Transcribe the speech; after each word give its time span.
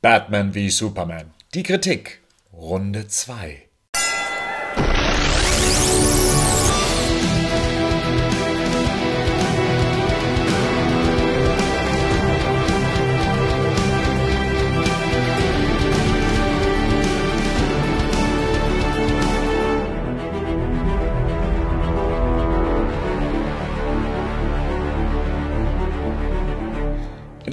Batman 0.00 0.54
wie 0.54 0.70
Superman. 0.70 1.32
Die 1.54 1.64
Kritik. 1.64 2.20
Runde 2.52 3.08
2. 3.08 3.67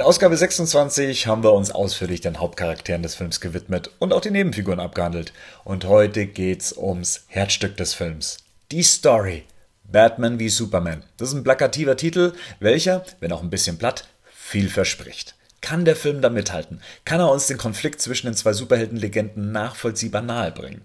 Ausgabe 0.06 0.38
26 0.38 1.26
haben 1.26 1.44
wir 1.44 1.54
uns 1.54 1.72
ausführlich 1.72 2.22
den 2.22 2.40
Hauptcharakteren 2.40 3.02
des 3.02 3.16
Films 3.16 3.42
gewidmet 3.42 3.90
und 3.98 4.14
auch 4.14 4.22
die 4.22 4.30
Nebenfiguren 4.30 4.80
abgehandelt. 4.80 5.34
Und 5.64 5.86
heute 5.86 6.28
geht's 6.28 6.78
ums 6.78 7.24
Herzstück 7.26 7.76
des 7.76 7.96
Films. 7.96 8.38
Die 8.72 8.84
Story. 8.84 9.46
Batman 9.84 10.38
wie 10.38 10.50
Superman. 10.50 11.02
Das 11.18 11.30
ist 11.30 11.34
ein 11.34 11.44
plakativer 11.44 11.98
Titel, 11.98 12.34
welcher, 12.60 13.04
wenn 13.20 13.32
auch 13.32 13.42
ein 13.42 13.50
bisschen 13.50 13.80
platt, 13.80 14.08
viel 14.32 14.70
verspricht. 14.70 15.34
Kann 15.62 15.86
der 15.86 15.96
Film 15.96 16.22
da 16.22 16.30
mithalten? 16.30 16.82
Kann 17.04 17.20
er 17.20 17.32
uns 17.32 17.48
den 17.48 17.58
Konflikt 17.58 18.00
zwischen 18.00 18.28
den 18.28 18.36
zwei 18.36 18.54
Superheldenlegenden 18.54 19.52
nachvollziehbar 19.52 20.22
nahebringen? 20.22 20.82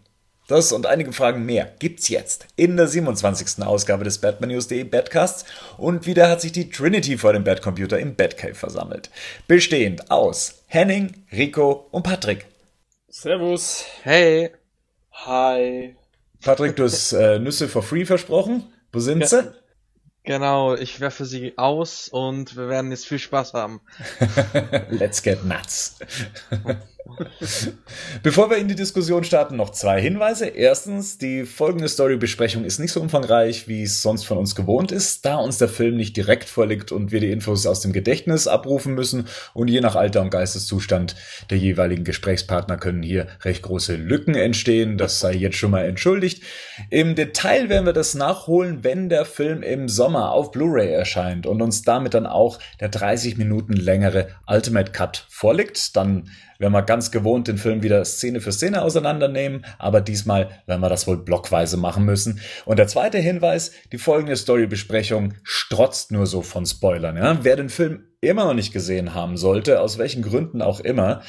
Das 0.50 0.72
und 0.72 0.86
einige 0.86 1.12
Fragen 1.12 1.46
mehr 1.46 1.72
gibt's 1.78 2.08
jetzt 2.08 2.48
in 2.56 2.76
der 2.76 2.88
27. 2.88 3.64
Ausgabe 3.64 4.02
des 4.02 4.18
Batman 4.18 4.50
News.de 4.50 4.82
Badcasts 4.82 5.44
und 5.78 6.06
wieder 6.06 6.28
hat 6.28 6.40
sich 6.40 6.50
die 6.50 6.70
Trinity 6.70 7.18
vor 7.18 7.32
dem 7.32 7.44
Batcomputer 7.44 8.00
im 8.00 8.16
Batcave 8.16 8.56
versammelt. 8.56 9.10
Bestehend 9.46 10.10
aus 10.10 10.64
Henning, 10.66 11.24
Rico 11.30 11.86
und 11.92 12.02
Patrick. 12.02 12.46
Servus. 13.06 13.84
Hey. 14.02 14.50
Hi. 15.12 15.94
Patrick, 16.42 16.74
du 16.74 16.82
hast 16.82 17.12
äh, 17.12 17.38
Nüsse 17.38 17.68
for 17.68 17.84
free 17.84 18.04
versprochen. 18.04 18.64
Wo 18.90 18.98
sind 18.98 19.20
ja. 19.20 19.26
sie? 19.28 19.52
Genau, 20.24 20.74
ich 20.74 20.98
werfe 20.98 21.26
sie 21.26 21.56
aus 21.58 22.08
und 22.08 22.56
wir 22.56 22.68
werden 22.68 22.90
jetzt 22.90 23.06
viel 23.06 23.20
Spaß 23.20 23.54
haben. 23.54 23.80
Let's 24.90 25.22
get 25.22 25.44
nuts. 25.44 26.00
Bevor 28.22 28.50
wir 28.50 28.58
in 28.58 28.68
die 28.68 28.74
Diskussion 28.74 29.24
starten, 29.24 29.56
noch 29.56 29.70
zwei 29.70 30.00
Hinweise. 30.00 30.46
Erstens, 30.46 31.18
die 31.18 31.44
folgende 31.44 31.88
Storybesprechung 31.88 32.64
ist 32.64 32.78
nicht 32.78 32.92
so 32.92 33.00
umfangreich, 33.00 33.68
wie 33.68 33.82
es 33.82 34.02
sonst 34.02 34.24
von 34.24 34.38
uns 34.38 34.54
gewohnt 34.54 34.92
ist, 34.92 35.24
da 35.24 35.36
uns 35.36 35.58
der 35.58 35.68
Film 35.68 35.96
nicht 35.96 36.16
direkt 36.16 36.48
vorliegt 36.48 36.92
und 36.92 37.12
wir 37.12 37.20
die 37.20 37.30
Infos 37.30 37.66
aus 37.66 37.80
dem 37.80 37.92
Gedächtnis 37.92 38.46
abrufen 38.46 38.94
müssen 38.94 39.26
und 39.54 39.68
je 39.68 39.80
nach 39.80 39.96
Alter 39.96 40.22
und 40.22 40.30
Geisteszustand 40.30 41.16
der 41.50 41.58
jeweiligen 41.58 42.04
Gesprächspartner 42.04 42.76
können 42.76 43.02
hier 43.02 43.26
recht 43.42 43.62
große 43.62 43.96
Lücken 43.96 44.34
entstehen. 44.34 44.98
Das 44.98 45.20
sei 45.20 45.32
jetzt 45.34 45.56
schon 45.56 45.70
mal 45.70 45.84
entschuldigt. 45.84 46.42
Im 46.90 47.14
Detail 47.14 47.68
werden 47.68 47.86
wir 47.86 47.92
das 47.92 48.14
nachholen, 48.14 48.84
wenn 48.84 49.08
der 49.08 49.24
Film 49.24 49.62
im 49.62 49.88
Sommer 49.88 50.32
auf 50.32 50.50
Blu-ray 50.52 50.90
erscheint 50.90 51.46
und 51.46 51.62
uns 51.62 51.82
damit 51.82 52.14
dann 52.14 52.26
auch 52.26 52.58
der 52.80 52.88
30 52.88 53.36
Minuten 53.36 53.72
längere 53.72 54.28
Ultimate 54.46 54.92
Cut 54.92 55.26
vorliegt. 55.28 55.96
Dann 55.96 56.30
werden 56.60 56.72
wir 56.72 56.82
ganz 56.82 57.10
gewohnt 57.10 57.48
den 57.48 57.58
Film 57.58 57.82
wieder 57.82 58.04
Szene 58.04 58.40
für 58.40 58.52
Szene 58.52 58.82
auseinandernehmen, 58.82 59.64
aber 59.78 60.00
diesmal 60.00 60.50
werden 60.66 60.80
wir 60.80 60.88
das 60.88 61.06
wohl 61.06 61.16
blockweise 61.16 61.76
machen 61.76 62.04
müssen. 62.04 62.40
Und 62.66 62.78
der 62.78 62.86
zweite 62.86 63.18
Hinweis, 63.18 63.72
die 63.90 63.98
folgende 63.98 64.36
Storybesprechung 64.36 65.34
strotzt 65.42 66.12
nur 66.12 66.26
so 66.26 66.42
von 66.42 66.66
Spoilern. 66.66 67.16
Ja? 67.16 67.38
Wer 67.42 67.56
den 67.56 67.70
Film 67.70 68.04
immer 68.20 68.44
noch 68.44 68.54
nicht 68.54 68.72
gesehen 68.72 69.14
haben 69.14 69.36
sollte, 69.38 69.80
aus 69.80 69.96
welchen 69.96 70.22
Gründen 70.22 70.60
auch 70.60 70.80
immer, 70.80 71.22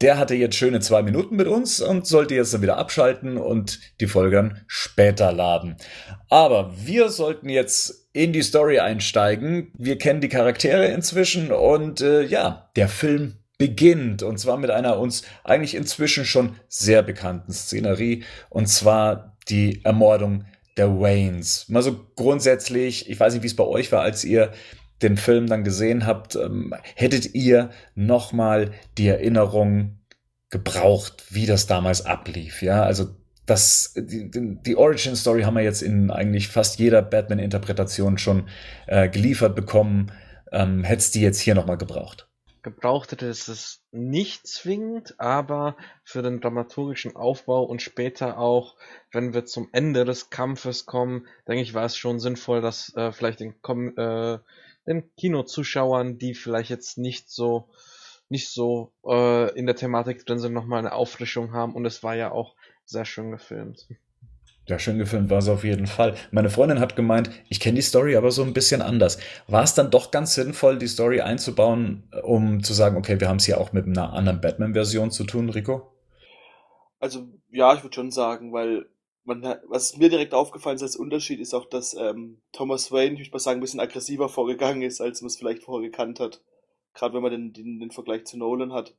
der 0.00 0.16
hatte 0.16 0.34
jetzt 0.34 0.56
schöne 0.56 0.80
zwei 0.80 1.02
Minuten 1.02 1.36
mit 1.36 1.46
uns 1.46 1.80
und 1.80 2.06
sollte 2.06 2.34
jetzt 2.34 2.54
dann 2.54 2.62
wieder 2.62 2.78
abschalten 2.78 3.36
und 3.36 3.80
die 4.00 4.06
Folge 4.06 4.56
später 4.66 5.32
laden. 5.32 5.76
Aber 6.30 6.72
wir 6.76 7.10
sollten 7.10 7.50
jetzt 7.50 8.08
in 8.12 8.32
die 8.32 8.42
Story 8.42 8.78
einsteigen. 8.78 9.72
Wir 9.76 9.98
kennen 9.98 10.20
die 10.20 10.28
Charaktere 10.28 10.86
inzwischen 10.86 11.52
und 11.52 12.00
äh, 12.00 12.22
ja, 12.22 12.70
der 12.76 12.88
Film 12.88 13.34
beginnt. 13.58 14.22
Und 14.22 14.38
zwar 14.38 14.56
mit 14.56 14.70
einer 14.70 14.98
uns 14.98 15.22
eigentlich 15.44 15.74
inzwischen 15.74 16.24
schon 16.24 16.56
sehr 16.68 17.02
bekannten 17.02 17.52
Szenerie. 17.52 18.24
Und 18.48 18.68
zwar 18.68 19.36
die 19.48 19.84
Ermordung 19.84 20.44
der 20.76 20.98
Waynes. 20.98 21.68
Mal 21.68 21.82
so 21.82 22.06
grundsätzlich, 22.14 23.10
ich 23.10 23.18
weiß 23.18 23.34
nicht, 23.34 23.42
wie 23.42 23.48
es 23.48 23.56
bei 23.56 23.64
euch 23.64 23.90
war, 23.92 24.02
als 24.02 24.24
ihr 24.24 24.52
den 25.02 25.16
Film 25.16 25.46
dann 25.46 25.64
gesehen 25.64 26.06
habt, 26.06 26.36
ähm, 26.36 26.74
hättet 26.94 27.34
ihr 27.34 27.70
nochmal 27.94 28.72
die 28.96 29.08
Erinnerung 29.08 29.98
gebraucht, 30.50 31.24
wie 31.30 31.46
das 31.46 31.66
damals 31.66 32.06
ablief, 32.06 32.62
ja? 32.62 32.82
Also 32.82 33.08
das, 33.46 33.94
die, 33.96 34.30
die 34.30 34.76
Origin 34.76 35.16
Story 35.16 35.42
haben 35.42 35.54
wir 35.54 35.62
jetzt 35.62 35.82
in 35.82 36.10
eigentlich 36.10 36.48
fast 36.48 36.78
jeder 36.78 37.02
Batman-Interpretation 37.02 38.18
schon 38.18 38.48
äh, 38.86 39.08
geliefert 39.08 39.54
bekommen. 39.54 40.12
Ähm, 40.52 40.84
hättest 40.84 41.14
die 41.14 41.20
jetzt 41.20 41.40
hier 41.40 41.54
nochmal 41.54 41.78
gebraucht? 41.78 42.27
Gebraucht 42.62 43.12
hätte, 43.12 43.26
ist 43.26 43.48
es 43.48 43.82
nicht 43.92 44.46
zwingend, 44.46 45.18
aber 45.18 45.76
für 46.04 46.22
den 46.22 46.40
dramaturgischen 46.40 47.16
Aufbau 47.16 47.62
und 47.64 47.82
später 47.82 48.38
auch, 48.38 48.76
wenn 49.12 49.34
wir 49.34 49.44
zum 49.44 49.68
Ende 49.72 50.04
des 50.04 50.30
Kampfes 50.30 50.86
kommen, 50.86 51.26
denke 51.46 51.62
ich, 51.62 51.74
war 51.74 51.84
es 51.84 51.96
schon 51.96 52.20
sinnvoll, 52.20 52.60
dass 52.60 52.94
äh, 52.96 53.12
vielleicht 53.12 53.40
den, 53.40 53.54
äh, 53.96 54.38
den 54.86 55.10
Kinozuschauern, 55.16 56.18
die 56.18 56.34
vielleicht 56.34 56.70
jetzt 56.70 56.98
nicht 56.98 57.30
so 57.30 57.68
nicht 58.30 58.50
so 58.50 58.92
äh, 59.06 59.56
in 59.58 59.66
der 59.66 59.76
Thematik 59.76 60.26
drin 60.26 60.38
sind, 60.38 60.52
nochmal 60.52 60.80
eine 60.80 60.92
Auffrischung 60.92 61.52
haben 61.52 61.74
und 61.74 61.86
es 61.86 62.02
war 62.02 62.14
ja 62.14 62.30
auch 62.30 62.54
sehr 62.84 63.04
schön 63.04 63.30
gefilmt. 63.30 63.88
Ja, 64.68 64.78
schön 64.78 64.98
gefilmt 64.98 65.30
war 65.30 65.38
es 65.38 65.48
auf 65.48 65.64
jeden 65.64 65.86
Fall. 65.86 66.14
Meine 66.30 66.50
Freundin 66.50 66.78
hat 66.78 66.94
gemeint, 66.94 67.30
ich 67.48 67.58
kenne 67.58 67.76
die 67.76 67.82
Story 67.82 68.16
aber 68.16 68.30
so 68.30 68.42
ein 68.42 68.52
bisschen 68.52 68.82
anders. 68.82 69.18
War 69.46 69.62
es 69.62 69.72
dann 69.72 69.90
doch 69.90 70.10
ganz 70.10 70.34
sinnvoll, 70.34 70.78
die 70.78 70.88
Story 70.88 71.22
einzubauen, 71.22 72.02
um 72.22 72.62
zu 72.62 72.74
sagen, 72.74 72.98
okay, 72.98 73.18
wir 73.18 73.30
haben 73.30 73.38
es 73.38 73.46
hier 73.46 73.58
auch 73.58 73.72
mit 73.72 73.86
einer 73.86 74.12
anderen 74.12 74.42
Batman-Version 74.42 75.10
zu 75.10 75.24
tun, 75.24 75.48
Rico? 75.48 75.90
Also 77.00 77.28
ja, 77.50 77.74
ich 77.74 77.82
würde 77.82 77.94
schon 77.94 78.10
sagen, 78.10 78.52
weil 78.52 78.86
man, 79.24 79.42
was 79.68 79.96
mir 79.96 80.10
direkt 80.10 80.34
aufgefallen 80.34 80.76
ist 80.76 80.82
als 80.82 80.96
Unterschied, 80.96 81.40
ist 81.40 81.54
auch, 81.54 81.64
dass 81.64 81.94
ähm, 81.94 82.42
Thomas 82.52 82.92
Wayne, 82.92 83.14
ich 83.14 83.20
würde 83.20 83.30
mal 83.32 83.38
sagen, 83.38 83.60
ein 83.60 83.62
bisschen 83.62 83.80
aggressiver 83.80 84.28
vorgegangen 84.28 84.82
ist, 84.82 85.00
als 85.00 85.22
man 85.22 85.28
es 85.28 85.36
vielleicht 85.36 85.62
vorher 85.62 85.88
gekannt 85.88 86.20
hat. 86.20 86.42
Gerade 86.92 87.14
wenn 87.14 87.22
man 87.22 87.30
den, 87.30 87.52
den, 87.54 87.80
den 87.80 87.90
Vergleich 87.90 88.26
zu 88.26 88.36
Nolan 88.36 88.74
hat. 88.74 88.94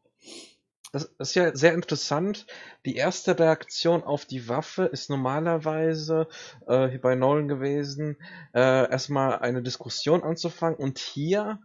Das 0.91 1.03
ist 1.19 1.35
ja 1.35 1.55
sehr 1.55 1.73
interessant. 1.73 2.47
Die 2.85 2.95
erste 2.95 3.38
Reaktion 3.38 4.03
auf 4.03 4.25
die 4.25 4.50
Waffe 4.50 4.85
ist 4.85 5.09
normalerweise 5.09 6.27
äh, 6.67 6.97
bei 6.97 7.13
Nolan 7.13 7.47
gewesen, 7.47 8.17
äh, 8.55 8.89
erstmal 8.89 9.39
eine 9.39 9.61
Diskussion 9.61 10.23
anzufangen 10.23 10.79
und 10.79 10.97
hier 10.97 11.59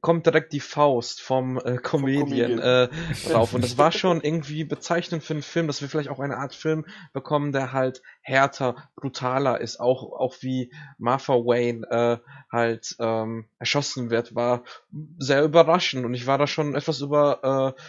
kommt 0.00 0.26
direkt 0.26 0.52
die 0.52 0.60
Faust 0.60 1.20
vom 1.20 1.58
äh, 1.58 1.76
Comedian, 1.76 2.58
Äh, 2.58 2.88
drauf. 3.28 3.52
Und 3.52 3.64
das 3.64 3.78
war 3.78 3.90
schon 3.90 4.20
irgendwie 4.20 4.64
bezeichnend 4.64 5.24
für 5.24 5.34
einen 5.34 5.42
Film, 5.42 5.66
dass 5.66 5.80
wir 5.80 5.88
vielleicht 5.88 6.08
auch 6.08 6.20
eine 6.20 6.36
Art 6.36 6.54
Film 6.54 6.86
bekommen, 7.12 7.52
der 7.52 7.72
halt 7.72 8.02
härter, 8.20 8.76
brutaler 8.94 9.60
ist, 9.60 9.80
auch, 9.80 10.12
auch 10.12 10.36
wie 10.40 10.72
Martha 10.98 11.34
Wayne 11.34 11.86
äh, 11.90 12.18
halt 12.50 12.94
ähm, 13.00 13.46
erschossen 13.58 14.10
wird, 14.10 14.34
war 14.34 14.62
sehr 15.18 15.42
überraschend. 15.42 16.04
Und 16.04 16.14
ich 16.14 16.26
war 16.26 16.38
da 16.38 16.46
schon 16.46 16.74
etwas 16.74 17.00
über 17.00 17.74
äh, 17.76 17.80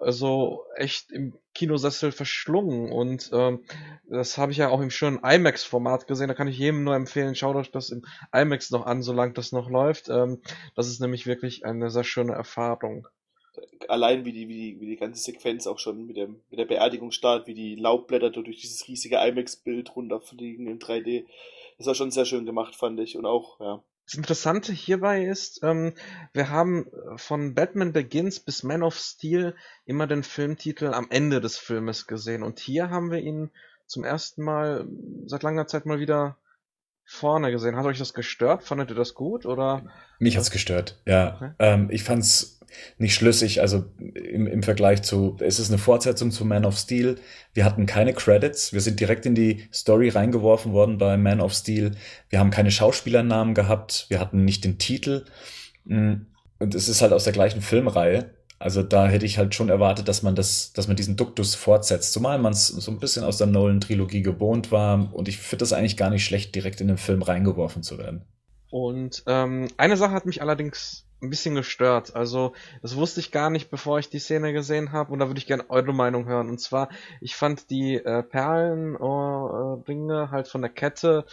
also 0.00 0.64
echt 0.76 1.10
im 1.10 1.34
Kinosessel 1.54 2.12
verschlungen 2.12 2.92
und 2.92 3.30
ähm, 3.32 3.64
das 4.08 4.38
habe 4.38 4.52
ich 4.52 4.58
ja 4.58 4.68
auch 4.68 4.80
im 4.80 4.90
schönen 4.90 5.18
IMAX-Format 5.22 6.06
gesehen. 6.06 6.28
Da 6.28 6.34
kann 6.34 6.48
ich 6.48 6.58
jedem 6.58 6.84
nur 6.84 6.94
empfehlen, 6.94 7.34
schaut 7.34 7.56
euch 7.56 7.70
das 7.70 7.90
im 7.90 8.04
IMAX 8.32 8.70
noch 8.70 8.86
an, 8.86 9.02
solange 9.02 9.32
das 9.32 9.52
noch 9.52 9.68
läuft. 9.68 10.08
Ähm, 10.08 10.40
das 10.74 10.88
ist 10.88 11.00
nämlich 11.00 11.26
wirklich 11.26 11.64
eine 11.64 11.90
sehr 11.90 12.04
schöne 12.04 12.32
Erfahrung. 12.32 13.08
Allein 13.88 14.24
wie 14.24 14.32
die, 14.32 14.48
wie 14.48 14.54
die, 14.54 14.80
wie 14.80 14.86
die 14.86 14.96
ganze 14.96 15.22
Sequenz 15.22 15.66
auch 15.66 15.78
schon 15.78 16.06
mit, 16.06 16.16
dem, 16.16 16.40
mit 16.50 16.60
der 16.60 16.66
Beerdigung 16.66 17.10
startet, 17.10 17.48
wie 17.48 17.54
die 17.54 17.74
Laubblätter 17.74 18.30
durch 18.30 18.60
dieses 18.60 18.86
riesige 18.86 19.16
IMAX-Bild 19.16 19.96
runterfliegen 19.96 20.68
in 20.68 20.78
3D. 20.78 21.24
Das 21.78 21.86
war 21.86 21.94
schon 21.94 22.10
sehr 22.10 22.24
schön 22.24 22.46
gemacht, 22.46 22.76
fand 22.76 23.00
ich. 23.00 23.16
Und 23.16 23.26
auch, 23.26 23.58
ja, 23.60 23.82
das 24.08 24.14
Interessante 24.14 24.72
hierbei 24.72 25.26
ist, 25.26 25.60
ähm, 25.62 25.92
wir 26.32 26.48
haben 26.48 26.86
von 27.16 27.54
Batman 27.54 27.92
Begins 27.92 28.40
bis 28.40 28.62
Man 28.62 28.82
of 28.82 28.96
Steel 28.96 29.54
immer 29.84 30.06
den 30.06 30.22
Filmtitel 30.22 30.94
am 30.94 31.08
Ende 31.10 31.42
des 31.42 31.58
Filmes 31.58 32.06
gesehen. 32.06 32.42
Und 32.42 32.58
hier 32.58 32.88
haben 32.88 33.10
wir 33.10 33.18
ihn 33.18 33.50
zum 33.86 34.04
ersten 34.04 34.42
Mal 34.42 34.88
seit 35.26 35.42
langer 35.42 35.66
Zeit 35.66 35.84
mal 35.84 36.00
wieder 36.00 36.38
vorne 37.08 37.50
gesehen. 37.50 37.74
Hat 37.76 37.86
euch 37.86 37.98
das 37.98 38.12
gestört? 38.12 38.62
Fandet 38.62 38.90
ihr 38.90 38.94
das 38.94 39.14
gut? 39.14 39.46
Oder? 39.46 39.82
Mich 40.18 40.36
hat's 40.36 40.50
gestört, 40.50 41.00
ja. 41.06 41.34
Okay. 41.34 41.50
Ähm, 41.58 41.88
ich 41.90 42.04
fand's 42.04 42.60
nicht 42.98 43.14
schlüssig. 43.14 43.62
Also 43.62 43.86
im, 43.98 44.46
im 44.46 44.62
Vergleich 44.62 45.02
zu, 45.02 45.36
es 45.40 45.58
ist 45.58 45.70
eine 45.70 45.78
Fortsetzung 45.78 46.30
zu 46.30 46.44
Man 46.44 46.66
of 46.66 46.76
Steel. 46.76 47.16
Wir 47.54 47.64
hatten 47.64 47.86
keine 47.86 48.12
Credits. 48.12 48.74
Wir 48.74 48.82
sind 48.82 49.00
direkt 49.00 49.24
in 49.24 49.34
die 49.34 49.66
Story 49.72 50.10
reingeworfen 50.10 50.72
worden 50.74 50.98
bei 50.98 51.16
Man 51.16 51.40
of 51.40 51.54
Steel. 51.54 51.92
Wir 52.28 52.40
haben 52.40 52.50
keine 52.50 52.70
Schauspielernamen 52.70 53.54
gehabt. 53.54 54.04
Wir 54.10 54.20
hatten 54.20 54.44
nicht 54.44 54.64
den 54.64 54.76
Titel. 54.78 55.24
Mm, 55.86 56.26
und 56.58 56.74
es 56.74 56.90
ist 56.90 57.00
halt 57.00 57.14
aus 57.14 57.24
der 57.24 57.32
gleichen 57.32 57.62
Filmreihe. 57.62 58.34
Also 58.58 58.82
da 58.82 59.06
hätte 59.06 59.24
ich 59.24 59.38
halt 59.38 59.54
schon 59.54 59.68
erwartet, 59.68 60.08
dass 60.08 60.22
man 60.22 60.34
das, 60.34 60.72
dass 60.72 60.88
man 60.88 60.96
diesen 60.96 61.16
Duktus 61.16 61.54
fortsetzt, 61.54 62.12
zumal 62.12 62.38
man 62.38 62.52
es 62.52 62.66
so 62.66 62.90
ein 62.90 62.98
bisschen 62.98 63.24
aus 63.24 63.38
der 63.38 63.46
Nolan-Trilogie 63.46 64.22
gewohnt 64.22 64.72
war. 64.72 65.14
Und 65.14 65.28
ich 65.28 65.38
finde 65.38 65.62
das 65.62 65.72
eigentlich 65.72 65.96
gar 65.96 66.10
nicht 66.10 66.24
schlecht, 66.24 66.54
direkt 66.54 66.80
in 66.80 66.88
den 66.88 66.98
Film 66.98 67.22
reingeworfen 67.22 67.82
zu 67.82 67.98
werden. 67.98 68.22
Und 68.70 69.22
ähm, 69.26 69.68
eine 69.76 69.96
Sache 69.96 70.12
hat 70.12 70.26
mich 70.26 70.42
allerdings 70.42 71.08
ein 71.20 71.30
bisschen 71.30 71.54
gestört. 71.54 72.14
Also, 72.14 72.52
das 72.82 72.96
wusste 72.96 73.20
ich 73.20 73.32
gar 73.32 73.50
nicht, 73.50 73.70
bevor 73.70 73.98
ich 73.98 74.08
die 74.08 74.18
Szene 74.18 74.52
gesehen 74.52 74.92
habe. 74.92 75.12
Und 75.12 75.18
da 75.18 75.28
würde 75.28 75.38
ich 75.38 75.46
gerne 75.46 75.68
eure 75.68 75.92
Meinung 75.92 76.26
hören. 76.26 76.48
Und 76.48 76.60
zwar, 76.60 76.88
ich 77.20 77.34
fand 77.34 77.70
die 77.70 77.96
äh, 77.96 78.22
Perlenringe 78.22 80.24
äh, 80.24 80.30
halt 80.30 80.48
von 80.48 80.62
der 80.62 80.70
Kette, 80.70 81.24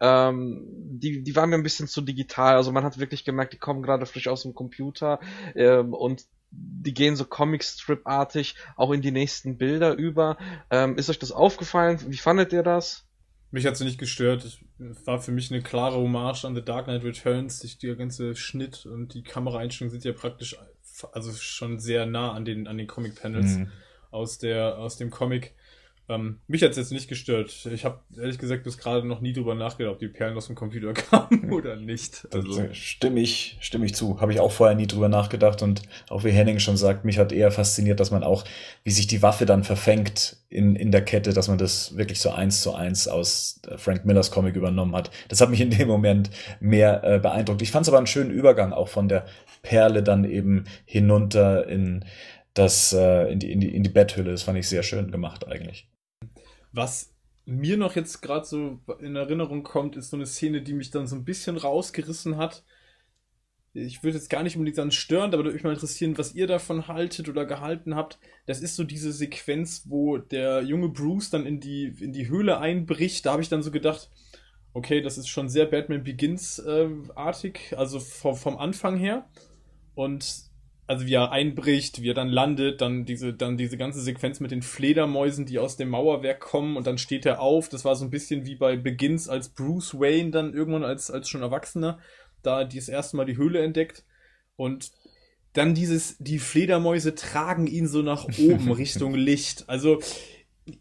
ähm, 0.00 0.64
die, 0.66 1.22
die 1.22 1.36
waren 1.36 1.50
mir 1.50 1.56
ein 1.56 1.62
bisschen 1.62 1.88
zu 1.88 2.00
digital. 2.00 2.56
Also 2.56 2.72
man 2.72 2.84
hat 2.84 2.98
wirklich 2.98 3.24
gemerkt, 3.24 3.52
die 3.52 3.58
kommen 3.58 3.82
gerade 3.82 4.06
frisch 4.06 4.28
aus 4.28 4.42
dem 4.42 4.54
Computer. 4.54 5.20
Ähm, 5.54 5.92
und 5.92 6.24
die 6.56 6.94
gehen 6.94 7.16
so 7.16 7.24
Comic-Strip-artig 7.24 8.54
auch 8.76 8.92
in 8.92 9.00
die 9.00 9.10
nächsten 9.10 9.56
Bilder 9.56 9.94
über. 9.94 10.36
Ähm, 10.70 10.96
ist 10.96 11.10
euch 11.10 11.18
das 11.18 11.32
aufgefallen? 11.32 11.98
Wie 12.08 12.16
fandet 12.16 12.52
ihr 12.52 12.62
das? 12.62 13.06
Mich 13.50 13.66
hat 13.66 13.76
sie 13.76 13.84
nicht 13.84 13.98
gestört. 13.98 14.44
Es 14.44 14.58
war 15.06 15.20
für 15.20 15.30
mich 15.30 15.50
eine 15.50 15.62
klare 15.62 15.96
Hommage 15.96 16.44
an 16.44 16.54
The 16.54 16.62
Dark 16.62 16.86
Knight 16.86 17.04
Returns. 17.04 17.60
Der 17.78 17.96
ganze 17.96 18.34
Schnitt 18.34 18.84
und 18.84 19.14
die 19.14 19.22
Kameraeinstellungen 19.22 19.92
sind 19.92 20.04
ja 20.04 20.12
praktisch 20.12 20.56
also 21.12 21.32
schon 21.32 21.78
sehr 21.78 22.06
nah 22.06 22.32
an 22.32 22.44
den, 22.44 22.66
an 22.66 22.78
den 22.78 22.86
Comic-Panels 22.86 23.58
mhm. 23.58 23.72
aus, 24.10 24.42
aus 24.42 24.96
dem 24.96 25.10
Comic. 25.10 25.54
Ähm, 26.06 26.40
mich 26.48 26.62
hat 26.62 26.72
es 26.72 26.76
jetzt 26.76 26.92
nicht 26.92 27.08
gestört. 27.08 27.66
Ich 27.72 27.84
habe 27.86 28.00
ehrlich 28.16 28.38
gesagt 28.38 28.64
bis 28.64 28.76
gerade 28.76 29.06
noch 29.06 29.22
nie 29.22 29.32
drüber 29.32 29.54
nachgedacht, 29.54 29.94
ob 29.94 29.98
die 29.98 30.08
Perlen 30.08 30.36
aus 30.36 30.48
dem 30.48 30.54
Computer 30.54 30.92
kamen 30.92 31.50
oder 31.50 31.76
nicht. 31.76 32.28
Also 32.32 32.72
stimme 32.72 33.20
ich, 33.20 33.56
stimme 33.60 33.86
ich 33.86 33.94
zu. 33.94 34.20
Habe 34.20 34.32
ich 34.32 34.40
auch 34.40 34.52
vorher 34.52 34.76
nie 34.76 34.86
drüber 34.86 35.08
nachgedacht 35.08 35.62
und 35.62 35.82
auch 36.10 36.22
wie 36.24 36.30
Henning 36.30 36.58
schon 36.58 36.76
sagt, 36.76 37.06
mich 37.06 37.18
hat 37.18 37.32
eher 37.32 37.50
fasziniert, 37.50 38.00
dass 38.00 38.10
man 38.10 38.22
auch, 38.22 38.44
wie 38.82 38.90
sich 38.90 39.06
die 39.06 39.22
Waffe 39.22 39.46
dann 39.46 39.64
verfängt 39.64 40.36
in, 40.50 40.76
in 40.76 40.92
der 40.92 41.02
Kette, 41.02 41.32
dass 41.32 41.48
man 41.48 41.56
das 41.56 41.96
wirklich 41.96 42.20
so 42.20 42.30
eins 42.30 42.60
zu 42.60 42.74
eins 42.74 43.08
aus 43.08 43.60
äh, 43.66 43.78
Frank 43.78 44.04
Millers 44.04 44.30
Comic 44.30 44.56
übernommen 44.56 44.94
hat. 44.94 45.10
Das 45.28 45.40
hat 45.40 45.48
mich 45.48 45.60
in 45.62 45.70
dem 45.70 45.88
Moment 45.88 46.28
mehr 46.60 47.02
äh, 47.02 47.18
beeindruckt. 47.18 47.62
Ich 47.62 47.70
fand 47.70 47.84
es 47.84 47.88
aber 47.88 47.98
einen 47.98 48.06
schönen 48.06 48.30
Übergang 48.30 48.72
auch 48.74 48.88
von 48.88 49.08
der 49.08 49.24
Perle 49.62 50.02
dann 50.02 50.24
eben 50.24 50.64
hinunter 50.84 51.66
in 51.66 52.04
das 52.52 52.92
äh, 52.92 53.32
in 53.32 53.38
die 53.38 53.50
in 53.50 53.60
die 53.60 53.74
in 53.74 53.82
die 53.82 53.88
Betthülle. 53.90 54.30
Das 54.30 54.42
fand 54.42 54.58
ich 54.58 54.68
sehr 54.68 54.82
schön 54.82 55.10
gemacht 55.10 55.48
eigentlich. 55.48 55.88
Was 56.74 57.14
mir 57.44 57.76
noch 57.76 57.94
jetzt 57.94 58.20
gerade 58.20 58.44
so 58.44 58.80
in 58.98 59.14
Erinnerung 59.14 59.62
kommt, 59.62 59.94
ist 59.96 60.10
so 60.10 60.16
eine 60.16 60.26
Szene, 60.26 60.60
die 60.60 60.74
mich 60.74 60.90
dann 60.90 61.06
so 61.06 61.14
ein 61.14 61.24
bisschen 61.24 61.56
rausgerissen 61.56 62.36
hat. 62.36 62.64
Ich 63.74 64.02
würde 64.02 64.18
jetzt 64.18 64.30
gar 64.30 64.42
nicht 64.42 64.56
unbedingt 64.56 64.78
dann 64.78 64.90
störend, 64.90 65.34
aber 65.34 65.44
würde 65.44 65.54
mich 65.54 65.62
mal 65.62 65.72
interessieren, 65.72 66.18
was 66.18 66.34
ihr 66.34 66.48
davon 66.48 66.88
haltet 66.88 67.28
oder 67.28 67.44
gehalten 67.44 67.94
habt. 67.94 68.18
Das 68.46 68.60
ist 68.60 68.74
so 68.74 68.82
diese 68.82 69.12
Sequenz, 69.12 69.84
wo 69.88 70.18
der 70.18 70.62
junge 70.62 70.88
Bruce 70.88 71.30
dann 71.30 71.46
in 71.46 71.60
die, 71.60 71.94
in 72.00 72.12
die 72.12 72.28
Höhle 72.28 72.58
einbricht. 72.58 73.24
Da 73.24 73.32
habe 73.32 73.42
ich 73.42 73.48
dann 73.48 73.62
so 73.62 73.70
gedacht, 73.70 74.10
okay, 74.72 75.00
das 75.00 75.16
ist 75.16 75.28
schon 75.28 75.48
sehr 75.48 75.66
Batman 75.66 76.02
Begins-artig, 76.02 77.72
äh, 77.72 77.76
also 77.76 78.00
vom, 78.00 78.36
vom 78.36 78.56
Anfang 78.58 78.96
her. 78.96 79.28
Und 79.94 80.50
also 80.86 81.06
wie 81.06 81.14
er 81.14 81.32
einbricht, 81.32 82.02
wie 82.02 82.10
er 82.10 82.14
dann 82.14 82.28
landet, 82.28 82.80
dann 82.80 83.04
diese, 83.04 83.32
dann 83.32 83.56
diese 83.56 83.78
ganze 83.78 84.00
Sequenz 84.00 84.40
mit 84.40 84.50
den 84.50 84.62
Fledermäusen, 84.62 85.46
die 85.46 85.58
aus 85.58 85.76
dem 85.76 85.88
Mauerwerk 85.88 86.40
kommen 86.40 86.76
und 86.76 86.86
dann 86.86 86.98
steht 86.98 87.24
er 87.24 87.40
auf. 87.40 87.68
Das 87.68 87.84
war 87.84 87.96
so 87.96 88.04
ein 88.04 88.10
bisschen 88.10 88.44
wie 88.44 88.56
bei 88.56 88.76
Begins 88.76 89.28
als 89.28 89.48
Bruce 89.48 89.94
Wayne 89.94 90.30
dann 90.30 90.52
irgendwann 90.52 90.84
als, 90.84 91.10
als 91.10 91.28
schon 91.28 91.42
Erwachsener, 91.42 91.98
da 92.42 92.64
das 92.64 92.88
erste 92.88 93.16
Mal 93.16 93.24
die 93.24 93.38
Höhle 93.38 93.62
entdeckt. 93.62 94.04
Und 94.56 94.92
dann 95.54 95.74
dieses, 95.74 96.18
die 96.18 96.38
Fledermäuse 96.38 97.14
tragen 97.14 97.66
ihn 97.66 97.86
so 97.86 98.02
nach 98.02 98.26
oben 98.38 98.70
Richtung 98.72 99.14
Licht. 99.14 99.64
Also, 99.68 100.00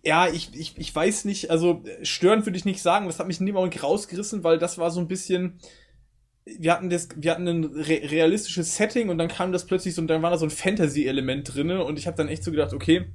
ja, 0.03 0.27
ich, 0.27 0.53
ich, 0.53 0.77
ich 0.77 0.94
weiß 0.94 1.25
nicht, 1.25 1.50
also 1.50 1.83
störend 2.01 2.45
würde 2.45 2.57
ich 2.57 2.65
nicht 2.65 2.81
sagen, 2.81 3.05
das 3.05 3.19
hat 3.19 3.27
mich 3.27 3.39
in 3.39 3.45
dem 3.45 3.55
Augenblick 3.55 3.83
rausgerissen, 3.83 4.44
weil 4.44 4.57
das 4.57 4.77
war 4.77 4.91
so 4.91 5.00
ein 5.00 5.07
bisschen, 5.07 5.59
wir 6.45 6.73
hatten 6.73 6.89
das, 6.89 7.09
wir 7.15 7.31
hatten 7.31 7.47
ein 7.47 7.63
re 7.63 8.01
realistisches 8.03 8.75
Setting 8.75 9.09
und 9.09 9.17
dann 9.17 9.27
kam 9.27 9.51
das 9.51 9.65
plötzlich 9.65 9.95
so 9.95 10.01
und 10.01 10.07
dann 10.07 10.21
war 10.21 10.31
da 10.31 10.37
so 10.37 10.45
ein 10.45 10.51
Fantasy-Element 10.51 11.53
drinne 11.53 11.83
und 11.83 11.97
ich 11.97 12.07
habe 12.07 12.17
dann 12.17 12.27
echt 12.27 12.43
so 12.43 12.51
gedacht, 12.51 12.73
okay, 12.73 13.05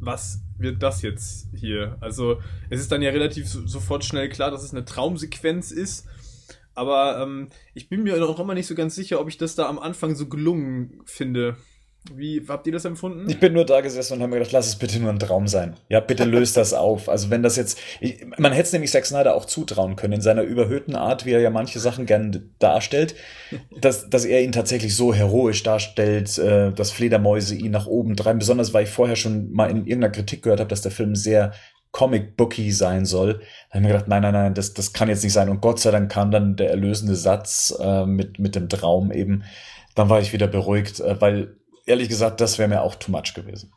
was 0.00 0.40
wird 0.58 0.82
das 0.82 1.02
jetzt 1.02 1.48
hier? 1.54 1.96
Also 2.00 2.40
es 2.70 2.80
ist 2.80 2.90
dann 2.90 3.02
ja 3.02 3.10
relativ 3.10 3.48
so, 3.48 3.66
sofort 3.66 4.04
schnell 4.04 4.28
klar, 4.28 4.50
dass 4.50 4.64
es 4.64 4.72
eine 4.72 4.84
Traumsequenz 4.84 5.70
ist, 5.70 6.06
aber 6.74 7.20
ähm, 7.22 7.48
ich 7.74 7.88
bin 7.88 8.02
mir 8.02 8.16
noch 8.16 8.40
immer 8.40 8.54
nicht 8.54 8.66
so 8.66 8.74
ganz 8.74 8.94
sicher, 8.94 9.20
ob 9.20 9.28
ich 9.28 9.38
das 9.38 9.54
da 9.54 9.68
am 9.68 9.78
Anfang 9.78 10.14
so 10.14 10.26
gelungen 10.28 11.02
finde. 11.04 11.56
Wie 12.14 12.42
habt 12.48 12.66
ihr 12.66 12.72
das 12.72 12.86
empfunden? 12.86 13.28
Ich 13.28 13.38
bin 13.38 13.52
nur 13.52 13.66
da 13.66 13.82
gesessen 13.82 14.14
und 14.14 14.20
habe 14.20 14.30
mir 14.30 14.38
gedacht, 14.38 14.52
lass 14.52 14.68
es 14.68 14.76
bitte 14.76 14.98
nur 14.98 15.10
ein 15.10 15.18
Traum 15.18 15.46
sein. 15.46 15.76
Ja, 15.90 16.00
bitte 16.00 16.24
löst 16.24 16.56
das 16.56 16.72
auf. 16.72 17.10
Also 17.10 17.28
wenn 17.28 17.42
das 17.42 17.56
jetzt, 17.56 17.78
ich, 18.00 18.24
man 18.38 18.52
hätte 18.52 18.66
es 18.66 18.72
nämlich 18.72 18.90
Zack 18.90 19.04
Snyder 19.04 19.34
auch 19.34 19.44
zutrauen 19.44 19.96
können 19.96 20.14
in 20.14 20.20
seiner 20.22 20.42
überhöhten 20.42 20.96
Art, 20.96 21.26
wie 21.26 21.32
er 21.32 21.40
ja 21.40 21.50
manche 21.50 21.78
Sachen 21.78 22.06
gerne 22.06 22.42
darstellt, 22.58 23.14
dass, 23.80 24.08
dass 24.08 24.24
er 24.24 24.42
ihn 24.42 24.52
tatsächlich 24.52 24.96
so 24.96 25.12
heroisch 25.12 25.62
darstellt, 25.62 26.38
äh, 26.38 26.72
dass 26.72 26.90
Fledermäuse 26.90 27.54
ihn 27.54 27.72
nach 27.72 27.86
oben 27.86 28.16
treiben. 28.16 28.38
Besonders 28.38 28.72
weil 28.72 28.84
ich 28.84 28.90
vorher 28.90 29.16
schon 29.16 29.52
mal 29.52 29.70
in 29.70 29.86
irgendeiner 29.86 30.10
Kritik 30.10 30.42
gehört 30.42 30.60
habe, 30.60 30.70
dass 30.70 30.80
der 30.80 30.92
Film 30.92 31.14
sehr 31.14 31.52
Comic-Booky 31.92 32.72
sein 32.72 33.04
soll. 33.04 33.34
Da 33.34 33.40
habe 33.40 33.48
ich 33.74 33.80
mir 33.82 33.88
gedacht, 33.88 34.08
nein, 34.08 34.22
nein, 34.22 34.32
nein, 34.32 34.54
das, 34.54 34.72
das 34.72 34.92
kann 34.94 35.08
jetzt 35.08 35.22
nicht 35.22 35.32
sein. 35.32 35.48
Und 35.48 35.60
Gott 35.60 35.80
sei 35.80 35.90
Dank 35.90 36.10
kam 36.10 36.30
dann 36.30 36.56
der 36.56 36.70
erlösende 36.70 37.16
Satz 37.16 37.76
äh, 37.78 38.06
mit, 38.06 38.38
mit 38.38 38.54
dem 38.54 38.68
Traum 38.68 39.12
eben. 39.12 39.44
Dann 39.96 40.08
war 40.08 40.20
ich 40.20 40.32
wieder 40.32 40.46
beruhigt, 40.46 41.00
äh, 41.00 41.20
weil 41.20 41.56
ehrlich 41.90 42.08
gesagt, 42.08 42.40
das 42.40 42.58
wäre 42.58 42.68
mir 42.68 42.82
auch 42.82 42.94
too 42.94 43.10
much 43.10 43.34
gewesen. 43.34 43.72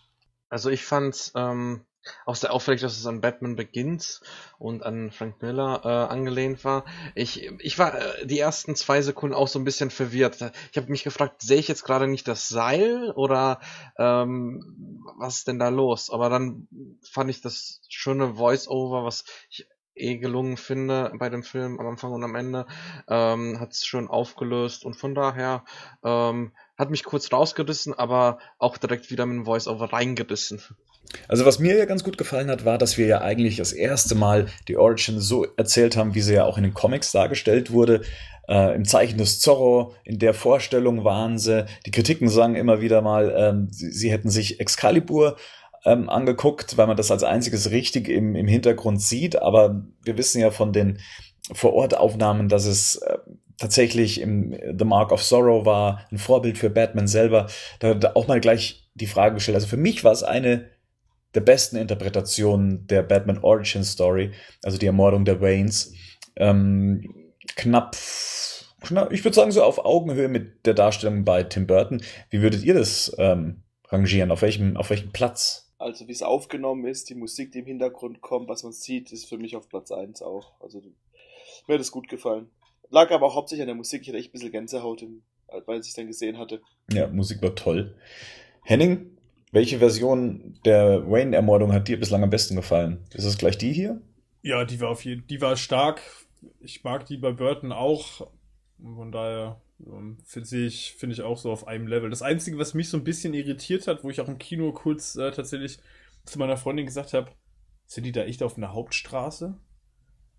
Also 0.50 0.69
ich 0.69 0.86
fand's 0.86 1.31
ähm, 1.36 1.86
auch 2.25 2.36
sehr 2.36 2.54
auffällig, 2.54 2.81
dass 2.81 2.98
es 2.98 3.06
an 3.06 3.21
Batman 3.21 3.56
Begins 3.56 4.21
und 4.60 4.83
an 4.83 5.12
Frank 5.12 5.42
Miller 5.42 5.81
äh, 5.83 6.13
angelehnt 6.13 6.63
war. 6.63 6.86
Ich, 7.15 7.50
ich 7.60 7.80
war 7.80 8.00
äh, 8.00 8.25
die 8.25 8.39
ersten 8.39 8.75
zwei 8.75 9.01
Sekunden 9.01 9.36
auch 9.36 9.48
so 9.48 9.57
ein 9.57 9.63
bisschen 9.63 9.89
verwirrt. 9.89 10.38
Ich 10.71 10.77
habe 10.77 10.92
mich 10.92 11.04
gefragt, 11.04 11.42
sehe 11.42 11.57
ich 11.57 11.68
jetzt 11.68 11.83
gerade 11.83 12.07
nicht 12.07 12.27
das 12.27 12.48
Seil 12.48 13.12
oder 13.12 13.60
ähm, 13.98 15.04
was 15.18 15.38
ist 15.38 15.48
denn 15.48 15.59
da 15.59 15.69
los? 15.69 16.09
Aber 16.09 16.30
dann 16.30 16.68
fand 17.09 17.30
ich 17.30 17.42
das 17.42 17.81
schöne 17.89 18.36
Voice-Over, 18.36 19.04
was 19.06 19.25
ich 19.50 19.68
eh 19.95 20.18
gelungen 20.18 20.57
finde 20.57 21.12
bei 21.18 21.30
dem 21.30 21.44
Film 21.44 21.80
am 21.80 21.88
Anfang 21.88 22.12
und 22.12 22.24
am 22.24 22.36
Ende, 22.36 22.66
ähm, 23.07 23.60
hat 23.60 23.72
es 23.72 23.86
schön 23.86 24.07
aufgelöst 24.07 24.86
und 24.86 24.95
von 24.95 25.16
daher 25.16 25.63
ähm, 26.04 26.51
hat 26.78 26.90
mich 26.90 27.04
kurz 27.04 27.31
rausgerissen, 27.31 27.94
aber 27.94 28.40
auch 28.57 28.78
direkt 28.78 29.12
wieder 29.12 29.25
mit 29.25 29.38
dem 29.38 29.45
Voice-Over 29.45 29.94
reingerissen. 29.94 30.62
Also 31.28 31.45
was 31.45 31.59
mir 31.59 31.78
ja 31.78 31.85
ganz 31.85 32.04
gut 32.04 32.18
gefallen 32.18 32.50
hat, 32.50 32.66
war, 32.66 32.78
dass 32.78 32.97
wir 32.97 33.06
ja 33.06 33.21
eigentlich 33.21 33.57
das 33.57 33.71
erste 33.71 34.16
Mal 34.16 34.47
die 34.68 34.78
Origin 34.78 35.19
so 35.19 35.45
erzählt 35.57 35.95
haben, 35.95 36.16
wie 36.16 36.21
sie 36.21 36.33
ja 36.33 36.45
auch 36.45 36.57
in 36.57 36.64
den 36.64 36.73
Comics 36.73 37.12
dargestellt 37.12 37.71
wurde. 37.71 38.02
Äh, 38.47 38.76
Im 38.76 38.85
Zeichen 38.85 39.18
des 39.18 39.40
Zorro, 39.40 39.94
in 40.04 40.19
der 40.19 40.33
Vorstellung 40.33 41.04
waren 41.04 41.38
sie. 41.38 41.66
Die 41.85 41.92
Kritiken 41.92 42.30
sagen 42.30 42.56
immer 42.56 42.81
wieder 42.81 43.02
mal, 43.02 43.33
ähm, 43.38 43.68
sie, 43.71 43.92
sie 43.92 44.12
hätten 44.12 44.30
sich 44.30 44.59
Excalibur 44.59 45.38
ähm, 45.85 46.09
angeguckt, 46.09 46.78
weil 46.78 46.87
man 46.87 46.97
das 46.97 47.11
als 47.11 47.23
einziges 47.23 47.71
richtig 47.71 48.07
im, 48.09 48.35
im 48.35 48.47
Hintergrund 48.47 49.02
sieht. 49.02 49.42
Aber 49.42 49.83
wir 50.04 50.18
wissen 50.18 50.40
ja 50.40 50.52
von 50.52 50.73
den 50.73 50.99
Vorortaufnahmen, 51.52 52.49
dass 52.49 52.66
es 52.66 52.97
äh, 52.97 53.18
tatsächlich 53.57 54.21
im 54.21 54.56
The 54.78 54.85
Mark 54.85 55.11
of 55.11 55.23
Sorrow 55.23 55.66
war, 55.66 56.06
ein 56.11 56.18
Vorbild 56.18 56.57
für 56.57 56.69
Batman 56.69 57.07
selber. 57.07 57.47
Da, 57.80 57.94
da 57.94 58.11
auch 58.16 58.28
mal 58.28 58.40
gleich 58.40 58.90
die 58.95 59.07
Frage 59.07 59.35
gestellt. 59.35 59.56
Also 59.56 59.68
für 59.68 59.78
mich 59.78 60.04
war 60.04 60.11
es 60.11 60.23
eine 60.23 60.69
der 61.33 61.42
besten 61.42 61.78
Interpretationen 61.78 62.85
der 62.87 63.04
Batman 63.04 63.40
Origin 63.40 63.83
Story, 63.83 64.31
also 64.63 64.78
die 64.78 64.85
Ermordung 64.85 65.25
der 65.25 65.42
Waynes. 65.42 65.94
Ähm, 66.35 67.33
knapp, 67.56 67.97
knapp, 68.81 69.11
ich 69.11 69.23
würde 69.23 69.35
sagen, 69.35 69.52
so 69.52 69.63
auf 69.63 69.83
Augenhöhe 69.83 70.28
mit 70.28 70.66
der 70.66 70.73
Darstellung 70.75 71.25
bei 71.25 71.44
Tim 71.44 71.68
Burton. 71.68 72.02
Wie 72.30 72.42
würdet 72.42 72.63
ihr 72.63 72.75
das 72.75 73.16
ähm, 73.18 73.63
rangieren? 73.90 74.31
Auf 74.31 74.42
welchem, 74.42 74.78
auf 74.78 74.90
welchem 74.90 75.11
Platz? 75.11 75.72
Also 75.83 76.07
wie 76.07 76.13
es 76.13 76.23
aufgenommen 76.23 76.85
ist, 76.85 77.09
die 77.09 77.16
Musik, 77.16 77.52
die 77.52 77.59
im 77.59 77.66
Hintergrund 77.66 78.21
kommt, 78.21 78.47
was 78.47 78.63
man 78.63 78.71
sieht, 78.71 79.11
ist 79.11 79.25
für 79.25 79.37
mich 79.37 79.57
auf 79.57 79.68
Platz 79.68 79.92
1 79.92 80.21
auch. 80.21 80.54
Also 80.61 80.81
mir 81.68 81.73
hat 81.73 81.81
es 81.81 81.92
gut 81.92 82.07
gefallen. 82.07 82.49
Lag 82.90 83.11
aber 83.11 83.28
auch 83.28 83.35
hauptsächlich 83.35 83.63
an 83.63 83.68
der 83.68 83.75
Musik. 83.75 84.02
Ich 84.02 84.07
hatte 84.07 84.18
echt 84.18 84.30
ein 84.30 84.31
bisschen 84.31 84.52
Gänsehaut, 84.54 85.06
weil 85.66 85.81
ich 85.81 85.90
es 85.90 85.94
dann 85.94 86.07
gesehen 86.07 86.37
hatte. 86.37 86.61
Ja, 86.90 87.07
Musik 87.07 87.42
war 87.42 87.54
toll. 87.54 87.97
Henning, 88.61 89.18
welche 89.52 89.80
Version 89.80 90.57
der 90.63 91.06
Wayne-Ermordung 91.09 91.73
hat 91.73 91.90
dir 91.90 91.99
bislang 91.99 92.23
am 92.23 92.30
besten 92.30 92.56
gefallen? 92.56 93.06
Ist 93.13 93.25
es 93.25 93.37
gleich 93.37 93.57
die 93.57 93.73
hier? 93.73 94.02
Ja, 94.42 94.63
die 94.63 94.80
war 94.80 94.90
auf 94.90 95.04
jeden 95.04 95.28
die 95.28 95.42
war 95.42 95.57
stark. 95.57 96.02
Ich 96.61 96.85
mag 96.85 97.06
die 97.07 97.18
bei 97.18 97.33
Burton 97.33 97.73
auch. 97.73 98.30
Von 98.81 99.11
daher 99.11 99.61
finde 100.25 100.66
ich, 100.66 100.94
find 100.94 101.13
ich 101.13 101.21
auch 101.21 101.37
so 101.37 101.52
auf 101.52 101.68
einem 101.68 101.87
Level. 101.87 102.09
Das 102.09 102.21
Einzige, 102.21 102.57
was 102.57 102.73
mich 102.73 102.90
so 102.90 102.97
ein 102.97 103.04
bisschen 103.04 103.33
irritiert 103.33 103.87
hat, 103.87 104.04
wo 104.04 104.09
ich 104.09 104.21
auch 104.21 104.28
im 104.28 104.37
Kino 104.37 104.71
kurz 104.71 105.16
äh, 105.16 105.31
tatsächlich 105.31 105.80
zu 106.25 106.40
meiner 106.40 106.57
Freundin 106.57 106.85
gesagt 106.85 107.13
habe, 107.13 107.31
sind 107.85 108.06
die 108.06 108.11
da 108.11 108.23
echt 108.23 108.44
auf 108.44 108.57
einer 108.57 108.73
Hauptstraße? 108.73 109.57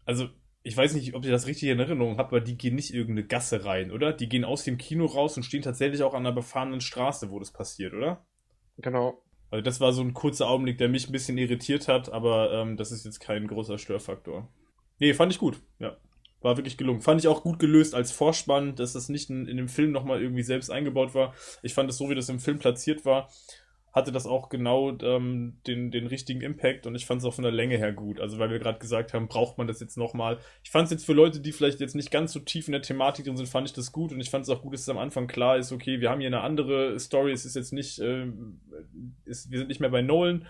Also, 0.04 0.28
ich 0.62 0.76
weiß 0.76 0.94
nicht, 0.94 1.14
ob 1.14 1.24
ihr 1.24 1.30
das 1.30 1.46
richtig 1.46 1.68
in 1.68 1.78
Erinnerung 1.78 2.16
habt, 2.16 2.32
aber 2.32 2.40
die 2.40 2.56
gehen 2.56 2.74
nicht 2.74 2.94
irgendeine 2.94 3.26
Gasse 3.26 3.64
rein, 3.64 3.90
oder? 3.90 4.12
Die 4.12 4.28
gehen 4.28 4.44
aus 4.44 4.64
dem 4.64 4.78
Kino 4.78 5.04
raus 5.04 5.36
und 5.36 5.42
stehen 5.42 5.62
tatsächlich 5.62 6.02
auch 6.02 6.14
an 6.14 6.24
einer 6.24 6.34
befahrenen 6.34 6.80
Straße, 6.80 7.30
wo 7.30 7.38
das 7.38 7.52
passiert, 7.52 7.92
oder? 7.92 8.26
Genau. 8.78 9.22
Also 9.50 9.62
das 9.62 9.80
war 9.80 9.92
so 9.92 10.02
ein 10.02 10.14
kurzer 10.14 10.48
Augenblick, 10.48 10.78
der 10.78 10.88
mich 10.88 11.08
ein 11.08 11.12
bisschen 11.12 11.38
irritiert 11.38 11.86
hat, 11.86 12.10
aber 12.10 12.52
ähm, 12.52 12.76
das 12.76 12.92
ist 12.92 13.04
jetzt 13.04 13.20
kein 13.20 13.46
großer 13.46 13.78
Störfaktor. 13.78 14.48
Nee, 14.98 15.12
fand 15.12 15.32
ich 15.32 15.38
gut, 15.38 15.60
ja. 15.78 15.96
War 16.44 16.58
wirklich 16.58 16.76
gelungen. 16.76 17.00
Fand 17.00 17.22
ich 17.22 17.26
auch 17.26 17.42
gut 17.42 17.58
gelöst 17.58 17.94
als 17.94 18.12
Vorspann, 18.12 18.76
dass 18.76 18.92
das 18.92 19.08
nicht 19.08 19.30
in, 19.30 19.48
in 19.48 19.56
dem 19.56 19.68
Film 19.68 19.92
nochmal 19.92 20.20
irgendwie 20.20 20.42
selbst 20.42 20.70
eingebaut 20.70 21.14
war. 21.14 21.34
Ich 21.62 21.72
fand 21.72 21.88
es 21.88 21.96
so, 21.96 22.10
wie 22.10 22.14
das 22.14 22.28
im 22.28 22.38
Film 22.38 22.58
platziert 22.58 23.06
war, 23.06 23.30
hatte 23.94 24.12
das 24.12 24.26
auch 24.26 24.48
genau 24.48 24.94
ähm, 25.02 25.56
den, 25.68 25.90
den 25.90 26.06
richtigen 26.08 26.42
Impact 26.42 26.86
und 26.86 26.96
ich 26.96 27.06
fand 27.06 27.22
es 27.22 27.24
auch 27.24 27.32
von 27.32 27.44
der 27.44 27.52
Länge 27.52 27.78
her 27.78 27.92
gut. 27.92 28.20
Also 28.20 28.38
weil 28.38 28.50
wir 28.50 28.58
gerade 28.58 28.78
gesagt 28.78 29.14
haben, 29.14 29.28
braucht 29.28 29.56
man 29.56 29.68
das 29.68 29.80
jetzt 29.80 29.96
nochmal. 29.96 30.38
Ich 30.64 30.70
fand 30.70 30.86
es 30.86 30.90
jetzt 30.90 31.06
für 31.06 31.14
Leute, 31.14 31.40
die 31.40 31.52
vielleicht 31.52 31.80
jetzt 31.80 31.94
nicht 31.94 32.10
ganz 32.10 32.32
so 32.32 32.40
tief 32.40 32.66
in 32.66 32.72
der 32.72 32.82
Thematik 32.82 33.24
drin 33.24 33.36
sind, 33.36 33.48
fand 33.48 33.68
ich 33.68 33.72
das 33.72 33.92
gut 33.92 34.12
und 34.12 34.20
ich 34.20 34.30
fand 34.30 34.42
es 34.42 34.50
auch 34.50 34.62
gut, 34.62 34.74
dass 34.74 34.82
es 34.82 34.88
am 34.88 34.98
Anfang 34.98 35.28
klar 35.28 35.56
ist, 35.56 35.72
okay, 35.72 36.00
wir 36.00 36.10
haben 36.10 36.20
hier 36.20 36.26
eine 36.26 36.40
andere 36.40 36.98
Story, 36.98 37.32
es 37.32 37.46
ist 37.46 37.54
jetzt 37.54 37.72
nicht, 37.72 38.00
äh, 38.00 38.26
ist, 39.24 39.50
wir 39.50 39.58
sind 39.58 39.68
nicht 39.68 39.80
mehr 39.80 39.90
bei 39.90 40.02
Nolan 40.02 40.44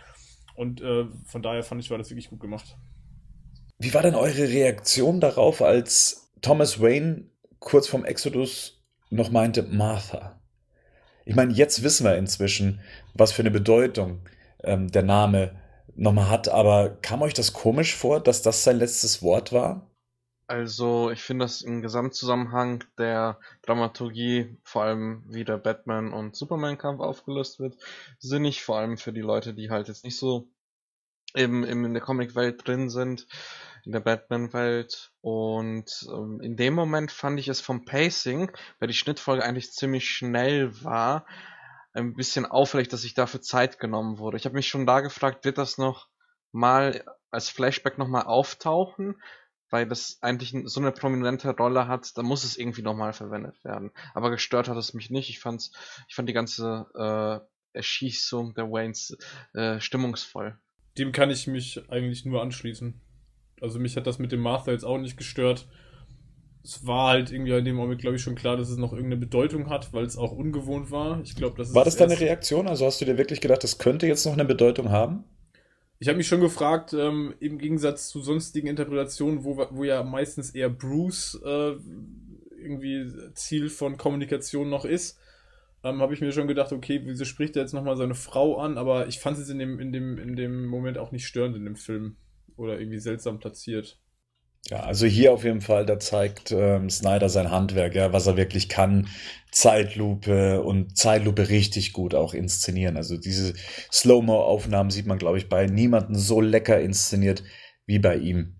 und 0.57 0.81
äh, 0.81 1.05
von 1.27 1.43
daher 1.43 1.63
fand 1.63 1.83
ich, 1.83 1.91
war 1.91 1.99
das 1.99 2.11
wirklich 2.11 2.31
gut 2.31 2.41
gemacht. 2.41 2.77
Wie 3.85 3.93
war 3.93 4.01
denn 4.01 4.15
eure 4.15 4.49
Reaktion 4.49 5.21
darauf, 5.21 5.61
als 5.61 6.31
Thomas 6.41 6.81
Wayne 6.81 7.27
kurz 7.59 7.87
vorm 7.87 8.07
Exodus 8.07 8.83
noch 9.11 9.31
meinte, 9.31 9.63
Martha? 9.63 10.41
Ich 11.27 11.35
meine, 11.35 11.53
jetzt 11.53 11.83
wissen 11.83 12.07
wir 12.07 12.17
inzwischen, 12.17 12.81
was 13.13 13.33
für 13.33 13.43
eine 13.43 13.51
Bedeutung 13.51 14.27
ähm, 14.63 14.91
der 14.91 15.03
Name 15.03 15.61
nochmal 15.97 16.31
hat, 16.31 16.49
aber 16.49 16.97
kam 17.03 17.21
euch 17.21 17.35
das 17.35 17.53
komisch 17.53 17.95
vor, 17.95 18.21
dass 18.21 18.41
das 18.41 18.65
sein 18.65 18.79
letztes 18.79 19.23
Wort 19.23 19.53
war? 19.53 19.91
Also, 20.47 21.11
ich 21.11 21.21
finde 21.21 21.45
das 21.45 21.61
im 21.61 21.83
Gesamtzusammenhang 21.83 22.85
der 22.97 23.39
Dramaturgie, 23.61 24.57
vor 24.63 24.85
allem 24.85 25.25
wie 25.27 25.45
der 25.45 25.59
Batman- 25.59 26.15
und 26.15 26.37
Superman-Kampf 26.37 27.01
aufgelöst 27.01 27.61
wird, 27.61 27.77
sinnig, 28.19 28.63
vor 28.63 28.79
allem 28.79 28.97
für 28.97 29.13
die 29.13 29.21
Leute, 29.21 29.53
die 29.53 29.69
halt 29.69 29.89
jetzt 29.89 30.05
nicht 30.05 30.17
so 30.17 30.49
eben, 31.35 31.67
eben 31.67 31.85
in 31.85 31.93
der 31.93 32.03
Comic-Welt 32.03 32.67
drin 32.67 32.89
sind, 32.89 33.27
in 33.85 33.93
der 33.93 34.01
Batman-Welt. 34.01 35.13
Und 35.21 36.07
ähm, 36.11 36.41
in 36.41 36.57
dem 36.57 36.75
Moment 36.75 37.13
fand 37.13 37.39
ich 37.39 37.49
es 37.49 37.61
vom 37.61 37.85
Pacing, 37.85 38.51
weil 38.79 38.89
die 38.89 38.95
Schnittfolge 38.95 39.45
eigentlich 39.45 39.73
ziemlich 39.73 40.09
schnell 40.09 40.83
war, 40.83 41.27
ein 41.93 42.15
bisschen 42.15 42.47
auffällig, 42.47 42.89
dass 42.89 43.03
sich 43.03 43.15
dafür 43.15 43.41
Zeit 43.41 43.79
genommen 43.79 44.19
wurde. 44.19 44.37
Ich 44.37 44.45
habe 44.45 44.57
mich 44.57 44.69
schon 44.69 44.87
da 44.87 45.01
gefragt, 45.01 45.45
wird 45.45 45.59
das 45.59 45.79
noch 45.79 46.09
mal 46.51 47.05
als 47.31 47.49
Flashback 47.49 47.99
nochmal 47.99 48.25
auftauchen? 48.25 49.21
Weil 49.71 49.89
das 49.89 50.19
eigentlich 50.21 50.55
so 50.67 50.81
eine 50.81 50.93
prominente 50.93 51.51
Rolle 51.57 51.89
hat, 51.89 52.17
da 52.17 52.23
muss 52.23 52.45
es 52.45 52.57
irgendwie 52.57 52.83
nochmal 52.83 53.13
verwendet 53.13 53.65
werden. 53.65 53.91
Aber 54.13 54.31
gestört 54.31 54.69
hat 54.69 54.77
es 54.77 54.95
mich 54.95 55.11
nicht. 55.11 55.31
Ich 55.31 55.41
fand's, 55.41 55.73
ich 56.07 56.15
fand 56.15 56.29
die 56.29 56.35
ganze 56.35 56.87
äh, 56.95 57.77
Erschießung 57.77 58.55
der 58.55 58.71
Waynes 58.71 59.17
äh, 59.53 59.81
stimmungsvoll. 59.81 60.59
Dem 60.97 61.11
kann 61.11 61.31
ich 61.31 61.49
mich 61.49 61.91
eigentlich 61.91 62.25
nur 62.25 62.41
anschließen. 62.41 63.01
Also 63.61 63.79
mich 63.79 63.97
hat 63.97 64.07
das 64.07 64.19
mit 64.19 64.33
dem 64.33 64.41
Martha 64.41 64.73
jetzt 64.73 64.85
auch 64.85 64.99
nicht 64.99 65.17
gestört. 65.17 65.67
Es 66.63 66.87
war 66.87 67.11
halt 67.11 67.31
irgendwie 67.31 67.53
in 67.53 67.65
dem 67.65 67.77
Moment, 67.77 68.01
glaube 68.01 68.17
ich, 68.17 68.23
schon 68.23 68.35
klar, 68.35 68.57
dass 68.57 68.71
es 68.71 68.79
noch 68.79 68.93
irgendeine 68.93 69.21
Bedeutung 69.21 69.69
hat, 69.69 69.93
weil 69.93 70.05
es 70.05 70.17
auch 70.17 70.33
ungewohnt 70.33 70.91
war. 70.91 71.21
Ich 71.23 71.37
glaube, 71.37 71.57
das 71.59 71.75
War 71.75 71.85
das 71.85 71.97
deine 71.97 72.19
Reaktion? 72.19 72.67
Also 72.67 72.87
hast 72.87 73.01
du 73.01 73.05
dir 73.05 73.19
wirklich 73.19 73.41
gedacht, 73.41 73.63
das 73.63 73.79
könnte 73.79 74.07
jetzt 74.07 74.25
noch 74.25 74.33
eine 74.33 74.47
Bedeutung 74.47 74.91
haben? 74.91 75.25
Ich 75.99 76.09
habe 76.09 76.17
mich 76.17 76.27
schon 76.27 76.41
gefragt, 76.41 76.93
ähm, 76.93 77.35
im 77.41 77.59
Gegensatz 77.59 78.09
zu 78.09 78.21
sonstigen 78.21 78.67
Interpretationen, 78.67 79.45
wo, 79.45 79.67
wo 79.71 79.85
ja 79.85 80.03
meistens 80.03 80.51
eher 80.51 80.71
Bruce 80.71 81.41
äh, 81.45 81.75
irgendwie 82.59 83.07
Ziel 83.35 83.69
von 83.69 83.97
Kommunikation 83.97 84.71
noch 84.71 84.85
ist, 84.85 85.19
ähm, 85.85 86.01
habe 86.01 86.15
ich 86.15 86.21
mir 86.21 86.33
schon 86.33 86.49
gedacht, 86.49 86.73
okay, 86.73 87.03
wieso 87.05 87.25
spricht 87.25 87.57
er 87.57 87.63
jetzt 87.63 87.75
nochmal 87.75 87.97
seine 87.97 88.15
Frau 88.15 88.59
an? 88.59 88.79
Aber 88.79 89.07
ich 89.07 89.21
fand 89.21 89.39
es 89.39 89.49
in 89.51 89.59
dem, 89.59 89.79
in, 89.79 89.93
dem, 89.93 90.19
in 90.19 90.35
dem 90.35 90.67
Moment 90.67 90.99
auch 90.99 91.13
nicht 91.13 91.27
störend 91.27 91.57
in 91.57 91.65
dem 91.65 91.77
Film 91.77 92.17
oder 92.57 92.79
irgendwie 92.79 92.99
seltsam 92.99 93.39
platziert. 93.39 93.99
Ja, 94.71 94.81
also 94.81 95.07
hier 95.07 95.33
auf 95.33 95.45
jeden 95.45 95.61
Fall, 95.61 95.85
da 95.85 95.99
zeigt 95.99 96.51
ähm, 96.51 96.89
Snyder 96.89 97.29
sein 97.29 97.51
Handwerk, 97.51 97.95
ja, 97.95 98.15
was 98.15 98.27
er 98.27 98.39
wirklich 98.39 98.71
kann. 98.71 99.09
Zeitlupe 99.53 100.63
und 100.63 100.97
Zeitlupe 100.97 101.51
richtig 101.51 101.93
gut 101.93 102.15
auch 102.15 102.33
inszenieren. 102.33 102.97
Also 102.97 103.19
diese 103.19 103.53
Slow-Mo-Aufnahmen 103.93 104.91
sieht 104.91 105.07
man, 105.07 105.19
glaube 105.19 105.37
ich, 105.39 105.51
bei 105.51 105.67
niemandem 105.67 106.17
so 106.17 106.41
lecker 106.41 106.81
inszeniert 106.81 107.45
wie 107.87 107.99
bei 107.99 108.17
ihm. 108.17 108.57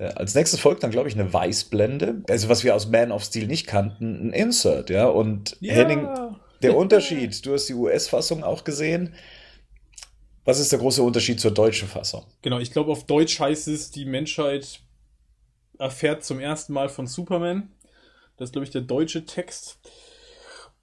Ja, 0.00 0.08
als 0.08 0.34
nächstes 0.34 0.60
folgt 0.60 0.82
dann, 0.82 0.90
glaube 0.90 1.08
ich, 1.08 1.14
eine 1.14 1.32
Weißblende. 1.32 2.22
Also 2.28 2.48
was 2.48 2.64
wir 2.64 2.74
aus 2.74 2.88
Man 2.88 3.12
of 3.12 3.24
Steel 3.24 3.46
nicht 3.46 3.66
kannten, 3.66 4.28
ein 4.28 4.32
Insert, 4.32 4.90
ja. 4.90 5.06
Und 5.06 5.56
ja. 5.60 5.74
Henning, 5.74 6.08
der 6.62 6.76
Unterschied, 6.76 7.46
du 7.46 7.54
hast 7.54 7.68
die 7.68 7.74
US-Fassung 7.74 8.42
auch 8.42 8.64
gesehen. 8.64 9.14
Was 10.46 10.60
ist 10.60 10.70
der 10.70 10.78
große 10.78 11.02
Unterschied 11.02 11.40
zur 11.40 11.50
deutschen 11.50 11.88
Fassung? 11.88 12.24
Genau, 12.40 12.60
ich 12.60 12.70
glaube, 12.70 12.92
auf 12.92 13.04
Deutsch 13.04 13.40
heißt 13.40 13.66
es, 13.66 13.90
die 13.90 14.04
Menschheit 14.04 14.80
erfährt 15.78 16.24
zum 16.24 16.38
ersten 16.38 16.72
Mal 16.72 16.88
von 16.88 17.08
Superman. 17.08 17.72
Das 18.36 18.48
ist, 18.48 18.52
glaube 18.52 18.64
ich, 18.64 18.70
der 18.70 18.82
deutsche 18.82 19.24
Text. 19.24 19.78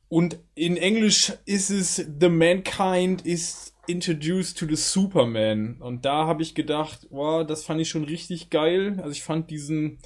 Und 0.10 0.38
in 0.54 0.76
Englisch 0.76 1.34
ist 1.46 1.70
es 1.70 1.96
The 1.96 2.28
Mankind 2.28 3.26
is 3.26 3.74
introduced 3.88 4.58
to 4.58 4.68
the 4.68 4.76
Superman. 4.76 5.78
Und 5.80 6.04
da 6.04 6.28
habe 6.28 6.44
ich 6.44 6.56
gedacht, 6.56 7.08
wow, 7.10 7.48
das 7.48 7.64
fand 7.64 7.80
ich 7.80 7.90
schon 7.90 8.04
richtig 8.04 8.50
geil. 8.50 9.00
Also 9.00 9.12
ich 9.12 9.24
fand 9.24 9.50
diesen 9.50 10.00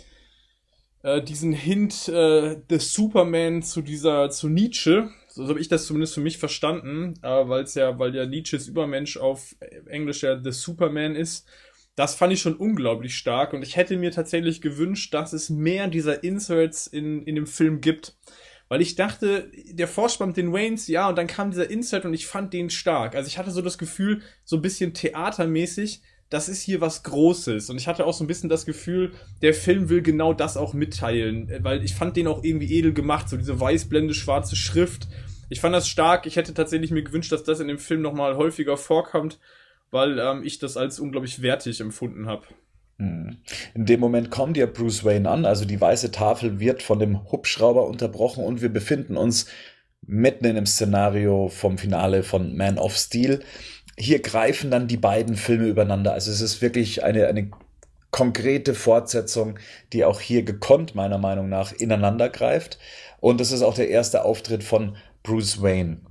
äh, 1.01 1.21
diesen 1.21 1.53
Hint 1.53 2.07
äh, 2.09 2.57
des 2.69 2.93
Superman 2.93 3.63
zu 3.63 3.81
dieser 3.81 4.29
zu 4.29 4.49
Nietzsche 4.49 5.09
so 5.43 5.49
habe 5.49 5.59
ich 5.59 5.67
das 5.67 5.85
zumindest 5.85 6.13
für 6.13 6.21
mich 6.21 6.37
verstanden, 6.37 7.13
äh, 7.21 7.27
weil 7.27 7.63
es 7.63 7.75
ja, 7.75 7.97
weil 7.99 8.15
ja 8.15 8.25
Nietzsches 8.25 8.67
Übermensch 8.67 9.17
auf 9.17 9.55
Englisch 9.87 10.23
ja 10.23 10.41
The 10.41 10.51
Superman 10.51 11.15
ist. 11.15 11.47
Das 11.95 12.13
fand 12.13 12.31
ich 12.31 12.41
schon 12.41 12.55
unglaublich 12.55 13.15
stark 13.15 13.53
und 13.53 13.63
ich 13.63 13.75
hätte 13.75 13.97
mir 13.97 14.11
tatsächlich 14.11 14.61
gewünscht, 14.61 15.13
dass 15.13 15.33
es 15.33 15.49
mehr 15.49 15.87
dieser 15.87 16.23
Inserts 16.23 16.85
in, 16.85 17.23
in 17.23 17.35
dem 17.35 17.47
Film 17.47 17.81
gibt. 17.81 18.15
Weil 18.69 18.81
ich 18.81 18.95
dachte, 18.95 19.49
der 19.71 19.87
Vorspann 19.87 20.29
mit 20.29 20.37
den 20.37 20.51
Waynes, 20.51 20.87
ja, 20.87 21.07
und 21.09 21.17
dann 21.17 21.27
kam 21.27 21.51
dieser 21.51 21.69
Insert 21.69 22.05
und 22.05 22.13
ich 22.13 22.27
fand 22.27 22.53
den 22.53 22.69
stark. 22.69 23.15
Also 23.15 23.27
ich 23.27 23.37
hatte 23.37 23.51
so 23.51 23.61
das 23.61 23.77
Gefühl, 23.77 24.21
so 24.43 24.57
ein 24.57 24.61
bisschen 24.61 24.93
theatermäßig, 24.93 26.01
das 26.29 26.49
ist 26.49 26.61
hier 26.61 26.81
was 26.81 27.03
Großes. 27.03 27.69
Und 27.69 27.77
ich 27.77 27.87
hatte 27.87 28.05
auch 28.05 28.13
so 28.13 28.23
ein 28.23 28.27
bisschen 28.27 28.49
das 28.49 28.65
Gefühl, 28.65 29.13
der 29.41 29.53
Film 29.53 29.89
will 29.89 30.01
genau 30.01 30.33
das 30.33 30.57
auch 30.57 30.73
mitteilen. 30.73 31.49
Weil 31.61 31.83
ich 31.83 31.95
fand 31.95 32.17
den 32.17 32.27
auch 32.27 32.43
irgendwie 32.43 32.73
edel 32.77 32.93
gemacht. 32.93 33.29
So 33.29 33.37
diese 33.37 33.59
weißblende 33.59 34.13
schwarze 34.13 34.57
Schrift 34.57 35.07
ich 35.49 35.59
fand 35.59 35.75
das 35.75 35.87
stark. 35.87 36.25
Ich 36.25 36.35
hätte 36.35 36.53
tatsächlich 36.53 36.91
mir 36.91 37.03
gewünscht, 37.03 37.31
dass 37.31 37.43
das 37.43 37.59
in 37.59 37.67
dem 37.67 37.79
Film 37.79 38.01
nochmal 38.01 38.35
häufiger 38.35 38.77
vorkommt, 38.77 39.39
weil 39.91 40.19
ähm, 40.19 40.43
ich 40.43 40.59
das 40.59 40.77
als 40.77 40.99
unglaublich 40.99 41.41
wertig 41.41 41.79
empfunden 41.79 42.27
habe. 42.27 42.45
Hm. 42.99 43.37
In 43.75 43.85
dem 43.85 43.99
Moment 43.99 44.31
kommt 44.31 44.57
ja 44.57 44.65
Bruce 44.65 45.03
Wayne 45.03 45.29
an, 45.29 45.45
also 45.45 45.65
die 45.65 45.79
weiße 45.79 46.11
Tafel 46.11 46.59
wird 46.59 46.81
von 46.81 46.99
dem 46.99 47.31
Hubschrauber 47.31 47.87
unterbrochen 47.87 48.43
und 48.43 48.61
wir 48.61 48.69
befinden 48.69 49.17
uns 49.17 49.47
mitten 50.01 50.45
in 50.45 50.55
dem 50.55 50.65
Szenario 50.65 51.49
vom 51.49 51.77
Finale 51.77 52.23
von 52.23 52.55
Man 52.55 52.77
of 52.77 52.95
Steel. 52.95 53.41
Hier 53.97 54.19
greifen 54.19 54.71
dann 54.71 54.87
die 54.87 54.97
beiden 54.97 55.35
Filme 55.35 55.67
übereinander. 55.67 56.13
Also 56.13 56.31
es 56.31 56.41
ist 56.41 56.61
wirklich 56.61 57.03
eine, 57.03 57.27
eine 57.27 57.51
konkrete 58.11 58.73
Fortsetzung, 58.73 59.59
die 59.93 60.05
auch 60.05 60.19
hier 60.21 60.43
gekonnt 60.43 60.95
meiner 60.95 61.17
Meinung 61.17 61.49
nach 61.49 61.73
ineinander 61.73 62.29
greift. 62.29 62.79
Und 63.19 63.41
es 63.41 63.51
ist 63.51 63.63
auch 63.63 63.73
der 63.73 63.89
erste 63.89 64.23
Auftritt 64.23 64.63
von 64.63 64.95
Bruce 65.27 65.61
Wayne. 65.61 66.01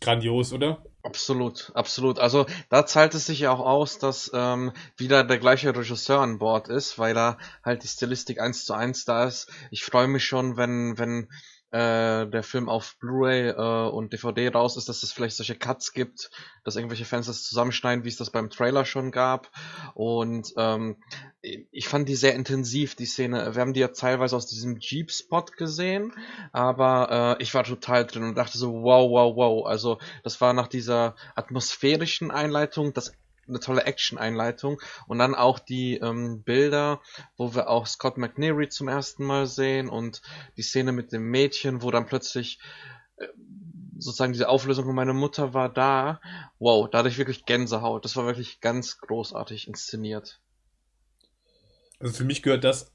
Grandios, 0.00 0.52
oder? 0.52 0.80
Absolut, 1.02 1.72
absolut. 1.74 2.20
Also 2.20 2.46
da 2.70 2.86
zahlt 2.86 3.14
es 3.14 3.26
sich 3.26 3.40
ja 3.40 3.50
auch 3.50 3.58
aus, 3.58 3.98
dass 3.98 4.30
ähm, 4.32 4.72
wieder 4.96 5.24
der 5.24 5.38
gleiche 5.38 5.74
Regisseur 5.74 6.20
an 6.20 6.38
Bord 6.38 6.68
ist, 6.68 6.96
weil 6.96 7.14
da 7.14 7.36
halt 7.64 7.82
die 7.82 7.88
Stilistik 7.88 8.40
eins 8.40 8.64
zu 8.64 8.72
eins 8.72 9.04
da 9.04 9.24
ist. 9.24 9.50
Ich 9.72 9.82
freue 9.82 10.06
mich 10.06 10.24
schon, 10.24 10.56
wenn 10.56 10.96
wenn 10.98 11.28
äh, 11.74 12.30
der 12.30 12.44
Film 12.44 12.68
auf 12.68 12.96
Blu-ray 13.00 13.48
äh, 13.48 13.88
und 13.90 14.12
DVD 14.12 14.48
raus 14.48 14.76
ist, 14.76 14.88
dass 14.88 15.02
es 15.02 15.12
vielleicht 15.12 15.36
solche 15.36 15.56
Cuts 15.56 15.92
gibt, 15.92 16.30
dass 16.62 16.76
irgendwelche 16.76 17.04
Fans 17.04 17.26
das 17.26 17.42
zusammenschneiden, 17.42 18.04
wie 18.04 18.08
es 18.08 18.16
das 18.16 18.30
beim 18.30 18.48
Trailer 18.48 18.84
schon 18.84 19.10
gab. 19.10 19.50
Und 19.94 20.54
ähm, 20.56 21.02
ich 21.42 21.88
fand 21.88 22.08
die 22.08 22.14
sehr 22.14 22.36
intensiv, 22.36 22.94
die 22.94 23.06
Szene. 23.06 23.56
Wir 23.56 23.60
haben 23.60 23.72
die 23.72 23.80
ja 23.80 23.88
teilweise 23.88 24.36
aus 24.36 24.46
diesem 24.46 24.78
Jeep-Spot 24.78 25.46
gesehen, 25.56 26.12
aber 26.52 27.36
äh, 27.38 27.42
ich 27.42 27.52
war 27.54 27.64
total 27.64 28.06
drin 28.06 28.22
und 28.22 28.36
dachte 28.36 28.56
so, 28.56 28.84
wow, 28.84 29.10
wow, 29.10 29.34
wow. 29.34 29.66
Also 29.66 29.98
das 30.22 30.40
war 30.40 30.52
nach 30.52 30.68
dieser 30.68 31.16
atmosphärischen 31.34 32.30
Einleitung 32.30 32.92
das 32.92 33.12
eine 33.48 33.60
tolle 33.60 33.84
Action-Einleitung 33.84 34.80
und 35.06 35.18
dann 35.18 35.34
auch 35.34 35.58
die 35.58 35.96
ähm, 35.96 36.42
Bilder, 36.42 37.00
wo 37.36 37.54
wir 37.54 37.68
auch 37.68 37.86
Scott 37.86 38.16
McNeary 38.16 38.68
zum 38.68 38.88
ersten 38.88 39.24
Mal 39.24 39.46
sehen 39.46 39.88
und 39.88 40.22
die 40.56 40.62
Szene 40.62 40.92
mit 40.92 41.12
dem 41.12 41.30
Mädchen, 41.30 41.82
wo 41.82 41.90
dann 41.90 42.06
plötzlich 42.06 42.58
äh, 43.16 43.26
sozusagen 43.98 44.32
diese 44.32 44.48
Auflösung 44.48 44.84
von 44.86 44.94
meiner 44.94 45.14
Mutter 45.14 45.54
war 45.54 45.68
da. 45.68 46.20
Wow, 46.58 46.88
da 46.90 46.98
hatte 46.98 47.08
ich 47.08 47.18
wirklich 47.18 47.44
Gänsehaut. 47.44 48.04
Das 48.04 48.16
war 48.16 48.26
wirklich 48.26 48.60
ganz 48.60 48.98
großartig 48.98 49.68
inszeniert. 49.68 50.40
Also 51.98 52.14
für 52.14 52.24
mich 52.24 52.42
gehört 52.42 52.64
das 52.64 52.92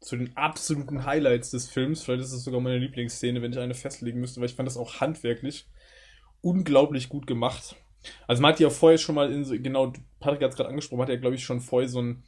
zu 0.00 0.16
den 0.16 0.36
absoluten 0.36 1.04
Highlights 1.04 1.50
des 1.50 1.68
Films. 1.68 2.02
Vielleicht 2.02 2.22
ist 2.22 2.32
es 2.32 2.44
sogar 2.44 2.60
meine 2.60 2.78
Lieblingsszene, 2.78 3.40
wenn 3.40 3.52
ich 3.52 3.58
eine 3.58 3.74
festlegen 3.74 4.20
müsste, 4.20 4.40
weil 4.40 4.48
ich 4.48 4.54
fand 4.54 4.66
das 4.66 4.76
auch 4.76 5.00
handwerklich 5.00 5.66
unglaublich 6.42 7.08
gut 7.08 7.26
gemacht. 7.26 7.74
Also 8.26 8.42
man 8.42 8.52
hat 8.52 8.60
ja 8.60 8.70
vorher 8.70 8.98
schon 8.98 9.14
mal 9.14 9.32
in 9.32 9.44
so, 9.44 9.54
genau, 9.58 9.92
Patrick 10.20 10.42
hat 10.42 10.50
es 10.50 10.56
gerade 10.56 10.70
angesprochen, 10.70 11.02
hat 11.02 11.08
ja 11.08 11.16
glaube 11.16 11.36
ich 11.36 11.44
schon 11.44 11.60
vorher 11.60 11.88
so 11.88 12.00
ein 12.00 12.24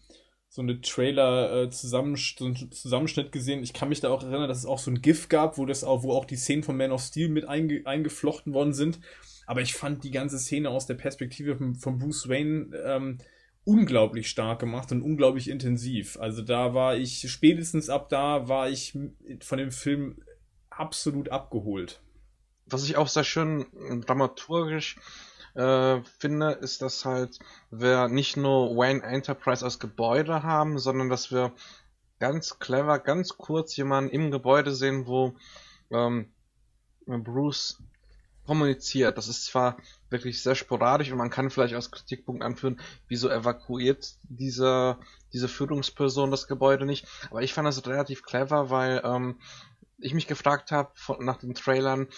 so 0.48 0.62
eine 0.62 0.80
Trailer 0.80 1.64
äh, 1.64 1.70
Zusammensch 1.70 2.36
so 2.38 2.46
einen 2.46 2.72
Zusammenschnitt 2.72 3.32
gesehen. 3.32 3.62
Ich 3.62 3.72
kann 3.72 3.88
mich 3.88 4.00
da 4.00 4.10
auch 4.10 4.22
erinnern, 4.22 4.48
dass 4.48 4.58
es 4.58 4.66
auch 4.66 4.78
so 4.78 4.90
ein 4.90 5.02
GIF 5.02 5.28
gab, 5.28 5.58
wo 5.58 5.66
das 5.66 5.84
auch, 5.84 6.02
wo 6.02 6.12
auch 6.12 6.24
die 6.24 6.36
Szenen 6.36 6.62
von 6.62 6.76
Man 6.76 6.92
of 6.92 7.02
Steel 7.02 7.28
mit 7.28 7.48
einge 7.48 7.82
eingeflochten 7.84 8.54
worden 8.54 8.72
sind. 8.72 9.00
Aber 9.46 9.60
ich 9.60 9.74
fand 9.74 10.04
die 10.04 10.10
ganze 10.10 10.38
Szene 10.38 10.70
aus 10.70 10.86
der 10.86 10.94
Perspektive 10.94 11.56
von, 11.56 11.74
von 11.74 11.98
Bruce 11.98 12.28
Wayne 12.28 12.74
ähm, 12.84 13.18
unglaublich 13.64 14.30
stark 14.30 14.60
gemacht 14.60 14.92
und 14.92 15.02
unglaublich 15.02 15.50
intensiv. 15.50 16.18
Also 16.18 16.42
da 16.42 16.72
war 16.72 16.96
ich, 16.96 17.30
spätestens 17.30 17.88
ab 17.88 18.08
da 18.08 18.48
war 18.48 18.70
ich 18.70 18.96
von 19.40 19.58
dem 19.58 19.72
Film 19.72 20.22
absolut 20.70 21.30
abgeholt. 21.30 22.00
Was 22.66 22.84
ich 22.84 22.96
auch 22.96 23.08
sehr 23.08 23.24
schön 23.24 23.66
dramaturgisch 24.06 24.96
äh, 25.56 26.02
finde, 26.18 26.52
ist, 26.52 26.82
dass 26.82 27.04
halt 27.04 27.38
wir 27.70 28.08
nicht 28.08 28.36
nur 28.36 28.76
Wayne 28.76 29.02
Enterprise 29.02 29.64
als 29.64 29.78
Gebäude 29.78 30.42
haben, 30.42 30.78
sondern 30.78 31.08
dass 31.08 31.30
wir 31.32 31.52
ganz 32.18 32.58
clever, 32.58 32.98
ganz 32.98 33.36
kurz 33.36 33.76
jemanden 33.76 34.10
im 34.10 34.30
Gebäude 34.30 34.74
sehen, 34.74 35.06
wo 35.06 35.34
ähm, 35.90 36.30
Bruce 37.06 37.78
kommuniziert. 38.46 39.18
Das 39.18 39.28
ist 39.28 39.44
zwar 39.46 39.76
wirklich 40.08 40.42
sehr 40.42 40.54
sporadisch 40.54 41.10
und 41.10 41.18
man 41.18 41.30
kann 41.30 41.50
vielleicht 41.50 41.74
als 41.74 41.90
Kritikpunkt 41.90 42.42
anführen, 42.42 42.80
wieso 43.08 43.28
evakuiert 43.28 44.14
diese, 44.22 44.98
diese 45.32 45.48
Führungsperson 45.48 46.30
das 46.30 46.46
Gebäude 46.46 46.86
nicht. 46.86 47.06
Aber 47.30 47.42
ich 47.42 47.52
fand 47.52 47.66
das 47.66 47.86
relativ 47.86 48.22
clever, 48.22 48.70
weil 48.70 49.02
ähm, 49.04 49.38
ich 49.98 50.14
mich 50.14 50.26
gefragt 50.26 50.72
habe 50.72 50.92
nach 51.20 51.38
den 51.38 51.54
Trailern, 51.54 52.08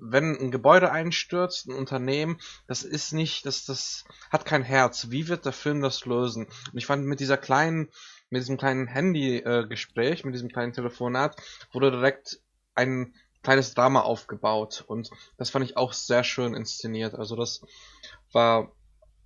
wenn 0.00 0.36
ein 0.36 0.50
Gebäude 0.50 0.90
einstürzt, 0.92 1.68
ein 1.68 1.74
Unternehmen, 1.74 2.38
das 2.66 2.82
ist 2.82 3.12
nicht, 3.12 3.46
das, 3.46 3.64
das 3.64 4.04
hat 4.30 4.44
kein 4.44 4.62
Herz. 4.62 5.10
Wie 5.10 5.28
wird 5.28 5.44
der 5.44 5.52
Film 5.52 5.82
das 5.82 6.04
lösen? 6.04 6.46
Und 6.46 6.78
ich 6.78 6.86
fand 6.86 7.04
mit 7.06 7.20
dieser 7.20 7.36
kleinen, 7.36 7.88
mit 8.30 8.42
diesem 8.42 8.56
kleinen 8.56 8.86
Handy-Gespräch, 8.86 10.24
mit 10.24 10.34
diesem 10.34 10.48
kleinen 10.48 10.72
Telefonat, 10.72 11.36
wurde 11.72 11.90
direkt 11.90 12.40
ein 12.74 13.14
kleines 13.42 13.74
Drama 13.74 14.00
aufgebaut 14.00 14.84
und 14.86 15.10
das 15.36 15.50
fand 15.50 15.64
ich 15.64 15.76
auch 15.76 15.92
sehr 15.92 16.24
schön 16.24 16.54
inszeniert. 16.54 17.14
Also 17.14 17.36
das 17.36 17.62
war 18.32 18.72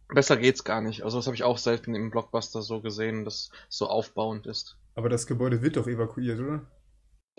besser 0.09 0.37
geht's 0.37 0.65
gar 0.65 0.81
nicht. 0.81 1.03
Also 1.03 1.19
das 1.19 1.27
habe 1.27 1.37
ich 1.37 1.45
auch 1.45 1.59
selten 1.59 1.95
im 1.95 2.11
Blockbuster 2.11 2.62
so 2.62 2.81
gesehen, 2.81 3.25
dass 3.25 3.50
so 3.69 3.87
aufbauend 3.87 4.47
ist. 4.47 4.77
Aber 4.95 5.09
das 5.09 5.27
Gebäude 5.27 5.62
wird 5.62 5.77
doch 5.77 5.87
evakuiert, 5.87 6.41
oder? 6.41 6.67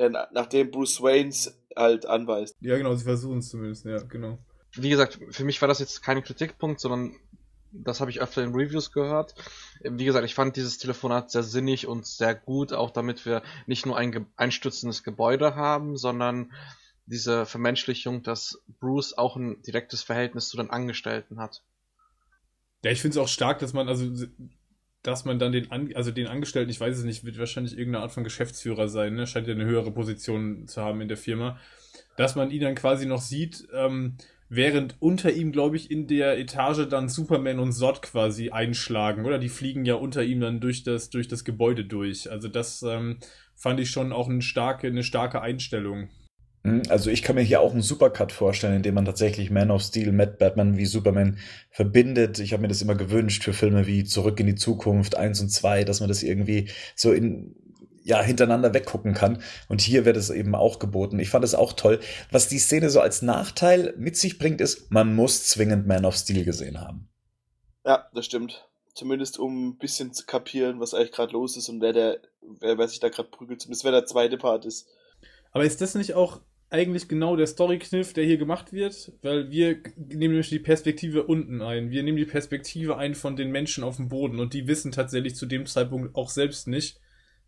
Denn 0.01 0.17
nachdem 0.31 0.71
Bruce 0.71 0.99
Waynes 1.01 1.55
halt 1.75 2.07
anweist. 2.07 2.55
Ja, 2.59 2.75
genau, 2.75 2.95
sie 2.95 3.03
versuchen 3.03 3.37
es 3.37 3.49
zumindest, 3.49 3.85
ja, 3.85 3.99
genau. 3.99 4.39
Wie 4.73 4.89
gesagt, 4.89 5.19
für 5.29 5.43
mich 5.43 5.61
war 5.61 5.67
das 5.67 5.77
jetzt 5.77 6.01
kein 6.01 6.23
Kritikpunkt, 6.23 6.79
sondern 6.79 7.15
das 7.71 8.01
habe 8.01 8.09
ich 8.09 8.19
öfter 8.19 8.43
in 8.43 8.55
Reviews 8.55 8.91
gehört. 8.91 9.35
Wie 9.83 10.05
gesagt, 10.05 10.25
ich 10.25 10.33
fand 10.33 10.55
dieses 10.55 10.79
Telefonat 10.79 11.29
sehr 11.29 11.43
sinnig 11.43 11.85
und 11.85 12.07
sehr 12.07 12.33
gut, 12.33 12.73
auch 12.73 12.89
damit 12.89 13.27
wir 13.27 13.43
nicht 13.67 13.85
nur 13.85 13.95
ein 13.95 14.25
einstürzendes 14.37 15.03
Gebäude 15.03 15.55
haben, 15.55 15.97
sondern 15.97 16.51
diese 17.05 17.45
Vermenschlichung, 17.45 18.23
dass 18.23 18.63
Bruce 18.79 19.15
auch 19.15 19.35
ein 19.35 19.61
direktes 19.61 20.01
Verhältnis 20.01 20.49
zu 20.49 20.57
den 20.57 20.71
Angestellten 20.71 21.39
hat. 21.39 21.61
Ja, 22.83 22.89
ich 22.89 23.01
finde 23.01 23.19
es 23.19 23.23
auch 23.23 23.27
stark, 23.27 23.59
dass 23.59 23.73
man, 23.73 23.87
also 23.87 24.09
dass 25.03 25.25
man 25.25 25.39
dann 25.39 25.51
den, 25.51 25.71
An 25.71 25.91
also 25.95 26.11
den 26.11 26.27
Angestellten, 26.27 26.69
ich 26.69 26.79
weiß 26.79 26.97
es 26.97 27.03
nicht, 27.03 27.23
wird 27.25 27.39
wahrscheinlich 27.39 27.77
irgendeine 27.77 28.03
Art 28.03 28.11
von 28.11 28.23
Geschäftsführer 28.23 28.87
sein, 28.87 29.15
ne? 29.15 29.27
scheint 29.27 29.47
ja 29.47 29.53
eine 29.53 29.65
höhere 29.65 29.91
Position 29.91 30.67
zu 30.67 30.81
haben 30.81 31.01
in 31.01 31.07
der 31.07 31.17
Firma, 31.17 31.57
dass 32.17 32.35
man 32.35 32.51
ihn 32.51 32.61
dann 32.61 32.75
quasi 32.75 33.05
noch 33.05 33.21
sieht, 33.21 33.67
ähm, 33.73 34.17
während 34.49 34.95
unter 34.99 35.31
ihm, 35.31 35.51
glaube 35.51 35.77
ich, 35.77 35.89
in 35.89 36.07
der 36.07 36.37
Etage 36.37 36.87
dann 36.89 37.07
Superman 37.07 37.59
und 37.59 37.71
Zod 37.71 38.01
quasi 38.01 38.49
einschlagen, 38.49 39.25
oder? 39.25 39.39
Die 39.39 39.49
fliegen 39.49 39.85
ja 39.85 39.95
unter 39.95 40.23
ihm 40.23 40.41
dann 40.41 40.59
durch 40.59 40.83
das, 40.83 41.09
durch 41.09 41.29
das 41.29 41.45
Gebäude 41.45 41.85
durch. 41.85 42.29
Also 42.29 42.49
das 42.49 42.83
ähm, 42.83 43.17
fand 43.55 43.79
ich 43.79 43.89
schon 43.89 44.11
auch 44.11 44.27
eine 44.27 44.41
starke, 44.41 44.87
eine 44.87 45.03
starke 45.03 45.41
Einstellung. 45.41 46.09
Hm, 46.63 46.83
also 46.89 47.09
ich 47.09 47.23
kann 47.23 47.35
mir 47.35 47.41
hier 47.41 47.61
auch 47.61 47.71
einen 47.71 47.81
Supercut 47.81 48.31
vorstellen, 48.31 48.75
in 48.75 48.83
dem 48.83 48.95
man 48.95 49.05
tatsächlich 49.05 49.49
Man 49.49 49.71
of 49.71 49.81
Steel 49.81 50.11
mit 50.11 50.37
Batman 50.37 50.77
wie 50.77 50.85
Superman 50.85 51.37
verbindet. 51.69 52.39
Ich 52.39 52.53
habe 52.53 52.61
mir 52.61 52.67
das 52.67 52.81
immer 52.81 52.95
gewünscht 52.95 53.43
für 53.43 53.53
Filme 53.53 53.87
wie 53.87 54.03
Zurück 54.03 54.39
in 54.39 54.47
die 54.47 54.55
Zukunft 54.55 55.15
1 55.15 55.41
und 55.41 55.49
2, 55.49 55.83
dass 55.83 55.99
man 55.99 56.09
das 56.09 56.23
irgendwie 56.23 56.69
so 56.95 57.11
in 57.11 57.55
ja, 58.03 58.21
hintereinander 58.21 58.73
weggucken 58.73 59.13
kann. 59.13 59.41
Und 59.67 59.81
hier 59.81 60.05
wird 60.05 60.17
es 60.17 60.29
eben 60.29 60.55
auch 60.55 60.79
geboten. 60.79 61.19
Ich 61.19 61.29
fand 61.29 61.45
es 61.45 61.55
auch 61.55 61.73
toll. 61.73 61.99
Was 62.31 62.47
die 62.47 62.59
Szene 62.59 62.89
so 62.89 62.99
als 62.99 63.21
Nachteil 63.21 63.93
mit 63.97 64.17
sich 64.17 64.39
bringt, 64.39 64.61
ist, 64.61 64.91
man 64.91 65.15
muss 65.15 65.47
zwingend 65.47 65.87
Man 65.87 66.05
of 66.05 66.15
Steel 66.15 66.43
gesehen 66.43 66.81
haben. 66.81 67.09
Ja, 67.85 68.07
das 68.13 68.25
stimmt. 68.25 68.67
Zumindest 68.93 69.39
um 69.39 69.69
ein 69.69 69.77
bisschen 69.77 70.13
zu 70.13 70.25
kapieren, 70.25 70.79
was 70.79 70.93
eigentlich 70.93 71.11
gerade 71.11 71.33
los 71.33 71.55
ist 71.57 71.69
und 71.69 71.81
wer 71.81 71.93
der, 71.93 72.19
wer, 72.59 72.77
wer 72.77 72.87
sich 72.87 72.99
da 72.99 73.09
gerade 73.09 73.29
prügelt, 73.29 73.61
zumindest 73.61 73.83
wer 73.83 73.91
der 73.91 74.05
zweite 74.05 74.37
Part 74.37 74.65
ist. 74.65 74.87
Aber 75.51 75.63
ist 75.63 75.81
das 75.81 75.95
nicht 75.95 76.13
auch 76.13 76.41
eigentlich 76.71 77.09
genau 77.09 77.35
der 77.35 77.47
Story-Kniff, 77.47 78.13
der 78.13 78.23
hier 78.23 78.37
gemacht 78.37 78.71
wird, 78.71 79.11
weil 79.21 79.51
wir 79.51 79.77
nehmen 79.97 80.31
nämlich 80.31 80.49
die 80.49 80.59
Perspektive 80.59 81.23
unten 81.23 81.61
ein. 81.61 81.91
Wir 81.91 82.01
nehmen 82.01 82.17
die 82.17 82.25
Perspektive 82.25 82.97
ein 82.97 83.13
von 83.13 83.35
den 83.35 83.51
Menschen 83.51 83.83
auf 83.83 83.97
dem 83.97 84.07
Boden 84.07 84.39
und 84.39 84.53
die 84.53 84.67
wissen 84.67 84.93
tatsächlich 84.93 85.35
zu 85.35 85.45
dem 85.45 85.65
Zeitpunkt 85.65 86.15
auch 86.15 86.29
selbst 86.29 86.69
nicht, 86.69 86.99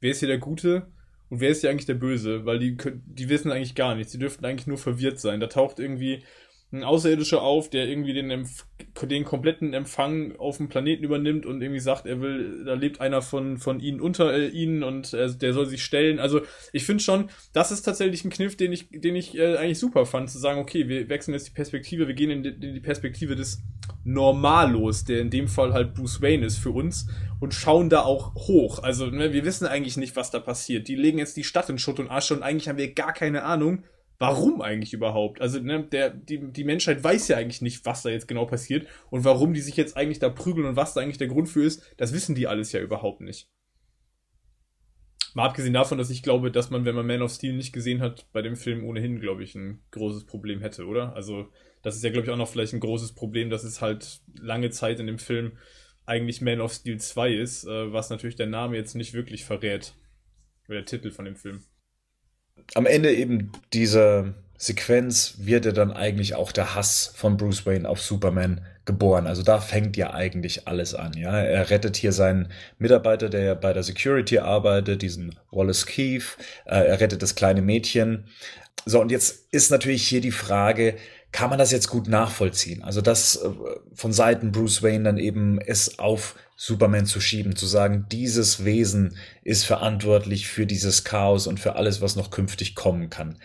wer 0.01 0.11
ist 0.11 0.19
hier 0.19 0.27
der 0.27 0.39
Gute 0.39 0.87
und 1.29 1.39
wer 1.39 1.49
ist 1.49 1.61
hier 1.61 1.69
eigentlich 1.69 1.85
der 1.85 1.93
Böse, 1.93 2.45
weil 2.45 2.59
die, 2.59 2.75
die 3.05 3.29
wissen 3.29 3.49
eigentlich 3.49 3.75
gar 3.75 3.95
nichts. 3.95 4.11
Die 4.11 4.19
dürften 4.19 4.45
eigentlich 4.45 4.67
nur 4.67 4.77
verwirrt 4.77 5.21
sein. 5.21 5.39
Da 5.39 5.47
taucht 5.47 5.79
irgendwie 5.79 6.23
ein 6.73 6.83
Außerirdischer 6.83 7.41
auf, 7.41 7.69
der 7.69 7.87
irgendwie 7.87 8.13
den, 8.13 8.31
Empf 8.31 8.65
den 9.03 9.23
kompletten 9.23 9.73
Empfang 9.73 10.35
auf 10.37 10.57
dem 10.57 10.69
Planeten 10.69 11.03
übernimmt 11.03 11.45
und 11.45 11.61
irgendwie 11.61 11.79
sagt, 11.79 12.05
er 12.05 12.19
will, 12.19 12.63
da 12.65 12.73
lebt 12.73 12.99
einer 12.99 13.21
von, 13.21 13.57
von 13.57 13.79
ihnen 13.79 14.01
unter 14.01 14.33
äh, 14.33 14.47
ihnen 14.47 14.83
und 14.83 15.13
äh, 15.13 15.31
der 15.35 15.53
soll 15.53 15.67
sich 15.67 15.83
stellen. 15.83 16.19
Also 16.19 16.41
ich 16.71 16.85
finde 16.85 17.03
schon, 17.03 17.29
das 17.53 17.71
ist 17.71 17.83
tatsächlich 17.83 18.25
ein 18.25 18.31
Kniff, 18.31 18.57
den 18.57 18.73
ich, 18.73 18.89
den 18.89 19.15
ich 19.15 19.37
äh, 19.37 19.57
eigentlich 19.57 19.79
super 19.79 20.05
fand, 20.05 20.29
zu 20.29 20.39
sagen, 20.39 20.59
okay, 20.59 20.87
wir 20.87 21.09
wechseln 21.09 21.33
jetzt 21.33 21.47
die 21.47 21.53
Perspektive, 21.53 22.07
wir 22.07 22.15
gehen 22.15 22.31
in 22.31 22.43
die, 22.43 22.49
in 22.49 22.73
die 22.73 22.79
Perspektive 22.79 23.35
des 23.35 23.61
Normalos, 24.03 25.05
der 25.05 25.21
in 25.21 25.29
dem 25.29 25.47
Fall 25.47 25.73
halt 25.73 25.93
Bruce 25.93 26.21
Wayne 26.21 26.45
ist 26.45 26.57
für 26.57 26.71
uns 26.71 27.07
und 27.39 27.53
schauen 27.53 27.89
da 27.89 28.01
auch 28.01 28.35
hoch. 28.35 28.79
Also 28.79 29.07
ne, 29.07 29.31
wir 29.31 29.45
wissen 29.45 29.67
eigentlich 29.67 29.97
nicht, 29.97 30.15
was 30.15 30.31
da 30.31 30.39
passiert. 30.39 30.87
Die 30.87 30.95
legen 30.95 31.19
jetzt 31.19 31.37
die 31.37 31.43
Stadt 31.43 31.69
in 31.69 31.77
Schutt 31.77 31.99
und 31.99 32.09
Asche 32.09 32.33
und 32.33 32.43
eigentlich 32.43 32.67
haben 32.67 32.77
wir 32.77 32.93
gar 32.93 33.13
keine 33.13 33.43
Ahnung, 33.43 33.83
warum 34.23 34.61
eigentlich 34.61 34.93
überhaupt? 34.93 35.41
Also, 35.41 35.59
ne, 35.59 35.83
der, 35.83 36.09
die, 36.09 36.39
die 36.49 36.63
Menschheit 36.63 37.03
weiß 37.03 37.27
ja 37.27 37.35
eigentlich 37.35 37.61
nicht, 37.61 37.85
was 37.85 38.03
da 38.03 38.09
jetzt 38.09 38.29
genau 38.29 38.45
passiert 38.45 38.87
und 39.09 39.25
warum 39.25 39.53
die 39.53 39.59
sich 39.59 39.75
jetzt 39.75 39.97
eigentlich 39.97 40.19
da 40.19 40.29
prügeln 40.29 40.65
und 40.65 40.77
was 40.77 40.93
da 40.93 41.01
eigentlich 41.01 41.17
der 41.17 41.27
Grund 41.27 41.49
für 41.49 41.65
ist, 41.65 41.83
das 41.97 42.13
wissen 42.13 42.33
die 42.33 42.47
alles 42.47 42.71
ja 42.71 42.79
überhaupt 42.79 43.19
nicht. 43.19 43.49
Mal 45.33 45.43
abgesehen 45.43 45.73
davon, 45.73 45.97
dass 45.97 46.09
ich 46.09 46.23
glaube, 46.23 46.51
dass 46.51 46.69
man, 46.69 46.85
wenn 46.85 46.95
man 46.95 47.05
Man 47.05 47.21
of 47.21 47.33
Steel 47.33 47.51
nicht 47.51 47.73
gesehen 47.73 47.99
hat, 47.99 48.31
bei 48.31 48.41
dem 48.41 48.55
Film 48.55 48.85
ohnehin, 48.85 49.19
glaube 49.19 49.43
ich, 49.43 49.55
ein 49.55 49.81
großes 49.91 50.25
Problem 50.25 50.61
hätte, 50.61 50.85
oder? 50.85 51.13
Also, 51.17 51.49
das 51.81 51.97
ist 51.97 52.03
ja, 52.05 52.09
glaube 52.09 52.25
ich, 52.25 52.31
auch 52.31 52.37
noch 52.37 52.47
vielleicht 52.47 52.71
ein 52.71 52.79
großes 52.79 53.15
Problem, 53.15 53.49
dass 53.49 53.65
es 53.65 53.81
halt 53.81 54.21
lange 54.39 54.69
Zeit 54.69 55.01
in 55.01 55.07
dem 55.07 55.19
Film 55.19 55.57
eigentlich 56.05 56.39
Man 56.39 56.61
of 56.61 56.71
Steel 56.71 56.97
2 56.97 57.33
ist, 57.33 57.65
äh, 57.65 57.91
was 57.91 58.09
natürlich 58.09 58.37
der 58.37 58.47
Name 58.47 58.77
jetzt 58.77 58.95
nicht 58.95 59.13
wirklich 59.13 59.43
verrät. 59.43 59.95
Oder 60.69 60.77
der 60.77 60.85
Titel 60.85 61.11
von 61.11 61.25
dem 61.25 61.35
Film 61.35 61.61
am 62.75 62.85
Ende 62.85 63.13
eben 63.13 63.51
dieser 63.73 64.33
Sequenz 64.57 65.35
wird 65.39 65.65
ja 65.65 65.71
dann 65.71 65.91
eigentlich 65.91 66.35
auch 66.35 66.51
der 66.51 66.75
Hass 66.75 67.11
von 67.15 67.37
Bruce 67.37 67.65
Wayne 67.65 67.87
auf 67.87 68.01
Superman 68.01 68.61
geboren. 68.85 69.27
Also 69.27 69.43
da 69.43 69.59
fängt 69.59 69.97
ja 69.97 70.13
eigentlich 70.13 70.67
alles 70.67 70.93
an. 70.95 71.13
Ja, 71.17 71.39
er 71.39 71.69
rettet 71.69 71.97
hier 71.97 72.11
seinen 72.11 72.49
Mitarbeiter, 72.79 73.29
der 73.29 73.43
ja 73.43 73.53
bei 73.55 73.73
der 73.73 73.83
Security 73.83 74.39
arbeitet, 74.39 75.01
diesen 75.01 75.35
Wallace 75.51 75.85
Keefe. 75.85 76.37
Äh, 76.65 76.85
er 76.85 76.99
rettet 76.99 77.21
das 77.21 77.35
kleine 77.35 77.61
Mädchen. 77.61 78.25
So 78.85 78.99
und 78.99 79.11
jetzt 79.11 79.47
ist 79.51 79.71
natürlich 79.71 80.07
hier 80.07 80.21
die 80.21 80.31
Frage, 80.31 80.95
kann 81.33 81.49
man 81.49 81.59
das 81.59 81.71
jetzt 81.71 81.89
gut 81.89 82.07
nachvollziehen? 82.07 82.83
Also 82.83 83.01
das 83.01 83.37
äh, 83.37 83.49
von 83.93 84.13
Seiten 84.13 84.51
Bruce 84.51 84.83
Wayne 84.83 85.03
dann 85.03 85.17
eben 85.17 85.59
es 85.59 85.99
auf 85.99 86.35
Superman 86.55 87.07
zu 87.07 87.19
schieben, 87.19 87.55
zu 87.55 87.65
sagen, 87.65 88.05
dieses 88.09 88.63
Wesen 88.63 89.17
ist 89.43 89.65
verantwortlich 89.65 90.47
für 90.47 90.67
dieses 90.67 91.03
Chaos 91.03 91.47
und 91.47 91.59
für 91.59 91.75
alles, 91.75 92.01
was 92.01 92.15
noch 92.15 92.29
künftig 92.29 92.75
kommen 92.75 93.09
kann. 93.09 93.39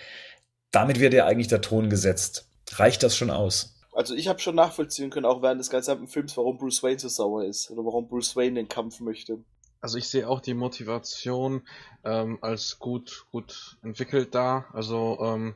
Damit 0.71 1.01
wird 1.01 1.15
ja 1.15 1.27
eigentlich 1.27 1.49
der 1.49 1.63
Ton 1.63 1.89
gesetzt. 1.89 2.51
Reicht 2.73 3.03
das 3.03 3.17
schon 3.17 3.31
aus? 3.31 3.75
Also 3.95 4.15
ich 4.15 4.29
habe 4.29 4.39
schon 4.39 4.55
nachvollziehen 4.55 5.09
können, 5.09 5.27
auch 5.27 5.41
während 5.41 5.59
des 5.59 5.71
gesamten 5.71 6.07
Films, 6.09 6.37
warum 6.37 6.59
Bruce 6.59 6.83
Wayne 6.83 6.99
so 6.99 7.09
sauer 7.09 7.45
ist 7.47 7.71
oder 7.71 7.85
warum 7.85 8.07
Bruce 8.07 8.37
Wayne 8.37 8.57
den 8.57 8.69
Kampf 8.69 9.01
möchte. 9.01 9.39
Also 9.81 9.97
ich 9.97 10.09
sehe 10.09 10.29
auch 10.29 10.41
die 10.41 10.55
Motivation 10.55 11.63
ähm, 12.05 12.39
als 12.43 12.79
gut 12.79 13.27
gut 13.33 13.79
entwickelt 13.83 14.35
da. 14.35 14.67
Also 14.75 15.19
ähm, 15.23 15.55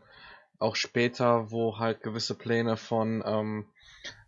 auch 0.62 0.76
später, 0.76 1.50
wo 1.50 1.78
halt 1.78 2.02
gewisse 2.02 2.34
Pläne 2.34 2.76
von 2.76 3.22
ähm, 3.26 3.66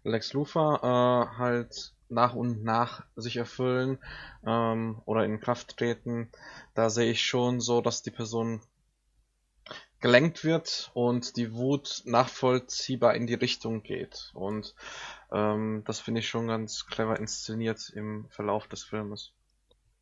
Lex 0.02 0.32
Luthor 0.32 0.80
äh, 0.82 1.38
halt 1.38 1.92
nach 2.08 2.34
und 2.34 2.62
nach 2.62 3.04
sich 3.16 3.36
erfüllen 3.36 3.98
ähm, 4.46 5.00
oder 5.06 5.24
in 5.24 5.40
Kraft 5.40 5.76
treten, 5.76 6.30
da 6.74 6.90
sehe 6.90 7.10
ich 7.10 7.22
schon 7.22 7.60
so, 7.60 7.80
dass 7.80 8.02
die 8.02 8.10
Person 8.10 8.60
gelenkt 10.00 10.44
wird 10.44 10.90
und 10.92 11.38
die 11.38 11.54
Wut 11.54 12.02
nachvollziehbar 12.04 13.14
in 13.14 13.26
die 13.26 13.34
Richtung 13.34 13.82
geht. 13.82 14.30
Und 14.34 14.74
ähm, 15.32 15.82
das 15.86 15.98
finde 16.00 16.20
ich 16.20 16.28
schon 16.28 16.46
ganz 16.46 16.84
clever 16.86 17.18
inszeniert 17.18 17.90
im 17.94 18.26
Verlauf 18.28 18.68
des 18.68 18.84
Filmes. 18.84 19.32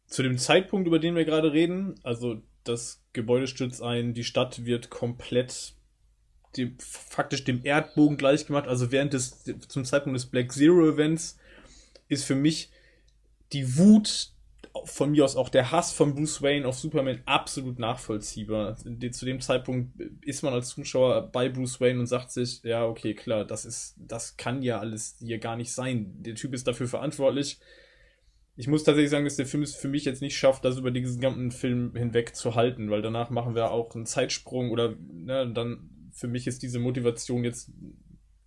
Zu 0.06 0.24
dem 0.24 0.38
Zeitpunkt, 0.38 0.88
über 0.88 0.98
den 0.98 1.14
wir 1.14 1.24
gerade 1.24 1.52
reden, 1.52 2.00
also 2.02 2.42
das 2.64 3.04
Gebäude 3.12 3.46
stürzt 3.46 3.80
ein, 3.80 4.12
die 4.12 4.24
Stadt 4.24 4.64
wird 4.64 4.90
komplett 4.90 5.74
dem, 6.56 6.76
faktisch 6.78 7.44
dem 7.44 7.64
Erdbogen 7.64 8.16
gleichgemacht. 8.16 8.68
Also 8.68 8.92
während 8.92 9.12
des, 9.12 9.44
zum 9.68 9.84
Zeitpunkt 9.84 10.16
des 10.16 10.26
Black 10.26 10.52
Zero 10.52 10.88
Events 10.88 11.38
ist 12.08 12.24
für 12.24 12.34
mich 12.34 12.70
die 13.52 13.76
Wut 13.76 14.32
von 14.84 15.10
mir 15.10 15.24
aus 15.24 15.36
auch 15.36 15.48
der 15.48 15.70
Hass 15.70 15.92
von 15.92 16.14
Bruce 16.14 16.40
Wayne 16.40 16.66
auf 16.66 16.78
Superman 16.78 17.20
absolut 17.26 17.78
nachvollziehbar. 17.78 18.76
Zu 18.76 19.26
dem 19.26 19.40
Zeitpunkt 19.40 20.00
ist 20.22 20.42
man 20.42 20.54
als 20.54 20.70
Zuschauer 20.70 21.28
bei 21.30 21.48
Bruce 21.48 21.80
Wayne 21.80 22.00
und 22.00 22.06
sagt 22.06 22.30
sich, 22.30 22.62
ja, 22.62 22.86
okay, 22.86 23.14
klar, 23.14 23.44
das 23.44 23.64
ist, 23.64 23.96
das 23.98 24.36
kann 24.36 24.62
ja 24.62 24.78
alles 24.78 25.16
hier 25.18 25.38
gar 25.38 25.56
nicht 25.56 25.72
sein. 25.72 26.14
Der 26.22 26.34
Typ 26.34 26.54
ist 26.54 26.66
dafür 26.66 26.88
verantwortlich. 26.88 27.58
Ich 28.56 28.66
muss 28.66 28.84
tatsächlich 28.84 29.10
sagen, 29.10 29.24
dass 29.24 29.36
der 29.36 29.46
Film 29.46 29.62
es 29.62 29.74
für 29.74 29.88
mich 29.88 30.04
jetzt 30.04 30.22
nicht 30.22 30.36
schafft, 30.36 30.64
das 30.64 30.78
über 30.78 30.90
diesen 30.90 31.16
gesamten 31.16 31.50
Film 31.50 31.94
hinweg 31.94 32.34
zu 32.34 32.54
halten, 32.54 32.90
weil 32.90 33.02
danach 33.02 33.30
machen 33.30 33.54
wir 33.54 33.70
auch 33.70 33.94
einen 33.94 34.06
Zeitsprung 34.06 34.70
oder 34.70 34.94
ne, 35.10 35.50
dann 35.52 35.90
für 36.12 36.28
mich 36.28 36.46
ist 36.46 36.62
diese 36.62 36.78
Motivation 36.78 37.44
jetzt 37.44 37.70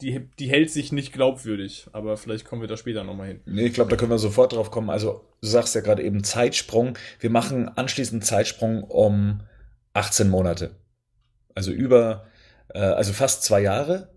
die, 0.01 0.29
die 0.39 0.49
hält 0.49 0.71
sich 0.71 0.91
nicht 0.91 1.13
glaubwürdig, 1.13 1.87
aber 1.93 2.17
vielleicht 2.17 2.45
kommen 2.45 2.61
wir 2.61 2.67
da 2.67 2.75
später 2.75 3.03
nochmal 3.03 3.27
hin. 3.27 3.41
Nee, 3.45 3.67
ich 3.67 3.73
glaube, 3.73 3.89
da 3.89 3.95
können 3.95 4.11
wir 4.11 4.19
sofort 4.19 4.53
drauf 4.53 4.71
kommen. 4.71 4.89
Also, 4.89 5.25
du 5.41 5.47
sagst 5.47 5.73
ja 5.73 5.81
gerade 5.81 6.03
eben 6.03 6.23
Zeitsprung. 6.23 6.97
Wir 7.19 7.29
machen 7.29 7.69
anschließend 7.69 8.25
Zeitsprung 8.25 8.83
um 8.83 9.41
18 9.93 10.29
Monate. 10.29 10.75
Also 11.53 11.71
über, 11.71 12.27
äh, 12.73 12.79
also 12.79 13.13
fast 13.13 13.43
zwei 13.43 13.61
Jahre. 13.61 14.09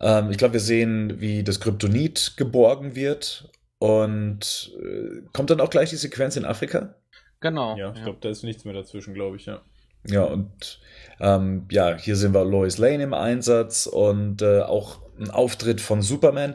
Ähm, 0.00 0.30
ich 0.30 0.36
glaube, 0.36 0.54
wir 0.54 0.60
sehen, 0.60 1.20
wie 1.20 1.42
das 1.42 1.60
Kryptonit 1.60 2.34
geborgen 2.36 2.94
wird 2.94 3.50
und 3.78 4.72
äh, 4.82 5.22
kommt 5.32 5.48
dann 5.48 5.60
auch 5.60 5.70
gleich 5.70 5.88
die 5.88 5.96
Sequenz 5.96 6.36
in 6.36 6.44
Afrika? 6.44 6.96
Genau. 7.40 7.76
Ja, 7.78 7.92
ich 7.92 7.98
ja. 7.98 8.04
glaube, 8.04 8.18
da 8.20 8.28
ist 8.28 8.42
nichts 8.42 8.66
mehr 8.66 8.74
dazwischen, 8.74 9.14
glaube 9.14 9.36
ich, 9.36 9.46
ja. 9.46 9.62
Ja, 10.06 10.24
und 10.24 10.80
ähm, 11.20 11.66
ja, 11.70 11.96
hier 11.96 12.16
sehen 12.16 12.34
wir 12.34 12.44
Lois 12.44 12.78
Lane 12.78 13.02
im 13.02 13.14
Einsatz 13.14 13.86
und 13.86 14.42
äh, 14.42 14.60
auch 14.60 14.98
ein 15.18 15.30
Auftritt 15.30 15.80
von 15.80 16.02
Superman. 16.02 16.54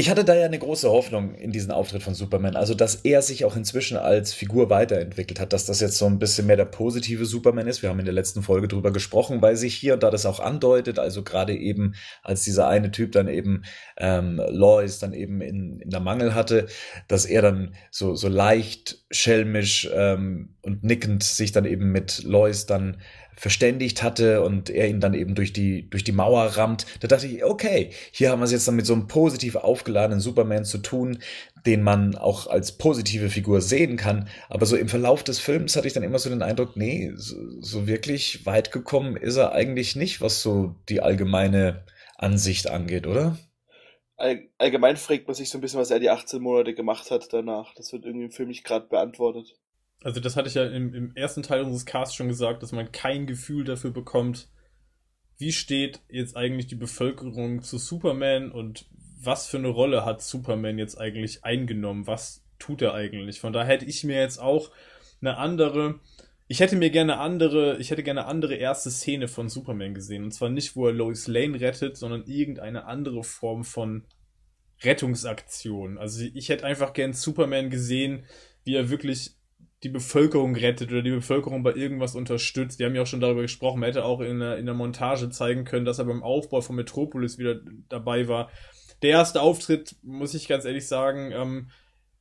Ich 0.00 0.08
hatte 0.08 0.24
da 0.24 0.34
ja 0.34 0.46
eine 0.46 0.58
große 0.58 0.88
Hoffnung 0.88 1.34
in 1.34 1.52
diesen 1.52 1.70
Auftritt 1.70 2.02
von 2.02 2.14
Superman, 2.14 2.56
also 2.56 2.72
dass 2.72 2.94
er 3.04 3.20
sich 3.20 3.44
auch 3.44 3.54
inzwischen 3.54 3.98
als 3.98 4.32
Figur 4.32 4.70
weiterentwickelt 4.70 5.38
hat, 5.38 5.52
dass 5.52 5.66
das 5.66 5.80
jetzt 5.80 5.98
so 5.98 6.06
ein 6.06 6.18
bisschen 6.18 6.46
mehr 6.46 6.56
der 6.56 6.64
positive 6.64 7.26
Superman 7.26 7.66
ist. 7.66 7.82
Wir 7.82 7.90
haben 7.90 7.98
in 7.98 8.06
der 8.06 8.14
letzten 8.14 8.42
Folge 8.42 8.66
drüber 8.66 8.94
gesprochen, 8.94 9.42
weil 9.42 9.56
sich 9.56 9.74
hier 9.74 9.92
und 9.92 10.02
da 10.02 10.10
das 10.10 10.24
auch 10.24 10.40
andeutet, 10.40 10.98
also 10.98 11.22
gerade 11.22 11.54
eben 11.54 11.96
als 12.22 12.44
dieser 12.44 12.66
eine 12.66 12.90
Typ 12.90 13.12
dann 13.12 13.28
eben 13.28 13.64
ähm, 13.98 14.40
Lois 14.48 15.00
dann 15.00 15.12
eben 15.12 15.42
in, 15.42 15.80
in 15.80 15.90
der 15.90 16.00
Mangel 16.00 16.34
hatte, 16.34 16.68
dass 17.06 17.26
er 17.26 17.42
dann 17.42 17.74
so, 17.90 18.14
so 18.14 18.28
leicht 18.28 19.04
schelmisch 19.10 19.86
ähm, 19.92 20.54
und 20.62 20.82
nickend 20.82 21.24
sich 21.24 21.52
dann 21.52 21.66
eben 21.66 21.92
mit 21.92 22.22
Lois 22.24 22.64
dann 22.64 22.96
verständigt 23.40 24.02
hatte 24.02 24.42
und 24.42 24.68
er 24.68 24.86
ihn 24.86 25.00
dann 25.00 25.14
eben 25.14 25.34
durch 25.34 25.54
die, 25.54 25.88
durch 25.88 26.04
die 26.04 26.12
Mauer 26.12 26.42
rammt. 26.42 26.84
Da 27.00 27.08
dachte 27.08 27.26
ich, 27.26 27.42
okay, 27.42 27.88
hier 28.12 28.30
haben 28.30 28.40
wir 28.40 28.44
es 28.44 28.52
jetzt 28.52 28.68
dann 28.68 28.76
mit 28.76 28.84
so 28.84 28.92
einem 28.92 29.08
positiv 29.08 29.56
aufgeladenen 29.56 30.20
Superman 30.20 30.66
zu 30.66 30.76
tun, 30.76 31.20
den 31.64 31.82
man 31.82 32.16
auch 32.16 32.48
als 32.48 32.76
positive 32.76 33.30
Figur 33.30 33.62
sehen 33.62 33.96
kann. 33.96 34.28
Aber 34.50 34.66
so 34.66 34.76
im 34.76 34.90
Verlauf 34.90 35.24
des 35.24 35.38
Films 35.38 35.74
hatte 35.74 35.86
ich 35.86 35.94
dann 35.94 36.02
immer 36.02 36.18
so 36.18 36.28
den 36.28 36.42
Eindruck, 36.42 36.76
nee, 36.76 37.12
so, 37.16 37.34
so 37.60 37.86
wirklich 37.86 38.44
weit 38.44 38.72
gekommen 38.72 39.16
ist 39.16 39.36
er 39.36 39.52
eigentlich 39.52 39.96
nicht, 39.96 40.20
was 40.20 40.42
so 40.42 40.76
die 40.90 41.00
allgemeine 41.00 41.86
Ansicht 42.18 42.68
angeht, 42.68 43.06
oder? 43.06 43.38
allgemein 44.58 44.98
fragt 44.98 45.28
man 45.28 45.34
sich 45.34 45.48
so 45.48 45.56
ein 45.56 45.62
bisschen, 45.62 45.80
was 45.80 45.90
er 45.90 45.98
die 45.98 46.10
18 46.10 46.42
Monate 46.42 46.74
gemacht 46.74 47.10
hat 47.10 47.32
danach. 47.32 47.72
Das 47.72 47.90
wird 47.94 48.04
irgendwie 48.04 48.26
im 48.26 48.30
Film 48.30 48.50
nicht 48.50 48.64
gerade 48.64 48.86
beantwortet. 48.86 49.58
Also 50.02 50.20
das 50.20 50.36
hatte 50.36 50.48
ich 50.48 50.54
ja 50.54 50.64
im, 50.64 50.94
im 50.94 51.14
ersten 51.14 51.42
Teil 51.42 51.62
unseres 51.62 51.84
Casts 51.84 52.14
schon 52.14 52.28
gesagt, 52.28 52.62
dass 52.62 52.72
man 52.72 52.90
kein 52.92 53.26
Gefühl 53.26 53.64
dafür 53.64 53.90
bekommt, 53.90 54.48
wie 55.36 55.52
steht 55.52 56.00
jetzt 56.08 56.36
eigentlich 56.36 56.66
die 56.66 56.74
Bevölkerung 56.74 57.62
zu 57.62 57.78
Superman 57.78 58.50
und 58.50 58.86
was 59.22 59.46
für 59.46 59.58
eine 59.58 59.68
Rolle 59.68 60.04
hat 60.04 60.22
Superman 60.22 60.78
jetzt 60.78 60.98
eigentlich 60.98 61.44
eingenommen? 61.44 62.06
Was 62.06 62.44
tut 62.58 62.82
er 62.82 62.94
eigentlich? 62.94 63.40
Von 63.40 63.52
daher 63.52 63.74
hätte 63.74 63.86
ich 63.86 64.04
mir 64.04 64.18
jetzt 64.18 64.38
auch 64.38 64.70
eine 65.20 65.36
andere, 65.36 66.00
ich 66.46 66.60
hätte 66.60 66.76
mir 66.76 66.90
gerne 66.90 67.18
andere, 67.18 67.78
ich 67.78 67.90
hätte 67.90 68.02
gerne 68.02 68.26
andere 68.26 68.54
erste 68.54 68.90
Szene 68.90 69.28
von 69.28 69.48
Superman 69.48 69.94
gesehen. 69.94 70.24
Und 70.24 70.32
zwar 70.32 70.48
nicht, 70.48 70.76
wo 70.76 70.86
er 70.86 70.92
Lois 70.92 71.26
Lane 71.26 71.60
rettet, 71.60 71.96
sondern 71.96 72.24
irgendeine 72.24 72.84
andere 72.86 73.22
Form 73.22 73.64
von 73.64 74.04
Rettungsaktion. 74.82 75.98
Also 75.98 76.24
ich 76.34 76.48
hätte 76.48 76.64
einfach 76.64 76.92
gern 76.92 77.12
Superman 77.12 77.70
gesehen, 77.70 78.24
wie 78.64 78.74
er 78.74 78.90
wirklich 78.90 79.36
die 79.82 79.88
Bevölkerung 79.88 80.54
rettet 80.54 80.90
oder 80.90 81.02
die 81.02 81.10
Bevölkerung 81.10 81.62
bei 81.62 81.74
irgendwas 81.74 82.14
unterstützt. 82.14 82.78
Die 82.78 82.84
haben 82.84 82.94
ja 82.94 83.02
auch 83.02 83.06
schon 83.06 83.20
darüber 83.20 83.42
gesprochen. 83.42 83.80
Man 83.80 83.88
hätte 83.88 84.04
auch 84.04 84.20
in 84.20 84.40
der, 84.40 84.58
in 84.58 84.66
der 84.66 84.74
Montage 84.74 85.30
zeigen 85.30 85.64
können, 85.64 85.86
dass 85.86 85.98
er 85.98 86.04
beim 86.04 86.22
Aufbau 86.22 86.60
von 86.60 86.76
Metropolis 86.76 87.38
wieder 87.38 87.60
dabei 87.88 88.28
war. 88.28 88.50
Der 89.02 89.10
erste 89.10 89.40
Auftritt, 89.40 89.96
muss 90.02 90.34
ich 90.34 90.48
ganz 90.48 90.66
ehrlich 90.66 90.86
sagen, 90.86 91.32
ähm, 91.32 91.70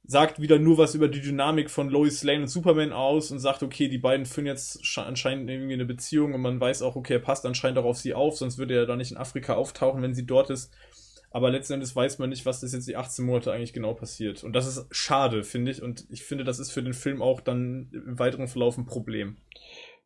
sagt 0.09 0.41
wieder 0.41 0.57
nur 0.57 0.77
was 0.77 0.95
über 0.95 1.07
die 1.07 1.21
Dynamik 1.21 1.69
von 1.69 1.89
Lois 1.89 2.23
Lane 2.23 2.41
und 2.41 2.47
Superman 2.47 2.93
aus 2.93 3.29
und 3.31 3.39
sagt, 3.39 3.61
okay, 3.61 3.89
die 3.89 3.99
beiden 3.99 4.25
führen 4.25 4.47
jetzt 4.47 4.79
anscheinend 4.97 5.49
irgendwie 5.49 5.73
eine 5.73 5.85
Beziehung 5.85 6.33
und 6.33 6.41
man 6.41 6.59
weiß 6.59 6.81
auch, 6.81 6.95
okay, 6.95 7.13
er 7.13 7.19
passt 7.19 7.45
anscheinend 7.45 7.77
auch 7.77 7.85
auf 7.85 7.97
sie 7.97 8.13
auf, 8.13 8.37
sonst 8.37 8.57
würde 8.57 8.75
er 8.75 8.85
da 8.85 8.95
nicht 8.95 9.11
in 9.11 9.17
Afrika 9.17 9.53
auftauchen, 9.53 10.01
wenn 10.01 10.15
sie 10.15 10.25
dort 10.25 10.49
ist. 10.49 10.73
Aber 11.31 11.51
letzten 11.51 11.73
Endes 11.73 11.95
weiß 11.95 12.17
man 12.19 12.29
nicht, 12.29 12.45
was 12.45 12.61
das 12.61 12.73
jetzt 12.73 12.87
die 12.87 12.95
18 12.95 13.23
Monate 13.25 13.51
eigentlich 13.51 13.73
genau 13.73 13.93
passiert. 13.93 14.43
Und 14.43 14.53
das 14.53 14.65
ist 14.67 14.87
schade, 14.89 15.43
finde 15.43 15.71
ich. 15.71 15.81
Und 15.81 16.05
ich 16.09 16.23
finde, 16.23 16.43
das 16.43 16.59
ist 16.59 16.71
für 16.71 16.81
den 16.81 16.93
Film 16.93 17.21
auch 17.21 17.41
dann 17.41 17.89
im 17.93 18.17
weiteren 18.17 18.47
Verlauf 18.47 18.77
ein 18.77 18.85
Problem. 18.85 19.37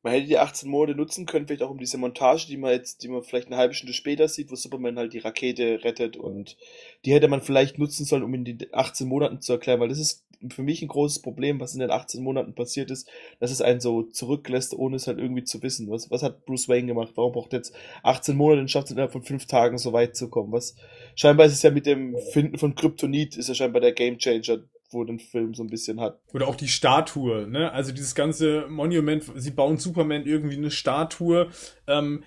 Man 0.04 0.14
hätte 0.14 0.28
die 0.28 0.38
18 0.38 0.70
Monate 0.70 0.98
nutzen 0.98 1.26
können, 1.26 1.48
vielleicht 1.48 1.64
auch 1.64 1.72
um 1.72 1.80
diese 1.80 1.98
Montage, 1.98 2.46
die 2.48 2.58
man 2.58 2.72
jetzt, 2.72 3.04
die 3.04 3.08
man 3.08 3.24
vielleicht 3.24 3.48
eine 3.48 3.58
halbe 3.58 3.74
Stunde 3.74 3.94
später 3.94 4.28
sieht, 4.28 4.52
wo 4.52 4.56
Superman 4.56 4.98
halt 4.98 5.14
die 5.14 5.20
Rakete 5.20 5.84
rettet 5.86 6.18
und 6.18 6.58
die 7.06 7.14
hätte 7.14 7.30
man 7.30 7.42
vielleicht 7.42 7.80
nutzen 7.80 8.06
sollen, 8.06 8.24
um 8.24 8.34
in 8.34 8.44
die 8.44 8.74
18 8.74 9.08
Monaten 9.08 9.40
zu 9.40 9.54
erklären, 9.54 9.80
weil 9.80 9.88
das 9.88 10.00
ist 10.00 10.26
für 10.52 10.64
mich 10.64 10.82
ein 10.82 10.90
großes 10.90 11.22
Problem, 11.22 11.60
was 11.62 11.74
in 11.74 11.80
den 11.80 11.90
18 11.92 12.22
Monaten 12.22 12.54
passiert 12.54 12.92
ist, 12.92 13.10
dass 13.40 13.52
es 13.52 13.62
einen 13.62 13.80
so 13.80 14.04
zurücklässt, 14.04 14.74
ohne 14.74 14.98
es 14.98 15.08
halt 15.08 15.20
irgendwie 15.20 15.44
zu 15.44 15.62
wissen. 15.64 15.90
Was, 15.90 16.12
was 16.12 16.22
hat 16.22 16.46
Bruce 16.46 16.68
Wayne 16.68 16.88
gemacht? 16.88 17.14
Warum 17.16 17.32
braucht 17.32 17.54
er 17.54 17.60
jetzt 17.60 17.74
18 18.04 18.36
Monate 18.36 18.62
und 18.62 18.72
schafft 18.72 18.88
es 18.88 18.92
innerhalb 18.92 19.14
von 19.14 19.24
fünf 19.24 19.46
Tagen 19.46 19.78
so 19.78 19.94
weit 19.94 20.16
zu 20.16 20.30
kommen? 20.30 20.52
Was, 20.52 20.76
scheinbar 21.16 21.46
ist 21.46 21.54
es 21.54 21.62
ja 21.62 21.72
mit 21.72 21.86
dem 21.86 22.18
Finden 22.34 22.58
von 22.58 22.76
Kryptonit, 22.76 23.38
ist 23.38 23.48
ja 23.48 23.56
scheinbar 23.56 23.82
der 23.82 23.94
Gamechanger, 23.94 24.64
wo 24.94 25.04
den 25.04 25.20
Film 25.20 25.54
so 25.54 25.64
ein 25.64 25.70
bisschen 25.70 26.00
hat. 26.00 26.20
Oder 26.34 26.48
auch 26.48 26.56
die 26.56 26.68
Statue, 26.68 27.48
ne? 27.48 27.72
Also 27.72 27.92
dieses 27.92 28.16
ganze 28.16 28.68
Monument, 28.70 29.24
sie 29.36 29.52
bauen 29.52 29.78
Superman 29.78 30.26
irgendwie 30.26 30.58
eine 30.58 30.72
Statue, 30.72 31.50
ähm, 31.88 32.24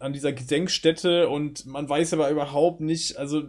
an 0.00 0.12
dieser 0.12 0.32
Gedenkstätte 0.32 1.28
und 1.28 1.66
man 1.66 1.88
weiß 1.88 2.14
aber 2.14 2.30
überhaupt 2.30 2.80
nicht, 2.80 3.16
also 3.16 3.42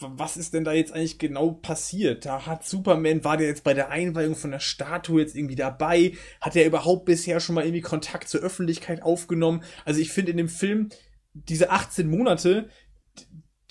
was 0.00 0.36
ist 0.36 0.54
denn 0.54 0.64
da 0.64 0.72
jetzt 0.72 0.92
eigentlich 0.92 1.18
genau 1.18 1.52
passiert? 1.52 2.24
Da 2.24 2.46
hat 2.46 2.64
Superman, 2.64 3.24
war 3.24 3.36
der 3.36 3.46
jetzt 3.46 3.64
bei 3.64 3.74
der 3.74 3.90
Einweihung 3.90 4.34
von 4.34 4.50
der 4.50 4.60
Statue 4.60 5.20
jetzt 5.20 5.36
irgendwie 5.36 5.54
dabei? 5.54 6.12
Hat 6.40 6.56
er 6.56 6.66
überhaupt 6.66 7.04
bisher 7.04 7.40
schon 7.40 7.54
mal 7.54 7.64
irgendwie 7.64 7.82
Kontakt 7.82 8.28
zur 8.28 8.40
Öffentlichkeit 8.40 9.02
aufgenommen? 9.02 9.62
Also 9.84 10.00
ich 10.00 10.10
finde 10.10 10.32
in 10.32 10.38
dem 10.38 10.48
Film, 10.48 10.88
diese 11.34 11.70
18 11.70 12.10
Monate, 12.10 12.68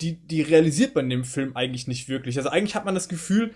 die, 0.02 0.16
die 0.16 0.42
realisiert 0.42 0.94
man 0.94 1.04
in 1.04 1.10
dem 1.10 1.24
Film 1.24 1.56
eigentlich 1.56 1.86
nicht 1.86 2.08
wirklich. 2.08 2.36
Also 2.36 2.50
eigentlich 2.50 2.74
hat 2.74 2.84
man 2.84 2.94
das 2.94 3.08
Gefühl, 3.08 3.54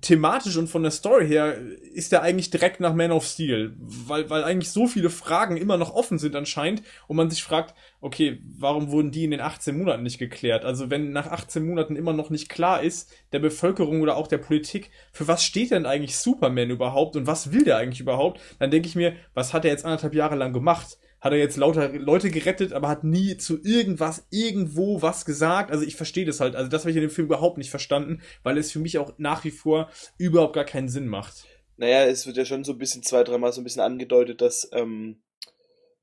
thematisch 0.00 0.56
und 0.56 0.68
von 0.68 0.82
der 0.82 0.90
Story 0.90 1.28
her 1.28 1.54
ist 1.92 2.12
er 2.14 2.22
eigentlich 2.22 2.48
direkt 2.48 2.80
nach 2.80 2.94
Man 2.94 3.12
of 3.12 3.26
Steel, 3.26 3.74
weil, 3.78 4.30
weil 4.30 4.42
eigentlich 4.42 4.70
so 4.70 4.86
viele 4.86 5.10
Fragen 5.10 5.58
immer 5.58 5.76
noch 5.76 5.94
offen 5.94 6.18
sind 6.18 6.34
anscheinend 6.34 6.82
und 7.08 7.16
man 7.16 7.28
sich 7.28 7.44
fragt, 7.44 7.74
okay, 8.00 8.40
warum 8.58 8.90
wurden 8.90 9.10
die 9.10 9.24
in 9.24 9.32
den 9.32 9.40
18 9.40 9.76
Monaten 9.76 10.02
nicht 10.02 10.18
geklärt? 10.18 10.64
Also 10.64 10.88
wenn 10.88 11.12
nach 11.12 11.26
18 11.26 11.64
Monaten 11.66 11.96
immer 11.96 12.14
noch 12.14 12.30
nicht 12.30 12.48
klar 12.48 12.82
ist, 12.82 13.12
der 13.32 13.40
Bevölkerung 13.40 14.00
oder 14.00 14.16
auch 14.16 14.28
der 14.28 14.38
Politik, 14.38 14.90
für 15.12 15.28
was 15.28 15.44
steht 15.44 15.72
denn 15.72 15.84
eigentlich 15.84 16.16
Superman 16.16 16.70
überhaupt 16.70 17.14
und 17.14 17.26
was 17.26 17.52
will 17.52 17.64
der 17.64 17.76
eigentlich 17.76 18.00
überhaupt, 18.00 18.40
dann 18.58 18.70
denke 18.70 18.88
ich 18.88 18.96
mir, 18.96 19.14
was 19.34 19.52
hat 19.52 19.66
er 19.66 19.72
jetzt 19.72 19.84
anderthalb 19.84 20.14
Jahre 20.14 20.36
lang 20.36 20.54
gemacht? 20.54 20.96
Hat 21.22 21.32
er 21.32 21.38
jetzt 21.38 21.56
lauter 21.56 21.88
Leute 21.88 22.30
gerettet, 22.30 22.72
aber 22.72 22.88
hat 22.88 23.04
nie 23.04 23.36
zu 23.36 23.62
irgendwas, 23.62 24.26
irgendwo 24.30 25.00
was 25.02 25.24
gesagt. 25.24 25.70
Also 25.70 25.84
ich 25.84 25.94
verstehe 25.94 26.26
das 26.26 26.40
halt. 26.40 26.56
Also 26.56 26.68
das 26.68 26.82
habe 26.82 26.90
ich 26.90 26.96
in 26.96 27.02
dem 27.02 27.10
Film 27.10 27.26
überhaupt 27.26 27.58
nicht 27.58 27.70
verstanden, 27.70 28.20
weil 28.42 28.58
es 28.58 28.72
für 28.72 28.80
mich 28.80 28.98
auch 28.98 29.14
nach 29.18 29.44
wie 29.44 29.52
vor 29.52 29.88
überhaupt 30.18 30.54
gar 30.54 30.64
keinen 30.64 30.88
Sinn 30.88 31.06
macht. 31.06 31.46
Naja, 31.76 32.04
es 32.04 32.26
wird 32.26 32.36
ja 32.36 32.44
schon 32.44 32.64
so 32.64 32.72
ein 32.72 32.78
bisschen 32.78 33.04
zwei, 33.04 33.22
dreimal 33.22 33.52
so 33.52 33.60
ein 33.60 33.64
bisschen 33.64 33.82
angedeutet, 33.82 34.40
dass 34.40 34.68
ähm, 34.72 35.22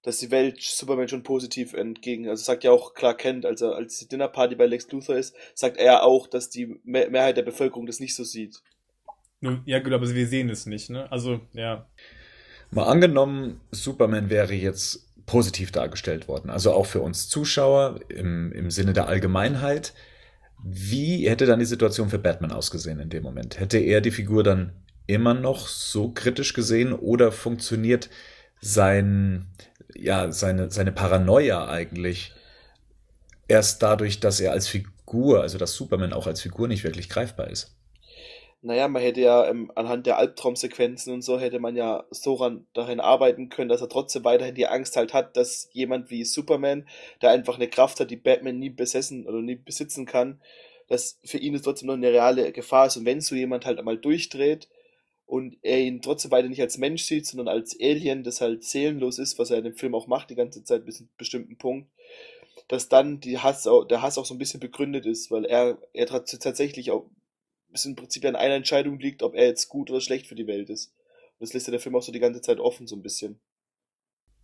dass 0.04 0.20
die 0.20 0.32
Welt 0.32 0.62
Superman 0.62 1.10
schon 1.10 1.24
positiv 1.24 1.74
entgegen, 1.74 2.30
also 2.30 2.42
sagt 2.42 2.64
ja 2.64 2.72
auch 2.72 2.94
Clark 2.94 3.18
Kent, 3.18 3.46
also 3.46 3.74
als 3.74 3.98
die 4.00 4.08
Dinnerparty 4.08 4.56
bei 4.56 4.66
Lex 4.66 4.90
Luthor 4.92 5.18
ist, 5.18 5.36
sagt 5.54 5.76
er 5.78 6.04
auch, 6.04 6.28
dass 6.28 6.50
die 6.50 6.80
Mehrheit 6.86 7.36
der 7.36 7.44
Bevölkerung 7.44 7.86
das 7.86 8.00
nicht 8.00 8.16
so 8.16 8.24
sieht. 8.24 8.62
Ja, 9.66 9.80
gut, 9.80 9.92
aber 9.92 10.14
wir 10.14 10.28
sehen 10.28 10.50
es 10.50 10.66
nicht, 10.66 10.90
ne? 10.90 11.12
Also, 11.12 11.42
ja. 11.54 11.86
Mal 12.72 12.86
angenommen, 12.86 13.60
Superman 13.72 14.30
wäre 14.30 14.54
jetzt 14.54 15.09
positiv 15.30 15.72
dargestellt 15.72 16.28
worden, 16.28 16.50
also 16.50 16.74
auch 16.74 16.88
für 16.88 17.02
uns 17.02 17.30
Zuschauer 17.30 18.00
im, 18.10 18.52
im 18.52 18.72
Sinne 18.72 18.94
der 18.94 19.08
Allgemeinheit. 19.08 19.94
Wie 20.64 21.30
hätte 21.30 21.46
dann 21.46 21.60
die 21.60 21.68
Situation 21.68 22.10
für 22.10 22.18
Batman 22.18 22.52
ausgesehen 22.52 23.00
in 23.00 23.12
dem 23.12 23.22
Moment? 23.22 23.60
Hätte 23.60 23.78
er 23.78 24.02
die 24.02 24.10
Figur 24.10 24.44
dann 24.44 24.74
immer 25.06 25.36
noch 25.36 25.68
so 25.68 26.10
kritisch 26.10 26.54
gesehen 26.54 26.94
oder 26.94 27.32
funktioniert 27.32 28.10
sein, 28.60 29.46
ja, 29.96 30.32
seine, 30.32 30.72
seine 30.72 30.92
Paranoia 30.92 31.70
eigentlich 31.70 32.34
erst 33.48 33.84
dadurch, 33.84 34.20
dass 34.20 34.40
er 34.40 34.52
als 34.52 34.68
Figur, 34.68 35.44
also 35.44 35.60
dass 35.60 35.76
Superman 35.76 36.12
auch 36.12 36.26
als 36.26 36.42
Figur 36.42 36.68
nicht 36.68 36.84
wirklich 36.84 37.08
greifbar 37.08 37.52
ist? 37.52 37.76
Naja, 38.62 38.90
man 38.90 39.02
hätte 39.02 39.22
ja 39.22 39.48
ähm, 39.48 39.72
anhand 39.76 40.06
der 40.06 40.18
Albtraumsequenzen 40.18 41.14
und 41.14 41.22
so 41.22 41.40
hätte 41.40 41.60
man 41.60 41.78
ja 41.78 42.04
so 42.12 42.34
ran, 42.36 42.68
darin 42.74 43.00
arbeiten 43.00 43.48
können, 43.48 43.70
dass 43.70 43.80
er 43.82 43.88
trotzdem 43.88 44.26
weiterhin 44.26 44.56
die 44.56 44.68
Angst 44.68 44.98
halt 44.98 45.14
hat, 45.14 45.38
dass 45.38 45.70
jemand 45.72 46.10
wie 46.10 46.26
Superman, 46.26 46.86
der 47.22 47.30
einfach 47.32 47.56
eine 47.56 47.70
Kraft 47.70 48.02
hat, 48.02 48.12
die 48.12 48.18
Batman 48.18 48.60
nie 48.60 48.70
besessen 48.70 49.26
oder 49.26 49.42
nie 49.42 49.56
besitzen 49.56 50.06
kann, 50.06 50.42
dass 50.88 51.20
für 51.24 51.38
ihn 51.38 51.56
es 51.56 51.62
trotzdem 51.62 51.88
noch 51.88 51.94
eine 51.94 52.12
reale 52.12 52.52
Gefahr 52.52 52.88
ist. 52.88 52.98
Und 52.98 53.06
wenn 53.06 53.22
so 53.22 53.34
jemand 53.34 53.66
halt 53.66 53.80
einmal 53.80 53.98
durchdreht 53.98 54.68
und 55.26 55.58
er 55.62 55.80
ihn 55.80 56.02
trotzdem 56.02 56.32
weiter 56.32 56.50
nicht 56.50 56.62
als 56.62 56.78
Mensch 56.78 57.04
sieht, 57.04 57.28
sondern 57.28 57.48
als 57.48 57.78
Alien, 57.80 58.24
das 58.24 58.42
halt 58.42 58.66
seelenlos 58.66 59.20
ist, 59.20 59.40
was 59.40 59.52
er 59.52 59.60
in 59.60 59.66
dem 59.66 59.76
Film 59.76 59.96
auch 59.96 60.08
macht, 60.08 60.32
die 60.32 60.36
ganze 60.36 60.66
Zeit 60.66 60.86
bis 60.86 60.98
zu 60.98 61.04
einem 61.04 61.12
bestimmten 61.18 61.58
Punkt, 61.58 61.88
dass 62.68 62.90
dann 62.90 63.22
die 63.22 63.38
Hass 63.38 63.70
der 63.90 64.02
Hass 64.02 64.18
auch 64.18 64.26
so 64.26 64.34
ein 64.34 64.40
bisschen 64.40 64.60
begründet 64.60 65.06
ist, 65.06 65.32
weil 65.32 65.46
er, 65.46 65.78
er 65.94 66.08
tatsächlich 66.08 66.92
auch 66.92 67.06
es 67.74 67.86
im 67.86 67.96
Prinzip 67.96 68.26
an 68.26 68.36
einer 68.36 68.56
Entscheidung 68.56 69.00
liegt, 69.00 69.24
ob 69.24 69.36
er 69.36 69.46
jetzt 69.46 69.70
gut 69.70 69.90
oder 69.90 70.02
schlecht 70.02 70.28
für 70.28 70.36
die 70.36 70.48
Welt 70.48 70.70
ist. 70.70 70.94
Und 71.38 71.42
das 71.42 71.54
lässt 71.54 71.68
ja 71.68 71.72
der 71.72 71.80
Film 71.80 71.96
auch 71.96 72.02
so 72.02 72.12
die 72.12 72.20
ganze 72.20 72.42
Zeit 72.42 72.60
offen, 72.60 72.88
so 72.88 72.96
ein 72.96 73.02
bisschen. 73.02 73.40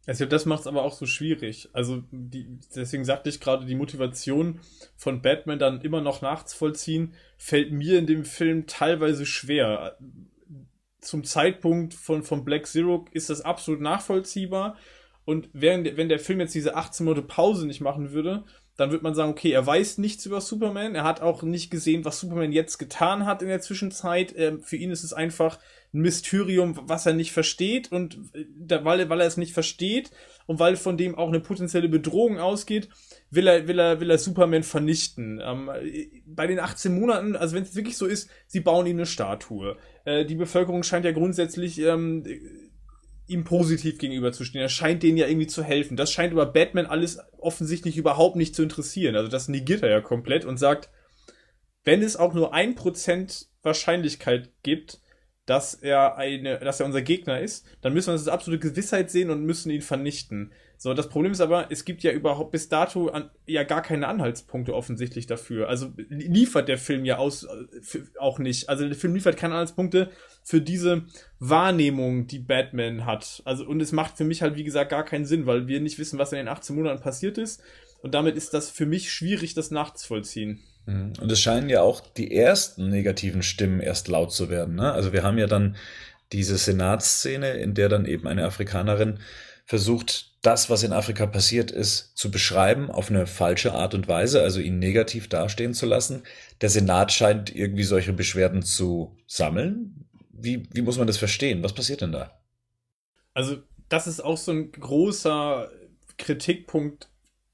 Also 0.08 0.26
das 0.26 0.46
macht 0.46 0.62
es 0.62 0.68
aber 0.68 0.84
auch 0.84 0.94
so 0.94 1.06
schwierig. 1.06 1.70
Also 1.74 2.04
die, 2.12 2.60
deswegen 2.76 3.06
sagte 3.06 3.30
ich 3.30 3.40
gerade, 3.40 3.66
die 3.66 3.76
Motivation 3.76 4.60
von 4.96 5.22
Batman 5.22 5.58
dann 5.58 5.82
immer 5.82 6.02
noch 6.02 6.22
nachzuvollziehen, 6.22 7.14
fällt 7.38 7.72
mir 7.72 7.98
in 7.98 8.06
dem 8.06 8.24
Film 8.24 8.68
teilweise 8.68 9.26
schwer. 9.26 9.98
Zum 11.02 11.24
Zeitpunkt 11.24 11.94
von, 11.94 12.24
von 12.24 12.46
Black 12.46 12.68
Zero 12.68 13.06
ist 13.12 13.30
das 13.30 13.42
absolut 13.42 13.82
nachvollziehbar. 13.82 14.78
Und 15.24 15.50
während, 15.54 15.98
wenn 15.98 16.10
der 16.10 16.20
Film 16.20 16.40
jetzt 16.40 16.54
diese 16.54 16.76
18 16.76 17.04
Monate 17.04 17.24
Pause 17.24 17.66
nicht 17.66 17.82
machen 17.82 18.12
würde, 18.12 18.46
dann 18.78 18.92
wird 18.92 19.04
man 19.04 19.16
sagen, 19.16 19.32
okay, 19.32 19.52
er 19.52 19.66
weiß 19.66 20.00
nichts 20.00 20.26
über 20.26 20.42
Superman, 20.42 20.96
er 20.96 21.04
hat 21.04 21.22
auch 21.22 21.44
nicht 21.44 21.72
gesehen, 21.72 22.04
was 22.04 22.20
Superman 22.20 22.52
jetzt 22.52 22.78
getan 22.78 23.26
hat 23.26 23.42
in 23.42 23.48
der 23.48 23.62
Zwischenzeit. 23.62 24.34
Ähm, 24.38 24.62
für 24.62 24.76
ihn 24.76 24.92
ist 24.92 25.04
es 25.04 25.14
einfach 25.14 25.60
ein 25.94 26.02
Mysterium, 26.02 26.78
was 26.84 27.06
er 27.06 27.14
nicht 27.14 27.32
versteht 27.32 27.92
und 27.92 28.18
äh, 28.34 28.84
weil, 28.84 29.10
weil 29.10 29.22
er 29.22 29.28
es 29.28 29.38
nicht 29.38 29.54
versteht 29.54 30.12
und 30.46 30.60
weil 30.60 30.76
von 30.76 30.98
dem 30.98 31.16
auch 31.16 31.30
eine 31.30 31.40
potenzielle 31.40 31.88
Bedrohung 31.88 32.38
ausgeht, 32.38 32.90
will 33.32 33.48
er, 33.48 33.68
will 33.68 33.80
er, 33.80 34.00
will 34.02 34.10
er 34.10 34.18
Superman 34.18 34.64
vernichten. 34.64 35.42
Ähm, 35.44 35.72
bei 36.26 36.46
den 36.46 36.60
18 36.60 37.00
Monaten, 37.00 37.36
also 37.38 37.56
wenn 37.56 37.64
es 37.64 37.76
wirklich 37.76 37.98
so 37.98 38.06
ist, 38.06 38.30
sie 38.48 38.60
bauen 38.60 38.88
ihm 38.88 38.98
eine 38.98 39.06
Statue. 39.06 39.78
Äh, 40.04 40.26
die 40.26 40.36
Bevölkerung 40.36 40.84
scheint 40.84 41.06
ja 41.06 41.12
grundsätzlich 41.14 41.80
ähm, 41.80 42.26
ihm 43.28 43.44
positiv 43.44 43.98
gegenüberzustehen. 43.98 44.62
Er 44.62 44.70
scheint 44.70 45.04
denen 45.04 45.18
ja 45.18 45.28
irgendwie 45.28 45.48
zu 45.48 45.64
helfen. 45.64 45.98
Das 45.98 46.12
scheint 46.12 46.34
aber 46.34 46.46
Batman 46.46 46.86
alles 46.86 47.20
offensichtlich 47.38 47.98
überhaupt 47.98 48.36
nicht 48.36 48.56
zu 48.56 48.64
interessieren. 48.64 49.16
Also 49.16 49.30
das 49.30 49.48
negiert 49.48 49.84
er 49.84 49.90
ja 49.90 50.02
komplett 50.02 50.46
und 50.46 50.58
sagt, 50.58 50.90
wenn 51.84 52.02
es 52.02 52.18
auch 52.18 52.34
nur 52.34 52.54
ein 52.54 52.76
Prozent 52.76 53.48
Wahrscheinlichkeit 53.62 54.52
gibt, 54.64 55.00
dass 55.46 55.76
er 55.76 56.18
eine, 56.18 56.60
dass 56.60 56.80
er 56.80 56.88
unser 56.88 57.04
Gegner 57.04 57.40
ist, 57.40 57.66
dann 57.82 57.94
müssen 57.94 58.08
wir 58.08 58.14
das 58.14 58.28
als 58.28 58.34
absolute 58.34 58.68
Gewissheit 58.68 59.12
sehen 59.12 59.30
und 59.30 59.44
müssen 59.44 59.70
ihn 59.70 59.82
vernichten. 59.82 60.52
So, 60.78 60.94
das 60.94 61.10
Problem 61.10 61.32
ist 61.32 61.42
aber, 61.42 61.72
es 61.72 61.86
gibt 61.86 62.04
ja 62.04 62.12
überhaupt 62.12 62.52
bis 62.52 62.68
dato 62.68 63.08
an, 63.10 63.30
ja 63.46 63.64
gar 63.64 63.82
keine 63.82 64.08
Anhaltspunkte 64.08 64.74
offensichtlich 64.74 65.28
dafür. 65.28 65.70
Also 65.70 65.94
liefert 66.10 66.68
der 66.68 66.78
Film 66.78 67.06
ja 67.06 67.18
aus, 67.18 67.44
äh, 67.44 68.02
auch 68.20 68.40
nicht. 68.40 68.70
Also 68.70 68.88
der 68.88 68.98
Film 68.98 69.14
liefert 69.14 69.38
keine 69.38 69.54
Anhaltspunkte 69.54 70.10
für 70.46 70.62
diese 70.62 71.06
Wahrnehmung, 71.40 72.28
die 72.28 72.40
Batman 72.40 73.06
hat. 73.06 73.42
Also, 73.46 73.66
und 73.66 73.82
es 73.82 73.92
macht 73.92 74.16
für 74.16 74.24
mich 74.24 74.44
halt, 74.44 74.56
wie 74.56 74.64
gesagt, 74.64 74.92
gar 74.92 75.04
keinen 75.04 75.26
Sinn, 75.26 75.48
weil 75.48 75.68
wir 75.68 75.82
nicht 75.82 75.98
wissen, 75.98 76.20
was 76.20 76.32
in 76.32 76.38
den 76.38 76.48
18 76.48 76.76
Monaten 76.76 77.02
passiert 77.02 77.40
ist. 77.40 77.62
Und 78.04 78.14
damit 78.14 78.38
ist 78.38 78.54
das 78.54 78.70
für 78.70 78.86
mich 78.86 79.12
schwierig, 79.12 79.56
das 79.56 79.72
nachzuvollziehen. 79.72 80.60
Mhm. 80.86 81.14
Und 81.20 81.32
es 81.32 81.42
scheinen 81.42 81.68
ja 81.68 81.82
auch 81.82 82.02
die 82.02 82.32
ersten 82.36 82.90
negativen 82.90 83.42
Stimmen 83.42 83.80
erst 83.80 84.08
laut 84.08 84.32
zu 84.32 84.50
werden. 84.50 84.76
Ne? 84.76 84.92
Also 84.92 85.12
wir 85.12 85.24
haben 85.24 85.40
ja 85.40 85.48
dann 85.48 85.76
diese 86.32 86.58
Senatsszene, 86.58 87.54
in 87.54 87.74
der 87.74 87.90
dann 87.90 88.06
eben 88.06 88.28
eine 88.28 88.46
Afrikanerin 88.46 89.18
versucht, 89.66 90.36
das, 90.44 90.70
was 90.70 90.84
in 90.84 90.94
Afrika 90.94 91.26
passiert 91.26 91.72
ist, 91.72 92.16
zu 92.16 92.30
beschreiben 92.30 92.92
auf 92.92 93.10
eine 93.10 93.26
falsche 93.26 93.74
Art 93.74 93.96
und 93.96 94.08
Weise, 94.08 94.44
also 94.44 94.60
ihn 94.60 94.78
negativ 94.78 95.28
dastehen 95.28 95.74
zu 95.74 95.88
lassen. 95.88 96.22
Der 96.62 96.70
Senat 96.70 97.12
scheint 97.12 97.56
irgendwie 97.56 97.84
solche 97.84 98.14
Beschwerden 98.14 98.62
zu 98.62 99.18
sammeln. 99.26 100.05
Wie, 100.38 100.68
wie 100.74 100.82
muss 100.82 100.98
man 100.98 101.08
das 101.08 101.18
verstehen? 101.18 101.64
Was 101.64 101.74
passiert 101.74 102.02
denn 102.02 102.12
da? 102.12 102.40
Also, 103.34 103.58
das 103.90 104.08
ist 104.08 104.20
auch 104.20 104.38
so 104.38 104.52
ein 104.52 104.72
großer 104.72 105.70
Kritikpunkt, 106.18 107.10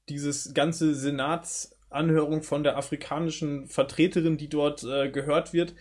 dieses 0.08 0.52
ganze 0.52 0.94
Senatsanhörung 0.94 2.42
von 2.42 2.64
der 2.64 2.76
afrikanischen 2.76 3.68
Vertreterin, 3.68 4.36
die 4.36 4.48
dort 4.48 4.82
äh, 4.84 5.10
gehört 5.10 5.52
wird, 5.52 5.74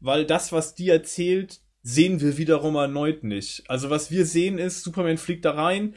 weil 0.00 0.24
das, 0.24 0.52
was 0.52 0.74
die 0.74 0.88
erzählt, 0.88 1.60
sehen 1.82 2.20
wir 2.20 2.36
wiederum 2.36 2.74
erneut 2.74 3.22
nicht. 3.22 3.68
Also 3.68 3.90
was 3.90 4.10
wir 4.10 4.26
sehen 4.26 4.58
ist, 4.58 4.82
Superman 4.82 5.18
fliegt 5.18 5.44
da 5.44 5.52
rein, 5.52 5.94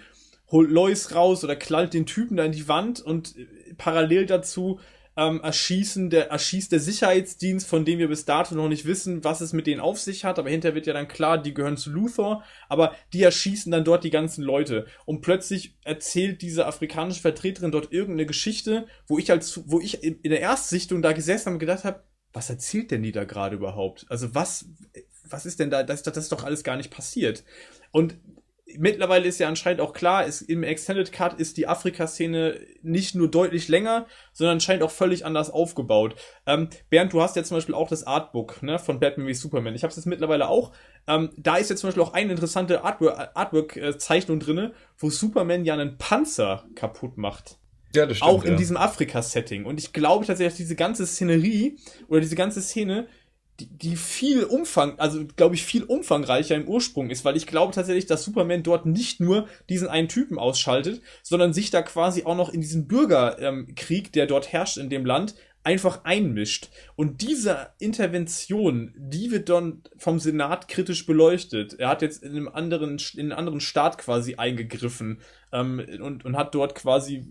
holt 0.52 0.70
Lois 0.70 1.16
raus 1.16 1.44
oder 1.44 1.56
knallt 1.56 1.94
den 1.94 2.06
Typen 2.06 2.38
da 2.38 2.46
in 2.46 2.52
die 2.52 2.68
Wand 2.68 3.02
und 3.02 3.36
äh, 3.38 3.74
parallel 3.78 4.26
dazu 4.26 4.80
ähm, 5.20 5.42
erschießen 5.42 6.10
der, 6.10 6.30
erschießt 6.30 6.72
der 6.72 6.80
Sicherheitsdienst, 6.80 7.68
von 7.68 7.84
dem 7.84 8.00
wir 8.00 8.08
bis 8.08 8.24
dato 8.24 8.56
noch 8.56 8.70
nicht 8.70 8.86
wissen, 8.86 9.24
was 9.26 9.42
es 9.42 9.52
mit 9.52 9.68
denen 9.68 9.82
auf 9.82 10.00
sich 10.00 10.24
hat, 10.24 10.40
aber 10.40 10.50
hinterher 10.50 10.76
wird 10.76 10.88
ja 10.88 10.94
dann 10.94 11.10
klar, 11.10 11.38
die 11.38 11.54
gehören 11.54 11.76
zu 11.76 11.90
Luthor, 11.92 12.44
aber 12.70 12.96
die 13.12 13.22
erschießen 13.22 13.70
dann 13.70 13.84
dort 13.84 14.06
die 14.06 14.12
ganzen 14.12 14.44
Leute. 14.44 14.86
Und 15.06 15.20
plötzlich 15.20 15.76
erzählt 15.84 16.42
diese 16.42 16.66
afrikanische 16.66 17.22
Vertreterin 17.22 17.72
dort 17.72 17.92
irgendeine 17.92 18.28
Geschichte, 18.28 18.88
wo 19.08 19.18
ich 19.18 19.30
als, 19.30 19.62
wo 19.66 19.82
ich 19.82 20.04
in 20.04 20.22
der 20.24 20.40
Erstsichtung 20.40 21.02
da 21.02 21.12
gesessen 21.12 21.48
habe 21.48 21.56
und 21.56 21.60
gedacht 21.60 21.84
habe, 21.84 22.04
was 22.32 22.50
erzählt 22.50 22.92
denn 22.92 23.04
die 23.04 23.12
da 23.12 23.26
gerade 23.26 23.58
überhaupt? 23.58 24.06
Also 24.08 24.34
was, 24.34 24.70
was 25.28 25.46
ist 25.46 25.60
denn 25.60 25.70
da, 25.70 25.84
das, 25.84 26.04
das 26.04 26.16
ist 26.16 26.32
doch 26.32 26.44
alles 26.46 26.64
gar 26.64 26.78
nicht 26.78 26.92
passiert. 26.92 27.44
Und 27.92 28.18
mittlerweile 28.78 29.28
ist 29.28 29.40
ja 29.40 29.48
anscheinend 29.48 29.82
auch 29.82 29.94
klar, 29.94 30.26
ist, 30.26 30.42
im 30.42 30.64
Extended 30.64 31.12
Cut 31.12 31.40
ist 31.40 31.58
die 31.58 31.68
Afrika-Szene 31.68 32.60
nicht 32.82 33.16
nur 33.16 33.30
deutlich 33.30 33.68
länger, 33.68 34.06
sondern 34.34 34.60
scheint 34.60 34.84
auch 34.84 34.92
völlig 34.92 35.26
anders 35.26 35.50
aufgebaut. 35.50 36.16
Ähm, 36.46 36.70
Bernd, 36.90 37.14
du 37.14 37.22
hast 37.22 37.36
ja 37.36 37.44
zum 37.44 37.58
Beispiel 37.58 37.76
auch 37.76 37.90
das 37.90 38.06
Artbook 38.06 38.62
ne, 38.62 38.80
von 38.80 39.00
Batman 39.00 39.28
wie 39.28 39.34
Superman. 39.34 39.76
Ich 39.76 39.84
habe 39.84 39.90
es 39.90 39.98
jetzt 39.98 40.06
mittlerweile 40.06 40.48
auch. 40.50 40.72
Ähm, 41.08 41.30
da 41.38 41.58
ist 41.58 41.70
jetzt 41.70 41.80
zum 41.80 41.88
Beispiel 41.88 42.04
auch 42.04 42.14
eine 42.14 42.32
interessante 42.32 42.84
Artwork-Zeichnung 42.84 44.40
drinne, 44.40 44.74
wo 44.98 45.10
Superman 45.10 45.66
ja 45.66 45.74
einen 45.74 45.98
Panzer 45.98 46.66
kaputt 46.76 47.18
macht. 47.18 47.58
Ja, 47.96 48.06
das 48.06 48.18
stimmt. 48.18 48.32
Auch 48.32 48.44
in 48.44 48.52
ja. 48.52 48.58
diesem 48.58 48.78
Afrika-Setting. 48.78 49.66
Und 49.66 49.80
ich 49.80 49.94
glaube 49.94 50.26
tatsächlich, 50.26 50.54
dass 50.54 50.58
diese 50.58 50.76
ganze 50.76 51.08
Szenerie 51.08 51.78
oder 52.08 52.22
diese 52.22 52.36
ganze 52.36 52.62
Szene 52.62 53.08
die, 53.60 53.68
die 53.68 53.96
viel 53.96 54.44
umfang, 54.44 54.98
also 55.00 55.26
glaube 55.36 55.56
ich 55.56 55.64
viel 55.64 55.84
umfangreicher 55.84 56.56
im 56.56 56.68
Ursprung 56.68 57.10
ist, 57.10 57.26
weil 57.26 57.38
ich 57.38 57.48
glaube 57.48 57.74
tatsächlich, 57.74 58.06
dass 58.06 58.24
Superman 58.24 58.64
dort 58.64 58.86
nicht 58.86 59.20
nur 59.20 59.48
diesen 59.70 59.88
einen 59.88 60.08
Typen 60.08 60.40
ausschaltet, 60.40 61.02
sondern 61.24 61.54
sich 61.54 61.70
da 61.72 61.82
quasi 61.82 62.24
auch 62.24 62.36
noch 62.36 62.54
in 62.54 62.62
diesen 62.62 62.88
Bürgerkrieg, 62.88 64.06
ähm, 64.06 64.12
der 64.14 64.28
dort 64.28 64.52
herrscht 64.52 64.78
in 64.78 64.90
dem 64.90 65.06
Land, 65.06 65.36
einfach 65.64 66.06
einmischt. 66.06 66.70
Und 66.96 67.22
diese 67.22 67.72
Intervention, 67.80 68.94
die 68.98 69.32
wird 69.32 69.50
dann 69.50 69.84
vom 69.98 70.20
Senat 70.20 70.68
kritisch 70.68 71.06
beleuchtet. 71.06 71.78
Er 71.78 71.90
hat 71.90 72.02
jetzt 72.02 72.24
in 72.24 72.32
einem 72.32 72.48
anderen, 72.48 72.98
in 73.14 73.20
einen 73.20 73.32
anderen 73.34 73.60
Staat 73.60 73.98
quasi 73.98 74.36
eingegriffen 74.36 75.22
ähm, 75.52 75.86
und, 76.02 76.24
und 76.26 76.38
hat 76.38 76.56
dort 76.56 76.76
quasi 76.76 77.30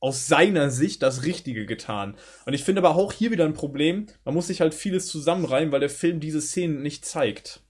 aus 0.00 0.26
seiner 0.26 0.70
Sicht 0.70 1.02
das 1.02 1.24
Richtige 1.24 1.66
getan. 1.66 2.16
Und 2.46 2.54
ich 2.54 2.64
finde 2.64 2.80
aber 2.80 2.96
auch 2.96 3.12
hier 3.12 3.30
wieder 3.30 3.44
ein 3.44 3.54
Problem, 3.54 4.06
man 4.24 4.34
muss 4.34 4.46
sich 4.46 4.60
halt 4.60 4.74
vieles 4.74 5.06
zusammenreimen, 5.06 5.72
weil 5.72 5.80
der 5.80 5.90
Film 5.90 6.20
diese 6.20 6.40
Szenen 6.40 6.82
nicht 6.82 7.04
zeigt. 7.04 7.60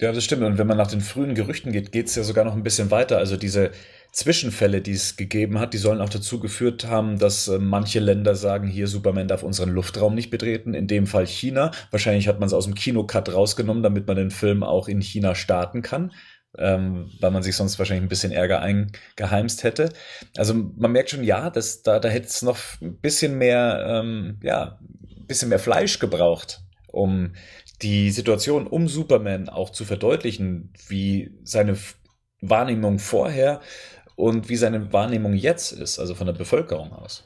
Ja, 0.00 0.12
das 0.12 0.22
stimmt. 0.22 0.44
Und 0.44 0.58
wenn 0.58 0.66
man 0.68 0.76
nach 0.76 0.86
den 0.86 1.00
frühen 1.00 1.34
Gerüchten 1.34 1.72
geht, 1.72 1.90
geht 1.90 2.06
es 2.06 2.14
ja 2.14 2.22
sogar 2.22 2.44
noch 2.44 2.54
ein 2.54 2.62
bisschen 2.62 2.92
weiter. 2.92 3.18
Also 3.18 3.36
diese 3.36 3.72
Zwischenfälle, 4.12 4.80
die 4.80 4.92
es 4.92 5.16
gegeben 5.16 5.58
hat, 5.58 5.74
die 5.74 5.78
sollen 5.78 6.00
auch 6.00 6.08
dazu 6.08 6.38
geführt 6.38 6.86
haben, 6.86 7.18
dass 7.18 7.48
äh, 7.48 7.58
manche 7.58 7.98
Länder 7.98 8.36
sagen, 8.36 8.68
hier 8.68 8.86
Superman 8.86 9.26
darf 9.28 9.42
unseren 9.42 9.70
Luftraum 9.70 10.14
nicht 10.14 10.30
betreten, 10.30 10.72
in 10.72 10.86
dem 10.86 11.08
Fall 11.08 11.26
China. 11.26 11.72
Wahrscheinlich 11.90 12.28
hat 12.28 12.38
man 12.38 12.46
es 12.46 12.52
aus 12.52 12.64
dem 12.64 12.74
Kinocut 12.74 13.32
rausgenommen, 13.32 13.82
damit 13.82 14.06
man 14.06 14.16
den 14.16 14.30
Film 14.30 14.62
auch 14.62 14.88
in 14.88 15.02
China 15.02 15.34
starten 15.34 15.82
kann. 15.82 16.12
Ähm, 16.58 17.10
weil 17.20 17.30
man 17.30 17.42
sich 17.42 17.56
sonst 17.56 17.78
wahrscheinlich 17.78 18.04
ein 18.04 18.08
bisschen 18.08 18.32
Ärger 18.32 18.60
eingeheimst 18.60 19.64
hätte. 19.64 19.90
Also 20.36 20.54
man 20.54 20.92
merkt 20.92 21.10
schon, 21.10 21.24
ja, 21.24 21.50
dass 21.50 21.82
da, 21.82 21.98
da 21.98 22.08
hätte 22.08 22.26
es 22.26 22.42
noch 22.42 22.58
ein 22.80 22.98
bisschen 23.00 23.38
mehr, 23.38 23.84
ähm, 23.88 24.38
ja, 24.42 24.78
ein 24.80 25.26
bisschen 25.26 25.48
mehr 25.48 25.58
Fleisch 25.58 25.98
gebraucht, 25.98 26.60
um 26.88 27.34
die 27.82 28.10
Situation 28.10 28.66
um 28.66 28.88
Superman 28.88 29.48
auch 29.48 29.70
zu 29.70 29.84
verdeutlichen, 29.84 30.72
wie 30.88 31.38
seine 31.44 31.76
Wahrnehmung 32.40 32.98
vorher 32.98 33.60
und 34.16 34.48
wie 34.48 34.56
seine 34.56 34.92
Wahrnehmung 34.92 35.34
jetzt 35.34 35.72
ist, 35.72 35.98
also 35.98 36.14
von 36.14 36.26
der 36.26 36.34
Bevölkerung 36.34 36.92
aus. 36.92 37.24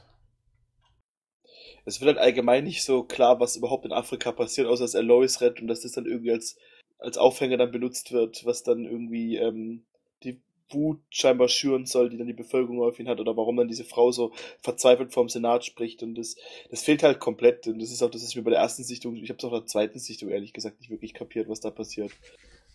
Es 1.85 1.99
wird 1.99 2.15
halt 2.15 2.25
allgemein 2.25 2.63
nicht 2.63 2.83
so 2.83 3.03
klar, 3.03 3.39
was 3.39 3.55
überhaupt 3.55 3.85
in 3.85 3.91
Afrika 3.91 4.31
passiert, 4.31 4.67
außer 4.67 4.83
dass 4.83 4.93
er 4.93 5.03
Lois 5.03 5.41
rettet 5.41 5.61
und 5.61 5.67
dass 5.67 5.81
das 5.81 5.91
dann 5.91 6.05
irgendwie 6.05 6.31
als, 6.31 6.55
als 7.03 7.17
Aufhänger 7.17 7.57
dann 7.57 7.71
benutzt 7.71 8.11
wird, 8.11 8.45
was 8.45 8.63
dann 8.63 8.85
irgendwie 8.85 9.37
ähm, 9.37 9.83
die 10.23 10.41
Wut 10.69 11.01
scheinbar 11.09 11.49
schüren 11.49 11.85
soll, 11.85 12.09
die 12.09 12.17
dann 12.17 12.27
die 12.27 12.33
Bevölkerung 12.33 12.81
auf 12.81 12.99
ihn 12.99 13.09
hat, 13.09 13.19
oder 13.19 13.35
warum 13.35 13.57
dann 13.57 13.67
diese 13.67 13.83
Frau 13.83 14.11
so 14.11 14.31
verzweifelt 14.61 15.13
vorm 15.13 15.29
Senat 15.29 15.65
spricht. 15.65 16.01
Und 16.01 16.15
das, 16.15 16.35
das 16.71 16.83
fehlt 16.83 17.03
halt 17.03 17.19
komplett. 17.19 17.67
Und 17.67 17.79
das 17.79 17.91
ist 17.91 18.01
auch 18.01 18.09
das, 18.09 18.23
was 18.23 18.29
ich 18.29 18.35
mir 18.35 18.43
bei 18.43 18.51
der 18.51 18.59
ersten 18.59 18.83
Sichtung, 18.83 19.15
ich 19.17 19.29
habe 19.29 19.37
es 19.37 19.43
auch 19.43 19.51
bei 19.51 19.59
der 19.59 19.67
zweiten 19.67 19.99
Sichtung 19.99 20.29
ehrlich 20.29 20.53
gesagt 20.53 20.79
nicht 20.79 20.89
wirklich 20.89 21.13
kapiert, 21.13 21.49
was 21.49 21.59
da 21.59 21.69
passiert. 21.69 22.11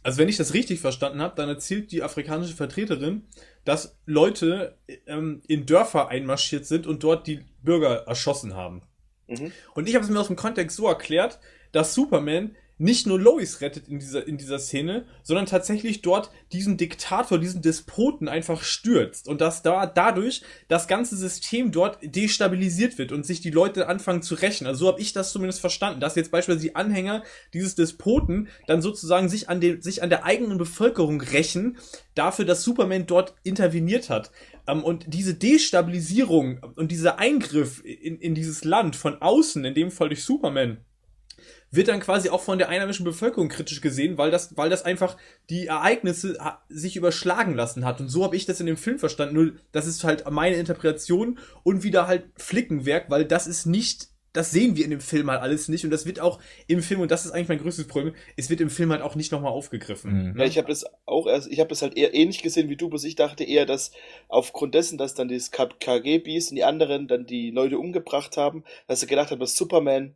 Also 0.02 0.18
wenn 0.18 0.28
ich 0.28 0.36
das 0.36 0.54
richtig 0.54 0.80
verstanden 0.80 1.20
habe, 1.20 1.34
dann 1.34 1.48
erzählt 1.48 1.90
die 1.90 2.02
afrikanische 2.02 2.54
Vertreterin, 2.54 3.26
dass 3.64 3.98
Leute 4.06 4.78
ähm, 5.06 5.42
in 5.48 5.66
Dörfer 5.66 6.08
einmarschiert 6.08 6.66
sind 6.66 6.86
und 6.86 7.02
dort 7.02 7.26
die 7.26 7.40
Bürger 7.62 8.06
erschossen 8.06 8.54
haben. 8.54 8.82
Mhm. 9.26 9.52
Und 9.74 9.88
ich 9.88 9.94
habe 9.94 10.04
es 10.04 10.10
mir 10.10 10.20
aus 10.20 10.28
dem 10.28 10.36
Kontext 10.36 10.76
so 10.76 10.86
erklärt, 10.86 11.40
dass 11.72 11.94
Superman 11.94 12.54
nicht 12.78 13.06
nur 13.06 13.20
Lois 13.20 13.60
rettet 13.60 13.88
in 13.88 13.98
dieser, 13.98 14.26
in 14.26 14.38
dieser 14.38 14.58
Szene, 14.58 15.04
sondern 15.22 15.46
tatsächlich 15.46 16.00
dort 16.02 16.30
diesen 16.52 16.76
Diktator, 16.76 17.38
diesen 17.38 17.60
Despoten 17.60 18.28
einfach 18.28 18.62
stürzt 18.62 19.28
und 19.28 19.40
dass 19.40 19.62
da 19.62 19.86
dadurch 19.86 20.42
das 20.68 20.86
ganze 20.86 21.16
System 21.16 21.72
dort 21.72 21.98
destabilisiert 22.02 22.96
wird 22.98 23.12
und 23.12 23.26
sich 23.26 23.40
die 23.40 23.50
Leute 23.50 23.88
anfangen 23.88 24.22
zu 24.22 24.36
rächen. 24.36 24.66
Also 24.66 24.80
so 24.80 24.88
habe 24.88 25.00
ich 25.00 25.12
das 25.12 25.32
zumindest 25.32 25.60
verstanden, 25.60 26.00
dass 26.00 26.14
jetzt 26.14 26.30
beispielsweise 26.30 26.66
die 26.66 26.76
Anhänger 26.76 27.24
dieses 27.52 27.74
Despoten 27.74 28.48
dann 28.66 28.80
sozusagen 28.80 29.28
sich 29.28 29.48
an, 29.48 29.60
den, 29.60 29.82
sich 29.82 30.02
an 30.02 30.10
der 30.10 30.24
eigenen 30.24 30.58
Bevölkerung 30.58 31.20
rächen 31.20 31.76
dafür, 32.14 32.44
dass 32.44 32.62
Superman 32.62 33.06
dort 33.06 33.34
interveniert 33.42 34.08
hat. 34.08 34.30
Ähm, 34.68 34.84
und 34.84 35.06
diese 35.08 35.34
Destabilisierung 35.34 36.60
und 36.76 36.92
dieser 36.92 37.18
Eingriff 37.18 37.82
in, 37.84 38.18
in 38.18 38.34
dieses 38.34 38.64
Land 38.64 38.94
von 38.94 39.20
außen, 39.20 39.64
in 39.64 39.74
dem 39.74 39.90
Fall 39.90 40.08
durch 40.08 40.24
Superman, 40.24 40.84
wird 41.70 41.88
dann 41.88 42.00
quasi 42.00 42.30
auch 42.30 42.40
von 42.40 42.58
der 42.58 42.68
einheimischen 42.68 43.04
Bevölkerung 43.04 43.48
kritisch 43.48 43.80
gesehen, 43.80 44.18
weil 44.18 44.30
das, 44.30 44.56
weil 44.56 44.70
das 44.70 44.84
einfach 44.84 45.16
die 45.50 45.66
Ereignisse 45.66 46.38
sich 46.68 46.96
überschlagen 46.96 47.54
lassen 47.54 47.84
hat. 47.84 48.00
Und 48.00 48.08
so 48.08 48.24
habe 48.24 48.36
ich 48.36 48.46
das 48.46 48.60
in 48.60 48.66
dem 48.66 48.76
Film 48.76 48.98
verstanden. 48.98 49.34
Nur, 49.34 49.52
das 49.72 49.86
ist 49.86 50.04
halt 50.04 50.28
meine 50.30 50.56
Interpretation 50.56 51.38
und 51.62 51.82
wieder 51.82 52.06
halt 52.06 52.24
Flickenwerk, 52.36 53.10
weil 53.10 53.24
das 53.24 53.46
ist 53.46 53.66
nicht 53.66 54.08
das 54.32 54.50
sehen 54.50 54.76
wir 54.76 54.84
in 54.84 54.90
dem 54.90 55.00
Film 55.00 55.30
halt 55.30 55.40
alles 55.40 55.68
nicht 55.68 55.84
und 55.84 55.90
das 55.90 56.06
wird 56.06 56.20
auch 56.20 56.38
im 56.66 56.82
Film 56.82 57.00
und 57.00 57.10
das 57.10 57.24
ist 57.24 57.32
eigentlich 57.32 57.48
mein 57.48 57.58
größtes 57.58 57.86
Problem, 57.86 58.14
es 58.36 58.50
wird 58.50 58.60
im 58.60 58.70
Film 58.70 58.92
halt 58.92 59.02
auch 59.02 59.14
nicht 59.14 59.32
nochmal 59.32 59.52
aufgegriffen. 59.52 60.32
Mhm. 60.32 60.38
Ja, 60.38 60.44
ich 60.44 60.58
habe 60.58 60.68
das 60.68 60.84
auch 61.06 61.26
erst, 61.26 61.50
ich 61.50 61.60
habe 61.60 61.70
das 61.70 61.82
halt 61.82 61.96
eher 61.96 62.14
ähnlich 62.14 62.42
gesehen 62.42 62.68
wie 62.68 62.76
du, 62.76 62.88
bloß 62.88 63.04
ich 63.04 63.16
dachte 63.16 63.44
eher, 63.44 63.66
dass 63.66 63.90
aufgrund 64.28 64.74
dessen, 64.74 64.98
dass 64.98 65.14
dann 65.14 65.28
dieses 65.28 65.50
KGBs 65.50 66.50
und 66.50 66.56
die 66.56 66.64
anderen 66.64 67.08
dann 67.08 67.26
die 67.26 67.50
Leute 67.50 67.78
umgebracht 67.78 68.36
haben, 68.36 68.64
dass 68.86 69.00
sie 69.00 69.06
gedacht 69.06 69.30
haben, 69.30 69.40
dass 69.40 69.56
Superman 69.56 70.14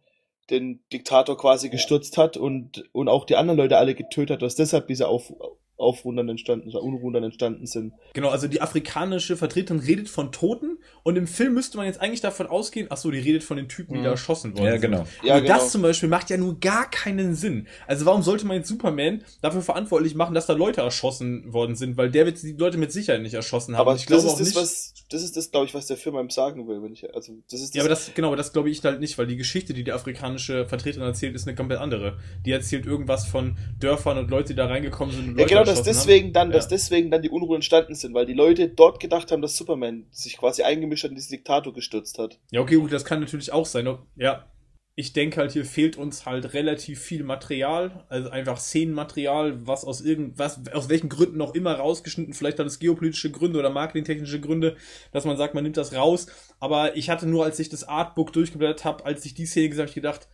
den 0.51 0.81
Diktator 0.93 1.37
quasi 1.37 1.69
gestürzt 1.69 2.19
hat 2.19 2.37
und, 2.37 2.85
und 2.93 3.09
auch 3.09 3.25
die 3.25 3.37
anderen 3.37 3.59
Leute 3.59 3.79
alle 3.79 3.95
getötet 3.95 4.35
hat, 4.37 4.43
dass 4.43 4.57
deshalb 4.57 4.87
diese 4.89 5.09
Auf, 5.09 5.33
Aufruhen 5.77 6.17
dann 6.17 6.29
entstanden, 6.29 6.71
Unruhen 6.71 7.13
dann 7.13 7.25
entstanden 7.25 7.67
sind. 7.67 7.93
Genau, 8.13 8.29
also 8.29 8.47
die 8.47 8.61
afrikanische 8.61 9.37
Vertreterin 9.37 9.81
redet 9.81 10.09
von 10.09 10.31
Toten 10.33 10.79
und 11.03 11.17
im 11.17 11.27
Film 11.27 11.55
müsste 11.55 11.77
man 11.77 11.87
jetzt 11.87 12.01
eigentlich 12.01 12.21
davon 12.21 12.47
ausgehen, 12.47 12.87
ach 12.91 12.97
so, 12.97 13.11
die 13.11 13.19
redet 13.19 13.43
von 13.43 13.57
den 13.57 13.69
Typen, 13.69 13.95
die 13.95 14.01
mhm. 14.01 14.05
da 14.05 14.11
erschossen 14.11 14.57
worden 14.57 14.67
ja, 14.67 14.77
genau. 14.77 14.99
sind. 14.99 15.09
Ja, 15.25 15.37
und 15.37 15.43
genau. 15.43 15.55
das 15.55 15.73
zum 15.73 15.83
Beispiel 15.83 16.09
macht 16.09 16.31
ja 16.31 16.37
nur 16.37 16.61
gar 16.61 16.89
keinen 16.91 17.35
Sinn. 17.35 17.67
Also 17.87 18.07
warum 18.07 18.23
sollte 18.23 18.47
man 18.47 18.59
jetzt 18.59 18.69
Superman 18.69 19.25
dafür 19.41 19.63
verantwortlich 19.63 20.15
machen, 20.15 20.35
dass 20.35 20.47
da 20.47 20.53
Leute 20.53 20.83
erschossen 20.83 21.53
worden 21.53 21.75
sind? 21.75 21.97
Weil 21.97 22.11
der 22.11 22.27
wird 22.27 22.43
die 22.43 22.53
Leute 22.53 22.79
mit 22.79 22.93
Sicherheit 22.93 23.23
nicht 23.23 23.35
erschossen 23.35 23.77
haben. 23.77 23.89
Aber 23.89 23.97
ich 23.97 24.07
glaube 24.07 24.29
auch 24.29 24.39
das, 24.39 24.47
nicht. 24.47 24.57
Was, 24.57 24.95
das 25.09 25.23
ist 25.23 25.37
das, 25.37 25.51
glaube 25.51 25.67
ich, 25.67 25.75
was 25.75 25.87
der 25.87 25.97
Film 25.97 26.17
einem 26.17 26.31
sagen 26.31 26.69
will, 26.69 26.83
wenn 26.83 26.93
ich, 26.93 27.13
also 27.15 27.33
das 27.51 27.61
ist 27.61 27.71
das 27.71 27.77
Ja, 27.77 27.83
aber 27.83 27.89
das, 27.89 28.13
genau, 28.15 28.29
aber 28.29 28.37
das 28.37 28.53
glaube 28.53 28.71
ich 28.71 28.83
halt 28.85 29.01
nicht, 29.01 29.19
weil 29.19 29.27
die 29.27 29.37
Geschichte, 29.37 29.75
die 29.75 29.85
die 29.85 29.93
afrikanische 29.93 30.67
Vertreterin 30.67 31.07
erzählt, 31.07 31.35
ist 31.35 31.47
eine 31.47 31.57
komplett 31.57 31.81
andere. 31.81 32.19
Die 32.45 32.53
erzählt 32.53 32.87
irgendwas 32.87 33.27
von 33.27 33.57
Dörfern 33.81 34.19
und 34.19 34.31
Leute, 34.31 34.49
die 34.49 34.55
da 34.55 34.67
reingekommen 34.67 35.15
sind 35.15 35.29
und 35.31 35.39
ja, 35.39 35.59
Leute 35.59 35.62
genau, 35.65 35.77
dass 35.77 35.83
deswegen 35.83 36.33
dann, 36.33 36.49
ja. 36.49 36.55
dass 36.55 36.69
deswegen 36.69 37.11
dann 37.11 37.23
die 37.23 37.31
Unruhen 37.31 37.57
entstanden 37.57 37.95
sind, 37.95 38.15
weil 38.15 38.27
die 38.27 38.35
Leute 38.35 38.69
dort 38.69 39.01
gedacht 39.01 39.33
haben, 39.33 39.43
dass 39.43 39.57
Superman 39.57 40.07
sich 40.11 40.37
quasi 40.37 40.63
eingemischt 40.63 41.05
hat 41.05 41.11
und 41.11 41.17
diesen 41.17 41.33
Diktator 41.33 41.73
gestürzt 41.73 42.19
hat. 42.19 42.39
Ja, 42.51 42.61
okay, 42.61 42.77
gut, 42.77 42.93
das 42.93 43.05
kann 43.05 43.21
natürlich 43.21 43.53
auch 43.53 43.67
sein. 43.67 43.99
Ja, 44.17 44.53
ich 44.95 45.15
denke 45.15 45.41
halt, 45.41 45.53
hier 45.53 45.65
fehlt 45.65 45.97
uns 45.97 46.27
halt 46.27 46.53
relativ 46.53 47.01
viel 47.01 47.25
Material, 47.25 48.05
also 48.11 48.29
einfach 48.29 48.59
Szenenmaterial, 48.59 49.67
was 49.67 49.87
aus 49.87 50.03
irgendwas, 50.03 50.61
aus 50.73 50.91
welchen 50.91 51.09
Gründen 51.09 51.39
noch 51.39 51.55
immer 51.55 51.75
rausgeschnitten, 51.75 52.35
vielleicht 52.35 52.59
hat 52.59 52.67
es 52.67 52.79
geopolitische 52.79 53.31
Gründe 53.31 53.59
oder 53.59 53.71
marketingtechnische 53.71 54.41
Gründe, 54.41 54.77
dass 55.11 55.25
man 55.25 55.39
sagt, 55.39 55.55
man 55.55 55.65
nimmt 55.65 55.79
das 55.79 55.95
raus. 55.95 56.27
Aber 56.61 56.95
ich 56.95 57.09
hatte 57.09 57.27
nur, 57.27 57.45
als 57.45 57.59
ich 57.59 57.71
das 57.71 57.85
Artbook 57.85 58.35
durchgeblättert 58.35 58.85
habe, 58.85 59.07
als 59.07 59.25
ich 59.25 59.33
die 59.33 59.47
Szene 59.47 59.71
gesagt 59.71 59.91
habe, 59.91 60.01
gedacht, 60.01 60.29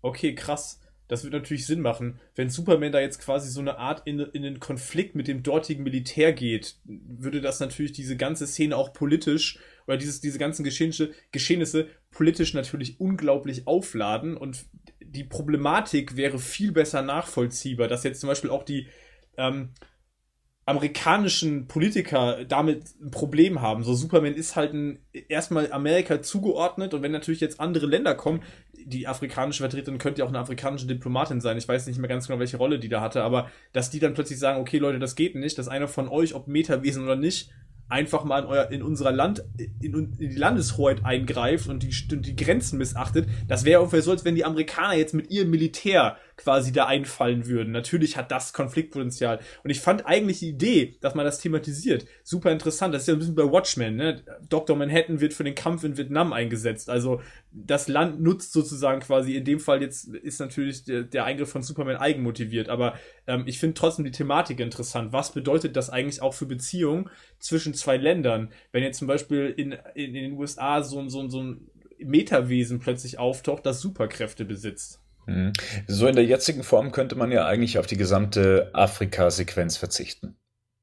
okay, 0.00 0.34
krass, 0.34 0.80
das 1.08 1.24
wird 1.24 1.32
natürlich 1.32 1.66
Sinn 1.66 1.80
machen. 1.80 2.20
Wenn 2.34 2.50
Superman 2.50 2.92
da 2.92 3.00
jetzt 3.00 3.20
quasi 3.20 3.50
so 3.50 3.60
eine 3.60 3.78
Art 3.78 4.02
in, 4.06 4.20
in 4.20 4.42
den 4.42 4.60
Konflikt 4.60 5.14
mit 5.14 5.26
dem 5.26 5.42
dortigen 5.42 5.82
Militär 5.82 6.32
geht, 6.32 6.76
würde 6.84 7.40
das 7.40 7.60
natürlich 7.60 7.92
diese 7.92 8.16
ganze 8.16 8.46
Szene 8.46 8.76
auch 8.76 8.92
politisch 8.92 9.58
oder 9.86 9.96
dieses, 9.96 10.20
diese 10.20 10.38
ganzen 10.38 10.64
Geschehnisse, 10.64 11.12
Geschehnisse 11.32 11.88
politisch 12.10 12.54
natürlich 12.54 13.00
unglaublich 13.00 13.66
aufladen 13.66 14.36
und 14.36 14.66
die 15.00 15.24
Problematik 15.24 16.16
wäre 16.16 16.38
viel 16.38 16.72
besser 16.72 17.02
nachvollziehbar, 17.02 17.88
dass 17.88 18.04
jetzt 18.04 18.20
zum 18.20 18.28
Beispiel 18.28 18.50
auch 18.50 18.62
die 18.62 18.88
ähm, 19.38 19.70
amerikanischen 20.68 21.66
Politiker 21.66 22.44
damit 22.46 22.84
ein 23.00 23.10
Problem 23.10 23.62
haben. 23.62 23.82
So 23.84 23.94
Superman 23.94 24.34
ist 24.34 24.54
halt 24.54 24.74
ein, 24.74 24.98
erstmal 25.28 25.72
Amerika 25.72 26.20
zugeordnet 26.20 26.92
und 26.92 27.02
wenn 27.02 27.10
natürlich 27.10 27.40
jetzt 27.40 27.58
andere 27.58 27.86
Länder 27.86 28.14
kommen, 28.14 28.42
die 28.74 29.06
afrikanische 29.06 29.62
Vertreterin 29.62 29.98
könnte 29.98 30.20
ja 30.20 30.26
auch 30.26 30.28
eine 30.28 30.38
afrikanische 30.38 30.86
Diplomatin 30.86 31.40
sein. 31.40 31.56
Ich 31.56 31.66
weiß 31.66 31.86
nicht 31.86 31.98
mehr 31.98 32.08
ganz 32.08 32.26
genau, 32.26 32.38
welche 32.38 32.58
Rolle 32.58 32.78
die 32.78 32.90
da 32.90 33.00
hatte, 33.00 33.22
aber 33.22 33.50
dass 33.72 33.88
die 33.88 33.98
dann 33.98 34.12
plötzlich 34.12 34.38
sagen, 34.38 34.60
okay 34.60 34.76
Leute, 34.76 34.98
das 34.98 35.16
geht 35.16 35.34
nicht, 35.36 35.56
dass 35.56 35.68
einer 35.68 35.88
von 35.88 36.06
euch, 36.06 36.34
ob 36.34 36.48
Metawesen 36.48 37.02
oder 37.02 37.16
nicht, 37.16 37.50
einfach 37.88 38.24
mal 38.24 38.40
in, 38.40 38.46
euer, 38.46 38.70
in 38.70 38.82
unserer 38.82 39.12
Land, 39.12 39.44
in, 39.56 39.94
in 39.94 40.18
die 40.18 40.36
Landeshoheit 40.36 41.04
eingreift 41.04 41.68
und 41.68 41.82
die, 41.82 42.20
die 42.20 42.36
Grenzen 42.36 42.78
missachtet. 42.78 43.26
Das 43.46 43.64
wäre 43.64 43.80
ungefähr 43.80 44.02
so, 44.02 44.10
als 44.10 44.26
wenn 44.26 44.34
die 44.34 44.44
Amerikaner 44.44 44.94
jetzt 44.94 45.14
mit 45.14 45.30
ihrem 45.30 45.48
Militär 45.48 46.18
quasi 46.38 46.72
da 46.72 46.86
einfallen 46.86 47.46
würden. 47.46 47.72
Natürlich 47.72 48.16
hat 48.16 48.30
das 48.30 48.52
Konfliktpotenzial. 48.52 49.40
Und 49.64 49.70
ich 49.70 49.80
fand 49.80 50.06
eigentlich 50.06 50.38
die 50.38 50.50
Idee, 50.50 50.96
dass 51.00 51.14
man 51.14 51.24
das 51.24 51.40
thematisiert, 51.40 52.06
super 52.22 52.52
interessant. 52.52 52.94
Das 52.94 53.02
ist 53.02 53.08
ja 53.08 53.14
ein 53.14 53.18
bisschen 53.18 53.34
bei 53.34 53.50
Watchmen, 53.50 53.96
ne? 53.96 54.22
Dr. 54.48 54.76
Manhattan 54.76 55.20
wird 55.20 55.34
für 55.34 55.44
den 55.44 55.56
Kampf 55.56 55.82
in 55.84 55.98
Vietnam 55.98 56.32
eingesetzt. 56.32 56.88
Also 56.88 57.20
das 57.50 57.88
Land 57.88 58.20
nutzt 58.20 58.52
sozusagen 58.52 59.00
quasi, 59.00 59.34
in 59.34 59.44
dem 59.44 59.58
Fall 59.58 59.82
jetzt 59.82 60.08
ist 60.14 60.38
natürlich 60.38 60.84
der, 60.84 61.02
der 61.02 61.24
Eingriff 61.24 61.50
von 61.50 61.62
Superman 61.62 61.96
eigenmotiviert. 61.96 62.68
Aber 62.68 62.94
ähm, 63.26 63.42
ich 63.46 63.58
finde 63.58 63.74
trotzdem 63.74 64.04
die 64.04 64.12
Thematik 64.12 64.60
interessant. 64.60 65.12
Was 65.12 65.32
bedeutet 65.32 65.76
das 65.76 65.90
eigentlich 65.90 66.22
auch 66.22 66.34
für 66.34 66.46
Beziehungen 66.46 67.10
zwischen 67.40 67.74
zwei 67.74 67.96
Ländern? 67.96 68.52
Wenn 68.70 68.84
jetzt 68.84 68.98
zum 68.98 69.08
Beispiel 69.08 69.52
in, 69.56 69.72
in, 69.94 70.14
in 70.14 70.14
den 70.14 70.32
USA 70.34 70.82
so, 70.82 71.08
so, 71.08 71.28
so 71.28 71.42
ein 71.42 71.66
Metawesen 71.98 72.78
plötzlich 72.78 73.18
auftaucht, 73.18 73.66
das 73.66 73.80
Superkräfte 73.80 74.44
besitzt. 74.44 75.00
Mhm. 75.28 75.52
So 75.86 76.06
in 76.06 76.16
der 76.16 76.24
jetzigen 76.24 76.62
Form 76.62 76.90
könnte 76.90 77.14
man 77.14 77.30
ja 77.30 77.46
eigentlich 77.46 77.78
auf 77.78 77.86
die 77.86 77.96
gesamte 77.96 78.70
Afrika-Sequenz 78.72 79.76
verzichten. 79.76 80.36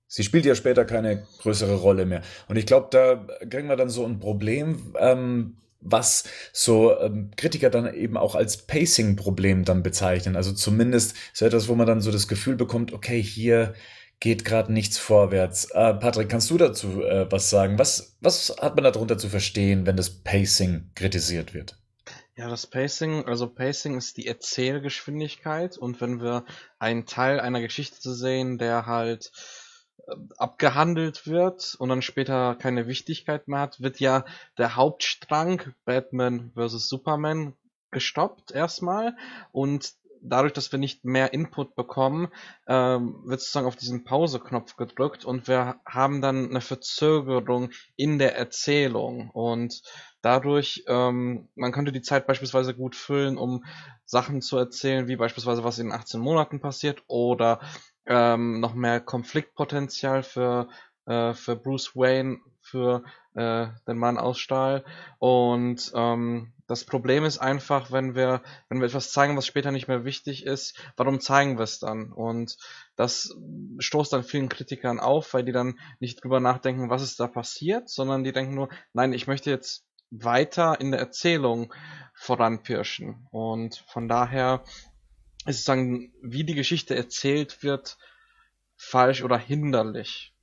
Sie 0.08 0.23
spielt 0.23 0.45
ja 0.45 0.55
später 0.55 0.86
keine 0.86 1.23
größere 1.41 1.75
Rolle 1.75 2.05
mehr. 2.05 2.21
Und 2.47 2.58
ich 2.58 2.65
glaube, 2.65 2.88
da 2.91 3.15
kriegen 3.49 3.67
wir 3.67 3.75
dann 3.75 3.89
so 3.89 4.05
ein 4.05 4.19
Problem, 4.19 4.93
ähm, 4.99 5.58
was 5.81 6.25
so 6.53 6.97
ähm, 6.99 7.31
Kritiker 7.36 7.69
dann 7.69 7.91
eben 7.93 8.17
auch 8.17 8.36
als 8.36 8.65
Pacing-Problem 8.65 9.65
dann 9.65 9.84
bezeichnen. 9.84 10.36
Also 10.36 10.53
zumindest 10.53 11.15
so 11.34 11.45
etwas, 11.45 11.67
wo 11.67 11.75
man 11.75 11.88
dann 11.88 12.01
so 12.01 12.12
das 12.12 12.27
Gefühl 12.27 12.55
bekommt, 12.55 12.93
okay, 12.93 13.21
hier 13.21 13.73
geht 14.19 14.45
gerade 14.45 14.71
nichts 14.71 14.97
vorwärts. 14.97 15.65
Äh, 15.71 15.95
Patrick, 15.95 16.29
kannst 16.29 16.50
du 16.50 16.58
dazu 16.58 17.04
äh, 17.04 17.29
was 17.31 17.50
sagen? 17.50 17.77
Was, 17.79 18.17
was 18.21 18.56
hat 18.62 18.75
man 18.75 18.83
darunter 18.83 19.17
zu 19.17 19.27
verstehen, 19.27 19.85
wenn 19.85 19.98
das 19.98 20.10
Pacing 20.10 20.91
kritisiert 20.96 21.54
wird? 21.54 21.77
Ja, 22.38 22.50
das 22.50 22.67
Pacing, 22.67 23.25
also 23.25 23.48
Pacing 23.48 23.98
ist 23.98 24.17
die 24.17 24.27
Erzählgeschwindigkeit 24.27 25.77
und 25.77 26.02
wenn 26.02 26.21
wir 26.21 26.44
einen 26.79 27.06
Teil 27.06 27.40
einer 27.40 27.62
Geschichte 27.62 28.13
sehen, 28.13 28.58
der 28.58 28.86
halt 28.86 29.31
äh, 30.06 30.15
abgehandelt 30.38 31.27
wird 31.27 31.75
und 31.79 31.88
dann 31.88 32.02
später 32.02 32.56
keine 32.56 32.88
Wichtigkeit 32.88 33.48
mehr 33.48 33.62
hat, 33.62 33.79
wird 33.79 34.02
ja 34.02 34.25
der 34.58 34.75
Hauptstrang 34.75 35.73
Batman 35.86 36.52
vs. 36.56 36.90
Superman 36.90 37.54
gestoppt 37.92 38.52
erstmal 38.52 39.15
und 39.54 39.94
dadurch, 40.30 40.54
dass 40.54 40.71
wir 40.71 40.80
nicht 40.80 41.06
mehr 41.06 41.34
Input 41.34 41.76
bekommen, 41.76 42.28
ähm, 42.67 43.21
wird 43.26 43.42
sozusagen 43.42 43.67
auf 43.67 43.76
diesen 43.76 44.04
Pause-Knopf 44.04 44.76
gedrückt 44.76 45.26
und 45.26 45.48
wir 45.48 45.76
haben 45.86 46.21
dann 46.21 46.50
eine 46.50 46.62
Verzögerung 46.62 47.69
in 47.96 48.19
der 48.19 48.36
Erzählung. 48.36 49.30
Und 49.32 49.82
dadurch, 50.21 50.84
ähm, 50.88 51.50
man 51.56 51.71
könnte 51.71 51.92
die 51.92 52.02
Zeit 52.02 52.28
beispielsweise 52.28 52.76
gut 52.76 52.96
füllen, 52.96 53.38
um 53.38 53.63
Sachen 54.06 54.42
zu 54.42 54.58
erzählen, 54.58 55.08
wie 55.08 55.15
beispielsweise 55.15 55.63
was 55.63 55.80
in 55.80 55.92
18 55.92 56.19
Monaten 56.19 56.60
passiert 56.60 57.04
oder 57.08 57.60
ähm, 58.06 58.60
noch 58.60 58.76
mehr 58.76 59.00
Konfliktpotenzial 59.02 60.23
für, 60.23 60.69
äh, 61.06 61.33
für 61.33 61.56
Bruce 61.56 61.95
Wayne, 61.95 62.39
für 62.62 63.03
äh, 63.35 63.67
den 63.87 63.97
Mann 63.97 64.17
aus 64.17 64.39
Stahl. 64.39 64.83
Und 65.19 65.91
ähm, 65.93 66.53
das 66.67 66.83
Problem 66.83 67.25
ist 67.25 67.37
einfach, 67.37 67.91
wenn 67.91 68.15
wir, 68.15 68.41
wenn 68.69 68.79
wir 68.79 68.87
etwas 68.87 69.12
zeigen, 69.12 69.37
was 69.37 69.45
später 69.45 69.71
nicht 69.71 69.87
mehr 69.87 70.03
wichtig 70.03 70.45
ist, 70.45 70.79
warum 70.97 71.19
zeigen 71.19 71.58
wir 71.58 71.63
es 71.63 71.79
dann? 71.79 72.12
Und 72.12 72.58
das 72.95 73.35
stoßt 73.77 74.13
dann 74.13 74.23
vielen 74.23 74.49
Kritikern 74.49 74.99
auf, 74.99 75.33
weil 75.33 75.45
die 75.45 75.51
dann 75.51 75.79
nicht 75.99 76.23
drüber 76.23 76.39
nachdenken, 76.39 76.89
was 76.89 77.03
ist 77.03 77.19
da 77.19 77.27
passiert, 77.27 77.89
sondern 77.89 78.23
die 78.23 78.31
denken 78.31 78.56
nur, 78.56 78.69
nein, 78.93 79.13
ich 79.13 79.27
möchte 79.27 79.51
jetzt 79.51 79.85
weiter 80.10 80.79
in 80.79 80.91
der 80.91 80.99
Erzählung 80.99 81.73
voranpirschen. 82.15 83.27
Und 83.31 83.83
von 83.87 84.08
daher 84.08 84.63
ist 85.45 85.60
es 85.60 85.65
dann, 85.65 86.12
wie 86.21 86.43
die 86.43 86.56
Geschichte 86.56 86.95
erzählt 86.95 87.62
wird, 87.62 87.97
falsch 88.75 89.23
oder 89.23 89.37
hinderlich. 89.37 90.35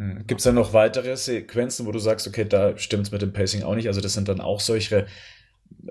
Hm. 0.00 0.26
Gibt 0.26 0.40
es 0.40 0.44
dann 0.44 0.54
noch 0.54 0.72
weitere 0.72 1.14
Sequenzen, 1.14 1.84
wo 1.84 1.92
du 1.92 1.98
sagst, 1.98 2.26
okay, 2.26 2.46
da 2.46 2.76
stimmt 2.78 3.06
es 3.06 3.12
mit 3.12 3.20
dem 3.20 3.34
Pacing 3.34 3.62
auch 3.64 3.74
nicht? 3.74 3.86
Also 3.86 4.00
das 4.00 4.14
sind 4.14 4.28
dann 4.28 4.40
auch 4.40 4.60
solche 4.60 5.06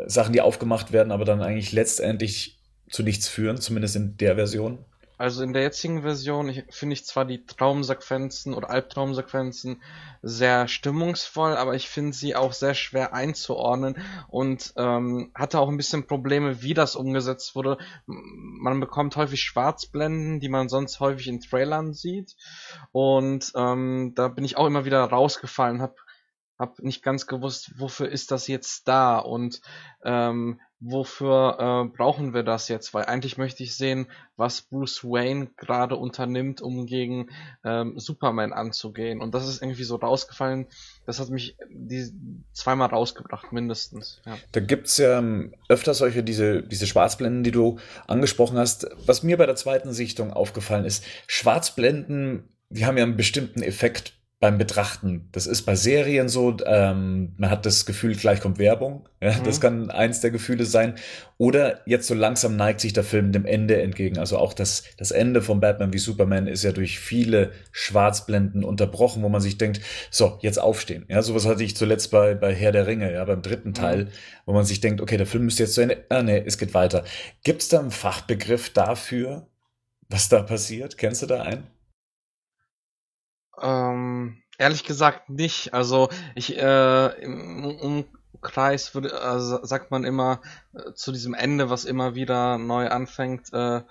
Sachen, 0.08 0.34
die 0.34 0.42
aufgemacht 0.42 0.92
werden, 0.92 1.12
aber 1.12 1.26
dann 1.26 1.44
eigentlich 1.44 1.72
letztendlich 1.72 2.60
zu 2.90 3.04
nichts 3.04 3.28
führen, 3.28 3.58
zumindest 3.58 3.96
in 3.96 4.18
der 4.18 4.34
Version? 4.34 4.84
Also 5.20 5.44
in 5.44 5.52
der 5.52 5.64
jetzigen 5.64 6.04
Version 6.04 6.50
finde 6.70 6.94
ich 6.94 7.06
zwar 7.06 7.26
die 7.26 7.46
Traumsequenzen 7.46 8.54
oder 8.54 8.70
Albtraumsequenzen 8.70 9.82
sehr 10.22 10.70
stimmungsvoll, 10.70 11.58
aber 11.58 11.76
ich 11.76 11.90
finde 11.90 12.14
sie 12.14 12.38
auch 12.38 12.54
sehr 12.54 12.74
schwer 12.74 13.14
einzuordnen 13.14 13.98
und 14.30 14.74
ähm, 14.78 15.32
hatte 15.36 15.60
auch 15.60 15.68
ein 15.68 15.76
bisschen 15.76 16.08
Probleme, 16.08 16.62
wie 16.62 16.74
das 16.74 16.96
umgesetzt 16.96 17.54
wurde. 17.54 17.78
Man 18.06 18.80
bekommt 18.80 19.18
häufig 19.18 19.42
Schwarzblenden, 19.42 20.40
die 20.40 20.48
man 20.48 20.70
sonst 20.70 21.02
häufig 21.02 21.28
in 21.28 21.42
Trailern 21.42 21.94
sieht 21.94 22.38
und 22.94 23.52
ähm, 23.56 24.14
da 24.16 24.30
bin 24.30 24.46
ich 24.46 24.56
auch 24.56 24.68
immer 24.68 24.86
wieder 24.86 25.04
rausgefallen, 25.04 25.82
habe 25.82 25.96
hab 26.58 26.80
nicht 26.80 27.04
ganz 27.04 27.28
gewusst, 27.28 27.74
wofür 27.78 28.08
ist 28.08 28.32
das 28.32 28.48
jetzt 28.48 28.88
da 28.88 29.18
und 29.18 29.60
ähm, 30.02 30.62
wofür 30.80 31.58
äh, 31.92 31.96
brauchen 31.96 32.34
wir 32.34 32.44
das 32.44 32.68
jetzt? 32.70 32.94
Weil 32.94 33.06
eigentlich 33.06 33.38
möchte 33.38 33.64
ich 33.64 33.76
sehen, 33.76 34.08
was 34.38 34.62
Bruce 34.62 35.04
Wayne 35.04 35.50
gerade 35.58 35.96
unternimmt, 35.96 36.62
um 36.62 36.86
gegen 36.86 37.30
ähm, 37.64 38.00
Superman 38.00 38.54
anzugehen. 38.54 39.22
Und 39.22 39.34
das 39.34 39.48
ist 39.48 39.62
irgendwie 39.62 39.84
so 39.84 39.98
rausgefallen. 39.98 40.68
Das 41.06 41.20
hat 41.20 41.30
mich 41.30 41.58
die, 41.70 42.10
zweimal 42.54 42.90
rausgebracht, 42.90 43.52
mindestens. 43.52 44.22
Ja. 44.26 44.38
Da 44.52 44.60
gibt's 44.62 44.98
ja 44.98 45.20
ähm, 45.20 45.54
öfter 45.68 45.94
solche, 45.94 46.24
diese, 46.24 46.64
diese 46.64 46.88
Schwarzblenden, 46.88 47.44
die 47.44 47.52
du 47.52 47.80
angesprochen 48.08 48.58
hast. 48.58 48.88
Was 49.06 49.24
mir 49.24 49.38
bei 49.38 49.46
der 49.46 49.56
zweiten 49.56 49.92
Sichtung 49.92 50.32
aufgefallen 50.32 50.86
ist, 50.86 51.04
Schwarzblenden, 51.28 52.48
die 52.70 52.86
haben 52.86 52.98
ja 52.98 53.04
einen 53.04 53.18
bestimmten 53.18 53.64
Effekt 53.64 54.19
beim 54.40 54.58
Betrachten. 54.58 55.28
Das 55.34 55.48
ist 55.48 55.64
bei 55.64 55.76
Serien 55.76 56.30
so, 56.30 56.56
ähm, 56.66 57.34
man 57.38 57.50
hat 57.50 57.66
das 57.66 57.86
Gefühl, 57.86 58.16
gleich 58.16 58.40
kommt 58.40 58.58
Werbung. 58.58 59.10
Ja, 59.22 59.34
mhm. 59.34 59.44
Das 59.44 59.60
kann 59.60 59.92
eins 59.92 60.22
der 60.22 60.32
Gefühle 60.32 60.64
sein. 60.64 60.96
Oder 61.38 61.82
jetzt 61.86 62.08
so 62.08 62.14
langsam 62.14 62.56
neigt 62.56 62.80
sich 62.80 62.94
der 62.94 63.04
Film 63.04 63.34
dem 63.34 63.46
Ende 63.46 63.82
entgegen. 63.82 64.18
Also 64.18 64.38
auch 64.38 64.54
das, 64.54 64.84
das 64.96 65.12
Ende 65.12 65.42
von 65.42 65.60
Batman 65.60 65.92
wie 65.92 65.98
Superman 65.98 66.48
ist 66.48 66.64
ja 66.64 66.72
durch 66.72 67.00
viele 67.00 67.52
Schwarzblenden 67.74 68.64
unterbrochen, 68.64 69.24
wo 69.24 69.30
man 69.30 69.42
sich 69.42 69.58
denkt, 69.58 69.82
so, 70.10 70.40
jetzt 70.42 70.58
aufstehen. 70.58 71.06
Ja, 71.10 71.22
sowas 71.22 71.46
hatte 71.46 71.66
ich 71.66 71.76
zuletzt 71.76 72.10
bei, 72.10 72.34
bei 72.34 72.56
Herr 72.56 72.72
der 72.72 72.88
Ringe, 72.88 73.12
ja, 73.12 73.26
beim 73.26 73.42
dritten 73.42 73.74
Teil, 73.74 74.06
mhm. 74.06 74.10
wo 74.46 74.54
man 74.54 74.64
sich 74.64 74.80
denkt, 74.80 75.02
okay, 75.02 75.18
der 75.18 75.28
Film 75.28 75.46
müsste 75.46 75.64
jetzt 75.64 75.74
zu 75.74 75.82
Ende. 75.82 76.06
Ah, 76.08 76.24
nee, 76.24 76.42
es 76.46 76.58
geht 76.58 76.74
weiter. 76.74 77.04
Gibt 77.44 77.62
es 77.62 77.68
da 77.68 77.80
einen 77.80 77.92
Fachbegriff 77.92 78.70
dafür, 78.70 79.48
was 80.08 80.30
da 80.30 80.44
passiert? 80.44 80.98
Kennst 80.98 81.24
du 81.24 81.26
da 81.26 81.42
einen? 81.42 81.68
Ähm, 83.62 84.42
ehrlich 84.58 84.84
gesagt 84.84 85.30
nicht. 85.30 85.74
Also 85.74 86.10
ich 86.36 86.58
äh, 86.58 87.08
im 87.24 88.06
Umkreis 88.34 88.94
würde, 88.94 89.12
äh, 89.12 89.66
sagt 89.66 89.92
man 89.92 90.04
immer 90.04 90.42
äh, 90.74 90.94
zu 90.94 91.12
diesem 91.12 91.34
Ende, 91.34 91.70
was 91.70 91.86
immer 91.86 92.16
wieder 92.16 92.58
neu 92.58 92.90
anfängt, 92.90 93.52
äh, 93.54 93.82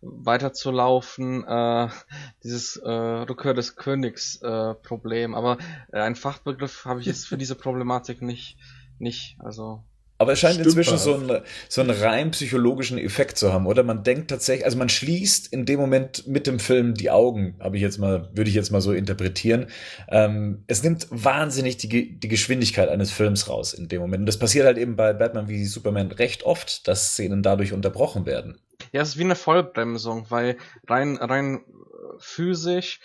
weiterzulaufen, 0.00 1.44
äh, 1.44 1.88
dieses 2.44 2.76
äh, 2.76 2.88
Rückkehr 2.88 3.54
des 3.54 3.76
Königs 3.76 4.40
äh, 4.42 4.74
Problem. 4.74 5.34
Aber 5.34 5.58
äh, 5.92 6.00
ein 6.00 6.14
Fachbegriff 6.16 6.84
habe 6.84 7.00
ich 7.00 7.06
jetzt 7.06 7.26
für 7.26 7.38
diese 7.38 7.54
Problematik 7.56 8.22
nicht, 8.22 8.58
nicht. 8.98 9.36
Also 9.40 9.82
aber 10.18 10.32
es 10.32 10.40
scheint 10.40 10.54
Stimmt 10.54 10.66
inzwischen 10.66 10.98
so 10.98 11.14
einen, 11.14 11.42
so 11.68 11.80
einen 11.80 11.90
rein 11.90 12.32
psychologischen 12.32 12.98
Effekt 12.98 13.38
zu 13.38 13.52
haben, 13.52 13.66
oder? 13.66 13.84
Man 13.84 14.02
denkt 14.02 14.28
tatsächlich, 14.30 14.64
also 14.64 14.76
man 14.76 14.88
schließt 14.88 15.52
in 15.52 15.64
dem 15.64 15.78
Moment 15.78 16.26
mit 16.26 16.48
dem 16.48 16.58
Film 16.58 16.94
die 16.94 17.10
Augen, 17.10 17.56
habe 17.60 17.76
ich 17.76 17.82
jetzt 17.82 17.98
mal, 17.98 18.28
würde 18.34 18.50
ich 18.50 18.56
jetzt 18.56 18.70
mal 18.70 18.80
so 18.80 18.92
interpretieren. 18.92 19.66
Ähm, 20.08 20.64
es 20.66 20.82
nimmt 20.82 21.06
wahnsinnig 21.10 21.76
die, 21.76 22.18
die 22.18 22.28
Geschwindigkeit 22.28 22.88
eines 22.88 23.12
Films 23.12 23.48
raus 23.48 23.72
in 23.72 23.88
dem 23.88 24.00
Moment. 24.00 24.22
Und 24.22 24.26
das 24.26 24.38
passiert 24.38 24.66
halt 24.66 24.76
eben 24.76 24.96
bei 24.96 25.12
Batman 25.12 25.48
wie 25.48 25.64
Superman 25.64 26.10
recht 26.10 26.42
oft, 26.42 26.88
dass 26.88 27.12
Szenen 27.12 27.42
dadurch 27.42 27.72
unterbrochen 27.72 28.26
werden. 28.26 28.58
Ja, 28.92 29.02
es 29.02 29.10
ist 29.10 29.18
wie 29.18 29.24
eine 29.24 29.36
Vollbremsung, 29.36 30.26
weil 30.30 30.56
rein, 30.88 31.16
rein 31.16 31.60
physisch 32.18 33.00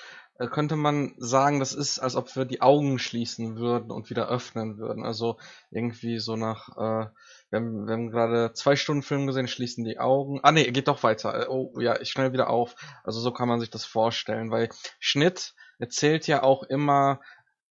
könnte 0.48 0.76
man 0.76 1.14
sagen, 1.18 1.60
das 1.60 1.74
ist, 1.74 2.00
als 2.00 2.16
ob 2.16 2.36
wir 2.36 2.46
die 2.46 2.62
Augen 2.62 3.00
schließen 3.00 3.58
würden 3.58 3.92
und 3.92 4.10
wieder 4.10 4.30
öffnen 4.30 4.78
würden. 4.78 5.04
Also 5.06 5.38
irgendwie 5.72 6.20
so 6.20 6.36
nach, 6.36 6.70
äh, 6.70 7.10
wir 7.50 7.60
haben, 7.60 7.88
wir 7.88 7.94
haben 7.94 8.10
gerade 8.10 8.54
zwei 8.54 8.76
Stunden 8.76 9.04
Film 9.04 9.28
gesehen, 9.28 9.48
schließen 9.48 9.84
die 9.84 10.00
Augen. 10.00 10.40
Ah 10.44 10.52
nee, 10.52 10.70
geht 10.72 10.88
doch 10.88 11.04
weiter. 11.04 11.44
Äh, 11.44 11.48
oh 11.50 11.80
ja, 11.80 12.00
ich 12.00 12.10
schnell 12.10 12.34
wieder 12.34 12.50
auf. 12.50 12.76
Also 13.04 13.20
so 13.20 13.32
kann 13.32 13.48
man 13.48 13.60
sich 13.60 13.70
das 13.70 13.86
vorstellen, 13.86 14.52
weil 14.52 14.70
Schnitt 15.00 15.54
erzählt 15.80 16.28
ja 16.28 16.44
auch 16.44 16.64
immer, 16.64 17.22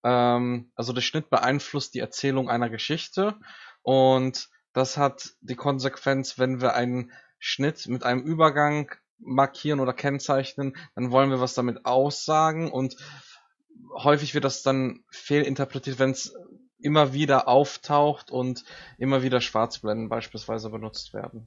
ähm, 0.04 0.70
also 0.74 0.92
der 0.92 1.00
Schnitt 1.00 1.30
beeinflusst 1.30 1.94
die 1.94 2.00
Erzählung 2.00 2.48
einer 2.48 2.70
Geschichte 2.70 3.36
und 3.82 4.48
das 4.72 4.96
hat 4.96 5.30
die 5.40 5.56
Konsequenz, 5.56 6.38
wenn 6.38 6.60
wir 6.60 6.74
einen 6.74 7.12
Schnitt 7.38 7.86
mit 7.88 8.04
einem 8.04 8.22
Übergang 8.22 8.90
markieren 9.24 9.80
oder 9.80 9.92
kennzeichnen, 9.92 10.76
dann 10.94 11.10
wollen 11.10 11.30
wir 11.30 11.40
was 11.40 11.54
damit 11.54 11.84
aussagen 11.84 12.70
und 12.70 12.96
häufig 13.94 14.34
wird 14.34 14.44
das 14.44 14.62
dann 14.62 15.04
fehlinterpretiert, 15.10 15.98
wenn 15.98 16.10
es 16.10 16.34
immer 16.80 17.12
wieder 17.12 17.48
auftaucht 17.48 18.30
und 18.30 18.64
immer 18.98 19.22
wieder 19.22 19.40
Schwarzblenden 19.40 20.08
beispielsweise 20.08 20.70
benutzt 20.70 21.14
werden. 21.14 21.46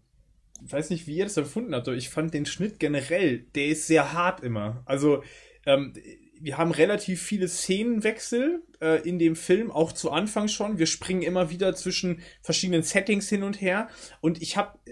Ich 0.65 0.71
weiß 0.71 0.89
nicht, 0.89 1.05
wie 1.07 1.17
ihr 1.17 1.25
das 1.25 1.37
empfunden 1.37 1.75
habt, 1.75 1.87
aber 1.87 1.97
ich 1.97 2.09
fand 2.09 2.33
den 2.33 2.45
Schnitt 2.45 2.79
generell, 2.79 3.39
der 3.55 3.67
ist 3.67 3.87
sehr 3.87 4.13
hart 4.13 4.41
immer. 4.41 4.83
Also, 4.85 5.23
ähm, 5.65 5.93
wir 6.39 6.57
haben 6.57 6.71
relativ 6.71 7.21
viele 7.21 7.47
Szenenwechsel 7.47 8.61
äh, 8.81 9.07
in 9.07 9.19
dem 9.19 9.35
Film, 9.35 9.71
auch 9.71 9.91
zu 9.91 10.11
Anfang 10.11 10.47
schon. 10.47 10.77
Wir 10.77 10.85
springen 10.85 11.21
immer 11.21 11.49
wieder 11.49 11.75
zwischen 11.75 12.21
verschiedenen 12.41 12.83
Settings 12.83 13.29
hin 13.29 13.43
und 13.43 13.61
her. 13.61 13.89
Und 14.21 14.41
ich 14.41 14.57
habe 14.57 14.77
äh, 14.85 14.91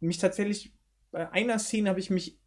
mich 0.00 0.18
tatsächlich 0.18 0.72
bei 1.10 1.30
einer 1.32 1.58
Szene 1.58 1.90
habe 1.90 2.00
ich 2.00 2.10
mich, 2.10 2.38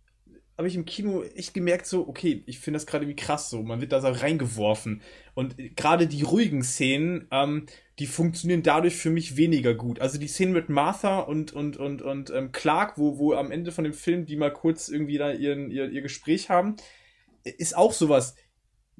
habe 0.58 0.68
ich 0.68 0.76
im 0.76 0.86
Kino 0.86 1.24
echt 1.24 1.54
gemerkt, 1.54 1.86
so, 1.86 2.08
okay, 2.08 2.44
ich 2.46 2.60
finde 2.60 2.78
das 2.78 2.86
gerade 2.86 3.08
wie 3.08 3.16
krass 3.16 3.50
so. 3.50 3.64
Man 3.64 3.82
wird 3.82 3.92
da 3.92 4.02
so 4.02 4.10
reingeworfen. 4.10 5.02
Und 5.34 5.56
gerade 5.76 6.08
die 6.08 6.22
ruhigen 6.22 6.64
Szenen, 6.64 7.28
ähm, 7.32 7.66
die 8.00 8.08
funktionieren 8.08 8.64
dadurch 8.64 8.96
für 8.96 9.10
mich 9.10 9.36
weniger 9.38 9.74
gut. 9.74 10.00
Also 10.00 10.20
die 10.20 10.28
Szene 10.28 10.52
mit 10.52 10.70
Martha 10.70 11.20
und, 11.20 11.54
und, 11.54 11.78
und, 11.78 12.02
und 12.02 12.30
ähm, 12.30 12.52
Clark, 12.52 12.98
wo, 12.98 13.18
wo 13.18 13.34
am 13.34 13.52
Ende 13.52 13.72
von 13.72 13.84
dem 13.84 13.94
Film 13.94 14.26
die 14.26 14.36
mal 14.36 14.54
kurz 14.54 14.90
irgendwie 14.90 15.18
da 15.18 15.32
ihren, 15.32 15.70
ihr, 15.72 15.90
ihr 15.90 16.02
Gespräch 16.02 16.50
haben, 16.50 16.76
ist 17.44 17.76
auch 17.76 17.94
sowas. 17.94 18.36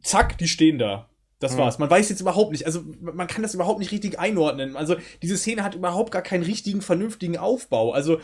Zack, 0.02 0.38
die 0.38 0.48
stehen 0.48 0.80
da. 0.80 1.10
Das 1.44 1.58
war's. 1.58 1.78
Man 1.78 1.90
weiß 1.90 2.10
jetzt 2.10 2.22
überhaupt 2.22 2.52
nicht, 2.52 2.66
also 2.66 2.84
man 3.02 3.28
kann 3.28 3.44
das 3.44 3.54
überhaupt 3.54 3.80
nicht 3.80 3.92
richtig 3.92 4.18
einordnen. 4.18 4.78
Also 4.78 4.96
diese 5.22 5.38
Szene 5.38 5.64
hat 5.64 5.76
überhaupt 5.76 6.12
gar 6.12 6.22
keinen 6.22 6.44
richtigen, 6.44 6.82
vernünftigen 6.82 7.38
Aufbau. 7.38 7.92
Also 7.92 8.20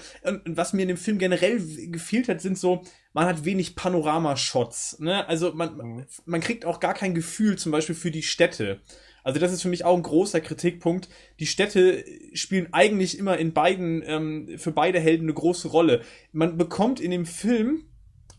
was 0.46 0.72
mir 0.72 0.84
in 0.84 0.88
dem 0.88 0.98
Film 0.98 1.18
generell 1.18 1.60
gefehlt 1.92 2.30
hat, 2.30 2.40
sind 2.40 2.58
so, 2.58 2.82
man 3.12 3.26
hat 3.26 3.44
wenig 3.44 3.76
Panoramashots. 3.76 5.00
Ne? 5.00 5.28
Also 5.28 5.52
man, 5.54 5.76
mhm. 5.76 6.06
man 6.26 6.40
kriegt 6.40 6.66
auch 6.66 6.80
gar 6.80 6.94
kein 6.94 7.14
Gefühl 7.14 7.58
zum 7.58 7.74
Beispiel 7.74 7.96
für 7.96 8.12
die 8.12 8.24
Städte. 8.24 8.80
Also 9.24 9.40
das 9.40 9.52
ist 9.52 9.62
für 9.62 9.70
mich 9.70 9.84
auch 9.84 9.98
ein 9.98 10.04
großer 10.04 10.40
Kritikpunkt. 10.40 11.10
Die 11.40 11.46
Städte 11.46 12.06
spielen 12.34 12.70
eigentlich 12.72 13.20
immer 13.20 13.38
in 13.38 13.54
beiden, 13.54 14.02
ähm, 14.06 14.58
für 14.58 14.72
beide 14.72 15.00
Helden 15.00 15.26
eine 15.26 15.34
große 15.34 15.68
Rolle. 15.68 16.02
Man 16.32 16.58
bekommt 16.58 17.00
in 17.02 17.12
dem 17.12 17.26
Film 17.26 17.84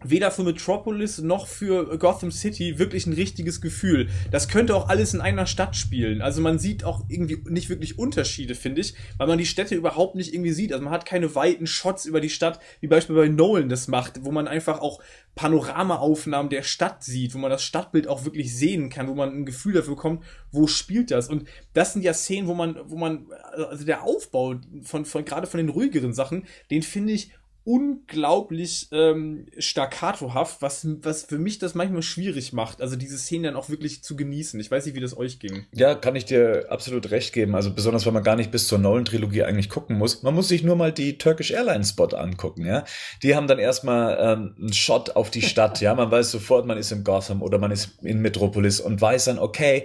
weder 0.03 0.31
für 0.31 0.43
Metropolis 0.43 1.19
noch 1.19 1.47
für 1.47 1.99
Gotham 1.99 2.31
City 2.31 2.79
wirklich 2.79 3.07
ein 3.07 3.13
richtiges 3.13 3.61
Gefühl. 3.61 4.09
Das 4.31 4.49
könnte 4.49 4.75
auch 4.75 4.89
alles 4.89 5.15
in 5.15 5.21
einer 5.21 5.47
Stadt 5.47 5.77
spielen. 5.77 6.23
Also 6.23 6.41
man 6.41 6.59
sieht 6.59 6.85
auch 6.85 7.05
irgendwie 7.09 7.43
nicht 7.49 7.69
wirklich 7.69 7.99
Unterschiede, 7.99 8.55
finde 8.55 8.81
ich, 8.81 8.95
weil 9.19 9.27
man 9.27 9.39
die 9.39 9.47
Städte 9.47 9.75
überhaupt 9.75 10.15
nicht 10.15 10.33
irgendwie 10.33 10.53
sieht. 10.53 10.73
Also 10.73 10.85
man 10.85 10.93
hat 10.93 11.07
keine 11.07 11.35
weiten 11.35 11.67
Shots 11.67 12.07
über 12.07 12.21
die 12.21 12.31
Stadt, 12.31 12.61
wie 12.81 12.87
beispielsweise 12.87 13.29
bei 13.29 13.35
Nolan 13.35 13.69
das 13.69 13.89
macht, 13.89 14.25
wo 14.25 14.31
man 14.31 14.49
einfach 14.49 14.81
auch 14.81 15.01
Panoramaaufnahmen 15.35 16.51
der 16.51 16.63
Stadt 16.63 17.05
sieht, 17.05 17.35
wo 17.35 17.39
man 17.39 17.51
das 17.51 17.63
Stadtbild 17.63 18.09
auch 18.09 18.25
wirklich 18.25 18.55
sehen 18.57 18.91
kann, 18.91 19.09
wo 19.09 19.15
man 19.15 19.31
ein 19.31 19.47
Gefühl 19.47 19.75
dafür 19.75 19.95
bekommt, 19.95 20.25
wo 20.51 20.67
spielt 20.67 21.11
das. 21.11 21.29
Und 21.29 21.47
das 21.73 21.93
sind 21.93 22.03
ja 22.03 22.13
Szenen, 22.13 22.49
wo 22.49 22.55
man, 22.55 22.77
wo 22.85 22.97
man, 22.97 23.27
also 23.55 23.85
der 23.85 24.03
Aufbau 24.03 24.57
von, 24.83 25.05
von 25.05 25.25
gerade 25.25 25.47
von 25.47 25.59
den 25.59 25.69
ruhigeren 25.69 26.13
Sachen, 26.13 26.45
den 26.71 26.83
finde 26.83 27.13
ich 27.13 27.31
unglaublich 27.65 28.89
ähm, 28.91 29.47
staccatohaft, 29.59 30.63
was, 30.63 30.87
was 31.03 31.25
für 31.25 31.39
mich 31.39 31.59
das 31.59 31.75
manchmal 31.75 32.03
schwierig 32.03 32.53
macht, 32.53 32.81
also 32.81 32.97
diese 32.97 33.19
Szenen 33.19 33.45
dann 33.45 33.57
auch 33.57 33.69
wirklich 33.69 34.03
zu 34.03 34.17
genießen. 34.17 34.59
Ich 34.61 34.71
weiß 34.71 34.87
nicht, 34.87 34.95
wie 34.95 35.01
das 35.01 35.17
euch 35.17 35.39
ging. 35.39 35.67
Ja, 35.73 35.95
kann 35.95 36.17
ich 36.17 36.25
dir 36.25 36.67
absolut 36.71 37.11
recht 37.11 37.33
geben. 37.33 37.55
Also 37.55 37.73
besonders, 37.73 38.07
wenn 38.07 38.15
man 38.15 38.23
gar 38.23 38.37
nicht 38.37 38.51
bis 38.51 38.67
zur 38.67 38.79
Nolan-Trilogie 38.79 39.43
eigentlich 39.43 39.69
gucken 39.69 39.99
muss. 39.99 40.23
Man 40.23 40.35
muss 40.35 40.49
sich 40.49 40.63
nur 40.63 40.77
mal 40.77 40.93
die 40.93 41.19
Turkish 41.19 41.51
Airlines 41.51 41.91
Spot 41.91 42.07
angucken, 42.07 42.65
ja. 42.65 42.85
Die 43.23 43.35
haben 43.37 43.47
dann 43.47 43.59
erstmal 43.59 44.17
ähm, 44.21 44.55
einen 44.59 44.73
Shot 44.73 45.17
auf 45.17 45.31
die 45.31 45.43
Stadt, 45.43 45.81
ja. 45.81 45.95
Man 45.95 46.11
weiß 46.11 46.31
sofort, 46.31 46.67
man 46.67 46.79
ist 46.79 46.93
in 46.93 47.05
Gotham 47.05 47.43
oder 47.43 47.59
man 47.59 47.71
ist 47.71 47.99
in 48.03 48.21
Metropolis 48.21 48.81
und 48.81 49.01
weiß 49.01 49.27
dann, 49.27 49.39
okay, 49.39 49.85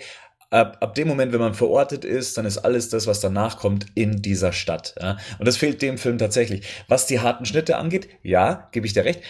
ab, 0.49 0.77
ab 0.81 0.95
dem 0.95 1.07
Moment, 1.07 1.33
wenn 1.33 1.39
man 1.39 1.53
verortet 1.53 2.05
ist, 2.05 2.37
dann 2.37 2.45
ist 2.45 2.57
alles 2.59 2.89
das, 2.89 3.07
was 3.07 3.19
danach 3.19 3.57
kommt, 3.57 3.87
in 3.95 4.21
dieser 4.21 4.53
Stadt. 4.53 4.95
Ja? 4.99 5.17
Und 5.39 5.47
das 5.47 5.57
fehlt 5.57 5.81
dem 5.81 5.97
Film 5.97 6.17
tatsächlich. 6.17 6.65
Was 6.87 7.07
die 7.07 7.19
harten 7.19 7.45
Schnitte 7.45 7.77
angeht, 7.77 8.09
ja, 8.23 8.69
gebe 8.71 8.85
ich 8.87 8.93
dir 8.93 9.05
recht. 9.05 9.21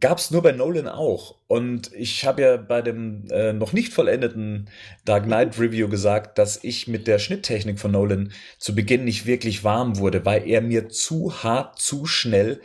Gab 0.00 0.18
es 0.18 0.30
nur 0.30 0.42
bei 0.42 0.52
Nolan 0.52 0.88
auch. 0.88 1.36
Und 1.46 1.92
ich 1.94 2.26
habe 2.26 2.42
ja 2.42 2.56
bei 2.56 2.82
dem 2.82 3.26
äh, 3.30 3.52
noch 3.52 3.72
nicht 3.72 3.92
vollendeten 3.92 4.68
Dark 5.04 5.24
Knight 5.24 5.58
Review 5.58 5.88
gesagt, 5.88 6.38
dass 6.38 6.62
ich 6.62 6.88
mit 6.88 7.06
der 7.06 7.18
Schnitttechnik 7.18 7.78
von 7.78 7.92
Nolan 7.92 8.32
zu 8.58 8.74
Beginn 8.74 9.04
nicht 9.04 9.24
wirklich 9.26 9.62
warm 9.62 9.98
wurde, 9.98 10.24
weil 10.24 10.48
er 10.48 10.62
mir 10.62 10.88
zu 10.88 11.44
hart, 11.44 11.78
zu 11.78 12.06
schnell 12.06 12.60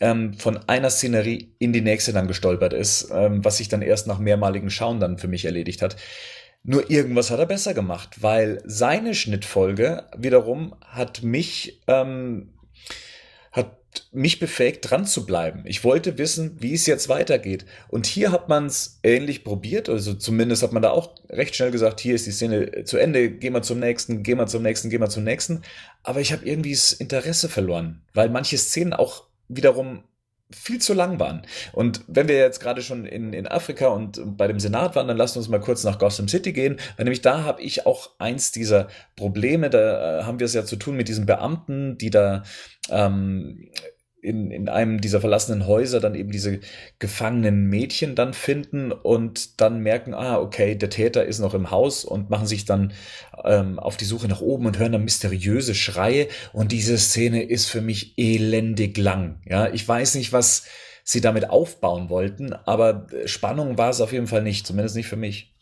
ähm, 0.00 0.34
von 0.34 0.58
einer 0.68 0.90
Szenerie 0.90 1.54
in 1.58 1.72
die 1.72 1.80
nächste 1.80 2.12
dann 2.12 2.28
gestolpert 2.28 2.72
ist, 2.72 3.10
ähm, 3.12 3.44
was 3.44 3.56
sich 3.56 3.68
dann 3.68 3.82
erst 3.82 4.06
nach 4.06 4.18
mehrmaligen 4.18 4.70
Schauen 4.70 5.00
dann 5.00 5.18
für 5.18 5.28
mich 5.28 5.44
erledigt 5.44 5.82
hat. 5.82 5.96
Nur 6.70 6.90
irgendwas 6.90 7.30
hat 7.30 7.38
er 7.38 7.46
besser 7.46 7.72
gemacht, 7.72 8.20
weil 8.20 8.60
seine 8.66 9.14
Schnittfolge 9.14 10.04
wiederum 10.14 10.74
hat 10.82 11.22
mich, 11.22 11.80
ähm, 11.86 12.50
hat 13.52 13.70
mich 14.12 14.38
befähigt, 14.38 14.80
dran 14.90 15.06
zu 15.06 15.24
bleiben. 15.24 15.62
Ich 15.64 15.82
wollte 15.82 16.18
wissen, 16.18 16.58
wie 16.60 16.74
es 16.74 16.84
jetzt 16.84 17.08
weitergeht. 17.08 17.64
Und 17.88 18.04
hier 18.04 18.32
hat 18.32 18.50
man 18.50 18.66
es 18.66 19.00
ähnlich 19.02 19.44
probiert, 19.44 19.88
also 19.88 20.12
zumindest 20.12 20.62
hat 20.62 20.74
man 20.74 20.82
da 20.82 20.90
auch 20.90 21.14
recht 21.30 21.56
schnell 21.56 21.70
gesagt, 21.70 22.00
hier 22.00 22.14
ist 22.14 22.26
die 22.26 22.32
Szene 22.32 22.84
zu 22.84 22.98
Ende, 22.98 23.30
geh 23.30 23.48
mal 23.48 23.62
zum 23.62 23.80
nächsten, 23.80 24.22
geh 24.22 24.34
mal 24.34 24.46
zum 24.46 24.62
nächsten, 24.62 24.90
geh 24.90 24.98
mal 24.98 25.08
zum 25.08 25.24
nächsten. 25.24 25.62
Aber 26.02 26.20
ich 26.20 26.32
habe 26.32 26.44
irgendwie 26.44 26.72
das 26.72 26.92
Interesse 26.92 27.48
verloren, 27.48 28.02
weil 28.12 28.28
manche 28.28 28.58
Szenen 28.58 28.92
auch 28.92 29.24
wiederum 29.48 30.04
viel 30.50 30.80
zu 30.80 30.94
lang 30.94 31.20
waren. 31.20 31.42
Und 31.72 32.02
wenn 32.06 32.28
wir 32.28 32.36
jetzt 32.36 32.60
gerade 32.60 32.80
schon 32.82 33.04
in, 33.04 33.32
in 33.32 33.46
Afrika 33.46 33.88
und 33.88 34.36
bei 34.36 34.46
dem 34.46 34.60
Senat 34.60 34.96
waren, 34.96 35.06
dann 35.06 35.16
lasst 35.16 35.36
uns 35.36 35.48
mal 35.48 35.60
kurz 35.60 35.84
nach 35.84 35.98
Gotham 35.98 36.28
City 36.28 36.52
gehen. 36.52 36.78
Weil 36.96 37.04
nämlich 37.04 37.20
da 37.20 37.44
habe 37.44 37.60
ich 37.62 37.86
auch 37.86 38.10
eins 38.18 38.50
dieser 38.50 38.88
Probleme, 39.14 39.68
da 39.68 40.20
äh, 40.20 40.22
haben 40.24 40.40
wir 40.40 40.46
es 40.46 40.54
ja 40.54 40.64
zu 40.64 40.76
tun 40.76 40.96
mit 40.96 41.08
diesen 41.08 41.26
Beamten, 41.26 41.98
die 41.98 42.10
da 42.10 42.44
ähm, 42.90 43.70
in, 44.20 44.50
in 44.50 44.68
einem 44.68 45.00
dieser 45.00 45.20
verlassenen 45.20 45.66
Häuser 45.66 46.00
dann 46.00 46.14
eben 46.14 46.30
diese 46.30 46.60
gefangenen 46.98 47.66
Mädchen 47.66 48.14
dann 48.14 48.34
finden 48.34 48.92
und 48.92 49.60
dann 49.60 49.80
merken, 49.80 50.14
ah, 50.14 50.38
okay, 50.38 50.74
der 50.74 50.90
Täter 50.90 51.24
ist 51.24 51.38
noch 51.38 51.54
im 51.54 51.70
Haus 51.70 52.04
und 52.04 52.30
machen 52.30 52.46
sich 52.46 52.64
dann 52.64 52.92
ähm, 53.44 53.78
auf 53.78 53.96
die 53.96 54.04
Suche 54.04 54.28
nach 54.28 54.40
oben 54.40 54.66
und 54.66 54.78
hören 54.78 54.92
dann 54.92 55.04
mysteriöse 55.04 55.74
Schreie 55.74 56.28
und 56.52 56.72
diese 56.72 56.98
Szene 56.98 57.42
ist 57.42 57.66
für 57.66 57.80
mich 57.80 58.14
elendig 58.18 58.96
lang. 58.98 59.40
Ja, 59.46 59.68
ich 59.68 59.86
weiß 59.86 60.16
nicht, 60.16 60.32
was 60.32 60.64
sie 61.04 61.20
damit 61.20 61.48
aufbauen 61.48 62.10
wollten, 62.10 62.52
aber 62.52 63.06
Spannung 63.24 63.78
war 63.78 63.90
es 63.90 64.00
auf 64.00 64.12
jeden 64.12 64.26
Fall 64.26 64.42
nicht, 64.42 64.66
zumindest 64.66 64.96
nicht 64.96 65.08
für 65.08 65.16
mich. 65.16 65.54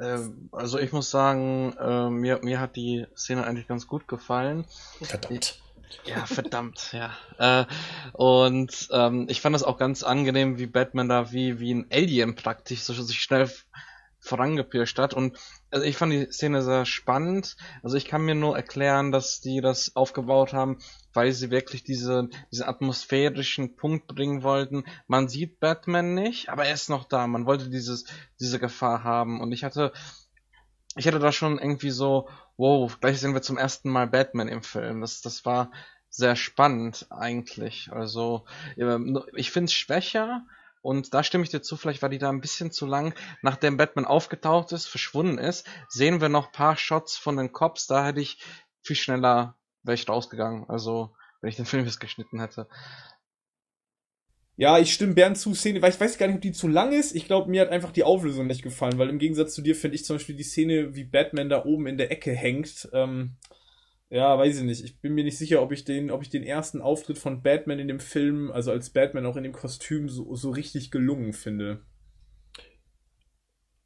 Ähm, 0.00 0.48
also 0.52 0.78
ich 0.78 0.92
muss 0.92 1.10
sagen, 1.10 1.74
äh, 1.78 2.10
mir, 2.10 2.40
mir 2.42 2.60
hat 2.60 2.76
die 2.76 3.06
Szene 3.16 3.44
eigentlich 3.44 3.68
ganz 3.68 3.86
gut 3.86 4.08
gefallen. 4.08 4.66
Verdammt. 5.00 5.61
Ja, 6.04 6.26
verdammt, 6.26 6.92
ja. 6.92 7.16
Äh, 7.38 7.66
und 8.12 8.88
ähm, 8.92 9.26
ich 9.28 9.40
fand 9.40 9.54
das 9.54 9.62
auch 9.62 9.78
ganz 9.78 10.02
angenehm, 10.02 10.58
wie 10.58 10.66
Batman 10.66 11.08
da 11.08 11.32
wie, 11.32 11.60
wie 11.60 11.74
ein 11.74 11.86
Alien 11.90 12.34
praktisch 12.34 12.82
so 12.82 12.92
sich 12.94 13.20
schnell 13.20 13.50
vorangepirscht 14.22 14.98
hat. 14.98 15.14
Und 15.14 15.36
also 15.70 15.84
ich 15.84 15.96
fand 15.96 16.12
die 16.12 16.30
Szene 16.30 16.62
sehr 16.62 16.86
spannend. 16.86 17.56
Also 17.82 17.96
ich 17.96 18.04
kann 18.04 18.22
mir 18.22 18.36
nur 18.36 18.56
erklären, 18.56 19.10
dass 19.10 19.40
die 19.40 19.60
das 19.60 19.96
aufgebaut 19.96 20.52
haben, 20.52 20.78
weil 21.12 21.32
sie 21.32 21.50
wirklich 21.50 21.82
diese, 21.82 22.28
diesen 22.52 22.66
atmosphärischen 22.66 23.74
Punkt 23.74 24.06
bringen 24.06 24.44
wollten. 24.44 24.84
Man 25.08 25.28
sieht 25.28 25.58
Batman 25.58 26.14
nicht, 26.14 26.50
aber 26.50 26.66
er 26.66 26.74
ist 26.74 26.88
noch 26.88 27.04
da. 27.04 27.26
Man 27.26 27.46
wollte 27.46 27.68
dieses, 27.68 28.04
diese 28.38 28.60
Gefahr 28.60 29.02
haben. 29.02 29.40
Und 29.40 29.50
ich 29.50 29.64
hatte 29.64 29.92
ich 30.96 31.06
hatte 31.06 31.18
da 31.18 31.32
schon 31.32 31.58
irgendwie 31.58 31.90
so, 31.90 32.28
wow, 32.62 32.96
gleich 33.00 33.18
sehen 33.18 33.34
wir 33.34 33.42
zum 33.42 33.58
ersten 33.58 33.90
Mal 33.90 34.06
Batman 34.06 34.46
im 34.46 34.62
Film. 34.62 35.00
Das, 35.00 35.20
das 35.20 35.44
war 35.44 35.72
sehr 36.08 36.36
spannend 36.36 37.08
eigentlich. 37.10 37.90
Also 37.90 38.44
ich 39.34 39.50
finde 39.50 39.64
es 39.64 39.72
schwächer 39.72 40.46
und 40.80 41.12
da 41.12 41.24
stimme 41.24 41.42
ich 41.42 41.50
dir 41.50 41.60
zu, 41.60 41.76
vielleicht 41.76 42.02
war 42.02 42.08
die 42.08 42.18
da 42.18 42.28
ein 42.28 42.40
bisschen 42.40 42.70
zu 42.70 42.86
lang. 42.86 43.14
Nachdem 43.42 43.78
Batman 43.78 44.04
aufgetaucht 44.04 44.70
ist, 44.70 44.86
verschwunden 44.86 45.38
ist, 45.38 45.66
sehen 45.88 46.20
wir 46.20 46.28
noch 46.28 46.52
paar 46.52 46.76
Shots 46.76 47.16
von 47.16 47.36
den 47.36 47.50
Cops. 47.50 47.88
Da 47.88 48.06
hätte 48.06 48.20
ich 48.20 48.40
viel 48.80 48.96
schneller 48.96 49.56
wäre 49.82 49.94
ich 49.94 50.08
rausgegangen. 50.08 50.70
Also 50.70 51.16
wenn 51.40 51.50
ich 51.50 51.56
den 51.56 51.66
Film 51.66 51.84
jetzt 51.84 51.98
geschnitten 51.98 52.38
hätte. 52.38 52.68
Ja, 54.56 54.78
ich 54.78 54.92
stimme 54.92 55.14
Bernd 55.14 55.38
zu 55.38 55.54
Szene, 55.54 55.80
weil 55.80 55.90
ich 55.90 56.00
weiß 56.00 56.18
gar 56.18 56.26
nicht, 56.26 56.36
ob 56.36 56.42
die 56.42 56.52
zu 56.52 56.68
lang 56.68 56.92
ist. 56.92 57.14
Ich 57.14 57.26
glaube, 57.26 57.50
mir 57.50 57.62
hat 57.62 57.70
einfach 57.70 57.90
die 57.90 58.04
Auflösung 58.04 58.46
nicht 58.46 58.62
gefallen, 58.62 58.98
weil 58.98 59.08
im 59.08 59.18
Gegensatz 59.18 59.54
zu 59.54 59.62
dir 59.62 59.74
finde 59.74 59.96
ich 59.96 60.04
zum 60.04 60.16
Beispiel 60.16 60.36
die 60.36 60.42
Szene, 60.42 60.94
wie 60.94 61.04
Batman 61.04 61.48
da 61.48 61.64
oben 61.64 61.86
in 61.86 61.96
der 61.96 62.10
Ecke 62.10 62.32
hängt. 62.32 62.88
Ähm, 62.92 63.36
ja, 64.10 64.36
weiß 64.38 64.58
ich 64.58 64.64
nicht. 64.64 64.84
Ich 64.84 65.00
bin 65.00 65.14
mir 65.14 65.24
nicht 65.24 65.38
sicher, 65.38 65.62
ob 65.62 65.72
ich 65.72 65.84
den, 65.84 66.10
ob 66.10 66.20
ich 66.20 66.28
den 66.28 66.42
ersten 66.42 66.82
Auftritt 66.82 67.18
von 67.18 67.42
Batman 67.42 67.78
in 67.78 67.88
dem 67.88 68.00
Film, 68.00 68.52
also 68.52 68.70
als 68.70 68.90
Batman 68.90 69.24
auch 69.24 69.36
in 69.36 69.42
dem 69.42 69.54
Kostüm, 69.54 70.10
so, 70.10 70.34
so 70.34 70.50
richtig 70.50 70.90
gelungen 70.90 71.32
finde. 71.32 71.80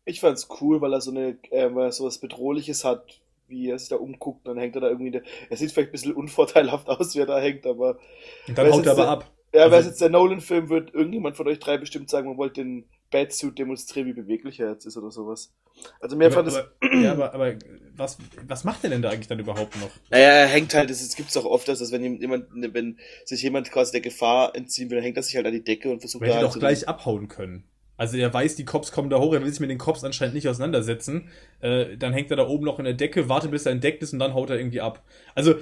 Ich 0.04 0.18
fand's 0.18 0.48
cool, 0.60 0.80
weil 0.80 0.92
er 0.92 1.00
so 1.00 1.12
eine, 1.12 1.38
äh, 1.52 1.72
weil 1.72 1.86
er 1.86 1.92
sowas 1.92 2.18
Bedrohliches 2.18 2.84
hat, 2.84 3.20
wie 3.46 3.70
er 3.70 3.78
sich 3.78 3.88
da 3.88 3.96
umguckt, 3.96 4.48
dann 4.48 4.58
hängt 4.58 4.74
er 4.74 4.80
da 4.80 4.88
irgendwie, 4.88 5.12
der, 5.12 5.22
er 5.48 5.56
sieht 5.56 5.70
vielleicht 5.70 5.90
ein 5.90 5.92
bisschen 5.92 6.14
unvorteilhaft 6.14 6.88
aus, 6.88 7.14
wie 7.14 7.20
er 7.20 7.26
da 7.26 7.38
hängt, 7.38 7.64
aber. 7.64 8.00
Und 8.48 8.58
dann 8.58 8.72
haut 8.72 8.84
er 8.84 8.92
aber 8.92 9.08
ab. 9.08 9.35
Ja, 9.52 9.62
also, 9.62 9.76
es 9.76 9.86
jetzt 9.86 10.00
der 10.00 10.10
Nolan-Film, 10.10 10.68
wird 10.68 10.94
irgendjemand 10.94 11.36
von 11.36 11.46
euch 11.48 11.58
drei 11.58 11.78
bestimmt 11.78 12.10
sagen, 12.10 12.28
man 12.28 12.36
wollte 12.36 12.62
den 12.62 12.84
Batsuit 13.10 13.58
demonstrieren, 13.58 14.08
wie 14.08 14.12
beweglich 14.12 14.60
er 14.60 14.72
jetzt 14.72 14.84
ist 14.84 14.96
oder 14.96 15.10
sowas. 15.10 15.52
Also 16.00 16.16
mir 16.16 16.26
aber, 16.26 16.34
fand 16.34 16.48
es. 16.48 17.02
Ja, 17.02 17.12
aber, 17.12 17.34
aber 17.34 17.54
was, 17.94 18.18
was 18.46 18.64
macht 18.64 18.82
er 18.84 18.90
denn 18.90 19.02
da 19.02 19.10
eigentlich 19.10 19.28
dann 19.28 19.38
überhaupt 19.38 19.76
noch? 19.80 19.90
Naja, 20.10 20.28
er 20.28 20.46
hängt 20.46 20.74
halt, 20.74 20.90
es 20.90 21.14
gibt 21.16 21.30
es 21.30 21.36
auch 21.36 21.44
oft, 21.44 21.68
dass 21.68 21.92
wenn 21.92 22.20
jemand, 22.20 22.46
wenn 22.52 22.98
sich 23.24 23.42
jemand 23.42 23.70
quasi 23.70 23.92
der 23.92 24.00
Gefahr 24.00 24.56
entziehen 24.56 24.90
will, 24.90 24.96
dann 24.96 25.04
hängt 25.04 25.16
er 25.16 25.22
sich 25.22 25.36
halt 25.36 25.46
an 25.46 25.52
die 25.52 25.64
Decke 25.64 25.90
und 25.90 26.00
versucht 26.00 26.22
er 26.22 26.28
hätte 26.28 26.38
halt 26.38 26.54
doch 26.54 26.58
gleich 26.58 26.88
abhauen 26.88 27.28
können. 27.28 27.64
Also 27.96 28.16
er 28.16 28.32
weiß, 28.32 28.56
die 28.56 28.64
Cops 28.64 28.92
kommen 28.92 29.10
da 29.10 29.18
hoch, 29.18 29.32
er 29.32 29.42
will 29.42 29.50
sich 29.50 29.60
mit 29.60 29.70
den 29.70 29.78
Cops 29.78 30.04
anscheinend 30.04 30.34
nicht 30.34 30.48
auseinandersetzen. 30.48 31.28
Äh, 31.60 31.96
dann 31.96 32.12
hängt 32.12 32.30
er 32.30 32.36
da 32.36 32.46
oben 32.46 32.64
noch 32.64 32.78
in 32.78 32.84
der 32.84 32.94
Decke, 32.94 33.28
wartet 33.28 33.50
bis 33.50 33.64
er 33.66 33.72
entdeckt 33.72 34.02
ist 34.02 34.12
und 34.12 34.18
dann 34.18 34.34
haut 34.34 34.50
er 34.50 34.58
irgendwie 34.58 34.80
ab. 34.80 35.02
Also 35.34 35.54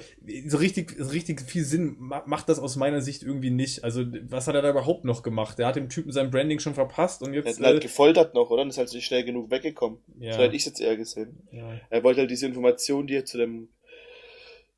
so 0.47 0.57
richtig, 0.57 0.95
so 0.99 1.11
richtig 1.11 1.41
viel 1.41 1.63
Sinn 1.63 1.95
macht 1.99 2.49
das 2.49 2.59
aus 2.59 2.75
meiner 2.75 3.01
Sicht 3.01 3.23
irgendwie 3.23 3.51
nicht. 3.51 3.83
Also 3.83 4.03
was 4.29 4.47
hat 4.47 4.55
er 4.55 4.61
da 4.61 4.69
überhaupt 4.69 5.05
noch 5.05 5.23
gemacht? 5.23 5.59
Er 5.59 5.67
hat 5.67 5.75
dem 5.75 5.89
Typen 5.89 6.11
sein 6.11 6.31
Branding 6.31 6.59
schon 6.59 6.73
verpasst 6.73 7.21
und 7.23 7.33
jetzt. 7.33 7.45
Er 7.45 7.53
hat 7.53 7.65
halt 7.65 7.77
äh, 7.77 7.87
gefoltert 7.87 8.33
noch, 8.33 8.49
oder? 8.49 8.63
Und 8.63 8.69
ist 8.69 8.77
halt 8.77 8.93
nicht 8.93 9.05
schnell 9.05 9.23
genug 9.23 9.49
weggekommen. 9.51 9.99
Ja. 10.19 10.33
So 10.33 10.39
hätte 10.39 10.55
ich 10.55 10.65
jetzt 10.65 10.81
eher 10.81 10.97
gesehen. 10.97 11.37
Ja. 11.51 11.79
Er 11.89 12.03
wollte 12.03 12.21
halt 12.21 12.31
diese 12.31 12.47
Information, 12.47 13.07
die 13.07 13.15
er 13.15 13.25
zu 13.25 13.37
dem 13.37 13.69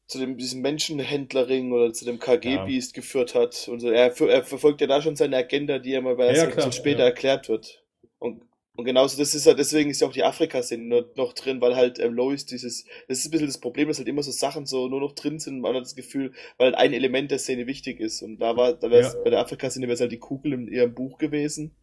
zu 0.08 0.20
dem, 0.20 0.38
diesem 0.38 0.62
Menschenhändlerring 0.62 1.74
oder 1.74 1.92
zu 1.94 2.06
dem 2.06 2.18
KG-Beast 2.18 2.96
ja. 2.96 3.02
geführt 3.02 3.36
hat. 3.36 3.68
Und 3.68 3.82
so. 3.82 3.90
Er, 3.90 4.20
er, 4.22 4.44
verfolgt 4.44 4.82
ja 4.82 4.88
da 4.88 5.02
schon 5.02 5.18
seine 5.18 5.36
Agenda, 5.36 5.80
die 5.80 5.94
er 5.94 6.02
mal 6.02 6.16
bei 6.16 6.34
ja, 6.34 6.48
klar, 6.48 6.72
später 6.72 7.00
ja. 7.00 7.06
erklärt 7.06 7.50
wird. 7.50 7.84
Und, 8.18 8.42
und 8.78 8.86
genauso, 8.86 9.18
das 9.18 9.36
ist 9.36 9.46
ja, 9.46 9.54
deswegen 9.54 9.90
ist 9.90 10.00
ja 10.00 10.08
auch 10.08 10.14
die 10.14 10.24
Afrika-Szene 10.24 11.06
noch 11.16 11.34
drin, 11.34 11.60
weil 11.60 11.76
halt 11.76 12.00
ähm, 12.00 12.14
Lois 12.14 12.46
dieses, 12.46 12.86
das 13.10 13.20
ist 13.20 13.26
ein 13.26 13.32
bisschen 13.32 13.48
das 13.48 13.58
Problem, 13.58 13.90
dass 13.90 13.98
halt 13.98 14.08
immer 14.08 14.24
so 14.24 14.32
Sachen 14.32 14.66
so 14.66 14.88
nur 14.88 15.02
noch 15.02 15.12
drin 15.12 15.40
sind, 15.40 15.60
man 15.60 15.76
hat 15.76 15.84
das 15.84 15.96
Gefühl, 15.96 16.32
weil 16.58 16.68
halt 16.68 16.76
ein 16.76 16.94
Element 16.94 17.30
der 17.30 17.40
Szene 17.40 17.68
wichtig 17.68 18.00
ist. 18.00 18.22
Und 18.22 18.40
da 18.40 18.56
war, 18.56 18.74
da 18.74 18.90
wäre 18.90 19.14
bei 19.26 19.30
der 19.30 19.40
Afrika-Szene 19.40 19.88
wäre 19.88 19.96
es 19.96 20.02
halt 20.02 20.14
die 20.14 20.20
Kugel 20.20 20.54
in 20.54 20.68
ihrem 20.68 20.94
Buch 20.94 21.18
gewesen. 21.18 21.76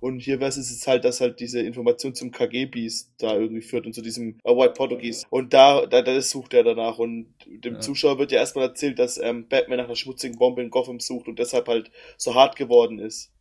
Und 0.00 0.20
hier 0.20 0.40
wäre 0.40 0.48
es 0.48 0.56
jetzt 0.56 0.86
halt, 0.86 1.04
dass 1.04 1.20
halt 1.20 1.40
diese 1.40 1.60
Information 1.60 2.14
zum 2.14 2.30
KG-Beast 2.30 3.12
da 3.18 3.34
irgendwie 3.34 3.62
führt 3.62 3.86
und 3.86 3.94
zu 3.94 4.02
diesem 4.02 4.38
uh, 4.44 4.56
White 4.56 4.74
Portuguese. 4.74 5.26
Und 5.30 5.52
da, 5.54 5.86
da, 5.86 6.02
das 6.02 6.30
sucht 6.30 6.54
er 6.54 6.64
danach. 6.64 6.98
Und 6.98 7.34
dem 7.46 7.74
ja. 7.74 7.80
Zuschauer 7.80 8.18
wird 8.18 8.32
ja 8.32 8.38
erstmal 8.38 8.66
erzählt, 8.66 8.98
dass 8.98 9.18
ähm, 9.18 9.48
Batman 9.48 9.78
nach 9.78 9.86
einer 9.86 9.96
schmutzigen 9.96 10.38
Bombe 10.38 10.62
in 10.62 10.70
Gotham 10.70 11.00
sucht 11.00 11.28
und 11.28 11.38
deshalb 11.38 11.68
halt 11.68 11.90
so 12.16 12.34
hart 12.34 12.56
geworden 12.56 12.98
ist. 12.98 13.32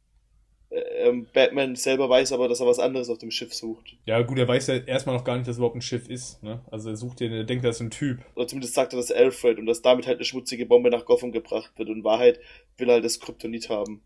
äh, 0.70 1.08
ähm, 1.08 1.28
Batman 1.34 1.76
selber 1.76 2.10
weiß 2.10 2.32
aber, 2.32 2.47
dass 2.47 2.60
er 2.60 2.68
was 2.68 2.80
anderes 2.80 3.10
auf 3.10 3.18
dem 3.18 3.32
Schiff 3.32 3.53
sucht. 3.53 3.97
Ja, 4.06 4.22
gut, 4.22 4.38
er 4.39 4.47
weiß 4.47 4.68
ja 4.68 4.78
erstmal 4.78 5.16
noch 5.16 5.24
gar 5.24 5.36
nicht, 5.36 5.47
dass 5.47 5.56
es 5.56 5.58
überhaupt 5.58 5.76
ein 5.76 5.82
Schiff 5.82 6.10
ist. 6.10 6.41
Ne? 6.43 6.62
Also 6.72 6.89
er 6.89 6.95
sucht 6.95 7.20
den, 7.20 7.32
er 7.32 7.43
denkt, 7.43 7.66
das 7.66 7.78
ist 7.78 7.82
ein 7.82 7.91
Typ. 7.91 8.20
Oder 8.36 8.47
zumindest 8.47 8.74
sagt 8.74 8.93
er 8.93 8.97
das 8.97 9.12
Alfred 9.12 9.60
und 9.60 9.66
dass 9.66 9.82
damit 9.82 10.08
halt 10.08 10.18
eine 10.18 10.26
schmutzige 10.26 10.66
Bombe 10.66 10.89
nach 10.89 11.06
Gotham 11.06 11.32
gebracht 11.32 11.72
wird. 11.78 11.89
Und 11.89 11.97
in 11.97 12.03
Wahrheit 12.03 12.39
will 12.78 12.89
er 12.89 12.95
halt 12.95 13.06
das 13.06 13.20
Kryptonit 13.20 13.70
haben. 13.70 14.01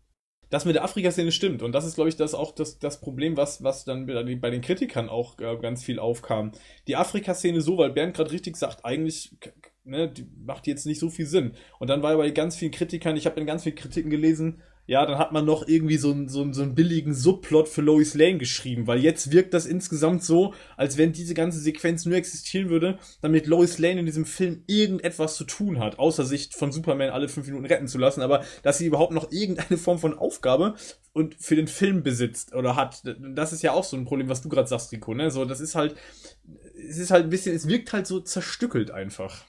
Das 0.50 0.64
mit 0.64 0.74
der 0.74 0.84
Afrika-Szene 0.84 1.32
stimmt. 1.32 1.62
Und 1.62 1.72
das 1.72 1.84
ist, 1.84 1.94
glaube 1.94 2.10
ich, 2.10 2.16
das 2.16 2.34
auch 2.34 2.52
das, 2.52 2.78
das 2.78 3.00
Problem, 3.00 3.36
was, 3.36 3.62
was 3.62 3.84
dann 3.84 4.06
bei 4.06 4.50
den 4.50 4.60
Kritikern 4.60 5.08
auch 5.08 5.38
äh, 5.38 5.56
ganz 5.56 5.84
viel 5.84 5.98
aufkam. 5.98 6.52
Die 6.88 6.96
Afrika-Szene 6.96 7.60
so, 7.60 7.78
weil 7.78 7.90
Bernd 7.90 8.14
gerade 8.14 8.32
richtig 8.32 8.56
sagt, 8.56 8.84
eigentlich 8.84 9.36
ne, 9.84 10.08
die 10.08 10.26
macht 10.44 10.66
jetzt 10.66 10.86
nicht 10.86 11.00
so 11.00 11.10
viel 11.10 11.26
Sinn. 11.26 11.52
Und 11.78 11.88
dann 11.88 12.02
war 12.02 12.16
bei 12.16 12.30
ganz 12.30 12.56
vielen 12.56 12.72
Kritikern, 12.72 13.16
ich 13.16 13.26
habe 13.26 13.40
in 13.40 13.46
ganz 13.46 13.62
vielen 13.62 13.76
Kritiken 13.76 14.10
gelesen, 14.10 14.62
ja, 14.86 15.06
dann 15.06 15.18
hat 15.18 15.32
man 15.32 15.44
noch 15.44 15.68
irgendwie 15.68 15.96
so 15.96 16.10
einen, 16.10 16.28
so, 16.28 16.52
so 16.52 16.62
einen 16.62 16.74
billigen 16.74 17.14
Subplot 17.14 17.68
für 17.68 17.80
Lois 17.80 18.14
Lane 18.14 18.38
geschrieben, 18.38 18.86
weil 18.86 18.98
jetzt 18.98 19.30
wirkt 19.30 19.54
das 19.54 19.66
insgesamt 19.66 20.24
so, 20.24 20.52
als 20.76 20.98
wenn 20.98 21.12
diese 21.12 21.34
ganze 21.34 21.60
Sequenz 21.60 22.06
nur 22.06 22.16
existieren 22.16 22.70
würde, 22.70 22.98
damit 23.20 23.46
Lois 23.46 23.78
Lane 23.78 24.00
in 24.00 24.06
diesem 24.06 24.24
Film 24.24 24.64
irgendetwas 24.66 25.36
zu 25.36 25.44
tun 25.44 25.78
hat, 25.78 25.98
außer 25.98 26.24
sich 26.24 26.50
von 26.52 26.72
Superman 26.72 27.10
alle 27.10 27.28
fünf 27.28 27.46
Minuten 27.46 27.66
retten 27.66 27.86
zu 27.86 27.98
lassen, 27.98 28.20
aber 28.20 28.44
dass 28.62 28.78
sie 28.78 28.86
überhaupt 28.86 29.12
noch 29.12 29.30
irgendeine 29.30 29.78
Form 29.78 29.98
von 29.98 30.18
Aufgabe 30.18 30.74
und 31.12 31.36
für 31.36 31.56
den 31.56 31.68
Film 31.68 32.02
besitzt 32.02 32.54
oder 32.54 32.76
hat. 32.76 33.02
Das 33.04 33.52
ist 33.52 33.62
ja 33.62 33.72
auch 33.72 33.84
so 33.84 33.96
ein 33.96 34.04
Problem, 34.04 34.28
was 34.28 34.42
du 34.42 34.48
gerade 34.48 34.68
sagst, 34.68 34.92
Rico, 34.92 35.14
ne? 35.14 35.30
So, 35.30 35.44
das 35.44 35.60
ist 35.60 35.74
halt, 35.74 35.94
es 36.88 36.98
ist 36.98 37.10
halt 37.10 37.24
ein 37.24 37.30
bisschen, 37.30 37.54
es 37.54 37.68
wirkt 37.68 37.92
halt 37.92 38.06
so 38.06 38.20
zerstückelt 38.20 38.90
einfach. 38.90 39.44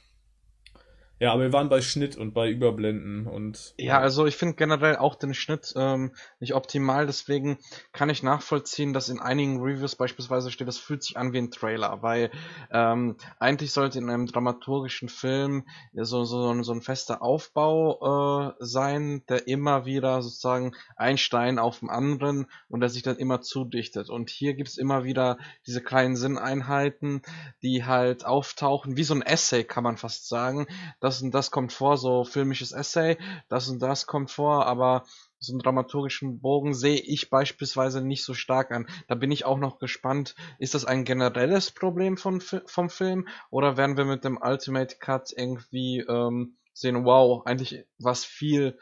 Ja, 1.22 1.34
aber 1.34 1.44
wir 1.44 1.54
waren 1.54 1.70
bei 1.70 1.82
Schnitt 1.82 2.18
und 2.18 2.34
bei 2.34 2.50
Überblenden 2.50 3.28
und. 3.28 3.76
Ja, 3.78 4.00
also 4.00 4.26
ich 4.26 4.36
finde 4.38 4.56
generell 4.56 4.96
auch 4.96 5.14
den 5.14 5.36
Schnitt 5.36 5.72
ähm, 5.76 6.14
nicht 6.40 6.56
optimal, 6.56 7.06
deswegen 7.06 7.60
kann 7.92 8.10
ich 8.10 8.24
nachvollziehen, 8.24 8.92
dass 8.92 9.08
in 9.08 9.20
einigen 9.20 9.62
Reviews 9.62 9.96
beispielsweise 9.96 10.50
steht, 10.50 10.68
das 10.68 10.80
fühlt 10.80 11.04
sich 11.04 11.18
an 11.18 11.32
wie 11.32 11.38
ein 11.38 11.52
Trailer, 11.52 12.02
weil 12.02 12.32
ähm, 12.72 13.18
eigentlich 13.38 13.72
sollte 13.72 14.00
in 14.00 14.10
einem 14.10 14.26
dramaturgischen 14.26 15.10
Film 15.10 15.68
so, 15.94 16.24
so, 16.24 16.60
so 16.64 16.74
ein 16.74 16.82
fester 16.82 17.22
Aufbau 17.22 18.50
äh, 18.50 18.54
sein, 18.58 19.22
der 19.30 19.48
immer 19.48 19.86
wieder 19.86 20.24
sozusagen 20.24 20.74
ein 20.96 21.20
Stein 21.20 21.60
auf 21.60 21.82
dem 21.82 21.92
anderen 21.92 22.48
und 22.68 22.80
der 22.80 22.90
sich 22.90 23.04
dann 23.04 23.18
immer 23.18 23.42
zudichtet. 23.42 24.10
Und 24.10 24.32
hier 24.32 24.56
gibt's 24.56 24.76
immer 24.76 25.04
wieder 25.04 25.38
diese 25.68 25.84
kleinen 25.84 26.16
Sinneinheiten, 26.16 27.22
die 27.62 27.86
halt 27.86 28.26
auftauchen, 28.26 28.98
wie 28.98 29.04
so 29.04 29.14
ein 29.14 29.22
Essay, 29.22 29.64
kann 29.64 29.84
man 29.84 29.98
fast 29.98 30.28
sagen, 30.28 30.66
das 31.00 31.11
und 31.20 31.32
das 31.32 31.50
kommt 31.50 31.74
vor, 31.74 31.98
so 31.98 32.24
filmisches 32.24 32.72
Essay, 32.72 33.18
das 33.50 33.68
und 33.68 33.82
das 33.82 34.06
kommt 34.06 34.30
vor, 34.30 34.68
aber 34.68 35.06
so 35.40 35.54
einen 35.54 35.60
dramaturgischen 35.60 36.40
Bogen 36.40 36.76
sehe 36.76 37.00
ich 37.00 37.32
beispielsweise 37.32 38.02
nicht 38.02 38.24
so 38.24 38.36
stark 38.36 38.72
an. 38.72 38.88
Da 39.08 39.16
bin 39.16 39.32
ich 39.32 39.44
auch 39.44 39.58
noch 39.58 39.80
gespannt, 39.80 40.36
ist 40.60 40.76
das 40.76 40.86
ein 40.86 41.04
generelles 41.04 41.72
Problem 41.72 42.16
von, 42.16 42.42
vom 42.42 42.90
Film 42.90 43.28
oder 43.50 43.76
werden 43.76 43.98
wir 43.98 44.06
mit 44.06 44.24
dem 44.24 44.40
Ultimate 44.40 44.98
Cut 45.00 45.34
irgendwie 45.36 46.06
ähm, 46.08 46.58
sehen, 46.74 47.04
wow, 47.04 47.46
eigentlich 47.46 47.86
was 47.98 48.24
viel 48.24 48.78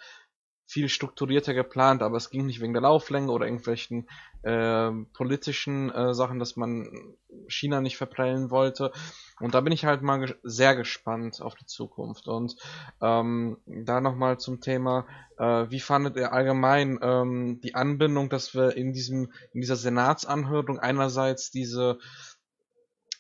viel 0.70 0.88
strukturierter 0.88 1.56
geplant, 1.56 2.04
aber 2.04 2.18
es 2.18 2.30
ging 2.30 2.46
nicht 2.46 2.62
wegen 2.62 2.74
der 2.74 2.84
Lauflänge 2.84 3.32
oder 3.32 3.48
irgendwelchen 3.48 4.08
äh, 4.44 4.92
politischen 5.14 5.90
äh, 5.90 6.14
Sachen, 6.14 6.38
dass 6.38 6.56
man 6.56 7.16
China 7.48 7.82
nicht 7.82 7.98
verprellen 7.98 8.52
wollte. 8.52 8.92
Und 9.40 9.54
da 9.54 9.62
bin 9.62 9.74
ich 9.74 9.86
halt 9.86 10.02
mal 10.02 10.20
ges 10.20 10.36
sehr 10.44 10.76
gespannt 10.76 11.42
auf 11.42 11.56
die 11.56 11.66
Zukunft. 11.66 12.28
Und 12.28 12.56
ähm, 13.02 13.58
da 13.66 14.02
nochmal 14.02 14.40
zum 14.40 14.62
Thema, 14.62 15.06
äh, 15.38 15.66
wie 15.70 15.80
fandet 15.80 16.16
ihr 16.18 16.34
allgemein 16.34 17.00
ähm, 17.02 17.62
die 17.62 17.76
Anbindung, 17.76 18.30
dass 18.30 18.54
wir 18.54 18.76
in 18.76 18.94
diesem, 18.94 19.32
in 19.54 19.62
dieser 19.62 19.76
Senatsanhörung 19.76 20.80
einerseits 20.80 21.52
diese 21.52 22.00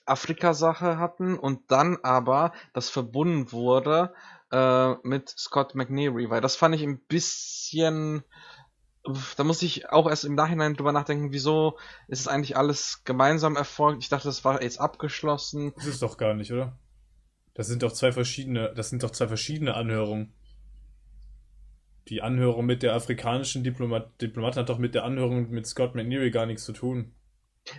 Afrika-Sache 0.05 0.97
hatten 0.97 1.37
und 1.37 1.71
dann 1.71 1.97
aber 2.03 2.51
das 2.73 2.89
verbunden 2.89 3.51
wurde 3.51 4.13
äh, 4.51 4.93
mit 5.03 5.29
Scott 5.29 5.75
McNeary, 5.75 6.29
weil 6.29 6.41
das 6.41 6.55
fand 6.55 6.75
ich 6.75 6.83
ein 6.83 6.99
bisschen 6.99 8.23
da 9.37 9.43
muss 9.43 9.61
ich 9.61 9.89
auch 9.89 10.09
erst 10.09 10.25
im 10.25 10.35
Nachhinein 10.35 10.75
drüber 10.75 10.91
nachdenken, 10.91 11.31
wieso 11.31 11.77
ist 12.07 12.19
es 12.19 12.27
eigentlich 12.27 12.57
alles 12.57 13.03
gemeinsam 13.05 13.55
erfolgt. 13.55 14.03
Ich 14.03 14.09
dachte, 14.09 14.27
das 14.27 14.43
war 14.43 14.61
jetzt 14.61 14.79
abgeschlossen. 14.79 15.73
Das 15.75 15.85
ist 15.85 16.01
doch 16.01 16.17
gar 16.17 16.33
nicht, 16.33 16.51
oder? 16.51 16.77
Das 17.53 17.67
sind 17.67 17.83
doch 17.83 17.91
zwei 17.91 18.11
verschiedene, 18.11 18.73
das 18.73 18.89
sind 18.89 19.03
doch 19.03 19.11
zwei 19.11 19.27
verschiedene 19.27 19.73
Anhörungen. 19.73 20.33
Die 22.07 22.21
Anhörung 22.21 22.65
mit 22.65 22.83
der 22.83 22.95
afrikanischen 22.95 23.63
Diplomat, 23.63 24.21
Diplomat 24.21 24.57
hat 24.57 24.69
doch 24.69 24.79
mit 24.79 24.95
der 24.95 25.03
Anhörung 25.03 25.49
mit 25.49 25.67
Scott 25.67 25.95
McNeary 25.95 26.31
gar 26.31 26.45
nichts 26.45 26.65
zu 26.65 26.73
tun. 26.73 27.13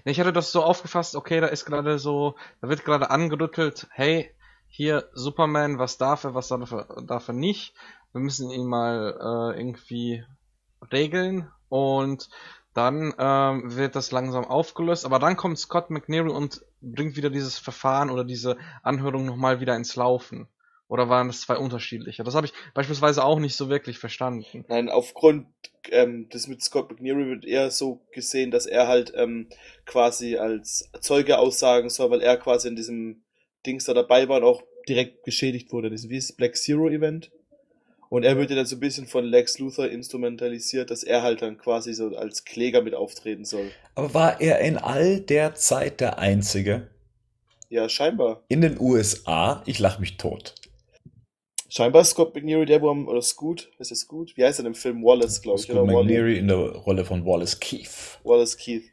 Ich 0.04 0.20
hatte 0.20 0.32
das 0.32 0.52
so 0.52 0.62
aufgefasst, 0.62 1.16
okay, 1.16 1.40
da 1.40 1.48
ist 1.48 1.64
gerade 1.64 1.98
so, 1.98 2.36
da 2.60 2.68
wird 2.68 2.84
gerade 2.84 3.10
angerüttelt, 3.10 3.88
hey, 3.90 4.30
hier 4.68 5.08
Superman, 5.14 5.78
was 5.78 5.98
darf 5.98 6.24
er, 6.24 6.34
was 6.34 6.48
darf 6.48 6.70
er, 6.70 7.02
darf 7.02 7.28
er 7.28 7.34
nicht. 7.34 7.74
Wir 8.12 8.20
müssen 8.20 8.50
ihn 8.50 8.66
mal 8.66 9.16
äh, 9.18 9.58
irgendwie 9.58 10.24
regeln 10.92 11.48
und 11.68 12.28
dann 12.74 13.14
ähm, 13.18 13.76
wird 13.76 13.96
das 13.96 14.12
langsam 14.12 14.44
aufgelöst, 14.44 15.04
aber 15.04 15.18
dann 15.18 15.36
kommt 15.36 15.58
Scott 15.58 15.90
McNeary 15.90 16.30
und 16.30 16.62
bringt 16.80 17.16
wieder 17.16 17.30
dieses 17.30 17.58
Verfahren 17.58 18.10
oder 18.10 18.24
diese 18.24 18.56
Anhörung 18.82 19.26
nochmal 19.26 19.60
wieder 19.60 19.76
ins 19.76 19.96
Laufen. 19.96 20.48
Oder 20.90 21.08
waren 21.08 21.28
das 21.28 21.42
zwei 21.42 21.56
unterschiedliche? 21.56 22.24
Das 22.24 22.34
habe 22.34 22.46
ich 22.46 22.52
beispielsweise 22.74 23.24
auch 23.24 23.38
nicht 23.38 23.54
so 23.54 23.68
wirklich 23.68 23.98
verstanden. 23.98 24.64
Nein, 24.66 24.88
aufgrund 24.88 25.46
ähm, 25.90 26.28
des 26.30 26.48
mit 26.48 26.62
Scott 26.62 26.90
McNeary 26.90 27.28
wird 27.28 27.44
eher 27.44 27.70
so 27.70 28.00
gesehen, 28.12 28.50
dass 28.50 28.66
er 28.66 28.88
halt 28.88 29.12
ähm, 29.14 29.48
quasi 29.86 30.36
als 30.36 30.90
Zeuge 31.00 31.38
aussagen 31.38 31.90
soll, 31.90 32.10
weil 32.10 32.22
er 32.22 32.36
quasi 32.36 32.66
in 32.66 32.74
diesem 32.74 33.22
Dings 33.66 33.84
da 33.84 33.94
dabei 33.94 34.28
war 34.28 34.38
und 34.38 34.44
auch 34.44 34.62
direkt 34.88 35.22
geschädigt 35.22 35.72
wurde. 35.72 35.90
Das 35.90 36.04
ist 36.04 36.30
das 36.30 36.36
Black 36.36 36.56
Zero 36.56 36.88
Event. 36.88 37.30
Und 38.10 38.24
er 38.24 38.36
wird 38.36 38.50
ja 38.50 38.56
dann 38.56 38.66
so 38.66 38.74
ein 38.74 38.80
bisschen 38.80 39.06
von 39.06 39.24
Lex 39.24 39.60
Luthor 39.60 39.88
instrumentalisiert, 39.88 40.90
dass 40.90 41.04
er 41.04 41.22
halt 41.22 41.42
dann 41.42 41.58
quasi 41.58 41.94
so 41.94 42.08
als 42.16 42.44
Kläger 42.44 42.82
mit 42.82 42.92
auftreten 42.92 43.44
soll. 43.44 43.70
Aber 43.94 44.12
war 44.12 44.40
er 44.40 44.58
in 44.58 44.78
all 44.78 45.20
der 45.20 45.54
Zeit 45.54 46.00
der 46.00 46.18
Einzige? 46.18 46.88
Ja, 47.68 47.88
scheinbar. 47.88 48.42
In 48.48 48.62
den 48.62 48.80
USA? 48.80 49.62
Ich 49.64 49.78
lach 49.78 50.00
mich 50.00 50.16
tot. 50.16 50.56
Scheinbar 51.68 52.02
ist 52.02 52.10
Scott 52.10 52.34
McNeary 52.34 52.66
der, 52.66 52.82
wo 52.82 52.90
am, 52.90 53.06
oder 53.06 53.22
Scoot, 53.22 53.70
ist 53.78 53.92
es 53.92 54.00
Scoot? 54.00 54.36
Wie 54.36 54.44
heißt 54.44 54.58
er 54.58 54.66
im 54.66 54.74
Film? 54.74 55.04
Wallace, 55.04 55.40
glaube 55.40 55.60
ich. 55.60 55.66
Scott 55.66 55.86
McNeary 55.86 56.36
in 56.36 56.48
der 56.48 56.56
Rolle 56.56 57.04
von 57.04 57.24
Wallace 57.24 57.60
Keith. 57.60 58.18
Wallace 58.24 58.56
Keith. 58.56 58.90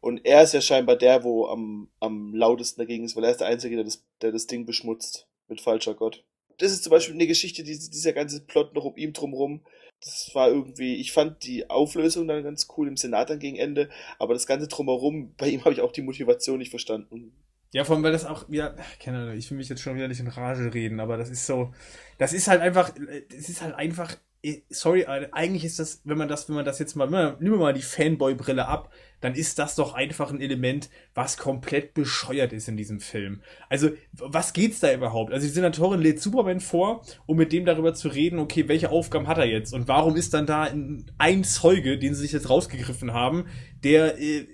Und 0.00 0.26
er 0.26 0.42
ist 0.42 0.52
ja 0.52 0.60
scheinbar 0.60 0.96
der, 0.96 1.24
wo 1.24 1.46
am, 1.46 1.88
am 2.00 2.34
lautesten 2.34 2.82
dagegen 2.82 3.04
ist, 3.04 3.16
weil 3.16 3.24
er 3.24 3.30
ist 3.30 3.40
der 3.40 3.46
Einzige, 3.46 3.76
der 3.76 3.86
das, 3.86 4.04
der 4.20 4.30
das 4.30 4.46
Ding 4.46 4.66
beschmutzt 4.66 5.26
mit 5.48 5.62
falscher 5.62 5.94
Gott. 5.94 6.22
Das 6.58 6.72
ist 6.72 6.84
zum 6.84 6.90
Beispiel 6.90 7.14
eine 7.14 7.26
Geschichte, 7.26 7.62
die, 7.62 7.78
dieser 7.78 8.12
ganze 8.12 8.40
Plot 8.40 8.74
noch 8.74 8.84
um 8.84 8.96
ihm 8.96 9.12
drumherum. 9.12 9.62
Das 10.00 10.30
war 10.34 10.48
irgendwie, 10.48 10.96
ich 10.96 11.12
fand 11.12 11.42
die 11.44 11.70
Auflösung 11.70 12.28
dann 12.28 12.44
ganz 12.44 12.68
cool 12.76 12.86
im 12.86 12.96
Senat 12.96 13.30
dann 13.30 13.40
gegen 13.40 13.56
Ende, 13.56 13.88
aber 14.18 14.34
das 14.34 14.46
ganze 14.46 14.68
drumherum, 14.68 15.34
bei 15.38 15.48
ihm 15.48 15.64
habe 15.64 15.72
ich 15.72 15.80
auch 15.80 15.92
die 15.92 16.02
Motivation 16.02 16.58
nicht 16.58 16.70
verstanden. 16.70 17.32
Ja, 17.72 17.84
vor 17.84 17.96
allem, 17.96 18.02
weil 18.02 18.12
das 18.12 18.24
auch, 18.24 18.48
ja, 18.48 18.74
keine 18.98 19.34
ich 19.34 19.50
will 19.50 19.58
mich 19.58 19.68
jetzt 19.68 19.82
schon 19.82 19.94
wieder 19.94 20.08
nicht 20.08 20.20
in 20.20 20.28
Rage 20.28 20.72
reden, 20.72 21.00
aber 21.00 21.18
das 21.18 21.28
ist 21.28 21.46
so, 21.46 21.74
das 22.16 22.32
ist 22.32 22.48
halt 22.48 22.62
einfach, 22.62 22.94
es 23.30 23.50
ist 23.50 23.60
halt 23.60 23.74
einfach 23.74 24.16
äh, 24.42 24.62
sorry, 24.70 25.04
eigentlich 25.06 25.64
ist 25.64 25.78
das, 25.78 26.00
wenn 26.04 26.18
man 26.18 26.28
das, 26.28 26.48
wenn 26.48 26.56
man 26.56 26.64
das 26.64 26.78
jetzt 26.78 26.94
mal, 26.94 27.08
nehmen 27.08 27.54
wir 27.54 27.58
mal 27.58 27.74
die 27.74 27.82
Fanboy-Brille 27.82 28.66
ab, 28.66 28.90
dann 29.20 29.34
ist 29.34 29.58
das 29.58 29.74
doch 29.74 29.94
einfach 29.94 30.30
ein 30.30 30.40
Element, 30.40 30.88
was 31.14 31.36
komplett 31.36 31.94
bescheuert 31.94 32.52
ist 32.52 32.68
in 32.68 32.76
diesem 32.76 33.00
Film. 33.00 33.42
Also, 33.68 33.90
was 34.12 34.52
geht's 34.52 34.80
da 34.80 34.92
überhaupt? 34.92 35.32
Also, 35.32 35.46
die 35.46 35.52
Senatorin 35.52 36.00
lädt 36.00 36.20
Superman 36.20 36.60
vor, 36.60 37.02
um 37.26 37.36
mit 37.36 37.52
dem 37.52 37.64
darüber 37.64 37.94
zu 37.94 38.08
reden, 38.08 38.38
okay, 38.38 38.68
welche 38.68 38.90
Aufgaben 38.90 39.26
hat 39.26 39.38
er 39.38 39.46
jetzt? 39.46 39.74
Und 39.74 39.88
warum 39.88 40.16
ist 40.16 40.34
dann 40.34 40.46
da 40.46 40.68
ein 41.18 41.44
Zeuge, 41.44 41.98
den 41.98 42.14
sie 42.14 42.22
sich 42.22 42.32
jetzt 42.32 42.48
rausgegriffen 42.48 43.12
haben, 43.12 43.46
der, 43.82 44.20
äh, 44.20 44.46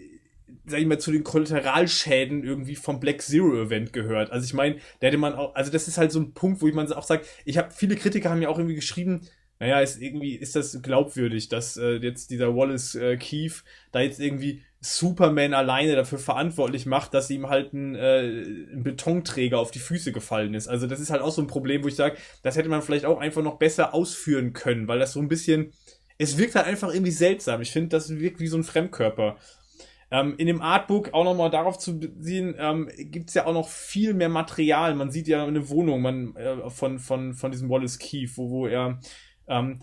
sag 0.67 0.81
ich 0.81 0.87
mal, 0.87 0.99
zu 0.99 1.13
den 1.13 1.25
Kollateralschäden 1.25 2.43
irgendwie 2.43 2.77
vom 2.77 3.01
Black 3.01 3.23
Zero 3.23 3.55
Event 3.63 3.93
gehört. 3.93 4.31
Also 4.31 4.47
ich 4.47 4.55
meine, 4.55 4.77
da 5.01 5.09
hätte 5.09 5.19
man 5.19 5.35
auch, 5.35 5.55
also 5.55 5.71
das 5.71 5.89
ist 5.89 5.99
halt 5.99 6.11
so 6.11 6.21
ein 6.21 6.33
Punkt, 6.33 6.63
wo 6.63 6.69
ich 6.69 6.75
man 6.75 6.91
auch 6.93 7.05
sagt, 7.05 7.27
ich 7.45 7.59
habe 7.59 7.71
viele 7.71 7.97
Kritiker 7.97 8.31
haben 8.31 8.41
ja 8.41 8.49
auch 8.49 8.59
irgendwie 8.59 8.77
geschrieben, 8.77 9.29
naja, 9.65 9.81
ist 9.81 9.99
irgendwie, 9.99 10.35
ist 10.35 10.57
das 10.57 10.83
glaubwürdig, 10.83 11.49
dass 11.49 11.79
äh, 11.79 11.95
jetzt 11.95 12.29
dieser 12.29 12.55
Wallace 12.55 12.97
äh, 12.97 13.17
Keith 13.17 13.65
da 13.93 14.01
jetzt 14.01 14.21
irgendwie 14.21 14.61
Superman 14.81 15.55
alleine 15.55 15.97
dafür 15.97 16.19
verantwortlich 16.19 16.85
macht, 16.85 17.15
dass 17.15 17.31
ihm 17.31 17.49
halt 17.49 17.73
ein, 17.73 17.95
äh, 17.95 18.43
ein 18.75 18.83
Betonträger 18.83 19.59
auf 19.59 19.71
die 19.71 19.79
Füße 19.79 20.13
gefallen 20.13 20.53
ist. 20.53 20.69
Also 20.69 20.87
das 20.87 21.01
ist 21.01 21.09
halt 21.09 21.23
auch 21.23 21.33
so 21.33 21.41
ein 21.41 21.47
Problem, 21.47 21.83
wo 21.83 21.89
ich 21.89 21.97
sage, 21.97 22.19
das 22.43 22.57
hätte 22.57 22.69
man 22.69 22.83
vielleicht 22.83 23.07
auch 23.07 23.19
einfach 23.19 23.41
noch 23.41 23.57
besser 23.57 23.95
ausführen 23.95 24.53
können, 24.53 24.87
weil 24.87 24.99
das 24.99 25.13
so 25.15 25.21
ein 25.21 25.29
bisschen, 25.29 25.73
es 26.19 26.37
wirkt 26.37 26.57
halt 26.57 26.67
einfach 26.67 26.93
irgendwie 26.93 27.11
seltsam. 27.11 27.63
Ich 27.63 27.71
finde, 27.71 27.89
das 27.89 28.11
wirkt 28.11 28.41
wie 28.41 28.49
so 28.49 28.59
ein 28.59 28.65
Fremdkörper. 28.65 29.39
Ähm, 30.11 30.35
in 30.37 30.47
dem 30.47 30.61
Artbook 30.61 31.15
auch 31.15 31.25
nochmal 31.25 31.49
darauf 31.49 31.79
zu 31.79 31.99
beziehen, 31.99 32.55
ähm, 32.59 32.91
gibt 32.99 33.31
es 33.31 33.35
ja 33.35 33.47
auch 33.47 33.55
noch 33.55 33.71
viel 33.71 34.13
mehr 34.13 34.29
Material. 34.29 34.95
Man 34.95 35.11
sieht 35.11 35.27
ja 35.27 35.47
eine 35.47 35.71
Wohnung 35.71 36.03
man, 36.03 36.37
äh, 36.37 36.69
von, 36.69 36.99
von, 36.99 37.33
von 37.33 37.51
diesem 37.51 37.71
Wallace 37.71 37.99
Keith, 37.99 38.37
wo, 38.37 38.51
wo 38.51 38.67
er 38.67 39.01
ähm, 39.49 39.81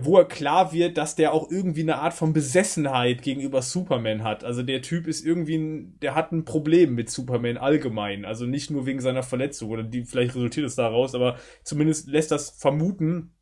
wo 0.00 0.18
er 0.18 0.26
klar 0.26 0.72
wird, 0.72 0.96
dass 0.96 1.16
der 1.16 1.32
auch 1.32 1.50
irgendwie 1.50 1.82
eine 1.82 1.98
Art 1.98 2.14
von 2.14 2.32
Besessenheit 2.32 3.22
gegenüber 3.22 3.62
Superman 3.62 4.22
hat. 4.22 4.44
Also 4.44 4.62
der 4.62 4.82
Typ 4.82 5.06
ist 5.06 5.24
irgendwie, 5.24 5.56
ein, 5.56 5.98
der 6.00 6.14
hat 6.14 6.32
ein 6.32 6.44
Problem 6.44 6.94
mit 6.94 7.10
Superman 7.10 7.56
allgemein. 7.56 8.24
Also 8.24 8.46
nicht 8.46 8.70
nur 8.70 8.86
wegen 8.86 9.00
seiner 9.00 9.22
Verletzung 9.22 9.70
oder 9.70 9.82
die, 9.82 10.04
vielleicht 10.04 10.34
resultiert 10.34 10.66
es 10.66 10.76
daraus, 10.76 11.14
aber 11.14 11.38
zumindest 11.64 12.08
lässt 12.08 12.30
das 12.30 12.50
vermuten, 12.50 13.34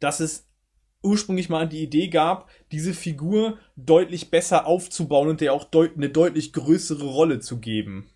dass 0.00 0.20
es 0.20 0.48
ursprünglich 1.02 1.48
mal 1.48 1.68
die 1.68 1.82
Idee 1.82 2.08
gab, 2.08 2.50
diese 2.72 2.92
Figur 2.92 3.58
deutlich 3.76 4.30
besser 4.30 4.66
aufzubauen 4.66 5.28
und 5.28 5.40
der 5.40 5.52
auch 5.52 5.64
deut 5.64 5.96
eine 5.96 6.08
deutlich 6.08 6.52
größere 6.52 7.04
Rolle 7.04 7.38
zu 7.38 7.60
geben. 7.60 8.10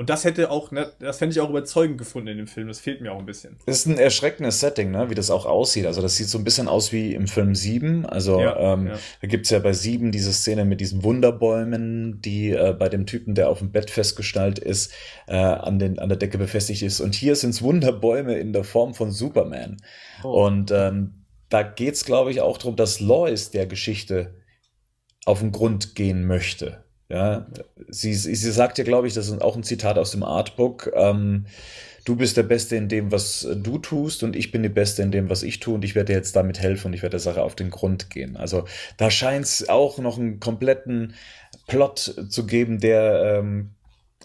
Und 0.00 0.08
das 0.08 0.24
hätte 0.24 0.50
auch, 0.50 0.70
ne, 0.70 0.90
das 0.98 1.18
fände 1.18 1.34
ich 1.34 1.40
auch 1.40 1.50
überzeugend 1.50 1.98
gefunden 1.98 2.28
in 2.28 2.38
dem 2.38 2.46
Film. 2.46 2.68
Das 2.68 2.80
fehlt 2.80 3.02
mir 3.02 3.12
auch 3.12 3.18
ein 3.18 3.26
bisschen. 3.26 3.58
Das 3.66 3.80
ist 3.80 3.86
ein 3.86 3.98
erschreckendes 3.98 4.58
Setting, 4.58 4.90
ne? 4.92 5.10
wie 5.10 5.14
das 5.14 5.28
auch 5.28 5.44
aussieht. 5.44 5.84
Also 5.84 6.00
das 6.00 6.16
sieht 6.16 6.28
so 6.28 6.38
ein 6.38 6.44
bisschen 6.44 6.68
aus 6.68 6.90
wie 6.90 7.12
im 7.12 7.26
Film 7.26 7.54
7. 7.54 8.06
Also 8.06 8.40
ja, 8.40 8.72
ähm, 8.72 8.86
ja. 8.86 8.94
da 9.20 9.28
gibt's 9.28 9.50
ja 9.50 9.58
bei 9.58 9.74
7 9.74 10.10
diese 10.10 10.32
Szene 10.32 10.64
mit 10.64 10.80
diesen 10.80 11.04
Wunderbäumen, 11.04 12.22
die 12.22 12.52
äh, 12.52 12.74
bei 12.78 12.88
dem 12.88 13.04
Typen, 13.04 13.34
der 13.34 13.50
auf 13.50 13.58
dem 13.58 13.72
Bett 13.72 13.90
festgestellt 13.90 14.58
ist, 14.58 14.90
äh, 15.26 15.36
an, 15.36 15.78
den, 15.78 15.98
an 15.98 16.08
der 16.08 16.16
Decke 16.16 16.38
befestigt 16.38 16.80
ist. 16.80 17.00
Und 17.00 17.14
hier 17.14 17.36
sind's 17.36 17.60
Wunderbäume 17.60 18.38
in 18.38 18.54
der 18.54 18.64
Form 18.64 18.94
von 18.94 19.10
Superman. 19.10 19.82
Oh. 20.24 20.46
Und 20.46 20.70
ähm, 20.70 21.26
da 21.50 21.62
geht's, 21.62 22.06
glaube 22.06 22.30
ich, 22.30 22.40
auch 22.40 22.56
darum, 22.56 22.76
dass 22.76 23.00
Lois 23.00 23.50
der 23.50 23.66
Geschichte 23.66 24.34
auf 25.26 25.40
den 25.40 25.52
Grund 25.52 25.94
gehen 25.94 26.26
möchte. 26.26 26.84
Ja, 27.10 27.48
sie, 27.88 28.14
sie 28.14 28.34
sagt 28.36 28.78
ja, 28.78 28.84
glaube 28.84 29.08
ich, 29.08 29.14
das 29.14 29.28
ist 29.28 29.42
auch 29.42 29.56
ein 29.56 29.64
Zitat 29.64 29.98
aus 29.98 30.12
dem 30.12 30.22
Artbook. 30.22 30.92
Ähm, 30.94 31.46
du 32.04 32.14
bist 32.14 32.36
der 32.36 32.44
Beste 32.44 32.76
in 32.76 32.88
dem, 32.88 33.10
was 33.10 33.48
du 33.52 33.78
tust, 33.78 34.22
und 34.22 34.36
ich 34.36 34.52
bin 34.52 34.62
die 34.62 34.68
Beste 34.68 35.02
in 35.02 35.10
dem, 35.10 35.28
was 35.28 35.42
ich 35.42 35.58
tue, 35.58 35.74
und 35.74 35.84
ich 35.84 35.96
werde 35.96 36.12
dir 36.12 36.18
jetzt 36.18 36.36
damit 36.36 36.60
helfen 36.60 36.88
und 36.88 36.94
ich 36.94 37.02
werde 37.02 37.14
der 37.14 37.20
Sache 37.20 37.42
auf 37.42 37.56
den 37.56 37.70
Grund 37.70 38.10
gehen. 38.10 38.36
Also 38.36 38.64
da 38.96 39.10
scheint 39.10 39.44
es 39.44 39.68
auch 39.68 39.98
noch 39.98 40.18
einen 40.18 40.38
kompletten 40.38 41.14
Plot 41.66 41.98
zu 42.28 42.46
geben, 42.46 42.78
der 42.78 43.38
ähm, 43.40 43.74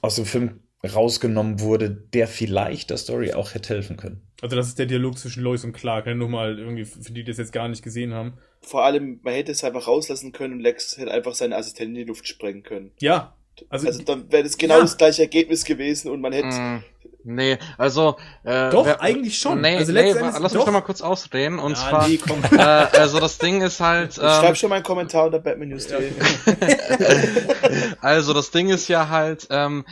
aus 0.01 0.15
dem 0.15 0.25
Film 0.25 0.59
rausgenommen 0.83 1.61
wurde, 1.61 1.89
der 1.89 2.27
vielleicht 2.27 2.91
der 2.91 2.97
Story 2.97 3.33
auch 3.33 3.55
hätte 3.55 3.73
helfen 3.73 3.97
können. 3.97 4.24
Also 4.41 4.55
das 4.55 4.67
ist 4.67 4.79
der 4.79 4.85
Dialog 4.85 5.17
zwischen 5.17 5.43
Lois 5.43 5.63
und 5.63 5.73
Clark, 5.73 6.05
ne? 6.07 6.15
nur 6.15 6.29
mal 6.29 6.59
irgendwie, 6.59 6.85
für 6.85 6.99
die, 6.99 7.13
die 7.13 7.23
das 7.23 7.37
jetzt 7.37 7.53
gar 7.53 7.67
nicht 7.69 7.83
gesehen 7.83 8.13
haben 8.13 8.33
vor 8.65 8.83
allem, 8.83 9.19
man 9.23 9.33
hätte 9.33 9.51
es 9.51 9.63
einfach 9.63 9.87
rauslassen 9.87 10.31
können 10.31 10.55
und 10.55 10.59
Lex 10.59 10.97
hätte 10.97 11.11
einfach 11.11 11.35
seine 11.35 11.55
Assistentin 11.55 11.95
in 11.95 12.01
die 12.01 12.07
Luft 12.07 12.27
sprengen 12.27 12.63
können. 12.63 12.91
Ja. 12.99 13.35
Also, 13.69 13.87
also 13.87 14.03
dann 14.03 14.31
wäre 14.31 14.43
das 14.43 14.57
genau 14.57 14.75
ja. 14.75 14.81
das 14.81 14.97
gleiche 14.97 15.21
Ergebnis 15.21 15.63
gewesen 15.63 16.11
und 16.11 16.19
man 16.19 16.33
hätte. 16.33 16.47
Mm, 16.47 16.83
nee, 17.25 17.57
also. 17.77 18.17
Äh, 18.43 18.69
Doch, 18.69 18.85
wer, 18.85 19.01
eigentlich 19.01 19.37
schon. 19.37 19.61
Nee, 19.61 19.77
also 19.77 19.91
nee, 19.91 20.13
lass 20.13 20.39
mich 20.39 20.53
doch 20.53 20.71
mal 20.71 20.81
kurz 20.81 21.01
ausreden. 21.01 21.59
Und 21.59 21.73
ja, 21.73 21.89
zwar. 21.89 22.07
Nee, 22.07 22.17
komm. 22.17 22.41
Äh, 22.57 22.61
also 22.61 23.19
das 23.19 23.37
Ding 23.37 23.61
ist 23.61 23.79
halt. 23.79 24.11
Ich 24.11 24.23
ähm, 24.23 24.29
schreib 24.29 24.57
schon 24.57 24.69
mal 24.69 24.75
einen 24.75 24.85
Kommentar 24.85 25.25
unter 25.25 25.39
Batman 25.39 25.69
News. 25.69 25.89
Ja. 25.89 25.97
also 28.01 28.33
das 28.33 28.51
Ding 28.51 28.69
ist 28.69 28.87
ja 28.87 29.09
halt, 29.09 29.47
ähm, 29.49 29.85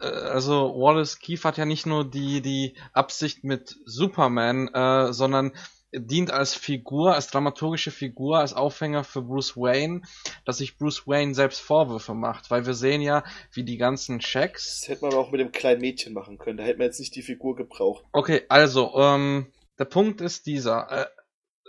äh, 0.00 0.06
also 0.06 0.74
Wallace 0.76 1.18
Keefe 1.18 1.46
hat 1.46 1.58
ja 1.58 1.64
nicht 1.64 1.86
nur 1.86 2.08
die, 2.08 2.40
die 2.40 2.74
Absicht 2.92 3.44
mit 3.44 3.76
Superman, 3.84 4.68
äh, 4.68 5.12
sondern 5.12 5.52
dient 5.92 6.30
als 6.30 6.54
Figur, 6.54 7.14
als 7.14 7.28
dramaturgische 7.28 7.90
Figur, 7.90 8.38
als 8.38 8.54
Aufhänger 8.54 9.04
für 9.04 9.22
Bruce 9.22 9.56
Wayne, 9.56 10.02
dass 10.44 10.58
sich 10.58 10.78
Bruce 10.78 11.06
Wayne 11.06 11.34
selbst 11.34 11.60
Vorwürfe 11.60 12.14
macht, 12.14 12.50
weil 12.50 12.66
wir 12.66 12.74
sehen 12.74 13.00
ja, 13.00 13.24
wie 13.52 13.64
die 13.64 13.76
ganzen 13.76 14.20
Checks. 14.20 14.80
Das 14.80 14.88
hätte 14.88 15.02
man 15.02 15.12
aber 15.12 15.22
auch 15.22 15.32
mit 15.32 15.40
dem 15.40 15.52
kleinen 15.52 15.80
Mädchen 15.80 16.12
machen 16.12 16.38
können, 16.38 16.58
da 16.58 16.64
hätte 16.64 16.78
man 16.78 16.86
jetzt 16.86 17.00
nicht 17.00 17.14
die 17.14 17.22
Figur 17.22 17.56
gebraucht. 17.56 18.04
Okay, 18.12 18.42
also, 18.48 18.92
ähm, 18.96 19.52
der 19.78 19.86
Punkt 19.86 20.20
ist 20.20 20.46
dieser. 20.46 20.90
Äh, 20.90 21.06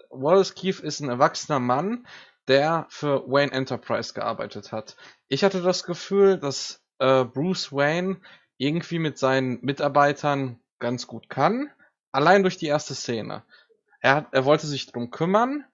Wallace 0.09 0.53
Keefe 0.55 0.85
ist 0.85 0.99
ein 0.99 1.09
erwachsener 1.09 1.59
Mann, 1.59 2.05
der 2.47 2.85
für 2.89 3.23
Wayne 3.27 3.53
Enterprise 3.53 4.13
gearbeitet 4.13 4.71
hat. 4.71 4.97
Ich 5.29 5.43
hatte 5.43 5.61
das 5.61 5.83
Gefühl, 5.83 6.37
dass 6.37 6.83
äh, 6.99 7.23
Bruce 7.23 7.71
Wayne 7.71 8.19
irgendwie 8.57 8.99
mit 8.99 9.17
seinen 9.17 9.59
Mitarbeitern 9.61 10.59
ganz 10.79 11.07
gut 11.07 11.29
kann, 11.29 11.71
allein 12.11 12.43
durch 12.43 12.57
die 12.57 12.67
erste 12.67 12.93
Szene. 12.93 13.43
Er, 14.01 14.15
hat, 14.15 14.27
er 14.31 14.45
wollte 14.45 14.67
sich 14.67 14.87
drum 14.87 15.11
kümmern. 15.11 15.65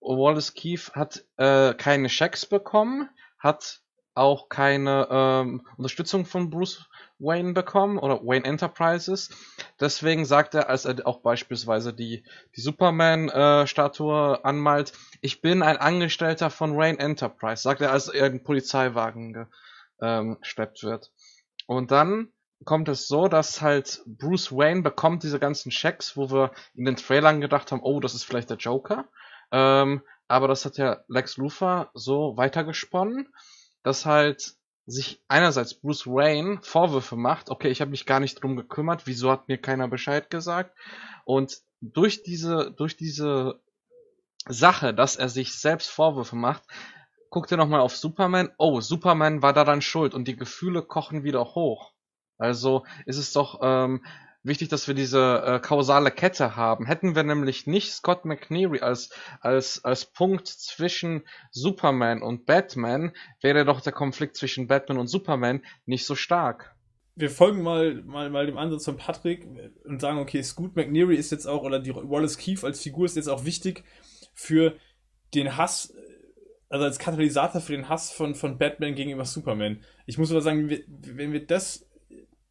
Wallace 0.00 0.54
Keefe 0.54 0.92
hat 0.94 1.24
äh, 1.36 1.74
keine 1.74 2.08
Schecks 2.08 2.46
bekommen, 2.46 3.08
hat 3.38 3.80
auch 4.14 4.48
keine 4.48 5.06
ähm, 5.10 5.66
Unterstützung 5.76 6.24
von 6.24 6.50
Bruce 6.50 6.88
Wayne 7.18 7.52
bekommen 7.52 7.98
oder 7.98 8.22
Wayne 8.22 8.44
Enterprises. 8.44 9.30
Deswegen 9.78 10.24
sagt 10.24 10.54
er, 10.54 10.68
als 10.68 10.84
er 10.86 11.06
auch 11.06 11.20
beispielsweise 11.20 11.92
die, 11.92 12.24
die 12.56 12.60
Superman-Statue 12.60 14.38
äh, 14.38 14.46
anmalt, 14.46 14.92
ich 15.20 15.42
bin 15.42 15.62
ein 15.62 15.76
Angestellter 15.76 16.50
von 16.50 16.76
Wayne 16.76 16.98
Enterprise, 16.98 17.62
sagt 17.62 17.82
er, 17.82 17.92
als 17.92 18.08
er 18.08 18.26
in 18.26 18.38
den 18.38 18.42
Polizeiwagen 18.42 19.46
gesteppt 19.98 20.82
ähm, 20.82 20.90
wird. 20.90 21.12
Und 21.66 21.90
dann 21.90 22.32
kommt 22.64 22.88
es 22.88 23.08
so, 23.08 23.28
dass 23.28 23.62
halt 23.62 24.02
Bruce 24.06 24.52
Wayne 24.52 24.82
bekommt 24.82 25.22
diese 25.22 25.38
ganzen 25.38 25.70
Checks, 25.70 26.16
wo 26.16 26.30
wir 26.30 26.52
in 26.74 26.84
den 26.84 26.96
Trailern 26.96 27.40
gedacht 27.40 27.72
haben, 27.72 27.82
oh, 27.82 28.00
das 28.00 28.14
ist 28.14 28.24
vielleicht 28.24 28.50
der 28.50 28.58
Joker. 28.58 29.08
Ähm, 29.50 30.02
aber 30.28 30.46
das 30.46 30.64
hat 30.64 30.76
ja 30.76 31.00
Lex 31.08 31.36
Luthor 31.36 31.90
so 31.94 32.36
weitergesponnen, 32.36 33.28
dass 33.82 34.06
halt 34.06 34.54
sich 34.86 35.22
einerseits 35.28 35.74
Bruce 35.74 36.06
Wayne 36.06 36.60
Vorwürfe 36.62 37.16
macht, 37.16 37.50
okay, 37.50 37.68
ich 37.68 37.80
habe 37.80 37.90
mich 37.90 38.06
gar 38.06 38.20
nicht 38.20 38.42
drum 38.42 38.56
gekümmert, 38.56 39.06
wieso 39.06 39.30
hat 39.30 39.48
mir 39.48 39.58
keiner 39.58 39.88
Bescheid 39.88 40.30
gesagt? 40.30 40.76
Und 41.24 41.58
durch 41.80 42.22
diese, 42.22 42.72
durch 42.72 42.96
diese 42.96 43.60
Sache, 44.48 44.94
dass 44.94 45.16
er 45.16 45.28
sich 45.28 45.54
selbst 45.54 45.90
Vorwürfe 45.90 46.36
macht, 46.36 46.64
guckt 47.30 47.50
er 47.52 47.56
nochmal 47.56 47.80
auf 47.80 47.96
Superman, 47.96 48.50
oh, 48.58 48.80
Superman 48.80 49.42
war 49.42 49.52
daran 49.52 49.80
schuld 49.80 50.14
und 50.14 50.26
die 50.26 50.36
Gefühle 50.36 50.82
kochen 50.82 51.22
wieder 51.22 51.44
hoch. 51.54 51.92
Also 52.40 52.84
ist 53.06 53.18
es 53.18 53.32
doch 53.32 53.60
ähm, 53.62 54.02
wichtig, 54.42 54.68
dass 54.68 54.88
wir 54.88 54.94
diese 54.94 55.42
äh, 55.44 55.60
kausale 55.60 56.10
Kette 56.10 56.56
haben. 56.56 56.86
Hätten 56.86 57.14
wir 57.14 57.22
nämlich 57.22 57.66
nicht 57.66 57.92
Scott 57.92 58.24
McNeary 58.24 58.80
als, 58.80 59.10
als, 59.40 59.84
als 59.84 60.06
Punkt 60.06 60.48
zwischen 60.48 61.22
Superman 61.50 62.22
und 62.22 62.46
Batman, 62.46 63.12
wäre 63.42 63.64
doch 63.64 63.80
der 63.80 63.92
Konflikt 63.92 64.36
zwischen 64.36 64.66
Batman 64.66 64.98
und 64.98 65.08
Superman 65.08 65.62
nicht 65.84 66.06
so 66.06 66.14
stark. 66.14 66.74
Wir 67.16 67.30
folgen 67.30 67.62
mal, 67.62 68.02
mal, 68.04 68.30
mal 68.30 68.46
dem 68.46 68.56
Ansatz 68.56 68.86
von 68.86 68.96
Patrick 68.96 69.46
und 69.84 70.00
sagen, 70.00 70.18
okay, 70.18 70.42
Scott 70.42 70.74
McNeary 70.74 71.16
ist 71.16 71.32
jetzt 71.32 71.46
auch, 71.46 71.62
oder 71.62 71.78
die 71.78 71.94
Wallace 71.94 72.38
Keefe 72.38 72.66
als 72.66 72.80
Figur 72.80 73.04
ist 73.04 73.16
jetzt 73.16 73.28
auch 73.28 73.44
wichtig 73.44 73.84
für 74.32 74.76
den 75.34 75.58
Hass, 75.58 75.92
also 76.70 76.86
als 76.86 76.98
Katalysator 76.98 77.60
für 77.60 77.72
den 77.72 77.90
Hass 77.90 78.10
von, 78.10 78.34
von 78.34 78.56
Batman 78.56 78.94
gegenüber 78.94 79.26
Superman. 79.26 79.84
Ich 80.06 80.16
muss 80.16 80.30
aber 80.30 80.40
sagen, 80.40 80.70
wenn 80.88 81.32
wir 81.32 81.44
das 81.46 81.89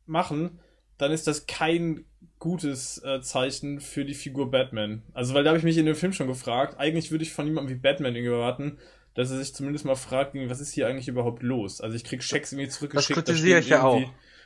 machen, 0.10 0.60
dann 0.98 1.12
ist 1.12 1.28
das 1.28 1.48
kein 1.48 2.06
gutes 2.40 3.02
äh, 3.04 3.22
Zeichen 3.22 3.80
für 3.80 4.06
die 4.06 4.14
Figur 4.14 4.52
Batman. 4.52 5.04
Also, 5.14 5.34
weil 5.34 5.44
da 5.44 5.50
habe 5.50 5.58
ich 5.58 5.64
mich 5.64 5.78
in 5.78 5.86
dem 5.86 5.96
Film 5.96 6.14
schon 6.14 6.28
gefragt, 6.28 6.80
eigentlich 6.80 7.12
würde 7.12 7.24
ich 7.24 7.34
von 7.34 7.46
jemandem 7.46 7.76
wie 7.76 7.80
Batman 7.80 8.16
irgendwie 8.16 8.34
erwarten, 8.34 8.78
dass 9.14 9.32
er 9.32 9.38
sich 9.38 9.54
zumindest 9.54 9.86
mal 9.86 9.96
fragt, 9.96 10.36
was 10.36 10.62
ist 10.62 10.74
hier 10.74 10.88
eigentlich 10.88 11.08
überhaupt 11.08 11.44
los? 11.44 11.82
Also 11.82 11.96
ich 11.96 12.04
krieg 12.04 12.24
Schecks 12.24 12.52
irgendwie 12.52 12.70
zurückgeschickt. 12.70 13.18
Das 13.18 13.26
kritisiere 13.26 13.60
ich 13.60 13.70
ja 13.70 13.84
auch. 13.84 14.02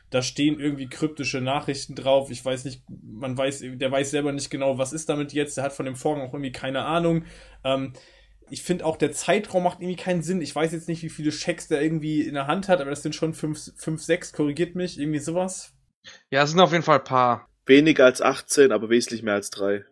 Da 0.10 0.22
stehen 0.22 0.60
irgendwie 0.60 0.88
kryptische 0.88 1.42
Nachrichten 1.42 1.96
drauf. 1.96 2.30
Ich 2.30 2.44
weiß 2.44 2.66
nicht, 2.66 2.84
man 2.88 3.38
weiß, 3.38 3.64
der 3.64 3.92
weiß 3.92 4.12
selber 4.12 4.32
nicht 4.32 4.50
genau, 4.50 4.78
was 4.78 4.94
ist 4.94 5.10
damit 5.10 5.34
jetzt. 5.34 5.58
Der 5.58 5.64
hat 5.64 5.74
von 5.74 5.86
dem 5.86 5.96
Vorgang 5.96 6.28
auch 6.28 6.34
irgendwie 6.34 6.52
keine 6.52 6.86
Ahnung. 6.86 7.26
Ähm, 7.64 7.94
ich 8.54 8.62
finde 8.62 8.86
auch, 8.86 8.98
der 8.98 9.12
Zeitraum 9.12 9.64
macht 9.64 9.80
irgendwie 9.80 9.96
keinen 9.96 10.22
Sinn. 10.22 10.40
Ich 10.40 10.54
weiß 10.56 10.74
jetzt 10.74 10.88
nicht, 10.88 11.02
wie 11.02 11.10
viele 11.10 11.32
Schecks 11.32 11.68
der 11.70 11.82
irgendwie 11.82 12.22
in 12.22 12.36
der 12.36 12.46
Hand 12.46 12.70
hat, 12.70 12.82
aber 12.82 12.92
das 12.92 13.02
sind 13.02 13.16
schon 13.16 13.34
5, 13.34 13.72
5 13.76 14.04
6, 14.04 14.32
korrigiert 14.32 14.76
mich, 14.76 15.00
irgendwie 15.00 15.18
sowas. 15.18 15.74
Ja, 16.30 16.44
es 16.44 16.52
sind 16.52 16.60
auf 16.60 16.72
jeden 16.72 16.84
Fall 16.84 17.00
ein 17.00 17.04
paar. 17.04 17.50
Weniger 17.66 18.06
als 18.06 18.22
18, 18.22 18.72
aber 18.72 18.92
wesentlich 18.92 19.24
mehr 19.24 19.34
als 19.34 19.50
3. 19.50 19.86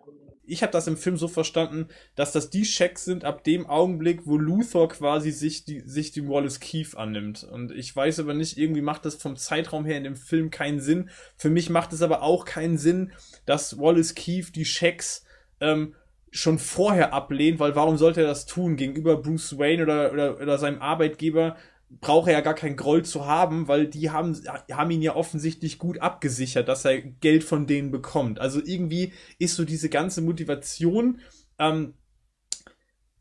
Ich 0.43 0.61
habe 0.61 0.71
das 0.71 0.85
im 0.85 0.95
Film 0.95 1.17
so 1.17 1.27
verstanden, 1.27 1.87
dass 2.13 2.33
das 2.33 2.51
die 2.51 2.65
Schecks 2.65 3.03
sind 3.03 3.25
ab 3.25 3.43
dem 3.43 3.65
Augenblick, 3.65 4.27
wo 4.27 4.37
Luthor 4.37 4.89
quasi 4.89 5.31
sich 5.31 5.65
die, 5.65 5.79
sich 5.79 6.11
die 6.11 6.27
Wallace 6.27 6.59
Keefe 6.59 6.99
annimmt. 6.99 7.43
Und 7.43 7.71
ich 7.71 7.95
weiß 7.95 8.19
aber 8.19 8.35
nicht, 8.35 8.59
irgendwie 8.59 8.81
macht 8.81 9.05
das 9.05 9.15
vom 9.15 9.37
Zeitraum 9.37 9.85
her 9.85 9.97
in 9.97 10.03
dem 10.03 10.15
Film 10.15 10.51
keinen 10.51 10.81
Sinn. 10.81 11.09
Für 11.35 11.49
mich 11.49 11.71
macht 11.71 11.93
es 11.93 12.03
aber 12.03 12.21
auch 12.21 12.45
keinen 12.45 12.77
Sinn, 12.77 13.11
dass 13.47 13.79
Wallace 13.79 14.13
Keefe 14.13 14.51
die 14.51 14.65
Schecks 14.65 15.25
ähm, 15.61 15.95
schon 16.31 16.57
vorher 16.57 17.13
ablehnt, 17.13 17.59
weil 17.59 17.75
warum 17.75 17.97
sollte 17.97 18.21
er 18.21 18.27
das 18.27 18.45
tun? 18.45 18.77
Gegenüber 18.77 19.17
Bruce 19.17 19.57
Wayne 19.57 19.83
oder, 19.83 20.11
oder, 20.13 20.41
oder 20.41 20.57
seinem 20.57 20.81
Arbeitgeber 20.81 21.57
braucht 21.99 22.27
er 22.27 22.33
ja 22.33 22.41
gar 22.41 22.53
keinen 22.53 22.77
Groll 22.77 23.03
zu 23.03 23.25
haben, 23.25 23.67
weil 23.67 23.87
die 23.87 24.11
haben, 24.11 24.41
haben 24.71 24.91
ihn 24.91 25.01
ja 25.01 25.15
offensichtlich 25.15 25.77
gut 25.77 25.99
abgesichert, 25.99 26.69
dass 26.69 26.85
er 26.85 27.01
Geld 27.01 27.43
von 27.43 27.67
denen 27.67 27.91
bekommt. 27.91 28.39
Also 28.39 28.61
irgendwie 28.63 29.11
ist 29.39 29.55
so 29.55 29.65
diese 29.65 29.89
ganze 29.89 30.21
Motivation, 30.21 31.19
ähm, 31.59 31.95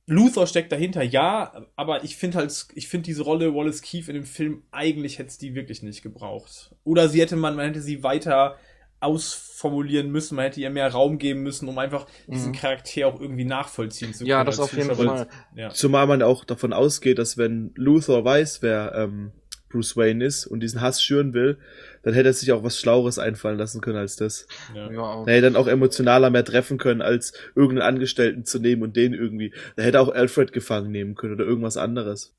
Luthor 0.06 0.48
steckt 0.48 0.72
dahinter, 0.72 1.02
ja, 1.02 1.66
aber 1.76 2.02
ich 2.02 2.16
finde 2.16 2.38
halt, 2.38 2.66
ich 2.74 2.88
finde 2.88 3.04
diese 3.04 3.22
Rolle 3.22 3.54
Wallace 3.54 3.80
Keefe 3.80 4.10
in 4.10 4.16
dem 4.16 4.24
Film, 4.24 4.64
eigentlich 4.72 5.18
hätte 5.18 5.28
es 5.28 5.38
die 5.38 5.54
wirklich 5.54 5.82
nicht 5.82 6.02
gebraucht. 6.02 6.74
Oder 6.82 7.08
sie 7.08 7.20
hätte 7.20 7.36
man, 7.36 7.54
man 7.54 7.66
hätte 7.66 7.80
sie 7.80 8.02
weiter 8.02 8.56
ausformulieren 9.00 10.10
müssen, 10.10 10.36
man 10.36 10.44
hätte 10.44 10.60
ihr 10.60 10.70
mehr 10.70 10.88
Raum 10.92 11.18
geben 11.18 11.42
müssen, 11.42 11.68
um 11.68 11.78
einfach 11.78 12.06
diesen 12.26 12.52
Mhm. 12.52 12.56
Charakter 12.56 13.06
auch 13.08 13.20
irgendwie 13.20 13.44
nachvollziehen 13.44 14.12
zu 14.12 14.20
können. 14.20 14.30
Ja, 14.30 14.44
das 14.44 14.60
auf 14.60 14.72
jeden. 14.76 14.94
Fall. 14.94 15.26
Ja. 15.54 15.70
Zumal 15.70 16.06
man 16.06 16.22
auch 16.22 16.44
davon 16.44 16.72
ausgeht, 16.72 17.18
dass 17.18 17.36
wenn 17.38 17.72
Luthor 17.74 18.24
weiß, 18.24 18.62
wer 18.62 18.92
ähm, 18.94 19.32
Bruce 19.70 19.96
Wayne 19.96 20.24
ist 20.24 20.46
und 20.46 20.60
diesen 20.60 20.80
Hass 20.80 21.02
schüren 21.02 21.32
will, 21.32 21.58
dann 22.02 22.12
hätte 22.14 22.28
er 22.30 22.32
sich 22.32 22.50
auch 22.52 22.64
was 22.64 22.78
Schlaueres 22.78 23.18
einfallen 23.18 23.56
lassen 23.58 23.80
können 23.80 23.98
als 23.98 24.16
das. 24.16 24.46
Ja. 24.74 24.90
Ja, 24.90 25.24
Er 25.26 25.34
hätte 25.34 25.42
dann 25.42 25.56
auch 25.56 25.68
emotionaler 25.68 26.30
mehr 26.30 26.44
treffen 26.44 26.76
können, 26.76 27.02
als 27.02 27.32
irgendeinen 27.54 27.94
Angestellten 27.94 28.44
zu 28.44 28.58
nehmen 28.58 28.82
und 28.82 28.96
den 28.96 29.14
irgendwie. 29.14 29.52
Da 29.76 29.82
hätte 29.84 29.98
er 29.98 30.02
auch 30.02 30.08
Alfred 30.12 30.52
gefangen 30.52 30.90
nehmen 30.90 31.14
können 31.14 31.34
oder 31.34 31.44
irgendwas 31.44 31.76
anderes. 31.76 32.34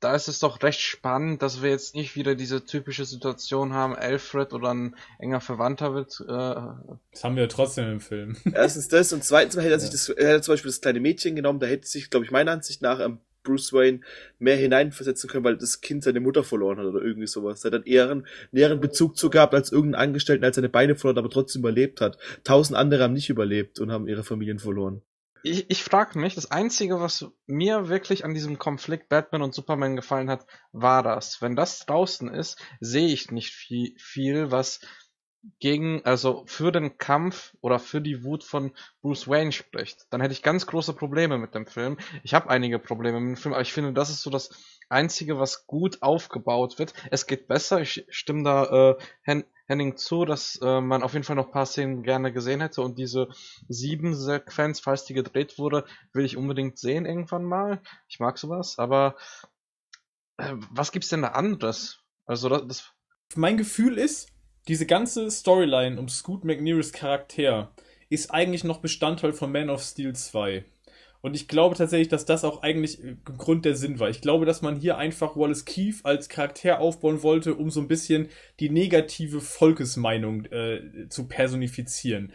Da 0.00 0.14
ist 0.14 0.28
es 0.28 0.38
doch 0.38 0.62
recht 0.62 0.80
spannend, 0.80 1.42
dass 1.42 1.62
wir 1.62 1.70
jetzt 1.70 1.94
nicht 1.94 2.16
wieder 2.16 2.34
diese 2.34 2.64
typische 2.64 3.04
Situation 3.04 3.74
haben, 3.74 3.94
Alfred 3.94 4.52
oder 4.52 4.72
ein 4.72 4.96
enger 5.18 5.40
Verwandter 5.40 5.94
wird. 5.94 6.20
Äh, 6.20 6.96
Das 7.12 7.22
haben 7.22 7.36
wir 7.36 7.42
ja 7.42 7.48
trotzdem 7.48 7.92
im 7.92 8.00
Film. 8.00 8.36
Erstens 8.52 8.88
das 8.88 9.12
und 9.12 9.22
zweitens 9.22 9.56
hätte 9.56 9.70
er 9.70 9.80
sich 9.80 9.90
das, 9.90 10.08
er 10.08 10.30
hätte 10.30 10.42
zum 10.42 10.54
Beispiel 10.54 10.70
das 10.70 10.80
kleine 10.80 11.00
Mädchen 11.00 11.36
genommen, 11.36 11.60
da 11.60 11.66
hätte 11.66 11.86
sich, 11.86 12.10
glaube 12.10 12.24
ich, 12.24 12.30
meiner 12.30 12.52
Ansicht 12.52 12.80
nach 12.80 12.98
ähm, 12.98 13.18
Bruce 13.42 13.72
Wayne 13.72 14.00
mehr 14.38 14.56
hineinversetzen 14.56 15.28
können, 15.28 15.44
weil 15.44 15.56
das 15.56 15.80
Kind 15.80 16.02
seine 16.02 16.20
Mutter 16.20 16.44
verloren 16.44 16.78
hat 16.78 16.86
oder 16.86 17.02
irgendwie 17.02 17.26
sowas. 17.26 17.64
Er 17.64 17.68
hat 17.68 17.74
dann 17.74 17.84
eher 17.84 18.10
einen 18.10 18.26
näheren 18.52 18.80
Bezug 18.80 19.16
zu 19.16 19.30
gehabt 19.30 19.54
als 19.54 19.72
irgendein 19.72 20.00
Angestellten, 20.00 20.44
als 20.44 20.56
seine 20.56 20.68
Beine 20.68 20.96
verloren, 20.96 21.16
hat, 21.16 21.24
aber 21.24 21.32
trotzdem 21.32 21.60
überlebt 21.60 22.00
hat. 22.00 22.18
Tausend 22.44 22.76
andere 22.76 23.02
haben 23.02 23.14
nicht 23.14 23.30
überlebt 23.30 23.80
und 23.80 23.90
haben 23.90 24.08
ihre 24.08 24.24
Familien 24.24 24.58
verloren. 24.58 25.02
Ich 25.42 25.70
ich 25.70 25.82
frage 25.82 26.18
mich, 26.18 26.34
das 26.34 26.50
Einzige, 26.50 27.00
was 27.00 27.26
mir 27.46 27.88
wirklich 27.88 28.24
an 28.24 28.34
diesem 28.34 28.58
Konflikt 28.58 29.08
Batman 29.08 29.42
und 29.42 29.54
Superman 29.54 29.96
gefallen 29.96 30.30
hat, 30.30 30.46
war 30.72 31.02
das. 31.02 31.40
Wenn 31.42 31.56
das 31.56 31.80
draußen 31.86 32.32
ist, 32.32 32.58
sehe 32.80 33.08
ich 33.08 33.30
nicht 33.30 33.52
viel, 33.52 33.94
viel, 33.98 34.50
was 34.50 34.80
gegen, 35.58 36.04
also 36.04 36.44
für 36.46 36.70
den 36.70 36.98
Kampf 36.98 37.54
oder 37.60 37.78
für 37.78 38.00
die 38.00 38.24
Wut 38.24 38.44
von 38.44 38.72
Bruce 39.00 39.26
Wayne 39.26 39.52
spricht. 39.52 40.06
Dann 40.10 40.20
hätte 40.20 40.32
ich 40.32 40.42
ganz 40.42 40.66
große 40.66 40.92
Probleme 40.92 41.38
mit 41.38 41.54
dem 41.54 41.66
Film. 41.66 41.98
Ich 42.22 42.34
habe 42.34 42.50
einige 42.50 42.78
Probleme 42.78 43.20
mit 43.20 43.36
dem 43.36 43.40
Film, 43.40 43.54
aber 43.54 43.62
ich 43.62 43.72
finde, 43.72 43.92
das 43.92 44.10
ist 44.10 44.22
so 44.22 44.30
das 44.30 44.50
Einzige, 44.88 45.38
was 45.38 45.66
gut 45.66 46.02
aufgebaut 46.02 46.78
wird. 46.78 46.92
Es 47.10 47.26
geht 47.26 47.48
besser. 47.48 47.80
Ich 47.80 48.06
stimme 48.10 48.42
da 48.42 48.90
äh, 48.90 48.96
Hen 49.22 49.44
Henning 49.66 49.96
zu, 49.96 50.24
dass 50.24 50.58
äh, 50.62 50.80
man 50.80 51.04
auf 51.04 51.12
jeden 51.12 51.24
Fall 51.24 51.36
noch 51.36 51.46
ein 51.46 51.52
paar 51.52 51.64
Szenen 51.64 52.02
gerne 52.02 52.32
gesehen 52.32 52.60
hätte 52.60 52.82
und 52.82 52.98
diese 52.98 53.28
sieben 53.68 54.16
Sequenz, 54.16 54.80
falls 54.80 55.04
die 55.04 55.14
gedreht 55.14 55.58
wurde, 55.58 55.84
will 56.12 56.24
ich 56.24 56.36
unbedingt 56.36 56.76
sehen 56.76 57.06
irgendwann 57.06 57.44
mal. 57.44 57.80
Ich 58.08 58.18
mag 58.18 58.36
sowas, 58.36 58.80
aber 58.80 59.14
äh, 60.38 60.56
was 60.72 60.90
gibt's 60.90 61.10
denn 61.10 61.22
da 61.22 61.28
anderes? 61.28 62.00
Also 62.26 62.48
das, 62.48 62.66
das 62.66 62.92
mein 63.36 63.56
Gefühl 63.56 63.96
ist, 63.96 64.32
diese 64.68 64.86
ganze 64.86 65.30
Storyline 65.30 65.98
um 65.98 66.08
Scoot 66.08 66.44
McNearys 66.44 66.92
Charakter 66.92 67.72
ist 68.08 68.30
eigentlich 68.30 68.64
noch 68.64 68.78
Bestandteil 68.78 69.32
von 69.32 69.52
Man 69.52 69.70
of 69.70 69.82
Steel 69.82 70.14
2. 70.14 70.64
Und 71.22 71.34
ich 71.34 71.48
glaube 71.48 71.76
tatsächlich, 71.76 72.08
dass 72.08 72.24
das 72.24 72.44
auch 72.44 72.62
eigentlich 72.62 73.02
äh, 73.04 73.16
Grund 73.24 73.64
der 73.64 73.76
Sinn 73.76 73.98
war. 74.00 74.08
Ich 74.08 74.20
glaube, 74.20 74.46
dass 74.46 74.62
man 74.62 74.76
hier 74.76 74.96
einfach 74.96 75.36
Wallace 75.36 75.64
Keith 75.64 76.00
als 76.04 76.28
Charakter 76.28 76.80
aufbauen 76.80 77.22
wollte, 77.22 77.54
um 77.54 77.70
so 77.70 77.80
ein 77.80 77.88
bisschen 77.88 78.28
die 78.58 78.70
negative 78.70 79.40
Volkesmeinung 79.40 80.46
äh, 80.46 81.08
zu 81.08 81.28
personifizieren. 81.28 82.32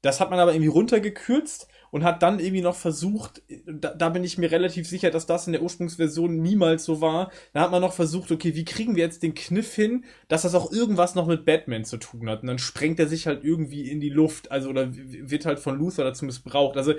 Das 0.00 0.20
hat 0.20 0.30
man 0.30 0.40
aber 0.40 0.52
irgendwie 0.52 0.70
runtergekürzt 0.70 1.68
und 1.92 2.04
hat 2.04 2.22
dann 2.22 2.40
irgendwie 2.40 2.62
noch 2.62 2.74
versucht, 2.74 3.42
da, 3.66 3.92
da 3.92 4.08
bin 4.08 4.24
ich 4.24 4.38
mir 4.38 4.50
relativ 4.50 4.88
sicher, 4.88 5.10
dass 5.10 5.26
das 5.26 5.46
in 5.46 5.52
der 5.52 5.62
Ursprungsversion 5.62 6.40
niemals 6.40 6.84
so 6.84 7.02
war. 7.02 7.30
Da 7.52 7.60
hat 7.60 7.70
man 7.70 7.82
noch 7.82 7.92
versucht, 7.92 8.32
okay, 8.32 8.54
wie 8.54 8.64
kriegen 8.64 8.96
wir 8.96 9.04
jetzt 9.04 9.22
den 9.22 9.34
Kniff 9.34 9.74
hin, 9.74 10.06
dass 10.26 10.42
das 10.42 10.54
auch 10.54 10.72
irgendwas 10.72 11.14
noch 11.14 11.26
mit 11.26 11.44
Batman 11.44 11.84
zu 11.84 11.98
tun 11.98 12.30
hat. 12.30 12.40
Und 12.40 12.48
dann 12.48 12.58
sprengt 12.58 12.98
er 12.98 13.08
sich 13.08 13.26
halt 13.26 13.44
irgendwie 13.44 13.90
in 13.90 14.00
die 14.00 14.08
Luft, 14.08 14.50
also 14.50 14.70
oder 14.70 14.88
wird 14.90 15.44
halt 15.44 15.60
von 15.60 15.78
Luther 15.78 16.02
dazu 16.02 16.24
missbraucht. 16.24 16.78
Also 16.78 16.94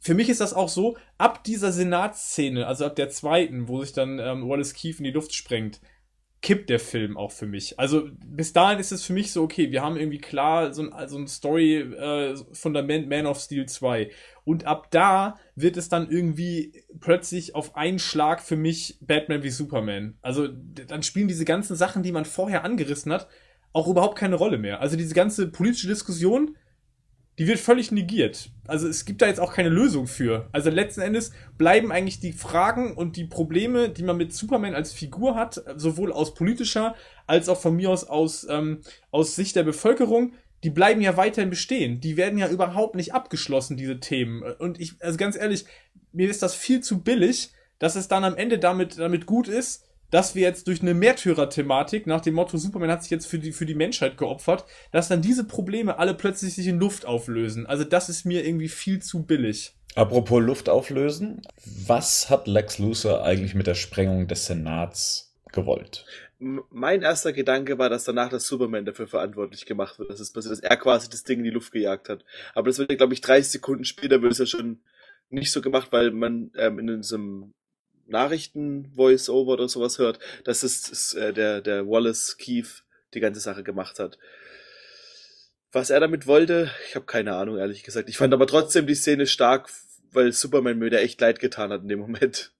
für 0.00 0.14
mich 0.14 0.28
ist 0.28 0.40
das 0.40 0.52
auch 0.52 0.68
so, 0.68 0.96
ab 1.16 1.44
dieser 1.44 1.70
Senatsszene, 1.70 2.66
also 2.66 2.86
ab 2.86 2.96
der 2.96 3.10
zweiten, 3.10 3.68
wo 3.68 3.82
sich 3.82 3.92
dann 3.92 4.18
ähm, 4.18 4.48
Wallace 4.48 4.74
Keith 4.74 4.98
in 4.98 5.04
die 5.04 5.12
Luft 5.12 5.32
sprengt, 5.32 5.80
kippt 6.44 6.68
der 6.68 6.78
Film 6.78 7.16
auch 7.16 7.32
für 7.32 7.46
mich. 7.46 7.80
Also 7.80 8.10
bis 8.22 8.52
dahin 8.52 8.78
ist 8.78 8.92
es 8.92 9.02
für 9.02 9.14
mich 9.14 9.32
so, 9.32 9.42
okay, 9.42 9.72
wir 9.72 9.80
haben 9.80 9.96
irgendwie 9.96 10.18
klar 10.18 10.74
so 10.74 10.82
ein, 10.82 11.08
so 11.08 11.16
ein 11.16 11.26
Story-Fundament 11.26 13.08
Man 13.08 13.24
of 13.24 13.40
Steel 13.40 13.64
2. 13.64 14.10
Und 14.44 14.66
ab 14.66 14.90
da 14.90 15.38
wird 15.56 15.78
es 15.78 15.88
dann 15.88 16.10
irgendwie 16.10 16.84
plötzlich 17.00 17.54
auf 17.54 17.76
einen 17.76 17.98
Schlag 17.98 18.42
für 18.42 18.56
mich 18.56 18.98
Batman 19.00 19.42
wie 19.42 19.48
Superman. 19.48 20.18
Also 20.20 20.46
dann 20.48 21.02
spielen 21.02 21.28
diese 21.28 21.46
ganzen 21.46 21.76
Sachen, 21.76 22.02
die 22.02 22.12
man 22.12 22.26
vorher 22.26 22.62
angerissen 22.62 23.10
hat, 23.10 23.26
auch 23.72 23.88
überhaupt 23.88 24.18
keine 24.18 24.36
Rolle 24.36 24.58
mehr. 24.58 24.82
Also 24.82 24.98
diese 24.98 25.14
ganze 25.14 25.48
politische 25.48 25.88
Diskussion, 25.88 26.56
die 27.38 27.46
wird 27.46 27.58
völlig 27.58 27.90
negiert. 27.90 28.50
Also 28.66 28.88
es 28.88 29.04
gibt 29.04 29.20
da 29.20 29.26
jetzt 29.26 29.40
auch 29.40 29.52
keine 29.52 29.68
Lösung 29.68 30.06
für. 30.06 30.48
Also 30.52 30.70
letzten 30.70 31.00
Endes 31.00 31.32
bleiben 31.58 31.92
eigentlich 31.92 32.20
die 32.20 32.32
Fragen 32.32 32.94
und 32.94 33.16
die 33.16 33.24
Probleme, 33.24 33.88
die 33.88 34.04
man 34.04 34.16
mit 34.16 34.32
Superman 34.32 34.74
als 34.74 34.92
Figur 34.92 35.34
hat, 35.34 35.62
sowohl 35.76 36.12
aus 36.12 36.34
politischer 36.34 36.94
als 37.26 37.48
auch 37.48 37.60
von 37.60 37.76
mir 37.76 37.90
aus 37.90 38.04
aus, 38.04 38.46
ähm, 38.48 38.80
aus 39.10 39.34
Sicht 39.34 39.56
der 39.56 39.64
Bevölkerung, 39.64 40.32
die 40.62 40.70
bleiben 40.70 41.00
ja 41.00 41.16
weiterhin 41.16 41.50
bestehen. 41.50 42.00
Die 42.00 42.16
werden 42.16 42.38
ja 42.38 42.48
überhaupt 42.48 42.94
nicht 42.94 43.12
abgeschlossen, 43.12 43.76
diese 43.76 44.00
Themen. 44.00 44.42
Und 44.58 44.80
ich, 44.80 44.94
also 45.00 45.18
ganz 45.18 45.36
ehrlich, 45.36 45.66
mir 46.12 46.30
ist 46.30 46.42
das 46.42 46.54
viel 46.54 46.80
zu 46.80 47.02
billig, 47.02 47.50
dass 47.78 47.96
es 47.96 48.08
dann 48.08 48.24
am 48.24 48.36
Ende 48.36 48.58
damit, 48.58 48.98
damit 48.98 49.26
gut 49.26 49.48
ist, 49.48 49.84
dass 50.10 50.34
wir 50.34 50.42
jetzt 50.42 50.68
durch 50.68 50.82
eine 50.82 50.94
Märtyrer-Thematik 50.94 52.06
nach 52.06 52.20
dem 52.20 52.34
Motto 52.34 52.56
Superman 52.56 52.90
hat 52.90 53.02
sich 53.02 53.10
jetzt 53.10 53.26
für 53.26 53.38
die, 53.38 53.52
für 53.52 53.66
die 53.66 53.74
Menschheit 53.74 54.16
geopfert, 54.16 54.64
dass 54.92 55.08
dann 55.08 55.22
diese 55.22 55.44
Probleme 55.44 55.98
alle 55.98 56.14
plötzlich 56.14 56.54
sich 56.54 56.66
in 56.66 56.78
Luft 56.78 57.06
auflösen. 57.06 57.66
Also 57.66 57.84
das 57.84 58.08
ist 58.08 58.24
mir 58.24 58.46
irgendwie 58.46 58.68
viel 58.68 59.02
zu 59.02 59.24
billig. 59.24 59.74
Apropos 59.94 60.42
Luft 60.42 60.68
auflösen, 60.68 61.42
was 61.86 62.28
hat 62.28 62.48
Lex 62.48 62.78
Luthor 62.78 63.22
eigentlich 63.22 63.54
mit 63.54 63.66
der 63.66 63.74
Sprengung 63.74 64.26
des 64.26 64.46
Senats 64.46 65.34
gewollt? 65.52 66.04
Mein 66.38 67.02
erster 67.02 67.32
Gedanke 67.32 67.78
war, 67.78 67.88
dass 67.88 68.04
danach 68.04 68.28
das 68.28 68.46
Superman 68.46 68.84
dafür 68.84 69.06
verantwortlich 69.06 69.66
gemacht 69.66 69.98
wird, 69.98 70.10
dass 70.10 70.18
es 70.18 70.32
passiert, 70.32 70.52
dass 70.52 70.60
er 70.60 70.76
quasi 70.76 71.08
das 71.08 71.22
Ding 71.22 71.38
in 71.38 71.44
die 71.44 71.50
Luft 71.50 71.72
gejagt 71.72 72.08
hat. 72.08 72.24
Aber 72.54 72.68
das 72.68 72.78
wird 72.78 72.90
ja, 72.90 72.96
glaube 72.96 73.14
ich, 73.14 73.20
30 73.20 73.52
Sekunden 73.52 73.84
später 73.84 74.20
wird 74.20 74.32
es 74.32 74.38
ja 74.38 74.46
schon 74.46 74.80
nicht 75.30 75.52
so 75.52 75.62
gemacht, 75.62 75.88
weil 75.92 76.10
man 76.10 76.50
ähm, 76.56 76.78
in 76.80 76.86
diesem 76.88 77.54
Nachrichten-Voice-Over 78.06 79.52
oder 79.52 79.68
sowas 79.68 79.98
hört, 79.98 80.18
dass 80.44 80.62
es 80.62 81.14
äh, 81.14 81.32
der, 81.32 81.60
der 81.60 81.86
Wallace 81.86 82.36
Keith 82.36 82.84
die 83.14 83.20
ganze 83.20 83.40
Sache 83.40 83.62
gemacht 83.62 83.98
hat. 83.98 84.18
Was 85.72 85.90
er 85.90 86.00
damit 86.00 86.26
wollte, 86.26 86.70
ich 86.88 86.94
habe 86.94 87.06
keine 87.06 87.34
Ahnung, 87.34 87.58
ehrlich 87.58 87.82
gesagt. 87.82 88.08
Ich 88.08 88.16
fand 88.16 88.32
aber 88.32 88.46
trotzdem 88.46 88.86
die 88.86 88.94
Szene 88.94 89.26
stark, 89.26 89.68
weil 90.12 90.32
Superman 90.32 90.78
mir 90.78 90.90
da 90.90 90.98
echt 90.98 91.20
leid 91.20 91.40
getan 91.40 91.72
hat 91.72 91.82
in 91.82 91.88
dem 91.88 91.98
Moment. 91.98 92.52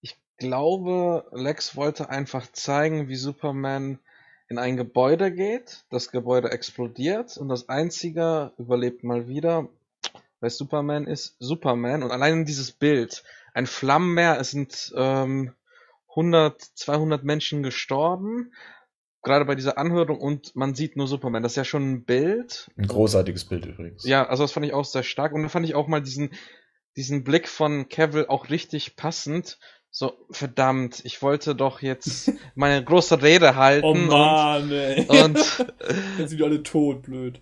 Ich 0.00 0.16
glaube, 0.38 1.26
Lex 1.32 1.76
wollte 1.76 2.08
einfach 2.08 2.50
zeigen, 2.52 3.08
wie 3.08 3.16
Superman 3.16 3.98
in 4.48 4.58
ein 4.58 4.76
Gebäude 4.76 5.32
geht, 5.32 5.84
das 5.90 6.10
Gebäude 6.10 6.50
explodiert 6.50 7.36
und 7.36 7.48
das 7.48 7.68
Einzige 7.68 8.52
überlebt 8.58 9.02
mal 9.02 9.28
wieder, 9.28 9.68
weil 10.46 10.50
Superman 10.50 11.08
ist 11.08 11.34
Superman 11.40 12.04
und 12.04 12.12
allein 12.12 12.44
dieses 12.44 12.70
Bild, 12.70 13.24
ein 13.52 13.66
Flammenmeer, 13.66 14.38
es 14.38 14.52
sind 14.52 14.92
ähm, 14.96 15.52
100, 16.10 16.62
200 16.62 17.24
Menschen 17.24 17.64
gestorben, 17.64 18.52
gerade 19.24 19.44
bei 19.44 19.56
dieser 19.56 19.76
Anhörung 19.76 20.20
und 20.20 20.54
man 20.54 20.76
sieht 20.76 20.96
nur 20.96 21.08
Superman, 21.08 21.42
das 21.42 21.52
ist 21.52 21.56
ja 21.56 21.64
schon 21.64 21.90
ein 21.90 22.04
Bild. 22.04 22.70
Ein 22.76 22.86
großartiges 22.86 23.46
Bild 23.46 23.66
übrigens. 23.66 24.04
Ja, 24.04 24.24
also 24.28 24.44
das 24.44 24.52
fand 24.52 24.64
ich 24.64 24.72
auch 24.72 24.84
sehr 24.84 25.02
stark 25.02 25.32
und 25.32 25.40
dann 25.40 25.50
fand 25.50 25.66
ich 25.66 25.74
auch 25.74 25.88
mal 25.88 26.00
diesen, 26.00 26.30
diesen 26.94 27.24
Blick 27.24 27.48
von 27.48 27.88
Cavill 27.88 28.26
auch 28.28 28.48
richtig 28.48 28.94
passend, 28.94 29.58
so, 29.90 30.12
verdammt, 30.30 31.00
ich 31.04 31.22
wollte 31.22 31.56
doch 31.56 31.82
jetzt 31.82 32.30
meine 32.54 32.84
große 32.84 33.20
Rede 33.20 33.56
halten. 33.56 33.84
Oh 33.84 33.94
Mann, 33.94 34.70
ey. 34.70 35.06
Und, 35.08 35.38
Jetzt 36.18 36.28
sind 36.28 36.38
die 36.38 36.44
alle 36.44 36.62
tot, 36.62 37.02
blöd. 37.02 37.40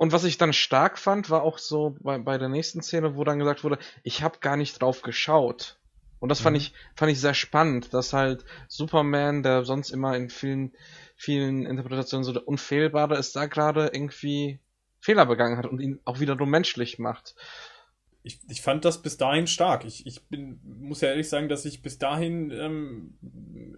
Und 0.00 0.12
was 0.12 0.24
ich 0.24 0.38
dann 0.38 0.52
stark 0.54 0.98
fand, 0.98 1.30
war 1.30 1.42
auch 1.42 1.58
so 1.58 1.96
bei, 2.00 2.18
bei 2.18 2.38
der 2.38 2.48
nächsten 2.48 2.82
Szene, 2.82 3.16
wo 3.16 3.24
dann 3.24 3.38
gesagt 3.38 3.64
wurde, 3.64 3.78
ich 4.02 4.22
habe 4.22 4.38
gar 4.40 4.56
nicht 4.56 4.80
drauf 4.80 5.02
geschaut. 5.02 5.78
Und 6.20 6.30
das 6.30 6.40
fand 6.40 6.56
Mhm. 6.56 6.56
ich 6.56 6.74
fand 6.96 7.12
ich 7.12 7.20
sehr 7.20 7.34
spannend, 7.34 7.94
dass 7.94 8.12
halt 8.14 8.44
Superman, 8.68 9.42
der 9.42 9.64
sonst 9.64 9.90
immer 9.90 10.16
in 10.16 10.30
vielen 10.30 10.72
vielen 11.16 11.66
Interpretationen 11.66 12.24
so 12.24 12.32
der 12.32 12.48
unfehlbare 12.48 13.16
ist, 13.16 13.36
da 13.36 13.46
gerade 13.46 13.90
irgendwie 13.92 14.60
Fehler 15.00 15.26
begangen 15.26 15.58
hat 15.58 15.66
und 15.66 15.80
ihn 15.80 16.00
auch 16.06 16.20
wiederum 16.20 16.50
menschlich 16.50 16.98
macht. 16.98 17.34
Ich, 18.22 18.38
ich 18.48 18.60
fand 18.60 18.84
das 18.84 19.00
bis 19.00 19.16
dahin 19.16 19.46
stark. 19.46 19.84
Ich, 19.84 20.06
ich 20.06 20.22
bin, 20.24 20.60
muss 20.62 21.00
ja 21.00 21.08
ehrlich 21.08 21.28
sagen, 21.28 21.48
dass 21.48 21.64
ich 21.64 21.82
bis 21.82 21.98
dahin 21.98 22.50
ähm, 22.50 23.14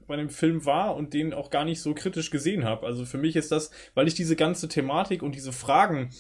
bei 0.07 0.17
dem 0.17 0.31
Film 0.31 0.67
war 0.67 0.97
und 0.97 1.15
den 1.15 1.33
auch 1.33 1.51
gar 1.51 1.65
nicht 1.65 1.81
so 1.81 1.95
kritisch 1.95 2.31
gesehen 2.31 2.65
habe. 2.65 2.87
Also 2.87 3.05
für 3.05 3.19
mich 3.19 3.37
ist 3.37 3.53
das, 3.53 3.71
weil 3.95 4.09
ich 4.09 4.15
diese 4.15 4.35
ganze 4.35 4.69
Thematik 4.69 5.23
und 5.23 5.35
diese 5.35 5.53
Fragen, 5.53 6.11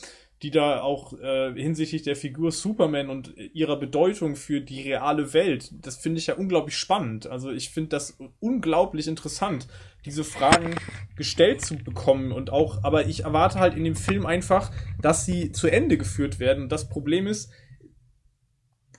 die 0.43 0.51
da 0.51 0.81
auch 0.81 1.13
äh, 1.21 1.53
hinsichtlich 1.55 2.03
der 2.03 2.17
Figur 2.17 2.51
Superman 2.51 3.09
und 3.11 3.33
ihrer 3.53 3.79
Bedeutung 3.79 4.35
für 4.35 4.61
die 4.61 4.83
reale 4.83 5.33
Welt, 5.35 5.71
das 5.73 5.97
finde 5.97 6.19
ich 6.19 6.27
ja 6.27 6.35
unglaublich 6.35 6.77
spannend. 6.77 7.29
Also 7.29 7.53
ich 7.53 7.71
finde 7.71 7.91
das 7.91 8.19
unglaublich 8.41 9.07
interessant, 9.07 9.69
diese 10.05 10.25
Fragen 10.25 10.75
gestellt 11.17 11.65
zu 11.65 11.77
bekommen 11.77 12.33
und 12.33 12.51
auch, 12.51 12.83
aber 12.83 13.07
ich 13.07 13.23
erwarte 13.23 13.61
halt 13.61 13.77
in 13.77 13.85
dem 13.85 13.95
Film 13.95 14.27
einfach, 14.27 14.73
dass 15.01 15.25
sie 15.25 15.53
zu 15.53 15.69
Ende 15.69 15.97
geführt 15.97 16.41
werden. 16.41 16.65
Und 16.65 16.73
das 16.73 16.89
Problem 16.89 17.29
ist, 17.29 17.53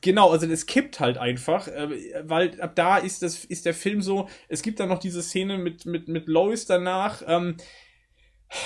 Genau, 0.04 0.32
also 0.32 0.46
es 0.48 0.66
kippt 0.66 1.00
halt 1.00 1.18
einfach, 1.18 1.70
äh, 1.70 1.88
weil 2.28 2.60
ab 2.60 2.76
da 2.76 2.98
ist 2.98 3.24
das 3.24 3.46
ist 3.46 3.66
der 3.66 3.74
Film 3.74 4.02
so. 4.02 4.28
Es 4.50 4.62
gibt 4.62 4.82
dann 4.82 4.90
noch 4.90 5.00
diese 5.00 5.24
Szene 5.24 5.58
mit 5.58 5.86
mit 5.86 6.10
mit 6.10 6.28
Lois 6.28 6.66
danach. 6.68 7.24
Ähm, 7.26 7.56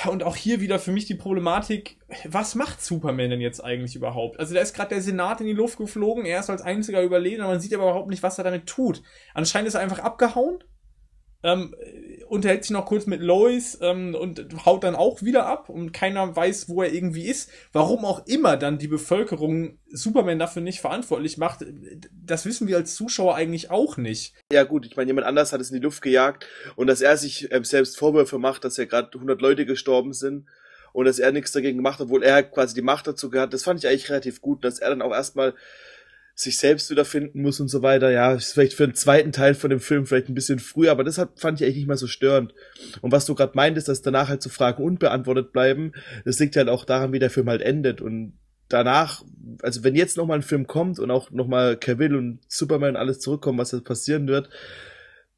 und 0.10 0.24
auch 0.24 0.36
hier 0.36 0.60
wieder 0.60 0.80
für 0.80 0.92
mich 0.92 1.06
die 1.06 1.16
Problematik, 1.16 1.98
was 2.26 2.56
macht 2.56 2.82
Superman 2.82 3.30
denn 3.30 3.40
jetzt 3.40 3.64
eigentlich 3.64 3.96
überhaupt? 3.96 4.40
Also 4.40 4.56
da 4.56 4.62
ist 4.62 4.74
gerade 4.74 4.90
der 4.90 5.02
Senat 5.02 5.40
in 5.40 5.48
die 5.48 5.54
Luft 5.54 5.78
geflogen, 5.78 6.26
er 6.26 6.40
ist 6.40 6.50
als 6.50 6.64
einziger 6.64 7.04
überleben, 7.04 7.42
aber 7.44 7.54
man 7.54 7.62
sieht 7.62 7.74
aber 7.74 7.84
überhaupt 7.84 8.10
nicht, 8.10 8.24
was 8.24 8.38
er 8.38 8.44
damit 8.44 8.66
tut. 8.66 9.04
Anscheinend 9.36 9.68
ist 9.68 9.76
er 9.76 9.82
einfach 9.82 10.00
abgehauen 10.00 10.64
ähm, 11.48 11.74
unterhält 12.28 12.64
sich 12.64 12.72
noch 12.72 12.86
kurz 12.86 13.06
mit 13.06 13.22
Lois 13.22 13.78
ähm, 13.82 14.14
und 14.14 14.66
haut 14.66 14.84
dann 14.84 14.96
auch 14.96 15.22
wieder 15.22 15.46
ab 15.46 15.70
und 15.70 15.94
keiner 15.94 16.36
weiß, 16.36 16.68
wo 16.68 16.84
er 16.84 16.94
irgendwie 16.94 17.26
ist. 17.26 17.50
Warum 17.72 18.04
auch 18.04 18.28
immer 18.28 18.58
dann 18.58 18.78
die 18.78 18.90
Bevölkerung 18.90 19.80
Superman 19.90 20.40
dafür 20.40 20.62
nicht 20.62 20.82
verantwortlich 20.82 21.38
macht, 21.38 21.66
das 22.12 22.46
wissen 22.46 22.68
wir 22.68 22.76
als 22.76 22.96
Zuschauer 22.96 23.36
eigentlich 23.36 23.72
auch 23.72 23.96
nicht. 23.96 24.34
Ja 24.52 24.64
gut, 24.64 24.86
ich 24.86 24.98
meine, 24.98 25.08
jemand 25.08 25.26
anders 25.26 25.54
hat 25.54 25.62
es 25.62 25.72
in 25.72 25.78
die 25.78 25.84
Luft 25.84 26.02
gejagt 26.02 26.46
und 26.76 26.88
dass 26.88 27.02
er 27.02 27.16
sich 27.16 27.52
ähm, 27.52 27.64
selbst 27.64 27.98
Vorwürfe 27.98 28.40
macht, 28.40 28.66
dass 28.66 28.78
ja 28.78 28.86
gerade 28.86 29.10
100 29.14 29.42
Leute 29.42 29.66
gestorben 29.66 30.12
sind 30.14 30.48
und 30.92 31.06
dass 31.06 31.20
er 31.20 31.32
nichts 31.32 31.54
dagegen 31.54 31.78
gemacht 31.78 32.00
hat, 32.00 32.08
obwohl 32.08 32.24
er 32.24 32.44
quasi 32.44 32.76
die 32.76 32.82
Macht 32.82 33.08
dazu 33.08 33.30
gehabt, 33.30 33.54
das 33.54 33.64
fand 33.64 33.80
ich 33.80 33.88
eigentlich 33.88 34.10
relativ 34.10 34.42
gut, 34.42 34.66
dass 34.66 34.80
er 34.80 34.90
dann 34.90 35.02
auch 35.02 35.14
erstmal 35.14 35.54
sich 36.40 36.60
selbst 36.60 36.92
wiederfinden 36.92 37.42
muss 37.42 37.60
und 37.60 37.68
so 37.68 37.82
weiter. 37.82 38.12
Ja, 38.12 38.34
ist 38.34 38.54
vielleicht 38.54 38.76
für 38.76 38.86
den 38.86 38.94
zweiten 38.94 39.32
Teil 39.32 39.56
von 39.56 39.72
dem 39.72 39.80
Film 39.80 40.06
vielleicht 40.06 40.30
ein 40.30 40.36
bisschen 40.36 40.60
früh, 40.60 40.88
aber 40.88 41.04
das 41.04 41.16
fand 41.16 41.60
ich 41.60 41.66
eigentlich 41.66 41.78
nicht 41.78 41.88
mal 41.88 41.98
so 41.98 42.06
störend. 42.06 42.54
Und 43.02 43.12
was 43.12 43.26
du 43.26 43.34
gerade 43.34 43.54
meintest, 43.56 43.88
dass 43.88 44.04
danach 44.04 44.30
halt 44.30 44.44
so 44.44 44.50
Fragen 44.50 44.84
unbeantwortet 44.84 45.52
bleiben, 45.52 45.94
das 46.26 46.38
liegt 46.38 46.56
halt 46.56 46.70
auch 46.70 46.86
daran, 46.86 47.12
wie 47.12 47.18
der 47.18 47.32
Film 47.32 47.50
halt 47.50 47.64
endet. 47.64 48.02
Und 48.02 48.34
danach, 48.70 49.24
also 49.64 49.84
wenn 49.84 49.96
jetzt 49.96 50.16
nochmal 50.16 50.38
ein 50.38 50.44
Film 50.44 50.68
kommt 50.68 51.00
und 51.00 51.10
auch 51.10 51.32
nochmal 51.32 51.76
Cavill 51.76 52.16
und 52.16 52.40
Superman 52.48 52.98
alles 52.98 53.20
zurückkommen, 53.20 53.58
was 53.58 53.72
jetzt 53.72 53.86
passieren 53.86 54.28
wird, 54.28 54.50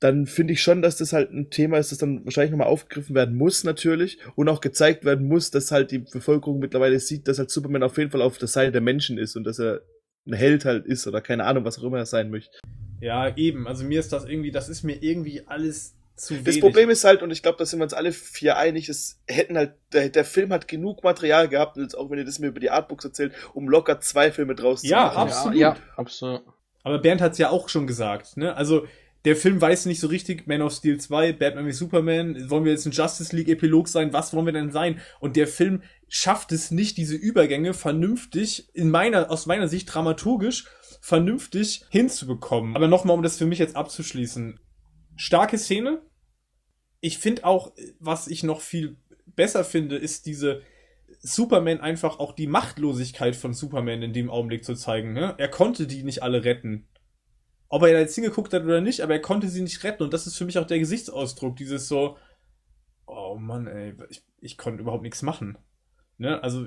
dann 0.02 0.26
finde 0.26 0.52
ich 0.52 0.62
schon, 0.62 0.82
dass 0.82 0.98
das 0.98 1.14
halt 1.14 1.32
ein 1.32 1.50
Thema 1.50 1.78
ist, 1.78 1.94
das 1.94 2.00
dann 2.00 2.26
wahrscheinlich 2.26 2.52
nochmal 2.52 2.68
aufgegriffen 2.68 3.16
werden 3.16 3.36
muss, 3.36 3.64
natürlich, 3.64 4.20
und 4.36 4.50
auch 4.50 4.60
gezeigt 4.60 5.06
werden 5.06 5.28
muss, 5.30 5.50
dass 5.50 5.72
halt 5.72 5.92
die 5.92 6.00
Bevölkerung 6.00 6.60
mittlerweile 6.60 7.00
sieht, 7.00 7.30
dass 7.30 7.40
halt 7.40 7.52
Superman 7.52 7.84
auf 7.84 7.98
jeden 7.98 8.12
Fall 8.12 8.22
auf 8.22 8.38
der 8.38 8.50
Seite 8.50 8.74
der 8.74 8.82
Menschen 8.82 9.18
ist 9.18 9.38
und 9.38 9.46
dass 9.46 9.60
er 9.60 9.82
ein 10.30 10.34
Held 10.34 10.66
halt 10.66 10.86
ist 10.86 11.08
oder 11.08 11.22
keine 11.22 11.46
Ahnung, 11.46 11.66
was 11.66 11.80
auch 11.80 11.84
immer 11.84 11.98
er 11.98 12.06
sein 12.06 12.30
möchte. 12.30 12.60
Ja, 13.02 13.36
eben. 13.36 13.68
Also 13.68 13.84
mir 13.84 14.00
ist 14.00 14.14
das 14.14 14.26
irgendwie, 14.26 14.52
das 14.52 14.70
ist 14.70 14.84
mir 14.84 15.02
irgendwie 15.02 15.44
alles 15.48 15.96
zu 16.16 16.34
wenig. 16.34 16.46
Das 16.46 16.60
Problem 16.60 16.90
ist 16.90 17.04
halt, 17.04 17.22
und 17.24 17.32
ich 17.32 17.42
glaube, 17.42 17.58
da 17.58 17.66
sind 17.66 17.80
wir 17.80 17.84
uns 17.84 17.94
alle 17.94 18.12
vier 18.12 18.58
einig, 18.58 18.90
es 18.90 19.20
hätten 19.28 19.58
halt, 19.58 19.74
der, 19.94 20.10
der 20.10 20.26
Film 20.26 20.52
hat 20.52 20.68
genug 20.68 21.04
Material 21.04 21.48
gehabt, 21.48 21.78
und 21.78 21.84
jetzt 21.84 21.96
auch 21.96 22.10
wenn 22.10 22.20
ihr 22.20 22.26
das 22.26 22.40
mir 22.40 22.48
über 22.48 22.60
die 22.60 22.70
Artbooks 22.70 23.06
erzählt, 23.06 23.34
um 23.54 23.70
locker 23.70 24.00
zwei 24.02 24.32
Filme 24.32 24.56
draus 24.56 24.84
ja, 24.84 25.10
zu 25.10 25.16
machen. 25.16 25.18
Absolut. 25.18 25.58
Ja, 25.58 25.74
ja, 25.74 25.78
absolut. 25.96 26.42
Aber 26.84 27.00
Bernd 27.00 27.22
hat 27.22 27.34
es 27.34 27.38
ja 27.38 27.50
auch 27.50 27.70
schon 27.70 27.88
gesagt, 27.88 28.38
ne? 28.38 28.56
Also, 28.56 28.88
der 29.26 29.36
Film 29.36 29.60
weiß 29.60 29.86
nicht 29.86 30.00
so 30.00 30.08
richtig, 30.08 30.48
Man 30.48 30.62
of 30.62 30.74
Steel 30.74 30.98
2, 30.98 31.34
Batman 31.34 31.66
wie 31.66 31.72
Superman, 31.72 32.50
wollen 32.50 32.64
wir 32.64 32.72
jetzt 32.72 32.86
ein 32.86 32.92
Justice 32.92 33.36
League 33.36 33.50
Epilog 33.50 33.88
sein, 33.88 34.14
was 34.14 34.34
wollen 34.34 34.46
wir 34.46 34.54
denn 34.54 34.72
sein? 34.72 35.02
Und 35.20 35.36
der 35.36 35.48
Film 35.48 35.84
schafft 36.08 36.52
es 36.52 36.72
nicht, 36.72 36.98
diese 36.98 37.16
Übergänge 37.16 37.74
vernünftig, 37.74 38.70
in 38.74 38.90
meiner, 38.90 39.30
aus 39.30 39.46
meiner 39.46 39.68
Sicht 39.68 39.94
dramaturgisch, 39.94 40.66
vernünftig 41.02 41.86
hinzubekommen. 41.90 42.76
Aber 42.76 42.88
nochmal, 42.88 43.16
um 43.16 43.24
das 43.24 43.38
für 43.38 43.46
mich 43.46 43.60
jetzt 43.60 43.76
abzuschließen. 43.76 44.60
Starke 45.16 45.58
Szene. 45.58 46.02
Ich 47.02 47.18
finde 47.18 47.46
auch, 47.46 47.74
was 48.00 48.28
ich 48.28 48.44
noch 48.44 48.62
viel 48.62 48.98
besser 49.26 49.64
finde, 49.64 49.96
ist 49.96 50.26
diese 50.26 50.62
Superman 51.22 51.80
einfach 51.80 52.20
auch 52.20 52.34
die 52.34 52.48
Machtlosigkeit 52.48 53.36
von 53.36 53.54
Superman 53.54 54.02
in 54.02 54.14
dem 54.14 54.30
Augenblick 54.30 54.64
zu 54.64 54.76
zeigen. 54.76 55.14
Ne? 55.14 55.36
Er 55.38 55.48
konnte 55.48 55.88
die 55.88 56.04
nicht 56.04 56.24
alle 56.24 56.44
retten. 56.44 56.89
Ob 57.70 57.84
er 57.84 58.00
jetzt 58.00 58.16
hingeguckt 58.16 58.54
hat 58.54 58.64
oder 58.64 58.82
nicht, 58.82 59.02
aber 59.02 59.14
er 59.14 59.22
konnte 59.22 59.48
sie 59.48 59.62
nicht 59.62 59.84
retten. 59.84 60.04
Und 60.04 60.14
das 60.14 60.28
ist 60.28 60.38
für 60.38 60.46
mich 60.46 60.58
auch 60.58 60.66
der 60.66 60.80
Gesichtsausdruck. 60.80 61.56
Dieses 61.56 61.88
so, 61.88 62.18
oh 63.06 63.36
Mann, 63.40 63.68
ey, 63.68 63.94
ich, 64.10 64.24
ich 64.42 64.58
konnte 64.58 64.82
überhaupt 64.82 65.04
nichts 65.04 65.22
machen. 65.22 65.58
Ne? 66.18 66.42
Also 66.44 66.66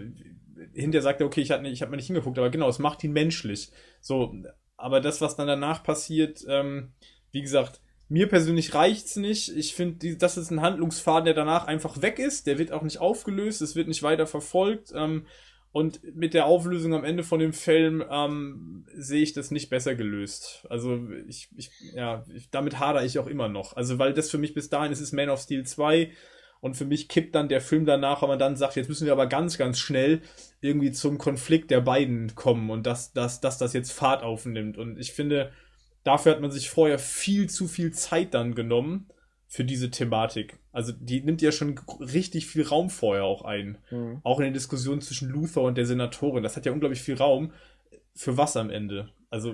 hinterher 0.72 1.02
sagt 1.02 1.20
er, 1.20 1.26
okay, 1.26 1.40
ich 1.40 1.50
habe 1.50 1.68
hab 1.68 1.90
mal 1.90 1.96
nicht 1.96 2.06
hingeguckt, 2.06 2.38
aber 2.38 2.50
genau, 2.50 2.68
es 2.68 2.78
macht 2.78 3.02
ihn 3.04 3.12
menschlich. 3.12 3.70
So, 4.00 4.34
aber 4.76 5.00
das, 5.00 5.20
was 5.20 5.36
dann 5.36 5.46
danach 5.46 5.82
passiert, 5.82 6.44
ähm, 6.48 6.92
wie 7.30 7.42
gesagt, 7.42 7.80
mir 8.08 8.28
persönlich 8.28 8.74
reicht's 8.74 9.16
nicht. 9.16 9.56
Ich 9.56 9.74
finde, 9.74 10.16
das 10.16 10.36
ist 10.36 10.50
ein 10.50 10.60
Handlungsfaden, 10.60 11.24
der 11.24 11.34
danach 11.34 11.66
einfach 11.66 12.02
weg 12.02 12.18
ist. 12.18 12.46
Der 12.46 12.58
wird 12.58 12.70
auch 12.70 12.82
nicht 12.82 12.98
aufgelöst, 12.98 13.62
es 13.62 13.74
wird 13.74 13.88
nicht 13.88 14.02
weiter 14.02 14.26
verfolgt. 14.26 14.92
Ähm, 14.94 15.26
und 15.72 16.14
mit 16.14 16.34
der 16.34 16.46
Auflösung 16.46 16.94
am 16.94 17.04
Ende 17.04 17.24
von 17.24 17.40
dem 17.40 17.54
Film 17.54 18.04
ähm, 18.10 18.84
sehe 18.94 19.22
ich 19.22 19.32
das 19.32 19.50
nicht 19.50 19.70
besser 19.70 19.94
gelöst. 19.94 20.66
Also 20.68 21.00
ich, 21.26 21.48
ich 21.56 21.70
ja, 21.94 22.24
ich, 22.34 22.50
damit 22.50 22.78
hadere 22.78 23.06
ich 23.06 23.18
auch 23.18 23.26
immer 23.26 23.48
noch. 23.48 23.74
Also 23.74 23.98
weil 23.98 24.12
das 24.12 24.30
für 24.30 24.38
mich 24.38 24.52
bis 24.52 24.68
dahin 24.68 24.92
ist 24.92 25.00
es 25.00 25.12
Man 25.12 25.30
of 25.30 25.40
Steel 25.40 25.64
2 25.64 26.12
und 26.60 26.76
für 26.76 26.84
mich 26.84 27.08
kippt 27.08 27.34
dann 27.34 27.48
der 27.48 27.62
Film 27.62 27.86
danach, 27.86 28.20
wenn 28.20 28.28
man 28.28 28.38
dann 28.38 28.56
sagt, 28.56 28.76
jetzt 28.76 28.88
müssen 28.88 29.06
wir 29.06 29.12
aber 29.12 29.26
ganz, 29.26 29.56
ganz 29.56 29.78
schnell 29.78 30.20
irgendwie 30.60 30.92
zum 30.92 31.16
Konflikt 31.16 31.70
der 31.70 31.80
beiden 31.80 32.34
kommen 32.34 32.70
und 32.70 32.86
dass, 32.86 33.12
dass, 33.14 33.40
dass 33.40 33.56
das 33.56 33.72
jetzt 33.72 33.92
Fahrt 33.92 34.22
aufnimmt. 34.22 34.76
Und 34.76 34.98
ich 34.98 35.12
finde, 35.12 35.52
dafür 36.04 36.32
hat 36.32 36.40
man 36.42 36.50
sich 36.50 36.68
vorher 36.68 36.98
viel 36.98 37.48
zu 37.48 37.66
viel 37.66 37.92
Zeit 37.92 38.34
dann 38.34 38.54
genommen 38.54 39.08
für 39.48 39.64
diese 39.64 39.90
Thematik. 39.90 40.58
Also 40.72 40.92
die 40.92 41.20
nimmt 41.20 41.42
ja 41.42 41.52
schon 41.52 41.78
richtig 42.00 42.46
viel 42.46 42.66
Raum 42.66 42.90
vorher 42.90 43.24
auch 43.24 43.42
ein. 43.42 43.78
Mhm. 43.90 44.20
Auch 44.22 44.38
in 44.38 44.44
den 44.44 44.54
Diskussionen 44.54 45.00
zwischen 45.02 45.28
Luther 45.28 45.62
und 45.62 45.76
der 45.76 45.86
Senatorin. 45.86 46.42
Das 46.42 46.56
hat 46.56 46.66
ja 46.66 46.72
unglaublich 46.72 47.02
viel 47.02 47.16
Raum. 47.16 47.52
Für 48.14 48.36
was 48.36 48.56
am 48.56 48.70
Ende? 48.70 49.10
Also, 49.30 49.50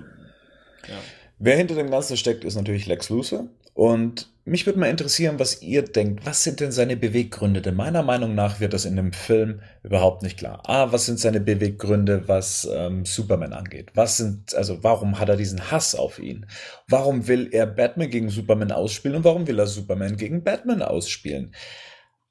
ja. 0.87 0.97
Wer 1.37 1.57
hinter 1.57 1.75
dem 1.75 1.91
Ganzen 1.91 2.17
steckt, 2.17 2.43
ist 2.43 2.55
natürlich 2.55 2.85
Lex 2.85 3.09
Luthor. 3.09 3.47
Und 3.73 4.29
mich 4.49 4.65
würde 4.65 4.79
mal 4.79 4.89
interessieren, 4.89 5.39
was 5.39 5.61
ihr 5.61 5.83
denkt. 5.83 6.25
Was 6.25 6.43
sind 6.43 6.59
denn 6.59 6.71
seine 6.71 6.97
Beweggründe? 6.97 7.61
Denn 7.61 7.75
meiner 7.75 8.03
Meinung 8.03 8.35
nach 8.35 8.59
wird 8.59 8.73
das 8.73 8.85
in 8.85 8.95
dem 8.95 9.13
Film 9.13 9.61
überhaupt 9.83 10.23
nicht 10.23 10.37
klar. 10.37 10.61
Ah, 10.65 10.91
was 10.91 11.05
sind 11.05 11.19
seine 11.19 11.39
Beweggründe, 11.39 12.27
was 12.27 12.67
ähm, 12.73 13.05
Superman 13.05 13.53
angeht? 13.53 13.91
Was 13.93 14.17
sind, 14.17 14.55
also 14.55 14.83
warum 14.83 15.19
hat 15.19 15.29
er 15.29 15.37
diesen 15.37 15.71
Hass 15.71 15.95
auf 15.95 16.19
ihn? 16.19 16.45
Warum 16.87 17.27
will 17.27 17.49
er 17.51 17.65
Batman 17.65 18.09
gegen 18.09 18.29
Superman 18.29 18.71
ausspielen 18.71 19.17
und 19.17 19.23
warum 19.23 19.47
will 19.47 19.59
er 19.59 19.67
Superman 19.67 20.17
gegen 20.17 20.43
Batman 20.43 20.81
ausspielen? 20.81 21.55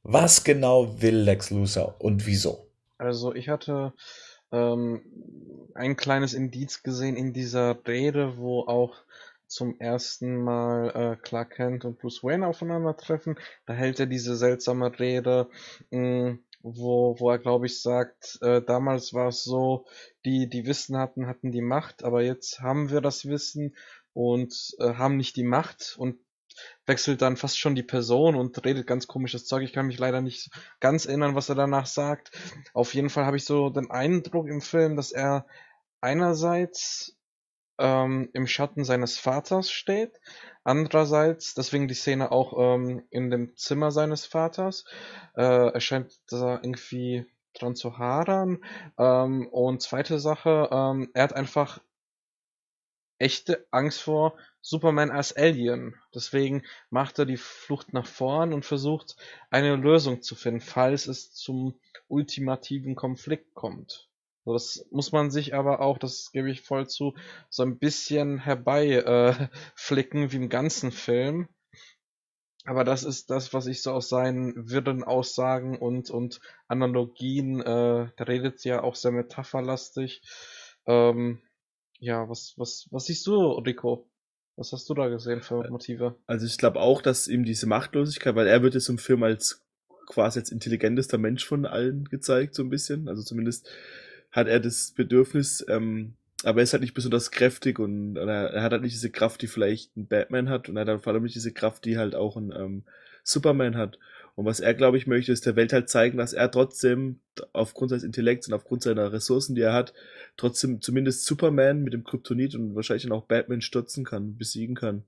Was 0.02 0.44
genau 0.44 1.00
will 1.00 1.16
Lex 1.16 1.50
Luthor 1.50 2.00
und 2.00 2.26
wieso? 2.26 2.70
Also 2.98 3.34
ich 3.34 3.48
hatte 3.48 3.92
ähm, 4.52 5.02
ein 5.74 5.96
kleines 5.96 6.34
Indiz 6.34 6.82
gesehen 6.82 7.16
in 7.16 7.32
dieser 7.32 7.78
Rede, 7.86 8.38
wo 8.38 8.62
auch 8.62 8.96
zum 9.48 9.78
ersten 9.80 10.42
Mal 10.42 10.90
äh, 10.90 11.16
Clark 11.16 11.56
Kent 11.56 11.84
und 11.84 11.98
Bruce 11.98 12.22
Wayne 12.22 12.46
aufeinandertreffen. 12.46 13.38
Da 13.66 13.74
hält 13.74 13.98
er 14.00 14.06
diese 14.06 14.36
seltsame 14.36 14.98
Rede, 14.98 15.48
mh, 15.90 16.30
mm, 16.30 16.38
wo, 16.62 17.16
wo 17.18 17.30
er, 17.30 17.38
glaube 17.38 17.66
ich, 17.66 17.82
sagt, 17.82 18.38
äh, 18.42 18.60
damals 18.62 19.14
war 19.14 19.28
es 19.28 19.44
so, 19.44 19.86
die, 20.24 20.48
die 20.48 20.66
Wissen 20.66 20.96
hatten, 20.96 21.26
hatten 21.26 21.52
die 21.52 21.62
Macht, 21.62 22.04
aber 22.04 22.22
jetzt 22.22 22.60
haben 22.60 22.90
wir 22.90 23.00
das 23.00 23.26
Wissen 23.26 23.76
und 24.12 24.74
äh, 24.80 24.94
haben 24.94 25.16
nicht 25.16 25.36
die 25.36 25.44
Macht 25.44 25.96
und 25.98 26.18
wechselt 26.86 27.22
dann 27.22 27.36
fast 27.36 27.58
schon 27.58 27.74
die 27.74 27.84
Person 27.84 28.34
und 28.34 28.64
redet 28.64 28.86
ganz 28.86 29.06
komisches 29.06 29.46
Zeug. 29.46 29.62
Ich 29.62 29.72
kann 29.72 29.86
mich 29.86 29.98
leider 29.98 30.20
nicht 30.20 30.50
ganz 30.80 31.06
erinnern, 31.06 31.36
was 31.36 31.48
er 31.48 31.54
danach 31.54 31.86
sagt. 31.86 32.32
Auf 32.74 32.94
jeden 32.94 33.10
Fall 33.10 33.26
habe 33.26 33.36
ich 33.36 33.44
so 33.44 33.70
den 33.70 33.90
Eindruck 33.90 34.48
im 34.48 34.60
Film, 34.60 34.96
dass 34.96 35.12
er 35.12 35.46
einerseits 36.00 37.17
ähm, 37.78 38.28
im 38.32 38.46
Schatten 38.46 38.84
seines 38.84 39.18
Vaters 39.18 39.70
steht. 39.70 40.20
Andererseits, 40.64 41.54
deswegen 41.54 41.88
die 41.88 41.94
Szene 41.94 42.30
auch 42.32 42.54
ähm, 42.58 43.04
in 43.10 43.30
dem 43.30 43.56
Zimmer 43.56 43.90
seines 43.90 44.26
Vaters. 44.26 44.84
Äh, 45.34 45.72
er 45.72 45.80
scheint 45.80 46.18
da 46.30 46.56
irgendwie 46.62 47.26
dran 47.54 47.74
zu 47.74 47.98
hadern. 47.98 48.64
Ähm, 48.98 49.48
und 49.48 49.82
zweite 49.82 50.18
Sache, 50.18 50.68
ähm, 50.70 51.10
er 51.14 51.24
hat 51.24 51.32
einfach 51.34 51.80
echte 53.18 53.66
Angst 53.70 54.00
vor 54.00 54.36
Superman 54.60 55.10
als 55.10 55.36
Alien. 55.36 55.94
Deswegen 56.14 56.64
macht 56.90 57.18
er 57.18 57.26
die 57.26 57.36
Flucht 57.36 57.92
nach 57.92 58.06
vorn 58.06 58.52
und 58.52 58.64
versucht 58.64 59.16
eine 59.50 59.76
Lösung 59.76 60.22
zu 60.22 60.34
finden, 60.34 60.60
falls 60.60 61.06
es 61.06 61.32
zum 61.32 61.78
ultimativen 62.08 62.94
Konflikt 62.94 63.54
kommt. 63.54 64.07
So, 64.48 64.54
das 64.54 64.86
muss 64.90 65.12
man 65.12 65.30
sich 65.30 65.54
aber 65.54 65.80
auch, 65.80 65.98
das 65.98 66.30
gebe 66.32 66.50
ich 66.50 66.62
voll 66.62 66.88
zu, 66.88 67.12
so 67.50 67.62
ein 67.64 67.78
bisschen 67.78 68.38
herbei 68.38 68.92
äh, 68.92 69.48
flicken 69.74 70.32
wie 70.32 70.36
im 70.36 70.48
ganzen 70.48 70.90
Film. 70.90 71.48
Aber 72.64 72.82
das 72.82 73.04
ist 73.04 73.28
das, 73.28 73.52
was 73.52 73.66
ich 73.66 73.82
so 73.82 73.92
aus 73.92 74.08
seinen 74.08 74.70
wirren 74.70 75.04
Aussagen 75.04 75.76
und, 75.76 76.08
und 76.08 76.40
Analogien, 76.66 77.60
äh, 77.60 78.08
da 78.16 78.24
redet 78.24 78.64
ja 78.64 78.82
auch 78.82 78.94
sehr 78.94 79.12
metapherlastig. 79.12 80.22
Ähm, 80.86 81.42
ja, 81.98 82.26
was, 82.30 82.54
was, 82.56 82.88
was 82.90 83.04
siehst 83.04 83.26
du, 83.26 83.52
Rico? 83.52 84.08
Was 84.56 84.72
hast 84.72 84.88
du 84.88 84.94
da 84.94 85.08
gesehen 85.08 85.42
für 85.42 85.68
Motive? 85.68 86.16
Also 86.26 86.46
ich 86.46 86.56
glaube 86.56 86.80
auch, 86.80 87.02
dass 87.02 87.28
ihm 87.28 87.44
diese 87.44 87.66
Machtlosigkeit, 87.66 88.34
weil 88.34 88.46
er 88.46 88.62
wird 88.62 88.72
jetzt 88.72 88.88
im 88.88 88.96
Film 88.96 89.24
als 89.24 89.62
quasi 90.06 90.38
als 90.38 90.50
intelligentester 90.50 91.18
Mensch 91.18 91.44
von 91.44 91.66
allen 91.66 92.06
gezeigt, 92.06 92.54
so 92.54 92.62
ein 92.62 92.70
bisschen. 92.70 93.08
Also 93.08 93.22
zumindest 93.22 93.68
hat 94.30 94.48
er 94.48 94.60
das 94.60 94.92
Bedürfnis, 94.92 95.64
ähm, 95.68 96.14
aber 96.44 96.60
er 96.60 96.64
ist 96.64 96.72
halt 96.72 96.82
nicht 96.82 96.94
besonders 96.94 97.30
kräftig 97.30 97.78
und 97.78 98.16
er, 98.16 98.26
er 98.28 98.62
hat 98.62 98.72
halt 98.72 98.82
nicht 98.82 98.94
diese 98.94 99.10
Kraft, 99.10 99.42
die 99.42 99.48
vielleicht 99.48 99.96
ein 99.96 100.06
Batman 100.06 100.48
hat 100.48 100.68
und 100.68 100.76
er 100.76 100.82
hat 100.82 100.88
halt 100.88 101.02
vor 101.02 101.12
allem 101.12 101.22
nicht 101.24 101.34
diese 101.34 101.52
Kraft, 101.52 101.84
die 101.84 101.98
halt 101.98 102.14
auch 102.14 102.36
ein 102.36 102.52
ähm, 102.52 102.84
Superman 103.24 103.76
hat. 103.76 103.98
Und 104.36 104.44
was 104.44 104.60
er, 104.60 104.72
glaube 104.72 104.98
ich, 104.98 105.08
möchte, 105.08 105.32
ist 105.32 105.46
der 105.46 105.56
Welt 105.56 105.72
halt 105.72 105.88
zeigen, 105.88 106.16
dass 106.16 106.32
er 106.32 106.48
trotzdem 106.48 107.18
aufgrund 107.52 107.90
seines 107.90 108.04
Intellekts 108.04 108.46
und 108.46 108.54
aufgrund 108.54 108.84
seiner 108.84 109.12
Ressourcen, 109.12 109.56
die 109.56 109.62
er 109.62 109.72
hat, 109.72 109.94
trotzdem 110.36 110.80
zumindest 110.80 111.24
Superman 111.24 111.82
mit 111.82 111.92
dem 111.92 112.04
Kryptonit 112.04 112.54
und 112.54 112.76
wahrscheinlich 112.76 113.02
dann 113.02 113.12
auch 113.12 113.24
Batman 113.24 113.62
stürzen 113.62 114.04
kann, 114.04 114.36
besiegen 114.36 114.76
kann. 114.76 115.02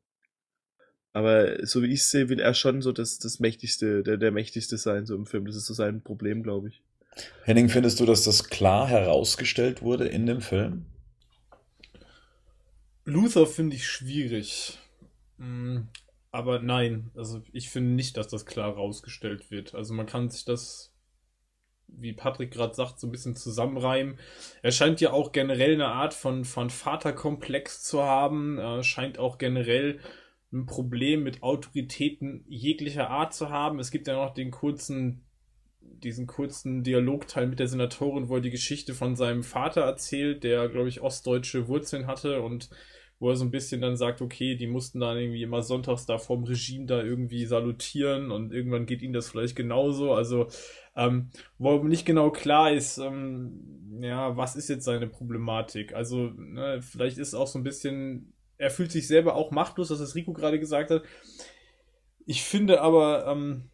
Aber 1.12 1.64
so 1.64 1.82
wie 1.82 1.92
ich 1.92 2.06
sehe, 2.06 2.28
will 2.28 2.40
er 2.40 2.54
schon 2.54 2.82
so 2.82 2.90
das, 2.92 3.20
das 3.20 3.38
mächtigste, 3.40 4.02
der, 4.02 4.16
der 4.16 4.32
mächtigste 4.32 4.78
sein, 4.78 5.06
so 5.06 5.14
im 5.14 5.26
Film. 5.26 5.46
Das 5.46 5.54
ist 5.54 5.66
so 5.66 5.74
sein 5.74 6.02
Problem, 6.02 6.42
glaube 6.42 6.68
ich. 6.68 6.82
Henning, 7.44 7.68
findest 7.68 8.00
du, 8.00 8.06
dass 8.06 8.24
das 8.24 8.48
klar 8.48 8.86
herausgestellt 8.88 9.82
wurde 9.82 10.06
in 10.06 10.26
dem 10.26 10.40
Film? 10.40 10.86
Luther 13.04 13.46
finde 13.46 13.76
ich 13.76 13.88
schwierig. 13.88 14.78
Mm, 15.38 15.80
aber 16.30 16.60
nein, 16.60 17.10
also 17.16 17.42
ich 17.52 17.70
finde 17.70 17.90
nicht, 17.90 18.16
dass 18.16 18.28
das 18.28 18.46
klar 18.46 18.72
herausgestellt 18.72 19.50
wird. 19.50 19.74
Also 19.74 19.94
man 19.94 20.06
kann 20.06 20.30
sich 20.30 20.44
das, 20.44 20.94
wie 21.88 22.12
Patrick 22.12 22.52
gerade 22.52 22.74
sagt, 22.74 23.00
so 23.00 23.08
ein 23.08 23.10
bisschen 23.10 23.34
zusammenreimen. 23.34 24.18
Er 24.62 24.70
scheint 24.70 25.00
ja 25.00 25.12
auch 25.12 25.32
generell 25.32 25.74
eine 25.74 25.88
Art 25.88 26.14
von, 26.14 26.44
von 26.44 26.70
Vaterkomplex 26.70 27.82
zu 27.82 28.02
haben. 28.02 28.58
Er 28.58 28.84
scheint 28.84 29.18
auch 29.18 29.38
generell 29.38 29.98
ein 30.52 30.66
Problem 30.66 31.22
mit 31.22 31.42
Autoritäten 31.42 32.44
jeglicher 32.48 33.10
Art 33.10 33.34
zu 33.34 33.50
haben. 33.50 33.80
Es 33.80 33.90
gibt 33.90 34.06
ja 34.06 34.14
noch 34.14 34.34
den 34.34 34.50
kurzen 34.50 35.24
diesen 36.04 36.26
kurzen 36.26 36.82
Dialogteil 36.82 37.46
mit 37.46 37.58
der 37.58 37.68
Senatorin, 37.68 38.28
wo 38.28 38.36
er 38.36 38.40
die 38.40 38.50
Geschichte 38.50 38.94
von 38.94 39.16
seinem 39.16 39.42
Vater 39.42 39.82
erzählt, 39.82 40.44
der, 40.44 40.68
glaube 40.68 40.88
ich, 40.88 41.00
ostdeutsche 41.00 41.68
Wurzeln 41.68 42.06
hatte 42.06 42.42
und 42.42 42.70
wo 43.20 43.28
er 43.28 43.36
so 43.36 43.44
ein 43.44 43.50
bisschen 43.50 43.82
dann 43.82 43.96
sagt, 43.96 44.22
okay, 44.22 44.56
die 44.56 44.66
mussten 44.66 44.98
dann 44.98 45.18
irgendwie 45.18 45.42
immer 45.42 45.62
sonntags 45.62 46.06
da 46.06 46.16
vom 46.16 46.44
Regime 46.44 46.86
da 46.86 47.02
irgendwie 47.02 47.44
salutieren 47.44 48.30
und 48.30 48.50
irgendwann 48.52 48.86
geht 48.86 49.02
ihnen 49.02 49.12
das 49.12 49.28
vielleicht 49.28 49.54
genauso. 49.56 50.14
Also, 50.14 50.48
ähm, 50.96 51.30
wo 51.58 51.76
nicht 51.84 52.06
genau 52.06 52.30
klar 52.30 52.72
ist, 52.72 52.96
ähm, 52.96 54.00
ja, 54.00 54.38
was 54.38 54.56
ist 54.56 54.70
jetzt 54.70 54.86
seine 54.86 55.06
Problematik? 55.06 55.94
Also, 55.94 56.30
ne, 56.34 56.80
vielleicht 56.80 57.18
ist 57.18 57.34
auch 57.34 57.46
so 57.46 57.58
ein 57.58 57.62
bisschen, 57.62 58.32
er 58.56 58.70
fühlt 58.70 58.90
sich 58.90 59.06
selber 59.06 59.34
auch 59.34 59.50
machtlos, 59.50 59.88
das 59.88 60.00
ist 60.00 60.14
Rico 60.14 60.32
gerade 60.32 60.58
gesagt 60.58 60.90
hat. 60.90 61.02
Ich 62.24 62.42
finde 62.42 62.80
aber, 62.80 63.26
ähm, 63.26 63.70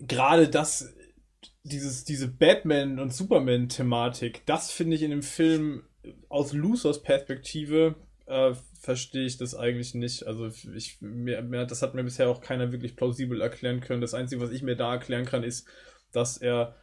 gerade 0.00 0.48
das 0.48 0.92
dieses, 1.62 2.04
diese 2.04 2.28
Batman- 2.28 2.98
und 2.98 3.12
Superman-Thematik, 3.12 4.46
das 4.46 4.70
finde 4.70 4.96
ich 4.96 5.02
in 5.02 5.10
dem 5.10 5.22
Film 5.22 5.84
aus 6.28 6.52
Luthers 6.52 7.02
Perspektive 7.02 7.96
äh, 8.26 8.54
verstehe 8.80 9.26
ich 9.26 9.36
das 9.36 9.54
eigentlich 9.54 9.94
nicht. 9.94 10.26
Also 10.26 10.50
ich, 10.74 11.00
mir, 11.00 11.42
mir, 11.42 11.66
das 11.66 11.82
hat 11.82 11.94
mir 11.94 12.04
bisher 12.04 12.28
auch 12.28 12.40
keiner 12.40 12.72
wirklich 12.72 12.96
plausibel 12.96 13.40
erklären 13.40 13.80
können. 13.80 14.00
Das 14.00 14.14
Einzige, 14.14 14.40
was 14.40 14.50
ich 14.50 14.62
mir 14.62 14.76
da 14.76 14.94
erklären 14.94 15.26
kann, 15.26 15.42
ist, 15.42 15.68
dass 16.12 16.38
er 16.38 16.76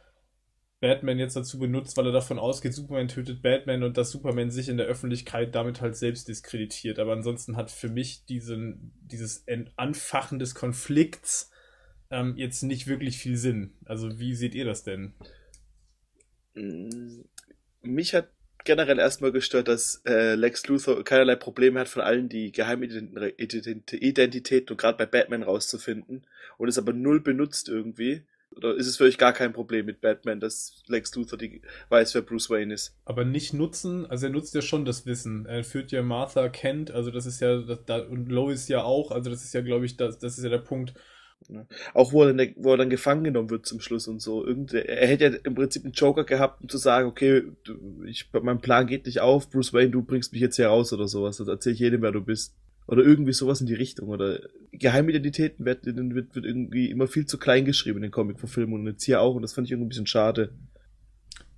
Batman 0.80 1.18
jetzt 1.18 1.34
dazu 1.34 1.58
benutzt, 1.58 1.96
weil 1.96 2.06
er 2.06 2.12
davon 2.12 2.38
ausgeht, 2.38 2.72
Superman 2.72 3.08
tötet 3.08 3.42
Batman 3.42 3.82
und 3.82 3.96
dass 3.96 4.12
Superman 4.12 4.50
sich 4.50 4.68
in 4.68 4.76
der 4.76 4.86
Öffentlichkeit 4.86 5.54
damit 5.54 5.80
halt 5.80 5.96
selbst 5.96 6.28
diskreditiert. 6.28 7.00
Aber 7.00 7.12
ansonsten 7.12 7.56
hat 7.56 7.70
für 7.70 7.88
mich 7.88 8.24
diesen, 8.26 8.92
dieses 9.00 9.44
Anfachen 9.76 10.38
des 10.38 10.54
Konflikts 10.54 11.50
ähm, 12.10 12.34
jetzt 12.36 12.62
nicht 12.62 12.86
wirklich 12.86 13.18
viel 13.18 13.36
Sinn. 13.36 13.74
Also 13.84 14.18
wie 14.18 14.34
seht 14.34 14.54
ihr 14.54 14.64
das 14.64 14.84
denn? 14.84 15.12
Mm, 16.54 17.20
mich 17.82 18.14
hat 18.14 18.30
generell 18.64 18.98
erstmal 18.98 19.32
gestört, 19.32 19.68
dass 19.68 20.02
äh, 20.06 20.34
Lex 20.34 20.66
Luthor 20.66 21.04
keinerlei 21.04 21.36
Probleme 21.36 21.80
hat, 21.80 21.88
von 21.88 22.02
allen 22.02 22.28
die 22.28 22.52
Geheimidentitäten 22.52 24.70
und 24.70 24.76
gerade 24.76 24.98
bei 24.98 25.06
Batman 25.06 25.42
rauszufinden 25.42 26.26
und 26.58 26.68
es 26.68 26.78
aber 26.78 26.92
null 26.92 27.20
benutzt 27.20 27.68
irgendwie. 27.68 28.22
Oder 28.56 28.74
ist 28.74 28.86
es 28.86 28.96
für 28.96 29.04
euch 29.04 29.18
gar 29.18 29.32
kein 29.32 29.52
Problem 29.52 29.86
mit 29.86 30.00
Batman, 30.00 30.40
dass 30.40 30.82
Lex 30.86 31.14
Luthor 31.14 31.38
die 31.38 31.62
weiß, 31.90 32.14
wer 32.14 32.22
Bruce 32.22 32.50
Wayne 32.50 32.74
ist? 32.74 32.96
Aber 33.04 33.24
nicht 33.24 33.54
nutzen, 33.54 34.06
also 34.06 34.26
er 34.26 34.32
nutzt 34.32 34.54
ja 34.54 34.62
schon 34.62 34.84
das 34.84 35.06
Wissen. 35.06 35.46
Er 35.46 35.64
führt 35.64 35.92
ja 35.92 36.02
Martha 36.02 36.48
kennt, 36.48 36.90
also 36.90 37.10
das 37.10 37.26
ist 37.26 37.40
ja, 37.40 37.58
das, 37.58 38.06
und 38.06 38.30
Lois 38.30 38.68
ja 38.68 38.82
auch, 38.82 39.12
also 39.12 39.30
das 39.30 39.44
ist 39.44 39.54
ja, 39.54 39.60
glaube 39.60 39.86
ich, 39.86 39.96
das, 39.96 40.18
das 40.18 40.38
ist 40.38 40.44
ja 40.44 40.50
der 40.50 40.58
Punkt? 40.58 40.94
Auch 41.94 42.12
wo 42.12 42.24
er, 42.24 42.34
dann, 42.34 42.54
wo 42.56 42.72
er 42.72 42.76
dann 42.76 42.90
gefangen 42.90 43.24
genommen 43.24 43.50
wird 43.50 43.66
zum 43.66 43.80
Schluss 43.80 44.06
und 44.08 44.20
so. 44.20 44.46
Irgend, 44.46 44.74
er 44.74 45.06
hätte 45.06 45.24
ja 45.24 45.30
im 45.44 45.54
Prinzip 45.54 45.84
einen 45.84 45.92
Joker 45.92 46.24
gehabt, 46.24 46.62
um 46.62 46.68
zu 46.68 46.78
sagen, 46.78 47.08
okay, 47.08 47.42
du, 47.64 48.04
ich, 48.04 48.28
mein 48.42 48.60
Plan 48.60 48.86
geht 48.86 49.06
nicht 49.06 49.20
auf, 49.20 49.48
Bruce 49.48 49.72
Wayne, 49.72 49.90
du 49.90 50.02
bringst 50.02 50.32
mich 50.32 50.42
jetzt 50.42 50.56
hier 50.56 50.68
raus 50.68 50.92
oder 50.92 51.08
sowas. 51.08 51.38
Das 51.38 51.48
erzähle 51.48 51.74
ich 51.74 51.80
jedem, 51.80 52.02
wer 52.02 52.12
du 52.12 52.20
bist. 52.20 52.54
Oder 52.86 53.02
irgendwie 53.02 53.32
sowas 53.32 53.60
in 53.60 53.66
die 53.66 53.74
Richtung. 53.74 54.08
Oder 54.08 54.40
Geheimidentitäten 54.72 55.64
werden, 55.64 56.14
wird, 56.14 56.34
wird 56.34 56.44
irgendwie 56.44 56.90
immer 56.90 57.06
viel 57.06 57.26
zu 57.26 57.38
klein 57.38 57.64
geschrieben 57.64 57.98
in 57.98 58.02
den 58.02 58.10
Comic-Verfilmen 58.10 58.80
und 58.80 58.86
jetzt 58.86 59.04
hier 59.04 59.20
auch 59.20 59.34
und 59.34 59.42
das 59.42 59.52
fand 59.52 59.66
ich 59.66 59.72
irgendwie 59.72 59.86
ein 59.86 59.90
bisschen 59.90 60.06
schade. 60.06 60.50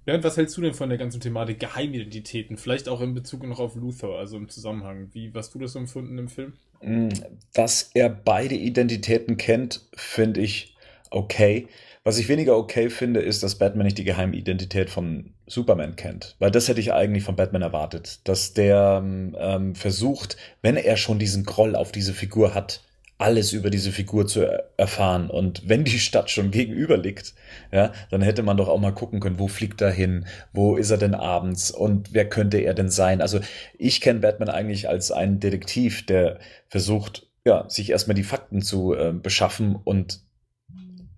Bernd, 0.04 0.24
was 0.24 0.36
hältst 0.36 0.56
du 0.56 0.62
denn 0.62 0.74
von 0.74 0.88
der 0.88 0.98
ganzen 0.98 1.20
Thematik 1.20 1.60
Geheimidentitäten? 1.60 2.56
Vielleicht 2.56 2.88
auch 2.88 3.00
in 3.00 3.14
Bezug 3.14 3.46
noch 3.46 3.60
auf 3.60 3.74
Luther, 3.74 4.10
also 4.18 4.36
im 4.36 4.48
Zusammenhang. 4.48 5.10
Wie, 5.12 5.34
was 5.34 5.50
du 5.50 5.58
das 5.58 5.74
empfunden 5.74 6.16
im 6.18 6.28
Film? 6.28 6.54
Mm, 6.82 7.10
dass 7.52 7.90
er 7.94 8.08
beide 8.08 8.54
Identitäten 8.54 9.36
kennt, 9.36 9.88
finde 9.94 10.40
ich 10.40 10.76
okay. 11.10 11.68
Was 12.02 12.18
ich 12.18 12.28
weniger 12.28 12.56
okay 12.56 12.88
finde, 12.88 13.20
ist, 13.20 13.42
dass 13.42 13.58
Batman 13.58 13.84
nicht 13.84 13.98
die 13.98 14.04
Geheimidentität 14.04 14.88
von 14.88 15.34
Superman 15.46 15.96
kennt. 15.96 16.34
Weil 16.38 16.50
das 16.50 16.68
hätte 16.68 16.80
ich 16.80 16.94
eigentlich 16.94 17.24
von 17.24 17.36
Batman 17.36 17.60
erwartet. 17.60 18.20
Dass 18.24 18.54
der 18.54 19.02
ähm, 19.04 19.74
versucht, 19.74 20.38
wenn 20.62 20.76
er 20.76 20.96
schon 20.96 21.18
diesen 21.18 21.44
Groll 21.44 21.76
auf 21.76 21.92
diese 21.92 22.14
Figur 22.14 22.54
hat, 22.54 22.82
alles 23.20 23.52
über 23.52 23.68
diese 23.68 23.92
Figur 23.92 24.26
zu 24.26 24.46
erfahren. 24.78 25.28
Und 25.28 25.68
wenn 25.68 25.84
die 25.84 25.98
Stadt 25.98 26.30
schon 26.30 26.50
gegenüber 26.50 26.96
liegt, 26.96 27.34
ja, 27.70 27.92
dann 28.10 28.22
hätte 28.22 28.42
man 28.42 28.56
doch 28.56 28.68
auch 28.68 28.80
mal 28.80 28.94
gucken 28.94 29.20
können, 29.20 29.38
wo 29.38 29.46
fliegt 29.46 29.82
er 29.82 29.90
hin, 29.90 30.26
wo 30.52 30.76
ist 30.76 30.90
er 30.90 30.96
denn 30.96 31.14
abends 31.14 31.70
und 31.70 32.14
wer 32.14 32.28
könnte 32.28 32.58
er 32.58 32.72
denn 32.72 32.88
sein? 32.88 33.20
Also 33.20 33.40
ich 33.78 34.00
kenne 34.00 34.20
Batman 34.20 34.48
eigentlich 34.48 34.88
als 34.88 35.12
einen 35.12 35.38
Detektiv, 35.38 36.06
der 36.06 36.38
versucht, 36.68 37.28
ja, 37.44 37.68
sich 37.68 37.90
erstmal 37.90 38.14
die 38.14 38.24
Fakten 38.24 38.62
zu 38.62 38.94
äh, 38.94 39.12
beschaffen 39.12 39.76
und 39.76 40.20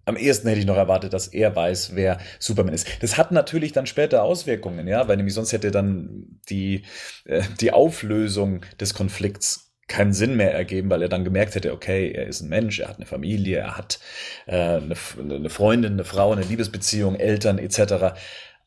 am 0.05 0.17
ehesten 0.17 0.49
hätte 0.49 0.59
ich 0.59 0.67
noch 0.67 0.77
erwartet, 0.77 1.13
dass 1.13 1.29
er 1.29 1.55
weiß, 1.55 1.95
wer 1.95 2.19
Superman 2.41 2.75
ist. 2.75 2.89
Das 3.01 3.17
hat 3.17 3.31
natürlich 3.31 3.71
dann 3.71 3.87
später 3.87 4.25
Auswirkungen, 4.25 4.89
ja, 4.89 5.07
weil 5.07 5.17
nämlich 5.17 5.35
sonst 5.35 5.53
hätte 5.53 5.71
dann 5.71 6.41
die, 6.49 6.83
äh, 7.27 7.43
die 7.61 7.73
Auflösung 7.73 8.65
des 8.81 8.95
Konflikts 8.95 9.72
keinen 9.93 10.13
Sinn 10.15 10.37
mehr 10.37 10.55
ergeben, 10.55 10.91
weil 10.91 11.03
er 11.03 11.09
dann 11.09 11.25
gemerkt 11.25 11.55
hätte, 11.55 11.73
okay, 11.73 12.11
er 12.11 12.27
ist 12.27 12.41
ein 12.41 12.49
Mensch, 12.49 12.81
er 12.81 12.89
hat 12.89 12.97
eine 12.97 13.07
Familie, 13.07 13.59
er 13.59 13.77
hat 13.77 14.01
äh, 14.47 14.57
eine, 14.57 14.97
Freundin, 14.97 15.93
eine 15.93 16.05
Frau, 16.05 16.33
eine 16.33 16.43
Liebesbeziehung, 16.43 17.15
Eltern 17.15 17.59
etc. 17.59 18.17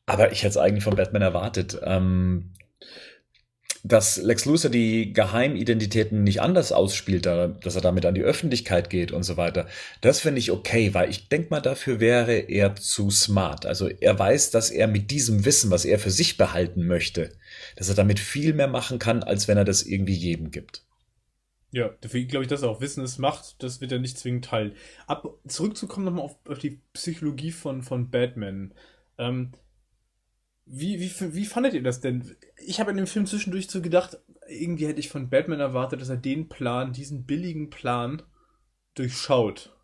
Aber 0.05 0.31
ich 0.31 0.43
hätte 0.43 0.51
es 0.51 0.57
eigentlich 0.57 0.83
von 0.83 0.95
Batman 0.95 1.23
erwartet. 1.23 1.79
Ähm, 1.83 2.53
dass 3.83 4.17
Lex 4.17 4.45
Luthor 4.45 4.71
die 4.71 5.13
Geheimidentitäten 5.13 6.23
nicht 6.23 6.41
anders 6.41 6.71
ausspielt, 6.71 7.27
dass 7.27 7.75
er 7.75 7.81
damit 7.81 8.07
an 8.07 8.15
die 8.15 8.23
Öffentlichkeit 8.23 8.89
geht 8.89 9.11
und 9.11 9.21
so 9.21 9.37
weiter, 9.37 9.67
das 10.01 10.21
finde 10.21 10.39
ich 10.39 10.51
okay, 10.51 10.95
weil 10.95 11.07
ich 11.11 11.29
denke 11.29 11.49
mal, 11.51 11.61
dafür 11.61 11.99
wäre 11.99 12.33
er 12.33 12.75
zu 12.75 13.11
smart. 13.11 13.67
Also 13.67 13.87
er 13.87 14.17
weiß, 14.17 14.49
dass 14.49 14.71
er 14.71 14.87
mit 14.87 15.11
diesem 15.11 15.45
Wissen, 15.45 15.69
was 15.69 15.85
er 15.85 15.99
für 15.99 16.09
sich 16.09 16.35
behalten 16.35 16.87
möchte, 16.87 17.31
dass 17.75 17.89
er 17.89 17.95
damit 17.95 18.19
viel 18.19 18.53
mehr 18.53 18.67
machen 18.67 18.97
kann, 18.97 19.21
als 19.21 19.47
wenn 19.47 19.57
er 19.57 19.65
das 19.65 19.83
irgendwie 19.83 20.15
jedem 20.15 20.49
gibt. 20.49 20.81
Ja, 21.75 21.89
dafür 21.99 22.23
glaube 22.23 22.43
ich, 22.45 22.47
dass 22.47 22.61
er 22.61 22.69
auch 22.69 22.79
Wissen 22.79 23.03
es 23.03 23.17
macht, 23.17 23.61
das 23.61 23.81
wird 23.81 23.91
er 23.91 23.99
nicht 23.99 24.17
zwingend 24.17 24.45
teilen. 24.45 24.77
Ab, 25.07 25.27
zurückzukommen 25.45 26.05
nochmal 26.05 26.23
auf, 26.23 26.37
auf 26.47 26.57
die 26.57 26.79
Psychologie 26.93 27.51
von, 27.51 27.81
von 27.81 28.09
Batman. 28.09 28.73
Ähm, 29.17 29.51
wie, 30.65 31.01
wie, 31.01 31.11
wie 31.35 31.43
fandet 31.43 31.73
ihr 31.73 31.83
das 31.83 31.99
denn? 31.99 32.33
Ich 32.65 32.79
habe 32.79 32.91
in 32.91 32.97
dem 32.97 33.07
Film 33.07 33.25
zwischendurch 33.25 33.69
so 33.69 33.81
gedacht, 33.81 34.17
irgendwie 34.47 34.87
hätte 34.87 35.01
ich 35.01 35.09
von 35.09 35.29
Batman 35.29 35.59
erwartet, 35.59 35.99
dass 35.99 36.07
er 36.07 36.15
den 36.15 36.47
Plan, 36.47 36.93
diesen 36.93 37.25
billigen 37.25 37.69
Plan, 37.69 38.23
durchschaut. 38.93 39.75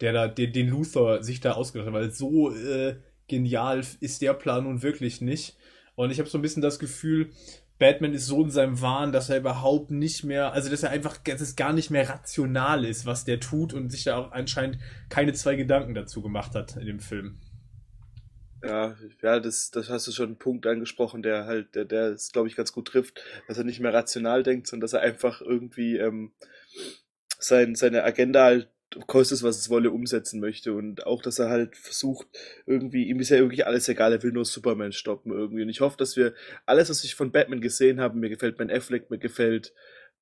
Der 0.00 0.14
da, 0.14 0.28
den, 0.28 0.54
den 0.54 0.68
Luther 0.68 1.22
sich 1.22 1.40
da 1.40 1.52
ausgedacht 1.52 1.88
hat, 1.88 1.94
weil 1.94 2.10
so 2.10 2.54
äh, 2.54 2.96
genial 3.28 3.84
ist 4.00 4.22
der 4.22 4.32
Plan 4.32 4.64
nun 4.64 4.82
wirklich 4.82 5.20
nicht. 5.20 5.58
Und 5.94 6.10
ich 6.10 6.18
habe 6.20 6.30
so 6.30 6.38
ein 6.38 6.42
bisschen 6.42 6.62
das 6.62 6.78
Gefühl, 6.78 7.32
Batman 7.82 8.14
ist 8.14 8.26
so 8.26 8.44
in 8.44 8.50
seinem 8.52 8.80
Wahn, 8.80 9.10
dass 9.10 9.28
er 9.28 9.38
überhaupt 9.38 9.90
nicht 9.90 10.22
mehr, 10.22 10.52
also 10.52 10.70
dass 10.70 10.84
er 10.84 10.90
einfach, 10.90 11.16
dass 11.16 11.40
es 11.40 11.56
gar 11.56 11.72
nicht 11.72 11.90
mehr 11.90 12.08
rational 12.08 12.84
ist, 12.84 13.06
was 13.06 13.24
der 13.24 13.40
tut 13.40 13.74
und 13.74 13.90
sich 13.90 14.04
da 14.04 14.18
auch 14.18 14.30
anscheinend 14.30 14.78
keine 15.08 15.32
zwei 15.32 15.56
Gedanken 15.56 15.92
dazu 15.92 16.22
gemacht 16.22 16.54
hat 16.54 16.76
in 16.76 16.86
dem 16.86 17.00
Film. 17.00 17.40
Ja, 18.62 18.94
ja, 19.20 19.40
das, 19.40 19.72
das 19.72 19.90
hast 19.90 20.06
du 20.06 20.12
schon 20.12 20.26
einen 20.26 20.38
Punkt 20.38 20.64
angesprochen, 20.64 21.22
der 21.22 21.46
halt, 21.46 21.74
der, 21.74 21.84
der 21.84 22.10
es, 22.10 22.30
glaube 22.30 22.46
ich, 22.46 22.54
ganz 22.54 22.72
gut 22.72 22.86
trifft, 22.86 23.20
dass 23.48 23.58
er 23.58 23.64
nicht 23.64 23.80
mehr 23.80 23.92
rational 23.92 24.44
denkt, 24.44 24.68
sondern 24.68 24.82
dass 24.82 24.92
er 24.92 25.00
einfach 25.00 25.40
irgendwie 25.40 25.96
ähm, 25.96 26.30
sein, 27.40 27.74
seine 27.74 28.04
Agenda 28.04 28.44
halt 28.44 28.68
kostet 29.06 29.36
es, 29.36 29.42
was 29.42 29.58
es 29.58 29.70
wolle, 29.70 29.90
umsetzen 29.90 30.40
möchte. 30.40 30.72
Und 30.72 31.06
auch, 31.06 31.22
dass 31.22 31.38
er 31.38 31.48
halt 31.48 31.76
versucht, 31.76 32.26
irgendwie, 32.66 33.08
ihm 33.08 33.20
ist 33.20 33.30
ja 33.30 33.38
wirklich 33.38 33.66
alles 33.66 33.88
egal, 33.88 34.12
er 34.12 34.22
will 34.22 34.32
nur 34.32 34.44
Superman 34.44 34.92
stoppen 34.92 35.32
irgendwie. 35.32 35.62
Und 35.62 35.68
ich 35.68 35.80
hoffe, 35.80 35.96
dass 35.96 36.16
wir 36.16 36.34
alles, 36.66 36.90
was 36.90 37.04
ich 37.04 37.14
von 37.14 37.32
Batman 37.32 37.60
gesehen 37.60 38.00
habe, 38.00 38.18
mir 38.18 38.28
gefällt 38.28 38.56
Ben 38.56 38.70
Affleck, 38.70 39.10
mir 39.10 39.18
gefällt 39.18 39.72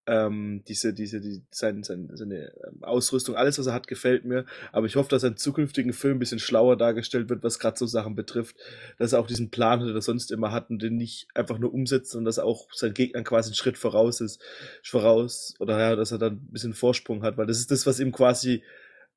ähm, 0.06 0.62
diese, 0.66 0.92
diese, 0.92 1.20
die, 1.20 1.42
sein, 1.50 1.82
sein, 1.82 2.10
seine 2.14 2.52
ähm, 2.66 2.82
Ausrüstung, 2.82 3.36
alles, 3.36 3.58
was 3.58 3.66
er 3.66 3.74
hat, 3.74 3.86
gefällt 3.86 4.24
mir. 4.24 4.46
Aber 4.72 4.86
ich 4.86 4.96
hoffe, 4.96 5.08
dass 5.08 5.24
ein 5.24 5.36
zukünftigen 5.36 5.92
Film 5.92 6.16
ein 6.16 6.18
bisschen 6.18 6.38
schlauer 6.38 6.76
dargestellt 6.76 7.28
wird, 7.28 7.42
was 7.42 7.58
gerade 7.58 7.78
so 7.78 7.86
Sachen 7.86 8.14
betrifft. 8.14 8.56
Dass 8.98 9.12
er 9.12 9.20
auch 9.20 9.26
diesen 9.26 9.50
Plan, 9.50 9.80
den 9.80 9.94
er 9.94 10.02
sonst 10.02 10.32
immer 10.32 10.52
hat, 10.52 10.70
und 10.70 10.82
den 10.82 10.96
nicht 10.96 11.28
einfach 11.34 11.58
nur 11.58 11.72
umsetzt 11.72 12.16
und 12.16 12.24
dass 12.24 12.38
er 12.38 12.44
auch 12.44 12.66
sein 12.72 12.94
Gegner 12.94 13.22
quasi 13.22 13.48
einen 13.48 13.54
Schritt 13.54 13.78
voraus 13.78 14.20
ist, 14.20 14.42
voraus, 14.82 15.54
oder 15.58 15.78
ja, 15.78 15.96
dass 15.96 16.12
er 16.12 16.18
dann 16.18 16.34
ein 16.34 16.52
bisschen 16.52 16.74
Vorsprung 16.74 17.22
hat, 17.22 17.36
weil 17.36 17.46
das 17.46 17.58
ist 17.58 17.70
das, 17.70 17.86
was 17.86 18.00
ihm 18.00 18.12
quasi 18.12 18.62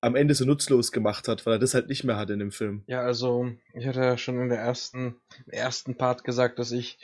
am 0.04 0.18
Ende 0.18 0.36
so 0.36 0.44
nutzlos 0.44 0.92
gemacht 0.92 1.30
hat, 1.30 1.46
weil 1.46 1.54
er 1.54 1.60
das 1.60 1.74
halt 1.74 1.88
nicht 1.88 2.04
mehr 2.04 2.18
hat 2.18 2.30
in 2.30 2.40
dem 2.40 2.52
Film. 2.52 2.84
Ja, 2.88 3.02
also 3.02 3.50
ich 3.74 3.88
hatte 3.88 4.02
ja 4.02 4.18
schon 4.18 4.38
in 4.42 4.50
der 4.50 4.60
ersten, 4.60 5.16
ersten 5.48 5.96
Part 5.96 6.26
gesagt, 6.26 6.60
dass 6.60 6.74
ich 6.74 7.00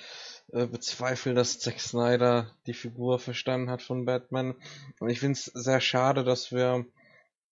äh, 0.51 0.65
bezweifle, 0.65 1.33
dass 1.33 1.59
Zack 1.59 1.79
Snyder 1.79 2.51
die 2.65 2.73
Figur 2.73 3.19
verstanden 3.19 3.69
hat 3.69 3.81
von 3.81 4.05
Batman. 4.05 4.55
Und 4.99 5.09
ich 5.09 5.19
finde 5.19 5.33
es 5.33 5.45
sehr 5.45 5.81
schade, 5.81 6.23
dass 6.23 6.51
wir 6.51 6.85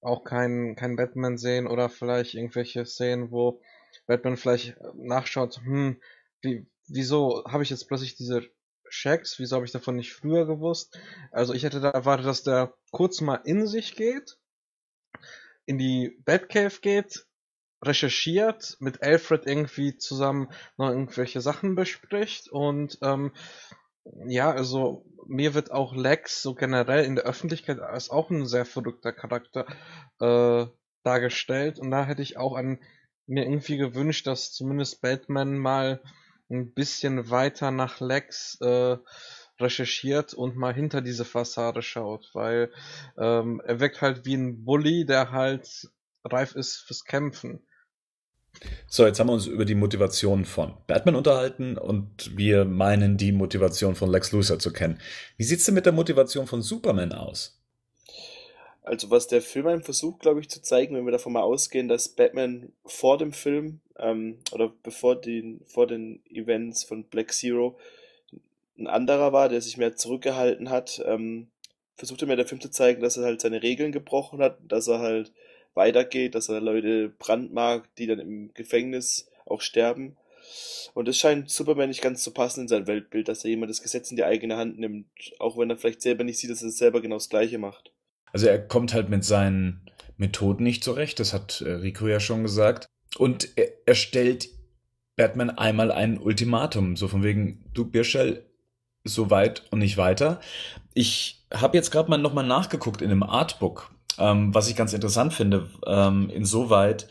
auch 0.02 0.24
keinen 0.24 0.76
kein 0.76 0.96
Batman 0.96 1.38
sehen 1.38 1.68
oder 1.68 1.90
vielleicht 1.90 2.34
irgendwelche 2.34 2.86
Szenen, 2.86 3.32
wo 3.32 3.62
Batman 4.08 4.38
vielleicht 4.38 4.78
nachschaut, 4.96 5.58
hm, 5.64 6.02
wie, 6.42 6.66
wieso 6.88 7.44
habe 7.46 7.64
ich 7.64 7.70
jetzt 7.70 7.88
plötzlich 7.88 8.16
diese 8.16 8.44
Checks, 8.90 9.38
wieso 9.38 9.58
habe 9.58 9.66
ich 9.66 9.72
davon 9.72 9.96
nicht 9.96 10.14
früher 10.14 10.48
gewusst? 10.48 10.98
Also 11.32 11.54
ich 11.54 11.64
hätte 11.64 11.82
da 11.82 11.90
erwartet, 11.90 12.26
dass 12.26 12.44
der 12.44 12.74
kurz 12.92 13.22
mal 13.22 13.42
in 13.44 13.68
sich 13.68 13.96
geht, 13.96 14.38
in 15.66 15.78
die 15.78 16.18
Batcave 16.26 16.80
geht, 16.82 17.27
recherchiert, 17.84 18.78
mit 18.80 19.04
Alfred 19.04 19.46
irgendwie 19.46 19.98
zusammen 19.98 20.50
noch 20.78 20.90
irgendwelche 20.90 21.42
Sachen 21.42 21.76
bespricht 21.76 22.50
und 22.50 22.98
ähm, 23.02 23.32
ja, 24.28 24.52
also 24.52 25.06
mir 25.28 25.54
wird 25.54 25.72
auch 25.72 25.96
Lex 25.96 26.42
so 26.42 26.56
generell 26.56 27.06
in 27.06 27.16
der 27.16 27.26
Öffentlichkeit 27.26 27.80
als 27.80 28.10
auch 28.10 28.30
ein 28.30 28.46
sehr 28.46 28.66
verrückter 28.66 29.12
Charakter 29.12 29.66
äh, 30.20 30.66
dargestellt 31.04 31.80
und 31.80 31.92
da 31.92 32.06
hätte 32.06 32.22
ich 32.22 32.38
auch 32.38 32.56
an 32.56 32.80
mir 33.28 33.44
irgendwie 33.44 33.78
gewünscht, 33.78 34.26
dass 34.26 34.54
zumindest 34.54 35.02
Batman 35.02 35.58
mal 35.58 36.02
ein 36.50 36.74
bisschen 36.74 37.30
weiter 37.30 37.72
nach 37.72 38.00
Lex 38.00 38.58
äh, 38.62 38.98
recherchiert 39.60 40.34
und 40.34 40.56
mal 40.56 40.74
hinter 40.74 41.02
diese 41.02 41.26
Fassade 41.26 41.82
schaut, 41.82 42.30
weil 42.34 42.72
ähm, 43.18 43.62
er 43.66 43.80
wirkt 43.80 44.02
halt 44.02 44.26
wie 44.26 44.36
ein 44.36 44.64
Bully, 44.64 45.06
der 45.06 45.32
halt 45.32 45.90
reif 46.24 46.56
ist 46.56 46.78
fürs 46.78 47.04
Kämpfen. 47.04 47.67
So, 48.88 49.06
jetzt 49.06 49.20
haben 49.20 49.28
wir 49.28 49.34
uns 49.34 49.48
über 49.48 49.66
die 49.66 49.76
Motivation 49.76 50.46
von 50.46 50.74
Batman 50.88 51.16
unterhalten 51.16 51.78
und 51.78 52.38
wir 52.38 52.66
meinen 52.66 53.18
die 53.18 53.32
Motivation 53.32 53.96
von 53.96 54.10
Lex 54.10 54.32
Luthor 54.32 54.60
zu 54.60 54.72
kennen. 54.72 55.00
Wie 55.38 55.44
sieht's 55.44 55.66
denn 55.66 55.76
mit 55.76 55.86
der 55.86 55.94
Motivation 55.94 56.48
von 56.48 56.62
Superman 56.62 57.14
aus? 57.14 57.60
Also 58.84 59.12
was 59.12 59.28
der 59.28 59.42
Film 59.42 59.68
einem 59.68 59.84
versucht, 59.84 60.22
glaube 60.22 60.40
ich, 60.40 60.50
zu 60.50 60.62
zeigen, 60.62 60.96
wenn 60.96 61.06
wir 61.06 61.12
davon 61.12 61.34
mal 61.34 61.42
ausgehen, 61.42 61.90
dass 61.90 62.08
Batman 62.08 62.72
vor 62.86 63.18
dem 63.18 63.34
Film 63.34 63.82
ähm, 63.98 64.40
oder 64.54 64.72
bevor 64.82 65.20
den, 65.20 65.62
vor 65.68 65.88
den 65.88 66.22
Events 66.30 66.86
von 66.86 67.04
Black 67.04 67.34
Zero 67.34 67.78
ein 68.80 68.88
anderer 68.88 69.34
war, 69.34 69.50
der 69.50 69.62
sich 69.62 69.78
mehr 69.78 69.98
zurückgehalten 69.98 70.70
hat, 70.70 71.04
ähm, 71.06 71.48
versucht 71.96 72.22
er 72.22 72.28
mir 72.28 72.38
der 72.38 72.48
Film 72.48 72.62
zu 72.62 72.70
zeigen, 72.70 73.02
dass 73.02 73.18
er 73.18 73.26
halt 73.26 73.42
seine 73.42 73.62
Regeln 73.62 73.92
gebrochen 73.92 74.40
hat, 74.40 74.58
dass 74.68 74.88
er 74.88 75.00
halt 75.00 75.34
weitergeht, 75.78 76.36
dass 76.36 76.50
er 76.50 76.60
Leute 76.60 77.10
brandmarkt, 77.18 77.98
die 77.98 78.08
dann 78.08 78.20
im 78.20 78.54
Gefängnis 78.54 79.30
auch 79.46 79.62
sterben. 79.62 80.18
Und 80.94 81.08
es 81.08 81.18
scheint 81.18 81.50
Superman 81.50 81.90
nicht 81.90 82.02
ganz 82.02 82.24
zu 82.24 82.32
passen 82.32 82.62
in 82.62 82.68
sein 82.68 82.88
Weltbild, 82.88 83.28
dass 83.30 83.46
er 83.46 83.52
jemand 83.52 83.70
das 83.70 83.82
Gesetz 83.82 84.10
in 84.10 84.18
die 84.18 84.26
eigene 84.26 84.58
Hand 84.58 84.80
nimmt, 84.80 85.08
auch 85.40 85.58
wenn 85.58 85.70
er 85.70 85.78
vielleicht 85.78 86.02
selber 86.02 86.24
nicht 86.24 86.40
sieht, 86.40 86.50
dass 86.50 86.64
er 86.64 86.72
selber 86.72 87.02
genau 87.02 87.16
das 87.16 87.30
Gleiche 87.30 87.58
macht. 87.58 87.94
Also 88.34 88.48
er 88.48 88.60
kommt 88.60 88.94
halt 88.94 89.10
mit 89.10 89.24
seinen 89.24 89.90
Methoden 90.18 90.64
nicht 90.64 90.84
zurecht, 90.84 91.20
das 91.20 91.34
hat 91.34 91.62
äh, 91.62 91.70
Rico 91.70 92.08
ja 92.08 92.20
schon 92.20 92.44
gesagt. 92.44 92.88
Und 93.18 93.50
er, 93.56 93.70
er 93.86 93.96
stellt 93.96 94.50
Batman 95.16 95.50
einmal 95.50 95.92
ein 95.92 96.20
Ultimatum, 96.20 96.96
so 96.96 97.08
von 97.08 97.24
wegen, 97.24 97.64
du 97.74 97.86
Birschel, 97.86 98.46
so 99.04 99.30
weit 99.30 99.64
und 99.72 99.80
nicht 99.80 99.98
weiter. 99.98 100.42
Ich 100.94 101.46
habe 101.54 101.78
jetzt 101.78 101.92
gerade 101.92 102.10
mal 102.10 102.18
nochmal 102.18 102.46
nachgeguckt 102.46 103.02
in 103.02 103.10
dem 103.10 103.24
Artbook 103.24 103.92
ähm, 104.18 104.54
was 104.54 104.70
ich 104.70 104.76
ganz 104.76 104.94
interessant 104.94 105.34
finde, 105.34 105.70
ähm, 105.86 106.30
insoweit, 106.30 107.08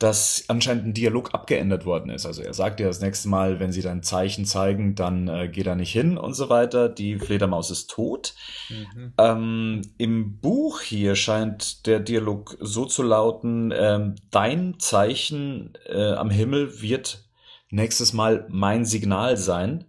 dass 0.00 0.44
anscheinend 0.48 0.86
ein 0.86 0.94
Dialog 0.94 1.34
abgeändert 1.34 1.84
worden 1.84 2.08
ist. 2.08 2.24
Also 2.24 2.40
er 2.40 2.54
sagt 2.54 2.80
ja 2.80 2.86
das 2.86 3.02
nächste 3.02 3.28
Mal, 3.28 3.60
wenn 3.60 3.70
sie 3.70 3.82
dann 3.82 4.02
Zeichen 4.02 4.46
zeigen, 4.46 4.94
dann 4.94 5.28
äh, 5.28 5.46
geht 5.48 5.66
er 5.66 5.76
nicht 5.76 5.92
hin 5.92 6.16
und 6.16 6.32
so 6.32 6.48
weiter. 6.48 6.88
Die 6.88 7.18
Fledermaus 7.18 7.70
ist 7.70 7.90
tot. 7.90 8.34
Mhm. 8.70 9.12
Ähm, 9.18 9.82
Im 9.98 10.40
Buch 10.40 10.80
hier 10.80 11.16
scheint 11.16 11.86
der 11.86 12.00
Dialog 12.00 12.56
so 12.60 12.86
zu 12.86 13.02
lauten, 13.02 13.74
ähm, 13.76 14.14
dein 14.30 14.78
Zeichen 14.78 15.74
äh, 15.86 16.12
am 16.12 16.30
Himmel 16.30 16.80
wird 16.80 17.28
nächstes 17.68 18.14
Mal 18.14 18.46
mein 18.48 18.86
Signal 18.86 19.36
sein. 19.36 19.84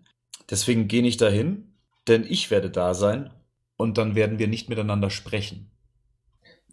Deswegen 0.49 0.89
geh 0.89 1.01
nicht 1.01 1.21
dahin, 1.21 1.73
denn 2.09 2.25
ich 2.27 2.51
werde 2.51 2.69
da 2.69 2.93
sein 2.93 3.29
und 3.77 3.97
dann 3.97 4.15
werden 4.15 4.39
wir 4.39 4.49
nicht 4.49 4.67
miteinander 4.67 5.09
sprechen 5.09 5.71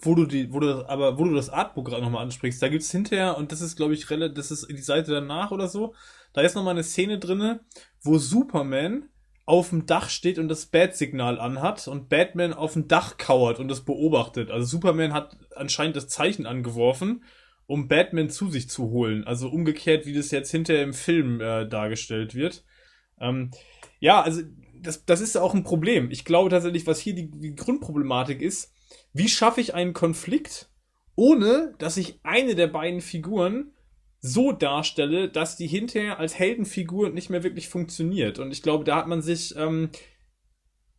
wo 0.00 0.14
du 0.14 0.26
die, 0.26 0.52
wo 0.52 0.60
du 0.60 0.66
das, 0.68 0.84
aber 0.86 1.18
wo 1.18 1.24
du 1.24 1.34
das 1.34 1.50
Artbook 1.50 1.86
gerade 1.86 2.02
nochmal 2.02 2.22
ansprichst, 2.22 2.62
da 2.62 2.68
gibt's 2.68 2.90
hinterher, 2.90 3.36
und 3.36 3.52
das 3.52 3.60
ist, 3.60 3.76
glaube 3.76 3.94
ich, 3.94 4.10
relativ, 4.10 4.36
das 4.36 4.50
ist 4.50 4.68
die 4.68 4.76
Seite 4.78 5.12
danach 5.12 5.50
oder 5.50 5.68
so, 5.68 5.94
da 6.32 6.42
ist 6.42 6.54
nochmal 6.54 6.74
eine 6.74 6.84
Szene 6.84 7.18
drinne, 7.18 7.60
wo 8.02 8.18
Superman 8.18 9.08
auf 9.44 9.70
dem 9.70 9.86
Dach 9.86 10.10
steht 10.10 10.38
und 10.38 10.48
das 10.48 10.66
Bat-Signal 10.66 11.40
anhat 11.40 11.88
und 11.88 12.10
Batman 12.10 12.52
auf 12.52 12.74
dem 12.74 12.86
Dach 12.86 13.16
kauert 13.16 13.58
und 13.58 13.68
das 13.68 13.80
beobachtet. 13.80 14.50
Also 14.50 14.66
Superman 14.66 15.14
hat 15.14 15.38
anscheinend 15.56 15.96
das 15.96 16.06
Zeichen 16.08 16.44
angeworfen, 16.44 17.24
um 17.66 17.88
Batman 17.88 18.28
zu 18.28 18.50
sich 18.50 18.68
zu 18.68 18.90
holen. 18.90 19.24
Also 19.24 19.48
umgekehrt, 19.48 20.04
wie 20.04 20.12
das 20.12 20.30
jetzt 20.30 20.50
hinterher 20.50 20.82
im 20.82 20.92
Film 20.92 21.40
äh, 21.40 21.66
dargestellt 21.66 22.34
wird. 22.34 22.62
Ähm, 23.18 23.50
ja, 24.00 24.20
also 24.20 24.42
das, 24.82 25.06
das 25.06 25.22
ist 25.22 25.36
auch 25.36 25.54
ein 25.54 25.64
Problem. 25.64 26.10
Ich 26.10 26.26
glaube 26.26 26.50
tatsächlich, 26.50 26.86
was 26.86 27.00
hier 27.00 27.14
die, 27.14 27.30
die 27.30 27.54
Grundproblematik 27.54 28.42
ist, 28.42 28.74
wie 29.12 29.28
schaffe 29.28 29.60
ich 29.60 29.74
einen 29.74 29.92
Konflikt, 29.92 30.70
ohne 31.16 31.74
dass 31.78 31.96
ich 31.96 32.20
eine 32.22 32.54
der 32.54 32.68
beiden 32.68 33.00
Figuren 33.00 33.72
so 34.20 34.52
darstelle, 34.52 35.28
dass 35.28 35.56
die 35.56 35.66
hinterher 35.66 36.18
als 36.18 36.38
Heldenfigur 36.38 37.10
nicht 37.10 37.30
mehr 37.30 37.42
wirklich 37.42 37.68
funktioniert. 37.68 38.38
Und 38.38 38.50
ich 38.50 38.62
glaube, 38.62 38.84
da 38.84 38.96
hat 38.96 39.06
man 39.06 39.22
sich 39.22 39.54
ähm, 39.56 39.90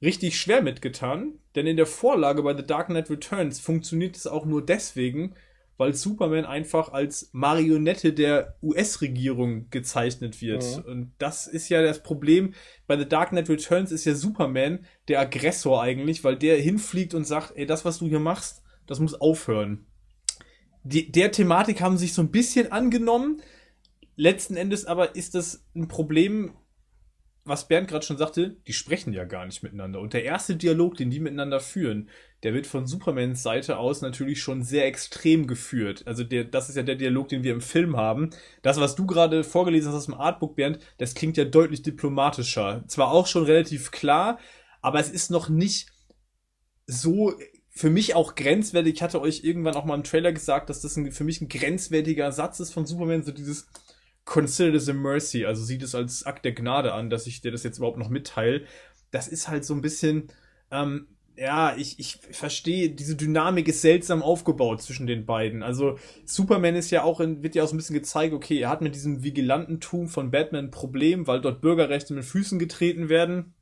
richtig 0.02 0.40
schwer 0.40 0.61
mitgetan, 0.61 1.40
denn 1.56 1.68
in 1.68 1.77
der 1.77 1.86
Vorlage 1.86 2.44
bei 2.44 2.56
The 2.56 2.65
Dark 2.65 2.88
Knight 2.88 3.10
Returns 3.10 3.60
funktioniert 3.60 4.15
es 4.15 4.27
auch 4.27 4.45
nur 4.45 4.65
deswegen, 4.65 5.36
weil 5.80 5.95
Superman 5.95 6.43
einfach 6.43 6.91
als 6.91 7.30
Marionette 7.31 8.11
der 8.11 8.57
US-Regierung 8.61 9.69
gezeichnet 9.69 10.41
wird. 10.41 10.61
Mhm. 10.61 10.91
Und 10.91 11.11
das 11.19 11.47
ist 11.47 11.69
ja 11.69 11.81
das 11.81 12.03
Problem. 12.03 12.53
Bei 12.85 12.97
The 12.97 13.07
Dark 13.07 13.30
Knight 13.30 13.47
Returns 13.47 13.93
ist 13.93 14.03
ja 14.03 14.14
Superman 14.14 14.85
der 15.07 15.22
Aggressor 15.22 15.81
eigentlich, 15.81 16.26
weil 16.26 16.35
der 16.35 16.57
hinfliegt 16.57 17.14
und 17.14 17.26
sagt, 17.26 17.53
ey, 17.56 17.65
das, 17.65 17.85
was 17.85 17.99
du 17.99 18.07
hier 18.07 18.19
machst, 18.19 18.61
das 18.88 18.99
muss 18.99 19.14
aufhören. 19.14 19.85
Die, 20.84 21.10
der 21.10 21.31
Thematik 21.31 21.80
haben 21.80 21.97
sich 21.97 22.14
so 22.14 22.22
ein 22.22 22.31
bisschen 22.31 22.73
angenommen. 22.73 23.41
Letzten 24.18 24.57
Endes 24.57 24.84
aber 24.85 25.15
ist 25.15 25.34
das 25.34 25.65
ein 25.76 25.88
Problem, 25.88 26.51
was 27.45 27.67
Bernd 27.67 27.87
gerade 27.87 28.05
schon 28.05 28.17
sagte, 28.17 28.57
die 28.67 28.73
sprechen 28.73 29.13
ja 29.13 29.23
gar 29.23 29.45
nicht 29.45 29.63
miteinander. 29.63 29.99
Und 29.99 30.13
der 30.13 30.23
erste 30.23 30.55
Dialog, 30.55 30.97
den 30.97 31.09
die 31.09 31.19
miteinander 31.19 31.59
führen, 31.59 32.09
der 32.43 32.53
wird 32.53 32.67
von 32.67 32.85
Supermans 32.85 33.43
Seite 33.43 33.77
aus 33.77 34.01
natürlich 34.01 34.41
schon 34.41 34.63
sehr 34.63 34.85
extrem 34.85 35.47
geführt. 35.47 36.03
Also 36.05 36.23
der, 36.23 36.45
das 36.45 36.69
ist 36.69 36.75
ja 36.75 36.83
der 36.83 36.95
Dialog, 36.95 37.29
den 37.29 37.43
wir 37.43 37.53
im 37.53 37.61
Film 37.61 37.97
haben. 37.97 38.29
Das, 38.61 38.79
was 38.79 38.95
du 38.95 39.05
gerade 39.05 39.43
vorgelesen 39.43 39.89
hast 39.89 39.97
aus 39.97 40.05
dem 40.05 40.13
Artbook, 40.13 40.55
Bernd, 40.55 40.79
das 40.97 41.15
klingt 41.15 41.37
ja 41.37 41.45
deutlich 41.45 41.81
diplomatischer. 41.81 42.83
Zwar 42.87 43.11
auch 43.11 43.27
schon 43.27 43.45
relativ 43.45 43.91
klar, 43.91 44.39
aber 44.81 44.99
es 44.99 45.09
ist 45.09 45.31
noch 45.31 45.49
nicht 45.49 45.89
so 46.85 47.33
für 47.69 47.89
mich 47.89 48.15
auch 48.15 48.35
grenzwertig. 48.35 48.95
Ich 48.95 49.01
hatte 49.01 49.21
euch 49.21 49.43
irgendwann 49.43 49.75
auch 49.75 49.85
mal 49.85 49.95
im 49.95 50.03
Trailer 50.03 50.33
gesagt, 50.33 50.69
dass 50.69 50.81
das 50.81 50.97
ein, 50.97 51.11
für 51.11 51.23
mich 51.23 51.41
ein 51.41 51.47
grenzwertiger 51.49 52.31
Satz 52.31 52.59
ist 52.59 52.73
von 52.73 52.85
Superman, 52.85 53.23
so 53.23 53.31
dieses 53.31 53.67
consider 54.30 54.72
this 54.72 54.88
a 54.88 54.93
mercy, 54.93 55.45
also 55.45 55.64
sieht 55.64 55.81
es 55.81 55.95
als 55.95 56.23
Akt 56.23 56.45
der 56.45 56.51
Gnade 56.51 56.93
an, 56.93 57.10
dass 57.10 57.26
ich 57.26 57.41
dir 57.41 57.51
das 57.51 57.64
jetzt 57.64 57.77
überhaupt 57.80 57.97
noch 57.97 58.10
mitteile. 58.10 58.61
Das 59.10 59.27
ist 59.27 59.49
halt 59.49 59.65
so 59.65 59.73
ein 59.73 59.81
bisschen, 59.81 60.27
ähm, 60.69 61.07
ja, 61.35 61.76
ich, 61.76 61.97
ich 61.97 62.19
verstehe, 62.31 62.91
diese 62.91 63.15
Dynamik 63.15 63.68
ist 63.68 63.81
seltsam 63.81 64.22
aufgebaut 64.22 64.84
zwischen 64.84 65.07
den 65.07 65.26
beiden. 65.26 65.64
Also 65.64 65.97
Superman 66.26 66.76
ist 66.76 66.91
ja 66.91 67.01
auch, 67.01 67.19
in, 67.22 67.41
wird 67.41 67.56
ja 67.56 67.64
auch 67.64 67.68
so 67.68 67.73
ein 67.73 67.77
bisschen 67.77 67.95
gezeigt, 67.95 68.35
okay, 68.35 68.60
er 68.60 68.69
hat 68.69 68.81
mit 68.81 68.93
diesem 68.93 69.23
Vigilantentum 69.23 70.07
von 70.07 70.30
Batman 70.30 70.65
ein 70.65 70.72
Problem, 70.72 71.26
weil 71.26 71.41
dort 71.41 71.61
Bürgerrechte 71.61 72.14
mit 72.14 72.23
Füßen 72.23 72.60
getreten 72.60 73.10
werden. 73.10 73.56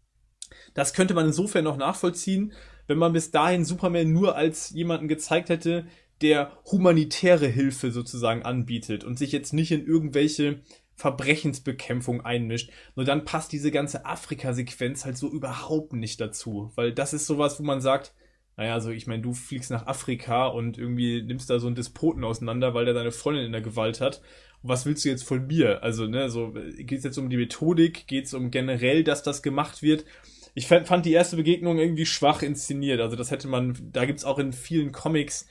Das 0.73 0.93
könnte 0.93 1.13
man 1.13 1.27
insofern 1.27 1.63
noch 1.63 1.77
nachvollziehen, 1.77 2.51
wenn 2.87 2.97
man 2.97 3.13
bis 3.13 3.31
dahin 3.31 3.63
Superman 3.63 4.11
nur 4.11 4.35
als 4.35 4.71
jemanden 4.71 5.07
gezeigt 5.07 5.47
hätte, 5.47 5.87
der 6.21 6.51
humanitäre 6.65 7.47
Hilfe 7.47 7.91
sozusagen 7.91 8.43
anbietet 8.43 9.03
und 9.03 9.17
sich 9.17 9.31
jetzt 9.31 9.53
nicht 9.53 9.71
in 9.71 9.85
irgendwelche 9.85 10.61
Verbrechensbekämpfung 10.95 12.21
einmischt. 12.25 12.71
Nur 12.95 13.05
dann 13.05 13.23
passt 13.23 13.51
diese 13.51 13.71
ganze 13.71 14.05
Afrika-Sequenz 14.05 15.05
halt 15.05 15.17
so 15.17 15.29
überhaupt 15.29 15.93
nicht 15.93 16.19
dazu. 16.19 16.71
Weil 16.75 16.91
das 16.91 17.13
ist 17.13 17.27
sowas, 17.27 17.59
wo 17.59 17.63
man 17.63 17.81
sagt, 17.81 18.13
naja, 18.57 18.73
also 18.73 18.89
ich 18.89 19.05
meine, 19.05 19.21
du 19.21 19.33
fliegst 19.33 19.69
nach 19.69 19.85
Afrika 19.85 20.47
und 20.47 20.79
irgendwie 20.79 21.21
nimmst 21.21 21.49
da 21.51 21.59
so 21.59 21.67
einen 21.67 21.75
Despoten 21.75 22.23
auseinander, 22.23 22.73
weil 22.73 22.85
der 22.85 22.95
deine 22.95 23.11
Freundin 23.11 23.45
in 23.45 23.51
der 23.51 23.61
Gewalt 23.61 24.01
hat. 24.01 24.21
Was 24.63 24.87
willst 24.87 25.05
du 25.05 25.09
jetzt 25.09 25.23
von 25.23 25.45
mir? 25.45 25.83
Also, 25.83 26.07
ne, 26.07 26.31
so 26.31 26.53
geht 26.79 26.97
es 26.97 27.03
jetzt 27.03 27.19
um 27.19 27.29
die 27.29 27.37
Methodik, 27.37 28.07
geht 28.07 28.25
es 28.25 28.33
um 28.33 28.49
generell, 28.49 29.03
dass 29.03 29.21
das 29.21 29.43
gemacht 29.43 29.83
wird. 29.83 30.05
Ich 30.55 30.65
fand, 30.65 30.87
fand 30.87 31.05
die 31.05 31.13
erste 31.13 31.35
Begegnung 31.35 31.77
irgendwie 31.77 32.07
schwach 32.07 32.41
inszeniert. 32.41 32.99
Also 32.99 33.15
das 33.15 33.29
hätte 33.29 33.47
man, 33.47 33.77
da 33.91 34.05
gibt's 34.05 34.25
auch 34.25 34.39
in 34.39 34.51
vielen 34.51 34.91
Comics 34.91 35.47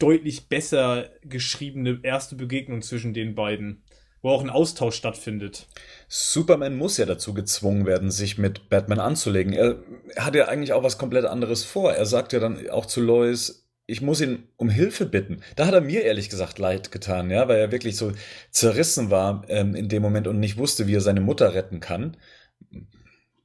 deutlich 0.00 0.48
besser 0.48 1.10
geschriebene 1.22 2.00
erste 2.02 2.34
Begegnung 2.34 2.82
zwischen 2.82 3.14
den 3.14 3.36
beiden 3.36 3.84
wo 4.22 4.30
auch 4.30 4.42
ein 4.42 4.50
Austausch 4.50 4.96
stattfindet. 4.96 5.66
Superman 6.08 6.76
muss 6.76 6.96
ja 6.98 7.06
dazu 7.06 7.32
gezwungen 7.32 7.86
werden, 7.86 8.10
sich 8.10 8.38
mit 8.38 8.68
Batman 8.68 9.00
anzulegen. 9.00 9.52
Er, 9.52 9.76
hat 10.16 10.34
ja 10.34 10.48
eigentlich 10.48 10.72
auch 10.72 10.82
was 10.82 10.98
komplett 10.98 11.24
anderes 11.24 11.64
vor. 11.64 11.92
Er 11.92 12.06
sagt 12.06 12.32
ja 12.32 12.40
dann 12.40 12.68
auch 12.70 12.86
zu 12.86 13.00
Lois, 13.00 13.66
ich 13.86 14.02
muss 14.02 14.20
ihn 14.20 14.44
um 14.56 14.68
Hilfe 14.68 15.06
bitten. 15.06 15.42
Da 15.56 15.66
hat 15.66 15.74
er 15.74 15.80
mir 15.80 16.02
ehrlich 16.02 16.28
gesagt 16.28 16.58
leid 16.58 16.92
getan, 16.92 17.30
ja, 17.30 17.48
weil 17.48 17.58
er 17.58 17.72
wirklich 17.72 17.96
so 17.96 18.12
zerrissen 18.50 19.10
war 19.10 19.44
ähm, 19.48 19.74
in 19.74 19.88
dem 19.88 20.02
Moment 20.02 20.28
und 20.28 20.38
nicht 20.38 20.58
wusste, 20.58 20.86
wie 20.86 20.94
er 20.94 21.00
seine 21.00 21.20
Mutter 21.20 21.54
retten 21.54 21.80
kann. 21.80 22.16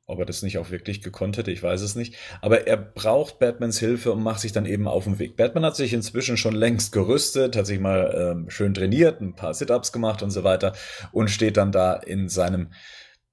Ob 0.07 0.19
er 0.19 0.25
das 0.25 0.43
nicht 0.43 0.59
auch 0.59 0.69
wirklich 0.69 1.01
gekonnt 1.01 1.37
hätte, 1.37 1.51
ich 1.51 1.63
weiß 1.63 1.81
es 1.81 1.95
nicht. 1.95 2.15
Aber 2.41 2.67
er 2.67 2.77
braucht 2.77 3.39
Batmans 3.39 3.79
Hilfe 3.79 4.11
und 4.11 4.21
macht 4.21 4.39
sich 4.39 4.51
dann 4.51 4.67
eben 4.67 4.87
auf 4.87 5.05
den 5.05 5.17
Weg. 5.17 5.35
Batman 5.35 5.65
hat 5.65 5.75
sich 5.75 5.93
inzwischen 5.93 6.37
schon 6.37 6.53
längst 6.53 6.91
gerüstet, 6.91 7.55
hat 7.55 7.65
sich 7.65 7.79
mal 7.79 8.13
ähm, 8.15 8.49
schön 8.49 8.75
trainiert, 8.75 9.21
ein 9.21 9.35
paar 9.35 9.55
Sit-ups 9.55 9.91
gemacht 9.91 10.21
und 10.21 10.29
so 10.29 10.43
weiter 10.43 10.73
und 11.11 11.31
steht 11.31 11.57
dann 11.57 11.71
da 11.71 11.95
in 11.95 12.29
seinem 12.29 12.71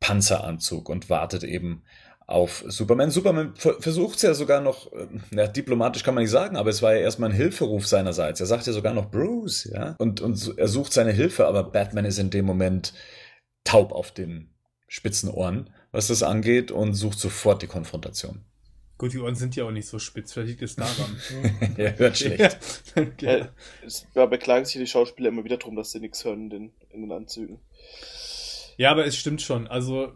Panzeranzug 0.01 0.89
und 0.89 1.11
wartet 1.11 1.45
eben 1.45 1.83
auf 2.27 2.65
Superman. 2.67 3.11
Superman 3.11 3.55
versucht 3.55 4.17
es 4.17 4.23
ja 4.23 4.33
sogar 4.33 4.63
noch, 4.63 4.91
äh, 4.93 5.07
ja, 5.37 5.47
diplomatisch 5.47 6.03
kann 6.03 6.15
man 6.15 6.23
nicht 6.23 6.31
sagen, 6.31 6.57
aber 6.57 6.71
es 6.71 6.81
war 6.81 6.95
ja 6.95 7.01
erstmal 7.01 7.31
ein 7.31 7.37
Hilferuf 7.37 7.87
seinerseits. 7.87 8.41
Er 8.41 8.47
sagt 8.47 8.67
ja 8.67 8.73
sogar 8.73 8.95
noch 8.95 9.11
Bruce, 9.11 9.69
ja, 9.71 9.95
und, 9.99 10.23
und 10.23 10.55
er 10.57 10.69
sucht 10.69 10.95
seine 10.95 11.13
Hilfe, 11.13 11.47
aber 11.47 11.65
Batman 11.65 12.07
ist 12.07 12.19
in 12.19 12.31
dem 12.31 12.47
Moment 12.47 12.95
taub 13.65 13.93
auf 13.93 14.11
den 14.11 14.49
spitzen 14.89 15.31
Ohren 15.31 15.71
was 15.93 16.09
das 16.09 16.23
angeht 16.23 16.71
und 16.71 16.95
sucht 16.95 17.19
sofort 17.19 17.63
die 17.63 17.67
Konfrontation. 17.67 18.41
Gut, 18.99 19.13
die 19.13 19.19
Ohren 19.19 19.35
sind 19.35 19.57
ja 19.57 19.65
auch 19.65 19.71
nicht 19.71 19.89
so 19.89 19.99
spitz, 19.99 20.33
vielleicht 20.33 20.51
liegt 20.51 20.63
es 20.63 20.77
daran. 20.77 21.17
ja, 21.77 21.91
hört 21.93 22.19
schlecht. 22.19 22.59
ja, 23.21 23.49
ja. 24.15 24.27
Beklagen 24.27 24.65
sich 24.65 24.81
die 24.81 24.87
Schauspieler 24.87 25.29
immer 25.29 25.45
wieder 25.45 25.57
darum, 25.57 25.77
dass 25.77 25.93
sie 25.93 26.01
nichts 26.01 26.25
hören 26.25 26.45
in 26.45 26.51
den, 26.51 26.73
in 26.91 27.01
den 27.03 27.13
Anzügen. 27.13 27.59
Ja, 28.77 28.91
aber 28.91 29.05
es 29.05 29.17
stimmt 29.17 29.43
schon. 29.43 29.67
Also, 29.67 30.13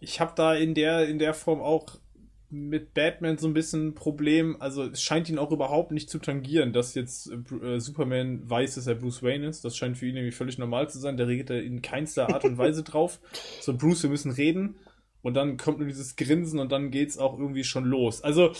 ich 0.00 0.20
habe 0.20 0.32
da 0.36 0.54
in 0.54 0.74
der, 0.74 1.08
in 1.08 1.18
der 1.18 1.34
Form 1.34 1.60
auch 1.60 1.98
mit 2.50 2.94
Batman 2.94 3.38
so 3.38 3.46
ein 3.46 3.54
bisschen 3.54 3.88
ein 3.88 3.94
Problem. 3.94 4.56
Also 4.60 4.84
es 4.84 5.02
scheint 5.02 5.28
ihn 5.28 5.38
auch 5.38 5.52
überhaupt 5.52 5.92
nicht 5.92 6.10
zu 6.10 6.18
tangieren, 6.18 6.72
dass 6.72 6.94
jetzt 6.94 7.30
äh, 7.62 7.78
Superman 7.78 8.48
weiß, 8.48 8.74
dass 8.74 8.88
er 8.88 8.96
Bruce 8.96 9.22
Wayne 9.22 9.46
ist. 9.46 9.64
Das 9.64 9.76
scheint 9.76 9.96
für 9.96 10.06
ihn 10.06 10.16
irgendwie 10.16 10.34
völlig 10.34 10.58
normal 10.58 10.90
zu 10.90 10.98
sein. 10.98 11.16
Da 11.16 11.24
reagiert 11.24 11.50
er 11.50 11.62
in 11.62 11.80
keinster 11.80 12.28
Art 12.28 12.44
und 12.44 12.58
Weise 12.58 12.82
drauf. 12.82 13.20
So, 13.60 13.76
Bruce, 13.76 14.02
wir 14.02 14.10
müssen 14.10 14.32
reden. 14.32 14.76
Und 15.22 15.34
dann 15.34 15.56
kommt 15.56 15.78
nur 15.78 15.86
dieses 15.86 16.16
Grinsen 16.16 16.58
und 16.58 16.72
dann 16.72 16.90
geht's 16.90 17.18
auch 17.18 17.38
irgendwie 17.38 17.64
schon 17.64 17.84
los. 17.84 18.22
Also, 18.22 18.52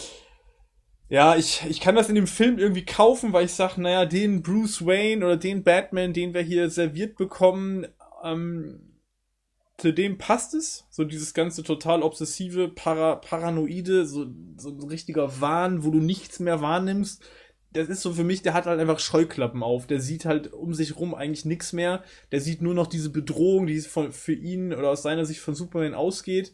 ja, 1.09 1.37
ich, 1.37 1.63
ich 1.69 1.81
kann 1.81 1.97
das 1.97 2.09
in 2.09 2.15
dem 2.15 2.27
Film 2.27 2.59
irgendwie 2.59 2.85
kaufen, 2.85 3.33
weil 3.33 3.47
ich 3.47 3.53
sage, 3.53 3.81
naja, 3.81 4.05
den 4.05 4.43
Bruce 4.43 4.85
Wayne 4.85 5.25
oder 5.25 5.37
den 5.37 5.65
Batman, 5.65 6.13
den 6.13 6.35
wir 6.35 6.43
hier 6.43 6.71
serviert 6.71 7.17
bekommen, 7.17 7.87
ähm, 8.23 8.90
zu 9.81 9.93
dem 9.93 10.19
passt 10.19 10.55
es. 10.55 10.87
So 10.91 11.05
dieses 11.05 11.33
ganze 11.33 11.63
total 11.63 12.03
obsessive, 12.03 12.69
para, 12.69 13.17
paranoide, 13.17 14.05
so, 14.07 14.27
so 14.57 14.71
ein 14.71 14.89
richtiger 14.89 15.41
Wahn, 15.41 15.85
wo 15.85 15.91
du 15.91 15.99
nichts 15.99 16.39
mehr 16.39 16.61
wahrnimmst. 16.61 17.23
Das 17.73 17.89
ist 17.89 18.03
so 18.03 18.13
für 18.13 18.25
mich, 18.25 18.43
der 18.43 18.53
hat 18.53 18.67
halt 18.67 18.81
einfach 18.81 18.99
Scheuklappen 18.99 19.63
auf. 19.63 19.87
Der 19.87 20.01
sieht 20.01 20.25
halt 20.25 20.53
um 20.53 20.75
sich 20.75 20.97
rum 20.97 21.15
eigentlich 21.15 21.45
nichts 21.45 21.73
mehr. 21.73 22.03
Der 22.31 22.41
sieht 22.41 22.61
nur 22.61 22.75
noch 22.75 22.89
diese 22.89 23.11
Bedrohung, 23.11 23.67
die 23.67 23.79
von, 23.81 24.13
für 24.13 24.35
ihn 24.35 24.75
oder 24.75 24.91
aus 24.91 25.03
seiner 25.03 25.25
Sicht 25.25 25.41
von 25.41 25.55
Superman 25.55 25.95
ausgeht. 25.95 26.53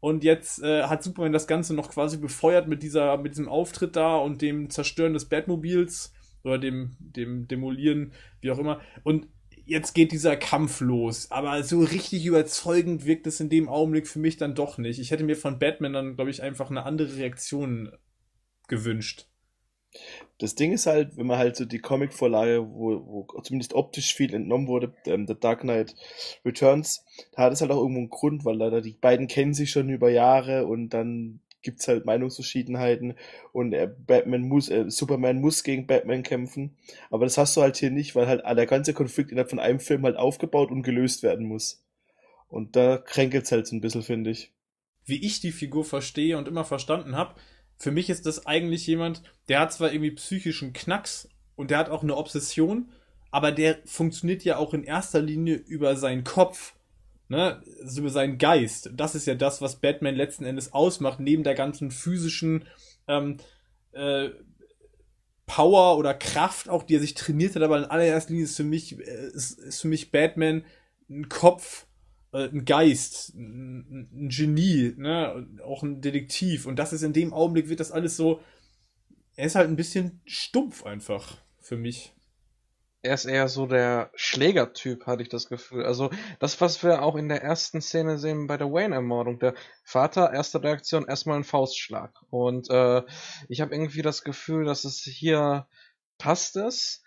Und 0.00 0.22
jetzt 0.22 0.62
äh, 0.62 0.84
hat 0.84 1.02
Superman 1.02 1.32
das 1.32 1.48
Ganze 1.48 1.74
noch 1.74 1.90
quasi 1.90 2.18
befeuert 2.18 2.68
mit 2.68 2.84
dieser, 2.84 3.16
mit 3.16 3.32
diesem 3.32 3.48
Auftritt 3.48 3.96
da 3.96 4.18
und 4.18 4.40
dem 4.40 4.70
Zerstören 4.70 5.14
des 5.14 5.24
Batmobils 5.24 6.12
oder 6.44 6.58
dem, 6.58 6.96
dem 7.00 7.48
Demolieren, 7.48 8.12
wie 8.40 8.52
auch 8.52 8.58
immer. 8.58 8.80
Und 9.02 9.26
jetzt 9.68 9.94
geht 9.94 10.12
dieser 10.12 10.36
Kampf 10.36 10.80
los. 10.80 11.30
Aber 11.30 11.62
so 11.62 11.80
richtig 11.80 12.24
überzeugend 12.24 13.04
wirkt 13.04 13.26
es 13.26 13.40
in 13.40 13.50
dem 13.50 13.68
Augenblick 13.68 14.08
für 14.08 14.18
mich 14.18 14.36
dann 14.36 14.54
doch 14.54 14.78
nicht. 14.78 14.98
Ich 14.98 15.10
hätte 15.10 15.24
mir 15.24 15.36
von 15.36 15.58
Batman 15.58 15.92
dann, 15.92 16.16
glaube 16.16 16.30
ich, 16.30 16.42
einfach 16.42 16.70
eine 16.70 16.84
andere 16.84 17.16
Reaktion 17.16 17.92
gewünscht. 18.66 19.26
Das 20.38 20.54
Ding 20.54 20.72
ist 20.72 20.86
halt, 20.86 21.16
wenn 21.16 21.26
man 21.26 21.38
halt 21.38 21.56
so 21.56 21.64
die 21.64 21.80
Comic-Vorlage, 21.80 22.66
wo, 22.70 23.26
wo 23.32 23.40
zumindest 23.42 23.74
optisch 23.74 24.14
viel 24.14 24.34
entnommen 24.34 24.68
wurde, 24.68 24.94
ähm, 25.06 25.26
The 25.26 25.34
Dark 25.38 25.62
Knight 25.62 25.94
Returns, 26.44 27.04
da 27.32 27.44
hat 27.44 27.52
es 27.52 27.60
halt 27.60 27.70
auch 27.70 27.78
irgendwo 27.78 28.00
einen 28.00 28.10
Grund, 28.10 28.44
weil 28.44 28.56
leider 28.56 28.80
die 28.80 28.92
beiden 28.92 29.26
kennen 29.26 29.54
sich 29.54 29.70
schon 29.70 29.88
über 29.88 30.10
Jahre 30.10 30.66
und 30.66 30.90
dann 30.90 31.40
gibt 31.62 31.80
es 31.80 31.88
halt 31.88 32.06
Meinungsverschiedenheiten 32.06 33.14
und 33.52 33.72
äh, 33.72 33.90
Batman 34.06 34.42
muss, 34.42 34.68
äh, 34.68 34.90
Superman 34.90 35.40
muss 35.40 35.62
gegen 35.64 35.86
Batman 35.86 36.22
kämpfen. 36.22 36.76
Aber 37.10 37.24
das 37.24 37.38
hast 37.38 37.56
du 37.56 37.62
halt 37.62 37.76
hier 37.76 37.90
nicht, 37.90 38.14
weil 38.14 38.26
halt 38.26 38.42
der 38.44 38.66
ganze 38.66 38.94
Konflikt 38.94 39.30
innerhalb 39.30 39.50
von 39.50 39.58
einem 39.58 39.80
Film 39.80 40.04
halt 40.04 40.16
aufgebaut 40.16 40.70
und 40.70 40.82
gelöst 40.82 41.22
werden 41.22 41.46
muss. 41.46 41.84
Und 42.48 42.76
da 42.76 42.98
kränkelt 42.98 43.44
es 43.44 43.52
halt 43.52 43.66
so 43.66 43.76
ein 43.76 43.80
bisschen, 43.80 44.02
finde 44.02 44.30
ich. 44.30 44.52
Wie 45.04 45.24
ich 45.24 45.40
die 45.40 45.52
Figur 45.52 45.84
verstehe 45.84 46.38
und 46.38 46.48
immer 46.48 46.64
verstanden 46.64 47.16
habe, 47.16 47.34
für 47.76 47.90
mich 47.90 48.10
ist 48.10 48.26
das 48.26 48.46
eigentlich 48.46 48.86
jemand, 48.86 49.22
der 49.48 49.60
hat 49.60 49.72
zwar 49.72 49.92
irgendwie 49.92 50.10
psychischen 50.12 50.72
Knacks 50.72 51.28
und 51.56 51.70
der 51.70 51.78
hat 51.78 51.90
auch 51.90 52.02
eine 52.02 52.16
Obsession, 52.16 52.88
aber 53.30 53.52
der 53.52 53.78
funktioniert 53.84 54.44
ja 54.44 54.56
auch 54.56 54.74
in 54.74 54.84
erster 54.84 55.20
Linie 55.20 55.54
über 55.54 55.96
seinen 55.96 56.24
Kopf 56.24 56.74
ne, 57.28 57.62
also 57.82 58.00
über 58.00 58.10
seinen 58.10 58.38
Geist. 58.38 58.90
Das 58.94 59.14
ist 59.14 59.26
ja 59.26 59.34
das, 59.34 59.60
was 59.60 59.76
Batman 59.76 60.14
letzten 60.14 60.44
Endes 60.44 60.72
ausmacht, 60.72 61.20
neben 61.20 61.44
der 61.44 61.54
ganzen 61.54 61.90
physischen 61.90 62.64
ähm, 63.06 63.38
äh, 63.92 64.30
Power 65.46 65.96
oder 65.96 66.14
Kraft 66.14 66.68
auch, 66.68 66.82
die 66.82 66.96
er 66.96 67.00
sich 67.00 67.14
trainiert 67.14 67.54
hat, 67.56 67.62
aber 67.62 67.78
in 67.78 67.84
allererster 67.84 68.30
Linie 68.30 68.44
ist 68.44 68.56
für 68.56 68.64
mich, 68.64 68.98
äh, 68.98 69.28
ist, 69.34 69.58
ist 69.58 69.80
für 69.80 69.88
mich 69.88 70.10
Batman 70.10 70.64
ein 71.08 71.28
Kopf, 71.28 71.86
äh, 72.32 72.48
ein 72.48 72.64
Geist, 72.64 73.34
ein, 73.34 74.08
ein 74.12 74.28
Genie, 74.28 74.94
ne, 74.96 75.46
auch 75.64 75.82
ein 75.82 76.00
Detektiv. 76.00 76.66
Und 76.66 76.78
das 76.78 76.92
ist 76.92 77.02
in 77.02 77.12
dem 77.12 77.32
Augenblick 77.32 77.68
wird 77.68 77.80
das 77.80 77.92
alles 77.92 78.16
so, 78.16 78.40
er 79.36 79.46
ist 79.46 79.54
halt 79.54 79.68
ein 79.68 79.76
bisschen 79.76 80.20
stumpf 80.24 80.84
einfach 80.84 81.38
für 81.60 81.76
mich 81.76 82.12
er 83.02 83.14
ist 83.14 83.26
eher 83.26 83.48
so 83.48 83.66
der 83.66 84.10
Schlägertyp, 84.14 85.06
hatte 85.06 85.22
ich 85.22 85.28
das 85.28 85.48
Gefühl. 85.48 85.84
Also 85.84 86.10
das, 86.40 86.60
was 86.60 86.82
wir 86.82 87.02
auch 87.02 87.16
in 87.16 87.28
der 87.28 87.42
ersten 87.42 87.80
Szene 87.80 88.18
sehen 88.18 88.46
bei 88.46 88.56
der 88.56 88.72
Wayne-Ermordung. 88.72 89.38
Der 89.38 89.54
Vater, 89.84 90.32
erste 90.32 90.62
Reaktion, 90.62 91.06
erstmal 91.06 91.36
ein 91.36 91.44
Faustschlag. 91.44 92.12
Und 92.30 92.70
äh, 92.70 93.02
ich 93.48 93.60
habe 93.60 93.74
irgendwie 93.74 94.02
das 94.02 94.24
Gefühl, 94.24 94.64
dass 94.64 94.84
es 94.84 95.00
hier 95.00 95.68
passt 96.18 96.56
es. 96.56 97.02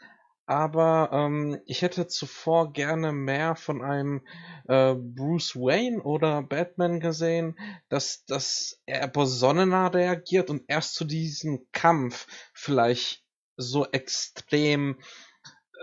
Aber 0.45 1.09
ähm, 1.13 1.61
ich 1.65 1.81
hätte 1.81 2.07
zuvor 2.07 2.73
gerne 2.73 3.11
mehr 3.11 3.55
von 3.55 3.81
einem 3.81 4.25
äh, 4.67 4.95
Bruce 4.95 5.55
Wayne 5.55 6.01
oder 6.01 6.41
Batman 6.41 6.99
gesehen, 6.99 7.57
dass, 7.89 8.25
dass 8.25 8.81
er 8.85 9.07
besonnener 9.07 9.93
reagiert 9.93 10.49
und 10.49 10.63
erst 10.67 10.95
zu 10.95 11.05
diesem 11.05 11.67
Kampf 11.71 12.27
vielleicht 12.53 13.23
so 13.55 13.85
extrem 13.91 14.97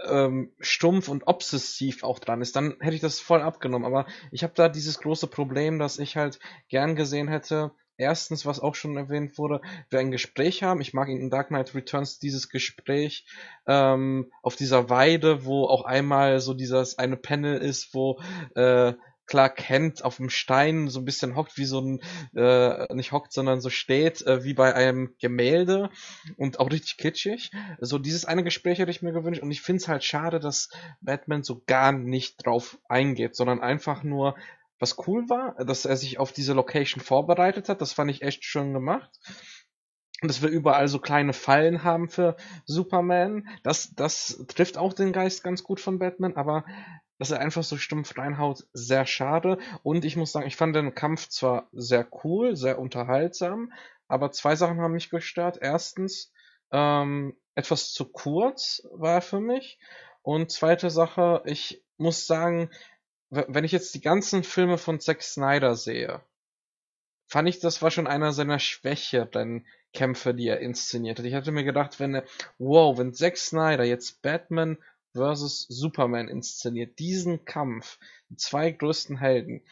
ähm, 0.06 0.52
stumpf 0.60 1.08
und 1.08 1.26
obsessiv 1.26 2.04
auch 2.04 2.18
dran 2.18 2.40
ist, 2.40 2.56
dann 2.56 2.76
hätte 2.80 2.94
ich 2.94 3.00
das 3.00 3.20
voll 3.20 3.42
abgenommen. 3.42 3.86
Aber 3.86 4.06
ich 4.30 4.42
habe 4.42 4.52
da 4.54 4.68
dieses 4.68 4.98
große 5.00 5.26
Problem, 5.26 5.78
dass 5.78 5.98
ich 5.98 6.16
halt 6.16 6.38
gern 6.68 6.96
gesehen 6.96 7.28
hätte, 7.28 7.72
erstens, 7.98 8.46
was 8.46 8.60
auch 8.60 8.74
schon 8.74 8.96
erwähnt 8.96 9.36
wurde, 9.38 9.60
wir 9.90 9.98
ein 9.98 10.10
Gespräch 10.10 10.62
haben. 10.62 10.80
Ich 10.80 10.94
mag 10.94 11.08
in 11.08 11.30
Dark 11.30 11.48
Knight 11.48 11.74
Returns 11.74 12.18
dieses 12.18 12.48
Gespräch 12.48 13.26
ähm, 13.66 14.30
auf 14.42 14.56
dieser 14.56 14.88
Weide, 14.88 15.44
wo 15.44 15.66
auch 15.66 15.84
einmal 15.84 16.40
so 16.40 16.54
dieses 16.54 16.98
eine 16.98 17.16
Panel 17.16 17.58
ist, 17.58 17.92
wo 17.92 18.20
äh, 18.54 18.94
Clark 19.28 19.56
Kent 19.56 20.04
auf 20.04 20.16
dem 20.16 20.30
Stein 20.30 20.88
so 20.88 21.00
ein 21.00 21.04
bisschen 21.04 21.36
hockt, 21.36 21.56
wie 21.56 21.64
so 21.64 21.80
ein, 21.80 22.00
äh, 22.34 22.92
nicht 22.94 23.12
hockt, 23.12 23.32
sondern 23.32 23.60
so 23.60 23.70
steht, 23.70 24.22
äh, 24.26 24.42
wie 24.42 24.54
bei 24.54 24.74
einem 24.74 25.14
Gemälde 25.20 25.90
und 26.36 26.58
auch 26.58 26.70
richtig 26.70 26.96
kitschig. 26.96 27.50
So 27.80 27.98
dieses 27.98 28.24
eine 28.24 28.42
Gespräch 28.42 28.78
hätte 28.78 28.90
ich 28.90 29.02
mir 29.02 29.12
gewünscht 29.12 29.42
und 29.42 29.50
ich 29.50 29.62
finde 29.62 29.82
es 29.82 29.88
halt 29.88 30.02
schade, 30.02 30.40
dass 30.40 30.70
Batman 31.00 31.42
so 31.42 31.62
gar 31.66 31.92
nicht 31.92 32.44
drauf 32.44 32.78
eingeht, 32.88 33.36
sondern 33.36 33.60
einfach 33.60 34.02
nur 34.02 34.34
was 34.80 34.96
cool 35.06 35.28
war, 35.28 35.54
dass 35.64 35.84
er 35.84 35.96
sich 35.96 36.18
auf 36.18 36.32
diese 36.32 36.52
Location 36.52 37.02
vorbereitet 37.02 37.68
hat. 37.68 37.80
Das 37.80 37.92
fand 37.92 38.10
ich 38.10 38.22
echt 38.22 38.44
schön 38.44 38.72
gemacht. 38.72 39.10
Und 40.20 40.28
dass 40.28 40.42
wir 40.42 40.48
überall 40.48 40.88
so 40.88 40.98
kleine 40.98 41.32
Fallen 41.32 41.84
haben 41.84 42.08
für 42.08 42.36
Superman. 42.64 43.48
Das, 43.62 43.94
das 43.94 44.44
trifft 44.48 44.76
auch 44.76 44.92
den 44.92 45.12
Geist 45.12 45.44
ganz 45.44 45.62
gut 45.62 45.80
von 45.80 45.98
Batman, 45.98 46.36
aber 46.36 46.64
dass 47.18 47.30
er 47.30 47.40
einfach 47.40 47.64
so 47.64 47.76
stumpf 47.76 48.16
reinhaut, 48.16 48.66
sehr 48.72 49.06
schade. 49.06 49.58
Und 49.82 50.04
ich 50.04 50.16
muss 50.16 50.32
sagen, 50.32 50.46
ich 50.46 50.56
fand 50.56 50.74
den 50.74 50.94
Kampf 50.94 51.28
zwar 51.28 51.68
sehr 51.72 52.06
cool, 52.24 52.56
sehr 52.56 52.78
unterhaltsam, 52.78 53.72
aber 54.06 54.30
zwei 54.30 54.56
Sachen 54.56 54.80
haben 54.80 54.92
mich 54.92 55.10
gestört. 55.10 55.58
Erstens, 55.60 56.32
ähm, 56.70 57.36
etwas 57.54 57.92
zu 57.92 58.04
kurz 58.06 58.82
war 58.92 59.14
er 59.14 59.22
für 59.22 59.40
mich. 59.40 59.78
Und 60.22 60.50
zweite 60.50 60.90
Sache, 60.90 61.42
ich 61.44 61.82
muss 61.96 62.26
sagen, 62.26 62.70
wenn 63.30 63.64
ich 63.64 63.72
jetzt 63.72 63.94
die 63.94 64.00
ganzen 64.00 64.44
Filme 64.44 64.78
von 64.78 65.00
Zack 65.00 65.22
Snyder 65.22 65.74
sehe, 65.74 66.22
fand 67.26 67.48
ich, 67.48 67.60
das 67.60 67.82
war 67.82 67.90
schon 67.90 68.06
einer 68.06 68.32
seiner 68.32 68.58
schwächeren 68.58 69.66
Kämpfe, 69.92 70.34
die 70.34 70.48
er 70.48 70.60
inszeniert 70.60 71.18
hat. 71.18 71.26
Ich 71.26 71.34
hatte 71.34 71.52
mir 71.52 71.64
gedacht, 71.64 72.00
wenn 72.00 72.14
er, 72.14 72.24
wow, 72.58 72.96
wenn 72.96 73.12
Zack 73.12 73.36
Snyder 73.36 73.84
jetzt 73.84 74.22
Batman 74.22 74.78
vs. 75.18 75.66
Superman 75.68 76.28
inszeniert, 76.28 76.98
diesen 76.98 77.44
Kampf, 77.44 77.98
die 78.28 78.36
zwei 78.36 78.70
größten 78.70 79.18
Helden, 79.18 79.62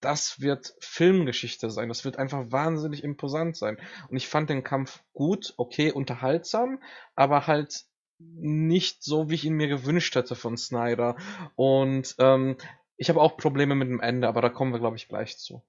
das 0.00 0.40
wird 0.40 0.74
Filmgeschichte 0.78 1.70
sein. 1.70 1.88
Das 1.88 2.04
wird 2.04 2.16
einfach 2.16 2.50
wahnsinnig 2.50 3.02
imposant 3.02 3.56
sein. 3.56 3.78
Und 4.08 4.16
ich 4.16 4.28
fand 4.28 4.50
den 4.50 4.62
Kampf 4.62 5.02
gut, 5.12 5.54
okay, 5.56 5.90
unterhaltsam, 5.90 6.80
aber 7.14 7.46
halt 7.46 7.84
nicht 8.18 9.02
so, 9.02 9.30
wie 9.30 9.34
ich 9.34 9.44
ihn 9.44 9.54
mir 9.54 9.68
gewünscht 9.68 10.14
hätte 10.14 10.34
von 10.34 10.56
Snyder. 10.56 11.16
Und 11.56 12.14
ähm, 12.18 12.56
ich 12.96 13.08
habe 13.08 13.20
auch 13.20 13.36
Probleme 13.36 13.74
mit 13.74 13.88
dem 13.88 14.00
Ende, 14.00 14.28
aber 14.28 14.40
da 14.40 14.48
kommen 14.48 14.72
wir, 14.72 14.80
glaube 14.80 14.96
ich, 14.96 15.08
gleich 15.08 15.38
zu. 15.38 15.62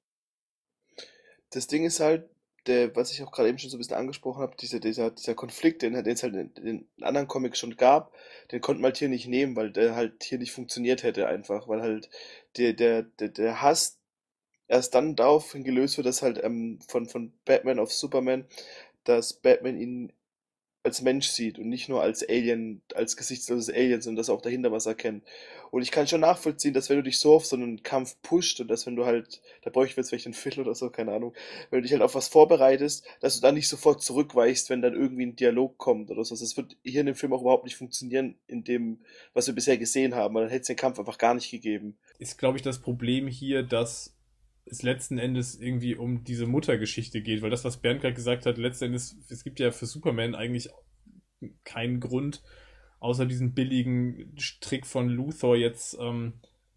Das 1.51 1.67
Ding 1.67 1.83
ist 1.85 1.99
halt, 1.99 2.29
der, 2.67 2.95
was 2.95 3.11
ich 3.11 3.23
auch 3.23 3.31
gerade 3.31 3.49
eben 3.49 3.57
schon 3.57 3.69
so 3.69 3.77
ein 3.77 3.79
bisschen 3.79 3.95
angesprochen 3.95 4.41
habe, 4.41 4.55
dieser, 4.57 4.79
dieser, 4.79 5.11
dieser 5.11 5.35
Konflikt, 5.35 5.81
den, 5.81 5.95
es 5.95 6.23
halt 6.23 6.35
in 6.35 6.53
den 6.65 6.87
anderen 7.01 7.27
Comics 7.27 7.59
schon 7.59 7.75
gab, 7.77 8.13
den 8.51 8.61
konnte 8.61 8.81
man 8.81 8.89
halt 8.89 8.97
hier 8.97 9.09
nicht 9.09 9.27
nehmen, 9.27 9.55
weil 9.55 9.71
der 9.71 9.95
halt 9.95 10.23
hier 10.23 10.37
nicht 10.37 10.51
funktioniert 10.51 11.03
hätte 11.03 11.27
einfach, 11.27 11.67
weil 11.67 11.81
halt 11.81 12.09
der, 12.57 12.73
der, 12.73 13.03
der, 13.03 13.29
der 13.29 13.61
Hass 13.61 13.99
erst 14.67 14.95
dann 14.95 15.15
daraufhin 15.15 15.63
gelöst 15.63 15.97
wird, 15.97 16.07
dass 16.07 16.21
halt 16.21 16.41
ähm, 16.43 16.79
von, 16.87 17.07
von 17.07 17.33
Batman 17.45 17.79
auf 17.79 17.91
Superman, 17.91 18.45
dass 19.03 19.33
Batman 19.33 19.77
ihn 19.77 20.13
als 20.83 21.01
Mensch 21.01 21.27
sieht 21.27 21.59
und 21.59 21.67
nicht 21.67 21.89
nur 21.89 22.01
als 22.01 22.27
Alien, 22.27 22.81
als 22.95 23.17
gesichtsloses 23.17 23.69
Alien, 23.69 24.01
sondern 24.01 24.17
dass 24.17 24.29
er 24.29 24.35
auch 24.35 24.41
dahinter 24.41 24.71
was 24.71 24.85
erkennt. 24.85 25.23
Und 25.71 25.81
ich 25.81 25.91
kann 25.91 26.07
schon 26.07 26.21
nachvollziehen, 26.21 26.73
dass 26.73 26.89
wenn 26.89 26.97
du 26.97 27.03
dich 27.03 27.19
so 27.19 27.35
auf 27.35 27.45
so 27.45 27.55
einen 27.55 27.83
Kampf 27.83 28.15
pusht 28.21 28.59
und 28.59 28.67
dass 28.67 28.85
wenn 28.85 28.95
du 28.95 29.05
halt, 29.05 29.41
da 29.63 29.69
brauche 29.69 29.85
ich 29.85 29.95
jetzt 29.95 30.09
vielleicht 30.09 30.25
einen 30.25 30.33
Viertel 30.33 30.61
oder 30.61 30.75
so, 30.75 30.89
keine 30.89 31.13
Ahnung, 31.13 31.33
wenn 31.69 31.79
du 31.79 31.83
dich 31.83 31.91
halt 31.91 32.01
auf 32.01 32.15
was 32.15 32.27
vorbereitest, 32.27 33.05
dass 33.19 33.35
du 33.35 33.41
dann 33.41 33.55
nicht 33.55 33.67
sofort 33.67 34.01
zurückweichst, 34.01 34.69
wenn 34.69 34.81
dann 34.81 34.93
irgendwie 34.93 35.25
ein 35.25 35.35
Dialog 35.35 35.77
kommt 35.77 36.11
oder 36.11 36.23
so. 36.23 36.35
Das 36.35 36.57
wird 36.57 36.77
hier 36.83 37.01
in 37.01 37.07
dem 37.07 37.15
Film 37.15 37.33
auch 37.33 37.41
überhaupt 37.41 37.65
nicht 37.65 37.75
funktionieren, 37.75 38.35
in 38.47 38.63
dem, 38.63 38.99
was 39.33 39.47
wir 39.47 39.55
bisher 39.55 39.77
gesehen 39.77 40.15
haben. 40.15 40.35
Und 40.35 40.43
dann 40.43 40.51
hätte 40.51 40.61
es 40.61 40.67
den 40.67 40.75
Kampf 40.75 40.99
einfach 40.99 41.17
gar 41.17 41.33
nicht 41.33 41.51
gegeben. 41.51 41.97
Ist, 42.17 42.37
glaube 42.37 42.57
ich, 42.57 42.63
das 42.63 42.79
Problem 42.79 43.27
hier, 43.27 43.63
dass 43.63 44.15
es 44.65 44.83
letzten 44.83 45.17
Endes 45.17 45.59
irgendwie 45.59 45.95
um 45.95 46.23
diese 46.23 46.45
Muttergeschichte 46.45 47.21
geht, 47.21 47.41
weil 47.41 47.49
das, 47.49 47.65
was 47.65 47.77
Bernd 47.77 48.01
gerade 48.01 48.13
gesagt 48.13 48.45
hat, 48.45 48.57
letzten 48.57 48.85
Endes, 48.85 49.17
es 49.29 49.43
gibt 49.43 49.59
ja 49.59 49.71
für 49.71 49.85
Superman 49.85 50.35
eigentlich 50.35 50.69
keinen 51.63 51.99
Grund, 51.99 52.43
außer 52.99 53.25
diesen 53.25 53.53
billigen 53.53 54.35
Trick 54.61 54.85
von 54.85 55.09
Luthor 55.09 55.55
jetzt 55.55 55.97
ähm, 55.99 56.33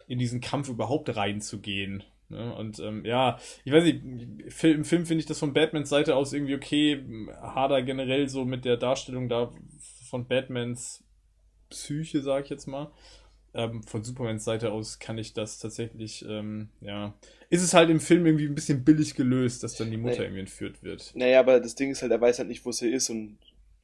in 0.06 0.18
diesen 0.18 0.40
Kampf 0.40 0.68
überhaupt 0.68 1.14
reinzugehen. 1.16 2.04
Ne? 2.28 2.54
Und 2.54 2.78
ähm, 2.80 3.04
ja, 3.04 3.38
ich 3.64 3.72
weiß 3.72 3.84
nicht, 3.84 4.02
im 4.64 4.84
Film 4.84 5.06
finde 5.06 5.20
ich 5.20 5.26
das 5.26 5.38
von 5.38 5.52
Batmans 5.52 5.88
Seite 5.88 6.16
aus 6.16 6.32
irgendwie 6.32 6.54
okay, 6.54 7.04
hader 7.40 7.82
generell 7.82 8.28
so 8.28 8.44
mit 8.44 8.64
der 8.64 8.76
Darstellung 8.76 9.28
da 9.28 9.52
von 10.08 10.26
Batmans 10.26 11.04
Psyche, 11.70 12.22
sag 12.22 12.44
ich 12.44 12.50
jetzt 12.50 12.66
mal. 12.66 12.90
Ähm, 13.54 13.82
von 13.82 14.02
Supermans 14.02 14.44
Seite 14.44 14.72
aus 14.72 14.98
kann 14.98 15.18
ich 15.18 15.34
das 15.34 15.58
tatsächlich, 15.58 16.24
ähm, 16.26 16.70
ja. 16.80 17.14
Ist 17.50 17.62
es 17.62 17.74
halt 17.74 17.90
im 17.90 18.00
Film 18.00 18.24
irgendwie 18.24 18.46
ein 18.46 18.54
bisschen 18.54 18.82
billig 18.82 19.14
gelöst, 19.14 19.62
dass 19.62 19.76
dann 19.76 19.90
die 19.90 19.98
Mutter 19.98 20.18
nee. 20.18 20.24
irgendwie 20.24 20.40
entführt 20.40 20.82
wird. 20.82 21.12
Naja, 21.14 21.40
aber 21.40 21.60
das 21.60 21.74
Ding 21.74 21.90
ist 21.90 22.00
halt, 22.00 22.12
er 22.12 22.20
weiß 22.20 22.38
halt 22.38 22.48
nicht, 22.48 22.64
wo 22.64 22.72
sie 22.72 22.88
ist 22.88 23.10
und 23.10 23.36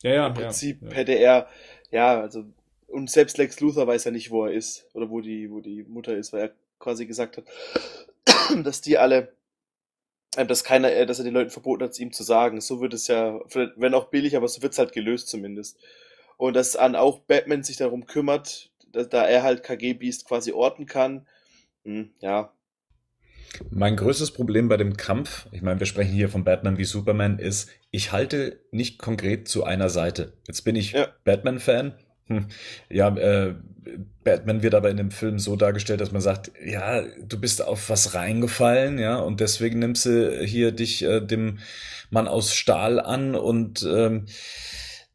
ja, 0.03 0.13
ja, 0.13 0.27
im 0.29 0.35
Prinzip 0.35 0.83
ja. 0.83 0.91
hätte 0.93 1.13
er, 1.13 1.49
ja, 1.91 2.21
also, 2.21 2.45
und 2.89 3.11
selbst 3.11 3.39
Lex 3.39 3.61
Luthor 3.61 3.87
weiß 3.87 4.05
ja 4.05 4.11
nicht, 4.11 4.31
wo 4.31 4.47
er 4.47 4.53
ist 4.53 4.87
oder 4.95 5.11
wo 5.11 5.21
die, 5.21 5.51
wo 5.51 5.61
die 5.61 5.85
Mutter 5.85 6.17
ist, 6.17 6.33
weil 6.33 6.41
er 6.43 6.53
quasi 6.79 7.07
gesagt 7.07 7.37
hat, 7.39 7.45
dass 8.65 8.81
die 8.81 8.99
alle, 8.99 9.33
äh, 10.37 10.47
dass 10.47 10.65
keiner, 10.65 10.93
äh, 10.93 11.07
dass 11.07 11.19
er 11.19 11.25
den 11.25 11.35
Leuten 11.35 11.51
verboten 11.51 11.85
hat, 11.85 11.93
es 11.93 11.99
ihm 12.01 12.13
zu 12.13 12.23
sagen. 12.23 12.61
So 12.61 12.81
wird 12.81 12.95
es 12.95 13.09
ja, 13.09 13.41
wenn 13.77 13.95
auch 13.95 14.07
billig, 14.07 14.37
aber 14.37 14.49
so 14.49 14.63
wird 14.63 14.73
es 14.73 14.79
halt 14.79 14.93
gelöst 14.93 15.29
zumindest. 15.29 15.79
Und 16.37 16.55
dass 16.55 16.77
an 16.77 16.97
auch 16.97 17.21
Batman 17.21 17.63
sich 17.65 17.77
darum 17.77 18.07
kümmert, 18.07 18.71
da 18.93 19.27
er 19.27 19.43
halt 19.43 19.63
KG 19.63 19.95
Beast 19.95 20.27
quasi 20.27 20.53
orten 20.53 20.87
kann. 20.87 21.27
Hm, 21.85 22.11
ja. 22.21 22.53
Mein 23.71 23.97
größtes 23.97 24.33
Problem 24.33 24.69
bei 24.69 24.77
dem 24.77 24.97
Kampf, 24.97 25.47
ich 25.53 25.63
meine, 25.63 25.81
wir 25.81 25.87
sprechen 25.87 26.13
hier 26.13 26.29
von 26.29 26.45
Batman 26.45 26.79
wie 26.79 26.85
Superman, 26.85 27.39
ist, 27.39 27.71
ich 27.91 28.13
halte 28.13 28.61
nicht 28.71 28.99
konkret 28.99 29.49
zu 29.49 29.65
einer 29.65 29.89
Seite. 29.89 30.33
Jetzt 30.47 30.63
bin 30.63 30.77
ich 30.77 30.93
ja. 30.93 31.09
Batman-Fan. 31.25 31.95
Hm. 32.27 32.47
Ja, 32.91 33.09
äh, 33.17 33.55
Batman 34.23 34.63
wird 34.63 34.75
aber 34.75 34.91
in 34.91 34.99
dem 34.99 35.11
Film 35.11 35.39
so 35.39 35.57
dargestellt, 35.57 36.01
dass 36.01 36.13
man 36.13 36.21
sagt, 36.21 36.53
ja, 36.65 37.03
du 37.03 37.41
bist 37.41 37.63
auf 37.63 37.89
was 37.89 38.15
reingefallen, 38.15 38.99
ja, 38.99 39.17
und 39.17 39.41
deswegen 39.41 39.79
nimmst 39.79 40.05
du 40.05 40.43
hier 40.45 40.73
dich 40.73 41.03
äh, 41.03 41.21
dem 41.21 41.59
Mann 42.11 42.29
aus 42.29 42.55
Stahl 42.55 43.01
an 43.01 43.35
und 43.35 43.87
ähm, 43.91 44.27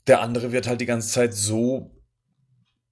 der 0.07 0.21
andere 0.21 0.51
wird 0.51 0.67
halt 0.67 0.81
die 0.81 0.87
ganze 0.87 1.09
Zeit 1.09 1.33
so 1.33 1.91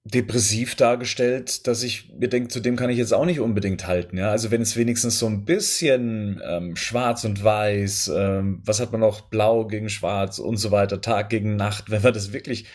depressiv 0.04 0.74
dargestellt, 0.74 1.66
dass 1.66 1.82
ich 1.82 2.12
mir 2.12 2.28
denke, 2.28 2.48
zu 2.48 2.60
dem 2.60 2.74
kann 2.76 2.90
ich 2.90 2.98
jetzt 2.98 3.14
auch 3.14 3.24
nicht 3.24 3.38
unbedingt 3.38 3.86
halten. 3.86 4.18
Ja, 4.18 4.30
also 4.30 4.50
wenn 4.50 4.62
es 4.62 4.76
wenigstens 4.76 5.18
so 5.18 5.26
ein 5.26 5.44
bisschen 5.44 6.42
ähm, 6.44 6.74
Schwarz 6.74 7.24
und 7.24 7.42
Weiß, 7.42 8.10
ähm, 8.14 8.60
was 8.64 8.80
hat 8.80 8.90
man 8.90 9.00
noch, 9.00 9.22
Blau 9.22 9.66
gegen 9.66 9.88
Schwarz 9.88 10.38
und 10.38 10.56
so 10.56 10.72
weiter, 10.72 11.00
Tag 11.00 11.30
gegen 11.30 11.54
Nacht, 11.56 11.90
wenn 11.90 12.02
wir 12.02 12.12
das 12.12 12.32
wirklich 12.32 12.66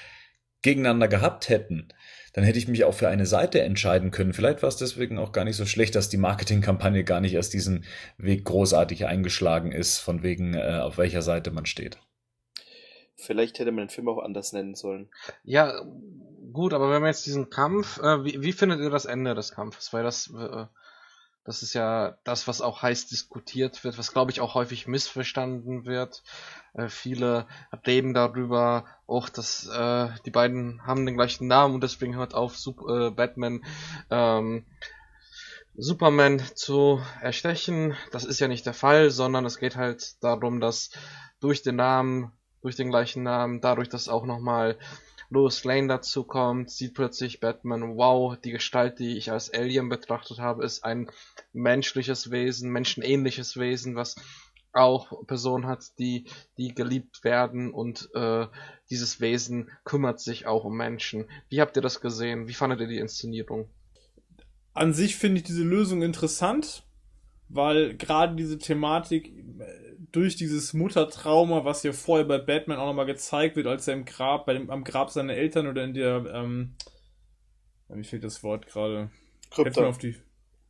gegeneinander 0.61 1.07
gehabt 1.07 1.49
hätten, 1.49 1.89
dann 2.33 2.43
hätte 2.43 2.59
ich 2.59 2.67
mich 2.67 2.83
auch 2.83 2.93
für 2.93 3.09
eine 3.09 3.25
Seite 3.25 3.61
entscheiden 3.61 4.11
können. 4.11 4.33
Vielleicht 4.33 4.61
war 4.61 4.69
es 4.69 4.77
deswegen 4.77 5.17
auch 5.17 5.31
gar 5.31 5.43
nicht 5.43 5.55
so 5.55 5.65
schlecht, 5.65 5.95
dass 5.95 6.09
die 6.09 6.17
Marketingkampagne 6.17 7.03
gar 7.03 7.19
nicht 7.19 7.33
erst 7.33 7.53
diesen 7.53 7.83
Weg 8.17 8.45
großartig 8.45 9.05
eingeschlagen 9.05 9.71
ist, 9.71 9.97
von 9.97 10.23
wegen 10.23 10.53
äh, 10.53 10.79
auf 10.81 10.97
welcher 10.97 11.21
Seite 11.21 11.51
man 11.51 11.65
steht. 11.65 11.97
Vielleicht 13.15 13.57
hätte 13.57 13.71
man 13.71 13.85
den 13.85 13.89
Film 13.89 14.07
auch 14.07 14.19
anders 14.19 14.53
nennen 14.53 14.75
sollen. 14.75 15.09
Ja, 15.43 15.83
gut, 16.57 16.73
aber 16.73 16.89
wenn 16.89 17.03
wir 17.03 17.07
jetzt 17.07 17.27
diesen 17.27 17.51
Kampf, 17.51 17.99
äh, 17.99 18.25
wie, 18.25 18.41
wie 18.41 18.51
findet 18.51 18.79
ihr 18.79 18.89
das 18.89 19.05
Ende 19.05 19.35
des 19.35 19.51
Kampfes? 19.51 19.93
Weil 19.93 20.01
das, 20.01 20.34
äh, 20.35 20.65
das 21.45 21.61
ist 21.61 21.73
ja 21.73 22.17
das, 22.23 22.47
was 22.47 22.61
auch 22.61 22.81
heiß 22.81 23.05
diskutiert 23.05 23.84
wird, 23.84 23.99
was 23.99 24.11
glaube 24.11 24.31
ich 24.31 24.41
auch 24.41 24.55
häufig 24.55 24.88
missverstanden 24.88 25.85
wird. 25.85 26.23
Äh, 26.73 26.89
viele 26.89 27.45
reden 27.85 28.15
darüber, 28.15 28.85
auch 29.05 29.29
dass 29.29 29.67
äh, 29.67 30.09
die 30.25 30.31
beiden 30.31 30.81
haben 30.84 31.05
den 31.05 31.15
gleichen 31.15 31.45
Namen 31.45 31.75
und 31.75 31.84
deswegen 31.84 32.15
hört 32.15 32.34
auf 32.34 32.57
Super, 32.57 33.07
äh, 33.07 33.11
Batman 33.11 33.63
ähm, 34.09 34.65
Superman 35.75 36.41
zu 36.55 37.03
erstechen. 37.21 37.95
Das 38.11 38.25
ist 38.25 38.39
ja 38.39 38.47
nicht 38.47 38.65
der 38.65 38.73
Fall, 38.73 39.11
sondern 39.11 39.45
es 39.45 39.59
geht 39.59 39.75
halt 39.75 40.23
darum, 40.23 40.59
dass 40.59 40.89
durch 41.39 41.61
den 41.61 41.75
Namen, 41.75 42.31
durch 42.63 42.75
den 42.75 42.89
gleichen 42.89 43.21
Namen, 43.21 43.61
dadurch, 43.61 43.89
dass 43.89 44.09
auch 44.09 44.25
nochmal 44.25 44.79
Lois 45.29 45.63
Lane 45.63 45.87
dazu 45.87 46.23
kommt, 46.23 46.71
sieht 46.71 46.93
plötzlich 46.93 47.39
Batman, 47.39 47.97
wow, 47.97 48.37
die 48.37 48.51
Gestalt, 48.51 48.99
die 48.99 49.17
ich 49.17 49.31
als 49.31 49.53
Alien 49.53 49.89
betrachtet 49.89 50.39
habe, 50.39 50.63
ist 50.63 50.85
ein 50.85 51.09
menschliches 51.51 52.31
Wesen, 52.31 52.71
menschenähnliches 52.71 53.57
Wesen, 53.57 53.95
was 53.95 54.15
auch 54.73 55.25
Personen 55.25 55.65
hat, 55.65 55.97
die, 55.99 56.25
die 56.57 56.73
geliebt 56.73 57.23
werden 57.23 57.73
und 57.73 58.09
äh, 58.13 58.47
dieses 58.89 59.19
Wesen 59.19 59.69
kümmert 59.83 60.19
sich 60.19 60.45
auch 60.45 60.63
um 60.63 60.77
Menschen. 60.77 61.25
Wie 61.49 61.61
habt 61.61 61.75
ihr 61.75 61.81
das 61.81 61.99
gesehen? 61.99 62.47
Wie 62.47 62.53
fandet 62.53 62.79
ihr 62.81 62.87
die 62.87 62.99
Inszenierung? 62.99 63.69
An 64.73 64.93
sich 64.93 65.15
finde 65.15 65.37
ich 65.37 65.43
diese 65.43 65.63
Lösung 65.63 66.03
interessant, 66.03 66.83
weil 67.49 67.97
gerade 67.97 68.35
diese 68.35 68.59
Thematik, 68.59 69.33
durch 70.11 70.35
dieses 70.35 70.73
Muttertrauma, 70.73 71.65
was 71.65 71.81
hier 71.81 71.93
vorher 71.93 72.25
bei 72.25 72.38
Batman 72.38 72.77
auch 72.77 72.88
nochmal 72.88 73.05
gezeigt 73.05 73.55
wird, 73.55 73.67
als 73.67 73.88
er 73.88 73.95
im 73.95 74.05
Grab, 74.05 74.45
bei 74.45 74.53
dem, 74.53 74.69
am 74.69 74.84
Grab 74.84 75.09
seiner 75.09 75.34
Eltern 75.34 75.67
oder 75.67 75.84
in 75.84 75.93
der, 75.93 76.25
ähm, 76.34 76.75
mir 77.89 78.03
fehlt 78.03 78.23
das 78.23 78.43
Wort 78.43 78.67
gerade. 78.67 79.09
Krypta. 79.49 79.85
auf 79.85 79.97
die. 79.97 80.15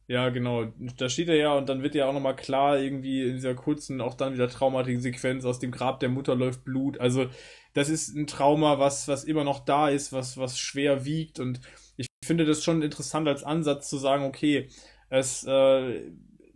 Ja, 0.07 0.30
genau. 0.30 0.72
Da 0.97 1.09
steht 1.09 1.27
er 1.27 1.35
ja 1.35 1.53
und 1.53 1.68
dann 1.68 1.84
wird 1.84 1.93
ja 1.93 2.07
auch 2.07 2.14
nochmal 2.14 2.35
klar, 2.35 2.80
irgendwie 2.80 3.27
in 3.27 3.35
dieser 3.35 3.55
kurzen, 3.55 3.99
auch 3.99 4.14
dann 4.14 4.34
wieder 4.34 4.47
traumatischen 4.47 5.01
Sequenz, 5.01 5.43
aus 5.43 5.59
dem 5.59 5.72
Grab 5.72 5.99
der 5.99 6.09
Mutter 6.09 6.35
läuft 6.35 6.64
Blut. 6.64 6.99
Also, 6.99 7.27
das 7.73 7.89
ist 7.89 8.15
ein 8.15 8.26
Trauma, 8.26 8.80
was, 8.80 9.07
was 9.07 9.26
immer 9.26 9.43
noch 9.43 9.65
da 9.65 9.89
ist, 9.89 10.14
was, 10.14 10.38
was 10.38 10.57
schwer 10.57 11.03
wiegt 11.03 11.39
und 11.39 11.59
ich 11.97 12.07
finde 12.23 12.45
das 12.45 12.64
schon 12.64 12.81
interessant 12.81 13.27
als 13.27 13.43
Ansatz 13.43 13.89
zu 13.89 13.97
sagen, 13.97 14.23
okay, 14.23 14.69
es, 15.09 15.43
äh, 15.45 16.01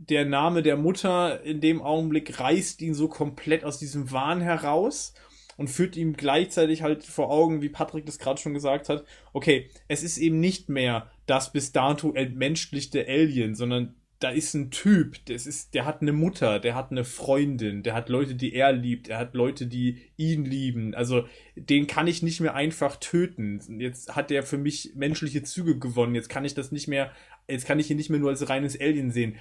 der 0.10 0.26
Name 0.26 0.64
der 0.64 0.78
Mutter 0.78 1.44
in 1.44 1.62
dem 1.62 1.82
Augenblick 1.82 2.40
reißt 2.40 2.82
ihn 2.82 2.96
so 2.96 3.08
komplett 3.08 3.64
aus 3.64 3.78
diesem 3.78 4.12
Wahn 4.12 4.42
heraus 4.42 5.14
und 5.58 5.70
führt 5.70 5.96
ihm 5.96 6.14
gleichzeitig 6.14 6.82
halt 6.82 7.04
vor 7.04 7.30
Augen, 7.30 7.62
wie 7.62 7.70
Patrick 7.70 8.06
das 8.06 8.18
gerade 8.18 8.42
schon 8.42 8.54
gesagt 8.56 8.90
hat, 8.90 9.06
okay, 9.32 9.70
es 9.88 10.02
ist 10.02 10.18
eben 10.18 10.40
nicht 10.40 10.70
mehr 10.70 11.12
das 11.28 11.52
bis 11.52 11.72
dato 11.72 12.14
entmenschlichte 12.14 13.08
Alien, 13.08 13.54
sondern 13.54 13.94
da 14.18 14.30
ist 14.30 14.54
ein 14.54 14.72
Typ, 14.72 15.18
das 15.26 15.46
ist, 15.48 15.74
der 15.74 15.86
hat 15.86 16.02
eine 16.02 16.14
Mutter, 16.14 16.60
der 16.60 16.76
hat 16.76 16.92
eine 16.92 17.04
Freundin, 17.04 17.84
der 17.84 17.94
hat 17.94 18.10
Leute, 18.10 18.36
die 18.36 18.54
er 18.54 18.72
liebt, 18.72 19.08
er 19.08 19.18
hat 19.18 19.34
Leute, 19.34 19.66
die 19.66 19.98
ihn 20.16 20.46
lieben. 20.46 20.94
Also 20.94 21.26
den 21.56 21.88
kann 21.88 22.08
ich 22.08 22.22
nicht 22.22 22.40
mehr 22.40 22.54
einfach 22.54 22.98
töten. 22.98 23.60
Jetzt 23.80 24.16
hat 24.16 24.30
er 24.32 24.44
für 24.44 24.60
mich 24.60 24.92
menschliche 24.96 25.42
Züge 25.42 25.78
gewonnen. 25.78 26.14
Jetzt 26.14 26.30
kann 26.30 26.46
ich 26.46 26.54
das 26.54 26.72
nicht 26.72 26.88
mehr, 26.88 27.12
jetzt 27.48 27.66
kann 27.66 27.80
ich 27.80 27.90
ihn 27.90 27.98
nicht 27.98 28.12
mehr 28.12 28.20
nur 28.20 28.30
als 28.30 28.48
reines 28.48 28.80
Alien 28.80 29.10
sehen. 29.10 29.38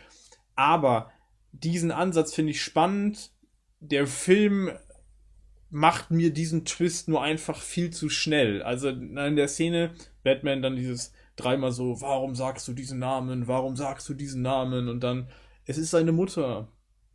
Aber 0.61 1.11
diesen 1.53 1.91
Ansatz 1.91 2.35
finde 2.35 2.51
ich 2.51 2.63
spannend. 2.63 3.31
Der 3.81 4.07
Film 4.07 4.71
macht 5.71 6.11
mir 6.11 6.35
diesen 6.35 6.67
Twist 6.67 7.09
nur 7.09 7.23
einfach 7.23 7.63
viel 7.63 7.89
zu 7.89 8.11
schnell. 8.11 8.63
Also 8.63 8.91
in 8.91 9.37
der 9.37 9.49
Szene, 9.49 9.95
Batman 10.23 10.61
dann 10.61 10.77
dieses 10.77 11.15
dreimal 11.37 11.73
so, 11.73 12.03
warum 12.03 12.35
sagst 12.35 12.69
du 12.69 12.75
diesen 12.75 12.99
Namen, 12.99 13.49
warum 13.49 13.75
sagst 13.75 14.07
du 14.11 14.13
diesen 14.13 14.43
Namen 14.43 14.91
und 14.91 15.01
dann, 15.01 15.31
es 15.65 15.79
ist 15.79 15.93
seine 15.93 16.13
Mutter. 16.13 16.69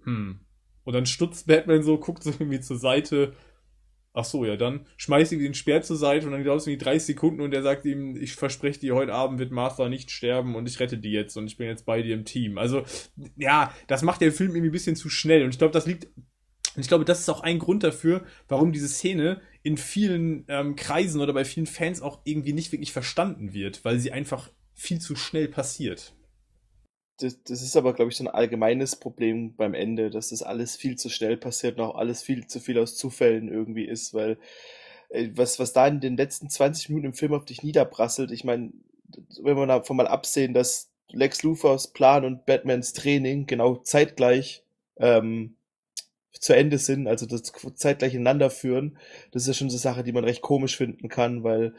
Hm. 0.05 0.39
Und 0.83 0.93
dann 0.93 1.05
stutzt 1.05 1.45
Batman 1.45 1.83
so, 1.83 1.99
guckt 1.99 2.23
so 2.23 2.31
irgendwie 2.31 2.61
zur 2.61 2.79
Seite. 2.79 3.33
Ach 4.15 4.25
so, 4.25 4.45
ja, 4.45 4.55
dann 4.55 4.85
schmeißt 4.97 5.33
ihm 5.33 5.39
den 5.39 5.53
Speer 5.53 5.81
zur 5.81 5.97
Seite 5.97 6.25
und 6.25 6.31
dann 6.31 6.43
dauert 6.43 6.61
es 6.61 6.67
irgendwie 6.67 6.83
30 6.83 7.05
Sekunden 7.05 7.41
und 7.41 7.53
er 7.53 7.61
sagt 7.63 7.85
ihm, 7.85 8.15
ich 8.15 8.33
verspreche 8.33 8.79
dir, 8.79 8.95
heute 8.95 9.13
Abend 9.13 9.39
wird 9.39 9.51
Martha 9.51 9.89
nicht 9.89 10.09
sterben 10.09 10.55
und 10.55 10.67
ich 10.67 10.79
rette 10.79 10.97
die 10.97 11.11
jetzt 11.11 11.35
und 11.37 11.47
ich 11.47 11.57
bin 11.57 11.67
jetzt 11.67 11.85
bei 11.85 12.01
dir 12.01 12.15
im 12.15 12.25
Team. 12.25 12.57
Also, 12.57 12.83
ja, 13.35 13.73
das 13.87 14.03
macht 14.03 14.21
der 14.21 14.31
Film 14.31 14.51
irgendwie 14.51 14.69
ein 14.69 14.71
bisschen 14.71 14.95
zu 14.95 15.09
schnell 15.09 15.43
und 15.43 15.49
ich 15.49 15.57
glaube, 15.57 15.73
das 15.73 15.85
liegt 15.85 16.07
und 16.75 16.81
ich 16.81 16.87
glaube, 16.87 17.05
das 17.05 17.21
ist 17.21 17.29
auch 17.29 17.41
ein 17.41 17.59
Grund 17.59 17.83
dafür, 17.83 18.25
warum 18.47 18.73
diese 18.73 18.89
Szene 18.89 19.41
in 19.63 19.77
vielen 19.77 20.43
ähm, 20.49 20.75
Kreisen 20.75 21.21
oder 21.21 21.33
bei 21.33 21.45
vielen 21.45 21.67
Fans 21.67 22.01
auch 22.01 22.19
irgendwie 22.25 22.53
nicht 22.53 22.71
wirklich 22.71 22.91
verstanden 22.91 23.53
wird, 23.53 23.85
weil 23.85 23.99
sie 23.99 24.11
einfach 24.11 24.51
viel 24.73 24.99
zu 24.99 25.15
schnell 25.15 25.47
passiert. 25.47 26.14
Das, 27.17 27.41
das 27.43 27.61
ist 27.61 27.77
aber, 27.77 27.93
glaube 27.93 28.11
ich, 28.11 28.17
so 28.17 28.25
ein 28.25 28.33
allgemeines 28.33 28.97
Problem 28.97 29.55
beim 29.55 29.73
Ende, 29.73 30.09
dass 30.09 30.29
das 30.29 30.43
alles 30.43 30.75
viel 30.75 30.97
zu 30.97 31.09
schnell 31.09 31.37
passiert 31.37 31.77
und 31.77 31.85
auch 31.85 31.95
alles 31.95 32.21
viel 32.21 32.47
zu 32.47 32.59
viel 32.59 32.77
aus 32.77 32.97
Zufällen 32.97 33.47
irgendwie 33.47 33.85
ist, 33.85 34.13
weil 34.13 34.37
äh, 35.09 35.29
was, 35.33 35.59
was 35.59 35.73
da 35.73 35.87
in 35.87 36.01
den 36.01 36.17
letzten 36.17 36.49
20 36.49 36.89
Minuten 36.89 37.07
im 37.07 37.13
Film 37.13 37.33
auf 37.33 37.45
dich 37.45 37.63
niederprasselt, 37.63 38.31
ich 38.31 38.43
meine, 38.43 38.73
wenn 39.41 39.57
wir 39.57 39.65
davon 39.65 39.97
mal 39.97 40.07
absehen, 40.07 40.53
dass 40.53 40.91
Lex 41.09 41.43
Luthers 41.43 41.93
Plan 41.93 42.25
und 42.25 42.45
Batmans 42.45 42.93
Training 42.93 43.45
genau 43.45 43.77
zeitgleich 43.77 44.63
ähm, 44.97 45.55
zu 46.31 46.53
Ende 46.53 46.77
sind, 46.77 47.07
also 47.07 47.25
das 47.25 47.43
zeitgleich 47.75 48.13
ineinander 48.13 48.49
führen, 48.49 48.97
das 49.31 49.43
ist 49.43 49.47
ja 49.47 49.53
schon 49.53 49.69
so 49.69 49.75
eine 49.75 49.81
Sache, 49.81 50.03
die 50.03 50.11
man 50.11 50.25
recht 50.25 50.41
komisch 50.41 50.75
finden 50.75 51.07
kann, 51.07 51.43
weil 51.43 51.73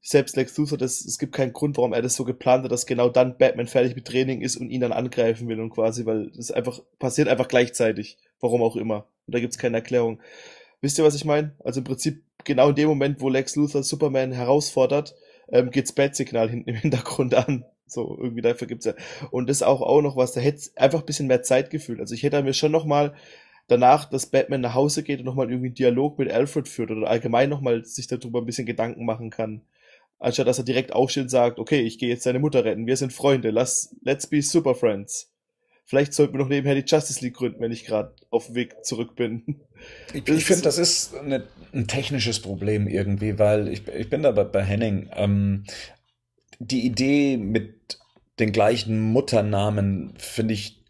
selbst 0.00 0.36
Lex 0.36 0.56
Luthor, 0.56 0.78
das, 0.78 1.04
es 1.04 1.18
gibt 1.18 1.34
keinen 1.34 1.52
Grund, 1.52 1.76
warum 1.76 1.92
er 1.92 2.02
das 2.02 2.14
so 2.14 2.24
geplant 2.24 2.64
hat, 2.64 2.72
dass 2.72 2.86
genau 2.86 3.08
dann 3.08 3.36
Batman 3.36 3.66
fertig 3.66 3.94
mit 3.94 4.06
Training 4.06 4.40
ist 4.42 4.56
und 4.56 4.70
ihn 4.70 4.80
dann 4.80 4.92
angreifen 4.92 5.48
will 5.48 5.60
und 5.60 5.70
quasi, 5.70 6.06
weil 6.06 6.30
das 6.30 6.50
einfach 6.50 6.80
passiert 6.98 7.28
einfach 7.28 7.48
gleichzeitig, 7.48 8.18
warum 8.40 8.62
auch 8.62 8.76
immer. 8.76 9.06
Und 9.26 9.34
da 9.34 9.40
gibt's 9.40 9.58
keine 9.58 9.78
Erklärung. 9.78 10.20
Wisst 10.80 10.98
ihr, 10.98 11.04
was 11.04 11.16
ich 11.16 11.24
meine? 11.24 11.54
Also 11.64 11.80
im 11.80 11.84
Prinzip 11.84 12.22
genau 12.44 12.70
in 12.70 12.76
dem 12.76 12.88
Moment, 12.88 13.20
wo 13.20 13.28
Lex 13.28 13.56
Luthor 13.56 13.82
Superman 13.82 14.32
herausfordert, 14.32 15.14
ähm, 15.50 15.70
geht's 15.70 15.92
Bat-Signal 15.92 16.48
hinten 16.48 16.70
im 16.70 16.76
Hintergrund 16.80 17.34
an. 17.34 17.64
So, 17.86 18.16
irgendwie 18.20 18.42
dafür 18.42 18.68
gibt's 18.68 18.84
ja. 18.84 18.94
Und 19.30 19.48
das 19.48 19.62
auch 19.62 19.80
auch 19.80 20.02
noch 20.02 20.16
was, 20.16 20.32
da 20.32 20.40
hätte 20.40 20.70
einfach 20.76 21.00
ein 21.00 21.06
bisschen 21.06 21.26
mehr 21.26 21.42
Zeit 21.42 21.70
gefühlt. 21.70 22.00
Also 22.00 22.14
ich 22.14 22.22
hätte 22.22 22.42
mir 22.42 22.52
schon 22.52 22.72
noch 22.72 22.84
mal 22.84 23.14
danach, 23.66 24.04
dass 24.06 24.26
Batman 24.26 24.60
nach 24.60 24.74
Hause 24.74 25.02
geht 25.02 25.20
und 25.20 25.24
nochmal 25.24 25.50
irgendwie 25.50 25.68
einen 25.68 25.74
Dialog 25.74 26.18
mit 26.18 26.30
Alfred 26.30 26.68
führt 26.68 26.90
oder 26.90 27.08
allgemein 27.08 27.48
nochmal 27.48 27.84
sich 27.84 28.06
darüber 28.06 28.40
ein 28.40 28.46
bisschen 28.46 28.66
Gedanken 28.66 29.04
machen 29.04 29.30
kann. 29.30 29.62
Anstatt 30.18 30.46
dass 30.46 30.58
er 30.58 30.64
direkt 30.64 30.92
aufsteht 30.92 31.24
und 31.24 31.28
sagt, 31.28 31.58
okay, 31.58 31.80
ich 31.80 31.98
gehe 31.98 32.08
jetzt 32.08 32.26
deine 32.26 32.40
Mutter 32.40 32.64
retten, 32.64 32.86
wir 32.86 32.96
sind 32.96 33.12
Freunde, 33.12 33.50
lass, 33.50 33.94
let's 34.02 34.26
be 34.26 34.42
super 34.42 34.74
friends. 34.74 35.30
Vielleicht 35.84 36.12
sollten 36.12 36.34
wir 36.34 36.40
noch 36.40 36.48
nebenher 36.48 36.74
die 36.74 36.84
Justice 36.86 37.24
League 37.24 37.36
gründen, 37.36 37.60
wenn 37.60 37.72
ich 37.72 37.86
gerade 37.86 38.14
auf 38.28 38.46
dem 38.46 38.56
Weg 38.56 38.84
zurück 38.84 39.16
bin. 39.16 39.60
Ich, 40.12 40.28
ich 40.28 40.44
finde, 40.44 40.62
das 40.62 40.76
ist 40.76 41.14
eine, 41.14 41.44
ein 41.72 41.86
technisches 41.86 42.40
Problem 42.40 42.88
irgendwie, 42.88 43.38
weil 43.38 43.68
ich, 43.68 43.88
ich 43.88 44.10
bin 44.10 44.22
da 44.22 44.32
bei, 44.32 44.44
bei 44.44 44.62
Henning. 44.62 45.08
Ähm, 45.14 45.64
die 46.58 46.84
Idee 46.84 47.36
mit 47.36 47.98
den 48.38 48.52
gleichen 48.52 49.00
Mutternamen 49.00 50.14
finde 50.18 50.54
ich 50.54 50.84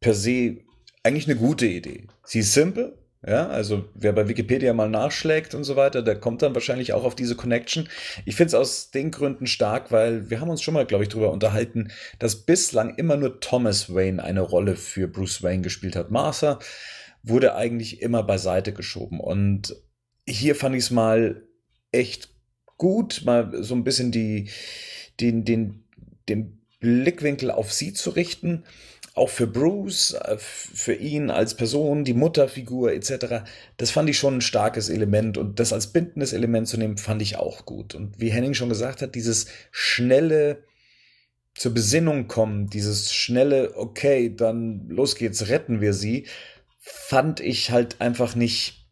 per 0.00 0.12
se 0.12 0.58
eigentlich 1.02 1.28
eine 1.28 1.38
gute 1.38 1.66
Idee. 1.66 2.08
Sie 2.24 2.40
ist 2.40 2.52
simpel, 2.52 2.98
ja, 3.24 3.46
also 3.48 3.88
wer 3.94 4.12
bei 4.12 4.26
Wikipedia 4.26 4.72
mal 4.72 4.90
nachschlägt 4.90 5.54
und 5.54 5.62
so 5.62 5.76
weiter, 5.76 6.02
der 6.02 6.18
kommt 6.18 6.42
dann 6.42 6.54
wahrscheinlich 6.54 6.92
auch 6.92 7.04
auf 7.04 7.14
diese 7.14 7.36
Connection. 7.36 7.88
Ich 8.24 8.34
finde 8.34 8.48
es 8.48 8.54
aus 8.54 8.90
den 8.90 9.12
Gründen 9.12 9.46
stark, 9.46 9.92
weil 9.92 10.28
wir 10.28 10.40
haben 10.40 10.50
uns 10.50 10.60
schon 10.60 10.74
mal, 10.74 10.86
glaube 10.86 11.04
ich, 11.04 11.10
darüber 11.10 11.30
unterhalten, 11.30 11.92
dass 12.18 12.44
bislang 12.44 12.96
immer 12.96 13.16
nur 13.16 13.38
Thomas 13.38 13.94
Wayne 13.94 14.22
eine 14.22 14.40
Rolle 14.40 14.74
für 14.74 15.06
Bruce 15.06 15.40
Wayne 15.42 15.62
gespielt 15.62 15.94
hat. 15.94 16.10
Martha 16.10 16.58
wurde 17.22 17.54
eigentlich 17.54 18.02
immer 18.02 18.24
beiseite 18.24 18.72
geschoben. 18.72 19.20
Und 19.20 19.76
hier 20.28 20.56
fand 20.56 20.74
ich 20.74 20.84
es 20.84 20.90
mal 20.90 21.46
echt 21.92 22.30
gut, 22.76 23.22
mal 23.24 23.62
so 23.62 23.76
ein 23.76 23.84
bisschen 23.84 24.10
die, 24.10 24.50
den, 25.20 25.44
den, 25.44 25.84
den 26.28 26.60
Blickwinkel 26.80 27.52
auf 27.52 27.72
sie 27.72 27.92
zu 27.92 28.10
richten 28.10 28.64
auch 29.14 29.28
für 29.28 29.46
Bruce, 29.46 30.14
äh, 30.14 30.36
für 30.38 30.94
ihn 30.94 31.30
als 31.30 31.54
Person, 31.54 32.04
die 32.04 32.14
Mutterfigur 32.14 32.92
etc., 32.92 33.44
das 33.76 33.90
fand 33.90 34.08
ich 34.08 34.18
schon 34.18 34.38
ein 34.38 34.40
starkes 34.40 34.88
Element 34.88 35.36
und 35.36 35.60
das 35.60 35.72
als 35.72 35.88
bindendes 35.88 36.32
Element 36.32 36.68
zu 36.68 36.78
nehmen, 36.78 36.96
fand 36.96 37.20
ich 37.20 37.36
auch 37.36 37.66
gut. 37.66 37.94
Und 37.94 38.18
wie 38.20 38.30
Henning 38.30 38.54
schon 38.54 38.68
gesagt 38.68 39.02
hat, 39.02 39.14
dieses 39.14 39.46
schnelle 39.70 40.64
zur 41.54 41.74
Besinnung 41.74 42.28
kommen, 42.28 42.68
dieses 42.68 43.12
schnelle, 43.12 43.76
okay, 43.76 44.34
dann 44.34 44.88
los 44.88 45.16
geht's, 45.16 45.48
retten 45.48 45.82
wir 45.82 45.92
sie, 45.92 46.26
fand 46.78 47.40
ich 47.40 47.70
halt 47.70 48.00
einfach 48.00 48.34
nicht, 48.34 48.86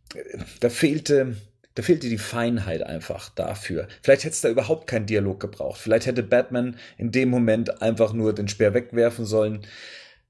da 0.61 0.69
fehlte, 0.69 1.37
da 1.75 1.83
fehlte 1.83 2.11
die 2.11 2.19
Feinheit 2.19 2.83
einfach 2.83 3.31
dafür. 3.31 3.89
Vielleicht 4.03 4.25
hätte 4.25 4.35
es 4.35 4.41
da 4.43 4.51
überhaupt 4.51 4.87
keinen 4.87 5.07
Dialog 5.07 5.41
gebraucht. 5.41 5.81
Vielleicht 5.81 6.05
hätte 6.05 6.23
Batman 6.23 6.77
in 6.99 7.11
dem 7.11 7.31
Moment 7.31 7.81
einfach 7.81 8.13
nur 8.13 8.35
den 8.35 8.49
Speer 8.49 8.75
wegwerfen 8.75 9.25
sollen 9.25 9.67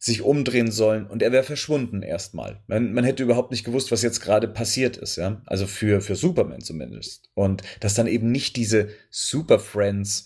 sich 0.02 0.22
umdrehen 0.22 0.70
sollen 0.70 1.06
und 1.06 1.22
er 1.22 1.31
wäre 1.31 1.44
verschwunden 1.44 2.01
erstmal. 2.01 2.62
Man, 2.66 2.94
man 2.94 3.05
hätte 3.05 3.22
überhaupt 3.22 3.51
nicht 3.51 3.64
gewusst, 3.64 3.93
was 3.93 4.01
jetzt 4.01 4.20
gerade 4.20 4.48
passiert 4.48 4.97
ist, 4.97 5.16
ja. 5.16 5.43
Also 5.44 5.66
für, 5.66 6.01
für 6.01 6.16
Superman 6.16 6.62
zumindest. 6.62 7.28
Und 7.35 7.62
dass 7.81 7.93
dann 7.93 8.06
eben 8.06 8.32
nicht 8.32 8.56
diese 8.56 8.89
Super 9.10 9.59
Friends 9.59 10.24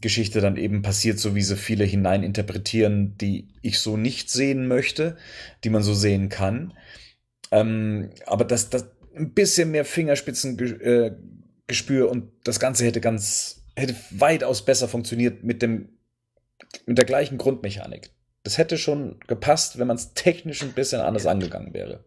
Geschichte 0.00 0.40
dann 0.40 0.56
eben 0.56 0.80
passiert, 0.80 1.18
so 1.18 1.34
wie 1.34 1.42
sie 1.42 1.58
viele 1.58 1.84
hineininterpretieren, 1.84 3.18
die 3.18 3.48
ich 3.60 3.80
so 3.80 3.98
nicht 3.98 4.30
sehen 4.30 4.66
möchte, 4.66 5.18
die 5.64 5.70
man 5.70 5.82
so 5.82 5.92
sehen 5.92 6.30
kann. 6.30 6.72
Ähm, 7.50 8.08
aber 8.24 8.46
dass 8.46 8.70
das 8.70 8.86
ein 9.14 9.34
bisschen 9.34 9.70
mehr 9.70 9.84
Fingerspitzengespür 9.84 11.18
äh, 12.06 12.08
und 12.08 12.32
das 12.44 12.58
Ganze 12.58 12.86
hätte 12.86 13.02
ganz, 13.02 13.66
hätte 13.76 13.94
weitaus 14.12 14.64
besser 14.64 14.88
funktioniert 14.88 15.44
mit 15.44 15.60
dem, 15.60 15.90
mit 16.86 16.96
der 16.96 17.04
gleichen 17.04 17.36
Grundmechanik 17.36 18.08
das 18.42 18.58
hätte 18.58 18.78
schon 18.78 19.20
gepasst, 19.26 19.78
wenn 19.78 19.86
man 19.86 19.96
es 19.96 20.14
technisch 20.14 20.62
ein 20.62 20.72
bisschen 20.72 21.00
anders 21.00 21.26
angegangen 21.26 21.74
wäre. 21.74 22.04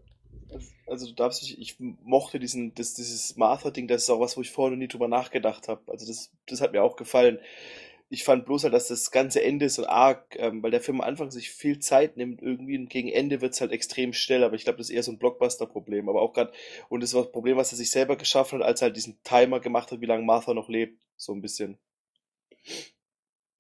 Also 0.88 1.08
du 1.08 1.14
darfst 1.14 1.42
nicht, 1.44 1.60
ich 1.60 1.78
mochte 1.80 2.40
diesen, 2.40 2.76
das, 2.76 2.94
dieses 2.94 3.36
Martha-Ding, 3.36 3.88
das 3.88 4.04
ist 4.04 4.10
auch 4.10 4.20
was, 4.20 4.38
wo 4.38 4.42
ich 4.42 4.52
vorher 4.52 4.72
noch 4.72 4.78
nie 4.78 4.88
drüber 4.88 5.08
nachgedacht 5.08 5.68
habe. 5.68 5.82
Also 5.92 6.06
das, 6.06 6.32
das 6.48 6.62
hat 6.62 6.72
mir 6.72 6.84
auch 6.84 6.96
gefallen. 6.96 7.40
Ich 8.10 8.24
fand 8.24 8.46
bloß 8.46 8.66
halt, 8.66 8.74
dass 8.74 8.90
das 8.90 9.10
ganze 9.10 9.42
Ende 9.44 9.70
so 9.70 9.88
arg, 9.88 10.36
ähm, 10.38 10.62
weil 10.62 10.70
der 10.70 10.82
Film 10.82 11.02
am 11.02 11.08
Anfang 11.08 11.32
sich 11.32 11.50
viel 11.50 11.80
Zeit 11.80 12.16
nimmt 12.16 12.44
irgendwie 12.44 12.78
und 12.78 12.90
gegen 12.90 13.10
Ende 13.10 13.42
wird 13.42 13.54
es 13.54 13.62
halt 13.62 13.72
extrem 13.72 14.14
schnell, 14.14 14.44
aber 14.44 14.56
ich 14.56 14.66
glaube, 14.66 14.78
das 14.78 14.90
ist 14.90 14.96
eher 14.96 15.02
so 15.02 15.12
ein 15.12 15.18
Blockbuster-Problem. 15.18 16.10
Aber 16.10 16.22
auch 16.22 16.34
gerade, 16.34 16.52
und 16.90 17.02
das 17.02 17.14
war 17.16 17.24
das 17.24 17.32
Problem, 17.32 17.58
was 17.58 17.72
er 17.72 17.78
sich 17.78 17.90
selber 17.90 18.16
geschaffen 18.16 18.60
hat, 18.60 18.68
als 18.68 18.82
er 18.82 18.88
halt 18.88 18.98
diesen 18.98 19.18
Timer 19.24 19.60
gemacht 19.62 19.92
hat, 19.92 20.02
wie 20.02 20.06
lange 20.06 20.26
Martha 20.26 20.54
noch 20.54 20.70
lebt, 20.70 21.02
so 21.16 21.34
ein 21.34 21.42
bisschen. 21.42 21.80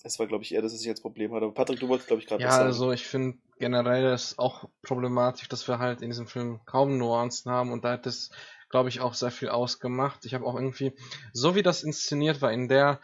Es 0.04 0.20
war, 0.20 0.28
glaube 0.28 0.44
ich, 0.44 0.54
eher, 0.54 0.62
dass 0.62 0.74
er 0.74 0.80
sich 0.80 0.90
als 0.90 1.02
Problem 1.02 1.34
hat. 1.34 1.44
Aber 1.44 1.54
Patrick, 1.54 1.80
du 1.80 1.88
wolltest, 1.88 2.08
glaube 2.08 2.22
ich, 2.22 2.28
gerade 2.28 2.44
Ja, 2.44 2.58
also 2.58 2.92
ich 2.92 3.08
finde 3.08 3.38
generell 3.58 4.14
ist 4.14 4.38
auch 4.38 4.70
problematisch, 4.82 5.48
dass 5.48 5.68
wir 5.68 5.80
halt 5.80 6.02
in 6.02 6.10
diesem 6.10 6.28
Film 6.28 6.60
kaum 6.66 6.98
Nuancen 6.98 7.52
haben 7.52 7.72
und 7.72 7.86
da 7.86 7.94
hat 7.94 8.06
es, 8.06 8.30
glaube 8.70 8.90
ich, 8.90 9.00
auch 9.00 9.14
sehr 9.14 9.32
viel 9.32 9.50
ausgemacht. 9.50 10.26
Ich 10.26 10.34
habe 10.34 10.46
auch 10.46 10.56
irgendwie, 10.56 10.94
so 11.32 11.56
wie 11.56 11.64
das 11.64 11.84
inszeniert 11.84 12.42
war, 12.42 12.52
in 12.52 12.68
der 12.68 13.00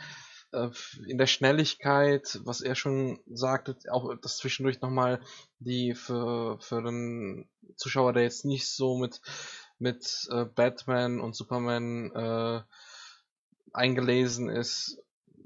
äh, 0.51 0.69
in 1.07 1.17
der 1.17 1.27
Schnelligkeit, 1.27 2.39
was 2.43 2.61
er 2.61 2.75
schon 2.75 3.19
sagte, 3.27 3.77
auch 3.91 4.13
das 4.21 4.37
zwischendurch 4.37 4.81
nochmal 4.81 5.21
die 5.59 5.93
für, 5.93 6.59
für 6.59 6.81
den 6.81 7.47
Zuschauer, 7.75 8.13
der 8.13 8.23
jetzt 8.23 8.45
nicht 8.45 8.67
so 8.67 8.97
mit, 8.97 9.21
mit 9.77 10.27
äh, 10.31 10.45
Batman 10.45 11.19
und 11.19 11.35
Superman 11.35 12.11
äh, 12.13 12.61
eingelesen 13.73 14.49
ist, 14.49 15.01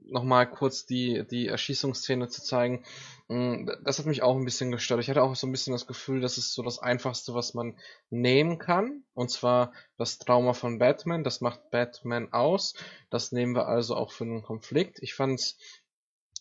nochmal 0.10 0.50
kurz 0.50 0.86
die, 0.86 1.26
die 1.30 1.48
Erschießungsszene 1.48 2.28
zu 2.28 2.44
zeigen. 2.44 2.84
Mm, 3.28 3.68
Das 3.84 4.00
hat 4.00 4.06
mich 4.06 4.22
auch 4.24 4.36
ein 4.36 4.46
bisschen 4.46 4.72
gestört. 4.72 5.02
Ich 5.02 5.10
hatte 5.10 5.24
auch 5.24 5.36
so 5.36 5.48
ein 5.48 5.52
bisschen 5.52 5.74
das 5.74 5.88
Gefühl, 5.88 6.22
das 6.22 6.38
ist 6.38 6.54
so 6.54 6.64
das 6.64 6.80
Einfachste, 6.80 7.34
was 7.34 7.54
man 7.54 7.78
nehmen 8.10 8.60
kann. 8.60 9.04
Und 9.14 9.32
zwar 9.32 9.74
das 9.98 10.20
Trauma 10.20 10.54
von 10.54 10.80
Batman. 10.80 11.24
Das 11.24 11.42
macht 11.42 11.70
Batman 11.72 12.32
aus. 12.34 12.74
Das 13.10 13.32
nehmen 13.32 13.56
wir 13.56 13.68
also 13.68 13.96
auch 13.96 14.12
für 14.12 14.26
den 14.26 14.44
Konflikt. 14.44 15.00
Ich 15.02 15.14
fand 15.14 15.40
es 15.40 15.58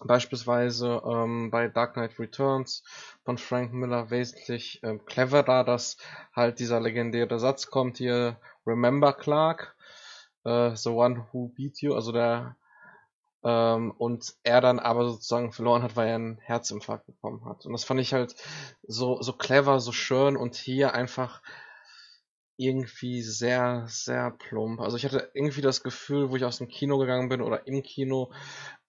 beispielsweise 0.05 1.03
ähm, 1.05 1.51
bei 1.51 1.69
Dark 1.69 1.95
Knight 1.95 2.19
Returns 2.19 2.83
von 3.25 3.39
Frank 3.39 3.73
Miller 3.73 4.11
wesentlich 4.11 4.81
ähm, 4.83 5.05
cleverer, 5.05 5.65
dass 5.65 5.97
halt 6.35 6.59
dieser 6.59 6.81
legendäre 6.81 7.39
Satz 7.39 7.69
kommt 7.69 7.99
hier, 7.99 8.39
Remember 8.67 9.13
Clark, 9.13 9.77
äh, 10.45 10.75
the 10.75 10.91
one 10.91 11.27
who 11.33 11.49
beat 11.49 11.81
you, 11.83 11.95
also 11.95 12.13
der 12.13 12.57
ähm, 13.45 13.91
und 13.93 14.35
er 14.43 14.61
dann 14.61 14.79
aber 14.79 15.09
sozusagen 15.09 15.53
verloren 15.53 15.83
hat, 15.83 15.97
weil 15.97 16.09
er 16.09 16.15
einen 16.17 16.39
Herzinfarkt 16.39 17.07
bekommen 17.07 17.45
hat. 17.45 17.67
Und 17.67 17.73
das 17.73 17.85
fand 17.85 18.01
ich 18.01 18.13
halt 18.13 18.35
so, 18.83 19.21
so 19.23 19.33
clever, 19.33 19.81
so 19.81 19.93
schön 19.93 20.37
und 20.37 20.55
hier 20.55 20.95
einfach 20.95 21.43
irgendwie 22.57 23.23
sehr, 23.23 23.87
sehr 23.89 24.31
plump. 24.31 24.81
Also 24.81 24.97
ich 24.97 25.05
hatte 25.05 25.31
irgendwie 25.35 25.63
das 25.63 25.83
Gefühl, 25.83 26.31
wo 26.31 26.37
ich 26.37 26.45
aus 26.45 26.59
dem 26.59 26.69
Kino 26.69 26.99
gegangen 26.99 27.29
bin 27.29 27.41
oder 27.41 27.67
im 27.67 27.83
Kino, 27.83 28.33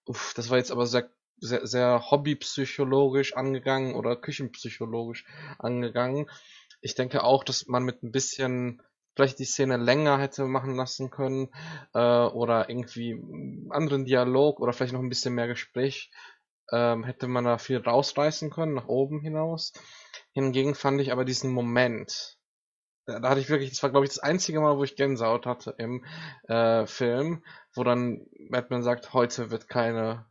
uff, 0.04 0.32
das 0.36 0.50
war 0.50 0.58
jetzt 0.58 0.70
aber 0.70 0.86
sehr, 0.86 1.10
sehr, 1.38 1.66
sehr 1.66 2.10
hobbypsychologisch 2.10 3.36
angegangen 3.36 3.94
oder 3.94 4.16
küchenpsychologisch 4.16 5.24
angegangen. 5.58 6.30
Ich 6.80 6.94
denke 6.94 7.24
auch, 7.24 7.42
dass 7.42 7.66
man 7.66 7.84
mit 7.84 8.02
ein 8.02 8.12
bisschen 8.12 8.82
vielleicht 9.14 9.38
die 9.38 9.44
Szene 9.44 9.76
länger 9.76 10.18
hätte 10.18 10.44
machen 10.46 10.74
lassen 10.74 11.10
können 11.10 11.48
äh, 11.94 11.98
oder 11.98 12.68
irgendwie 12.68 13.20
anderen 13.70 14.04
Dialog 14.04 14.60
oder 14.60 14.72
vielleicht 14.72 14.92
noch 14.92 15.00
ein 15.00 15.08
bisschen 15.08 15.34
mehr 15.34 15.46
Gespräch 15.46 16.10
ähm, 16.72 17.04
hätte 17.04 17.28
man 17.28 17.44
da 17.44 17.58
viel 17.58 17.78
rausreißen 17.78 18.50
können, 18.50 18.74
nach 18.74 18.88
oben 18.88 19.20
hinaus. 19.20 19.72
Hingegen 20.32 20.74
fand 20.74 21.00
ich 21.00 21.12
aber 21.12 21.24
diesen 21.24 21.52
Moment, 21.52 22.38
da, 23.06 23.20
da 23.20 23.30
hatte 23.30 23.40
ich 23.40 23.50
wirklich, 23.50 23.70
das 23.70 23.82
war 23.82 23.90
glaube 23.90 24.06
ich 24.06 24.12
das 24.12 24.18
einzige 24.18 24.60
Mal, 24.60 24.76
wo 24.76 24.84
ich 24.84 24.96
Gänsehaut 24.96 25.46
hatte 25.46 25.74
im 25.78 26.04
äh, 26.48 26.86
Film, 26.86 27.44
wo 27.74 27.84
dann 27.84 28.26
Batman 28.50 28.82
sagt, 28.82 29.12
heute 29.12 29.50
wird 29.50 29.68
keine 29.68 30.26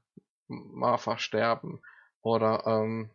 Martha 0.48 1.18
sterben. 1.18 1.82
Oder, 2.22 2.64
ähm, 2.66 3.10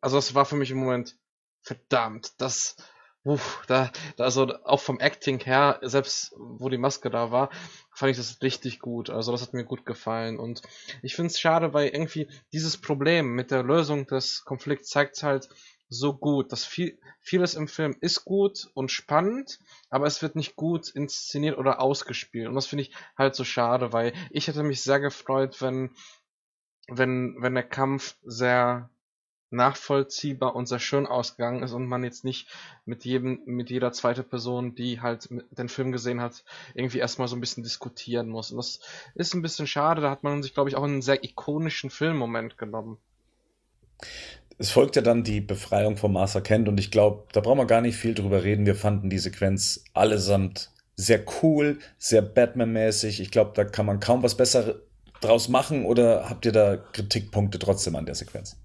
also 0.00 0.16
das 0.16 0.34
war 0.34 0.44
für 0.44 0.56
mich 0.56 0.70
im 0.70 0.78
Moment, 0.78 1.16
verdammt, 1.62 2.40
das, 2.40 2.76
uff, 3.28 3.62
da, 3.66 3.90
da, 4.16 4.24
also 4.24 4.54
auch 4.64 4.80
vom 4.80 5.00
Acting 5.00 5.40
her, 5.40 5.78
selbst 5.82 6.34
wo 6.36 6.68
die 6.68 6.78
Maske 6.78 7.10
da 7.10 7.30
war, 7.30 7.50
fand 7.92 8.10
ich 8.10 8.16
das 8.16 8.40
richtig 8.42 8.80
gut. 8.80 9.10
Also 9.10 9.32
das 9.32 9.42
hat 9.42 9.52
mir 9.52 9.64
gut 9.64 9.84
gefallen. 9.84 10.38
Und 10.38 10.62
ich 11.02 11.14
finde 11.14 11.30
es 11.30 11.38
schade, 11.38 11.74
weil 11.74 11.88
irgendwie 11.88 12.28
dieses 12.52 12.78
Problem 12.78 13.34
mit 13.34 13.50
der 13.50 13.62
Lösung 13.62 14.06
des 14.06 14.44
Konflikts 14.44 14.88
zeigt 14.88 15.22
halt 15.22 15.48
so 15.90 16.14
gut, 16.14 16.52
dass 16.52 16.64
viel, 16.64 16.98
vieles 17.20 17.54
im 17.54 17.68
Film 17.68 17.96
ist 18.00 18.24
gut 18.24 18.70
und 18.74 18.90
spannend, 18.90 19.58
aber 19.90 20.06
es 20.06 20.22
wird 20.22 20.36
nicht 20.36 20.56
gut 20.56 20.88
inszeniert 20.90 21.58
oder 21.58 21.80
ausgespielt. 21.80 22.48
Und 22.48 22.54
das 22.54 22.66
finde 22.66 22.82
ich 22.82 22.94
halt 23.16 23.34
so 23.34 23.44
schade, 23.44 23.92
weil 23.92 24.12
ich 24.30 24.48
hätte 24.48 24.62
mich 24.62 24.82
sehr 24.82 25.00
gefreut, 25.00 25.60
wenn, 25.60 25.90
wenn, 26.88 27.36
wenn 27.40 27.54
der 27.54 27.68
Kampf 27.68 28.16
sehr 28.22 28.90
nachvollziehbar 29.50 30.54
und 30.54 30.66
sehr 30.66 30.78
schön 30.78 31.06
ausgegangen 31.06 31.62
ist 31.62 31.72
und 31.72 31.86
man 31.86 32.04
jetzt 32.04 32.24
nicht 32.24 32.48
mit 32.84 33.04
jedem, 33.04 33.40
mit 33.46 33.70
jeder 33.70 33.92
zweite 33.92 34.22
Person, 34.22 34.74
die 34.74 35.00
halt 35.00 35.28
den 35.50 35.68
Film 35.68 35.92
gesehen 35.92 36.20
hat, 36.20 36.44
irgendwie 36.74 36.98
erstmal 36.98 37.28
so 37.28 37.36
ein 37.36 37.40
bisschen 37.40 37.62
diskutieren 37.62 38.28
muss. 38.28 38.50
Und 38.50 38.58
das 38.58 38.80
ist 39.14 39.34
ein 39.34 39.42
bisschen 39.42 39.66
schade, 39.66 40.02
da 40.02 40.10
hat 40.10 40.22
man 40.22 40.42
sich, 40.42 40.54
glaube 40.54 40.68
ich, 40.68 40.76
auch 40.76 40.82
einen 40.82 41.02
sehr 41.02 41.24
ikonischen 41.24 41.90
Filmmoment 41.90 42.58
genommen. 42.58 42.98
Es 44.58 44.70
folgt 44.70 44.96
ja 44.96 45.02
dann 45.02 45.22
die 45.22 45.40
Befreiung 45.40 45.96
von 45.96 46.12
Martha 46.12 46.40
Kent 46.40 46.68
und 46.68 46.78
ich 46.78 46.90
glaube, 46.90 47.24
da 47.32 47.40
brauchen 47.40 47.58
wir 47.58 47.66
gar 47.66 47.80
nicht 47.80 47.96
viel 47.96 48.14
drüber 48.14 48.42
reden. 48.42 48.66
Wir 48.66 48.74
fanden 48.74 49.08
die 49.08 49.18
Sequenz 49.18 49.84
allesamt 49.94 50.72
sehr 50.96 51.24
cool, 51.42 51.78
sehr 51.96 52.22
Batman-mäßig. 52.22 53.20
Ich 53.20 53.30
glaube, 53.30 53.52
da 53.54 53.64
kann 53.64 53.86
man 53.86 54.00
kaum 54.00 54.24
was 54.24 54.36
besser 54.36 54.80
draus 55.20 55.48
machen 55.48 55.84
oder 55.84 56.28
habt 56.28 56.44
ihr 56.44 56.52
da 56.52 56.76
Kritikpunkte 56.76 57.58
trotzdem 57.58 57.96
an 57.96 58.06
der 58.06 58.16
Sequenz? 58.16 58.56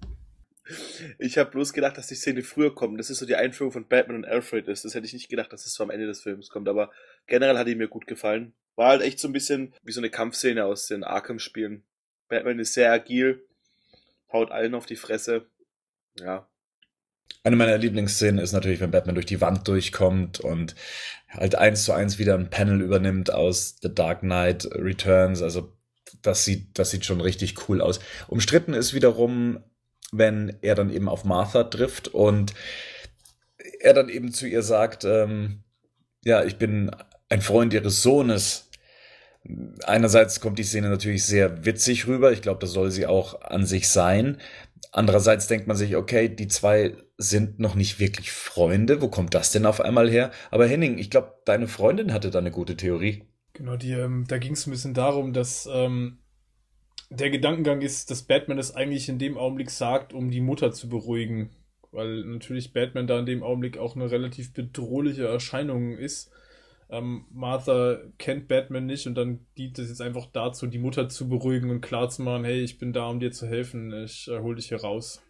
Ich 1.18 1.36
habe 1.36 1.50
bloß 1.50 1.72
gedacht, 1.72 1.98
dass 1.98 2.06
die 2.06 2.14
Szene 2.14 2.42
früher 2.42 2.74
kommt. 2.74 2.98
Das 2.98 3.10
ist 3.10 3.18
so 3.18 3.26
die 3.26 3.36
Einführung 3.36 3.72
von 3.72 3.86
Batman 3.86 4.18
und 4.18 4.24
Alfred 4.24 4.66
ist. 4.68 4.84
Das 4.84 4.94
hätte 4.94 5.06
ich 5.06 5.12
nicht 5.12 5.28
gedacht, 5.28 5.52
dass 5.52 5.66
es 5.66 5.74
so 5.74 5.82
am 5.82 5.90
Ende 5.90 6.06
des 6.06 6.22
Films 6.22 6.48
kommt. 6.48 6.68
Aber 6.68 6.90
generell 7.26 7.58
hat 7.58 7.66
die 7.66 7.74
mir 7.74 7.88
gut 7.88 8.06
gefallen. 8.06 8.54
War 8.76 8.88
halt 8.88 9.02
echt 9.02 9.20
so 9.20 9.28
ein 9.28 9.32
bisschen 9.32 9.74
wie 9.82 9.92
so 9.92 10.00
eine 10.00 10.10
Kampfszene 10.10 10.64
aus 10.64 10.86
den 10.86 11.04
Arkham-Spielen. 11.04 11.84
Batman 12.28 12.58
ist 12.58 12.74
sehr 12.74 12.90
agil, 12.90 13.46
haut 14.32 14.50
allen 14.50 14.74
auf 14.74 14.86
die 14.86 14.96
Fresse. 14.96 15.46
Ja. 16.18 16.48
Eine 17.42 17.56
meiner 17.56 17.76
Lieblingsszenen 17.76 18.42
ist 18.42 18.52
natürlich, 18.52 18.80
wenn 18.80 18.90
Batman 18.90 19.14
durch 19.14 19.26
die 19.26 19.40
Wand 19.40 19.68
durchkommt 19.68 20.40
und 20.40 20.74
halt 21.28 21.56
eins 21.56 21.84
zu 21.84 21.92
eins 21.92 22.18
wieder 22.18 22.34
ein 22.34 22.48
Panel 22.48 22.80
übernimmt 22.80 23.30
aus 23.30 23.76
The 23.82 23.94
Dark 23.94 24.20
Knight 24.20 24.66
Returns. 24.72 25.42
Also 25.42 25.72
das 26.22 26.44
sieht, 26.44 26.78
das 26.78 26.90
sieht 26.90 27.04
schon 27.04 27.20
richtig 27.20 27.68
cool 27.68 27.80
aus. 27.80 28.00
Umstritten 28.28 28.72
ist 28.72 28.94
wiederum 28.94 29.62
wenn 30.18 30.56
er 30.62 30.74
dann 30.74 30.90
eben 30.90 31.08
auf 31.08 31.24
Martha 31.24 31.64
trifft 31.64 32.08
und 32.08 32.54
er 33.80 33.94
dann 33.94 34.08
eben 34.08 34.32
zu 34.32 34.46
ihr 34.46 34.62
sagt, 34.62 35.04
ähm, 35.04 35.62
ja, 36.24 36.44
ich 36.44 36.56
bin 36.56 36.90
ein 37.28 37.42
Freund 37.42 37.74
ihres 37.74 38.02
Sohnes. 38.02 38.70
Einerseits 39.84 40.40
kommt 40.40 40.58
die 40.58 40.64
Szene 40.64 40.88
natürlich 40.88 41.24
sehr 41.24 41.64
witzig 41.66 42.06
rüber. 42.06 42.32
Ich 42.32 42.40
glaube, 42.40 42.60
das 42.60 42.72
soll 42.72 42.90
sie 42.90 43.06
auch 43.06 43.42
an 43.42 43.66
sich 43.66 43.88
sein. 43.88 44.38
Andererseits 44.92 45.48
denkt 45.48 45.66
man 45.66 45.76
sich, 45.76 45.96
okay, 45.96 46.28
die 46.28 46.48
zwei 46.48 46.96
sind 47.18 47.58
noch 47.58 47.74
nicht 47.74 47.98
wirklich 47.98 48.32
Freunde. 48.32 49.02
Wo 49.02 49.08
kommt 49.08 49.34
das 49.34 49.50
denn 49.50 49.66
auf 49.66 49.80
einmal 49.80 50.08
her? 50.08 50.30
Aber 50.50 50.66
Henning, 50.66 50.98
ich 50.98 51.10
glaube, 51.10 51.34
deine 51.44 51.68
Freundin 51.68 52.12
hatte 52.12 52.30
da 52.30 52.38
eine 52.38 52.50
gute 52.50 52.76
Theorie. 52.76 53.24
Genau, 53.52 53.76
die, 53.76 53.92
ähm, 53.92 54.24
da 54.26 54.38
ging 54.38 54.52
es 54.52 54.66
ein 54.66 54.70
bisschen 54.70 54.94
darum, 54.94 55.32
dass 55.32 55.68
ähm, 55.70 56.18
der 57.10 57.30
Gedankengang 57.30 57.80
ist, 57.80 58.10
dass 58.10 58.22
Batman 58.22 58.58
es 58.58 58.74
eigentlich 58.74 59.08
in 59.08 59.18
dem 59.18 59.36
Augenblick 59.36 59.70
sagt, 59.70 60.12
um 60.12 60.30
die 60.30 60.40
Mutter 60.40 60.72
zu 60.72 60.88
beruhigen. 60.88 61.50
Weil 61.92 62.24
natürlich 62.24 62.72
Batman 62.72 63.06
da 63.06 63.18
in 63.20 63.26
dem 63.26 63.42
Augenblick 63.42 63.78
auch 63.78 63.94
eine 63.94 64.10
relativ 64.10 64.52
bedrohliche 64.52 65.26
Erscheinung 65.26 65.96
ist. 65.96 66.30
Ähm, 66.90 67.26
Martha 67.30 67.98
kennt 68.18 68.48
Batman 68.48 68.86
nicht 68.86 69.06
und 69.06 69.14
dann 69.14 69.46
dient 69.56 69.78
es 69.78 69.88
jetzt 69.88 70.02
einfach 70.02 70.26
dazu, 70.32 70.66
die 70.66 70.78
Mutter 70.78 71.08
zu 71.08 71.28
beruhigen 71.28 71.70
und 71.70 71.80
klarzumachen, 71.80 72.44
hey, 72.44 72.60
ich 72.60 72.78
bin 72.78 72.92
da, 72.92 73.08
um 73.08 73.20
dir 73.20 73.32
zu 73.32 73.46
helfen, 73.46 73.92
ich 74.04 74.28
äh, 74.28 74.40
hol 74.40 74.56
dich 74.56 74.68
hier 74.68 74.80
raus. 74.80 75.23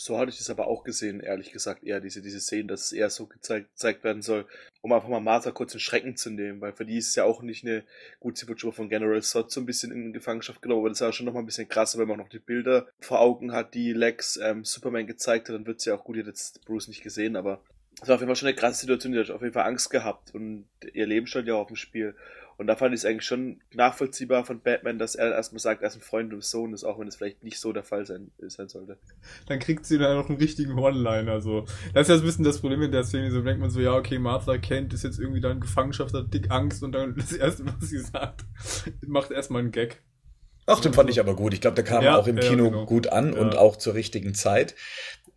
So 0.00 0.16
hatte 0.16 0.30
ich 0.30 0.38
das 0.38 0.48
aber 0.48 0.68
auch 0.68 0.84
gesehen, 0.84 1.18
ehrlich 1.18 1.50
gesagt, 1.50 1.82
eher 1.82 1.98
diese, 1.98 2.22
diese 2.22 2.38
Szene, 2.38 2.68
dass 2.68 2.82
es 2.82 2.92
eher 2.92 3.10
so 3.10 3.26
gezeigt, 3.26 3.70
gezeigt 3.72 4.04
werden 4.04 4.22
soll, 4.22 4.46
um 4.80 4.92
einfach 4.92 5.08
mal 5.08 5.18
Martha 5.18 5.50
kurz 5.50 5.74
in 5.74 5.80
Schrecken 5.80 6.14
zu 6.14 6.30
nehmen, 6.30 6.60
weil 6.60 6.72
für 6.72 6.86
die 6.86 6.98
ist 6.98 7.08
es 7.08 7.16
ja 7.16 7.24
auch 7.24 7.42
nicht 7.42 7.64
eine, 7.64 7.82
gut, 8.20 8.38
sie 8.38 8.46
wird 8.46 8.60
schon 8.60 8.70
von 8.70 8.88
General 8.88 9.20
Sod 9.20 9.50
so 9.50 9.58
ein 9.58 9.66
bisschen 9.66 9.90
in 9.90 10.12
Gefangenschaft 10.12 10.62
genommen, 10.62 10.82
aber 10.82 10.90
das 10.90 10.98
ist 10.98 11.04
ja 11.04 11.12
schon 11.12 11.26
nochmal 11.26 11.42
ein 11.42 11.46
bisschen 11.46 11.68
krasser, 11.68 11.98
wenn 11.98 12.06
man 12.06 12.20
auch 12.20 12.24
noch 12.24 12.30
die 12.30 12.38
Bilder 12.38 12.86
vor 13.00 13.18
Augen 13.18 13.50
hat, 13.50 13.74
die 13.74 13.92
Lex 13.92 14.36
ähm, 14.36 14.64
Superman 14.64 15.08
gezeigt 15.08 15.48
hat, 15.48 15.56
dann 15.56 15.66
wird 15.66 15.80
sie 15.80 15.90
ja 15.90 15.96
auch 15.96 16.04
gut, 16.04 16.14
ihr 16.14 16.24
jetzt 16.24 16.64
Bruce 16.64 16.86
nicht 16.86 17.02
gesehen, 17.02 17.34
aber 17.34 17.60
es 18.00 18.06
war 18.06 18.14
auf 18.14 18.20
jeden 18.20 18.28
Fall 18.28 18.36
schon 18.36 18.48
eine 18.48 18.56
krasse 18.56 18.82
Situation, 18.82 19.12
die 19.12 19.18
hat 19.18 19.30
auf 19.30 19.42
jeden 19.42 19.54
Fall 19.54 19.66
Angst 19.66 19.90
gehabt 19.90 20.32
und 20.32 20.68
ihr 20.92 21.06
Leben 21.08 21.26
stand 21.26 21.48
ja 21.48 21.54
auch 21.54 21.62
auf 21.62 21.66
dem 21.66 21.76
Spiel. 21.76 22.14
Und 22.58 22.66
da 22.66 22.74
fand 22.74 22.92
ich 22.92 23.00
es 23.00 23.04
eigentlich 23.04 23.24
schon 23.24 23.60
nachvollziehbar 23.72 24.44
von 24.44 24.60
Batman, 24.60 24.98
dass 24.98 25.14
er 25.14 25.30
erstmal 25.30 25.60
sagt, 25.60 25.80
er 25.82 25.88
ist 25.88 25.94
ein 25.94 26.00
Freund 26.00 26.32
des 26.32 26.50
Sohnes, 26.50 26.82
auch 26.82 26.98
wenn 26.98 27.06
es 27.06 27.14
vielleicht 27.14 27.44
nicht 27.44 27.60
so 27.60 27.72
der 27.72 27.84
Fall 27.84 28.04
sein, 28.04 28.32
sein 28.38 28.68
sollte. 28.68 28.98
Dann 29.46 29.60
kriegt 29.60 29.86
sie 29.86 29.96
dann 29.96 30.16
noch 30.16 30.28
einen 30.28 30.38
richtigen 30.38 30.76
One-Liner, 30.76 31.40
so. 31.40 31.66
Das 31.94 32.02
ist 32.02 32.08
ja 32.08 32.16
so 32.16 32.24
ein 32.24 32.26
bisschen 32.26 32.44
das 32.44 32.58
Problem 32.58 32.82
in 32.82 32.90
der 32.90 33.04
Szene, 33.04 33.30
so 33.30 33.42
denkt 33.42 33.60
man 33.60 33.70
so, 33.70 33.80
ja, 33.80 33.94
okay, 33.94 34.18
Martha 34.18 34.58
Kent 34.58 34.92
ist 34.92 35.04
jetzt 35.04 35.20
irgendwie 35.20 35.40
da 35.40 35.52
in 35.52 35.60
Gefangenschaft, 35.60 36.12
hat 36.14 36.34
dick 36.34 36.50
Angst 36.50 36.82
und 36.82 36.90
dann 36.92 37.14
das 37.16 37.32
erste, 37.32 37.64
was 37.64 37.88
sie 37.90 38.00
sagt, 38.00 38.44
macht 39.06 39.30
erstmal 39.30 39.60
einen 39.62 39.70
Gag. 39.70 40.02
Ach, 40.66 40.80
den 40.80 40.92
fand 40.92 41.08
ich 41.10 41.20
aber 41.20 41.34
gut. 41.36 41.54
Ich 41.54 41.60
glaube, 41.62 41.76
der 41.76 41.84
kam 41.84 42.02
Ja, 42.04 42.16
auch 42.18 42.26
im 42.26 42.36
ja, 42.36 42.42
Kino 42.42 42.70
genau. 42.70 42.84
gut 42.84 43.06
an 43.10 43.32
Ja. 43.32 43.38
und 43.40 43.56
auch 43.56 43.76
zur 43.76 43.94
richtigen 43.94 44.34
Zeit. 44.34 44.74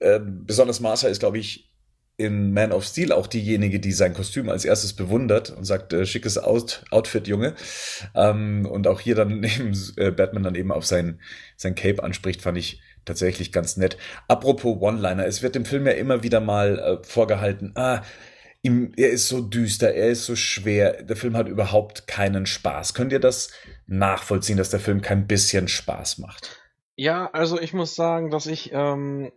Ähm, 0.02 0.43
besonders 0.45 0.80
Martha 0.81 1.07
ist, 1.07 1.19
glaube 1.19 1.38
ich, 1.38 1.70
in 2.22 2.53
Man 2.53 2.72
of 2.72 2.85
Steel 2.85 3.11
auch 3.11 3.27
diejenige, 3.27 3.80
die 3.80 3.91
sein 3.91 4.14
Kostüm 4.14 4.49
als 4.49 4.65
erstes 4.65 4.93
bewundert 4.93 5.49
und 5.49 5.65
sagt, 5.65 5.93
äh, 5.93 6.06
schickes 6.06 6.38
Out 6.38 6.84
Outfit, 6.91 7.27
Junge. 7.27 7.56
Ähm, 8.15 8.65
und 8.65 8.88
auch 8.88 8.99
hier 8.99 9.15
dann 9.15 9.43
eben 9.43 9.77
äh, 9.98 10.11
Batman 10.11 10.43
dann 10.43 10.56
eben 10.56 10.72
auf 10.72 10.85
sein, 10.85 11.19
sein 11.57 11.76
Cape 11.76 12.03
anspricht, 12.03 12.41
fand 12.41 12.57
ich 12.57 12.81
tatsächlich 13.06 13.52
ganz 13.52 13.77
nett. 13.77 13.98
Apropos 14.27 14.80
One-Liner, 14.80 15.26
es 15.26 15.41
wird 15.41 15.56
im 15.56 15.65
Film 15.65 15.85
ja 15.85 15.93
immer 15.93 16.23
wieder 16.23 16.39
mal 16.39 16.80
äh, 16.80 17.03
vorgehalten, 17.07 17.72
ah, 17.76 18.03
ihm, 18.61 18.91
er 18.95 19.10
ist 19.10 19.27
so 19.27 19.41
düster, 19.41 19.93
er 19.93 20.10
ist 20.10 20.26
so 20.26 20.35
schwer, 20.35 21.03
der 21.03 21.15
Film 21.15 21.35
hat 21.35 21.48
überhaupt 21.48 22.07
keinen 22.07 22.45
Spaß. 22.45 22.93
Könnt 22.93 23.11
ihr 23.11 23.19
das 23.19 23.52
nachvollziehen, 23.88 24.57
dass 24.57 24.69
der 24.69 24.80
Film 24.80 25.02
kein 25.02 25.27
bisschen 25.27 25.68
Spaß 25.68 26.19
macht? 26.19 26.57
Ja, 26.95 27.30
also 27.34 27.60
ich 27.60 27.73
muss 27.73 27.95
sagen, 27.95 28.30
dass 28.30 28.45
ich 28.45 28.72
ähm, 28.73 29.31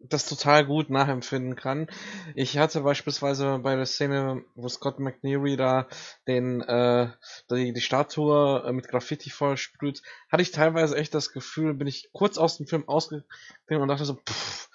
das 0.00 0.26
total 0.28 0.64
gut 0.64 0.90
nachempfinden 0.90 1.56
kann. 1.56 1.88
Ich 2.34 2.56
hatte 2.58 2.82
beispielsweise 2.82 3.58
bei 3.58 3.74
der 3.74 3.86
Szene, 3.86 4.44
wo 4.54 4.68
Scott 4.68 5.00
McNeary 5.00 5.56
da 5.56 5.88
den 6.26 6.60
äh, 6.60 7.08
die, 7.50 7.72
die 7.72 7.80
Statue 7.80 8.62
äh, 8.64 8.72
mit 8.72 8.88
Graffiti 8.88 9.30
vollsprüht, 9.30 10.02
hatte 10.30 10.42
ich 10.42 10.52
teilweise 10.52 10.96
echt 10.96 11.14
das 11.14 11.32
Gefühl, 11.32 11.74
bin 11.74 11.88
ich 11.88 12.10
kurz 12.12 12.38
aus 12.38 12.58
dem 12.58 12.66
Film 12.66 12.88
ausgegangen 12.88 13.24
und 13.68 13.88
dachte 13.88 14.04
so, 14.04 14.14
pff, 14.14 14.68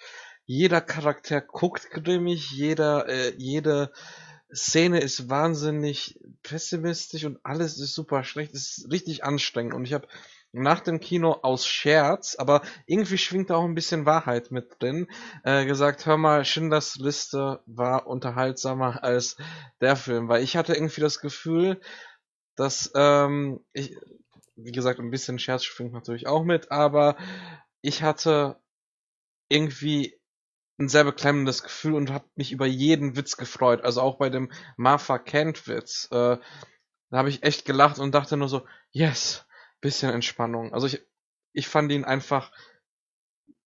jeder 0.44 0.82
Charakter 0.82 1.40
guckt 1.40 1.90
grimmig, 1.90 2.50
jeder 2.50 3.08
äh, 3.08 3.34
jede 3.38 3.92
Szene 4.52 5.00
ist 5.00 5.30
wahnsinnig 5.30 6.20
pessimistisch 6.42 7.24
und 7.24 7.38
alles 7.42 7.78
ist 7.78 7.94
super 7.94 8.24
schlecht, 8.24 8.52
ist 8.52 8.88
richtig 8.90 9.24
anstrengend 9.24 9.74
und 9.74 9.84
ich 9.84 9.94
habe 9.94 10.06
nach 10.54 10.80
dem 10.80 11.00
Kino 11.00 11.32
aus 11.42 11.66
Scherz, 11.66 12.36
aber 12.36 12.62
irgendwie 12.86 13.18
schwingt 13.18 13.50
da 13.50 13.56
auch 13.56 13.64
ein 13.64 13.74
bisschen 13.74 14.06
Wahrheit 14.06 14.50
mit 14.50 14.80
drin, 14.80 15.08
äh, 15.42 15.66
gesagt, 15.66 16.06
hör 16.06 16.16
mal, 16.16 16.44
Schindlers 16.44 16.96
Liste 16.96 17.62
war 17.66 18.06
unterhaltsamer 18.06 19.02
als 19.02 19.36
der 19.80 19.96
Film, 19.96 20.28
weil 20.28 20.42
ich 20.42 20.56
hatte 20.56 20.74
irgendwie 20.74 21.00
das 21.00 21.20
Gefühl, 21.20 21.80
dass, 22.56 22.92
ähm, 22.94 23.60
ich, 23.72 23.96
wie 24.56 24.72
gesagt, 24.72 25.00
ein 25.00 25.10
bisschen 25.10 25.38
Scherz 25.38 25.64
schwingt 25.64 25.92
natürlich 25.92 26.26
auch 26.28 26.44
mit, 26.44 26.70
aber 26.70 27.16
ich 27.82 28.02
hatte 28.02 28.56
irgendwie 29.48 30.18
ein 30.78 30.88
sehr 30.88 31.04
beklemmendes 31.04 31.62
Gefühl 31.62 31.94
und 31.94 32.10
habe 32.12 32.24
mich 32.36 32.52
über 32.52 32.66
jeden 32.66 33.16
Witz 33.16 33.36
gefreut, 33.36 33.82
also 33.84 34.00
auch 34.00 34.18
bei 34.18 34.30
dem 34.30 34.50
Martha 34.76 35.18
Kent 35.18 35.66
Witz, 35.66 36.08
äh, 36.12 36.38
da 37.10 37.18
habe 37.18 37.28
ich 37.28 37.42
echt 37.42 37.64
gelacht 37.64 37.98
und 37.98 38.14
dachte 38.14 38.36
nur 38.36 38.48
so, 38.48 38.66
yes, 38.90 39.46
bisschen 39.84 40.10
Entspannung. 40.10 40.72
Also 40.72 40.86
ich, 40.86 41.06
ich 41.52 41.68
fand 41.68 41.92
ihn 41.92 42.04
einfach 42.04 42.50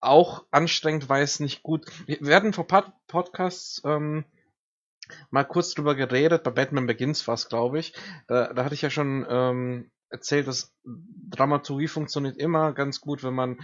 auch 0.01 0.45
anstrengend, 0.51 1.09
weil 1.09 1.23
es 1.23 1.39
nicht 1.39 1.63
gut. 1.63 1.87
Wir 2.07 2.35
hatten 2.35 2.53
vor 2.53 2.67
Pod 2.67 2.93
Podcasts 3.07 3.81
ähm, 3.85 4.25
mal 5.31 5.45
kurz 5.45 5.75
drüber 5.75 5.95
geredet, 5.95 6.43
bei 6.43 6.51
Batman 6.51 6.87
Begins 6.87 7.27
war 7.29 7.35
es, 7.35 7.49
glaube 7.49 7.79
ich. 7.79 7.95
Da, 8.27 8.53
da 8.53 8.65
hatte 8.65 8.75
ich 8.75 8.83
ja 8.83 8.91
schon 8.91 9.27
ähm, 9.31 9.91
erzählt, 10.11 10.49
dass 10.49 10.75
Dramaturgie 10.85 11.87
funktioniert 11.87 12.37
immer 12.37 12.73
ganz 12.73 13.01
gut, 13.01 13.23
wenn 13.23 13.35
man 13.35 13.59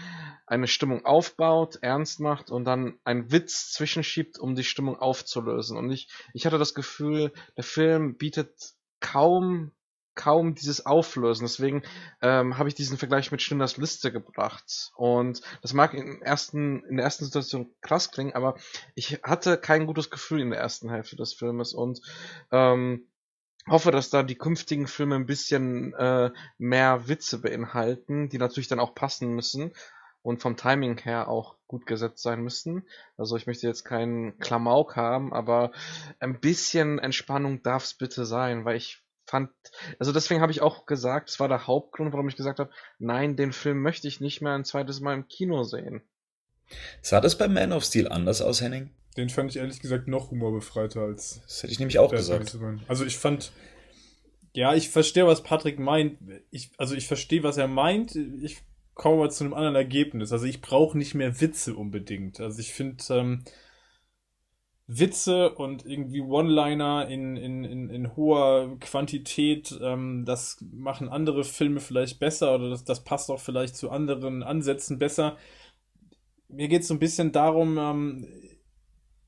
eine 0.46 0.68
Stimmung 0.68 1.04
aufbaut, 1.04 1.78
ernst 1.82 2.20
macht 2.20 2.52
und 2.52 2.64
dann 2.66 3.00
einen 3.02 3.32
Witz 3.32 3.72
zwischenschiebt, 3.72 4.38
um 4.38 4.54
die 4.54 4.64
Stimmung 4.64 4.96
aufzulösen. 4.96 5.76
Und 5.76 5.90
ich, 5.90 6.08
ich 6.34 6.46
hatte 6.46 6.58
das 6.58 6.74
Gefühl, 6.74 7.32
der 7.56 7.64
Film 7.64 8.16
bietet 8.16 8.74
kaum 9.00 9.72
kaum 10.14 10.54
dieses 10.54 10.86
Auflösen. 10.86 11.44
Deswegen 11.44 11.82
ähm, 12.22 12.58
habe 12.58 12.68
ich 12.68 12.74
diesen 12.74 12.98
Vergleich 12.98 13.30
mit 13.30 13.42
Schindlers 13.42 13.76
Liste 13.76 14.12
gebracht. 14.12 14.92
Und 14.96 15.40
das 15.62 15.72
mag 15.72 15.94
im 15.94 16.22
ersten, 16.22 16.84
in 16.84 16.96
der 16.96 17.04
ersten 17.04 17.24
Situation 17.24 17.74
krass 17.80 18.10
klingen, 18.10 18.34
aber 18.34 18.56
ich 18.94 19.20
hatte 19.22 19.56
kein 19.56 19.86
gutes 19.86 20.10
Gefühl 20.10 20.40
in 20.40 20.50
der 20.50 20.60
ersten 20.60 20.90
Hälfte 20.90 21.16
des 21.16 21.34
Filmes 21.34 21.74
und 21.74 22.00
ähm, 22.52 23.08
hoffe, 23.68 23.90
dass 23.90 24.10
da 24.10 24.22
die 24.22 24.36
künftigen 24.36 24.86
Filme 24.86 25.14
ein 25.16 25.26
bisschen 25.26 25.94
äh, 25.94 26.30
mehr 26.58 27.08
Witze 27.08 27.38
beinhalten, 27.38 28.28
die 28.28 28.38
natürlich 28.38 28.68
dann 28.68 28.80
auch 28.80 28.94
passen 28.94 29.34
müssen 29.34 29.72
und 30.24 30.40
vom 30.40 30.56
Timing 30.56 30.98
her 30.98 31.28
auch 31.28 31.56
gut 31.66 31.86
gesetzt 31.86 32.22
sein 32.22 32.42
müssen. 32.42 32.88
Also 33.16 33.36
ich 33.36 33.46
möchte 33.46 33.66
jetzt 33.66 33.84
keinen 33.84 34.38
Klamauk 34.38 34.96
haben, 34.96 35.32
aber 35.32 35.70
ein 36.18 36.40
bisschen 36.40 36.98
Entspannung 36.98 37.62
darf 37.62 37.84
es 37.84 37.94
bitte 37.94 38.24
sein, 38.24 38.64
weil 38.64 38.76
ich 38.76 39.03
fand, 39.26 39.50
also 39.98 40.12
deswegen 40.12 40.40
habe 40.40 40.52
ich 40.52 40.62
auch 40.62 40.86
gesagt, 40.86 41.30
es 41.30 41.40
war 41.40 41.48
der 41.48 41.66
Hauptgrund, 41.66 42.12
warum 42.12 42.28
ich 42.28 42.36
gesagt 42.36 42.58
habe, 42.58 42.70
nein, 42.98 43.36
den 43.36 43.52
Film 43.52 43.82
möchte 43.82 44.08
ich 44.08 44.20
nicht 44.20 44.40
mehr 44.40 44.52
ein 44.52 44.64
zweites 44.64 45.00
Mal 45.00 45.14
im 45.14 45.28
Kino 45.28 45.64
sehen. 45.64 46.02
Sah 47.02 47.20
das 47.20 47.36
bei 47.36 47.48
Man 47.48 47.72
of 47.72 47.84
Steel 47.84 48.08
anders 48.08 48.40
aus, 48.40 48.60
Henning? 48.60 48.90
Den 49.16 49.28
fand 49.28 49.50
ich 49.50 49.58
ehrlich 49.58 49.80
gesagt 49.80 50.08
noch 50.08 50.30
humorbefreiter 50.30 51.02
als. 51.02 51.40
Das 51.46 51.62
hätte 51.62 51.72
ich 51.72 51.78
nämlich 51.78 51.98
auch 51.98 52.10
gesagt. 52.10 52.56
Also 52.88 53.04
ich 53.04 53.16
fand, 53.16 53.52
ja, 54.52 54.74
ich 54.74 54.90
verstehe, 54.90 55.26
was 55.26 55.42
Patrick 55.42 55.78
meint. 55.78 56.18
Ich, 56.50 56.70
also 56.78 56.94
ich 56.94 57.06
verstehe, 57.06 57.42
was 57.42 57.56
er 57.56 57.68
meint. 57.68 58.16
Ich 58.16 58.62
komme 58.94 59.18
mal 59.18 59.30
zu 59.30 59.44
einem 59.44 59.54
anderen 59.54 59.76
Ergebnis. 59.76 60.32
Also 60.32 60.46
ich 60.46 60.60
brauche 60.60 60.98
nicht 60.98 61.14
mehr 61.14 61.40
Witze 61.40 61.74
unbedingt. 61.76 62.40
Also 62.40 62.58
ich 62.58 62.72
finde, 62.72 63.04
ähm, 63.10 63.44
Witze 64.86 65.50
und 65.54 65.86
irgendwie 65.86 66.20
One-Liner 66.20 67.08
in, 67.08 67.36
in, 67.36 67.64
in, 67.64 67.88
in 67.88 68.16
hoher 68.16 68.78
Quantität, 68.80 69.78
ähm, 69.82 70.24
das 70.26 70.58
machen 70.60 71.08
andere 71.08 71.44
Filme 71.44 71.80
vielleicht 71.80 72.18
besser 72.18 72.54
oder 72.54 72.68
das, 72.68 72.84
das 72.84 73.02
passt 73.02 73.30
auch 73.30 73.40
vielleicht 73.40 73.76
zu 73.76 73.90
anderen 73.90 74.42
Ansätzen 74.42 74.98
besser. 74.98 75.38
Mir 76.48 76.68
geht 76.68 76.82
es 76.82 76.88
so 76.88 76.94
ein 76.94 77.00
bisschen 77.00 77.32
darum, 77.32 77.78
ähm, 77.78 78.28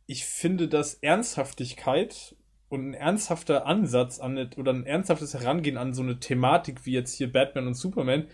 ich 0.07 0.27
finde, 0.27 0.69
dass 0.69 0.95
Ernsthaftigkeit 0.95 2.37
und 2.69 2.91
ein 2.91 2.95
ernsthafter 2.95 3.67
Ansatz 3.67 4.19
an 4.19 4.37
eine, 4.37 4.51
oder 4.57 4.73
ein 4.73 4.85
ernsthaftes 4.85 5.35
Herangehen 5.35 5.79
an 5.79 5.95
so 5.95 6.03
eine 6.03 6.21
Thematik 6.21 6.85
wie 6.85 6.93
jetzt 6.93 7.15
hier 7.15 7.33
Batman 7.33 7.67
und 7.67 7.75
Superman 7.75 8.27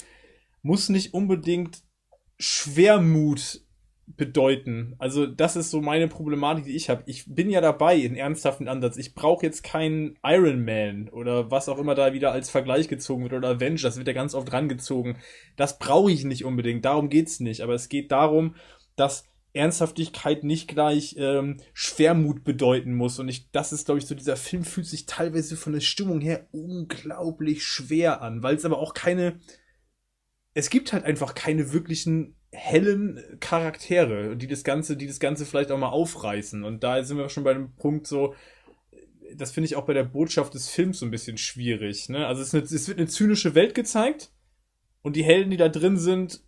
muss 0.62 0.88
nicht 0.88 1.14
unbedingt 1.14 1.82
Schwermut 2.38 3.61
bedeuten. 4.06 4.94
Also 4.98 5.26
das 5.26 5.56
ist 5.56 5.70
so 5.70 5.80
meine 5.80 6.08
Problematik, 6.08 6.64
die 6.64 6.76
ich 6.76 6.90
habe. 6.90 7.02
Ich 7.06 7.24
bin 7.26 7.50
ja 7.50 7.60
dabei 7.60 7.96
in 7.96 8.16
ernsthaften 8.16 8.68
Ansatz. 8.68 8.96
Ich 8.96 9.14
brauche 9.14 9.46
jetzt 9.46 9.62
keinen 9.62 10.18
Iron 10.22 10.64
Man 10.64 11.08
oder 11.08 11.50
was 11.50 11.68
auch 11.68 11.78
immer 11.78 11.94
da 11.94 12.12
wieder 12.12 12.32
als 12.32 12.50
Vergleich 12.50 12.88
gezogen 12.88 13.22
wird 13.22 13.32
oder 13.32 13.50
Avengers, 13.50 13.82
das 13.82 13.96
wird 13.96 14.08
ja 14.08 14.14
ganz 14.14 14.34
oft 14.34 14.52
rangezogen. 14.52 15.16
Das 15.56 15.78
brauche 15.78 16.10
ich 16.10 16.24
nicht 16.24 16.44
unbedingt, 16.44 16.84
darum 16.84 17.08
geht's 17.08 17.40
nicht. 17.40 17.62
Aber 17.62 17.74
es 17.74 17.88
geht 17.88 18.12
darum, 18.12 18.56
dass 18.96 19.24
Ernsthaftigkeit 19.54 20.44
nicht 20.44 20.68
gleich 20.68 21.14
ähm, 21.18 21.58
Schwermut 21.74 22.42
bedeuten 22.44 22.94
muss. 22.94 23.18
Und 23.18 23.28
ich, 23.28 23.50
das 23.50 23.72
ist, 23.72 23.84
glaube 23.84 23.98
ich, 23.98 24.06
so, 24.06 24.14
dieser 24.14 24.36
Film 24.36 24.64
fühlt 24.64 24.86
sich 24.86 25.06
teilweise 25.06 25.56
von 25.56 25.74
der 25.74 25.80
Stimmung 25.80 26.20
her 26.20 26.48
unglaublich 26.52 27.62
schwer 27.62 28.22
an, 28.22 28.42
weil 28.42 28.56
es 28.56 28.64
aber 28.64 28.78
auch 28.78 28.94
keine. 28.94 29.38
Es 30.54 30.68
gibt 30.68 30.92
halt 30.92 31.04
einfach 31.04 31.34
keine 31.34 31.72
wirklichen 31.72 32.36
hellen 32.52 33.20
Charaktere, 33.40 34.36
die 34.36 34.46
das 34.46 34.62
Ganze, 34.62 34.96
die 34.96 35.06
das 35.06 35.20
Ganze 35.20 35.46
vielleicht 35.46 35.70
auch 35.70 35.78
mal 35.78 35.88
aufreißen. 35.88 36.64
Und 36.64 36.84
da 36.84 37.02
sind 37.02 37.16
wir 37.16 37.28
schon 37.28 37.44
bei 37.44 37.54
dem 37.54 37.74
Punkt 37.76 38.06
so, 38.06 38.34
das 39.34 39.50
finde 39.50 39.66
ich 39.66 39.76
auch 39.76 39.86
bei 39.86 39.94
der 39.94 40.04
Botschaft 40.04 40.52
des 40.54 40.68
Films 40.68 40.98
so 40.98 41.06
ein 41.06 41.10
bisschen 41.10 41.38
schwierig. 41.38 42.10
Ne? 42.10 42.26
Also 42.26 42.42
es, 42.42 42.54
eine, 42.54 42.62
es, 42.62 42.88
wird 42.88 42.98
eine 42.98 43.08
zynische 43.08 43.54
Welt 43.54 43.74
gezeigt 43.74 44.30
und 45.00 45.16
die 45.16 45.24
Helden, 45.24 45.50
die 45.50 45.56
da 45.56 45.70
drin 45.70 45.96
sind, 45.96 46.42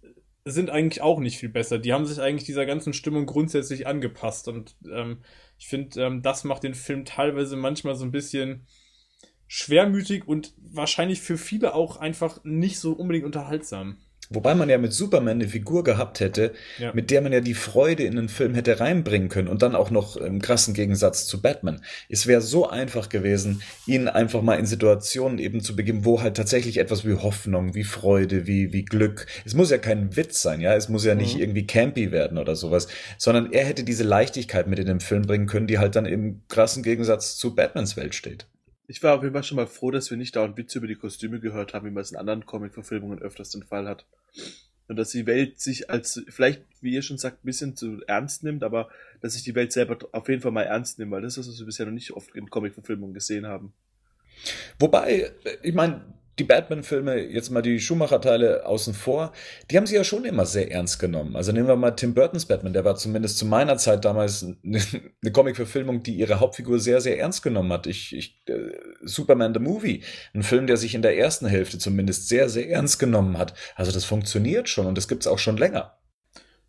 sind 0.45 0.69
eigentlich 0.69 1.01
auch 1.01 1.21
nicht 1.21 1.39
viel 1.39 1.49
besser. 1.49 1.79
Die 1.79 1.95
haben 1.95 2.05
sich 2.05 2.21
eigentlich 2.21 2.45
dieser 2.45 2.67
ganzen 2.67 2.93
Stimmung 2.93 3.25
grundsätzlich 3.25 3.87
angepasst 3.87 4.47
und 4.49 4.77
ähm, 4.93 5.23
ich 5.59 5.69
finde, 5.69 6.03
ähm, 6.03 6.23
das 6.23 6.45
macht 6.45 6.65
den 6.65 6.75
Film 6.75 7.07
teilweise 7.07 7.57
manchmal 7.57 7.95
so 7.95 8.05
ein 8.05 8.13
bisschen 8.13 8.67
schwermütig 9.47 10.29
und 10.29 10.53
wahrscheinlich 10.59 11.23
für 11.23 11.39
viele 11.39 11.75
auch 11.75 11.97
einfach 11.97 12.45
nicht 12.45 12.79
so 12.79 12.93
unbedingt 12.93 13.25
unterhaltsam. 13.25 13.99
Wobei 14.31 14.55
man 14.55 14.69
ja 14.69 14.79
mit 14.79 14.93
Superman 14.93 15.41
eine 15.41 15.49
Figur 15.49 15.85
gehabt 15.85 16.21
hätte, 16.21 16.53
ja. 16.79 16.93
mit 16.95 17.11
der 17.11 17.21
man 17.21 17.33
ja 17.33 17.41
die 17.41 17.55
Freude 17.55 18.05
in 18.05 18.17
den 18.17 18.29
Film 18.29 18.55
hätte 18.55 18.81
reinbringen 18.81 19.29
können 19.29 19.49
und 19.49 19.63
dann 19.63 19.75
auch 19.75 19.91
noch 19.91 20.17
im 20.17 20.41
krassen 20.41 20.73
Gegensatz 20.73 21.27
zu 21.27 21.43
Batman. 21.43 21.83
Es 22.09 22.27
wäre 22.27 22.41
so 22.41 22.69
einfach 22.69 23.09
gewesen, 23.09 23.63
ihn 23.87 24.09
einfach 24.09 24.43
mal 24.43 24.55
in 24.55 24.67
Situationen 24.67 25.39
eben 25.39 25.61
zu 25.61 25.77
begeben, 25.77 26.05
wo 26.05 26.23
halt 26.23 26.37
tatsächlich 26.37 26.79
etwas 26.79 27.05
wie 27.07 27.15
Hoffnung, 27.15 27.75
wie 27.75 27.85
Freude, 27.85 28.47
wie, 28.47 28.73
wie 28.73 28.85
Glück. 28.85 29.27
Es 29.45 29.55
muss 29.55 29.71
ja 29.71 29.79
kein 29.79 30.17
Witz 30.17 30.41
sein, 30.41 30.61
ja. 30.61 30.75
Es 30.75 30.89
muss 30.89 31.05
ja 31.05 31.15
nicht 31.15 31.37
mhm. 31.37 31.43
irgendwie 31.43 31.67
campy 31.67 32.11
werden 32.11 32.39
oder 32.39 32.57
sowas, 32.57 32.89
sondern 33.19 33.53
er 33.53 33.65
hätte 33.65 33.85
diese 33.85 34.05
Leichtigkeit 34.05 34.67
mit 34.67 34.79
in 34.79 34.87
den 34.87 35.01
Film 35.01 35.23
bringen 35.23 35.47
können, 35.47 35.67
die 35.67 35.79
halt 35.79 35.97
dann 35.97 36.07
im 36.07 36.41
krassen 36.49 36.83
Gegensatz 36.83 37.37
zu 37.37 37.55
Batmans 37.55 37.97
Welt 37.97 38.15
steht. 38.15 38.47
Ich 38.87 39.03
war 39.03 39.17
auf 39.17 39.23
jeden 39.23 39.33
Fall 39.33 39.45
schon 39.45 39.57
mal 39.57 39.67
froh, 39.67 39.91
dass 39.91 40.11
wir 40.11 40.17
nicht 40.17 40.37
dauernd 40.37 40.57
Witze 40.57 40.79
über 40.79 40.87
die 40.87 40.95
Kostüme 40.95 41.41
gehört 41.41 41.73
haben, 41.73 41.87
wie 41.87 41.91
man 41.91 42.03
es 42.03 42.13
in 42.13 42.19
anderen 42.19 42.45
Comic-Verfilmungen 42.45 43.19
öfters 43.19 43.51
den 43.51 43.63
Fall 43.63 43.89
hat. 43.89 44.05
Und 44.89 44.97
dass 44.97 45.11
die 45.11 45.27
Welt 45.27 45.61
sich 45.61 45.89
als, 45.89 46.23
vielleicht, 46.29 46.63
wie 46.83 46.93
ihr 46.93 47.01
schon 47.01 47.17
sagt, 47.17 47.43
ein 47.43 47.47
bisschen 47.47 47.77
zu 47.77 48.03
ernst 48.07 48.45
nimmt, 48.45 48.63
aber 48.63 48.91
dass 49.23 49.33
sich 49.33 49.43
die 49.43 49.55
Welt 49.55 49.73
selber 49.73 49.97
auf 50.13 50.29
jeden 50.29 50.43
Fall 50.43 50.53
mal 50.53 50.65
ernst 50.65 50.99
nimmt, 50.99 51.13
weil 51.13 51.23
das 51.23 51.39
ist, 51.39 51.49
was 51.49 51.59
wir 51.59 51.65
bisher 51.65 51.87
noch 51.87 51.93
nicht 51.93 52.13
oft 52.13 52.35
in 52.35 52.51
Comic-Verfilmungen 52.51 53.15
gesehen 53.15 53.47
haben. 53.47 53.73
Wobei, 54.79 55.33
ich 55.63 55.73
meine, 55.73 56.03
die 56.39 56.45
Batman-Filme, 56.45 57.17
jetzt 57.17 57.51
mal 57.51 57.63
die 57.63 57.81
Schumacher-Teile 57.81 58.67
außen 58.67 58.95
vor, 58.95 59.33
die 59.71 59.77
haben 59.77 59.87
sie 59.87 59.95
ja 59.95 60.05
schon 60.05 60.25
immer 60.25 60.47
sehr 60.47 60.71
ernst 60.73 60.99
genommen. 60.99 61.37
Also 61.37 61.53
nehmen 61.53 61.69
wir 61.69 61.77
mal 61.77 61.93
Tim 61.93 62.15
Burtons 62.15 62.47
Batman, 62.47 62.73
der 62.73 62.85
war 62.85 62.97
zumindest 62.97 63.39
zu 63.39 63.47
meiner 63.47 63.77
Zeit 63.77 64.05
damals 64.05 64.45
eine, 64.65 65.33
Comic-Verfilmung, 65.33 66.03
die 66.03 66.15
ihre 66.15 66.41
Hauptfigur 66.41 66.79
sehr, 66.79 67.01
sehr 67.01 67.19
ernst 67.19 67.43
genommen 67.43 67.73
hat. 67.73 67.87
Ich, 67.87 68.15
ich, 68.15 68.43
äh, 68.47 68.73
Superman 69.03 69.55
the 69.55 69.61
Movie, 69.61 70.03
ein 70.35 70.43
Film, 70.43 70.67
der 70.67 70.77
sich 70.77 70.95
in 70.95 71.03
der 71.03 71.17
ersten 71.17 71.47
Hälfte 71.47 71.79
zumindest 71.79 72.29
sehr, 72.29 72.49
sehr 72.49 72.69
ernst 72.69 72.99
genommen 72.99 73.39
hat. 73.39 73.55
Also 73.77 73.93
das 73.93 74.05
funktioniert 74.05 74.69
schon 74.69 74.87
und 74.87 74.97
das 74.97 75.09
gibt's 75.09 75.27
auch 75.27 75.39
schon 75.39 75.57
länger. 75.57 75.97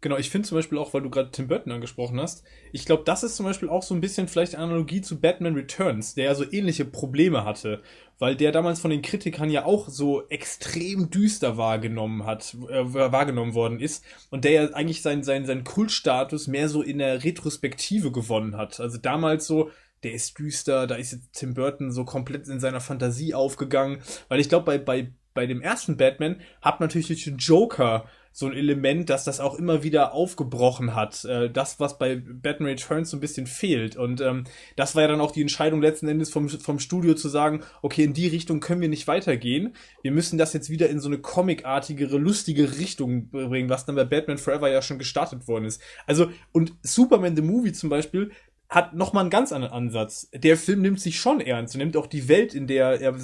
Genau, 0.06 0.18
ich 0.18 0.30
finde 0.30 0.48
zum 0.48 0.60
Beispiel 0.60 0.78
auch, 0.78 0.94
weil 0.94 1.02
du 1.02 1.10
gerade 1.10 1.32
Tim 1.32 1.48
Burton 1.48 1.72
angesprochen 1.72 2.22
hast, 2.22 2.44
ich 2.72 2.86
glaube, 2.86 3.02
das 3.06 3.24
ist 3.24 3.38
zum 3.38 3.46
Beispiel 3.48 3.70
auch 3.70 3.82
so 3.82 3.96
ein 3.96 4.02
bisschen 4.02 4.28
vielleicht 4.28 4.54
eine 4.54 4.66
Analogie 4.66 5.02
zu 5.02 5.20
Batman 5.20 5.56
Returns, 5.56 6.14
der 6.14 6.26
ja 6.26 6.36
so 6.36 6.46
ähnliche 6.52 6.86
Probleme 6.86 7.44
hatte, 7.44 7.82
weil 8.20 8.36
der 8.36 8.52
damals 8.52 8.80
von 8.80 8.92
den 8.92 9.02
Kritikern 9.02 9.50
ja 9.50 9.66
auch 9.66 9.90
so 9.90 10.28
extrem 10.30 11.10
düster 11.10 11.58
wahrgenommen 11.58 12.26
hat, 12.26 12.56
äh, 12.70 12.94
wahrgenommen 12.94 13.54
worden 13.54 13.80
ist 13.80 14.04
und 14.30 14.46
der 14.46 14.52
ja 14.52 14.74
eigentlich 14.74 15.02
seinen 15.02 15.24
sein, 15.24 15.46
sein 15.46 15.64
Kultstatus 15.64 16.48
mehr 16.48 16.70
so 16.70 16.82
in 16.82 17.00
der 17.00 17.24
Retrospektive 17.24 18.12
gewonnen 18.12 18.58
hat. 18.58 18.80
Also 18.80 18.98
damals 18.98 19.48
so, 19.48 19.70
der 20.04 20.14
ist 20.14 20.38
düster, 20.40 20.88
da 20.88 20.96
ist 20.96 21.14
jetzt 21.14 21.34
Tim 21.34 21.54
Burton 21.54 21.92
so 21.92 22.06
komplett 22.06 22.48
in 22.48 22.60
seiner 22.60 22.82
Fantasie 22.82 23.34
aufgegangen, 23.34 24.02
weil 24.30 24.40
ich 24.40 24.50
glaube, 24.50 24.66
bei, 24.66 24.78
bei, 24.78 25.12
bei 25.34 25.46
dem 25.46 25.62
ersten 25.62 25.98
Batman 25.98 26.42
hat 26.62 26.80
natürlich 26.80 27.24
den 27.24 27.38
Joker 27.38 28.06
so 28.38 28.48
ein 28.48 28.54
Element, 28.54 29.10
dass 29.10 29.24
das 29.24 29.40
auch 29.40 29.56
immer 29.56 29.82
wieder 29.82 30.14
aufgebrochen 30.14 30.94
hat. 30.94 31.24
Äh, 31.24 31.50
das, 31.50 31.80
was 31.80 31.98
bei 31.98 32.18
Batman 32.18 32.68
Returns 32.68 33.10
so 33.10 33.16
ein 33.16 33.22
bisschen 33.22 33.48
fehlt. 33.48 33.96
Und 33.96 34.20
ähm, 34.20 34.44
das 34.76 34.94
war 34.94 35.04
ja 35.04 35.08
dann 35.08 35.22
auch 35.22 35.32
die 35.32 35.40
Entscheidung 35.40 35.82
letzten 35.82 36.10
Endes 36.10 36.32
vom, 36.32 36.50
vom 36.50 36.80
Studio 36.80 37.14
zu 37.14 37.30
sagen, 37.30 37.62
okay, 37.82 38.04
in 38.04 38.12
die 38.12 38.28
Richtung 38.28 38.60
können 38.60 38.82
wir 38.82 38.90
nicht 38.90 39.08
weitergehen. 39.08 39.74
Wir 40.02 40.12
müssen 40.12 40.38
das 40.38 40.52
jetzt 40.52 40.70
wieder 40.70 40.90
in 40.90 41.00
so 41.00 41.08
eine 41.08 41.20
comicartigere, 41.20 42.18
lustige 42.18 42.78
Richtung 42.78 43.30
bringen, 43.30 43.70
was 43.70 43.86
dann 43.86 43.96
bei 43.96 44.04
Batman 44.04 44.38
Forever 44.38 44.70
ja 44.70 44.82
schon 44.82 45.00
gestartet 45.00 45.48
worden 45.48 45.64
ist. 45.64 45.82
Also, 46.06 46.30
und 46.52 46.74
Superman 46.84 47.38
the 47.38 47.42
Movie 47.42 47.72
zum 47.72 47.90
Beispiel 47.90 48.32
hat 48.68 48.96
nochmal 48.96 49.22
einen 49.22 49.30
ganz 49.30 49.54
anderen 49.54 49.74
Ansatz. 49.74 50.30
Der 50.34 50.58
Film 50.58 50.82
nimmt 50.82 51.00
sich 51.00 51.22
schon 51.22 51.40
ernst 51.40 51.76
und 51.76 51.80
nimmt 51.80 51.96
auch 51.96 52.08
die 52.08 52.28
Welt, 52.28 52.54
in 52.54 52.68
der 52.68 53.00
er 53.00 53.16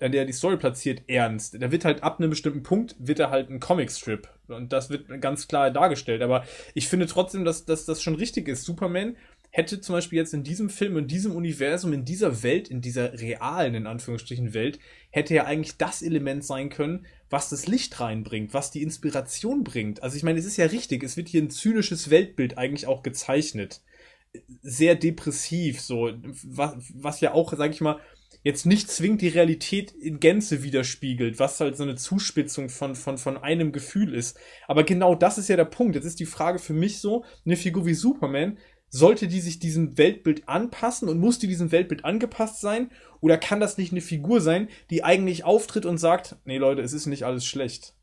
an 0.00 0.12
der 0.12 0.24
die 0.26 0.32
Story 0.32 0.56
platziert, 0.56 1.02
ernst. 1.06 1.60
Da 1.60 1.72
wird 1.72 1.84
halt 1.84 2.02
ab 2.02 2.18
einem 2.18 2.30
bestimmten 2.30 2.62
Punkt, 2.62 2.96
wird 2.98 3.18
er 3.18 3.30
halt 3.30 3.50
ein 3.50 3.60
Comicstrip. 3.60 4.28
Und 4.48 4.72
das 4.72 4.90
wird 4.90 5.20
ganz 5.20 5.48
klar 5.48 5.70
dargestellt. 5.70 6.22
Aber 6.22 6.44
ich 6.74 6.88
finde 6.88 7.06
trotzdem, 7.06 7.44
dass, 7.44 7.64
dass 7.64 7.86
das 7.86 8.02
schon 8.02 8.14
richtig 8.14 8.48
ist. 8.48 8.64
Superman 8.64 9.16
hätte 9.50 9.80
zum 9.80 9.94
Beispiel 9.94 10.18
jetzt 10.18 10.34
in 10.34 10.44
diesem 10.44 10.68
Film, 10.68 10.98
in 10.98 11.06
diesem 11.08 11.34
Universum, 11.34 11.94
in 11.94 12.04
dieser 12.04 12.42
Welt, 12.42 12.68
in 12.68 12.82
dieser 12.82 13.18
realen, 13.18 13.74
in 13.74 13.86
Anführungsstrichen, 13.86 14.52
Welt, 14.52 14.78
hätte 15.10 15.34
ja 15.34 15.44
eigentlich 15.44 15.78
das 15.78 16.02
Element 16.02 16.44
sein 16.44 16.68
können, 16.68 17.06
was 17.30 17.48
das 17.48 17.66
Licht 17.66 17.98
reinbringt, 17.98 18.52
was 18.52 18.70
die 18.70 18.82
Inspiration 18.82 19.64
bringt. 19.64 20.02
Also 20.02 20.16
ich 20.16 20.22
meine, 20.22 20.38
es 20.38 20.44
ist 20.44 20.58
ja 20.58 20.66
richtig, 20.66 21.02
es 21.02 21.16
wird 21.16 21.28
hier 21.28 21.42
ein 21.42 21.50
zynisches 21.50 22.10
Weltbild 22.10 22.58
eigentlich 22.58 22.86
auch 22.86 23.02
gezeichnet. 23.02 23.80
Sehr 24.62 24.94
depressiv, 24.94 25.80
so, 25.80 26.12
was, 26.44 26.74
was 26.94 27.20
ja 27.22 27.32
auch, 27.32 27.54
sag 27.56 27.70
ich 27.70 27.80
mal, 27.80 27.98
jetzt 28.46 28.64
nicht 28.64 28.88
zwingend 28.88 29.22
die 29.22 29.28
Realität 29.28 29.90
in 29.90 30.20
Gänze 30.20 30.62
widerspiegelt, 30.62 31.40
was 31.40 31.58
halt 31.58 31.76
so 31.76 31.82
eine 31.82 31.96
Zuspitzung 31.96 32.68
von, 32.68 32.94
von, 32.94 33.18
von 33.18 33.36
einem 33.36 33.72
Gefühl 33.72 34.14
ist. 34.14 34.38
Aber 34.68 34.84
genau 34.84 35.16
das 35.16 35.36
ist 35.36 35.48
ja 35.48 35.56
der 35.56 35.64
Punkt. 35.64 35.96
Jetzt 35.96 36.04
ist 36.04 36.20
die 36.20 36.26
Frage 36.26 36.60
für 36.60 36.72
mich 36.72 37.00
so, 37.00 37.24
eine 37.44 37.56
Figur 37.56 37.86
wie 37.86 37.94
Superman, 37.94 38.56
sollte 38.88 39.26
die 39.26 39.40
sich 39.40 39.58
diesem 39.58 39.98
Weltbild 39.98 40.48
anpassen 40.48 41.08
und 41.08 41.18
muss 41.18 41.40
die 41.40 41.48
diesem 41.48 41.72
Weltbild 41.72 42.04
angepasst 42.04 42.60
sein? 42.60 42.92
Oder 43.20 43.36
kann 43.36 43.58
das 43.58 43.78
nicht 43.78 43.90
eine 43.90 44.00
Figur 44.00 44.40
sein, 44.40 44.68
die 44.90 45.02
eigentlich 45.02 45.42
auftritt 45.42 45.84
und 45.84 45.98
sagt, 45.98 46.36
nee 46.44 46.58
Leute, 46.58 46.82
es 46.82 46.92
ist 46.92 47.06
nicht 47.06 47.24
alles 47.24 47.44
schlecht? 47.44 47.94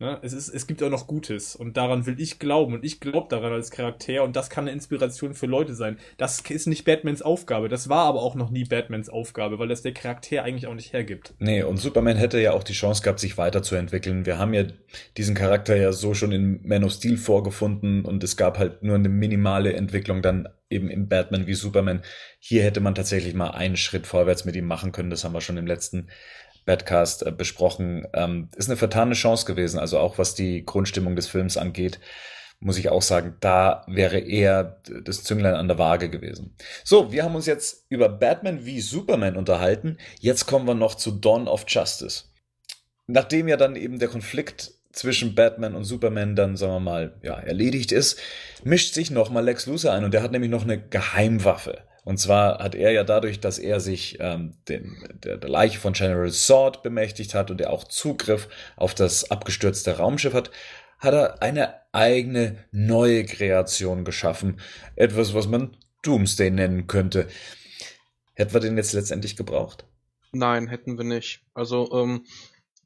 Ne? 0.00 0.16
Es, 0.22 0.32
ist, 0.32 0.48
es 0.48 0.68
gibt 0.68 0.80
auch 0.84 0.90
noch 0.90 1.08
Gutes 1.08 1.56
und 1.56 1.76
daran 1.76 2.06
will 2.06 2.20
ich 2.20 2.38
glauben 2.38 2.74
und 2.74 2.84
ich 2.84 3.00
glaube 3.00 3.26
daran 3.30 3.52
als 3.52 3.72
Charakter 3.72 4.22
und 4.22 4.36
das 4.36 4.48
kann 4.48 4.64
eine 4.64 4.70
Inspiration 4.70 5.34
für 5.34 5.46
Leute 5.46 5.74
sein. 5.74 5.98
Das 6.18 6.40
ist 6.40 6.68
nicht 6.68 6.84
Batmans 6.84 7.20
Aufgabe, 7.20 7.68
das 7.68 7.88
war 7.88 8.04
aber 8.04 8.22
auch 8.22 8.36
noch 8.36 8.50
nie 8.50 8.62
Batmans 8.62 9.08
Aufgabe, 9.08 9.58
weil 9.58 9.66
das 9.66 9.82
der 9.82 9.94
Charakter 9.94 10.44
eigentlich 10.44 10.68
auch 10.68 10.74
nicht 10.74 10.92
hergibt. 10.92 11.34
Nee, 11.40 11.64
und 11.64 11.78
Superman 11.78 12.16
hätte 12.16 12.40
ja 12.40 12.52
auch 12.52 12.62
die 12.62 12.74
Chance 12.74 13.02
gehabt, 13.02 13.18
sich 13.18 13.38
weiterzuentwickeln. 13.38 14.24
Wir 14.24 14.38
haben 14.38 14.54
ja 14.54 14.66
diesen 15.16 15.34
Charakter 15.34 15.74
ja 15.74 15.90
so 15.90 16.14
schon 16.14 16.30
in 16.30 16.60
Man 16.62 16.84
of 16.84 16.92
Steel 16.92 17.16
vorgefunden 17.16 18.04
und 18.04 18.22
es 18.22 18.36
gab 18.36 18.58
halt 18.58 18.84
nur 18.84 18.94
eine 18.94 19.08
minimale 19.08 19.72
Entwicklung 19.72 20.22
dann 20.22 20.48
eben 20.70 20.90
im 20.90 21.08
Batman 21.08 21.48
wie 21.48 21.54
Superman. 21.54 22.02
Hier 22.38 22.62
hätte 22.62 22.80
man 22.80 22.94
tatsächlich 22.94 23.34
mal 23.34 23.50
einen 23.50 23.76
Schritt 23.76 24.06
vorwärts 24.06 24.44
mit 24.44 24.54
ihm 24.54 24.66
machen 24.66 24.92
können, 24.92 25.10
das 25.10 25.24
haben 25.24 25.32
wir 25.32 25.40
schon 25.40 25.56
im 25.56 25.66
letzten 25.66 26.08
Badcast 26.68 27.26
äh, 27.26 27.32
besprochen. 27.32 28.06
Ähm, 28.12 28.50
ist 28.56 28.68
eine 28.68 28.76
vertane 28.76 29.14
Chance 29.14 29.46
gewesen, 29.46 29.80
also 29.80 29.98
auch 29.98 30.18
was 30.18 30.34
die 30.34 30.64
Grundstimmung 30.64 31.16
des 31.16 31.26
Films 31.26 31.56
angeht 31.56 31.98
muss 32.60 32.78
ich 32.78 32.88
auch 32.88 33.02
sagen, 33.02 33.36
da 33.40 33.84
wäre 33.86 34.18
eher 34.18 34.80
das 35.04 35.22
Zünglein 35.22 35.54
an 35.54 35.68
der 35.68 35.78
Waage 35.78 36.10
gewesen. 36.10 36.56
So, 36.82 37.12
wir 37.12 37.22
haben 37.22 37.36
uns 37.36 37.46
jetzt 37.46 37.86
über 37.88 38.08
Batman 38.08 38.64
wie 38.64 38.80
Superman 38.80 39.36
unterhalten. 39.36 39.96
Jetzt 40.18 40.46
kommen 40.46 40.66
wir 40.66 40.74
noch 40.74 40.96
zu 40.96 41.12
Dawn 41.12 41.46
of 41.46 41.66
Justice. 41.68 42.24
Nachdem 43.06 43.48
ja 43.48 43.56
dann 43.56 43.76
eben 43.76 43.98
der 43.98 44.08
Konflikt 44.08 44.72
zwischen 44.92 45.34
Batman 45.36 45.76
und 45.76 45.84
Superman 45.84 46.34
dann, 46.34 46.56
sagen 46.56 46.72
wir 46.72 46.80
mal, 46.80 47.14
ja, 47.22 47.38
erledigt 47.38 47.92
ist, 47.92 48.18
mischt 48.64 48.94
sich 48.94 49.10
nochmal 49.10 49.44
Lex 49.44 49.66
Luthor 49.66 49.92
ein 49.92 50.04
und 50.04 50.12
der 50.12 50.22
hat 50.22 50.32
nämlich 50.32 50.50
noch 50.50 50.64
eine 50.64 50.80
Geheimwaffe. 50.80 51.84
Und 52.08 52.16
zwar 52.16 52.60
hat 52.60 52.74
er 52.74 52.90
ja 52.92 53.04
dadurch, 53.04 53.38
dass 53.38 53.58
er 53.58 53.80
sich 53.80 54.16
ähm, 54.18 54.54
den, 54.66 54.96
der, 55.22 55.36
der 55.36 55.50
Leiche 55.50 55.78
von 55.78 55.92
General 55.92 56.30
Sword 56.30 56.82
bemächtigt 56.82 57.34
hat 57.34 57.50
und 57.50 57.60
er 57.60 57.68
auch 57.68 57.84
Zugriff 57.84 58.48
auf 58.76 58.94
das 58.94 59.30
abgestürzte 59.30 59.98
Raumschiff 59.98 60.32
hat, 60.32 60.50
hat 61.00 61.12
er 61.12 61.42
eine 61.42 61.74
eigene 61.92 62.64
neue 62.72 63.26
Kreation 63.26 64.06
geschaffen. 64.06 64.58
Etwas, 64.96 65.34
was 65.34 65.48
man 65.48 65.76
Doomsday 66.00 66.50
nennen 66.50 66.86
könnte. 66.86 67.28
Hätten 68.32 68.54
wir 68.54 68.60
den 68.60 68.78
jetzt 68.78 68.94
letztendlich 68.94 69.36
gebraucht? 69.36 69.84
Nein, 70.32 70.66
hätten 70.66 70.96
wir 70.96 71.04
nicht. 71.04 71.42
Also, 71.52 71.92
ähm, 71.92 72.24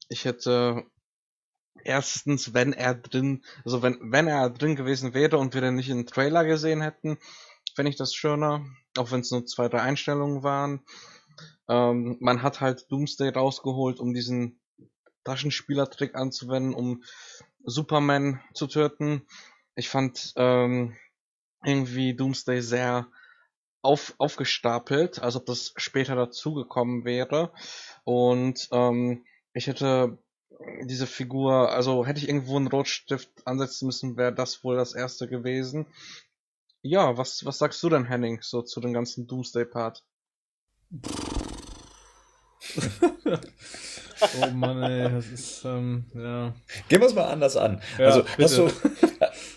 ich 0.08 0.24
hätte 0.24 0.82
erstens, 1.84 2.54
wenn 2.54 2.72
er 2.72 2.96
drin, 2.96 3.44
also 3.64 3.82
wenn, 3.82 3.98
wenn 4.02 4.26
er 4.26 4.50
drin 4.50 4.74
gewesen 4.74 5.14
wäre 5.14 5.38
und 5.38 5.54
wir 5.54 5.60
den 5.60 5.76
nicht 5.76 5.90
in 5.90 6.08
Trailer 6.08 6.44
gesehen 6.44 6.82
hätten, 6.82 7.18
fände 7.76 7.88
ich 7.88 7.96
das 7.96 8.16
schöner 8.16 8.66
auch 8.98 9.10
wenn 9.10 9.20
es 9.20 9.30
nur 9.30 9.46
zwei, 9.46 9.68
drei 9.68 9.80
Einstellungen 9.80 10.42
waren. 10.42 10.80
Ähm, 11.68 12.16
man 12.20 12.42
hat 12.42 12.60
halt 12.60 12.90
Doomsday 12.90 13.30
rausgeholt, 13.30 14.00
um 14.00 14.14
diesen 14.14 14.60
Taschenspielertrick 15.24 16.14
anzuwenden, 16.14 16.74
um 16.74 17.02
Superman 17.64 18.40
zu 18.54 18.66
töten. 18.66 19.26
Ich 19.76 19.88
fand 19.88 20.32
ähm, 20.36 20.96
irgendwie 21.64 22.14
Doomsday 22.14 22.60
sehr 22.60 23.06
auf, 23.82 24.14
aufgestapelt, 24.18 25.20
als 25.20 25.36
ob 25.36 25.46
das 25.46 25.72
später 25.76 26.14
dazugekommen 26.14 27.04
wäre. 27.04 27.52
Und 28.04 28.68
ähm, 28.72 29.24
ich 29.54 29.66
hätte 29.66 30.18
diese 30.84 31.06
Figur, 31.06 31.70
also 31.70 32.06
hätte 32.06 32.20
ich 32.20 32.28
irgendwo 32.28 32.56
einen 32.56 32.68
Rotstift 32.68 33.30
ansetzen 33.46 33.86
müssen, 33.86 34.16
wäre 34.16 34.34
das 34.34 34.62
wohl 34.62 34.76
das 34.76 34.94
erste 34.94 35.28
gewesen. 35.28 35.86
Ja, 36.82 37.16
was, 37.16 37.44
was 37.44 37.58
sagst 37.58 37.82
du 37.82 37.88
denn, 37.88 38.04
Henning, 38.06 38.40
so 38.42 38.62
zu 38.62 38.80
dem 38.80 38.92
ganzen 38.92 39.28
Doomsday-Part? 39.28 40.02
oh 44.20 44.46
Mann, 44.52 44.82
ey, 44.82 45.10
das 45.10 45.26
ist, 45.28 45.64
ähm, 45.64 46.06
ja. 46.12 46.54
Gehen 46.88 47.00
wir 47.00 47.06
es 47.06 47.14
mal 47.14 47.30
anders 47.30 47.56
an. 47.56 47.80
Ja, 47.98 48.06
also, 48.06 48.24
hast 48.36 48.58
du, 48.58 48.68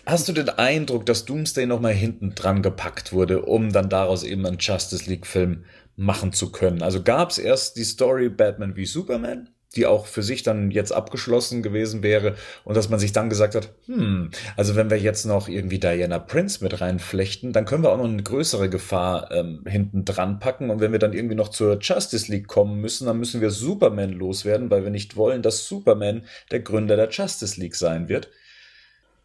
hast 0.06 0.28
du 0.28 0.32
den 0.32 0.48
Eindruck, 0.50 1.04
dass 1.04 1.24
Doomsday 1.24 1.66
nochmal 1.66 1.94
hinten 1.94 2.36
dran 2.36 2.62
gepackt 2.62 3.12
wurde, 3.12 3.42
um 3.42 3.72
dann 3.72 3.88
daraus 3.88 4.22
eben 4.22 4.46
einen 4.46 4.58
Justice 4.58 5.10
League-Film 5.10 5.64
machen 5.96 6.32
zu 6.32 6.52
können? 6.52 6.82
Also 6.82 7.02
gab 7.02 7.30
es 7.30 7.38
erst 7.38 7.76
die 7.76 7.84
Story 7.84 8.28
Batman 8.28 8.76
wie 8.76 8.86
Superman? 8.86 9.50
Die 9.76 9.86
auch 9.86 10.06
für 10.06 10.22
sich 10.22 10.42
dann 10.42 10.70
jetzt 10.70 10.92
abgeschlossen 10.92 11.62
gewesen 11.62 12.02
wäre 12.02 12.34
und 12.64 12.76
dass 12.76 12.88
man 12.88 12.98
sich 12.98 13.12
dann 13.12 13.28
gesagt 13.28 13.54
hat, 13.54 13.74
hm, 13.86 14.30
also 14.56 14.74
wenn 14.74 14.90
wir 14.90 14.98
jetzt 14.98 15.24
noch 15.26 15.48
irgendwie 15.48 15.78
Diana 15.78 16.18
Prince 16.18 16.64
mit 16.64 16.80
reinflechten, 16.80 17.52
dann 17.52 17.64
können 17.64 17.82
wir 17.82 17.90
auch 17.90 17.98
noch 17.98 18.04
eine 18.04 18.22
größere 18.22 18.68
Gefahr 18.68 19.30
ähm, 19.30 19.64
hinten 19.66 20.04
dran 20.04 20.38
packen 20.38 20.70
und 20.70 20.80
wenn 20.80 20.92
wir 20.92 20.98
dann 20.98 21.12
irgendwie 21.12 21.36
noch 21.36 21.48
zur 21.48 21.78
Justice 21.80 22.30
League 22.32 22.48
kommen 22.48 22.80
müssen, 22.80 23.06
dann 23.06 23.18
müssen 23.18 23.40
wir 23.40 23.50
Superman 23.50 24.12
loswerden, 24.12 24.70
weil 24.70 24.82
wir 24.82 24.90
nicht 24.90 25.16
wollen, 25.16 25.42
dass 25.42 25.68
Superman 25.68 26.24
der 26.50 26.60
Gründer 26.60 26.96
der 26.96 27.10
Justice 27.10 27.60
League 27.60 27.76
sein 27.76 28.08
wird. 28.08 28.28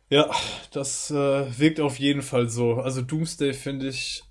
Ja, 0.10 0.30
das 0.72 1.10
äh, 1.10 1.16
wirkt 1.58 1.80
auf 1.80 1.98
jeden 1.98 2.22
Fall 2.22 2.50
so. 2.50 2.74
Also 2.74 3.02
Doomsday 3.02 3.54
finde 3.54 3.88
ich 3.88 4.24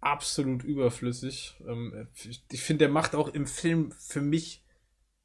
absolut 0.00 0.64
überflüssig. 0.64 1.56
Ähm, 1.68 2.08
ich 2.50 2.62
finde, 2.62 2.84
der 2.84 2.88
macht 2.88 3.14
auch 3.14 3.28
im 3.28 3.46
Film 3.46 3.92
für 3.98 4.22
mich 4.22 4.63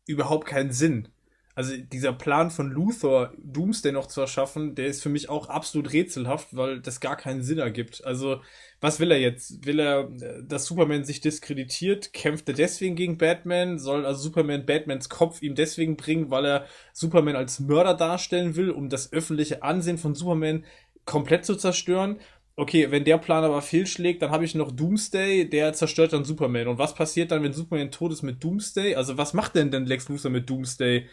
überhaupt 0.09 0.47
keinen 0.47 0.71
Sinn. 0.71 1.07
Also 1.55 1.75
dieser 1.75 2.13
Plan 2.13 2.51
von 2.51 2.71
Luthor, 2.71 3.33
Doomsday 3.37 3.91
noch 3.91 4.07
zu 4.07 4.21
erschaffen, 4.21 4.75
der 4.75 4.87
ist 4.87 5.03
für 5.03 5.09
mich 5.09 5.27
auch 5.27 5.49
absolut 5.49 5.91
rätselhaft, 5.91 6.55
weil 6.55 6.79
das 6.79 7.01
gar 7.01 7.17
keinen 7.17 7.43
Sinn 7.43 7.59
ergibt. 7.59 8.05
Also 8.05 8.39
was 8.79 9.01
will 9.01 9.11
er 9.11 9.19
jetzt? 9.19 9.65
Will 9.65 9.79
er, 9.79 10.09
äh, 10.21 10.41
dass 10.41 10.65
Superman 10.65 11.03
sich 11.03 11.19
diskreditiert? 11.19 12.13
Kämpft 12.13 12.47
er 12.47 12.53
deswegen 12.53 12.95
gegen 12.95 13.17
Batman? 13.17 13.77
Soll 13.77 14.05
also 14.05 14.21
Superman 14.21 14.65
Batmans 14.65 15.09
Kopf 15.09 15.41
ihm 15.41 15.53
deswegen 15.53 15.97
bringen, 15.97 16.31
weil 16.31 16.45
er 16.45 16.65
Superman 16.93 17.35
als 17.35 17.59
Mörder 17.59 17.93
darstellen 17.93 18.55
will, 18.55 18.69
um 18.69 18.87
das 18.87 19.11
öffentliche 19.11 19.61
Ansehen 19.61 19.97
von 19.97 20.15
Superman 20.15 20.63
komplett 21.03 21.43
zu 21.43 21.57
zerstören? 21.57 22.21
Okay, 22.59 22.91
wenn 22.91 23.05
der 23.05 23.17
Plan 23.17 23.45
aber 23.45 23.61
fehlschlägt, 23.61 24.21
dann 24.21 24.31
habe 24.31 24.43
ich 24.43 24.53
noch 24.53 24.73
Doomsday, 24.73 25.49
der 25.49 25.71
zerstört 25.71 26.11
dann 26.11 26.25
Superman. 26.25 26.67
Und 26.67 26.77
was 26.77 26.93
passiert 26.93 27.31
dann, 27.31 27.41
wenn 27.41 27.53
Superman 27.53 27.89
tot 27.89 28.11
ist 28.11 28.21
mit 28.21 28.43
Doomsday? 28.43 28.95
Also 28.95 29.17
was 29.17 29.33
macht 29.33 29.55
denn 29.55 29.71
denn 29.71 29.85
Lex 29.85 30.09
Luthor 30.09 30.29
mit 30.29 30.49
Doomsday? 30.49 31.07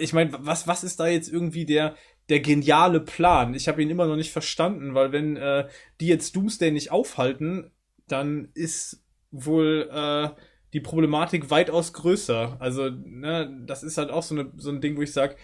Ich 0.00 0.12
meine, 0.12 0.32
was, 0.40 0.68
was 0.68 0.84
ist 0.84 1.00
da 1.00 1.06
jetzt 1.06 1.32
irgendwie 1.32 1.64
der, 1.64 1.94
der 2.28 2.40
geniale 2.40 3.00
Plan? 3.00 3.54
Ich 3.54 3.68
habe 3.68 3.82
ihn 3.82 3.88
immer 3.88 4.06
noch 4.06 4.16
nicht 4.16 4.32
verstanden, 4.32 4.92
weil 4.92 5.12
wenn 5.12 5.38
äh, 5.38 5.66
die 6.02 6.08
jetzt 6.08 6.36
Doomsday 6.36 6.70
nicht 6.70 6.92
aufhalten, 6.92 7.70
dann 8.06 8.50
ist 8.52 9.02
wohl 9.30 9.88
äh, 9.90 10.28
die 10.72 10.80
Problematik 10.80 11.50
weitaus 11.50 11.92
größer. 11.92 12.56
Also, 12.58 12.88
ne, 12.90 13.62
das 13.66 13.82
ist 13.82 13.98
halt 13.98 14.10
auch 14.10 14.22
so, 14.22 14.34
eine, 14.34 14.50
so 14.56 14.70
ein 14.70 14.80
Ding, 14.80 14.96
wo 14.96 15.02
ich 15.02 15.12
sage, 15.12 15.36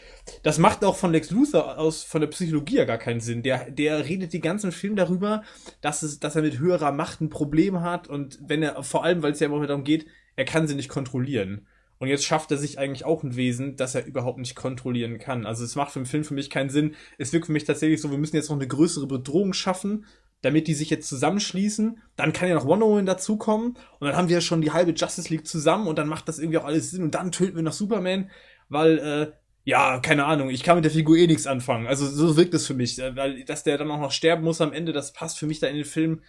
das 0.42 0.58
macht 0.58 0.84
auch 0.84 0.96
von 0.96 1.12
Lex 1.12 1.30
Luthor 1.30 1.78
aus 1.78 2.02
von 2.02 2.20
der 2.20 2.28
Psychologie 2.28 2.76
ja 2.76 2.84
gar 2.84 2.98
keinen 2.98 3.20
Sinn. 3.20 3.42
Der, 3.42 3.70
der 3.70 4.06
redet 4.06 4.32
die 4.32 4.40
ganzen 4.40 4.72
Film 4.72 4.96
darüber, 4.96 5.42
dass, 5.80 6.02
es, 6.02 6.18
dass 6.18 6.36
er 6.36 6.42
mit 6.42 6.58
höherer 6.58 6.92
Macht 6.92 7.20
ein 7.20 7.28
Problem 7.28 7.80
hat 7.82 8.08
und 8.08 8.38
wenn 8.42 8.62
er, 8.62 8.82
vor 8.82 9.04
allem, 9.04 9.22
weil 9.22 9.32
es 9.32 9.40
ja 9.40 9.48
immer 9.48 9.66
darum 9.66 9.84
geht, 9.84 10.06
er 10.36 10.44
kann 10.44 10.66
sie 10.66 10.74
nicht 10.74 10.88
kontrollieren. 10.88 11.66
Und 11.98 12.08
jetzt 12.08 12.24
schafft 12.24 12.50
er 12.52 12.56
sich 12.56 12.78
eigentlich 12.78 13.04
auch 13.04 13.24
ein 13.24 13.36
Wesen, 13.36 13.76
das 13.76 13.94
er 13.94 14.06
überhaupt 14.06 14.38
nicht 14.38 14.54
kontrollieren 14.54 15.18
kann. 15.18 15.44
Also 15.44 15.64
es 15.64 15.74
macht 15.74 15.92
für 15.92 15.98
den 15.98 16.06
Film 16.06 16.24
für 16.24 16.34
mich 16.34 16.48
keinen 16.48 16.70
Sinn. 16.70 16.94
Es 17.18 17.32
wirkt 17.32 17.46
für 17.46 17.52
mich 17.52 17.64
tatsächlich 17.64 18.00
so, 18.00 18.10
wir 18.10 18.18
müssen 18.18 18.36
jetzt 18.36 18.48
noch 18.48 18.56
eine 18.56 18.68
größere 18.68 19.08
Bedrohung 19.08 19.52
schaffen, 19.52 20.06
damit 20.42 20.68
die 20.68 20.74
sich 20.74 20.90
jetzt 20.90 21.08
zusammenschließen. 21.08 22.02
Dann 22.16 22.32
kann 22.32 22.48
ja 22.48 22.54
noch 22.54 22.66
Wonder 22.66 22.86
Woman 22.86 23.06
dazukommen 23.06 23.76
und 23.98 24.06
dann 24.06 24.16
haben 24.16 24.28
wir 24.28 24.40
schon 24.40 24.60
die 24.60 24.72
halbe 24.72 24.92
Justice 24.92 25.28
League 25.28 25.46
zusammen 25.46 25.86
und 25.86 25.98
dann 25.98 26.08
macht 26.08 26.28
das 26.28 26.38
irgendwie 26.38 26.58
auch 26.58 26.64
alles 26.64 26.90
Sinn 26.90 27.02
und 27.02 27.14
dann 27.14 27.32
töten 27.32 27.56
wir 27.56 27.62
noch 27.62 27.72
Superman, 27.72 28.30
weil 28.68 28.98
äh, 28.98 29.32
ja, 29.64 29.98
keine 30.00 30.24
Ahnung, 30.24 30.48
ich 30.48 30.62
kann 30.62 30.76
mit 30.76 30.84
der 30.84 30.92
Figur 30.92 31.16
eh 31.16 31.26
nichts 31.26 31.46
anfangen. 31.46 31.86
Also 31.86 32.06
so 32.06 32.36
wirkt 32.36 32.54
es 32.54 32.66
für 32.66 32.74
mich, 32.74 32.98
äh, 32.98 33.14
weil 33.16 33.44
dass 33.44 33.64
der 33.64 33.78
dann 33.78 33.90
auch 33.90 34.00
noch 34.00 34.12
sterben 34.12 34.44
muss 34.44 34.60
am 34.60 34.72
Ende, 34.72 34.92
das 34.92 35.12
passt 35.12 35.38
für 35.38 35.46
mich 35.46 35.60
da 35.60 35.66
in 35.66 35.76
den 35.76 35.84
Film. 35.84 36.22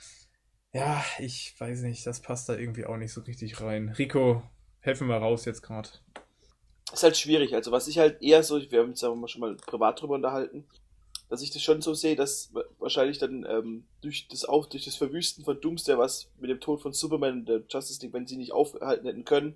Ja, 0.73 1.03
ich 1.17 1.55
weiß 1.57 1.81
nicht, 1.81 2.05
das 2.05 2.19
passt 2.21 2.49
da 2.49 2.55
irgendwie 2.55 2.85
auch 2.85 2.97
nicht 2.97 3.13
so 3.13 3.21
richtig 3.21 3.61
rein. 3.61 3.89
Rico, 3.97 4.43
helfen 4.81 5.07
wir 5.07 5.15
raus 5.15 5.45
jetzt 5.45 5.61
gerade. 5.61 5.89
Ist 6.91 7.03
halt 7.03 7.17
schwierig. 7.17 7.55
Also 7.55 7.71
was 7.71 7.87
ich 7.87 7.97
halt 7.97 8.21
eher 8.21 8.43
so, 8.43 8.59
wir 8.59 8.79
haben 8.81 8.89
uns 8.89 9.01
ja 9.01 9.09
schon 9.27 9.41
mal 9.41 9.55
privat 9.55 10.01
drüber 10.01 10.15
unterhalten, 10.15 10.65
dass 11.29 11.43
ich 11.43 11.51
das 11.51 11.61
schon 11.61 11.81
so 11.81 11.93
sehe, 11.93 12.15
dass 12.15 12.51
wahrscheinlich 12.79 13.19
dann 13.19 13.45
ähm, 13.47 13.85
durch 14.01 14.27
das 14.29 14.45
auch 14.45 14.65
durch 14.65 14.85
das 14.85 14.95
Verwüsten 14.95 15.45
von 15.45 15.61
Doomsday, 15.61 15.97
was 15.97 16.29
mit 16.39 16.49
dem 16.49 16.59
Tod 16.59 16.81
von 16.81 16.91
Superman 16.91 17.41
und 17.41 17.45
der 17.49 17.63
Justice 17.69 18.01
League, 18.01 18.13
wenn 18.13 18.25
sie 18.25 18.35
nicht 18.37 18.51
aufhalten 18.51 19.05
hätten 19.05 19.25
können, 19.25 19.55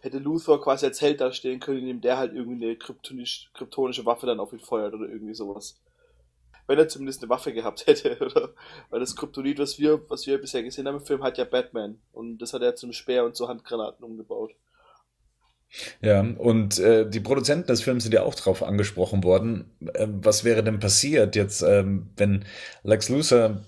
hätte 0.00 0.18
Luthor 0.18 0.62
quasi 0.62 0.86
als 0.86 1.00
Held 1.00 1.20
dastehen 1.20 1.58
können, 1.58 1.80
indem 1.80 2.00
der 2.00 2.18
halt 2.18 2.34
irgendwie 2.34 2.64
eine 2.64 2.76
kryptonisch, 2.76 3.50
kryptonische 3.52 4.06
Waffe 4.06 4.26
dann 4.26 4.38
auf 4.38 4.52
ihn 4.52 4.60
feuert 4.60 4.94
oder 4.94 5.08
irgendwie 5.08 5.34
sowas. 5.34 5.80
Wenn 6.68 6.78
er 6.78 6.86
zumindest 6.86 7.22
eine 7.22 7.30
Waffe 7.30 7.52
gehabt 7.52 7.86
hätte, 7.88 8.18
oder? 8.20 8.54
Weil 8.90 9.00
das 9.00 9.16
Kryptonit, 9.16 9.58
was 9.58 9.78
wir, 9.78 10.08
was 10.08 10.26
wir 10.26 10.38
bisher 10.38 10.62
gesehen 10.62 10.86
haben 10.86 10.98
im 10.98 11.04
Film, 11.04 11.24
hat 11.24 11.38
ja 11.38 11.44
Batman. 11.44 12.00
Und 12.12 12.38
das 12.38 12.52
hat 12.52 12.62
er 12.62 12.76
zum 12.76 12.92
Speer 12.92 13.24
und 13.24 13.34
zu 13.34 13.48
Handgranaten 13.48 14.04
umgebaut. 14.04 14.52
Ja, 16.00 16.20
und 16.20 16.78
äh, 16.78 17.08
die 17.08 17.20
Produzenten 17.20 17.66
des 17.66 17.82
Films 17.82 18.04
sind 18.04 18.14
ja 18.14 18.22
auch 18.22 18.34
drauf 18.34 18.62
angesprochen 18.62 19.22
worden. 19.22 19.70
Äh, 19.94 20.06
was 20.08 20.44
wäre 20.44 20.64
denn 20.64 20.80
passiert 20.80 21.36
jetzt, 21.36 21.62
ähm, 21.62 22.08
wenn 22.16 22.44
Lex 22.82 23.08
Luthor 23.08 23.60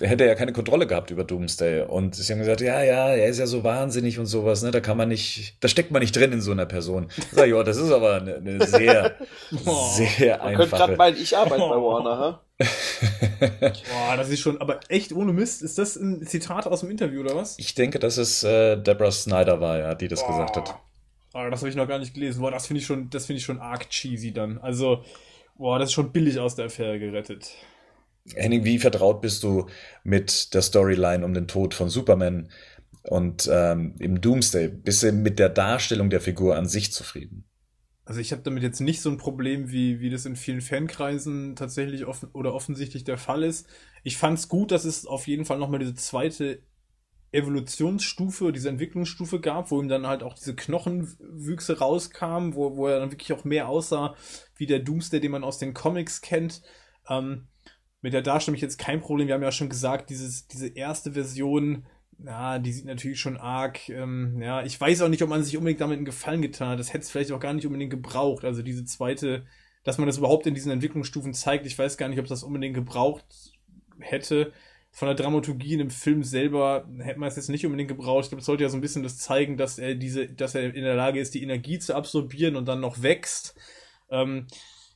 hätte 0.00 0.24
ja 0.24 0.34
keine 0.34 0.52
Kontrolle 0.52 0.86
gehabt 0.86 1.10
über 1.10 1.24
Doomsday. 1.24 1.82
Und 1.82 2.14
sie 2.14 2.32
haben 2.32 2.40
gesagt, 2.40 2.60
ja, 2.60 2.82
ja, 2.82 3.08
er 3.10 3.28
ist 3.28 3.38
ja 3.38 3.46
so 3.46 3.64
wahnsinnig 3.64 4.18
und 4.18 4.26
sowas, 4.26 4.62
ne? 4.62 4.70
Da 4.70 4.80
kann 4.80 4.96
man 4.96 5.08
nicht, 5.08 5.56
da 5.60 5.68
steckt 5.68 5.90
man 5.90 6.00
nicht 6.00 6.14
drin 6.14 6.32
in 6.32 6.40
so 6.40 6.52
einer 6.52 6.66
Person. 6.66 7.08
Sag, 7.32 7.48
ja, 7.48 7.62
das 7.62 7.76
ist 7.76 7.90
aber 7.90 8.14
eine, 8.14 8.36
eine 8.36 8.66
sehr, 8.66 9.14
oh, 9.64 9.90
sehr 9.94 10.38
man 10.38 10.48
einfache. 10.48 10.56
Könnte 10.56 10.76
gerade 10.76 10.96
meinen, 10.96 11.16
ich 11.16 11.36
arbeite 11.36 11.62
oh. 11.62 11.68
bei 11.68 11.76
Warner, 11.76 12.18
ha? 12.18 12.42
Boah, 13.40 14.16
das 14.16 14.30
ist 14.30 14.40
schon, 14.40 14.60
aber 14.60 14.80
echt 14.88 15.12
ohne 15.12 15.32
Mist. 15.32 15.62
Ist 15.62 15.78
das 15.78 15.96
ein 15.96 16.26
Zitat 16.26 16.66
aus 16.66 16.80
dem 16.80 16.90
Interview 16.90 17.20
oder 17.20 17.36
was? 17.36 17.58
Ich 17.58 17.74
denke, 17.74 17.98
dass 17.98 18.16
es 18.16 18.42
äh, 18.44 18.76
Deborah 18.76 19.12
Snyder 19.12 19.60
war, 19.60 19.78
ja, 19.78 19.94
die 19.94 20.08
das 20.08 20.22
oh. 20.22 20.28
gesagt 20.28 20.56
hat. 20.56 20.74
Oh, 21.36 21.50
das 21.50 21.60
habe 21.60 21.68
ich 21.68 21.76
noch 21.76 21.86
gar 21.86 21.98
nicht 21.98 22.14
gelesen. 22.14 22.40
Boah, 22.40 22.50
das 22.50 22.66
finde 22.66 22.80
ich 22.80 22.86
schon, 22.86 23.10
das 23.10 23.26
finde 23.26 23.38
ich 23.38 23.44
schon 23.44 23.60
arg 23.60 23.90
cheesy 23.90 24.32
dann. 24.32 24.56
Also, 24.56 25.04
boah, 25.58 25.78
das 25.78 25.90
ist 25.90 25.92
schon 25.92 26.10
billig 26.10 26.38
aus 26.38 26.54
der 26.54 26.66
Affäre 26.66 26.98
gerettet. 26.98 27.54
Henning, 28.34 28.64
wie 28.64 28.78
vertraut 28.78 29.20
bist 29.20 29.42
du 29.42 29.66
mit 30.02 30.54
der 30.54 30.62
Storyline 30.62 31.24
um 31.26 31.34
den 31.34 31.46
Tod 31.46 31.74
von 31.74 31.90
Superman 31.90 32.48
und 33.02 33.50
ähm, 33.52 33.96
im 33.98 34.22
Doomsday? 34.22 34.68
Bist 34.68 35.02
du 35.02 35.12
mit 35.12 35.38
der 35.38 35.50
Darstellung 35.50 36.08
der 36.08 36.22
Figur 36.22 36.56
an 36.56 36.66
sich 36.66 36.92
zufrieden? 36.92 37.44
Also 38.06 38.20
ich 38.20 38.32
habe 38.32 38.42
damit 38.42 38.62
jetzt 38.62 38.80
nicht 38.80 39.02
so 39.02 39.10
ein 39.10 39.18
Problem, 39.18 39.70
wie, 39.70 40.00
wie 40.00 40.08
das 40.08 40.24
in 40.24 40.36
vielen 40.36 40.62
Fankreisen 40.62 41.54
tatsächlich 41.54 42.06
offen 42.06 42.30
oder 42.32 42.54
offensichtlich 42.54 43.04
der 43.04 43.18
Fall 43.18 43.42
ist. 43.42 43.66
Ich 44.04 44.16
fand 44.16 44.38
es 44.38 44.48
gut, 44.48 44.72
dass 44.72 44.86
es 44.86 45.06
auf 45.06 45.26
jeden 45.26 45.44
Fall 45.44 45.58
nochmal 45.58 45.80
diese 45.80 45.96
zweite 45.96 46.60
Evolutionsstufe, 47.36 48.52
diese 48.52 48.68
Entwicklungsstufe 48.68 49.40
gab, 49.40 49.70
wo 49.70 49.80
ihm 49.80 49.88
dann 49.88 50.06
halt 50.06 50.22
auch 50.22 50.34
diese 50.34 50.56
Knochenwüchse 50.56 51.78
rauskamen, 51.78 52.54
wo, 52.54 52.76
wo 52.76 52.86
er 52.88 53.00
dann 53.00 53.12
wirklich 53.12 53.32
auch 53.32 53.44
mehr 53.44 53.68
aussah 53.68 54.16
wie 54.56 54.66
der 54.66 54.80
Doomsday, 54.80 55.20
den 55.20 55.32
man 55.32 55.44
aus 55.44 55.58
den 55.58 55.74
Comics 55.74 56.22
kennt. 56.22 56.62
Ähm, 57.08 57.46
mit 58.00 58.12
der 58.12 58.22
Darstellung 58.22 58.56
ich 58.56 58.62
jetzt 58.62 58.78
kein 58.78 59.00
Problem. 59.00 59.28
Wir 59.28 59.34
haben 59.34 59.42
ja 59.42 59.52
schon 59.52 59.68
gesagt, 59.68 60.10
dieses, 60.10 60.46
diese 60.48 60.68
erste 60.68 61.12
Version, 61.12 61.86
ja, 62.24 62.58
die 62.58 62.72
sieht 62.72 62.86
natürlich 62.86 63.20
schon 63.20 63.36
arg, 63.36 63.88
ähm, 63.88 64.40
ja, 64.40 64.62
ich 64.62 64.80
weiß 64.80 65.02
auch 65.02 65.08
nicht, 65.08 65.22
ob 65.22 65.28
man 65.28 65.44
sich 65.44 65.56
unbedingt 65.56 65.80
damit 65.80 65.96
einen 65.96 66.06
Gefallen 66.06 66.40
getan 66.40 66.70
hat. 66.70 66.78
Das 66.78 66.92
hätte 66.92 67.02
es 67.02 67.10
vielleicht 67.10 67.32
auch 67.32 67.40
gar 67.40 67.52
nicht 67.52 67.66
unbedingt 67.66 67.90
gebraucht. 67.90 68.44
Also 68.44 68.62
diese 68.62 68.84
zweite, 68.84 69.44
dass 69.84 69.98
man 69.98 70.06
das 70.06 70.18
überhaupt 70.18 70.46
in 70.46 70.54
diesen 70.54 70.72
Entwicklungsstufen 70.72 71.34
zeigt, 71.34 71.66
ich 71.66 71.78
weiß 71.78 71.98
gar 71.98 72.08
nicht, 72.08 72.18
ob 72.18 72.26
das 72.26 72.42
unbedingt 72.42 72.74
gebraucht 72.74 73.24
hätte 73.98 74.52
von 74.96 75.06
der 75.08 75.14
Dramaturgie 75.14 75.74
in 75.74 75.80
dem 75.80 75.90
Film 75.90 76.24
selber 76.24 76.88
hätte 77.00 77.20
man 77.20 77.28
es 77.28 77.36
jetzt 77.36 77.50
nicht 77.50 77.66
unbedingt 77.66 77.90
gebraucht. 77.90 78.24
Ich 78.24 78.30
glaube, 78.30 78.40
es 78.40 78.46
sollte 78.46 78.62
ja 78.62 78.70
so 78.70 78.78
ein 78.78 78.80
bisschen 78.80 79.02
das 79.02 79.18
zeigen, 79.18 79.58
dass 79.58 79.78
er 79.78 79.94
diese, 79.94 80.26
dass 80.26 80.54
er 80.54 80.74
in 80.74 80.84
der 80.84 80.94
Lage 80.94 81.20
ist, 81.20 81.34
die 81.34 81.42
Energie 81.42 81.78
zu 81.78 81.94
absorbieren 81.94 82.56
und 82.56 82.66
dann 82.66 82.80
noch 82.80 83.02
wächst. 83.02 83.54
Ähm, 84.10 84.46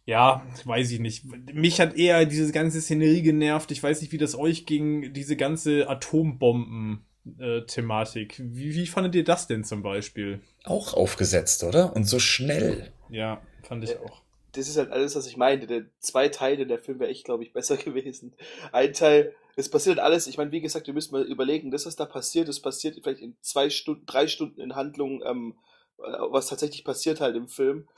ja, 0.07 0.47
weiß 0.65 0.91
ich 0.93 1.01
nicht. 1.01 1.27
Mich 1.53 1.83
hat 1.83 1.99
eher 1.99 2.25
diese 2.25 2.51
ganze 2.51 2.81
Szenerie 2.81 3.21
genervt. 3.21 3.73
Ich 3.73 3.83
weiß 3.83 4.01
nicht, 4.01 4.13
wie 4.13 4.17
das 4.17 4.35
euch 4.35 4.65
ging, 4.65 5.13
diese 5.13 5.37
ganze 5.37 5.87
Atombomben-Thematik. 5.87 8.41
Wie, 8.43 8.75
wie 8.75 8.87
fandet 8.87 9.15
ihr 9.17 9.25
das 9.25 9.49
denn 9.49 9.65
zum 9.65 9.83
Beispiel? 9.83 10.41
Auch 10.65 10.95
aufgesetzt, 10.95 11.63
oder? 11.63 11.95
Und 11.95 12.05
so 12.05 12.19
schnell. 12.19 12.91
Ja, 13.11 13.43
fand 13.65 13.85
ich 13.85 13.99
auch 13.99 14.23
das 14.53 14.69
ist 14.69 14.77
halt 14.77 14.91
alles, 14.91 15.17
was 15.17 15.27
ich 15.27 15.37
meinte. 15.37 15.67
Der 15.67 15.85
zwei 15.99 16.29
Teile 16.29 16.67
der 16.67 16.79
Film 16.79 16.99
wäre 16.99 17.11
echt, 17.11 17.25
glaube 17.25 17.43
ich, 17.43 17.53
besser 17.53 17.77
gewesen. 17.77 18.33
Ein 18.73 18.93
Teil, 18.93 19.35
es 19.57 19.69
passiert 19.69 19.99
halt 19.99 20.07
alles. 20.07 20.27
Ich 20.27 20.39
meine, 20.39 20.53
wie 20.53 20.61
gesagt, 20.61 20.87
wir 20.87 20.95
müssen 20.95 21.13
mal 21.13 21.23
überlegen, 21.23 21.71
das, 21.71 21.87
was 21.87 21.97
da 21.97 22.07
passiert, 22.07 22.49
das 22.49 22.61
passiert 22.61 22.99
vielleicht 23.03 23.23
in 23.23 23.37
zwei 23.41 23.71
Stunden, 23.71 24.07
drei 24.07 24.27
Stunden 24.27 24.61
in 24.61 24.75
Handlung, 24.75 25.23
ähm, 25.25 25.55
äh, 25.99 26.03
was 26.31 26.49
tatsächlich 26.49 26.85
passiert 26.85 27.21
halt 27.21 27.37
im 27.37 27.49
Film. 27.49 27.89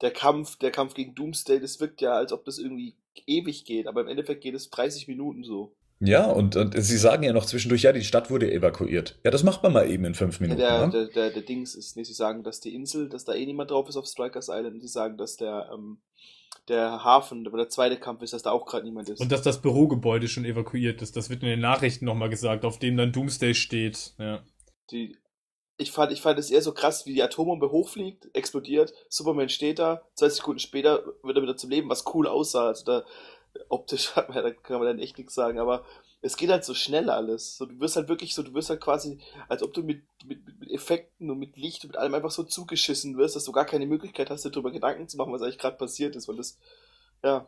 Der 0.00 0.10
Kampf, 0.10 0.56
der 0.56 0.70
Kampf 0.70 0.94
gegen 0.94 1.14
Doomsday, 1.14 1.60
das 1.60 1.80
wirkt 1.80 2.00
ja, 2.00 2.12
als 2.12 2.32
ob 2.32 2.44
das 2.44 2.58
irgendwie 2.58 2.96
ewig 3.26 3.64
geht, 3.64 3.86
aber 3.86 4.00
im 4.00 4.08
Endeffekt 4.08 4.42
geht 4.42 4.54
es 4.54 4.70
30 4.70 5.06
Minuten 5.06 5.44
so. 5.44 5.74
Ja, 6.04 6.26
und, 6.26 6.56
und 6.56 6.74
sie 6.82 6.96
sagen 6.96 7.22
ja 7.22 7.32
noch 7.32 7.46
zwischendurch, 7.46 7.82
ja, 7.82 7.92
die 7.92 8.02
Stadt 8.02 8.28
wurde 8.28 8.50
evakuiert. 8.50 9.20
Ja, 9.22 9.30
das 9.30 9.44
macht 9.44 9.62
man 9.62 9.72
mal 9.72 9.88
eben 9.88 10.04
in 10.04 10.14
fünf 10.14 10.40
Minuten. 10.40 10.60
Ja, 10.60 10.78
der, 10.78 10.86
ne? 10.86 10.92
der, 10.92 11.06
der, 11.06 11.30
der 11.30 11.42
Dings 11.42 11.76
ist, 11.76 11.96
nee, 11.96 12.02
sie 12.02 12.12
sagen, 12.12 12.42
dass 12.42 12.58
die 12.58 12.74
Insel, 12.74 13.08
dass 13.08 13.24
da 13.24 13.34
eh 13.34 13.46
niemand 13.46 13.70
drauf 13.70 13.88
ist 13.88 13.96
auf 13.96 14.06
Strikers 14.06 14.48
Island. 14.50 14.82
Sie 14.82 14.88
sagen, 14.88 15.16
dass 15.16 15.36
der, 15.36 15.70
ähm, 15.72 15.98
der 16.68 17.04
Hafen, 17.04 17.44
der 17.44 17.68
zweite 17.68 17.98
Kampf 17.98 18.22
ist, 18.22 18.32
dass 18.32 18.42
da 18.42 18.52
auch 18.52 18.66
gerade 18.66 18.84
niemand 18.84 19.08
ist. 19.08 19.20
Und 19.20 19.32
dass 19.32 19.42
das 19.42 19.60
Bürogebäude 19.60 20.28
schon 20.28 20.44
evakuiert 20.44 21.02
ist. 21.02 21.16
Das 21.16 21.28
wird 21.30 21.42
in 21.42 21.48
den 21.48 21.60
Nachrichten 21.60 22.04
nochmal 22.04 22.30
gesagt, 22.30 22.64
auf 22.64 22.78
dem 22.78 22.96
dann 22.96 23.12
Doomsday 23.12 23.54
steht. 23.54 24.14
Ja. 24.18 24.42
Die, 24.90 25.16
ich 25.76 25.90
fand, 25.90 26.12
ich 26.12 26.22
fand 26.22 26.38
es 26.38 26.50
eher 26.50 26.62
so 26.62 26.72
krass, 26.72 27.06
wie 27.06 27.14
die 27.14 27.22
Atombombe 27.22 27.70
hochfliegt, 27.70 28.28
explodiert, 28.34 28.92
Superman 29.08 29.48
steht 29.48 29.78
da, 29.78 30.02
zwei 30.14 30.28
Sekunden 30.28 30.60
später 30.60 31.04
wird 31.22 31.36
er 31.36 31.42
wieder 31.42 31.56
zum 31.56 31.70
Leben, 31.70 31.88
was 31.88 32.04
cool 32.14 32.26
aussah. 32.26 32.68
Also 32.68 32.84
da, 32.84 33.04
optisch 33.68 34.12
da 34.14 34.50
kann 34.50 34.78
man 34.78 34.86
dann 34.86 34.98
echt 34.98 35.18
nichts 35.18 35.34
sagen, 35.34 35.58
aber 35.58 35.84
es 36.20 36.36
geht 36.36 36.50
halt 36.50 36.64
so 36.64 36.74
schnell 36.74 37.10
alles. 37.10 37.56
So, 37.56 37.66
du 37.66 37.80
wirst 37.80 37.96
halt 37.96 38.08
wirklich 38.08 38.34
so, 38.34 38.42
du 38.42 38.54
wirst 38.54 38.70
halt 38.70 38.80
quasi, 38.80 39.18
als 39.48 39.62
ob 39.62 39.74
du 39.74 39.82
mit, 39.82 40.02
mit 40.24 40.38
Effekten 40.72 41.30
und 41.30 41.38
mit 41.38 41.56
Licht 41.56 41.84
und 41.84 41.90
mit 41.90 41.96
allem 41.96 42.14
einfach 42.14 42.30
so 42.30 42.42
zugeschissen 42.42 43.16
wirst, 43.16 43.36
dass 43.36 43.44
du 43.44 43.52
gar 43.52 43.66
keine 43.66 43.86
Möglichkeit 43.86 44.30
hast, 44.30 44.44
dir 44.44 44.50
darüber 44.50 44.70
Gedanken 44.70 45.08
zu 45.08 45.16
machen, 45.16 45.32
was 45.32 45.42
eigentlich 45.42 45.58
gerade 45.58 45.76
passiert 45.76 46.16
ist, 46.16 46.28
weil 46.28 46.36
das, 46.36 46.58
ja. 47.22 47.46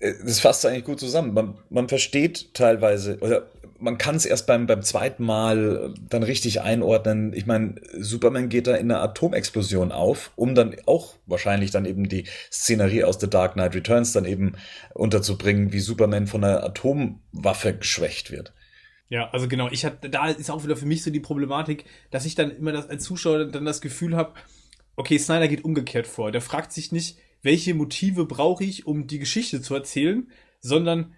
Das 0.00 0.40
fasst 0.40 0.66
eigentlich 0.66 0.84
gut 0.84 0.98
zusammen. 0.98 1.34
Man, 1.34 1.58
man 1.70 1.88
versteht 1.88 2.52
teilweise, 2.52 3.18
oder 3.20 3.48
man 3.78 3.96
kann 3.96 4.16
es 4.16 4.26
erst 4.26 4.46
beim, 4.46 4.66
beim 4.66 4.82
zweiten 4.82 5.24
Mal 5.24 5.94
dann 6.08 6.22
richtig 6.22 6.60
einordnen. 6.60 7.32
Ich 7.32 7.46
meine, 7.46 7.76
Superman 7.96 8.48
geht 8.48 8.66
da 8.66 8.74
in 8.74 8.90
einer 8.90 9.02
Atomexplosion 9.02 9.92
auf, 9.92 10.32
um 10.36 10.54
dann 10.54 10.76
auch 10.86 11.14
wahrscheinlich 11.26 11.70
dann 11.70 11.84
eben 11.84 12.08
die 12.08 12.24
Szenerie 12.50 13.04
aus 13.04 13.20
The 13.20 13.30
Dark 13.30 13.52
Knight 13.52 13.74
Returns 13.74 14.12
dann 14.12 14.24
eben 14.24 14.54
unterzubringen, 14.94 15.72
wie 15.72 15.80
Superman 15.80 16.26
von 16.26 16.42
einer 16.42 16.64
Atomwaffe 16.64 17.74
geschwächt 17.74 18.30
wird. 18.30 18.52
Ja, 19.10 19.30
also 19.30 19.48
genau, 19.48 19.70
ich 19.70 19.84
hatte, 19.84 20.10
da 20.10 20.28
ist 20.28 20.50
auch 20.50 20.64
wieder 20.64 20.76
für 20.76 20.86
mich 20.86 21.02
so 21.02 21.10
die 21.10 21.20
Problematik, 21.20 21.84
dass 22.10 22.26
ich 22.26 22.34
dann 22.34 22.50
immer 22.50 22.72
das, 22.72 22.88
als 22.88 23.04
Zuschauer 23.04 23.46
dann 23.46 23.64
das 23.64 23.80
Gefühl 23.80 24.14
habe, 24.14 24.34
okay, 24.96 25.18
Snyder 25.18 25.48
geht 25.48 25.64
umgekehrt 25.64 26.06
vor. 26.06 26.30
Der 26.30 26.42
fragt 26.42 26.72
sich 26.72 26.92
nicht, 26.92 27.18
welche 27.42 27.74
Motive 27.74 28.26
brauche 28.26 28.64
ich, 28.64 28.86
um 28.86 29.06
die 29.06 29.18
Geschichte 29.18 29.62
zu 29.62 29.74
erzählen, 29.74 30.30
sondern 30.60 31.14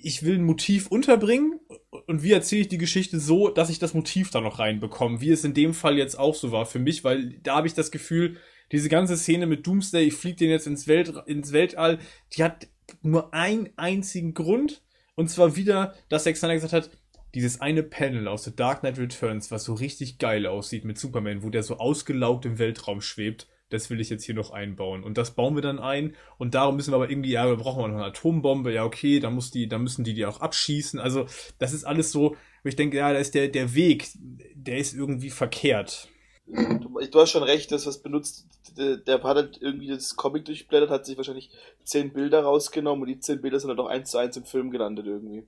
ich 0.00 0.22
will 0.22 0.36
ein 0.36 0.44
Motiv 0.44 0.88
unterbringen 0.88 1.60
und 2.06 2.22
wie 2.22 2.32
erzähle 2.32 2.62
ich 2.62 2.68
die 2.68 2.78
Geschichte 2.78 3.18
so, 3.20 3.48
dass 3.48 3.70
ich 3.70 3.78
das 3.78 3.94
Motiv 3.94 4.30
da 4.30 4.40
noch 4.40 4.58
reinbekomme, 4.58 5.20
wie 5.20 5.30
es 5.30 5.44
in 5.44 5.54
dem 5.54 5.74
Fall 5.74 5.98
jetzt 5.98 6.18
auch 6.18 6.34
so 6.34 6.52
war 6.52 6.66
für 6.66 6.78
mich, 6.78 7.04
weil 7.04 7.38
da 7.42 7.56
habe 7.56 7.66
ich 7.66 7.74
das 7.74 7.90
Gefühl, 7.90 8.36
diese 8.70 8.88
ganze 8.88 9.16
Szene 9.16 9.46
mit 9.46 9.66
Doomsday, 9.66 10.04
ich 10.04 10.14
fliege 10.14 10.36
den 10.36 10.50
jetzt 10.50 10.66
ins, 10.66 10.86
Welt, 10.86 11.12
ins 11.26 11.52
Weltall, 11.52 11.98
die 12.36 12.44
hat 12.44 12.68
nur 13.02 13.34
einen 13.34 13.70
einzigen 13.76 14.34
Grund 14.34 14.82
und 15.16 15.28
zwar 15.28 15.56
wieder, 15.56 15.94
dass 16.08 16.24
Zack 16.24 16.36
Snyder 16.36 16.54
gesagt 16.54 16.72
hat, 16.72 16.90
dieses 17.34 17.60
eine 17.60 17.82
Panel 17.82 18.28
aus 18.28 18.44
The 18.44 18.54
Dark 18.54 18.80
Knight 18.80 18.98
Returns, 18.98 19.50
was 19.50 19.64
so 19.64 19.74
richtig 19.74 20.18
geil 20.18 20.46
aussieht 20.46 20.84
mit 20.84 20.98
Superman, 20.98 21.42
wo 21.42 21.50
der 21.50 21.62
so 21.62 21.78
ausgelaugt 21.78 22.46
im 22.46 22.58
Weltraum 22.58 23.00
schwebt, 23.00 23.46
das 23.70 23.90
will 23.90 24.00
ich 24.00 24.08
jetzt 24.08 24.24
hier 24.24 24.34
noch 24.34 24.50
einbauen. 24.50 25.04
Und 25.04 25.18
das 25.18 25.34
bauen 25.34 25.54
wir 25.54 25.62
dann 25.62 25.78
ein. 25.78 26.16
Und 26.38 26.54
darum 26.54 26.76
müssen 26.76 26.92
wir 26.92 26.96
aber 26.96 27.10
irgendwie, 27.10 27.32
ja, 27.32 27.46
wir 27.46 27.56
brauchen 27.56 27.82
noch 27.82 27.98
eine 27.98 28.06
Atombombe. 28.06 28.72
Ja, 28.72 28.84
okay, 28.84 29.20
dann 29.20 29.34
muss 29.34 29.50
die, 29.50 29.68
dann 29.68 29.82
müssen 29.82 30.04
die 30.04 30.14
die 30.14 30.24
auch 30.24 30.40
abschießen. 30.40 30.98
Also, 30.98 31.26
das 31.58 31.74
ist 31.74 31.84
alles 31.84 32.10
so, 32.10 32.36
wo 32.62 32.68
ich 32.68 32.76
denke, 32.76 32.96
ja, 32.96 33.12
da 33.12 33.18
ist 33.18 33.34
der, 33.34 33.48
der 33.48 33.74
Weg, 33.74 34.08
der 34.54 34.78
ist 34.78 34.94
irgendwie 34.94 35.30
verkehrt. 35.30 36.08
Du, 36.46 36.98
du 37.10 37.20
hast 37.20 37.30
schon 37.30 37.42
recht, 37.42 37.70
das 37.72 37.86
was 37.86 37.98
benutzt, 37.98 38.46
der, 38.78 39.22
hat 39.22 39.36
halt 39.36 39.58
irgendwie 39.60 39.88
das 39.88 40.16
Comic 40.16 40.46
durchblättert, 40.46 40.88
hat 40.88 41.04
sich 41.04 41.18
wahrscheinlich 41.18 41.50
zehn 41.84 42.10
Bilder 42.12 42.40
rausgenommen 42.40 43.02
und 43.02 43.08
die 43.08 43.20
zehn 43.20 43.42
Bilder 43.42 43.60
sind 43.60 43.68
halt 43.68 43.80
auch 43.80 43.88
eins 43.88 44.10
zu 44.10 44.18
eins 44.18 44.36
im 44.38 44.44
Film 44.44 44.70
gelandet 44.70 45.06
irgendwie. 45.06 45.46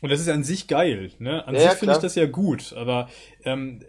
Und 0.00 0.10
das 0.10 0.20
ist 0.20 0.28
an 0.28 0.44
sich 0.44 0.66
geil, 0.66 1.12
ne? 1.18 1.46
An 1.46 1.54
Ja, 1.54 1.70
sich 1.70 1.78
finde 1.78 1.94
ich 1.94 2.00
das 2.00 2.14
ja 2.14 2.26
gut, 2.26 2.72
aber 2.72 3.08
ähm, 3.44 3.84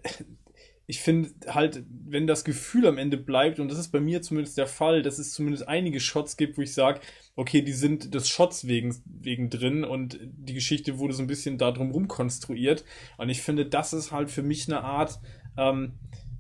ich 0.92 1.00
finde 1.00 1.30
halt, 1.48 1.84
wenn 1.90 2.28
das 2.28 2.44
Gefühl 2.44 2.86
am 2.86 2.98
Ende 2.98 3.16
bleibt, 3.16 3.62
und 3.62 3.72
das 3.72 3.80
ist 3.80 3.94
bei 3.94 4.02
mir 4.02 4.22
zumindest 4.22 4.58
der 4.58 4.68
Fall, 4.68 5.02
dass 5.04 5.20
es 5.20 5.32
zumindest 5.32 5.68
einige 5.68 6.02
Shots 6.02 6.36
gibt, 6.36 6.58
wo 6.58 6.62
ich 6.62 6.74
sage, 6.74 7.00
okay, 7.36 7.62
die 7.62 7.72
sind 7.72 8.14
des 8.14 8.28
Shots 8.28 8.68
wegen, 8.68 9.02
wegen 9.06 9.50
drin 9.50 9.86
und 9.86 10.20
die 10.22 10.54
Geschichte 10.54 11.00
wurde 11.00 11.14
so 11.14 11.24
ein 11.24 11.28
bisschen 11.28 11.58
da 11.58 11.72
drum 11.72 12.10
konstruiert. 12.10 12.84
Und 13.18 13.30
ich 13.30 13.42
finde, 13.42 13.66
das 13.66 13.94
ist 13.94 14.12
halt 14.12 14.30
für 14.30 14.44
mich 14.44 14.68
eine 14.68 14.84
Art, 14.84 15.20
ähm, 15.58 15.94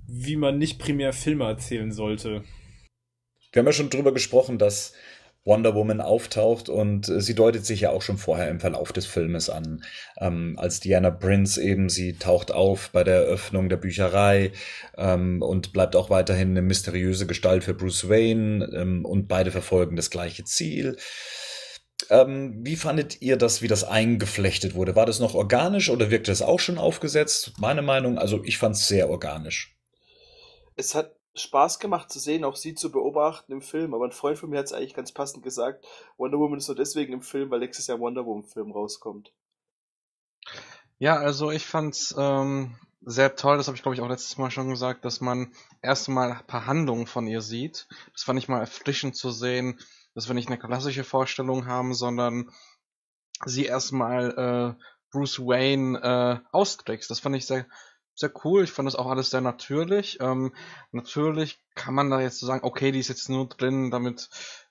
wie 0.06 0.35
man 0.35 0.57
nicht 0.57 0.80
primär 0.80 1.14
Filme 1.14 1.45
erzählen 1.45 1.93
sollte. 1.93 2.43
Wir 3.53 3.61
haben 3.61 3.68
ja 3.68 3.73
schon 3.73 3.89
drüber 3.89 4.14
gesprochen, 4.14 4.57
dass 4.57 4.93
Wonder 5.43 5.73
Woman 5.73 6.01
auftaucht 6.01 6.69
und 6.69 7.09
äh, 7.09 7.19
sie 7.19 7.34
deutet 7.34 7.65
sich 7.65 7.81
ja 7.81 7.89
auch 7.89 8.03
schon 8.03 8.18
vorher 8.18 8.49
im 8.49 8.59
Verlauf 8.59 8.93
des 8.93 9.07
Filmes 9.07 9.49
an. 9.49 9.84
Ähm, 10.19 10.55
als 10.59 10.80
Diana 10.80 11.09
Prince 11.09 11.61
eben, 11.61 11.89
sie 11.89 12.13
taucht 12.13 12.51
auf 12.51 12.91
bei 12.91 13.03
der 13.03 13.15
Eröffnung 13.15 13.68
der 13.68 13.77
Bücherei 13.77 14.51
ähm, 14.97 15.41
und 15.41 15.73
bleibt 15.73 15.95
auch 15.95 16.09
weiterhin 16.11 16.51
eine 16.51 16.61
mysteriöse 16.61 17.26
Gestalt 17.26 17.63
für 17.63 17.73
Bruce 17.73 18.07
Wayne 18.07 18.69
ähm, 18.76 19.03
und 19.03 19.27
beide 19.27 19.51
verfolgen 19.51 19.95
das 19.95 20.11
gleiche 20.11 20.43
Ziel. 20.43 20.97
Ähm, 22.09 22.59
wie 22.63 22.76
fandet 22.76 23.22
ihr 23.22 23.38
das, 23.38 23.61
wie 23.61 23.68
das 23.68 23.84
eingeflechtet 23.84 24.76
wurde? 24.76 24.95
War 24.95 25.05
das 25.05 25.19
noch 25.19 25.34
organisch 25.34 25.89
oder 25.89 26.11
wirkte 26.11 26.31
es 26.31 26.41
auch 26.41 26.59
schon 26.59 26.77
aufgesetzt? 26.77 27.53
Meine 27.57 27.81
Meinung, 27.81 28.18
also 28.18 28.43
ich 28.43 28.57
fand 28.57 28.76
es 28.76 28.88
sehr 28.88 29.09
organisch. 29.09 29.76
Es 30.76 30.95
hat 30.95 31.15
Spaß 31.34 31.80
gemacht 31.80 32.12
zu 32.12 32.20
sehen, 32.20 32.44
auch 32.44 32.56
sie 32.56 32.76
zu 32.76 32.91
beobachten 32.91 33.52
im 33.53 33.62
Film, 33.62 33.94
aber 33.94 34.06
ein 34.06 34.12
Freund 34.12 34.38
von 34.38 34.49
mir 34.49 34.60
hat 34.60 34.66
es 34.66 34.74
eigentlich 34.74 34.94
ganz 34.94 35.12
passend 35.12 35.44
gesagt, 35.44 35.86
Wonder 36.18 36.40
Woman 36.40 36.58
ist 36.58 36.68
nur 36.68 36.76
deswegen 36.76 37.14
im 37.14 37.22
Film, 37.22 37.49
weil 37.49 37.60
nächstes 37.60 37.88
Jahr 37.88 37.99
Wonder 37.99 38.26
Woman 38.26 38.44
Film 38.44 38.72
rauskommt. 38.72 39.32
Ja, 40.98 41.16
also 41.16 41.52
ich 41.52 41.66
fand's 41.66 42.14
ähm, 42.18 42.76
sehr 43.02 43.36
toll, 43.36 43.58
das 43.58 43.68
habe 43.68 43.78
ich 43.78 43.82
glaube 43.82 43.95
ich 43.95 44.02
auch 44.02 44.10
letztes 44.10 44.38
Mal 44.38 44.52
schon 44.52 44.70
gesagt, 44.70 45.06
dass 45.06 45.22
man 45.22 45.53
erst 45.82 46.10
mal 46.10 46.34
ein 46.34 46.48
paar 46.48 46.66
Handlungen 46.66 47.08
von 47.08 47.26
ihr 47.28 47.41
sieht. 47.41 47.88
Das 48.14 48.24
fand 48.24 48.38
ich 48.38 48.49
mal 48.49 48.60
erfrischend 48.60 49.16
zu 49.16 49.32
sehen, 49.32 49.80
dass 50.14 50.28
wir 50.28 50.36
nicht 50.36 50.49
eine 50.49 50.60
klassische 50.60 51.06
Vorstellung 51.06 51.66
haben, 51.66 51.94
sondern 51.94 52.52
sie 53.45 53.66
erstmal 53.66 54.78
äh, 54.78 54.84
Bruce 55.12 55.40
Wayne 55.40 55.99
äh, 56.02 56.48
austrickst. 56.52 57.10
Das 57.10 57.20
fand 57.20 57.36
ich 57.36 57.45
sehr 57.45 57.66
sehr 58.15 58.31
cool. 58.43 58.63
Ich 58.63 58.71
fand 58.71 58.88
das 58.88 58.95
auch 58.95 59.07
alles 59.07 59.29
sehr 59.29 59.41
natürlich. 59.41 60.19
Ähm, 60.21 60.53
natürlich 60.91 61.59
kann 61.75 61.93
man 61.93 62.09
da 62.09 62.21
jetzt 62.21 62.39
so 62.39 62.45
sagen, 62.45 62.63
okay, 62.63 62.91
die 62.91 62.99
ist 62.99 63.07
jetzt 63.07 63.29
nur 63.29 63.47
drin, 63.47 63.91
damit 63.91 64.29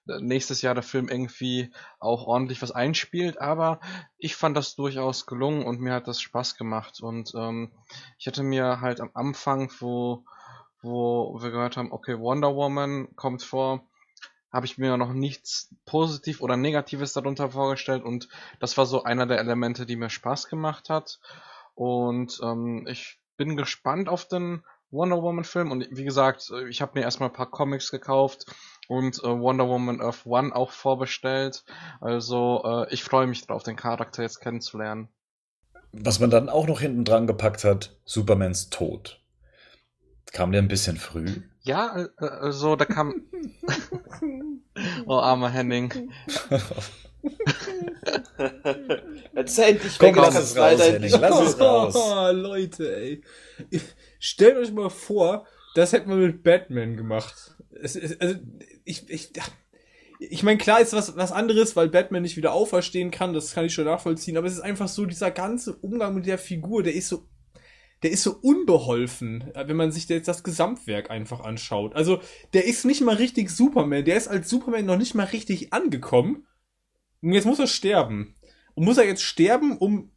äh, 0.08 0.20
nächstes 0.20 0.62
Jahr 0.62 0.74
der 0.74 0.82
Film 0.82 1.08
irgendwie 1.08 1.72
auch 1.98 2.26
ordentlich 2.26 2.62
was 2.62 2.70
einspielt, 2.70 3.40
aber 3.40 3.80
ich 4.18 4.36
fand 4.36 4.56
das 4.56 4.74
durchaus 4.76 5.26
gelungen 5.26 5.64
und 5.64 5.80
mir 5.80 5.94
hat 5.94 6.08
das 6.08 6.20
Spaß 6.20 6.56
gemacht 6.56 7.00
und 7.00 7.32
ähm, 7.34 7.72
ich 8.18 8.26
hatte 8.26 8.42
mir 8.42 8.80
halt 8.80 9.00
am 9.00 9.10
Anfang, 9.14 9.70
wo 9.80 10.24
wo 10.82 11.38
wir 11.42 11.50
gehört 11.50 11.76
haben, 11.76 11.92
okay, 11.92 12.18
Wonder 12.18 12.56
Woman 12.56 13.14
kommt 13.14 13.42
vor, 13.42 13.86
habe 14.50 14.64
ich 14.64 14.78
mir 14.78 14.96
noch 14.96 15.12
nichts 15.12 15.74
positiv 15.84 16.40
oder 16.40 16.56
negatives 16.56 17.12
darunter 17.12 17.50
vorgestellt 17.50 18.02
und 18.02 18.28
das 18.60 18.78
war 18.78 18.86
so 18.86 19.04
einer 19.04 19.26
der 19.26 19.38
Elemente, 19.38 19.84
die 19.86 19.96
mir 19.96 20.10
Spaß 20.10 20.48
gemacht 20.48 20.88
hat 20.88 21.20
und 21.74 22.40
ähm, 22.42 22.86
ich 22.88 23.19
bin 23.40 23.56
gespannt 23.56 24.10
auf 24.10 24.28
den 24.28 24.62
Wonder 24.90 25.22
Woman 25.22 25.44
Film 25.44 25.70
und 25.70 25.88
wie 25.90 26.04
gesagt, 26.04 26.50
äh, 26.50 26.68
ich 26.68 26.82
habe 26.82 26.92
mir 26.98 27.04
erstmal 27.06 27.30
ein 27.30 27.34
paar 27.34 27.50
Comics 27.50 27.90
gekauft 27.90 28.44
und 28.86 29.18
äh, 29.20 29.28
Wonder 29.28 29.66
Woman 29.66 30.02
Earth 30.02 30.26
One 30.26 30.54
auch 30.54 30.72
vorbestellt. 30.72 31.64
Also 32.02 32.62
äh, 32.66 32.92
ich 32.92 33.02
freue 33.02 33.26
mich 33.26 33.46
drauf, 33.46 33.62
den 33.62 33.76
Charakter 33.76 34.22
jetzt 34.22 34.40
kennenzulernen. 34.40 35.08
Was 35.92 36.20
man 36.20 36.28
dann 36.28 36.50
auch 36.50 36.66
noch 36.66 36.80
hinten 36.80 37.06
dran 37.06 37.26
gepackt 37.26 37.64
hat, 37.64 37.96
Supermans 38.04 38.68
Tod. 38.68 39.22
Kam 40.32 40.52
der 40.52 40.60
ein 40.60 40.68
bisschen 40.68 40.98
früh? 40.98 41.40
Ja, 41.62 41.96
äh, 41.96 42.26
also 42.26 42.76
da 42.76 42.84
kam. 42.84 43.22
oh, 45.06 45.18
armer 45.18 45.48
Henning. 45.48 46.12
Jetzt 49.34 49.52
ist 49.52 49.58
er 49.58 49.68
endlich 49.68 49.98
Komm, 49.98 50.08
weg, 50.08 50.16
lass 50.16 50.38
es 50.38 50.54
kann's 50.54 50.56
raus, 50.80 50.88
Henning, 50.88 51.10
lass 51.10 51.40
es 51.40 51.60
raus. 51.60 51.94
Oh, 51.96 52.30
Leute, 52.32 52.96
ey. 52.96 53.22
Stellt 54.18 54.56
euch 54.56 54.72
mal 54.72 54.90
vor, 54.90 55.46
das 55.74 55.92
hätten 55.92 56.10
wir 56.10 56.16
mit 56.16 56.42
Batman 56.42 56.96
gemacht. 56.96 57.54
Es, 57.82 57.96
es, 57.96 58.20
also, 58.20 58.36
ich, 58.84 59.08
ich, 59.08 59.32
ich 60.18 60.42
meine, 60.42 60.58
klar 60.58 60.80
ist 60.80 60.92
was, 60.92 61.16
was 61.16 61.32
anderes, 61.32 61.76
weil 61.76 61.88
Batman 61.88 62.22
nicht 62.22 62.36
wieder 62.36 62.52
auferstehen 62.52 63.10
kann, 63.10 63.32
das 63.32 63.54
kann 63.54 63.64
ich 63.64 63.74
schon 63.74 63.86
nachvollziehen, 63.86 64.36
aber 64.36 64.46
es 64.46 64.54
ist 64.54 64.60
einfach 64.60 64.88
so, 64.88 65.06
dieser 65.06 65.30
ganze 65.30 65.74
Umgang 65.76 66.14
mit 66.14 66.26
der 66.26 66.38
Figur, 66.38 66.82
der 66.82 66.94
ist 66.94 67.08
so, 67.08 67.26
der 68.02 68.10
ist 68.10 68.22
so 68.22 68.36
unbeholfen, 68.40 69.50
wenn 69.54 69.76
man 69.76 69.92
sich 69.92 70.08
jetzt 70.08 70.28
das 70.28 70.42
Gesamtwerk 70.42 71.10
einfach 71.10 71.40
anschaut. 71.40 71.94
Also, 71.94 72.20
der 72.52 72.66
ist 72.66 72.84
nicht 72.84 73.02
mal 73.02 73.16
richtig 73.16 73.50
Superman, 73.50 74.04
der 74.04 74.16
ist 74.16 74.28
als 74.28 74.48
Superman 74.48 74.86
noch 74.86 74.96
nicht 74.96 75.14
mal 75.14 75.26
richtig 75.26 75.72
angekommen. 75.72 76.46
Und 77.22 77.32
jetzt 77.32 77.46
muss 77.46 77.58
er 77.58 77.66
sterben. 77.66 78.34
Und 78.74 78.84
muss 78.84 78.98
er 78.98 79.06
jetzt 79.06 79.22
sterben, 79.22 79.76
um 79.78 80.10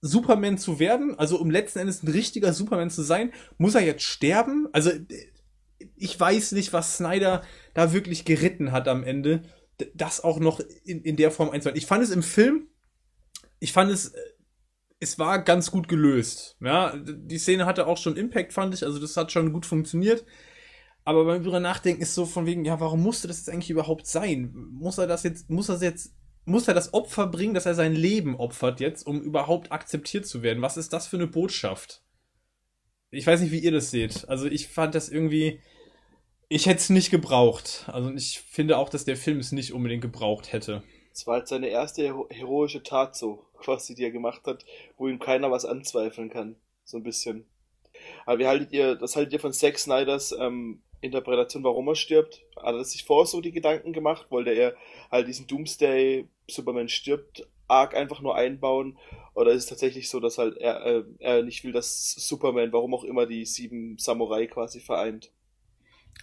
Superman 0.00 0.58
zu 0.58 0.78
werden, 0.78 1.18
also 1.18 1.38
um 1.40 1.50
letzten 1.50 1.80
Endes 1.80 2.02
ein 2.02 2.08
richtiger 2.08 2.52
Superman 2.52 2.90
zu 2.90 3.02
sein, 3.02 3.32
muss 3.58 3.74
er 3.74 3.82
jetzt 3.82 4.04
sterben? 4.04 4.68
Also 4.72 4.90
ich 5.96 6.18
weiß 6.18 6.52
nicht, 6.52 6.72
was 6.72 6.96
Snyder 6.96 7.42
da 7.74 7.92
wirklich 7.92 8.24
geritten 8.24 8.72
hat 8.72 8.88
am 8.88 9.02
Ende, 9.02 9.42
das 9.94 10.22
auch 10.22 10.40
noch 10.40 10.60
in, 10.84 11.02
in 11.02 11.16
der 11.16 11.30
Form 11.30 11.50
einzuhalten. 11.50 11.78
Ich 11.78 11.86
fand 11.86 12.02
es 12.02 12.10
im 12.10 12.22
Film, 12.22 12.68
ich 13.60 13.72
fand 13.72 13.90
es, 13.90 14.08
äh, 14.08 14.20
es 15.00 15.18
war 15.18 15.42
ganz 15.42 15.70
gut 15.70 15.88
gelöst. 15.88 16.56
Ja, 16.60 16.96
die 16.96 17.38
Szene 17.38 17.66
hatte 17.66 17.86
auch 17.86 17.98
schon 17.98 18.16
Impact, 18.16 18.52
fand 18.52 18.74
ich, 18.74 18.84
also 18.84 18.98
das 18.98 19.16
hat 19.16 19.30
schon 19.30 19.52
gut 19.52 19.66
funktioniert. 19.66 20.24
Aber 21.04 21.24
beim 21.24 21.42
drüber 21.42 21.60
nachdenken 21.60 22.02
ist 22.02 22.14
so 22.14 22.26
von 22.26 22.44
wegen, 22.46 22.64
ja, 22.64 22.80
warum 22.80 23.02
musste 23.02 23.28
das 23.28 23.38
jetzt 23.38 23.48
eigentlich 23.48 23.70
überhaupt 23.70 24.06
sein? 24.06 24.52
Muss 24.54 24.98
er 24.98 25.06
das 25.06 25.22
jetzt, 25.22 25.48
muss 25.48 25.68
er 25.68 25.76
das 25.76 25.82
jetzt 25.82 26.17
muss 26.48 26.66
er 26.66 26.74
das 26.74 26.94
Opfer 26.94 27.26
bringen, 27.26 27.54
dass 27.54 27.66
er 27.66 27.74
sein 27.74 27.94
Leben 27.94 28.34
opfert 28.36 28.80
jetzt, 28.80 29.06
um 29.06 29.20
überhaupt 29.20 29.70
akzeptiert 29.70 30.26
zu 30.26 30.42
werden? 30.42 30.62
Was 30.62 30.76
ist 30.76 30.92
das 30.92 31.06
für 31.06 31.16
eine 31.16 31.26
Botschaft? 31.26 32.02
Ich 33.10 33.26
weiß 33.26 33.40
nicht, 33.40 33.52
wie 33.52 33.58
ihr 33.58 33.72
das 33.72 33.90
seht. 33.90 34.28
Also 34.28 34.46
ich 34.46 34.68
fand 34.68 34.94
das 34.94 35.08
irgendwie, 35.08 35.60
ich 36.48 36.66
hätte 36.66 36.78
es 36.78 36.90
nicht 36.90 37.10
gebraucht. 37.10 37.84
Also 37.88 38.12
ich 38.12 38.40
finde 38.40 38.78
auch, 38.78 38.88
dass 38.88 39.04
der 39.04 39.16
Film 39.16 39.38
es 39.38 39.52
nicht 39.52 39.72
unbedingt 39.72 40.02
gebraucht 40.02 40.52
hätte. 40.52 40.82
Das 41.12 41.26
war 41.26 41.34
halt 41.34 41.48
seine 41.48 41.68
erste 41.68 42.02
hero 42.02 42.28
heroische 42.30 42.82
Tat 42.82 43.14
so, 43.14 43.44
quasi, 43.58 43.94
die 43.94 44.04
er 44.04 44.10
gemacht 44.10 44.42
hat, 44.46 44.64
wo 44.96 45.06
ihm 45.06 45.18
keiner 45.18 45.50
was 45.50 45.64
anzweifeln 45.64 46.30
kann. 46.30 46.56
So 46.84 46.96
ein 46.96 47.02
bisschen. 47.02 47.46
Aber 48.24 48.38
wie 48.38 48.46
haltet 48.46 48.72
ihr, 48.72 48.98
was 49.00 49.16
haltet 49.16 49.34
ihr 49.34 49.40
von 49.40 49.52
Zack 49.52 49.78
Snyders 49.78 50.32
ähm, 50.32 50.82
Interpretation, 51.00 51.62
warum 51.62 51.88
er 51.88 51.94
stirbt? 51.94 52.42
Hat 52.56 52.74
er 52.74 52.84
sich 52.84 53.04
vorher 53.04 53.26
so 53.26 53.40
die 53.40 53.52
Gedanken 53.52 53.92
gemacht? 53.92 54.30
Wollte 54.30 54.50
er 54.50 54.74
halt 55.10 55.28
diesen 55.28 55.46
Doomsday, 55.46 56.26
Superman 56.48 56.88
stirbt, 56.88 57.46
Arc 57.68 57.94
einfach 57.94 58.20
nur 58.20 58.34
einbauen? 58.34 58.98
Oder 59.34 59.52
ist 59.52 59.64
es 59.64 59.68
tatsächlich 59.68 60.08
so, 60.08 60.20
dass 60.20 60.38
halt 60.38 60.56
er, 60.56 60.84
äh, 60.84 61.04
er 61.20 61.42
nicht 61.42 61.62
will, 61.64 61.72
dass 61.72 62.10
Superman, 62.10 62.72
warum 62.72 62.94
auch 62.94 63.04
immer, 63.04 63.26
die 63.26 63.44
sieben 63.44 63.96
Samurai 63.98 64.46
quasi 64.46 64.80
vereint? 64.80 65.30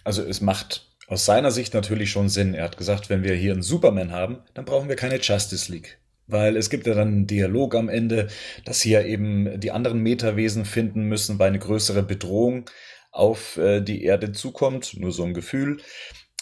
Also 0.04 0.22
es 0.22 0.40
macht 0.40 0.90
aus 1.08 1.24
seiner 1.24 1.50
Sicht 1.50 1.72
natürlich 1.72 2.10
schon 2.10 2.28
Sinn. 2.28 2.54
Er 2.54 2.64
hat 2.64 2.76
gesagt, 2.76 3.08
wenn 3.08 3.22
wir 3.22 3.34
hier 3.34 3.52
einen 3.52 3.62
Superman 3.62 4.10
haben, 4.10 4.38
dann 4.54 4.64
brauchen 4.64 4.88
wir 4.88 4.96
keine 4.96 5.20
Justice 5.20 5.70
League. 5.70 5.98
Weil 6.26 6.56
es 6.56 6.70
gibt 6.70 6.88
ja 6.88 6.94
dann 6.94 7.08
einen 7.08 7.26
Dialog 7.28 7.76
am 7.76 7.88
Ende, 7.88 8.26
dass 8.64 8.80
hier 8.80 9.06
eben 9.06 9.60
die 9.60 9.70
anderen 9.70 10.00
Metawesen 10.00 10.64
finden 10.64 11.04
müssen, 11.04 11.38
weil 11.38 11.48
eine 11.48 11.60
größere 11.60 12.02
Bedrohung 12.02 12.68
auf 13.12 13.56
äh, 13.56 13.80
die 13.80 14.02
Erde 14.02 14.32
zukommt. 14.32 14.98
Nur 14.98 15.12
so 15.12 15.22
ein 15.22 15.34
Gefühl. 15.34 15.80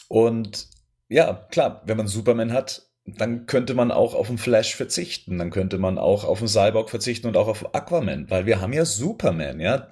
Und 0.09 0.69
ja, 1.09 1.47
klar, 1.51 1.83
wenn 1.85 1.99
man 1.99 2.07
Superman 2.07 2.53
hat, 2.53 2.89
dann 3.07 3.47
könnte 3.47 3.75
man 3.75 3.91
auch 3.91 4.15
auf 4.15 4.29
den 4.29 4.39
Flash 4.39 4.75
verzichten. 4.75 5.39
Dann 5.39 5.51
könnte 5.51 5.79
man 5.79 5.99
auch 5.99 6.25
auf 6.25 6.39
den 6.39 6.49
Cyborg 6.49 6.91
verzichten 6.91 7.27
und 7.27 7.37
auch 7.37 7.49
auf 7.49 7.75
Aquaman, 7.75 8.31
weil 8.31 8.47
wir 8.47 8.61
haben 8.61 8.73
ja 8.73 8.85
Superman, 8.85 9.61
ja. 9.61 9.89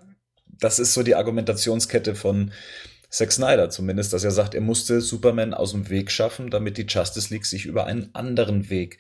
Das 0.47 0.79
ist 0.79 0.95
so 0.95 1.03
die 1.03 1.15
Argumentationskette 1.15 2.15
von 2.15 2.53
Zack 3.11 3.33
Snyder 3.33 3.69
zumindest, 3.69 4.13
dass 4.13 4.25
er 4.25 4.31
sagt, 4.31 4.55
er 4.55 4.61
musste 4.63 5.01
Superman 5.01 5.53
aus 5.53 5.73
dem 5.73 5.91
Weg 5.91 6.11
schaffen, 6.11 6.51
damit 6.51 6.79
die 6.79 6.87
Justice 6.87 7.33
League 7.33 7.45
sich 7.45 7.67
über 7.67 7.87
einen 7.87 8.15
anderen 8.15 8.71
Weg 8.71 8.99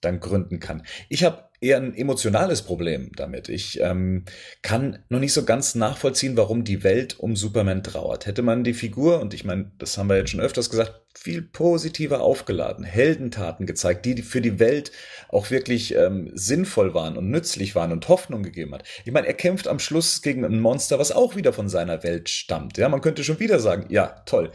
dann 0.00 0.18
gründen 0.18 0.58
kann. 0.58 0.82
Ich 1.08 1.22
habe 1.22 1.44
eher 1.62 1.76
ein 1.76 1.94
emotionales 1.94 2.62
Problem 2.62 3.10
damit. 3.16 3.48
Ich 3.48 3.80
ähm, 3.80 4.24
kann 4.62 4.98
noch 5.08 5.20
nicht 5.20 5.32
so 5.32 5.44
ganz 5.44 5.74
nachvollziehen, 5.74 6.36
warum 6.36 6.64
die 6.64 6.82
Welt 6.82 7.18
um 7.18 7.36
Superman 7.36 7.82
trauert. 7.82 8.26
Hätte 8.26 8.42
man 8.42 8.64
die 8.64 8.74
Figur, 8.74 9.20
und 9.20 9.32
ich 9.34 9.44
meine, 9.44 9.70
das 9.78 9.96
haben 9.96 10.08
wir 10.08 10.16
jetzt 10.16 10.30
schon 10.30 10.40
öfters 10.40 10.70
gesagt, 10.70 11.00
viel 11.14 11.42
positiver 11.42 12.20
aufgeladen, 12.22 12.84
Heldentaten 12.84 13.66
gezeigt, 13.66 14.06
die 14.06 14.22
für 14.22 14.40
die 14.40 14.58
Welt 14.58 14.90
auch 15.28 15.50
wirklich 15.50 15.94
ähm, 15.94 16.30
sinnvoll 16.34 16.94
waren 16.94 17.16
und 17.16 17.30
nützlich 17.30 17.74
waren 17.74 17.92
und 17.92 18.08
Hoffnung 18.08 18.42
gegeben 18.42 18.74
hat. 18.74 18.84
Ich 19.04 19.12
meine, 19.12 19.26
er 19.26 19.34
kämpft 19.34 19.68
am 19.68 19.78
Schluss 19.78 20.22
gegen 20.22 20.44
ein 20.44 20.60
Monster, 20.60 20.98
was 20.98 21.12
auch 21.12 21.36
wieder 21.36 21.52
von 21.52 21.68
seiner 21.68 22.02
Welt 22.02 22.28
stammt. 22.28 22.78
Ja, 22.78 22.88
man 22.88 23.02
könnte 23.02 23.24
schon 23.24 23.40
wieder 23.40 23.60
sagen, 23.60 23.86
ja, 23.88 24.22
toll. 24.26 24.50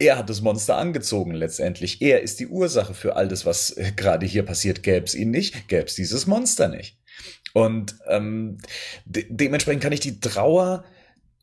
Er 0.00 0.16
hat 0.16 0.30
das 0.30 0.40
Monster 0.40 0.76
angezogen 0.76 1.32
letztendlich. 1.32 2.00
Er 2.00 2.22
ist 2.22 2.38
die 2.38 2.46
Ursache 2.46 2.94
für 2.94 3.16
all 3.16 3.26
das, 3.26 3.44
was 3.44 3.76
äh, 3.76 3.92
gerade 3.96 4.26
hier 4.26 4.44
passiert. 4.44 4.82
Gäbe 4.82 5.06
es 5.06 5.14
ihn 5.14 5.30
nicht, 5.30 5.68
gäbe 5.68 5.86
es 5.86 5.96
dieses 5.96 6.26
Monster 6.26 6.68
nicht. 6.68 6.96
Und 7.52 7.96
ähm, 8.06 8.58
de 9.04 9.26
dementsprechend 9.28 9.82
kann 9.82 9.92
ich 9.92 10.00
die 10.00 10.20
Trauer 10.20 10.84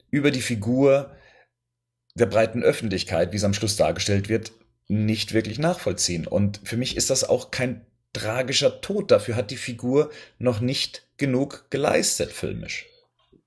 über 0.09 0.31
die 0.31 0.41
Figur 0.41 1.13
der 2.13 2.27
breiten 2.27 2.63
Öffentlichkeit, 2.63 3.33
wie 3.33 3.37
es 3.37 3.43
am 3.43 3.53
Schluss 3.53 3.75
dargestellt 3.75 4.29
wird, 4.29 4.53
nicht 4.87 5.33
wirklich 5.33 5.59
nachvollziehen. 5.59 6.25
Und 6.25 6.61
für 6.63 6.77
mich 6.77 6.95
ist 6.95 7.09
das 7.09 7.25
auch 7.25 7.51
kein 7.51 7.85
tragischer 8.13 8.79
Tod. 8.79 9.11
Dafür 9.11 9.35
hat 9.35 9.51
die 9.51 9.57
Figur 9.57 10.11
noch 10.39 10.61
nicht 10.61 11.05
genug 11.17 11.65
geleistet, 11.69 12.31
filmisch. 12.31 12.85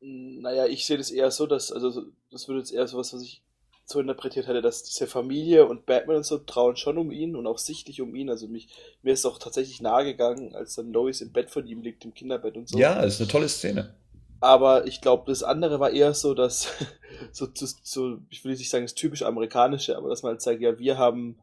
Naja, 0.00 0.66
ich 0.66 0.84
sehe 0.84 0.98
das 0.98 1.10
eher 1.10 1.30
so, 1.30 1.46
dass, 1.46 1.72
also 1.72 2.02
das 2.30 2.46
würde 2.48 2.60
jetzt 2.60 2.72
eher 2.72 2.86
so 2.86 2.98
was, 2.98 3.14
was 3.14 3.22
ich 3.22 3.42
so 3.90 4.00
interpretiert 4.00 4.46
hätte, 4.46 4.60
dass 4.60 4.82
diese 4.82 5.06
Familie 5.06 5.66
und 5.66 5.86
Batman 5.86 6.18
und 6.18 6.26
so 6.26 6.36
trauen 6.38 6.76
schon 6.76 6.98
um 6.98 7.10
ihn 7.10 7.34
und 7.34 7.46
auch 7.46 7.56
sichtlich 7.56 8.02
um 8.02 8.14
ihn. 8.14 8.28
Also 8.28 8.46
mich, 8.46 8.68
mir 9.02 9.14
ist 9.14 9.24
auch 9.24 9.38
tatsächlich 9.38 9.80
nahe 9.80 10.04
gegangen, 10.04 10.54
als 10.54 10.74
dann 10.74 10.92
Lois 10.92 11.22
im 11.22 11.32
Bett 11.32 11.48
von 11.48 11.66
ihm 11.66 11.80
liegt, 11.80 12.04
im 12.04 12.12
Kinderbett 12.12 12.56
und 12.56 12.68
so. 12.68 12.78
Ja, 12.78 13.00
ist 13.00 13.18
eine 13.20 13.30
tolle 13.30 13.48
Szene. 13.48 13.94
Aber 14.40 14.86
ich 14.86 15.00
glaube, 15.00 15.24
das 15.26 15.42
andere 15.42 15.80
war 15.80 15.90
eher 15.90 16.12
so, 16.12 16.34
dass, 16.34 16.68
so, 17.32 17.48
so, 17.54 18.18
ich 18.28 18.44
will 18.44 18.52
nicht 18.52 18.68
sagen, 18.68 18.84
das 18.84 18.94
typisch 18.94 19.22
amerikanische, 19.22 19.96
aber 19.96 20.10
dass 20.10 20.22
man 20.22 20.32
halt 20.32 20.42
sagt, 20.42 20.60
ja, 20.60 20.78
wir 20.78 20.98
haben, 20.98 21.38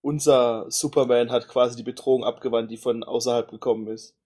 unser 0.00 0.66
Superman 0.70 1.30
hat 1.30 1.46
quasi 1.46 1.76
die 1.76 1.84
Bedrohung 1.84 2.24
abgewandt, 2.24 2.72
die 2.72 2.76
von 2.76 3.04
außerhalb 3.04 3.48
gekommen 3.48 3.86
ist. 3.86 4.16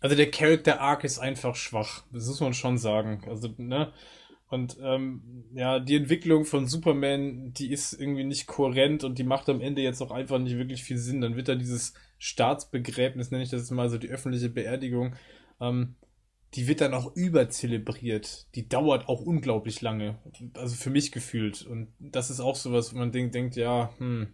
Also 0.00 0.14
der 0.14 0.30
Character 0.30 0.78
Arc 0.80 1.04
ist 1.04 1.18
einfach 1.18 1.56
schwach, 1.56 2.02
das 2.12 2.26
muss 2.26 2.40
man 2.40 2.52
schon 2.52 2.76
sagen. 2.76 3.24
Also, 3.26 3.48
ne, 3.56 3.92
und 4.50 4.78
ähm, 4.82 5.44
ja, 5.52 5.78
die 5.78 5.96
Entwicklung 5.96 6.46
von 6.46 6.66
Superman, 6.66 7.52
die 7.52 7.70
ist 7.70 7.92
irgendwie 7.92 8.24
nicht 8.24 8.46
kohärent 8.46 9.04
und 9.04 9.18
die 9.18 9.24
macht 9.24 9.48
am 9.50 9.60
Ende 9.60 9.82
jetzt 9.82 10.00
auch 10.00 10.10
einfach 10.10 10.38
nicht 10.38 10.56
wirklich 10.56 10.82
viel 10.82 10.96
Sinn. 10.96 11.20
Dann 11.20 11.36
wird 11.36 11.48
da 11.48 11.54
dieses 11.54 11.92
Staatsbegräbnis, 12.18 13.30
nenne 13.30 13.44
ich 13.44 13.50
das 13.50 13.70
mal 13.70 13.90
so 13.90 13.98
die 13.98 14.08
öffentliche 14.08 14.48
Beerdigung, 14.48 15.14
ähm, 15.60 15.96
die 16.54 16.66
wird 16.66 16.80
dann 16.80 16.94
auch 16.94 17.14
überzelebriert. 17.14 18.46
Die 18.54 18.68
dauert 18.68 19.08
auch 19.08 19.20
unglaublich 19.20 19.82
lange. 19.82 20.18
Also 20.54 20.76
für 20.76 20.88
mich 20.88 21.12
gefühlt. 21.12 21.66
Und 21.66 21.88
das 21.98 22.30
ist 22.30 22.40
auch 22.40 22.56
sowas, 22.56 22.94
wo 22.94 22.98
man 22.98 23.12
denkt, 23.12 23.34
denkt 23.34 23.56
ja, 23.56 23.92
hm, 23.98 24.32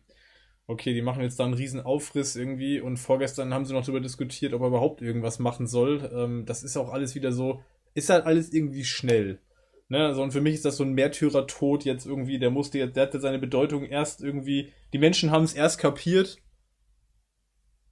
okay, 0.69 0.95
die 0.95 1.03
machen 1.03 1.23
jetzt 1.23 1.41
da 1.41 1.45
einen 1.45 1.55
riesen 1.55 1.81
Aufriss 1.81 2.37
irgendwie 2.37 2.81
und 2.81 2.99
vorgestern 2.99 3.53
haben 3.53 3.65
sie 3.65 3.75
noch 3.75 3.83
darüber 3.83 4.01
diskutiert, 4.01 4.55
ob 4.55 4.63
er 4.63 4.69
überhaupt 4.69 5.03
irgendwas 5.03 5.41
machen 5.41 5.67
soll. 5.67 6.09
Ähm, 6.15 6.47
das 6.47 6.63
ist 6.63 6.77
auch 6.77 6.91
alles 6.91 7.17
wieder 7.17 7.33
so, 7.33 7.63
ist 7.95 8.11
halt 8.11 8.27
alles 8.27 8.53
irgendwie 8.53 8.85
schnell. 8.85 9.41
Ne, 9.89 10.07
also 10.07 10.23
und 10.23 10.33
für 10.33 10.41
mich 10.41 10.55
ist 10.55 10.65
das 10.65 10.79
so 10.79 10.85
ein 10.85 10.95
Märtyrertod 10.95 11.85
jetzt 11.85 12.07
irgendwie, 12.07 12.39
der 12.39 12.51
musste 12.51 12.79
jetzt, 12.79 12.97
der 12.97 13.05
hatte 13.05 13.21
seine 13.21 13.39
Bedeutung 13.39 13.85
erst 13.85 14.23
irgendwie, 14.23 14.73
die 14.93 14.99
Menschen 14.99 15.31
haben 15.31 15.45
es 15.45 15.53
erst 15.53 15.79
kapiert, 15.79 16.39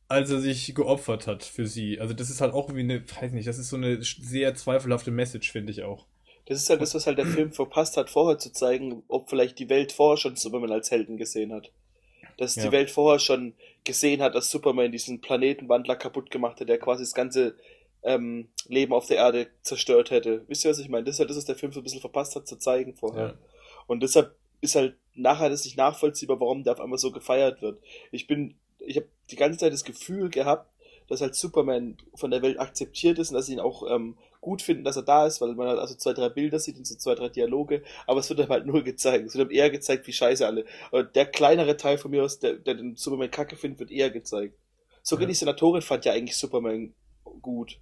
als 0.09 0.31
er 0.31 0.41
sich 0.41 0.75
geopfert 0.75 1.27
hat 1.27 1.43
für 1.43 1.67
sie. 1.67 2.01
Also 2.01 2.15
das 2.15 2.31
ist 2.31 2.41
halt 2.41 2.55
auch 2.55 2.69
irgendwie 2.69 2.93
eine, 2.93 3.05
weiß 3.21 3.33
nicht, 3.33 3.47
das 3.47 3.59
ist 3.59 3.69
so 3.69 3.77
eine 3.77 4.03
sehr 4.03 4.55
zweifelhafte 4.55 5.11
Message, 5.11 5.53
finde 5.53 5.73
ich 5.73 5.83
auch. 5.83 6.07
Das 6.47 6.59
ist 6.59 6.71
halt 6.71 6.81
das, 6.81 6.95
was 6.95 7.07
halt 7.07 7.19
der 7.19 7.27
Film 7.27 7.53
verpasst 7.53 7.97
hat, 7.97 8.11
vorher 8.11 8.39
zu 8.39 8.53
zeigen, 8.53 9.03
ob 9.09 9.31
vielleicht 9.31 9.59
die 9.59 9.69
Welt 9.69 9.93
vorher 9.93 10.17
schon 10.17 10.37
Superman 10.37 10.73
als 10.73 10.91
Helden 10.91 11.17
gesehen 11.17 11.53
hat. 11.53 11.73
Dass 12.37 12.57
ja. 12.57 12.65
die 12.65 12.73
Welt 12.73 12.91
vorher 12.91 13.21
schon 13.21 13.55
gesehen 13.85 14.23
hat, 14.23 14.35
dass 14.35 14.51
Superman 14.51 14.93
diesen 14.93 15.21
Planetenwandler 15.21 15.97
kaputt 15.97 16.31
gemacht 16.31 16.61
hat, 16.61 16.69
der 16.69 16.79
quasi 16.79 17.05
das 17.05 17.15
ganze 17.15 17.55
ähm, 18.03 18.49
Leben 18.67 18.93
auf 18.93 19.07
der 19.07 19.19
Erde 19.19 19.49
zerstört 19.63 20.11
hätte. 20.11 20.45
Wisst 20.49 20.65
ihr, 20.65 20.71
was 20.71 20.79
ich 20.79 20.89
meine? 20.89 21.05
Das 21.05 21.17
ist 21.17 21.19
halt 21.21 21.31
das, 21.31 21.37
was 21.37 21.45
der 21.45 21.57
Film 21.57 21.73
so 21.73 21.81
ein 21.81 21.85
bisschen 21.85 22.01
verpasst 22.01 22.37
hat 22.37 22.47
zu 22.47 22.57
zeigen 22.57 22.95
vorher. 22.95 23.27
Ja. 23.27 23.35
Und 23.87 24.03
deshalb 24.03 24.35
ist 24.61 24.75
halt 24.75 24.97
nachher 25.15 25.51
das 25.51 25.65
nicht 25.65 25.77
nachvollziehbar, 25.77 26.41
warum 26.41 26.65
der 26.65 26.75
auf 26.75 26.81
einmal 26.81 26.99
so 26.99 27.11
gefeiert 27.11 27.63
wird. 27.63 27.81
Ich 28.11 28.27
bin, 28.27 28.55
ich 28.79 28.97
habe 28.97 29.09
die 29.31 29.37
ganze 29.37 29.59
Zeit 29.59 29.73
das 29.73 29.85
Gefühl 29.85 30.31
gehabt, 30.31 30.71
dass 31.09 31.21
halt 31.21 31.35
Superman 31.35 31.97
von 32.15 32.31
der 32.31 32.43
Welt 32.43 32.59
akzeptiert 32.59 33.19
ist 33.19 33.31
und 33.31 33.35
dass 33.35 33.47
sie 33.47 33.55
ihn 33.55 33.61
auch 33.61 33.83
ähm, 33.91 34.17
gut 34.41 34.63
finden, 34.63 34.85
dass 34.85 34.97
er 34.97 35.03
da 35.03 35.27
ist, 35.27 35.41
weil 35.41 35.55
man 35.55 35.69
halt 35.69 35.79
also 35.79 35.95
zwei, 35.95 36.13
drei 36.13 36.29
Bilder 36.29 36.59
sieht 36.59 36.77
und 36.79 36.87
so 36.87 36.95
zwei, 36.95 37.15
drei 37.15 37.29
Dialoge, 37.29 37.83
aber 38.07 38.21
es 38.21 38.29
wird 38.29 38.39
dann 38.39 38.49
halt 38.49 38.67
nur 38.67 38.83
gezeigt. 38.83 39.27
Es 39.27 39.37
wird 39.37 39.53
eher 39.53 39.69
gezeigt, 39.69 40.07
wie 40.07 40.13
scheiße 40.13 40.47
alle. 40.47 40.65
Und 40.91 41.15
der 41.15 41.27
kleinere 41.27 41.77
Teil 41.77 41.99
von 41.99 42.11
mir 42.11 42.25
aus, 42.25 42.39
der, 42.39 42.55
der 42.55 42.75
den 42.75 42.97
Superman 42.97 43.31
kacke 43.31 43.57
findet, 43.57 43.81
wird 43.81 43.91
eher 43.91 44.11
gezeigt. 44.11 44.55
Sogar 45.03 45.23
ja. 45.23 45.29
die 45.29 45.35
Senatorin 45.35 45.83
fand 45.83 46.05
ja 46.05 46.13
eigentlich 46.13 46.37
Superman 46.37 46.95
gut. 47.43 47.79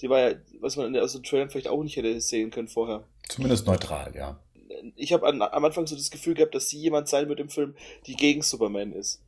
Die 0.00 0.08
war 0.08 0.30
ja, 0.30 0.36
was 0.60 0.76
man 0.76 0.96
aus 0.96 1.12
den 1.12 1.22
Trailern 1.22 1.50
vielleicht 1.50 1.68
auch 1.68 1.82
nicht 1.82 1.96
hätte 1.96 2.20
sehen 2.20 2.50
können 2.50 2.68
vorher. 2.68 3.04
Zumindest 3.28 3.66
neutral, 3.66 4.14
ja. 4.14 4.40
Ich 4.96 5.12
habe 5.12 5.26
am 5.26 5.42
Anfang 5.42 5.86
so 5.86 5.96
das 5.96 6.10
Gefühl 6.10 6.34
gehabt, 6.34 6.54
dass 6.54 6.68
sie 6.68 6.78
jemand 6.78 7.08
sein 7.08 7.28
wird 7.28 7.40
im 7.40 7.50
Film, 7.50 7.74
die 8.06 8.16
gegen 8.16 8.42
Superman 8.42 8.92
ist. 8.92 9.22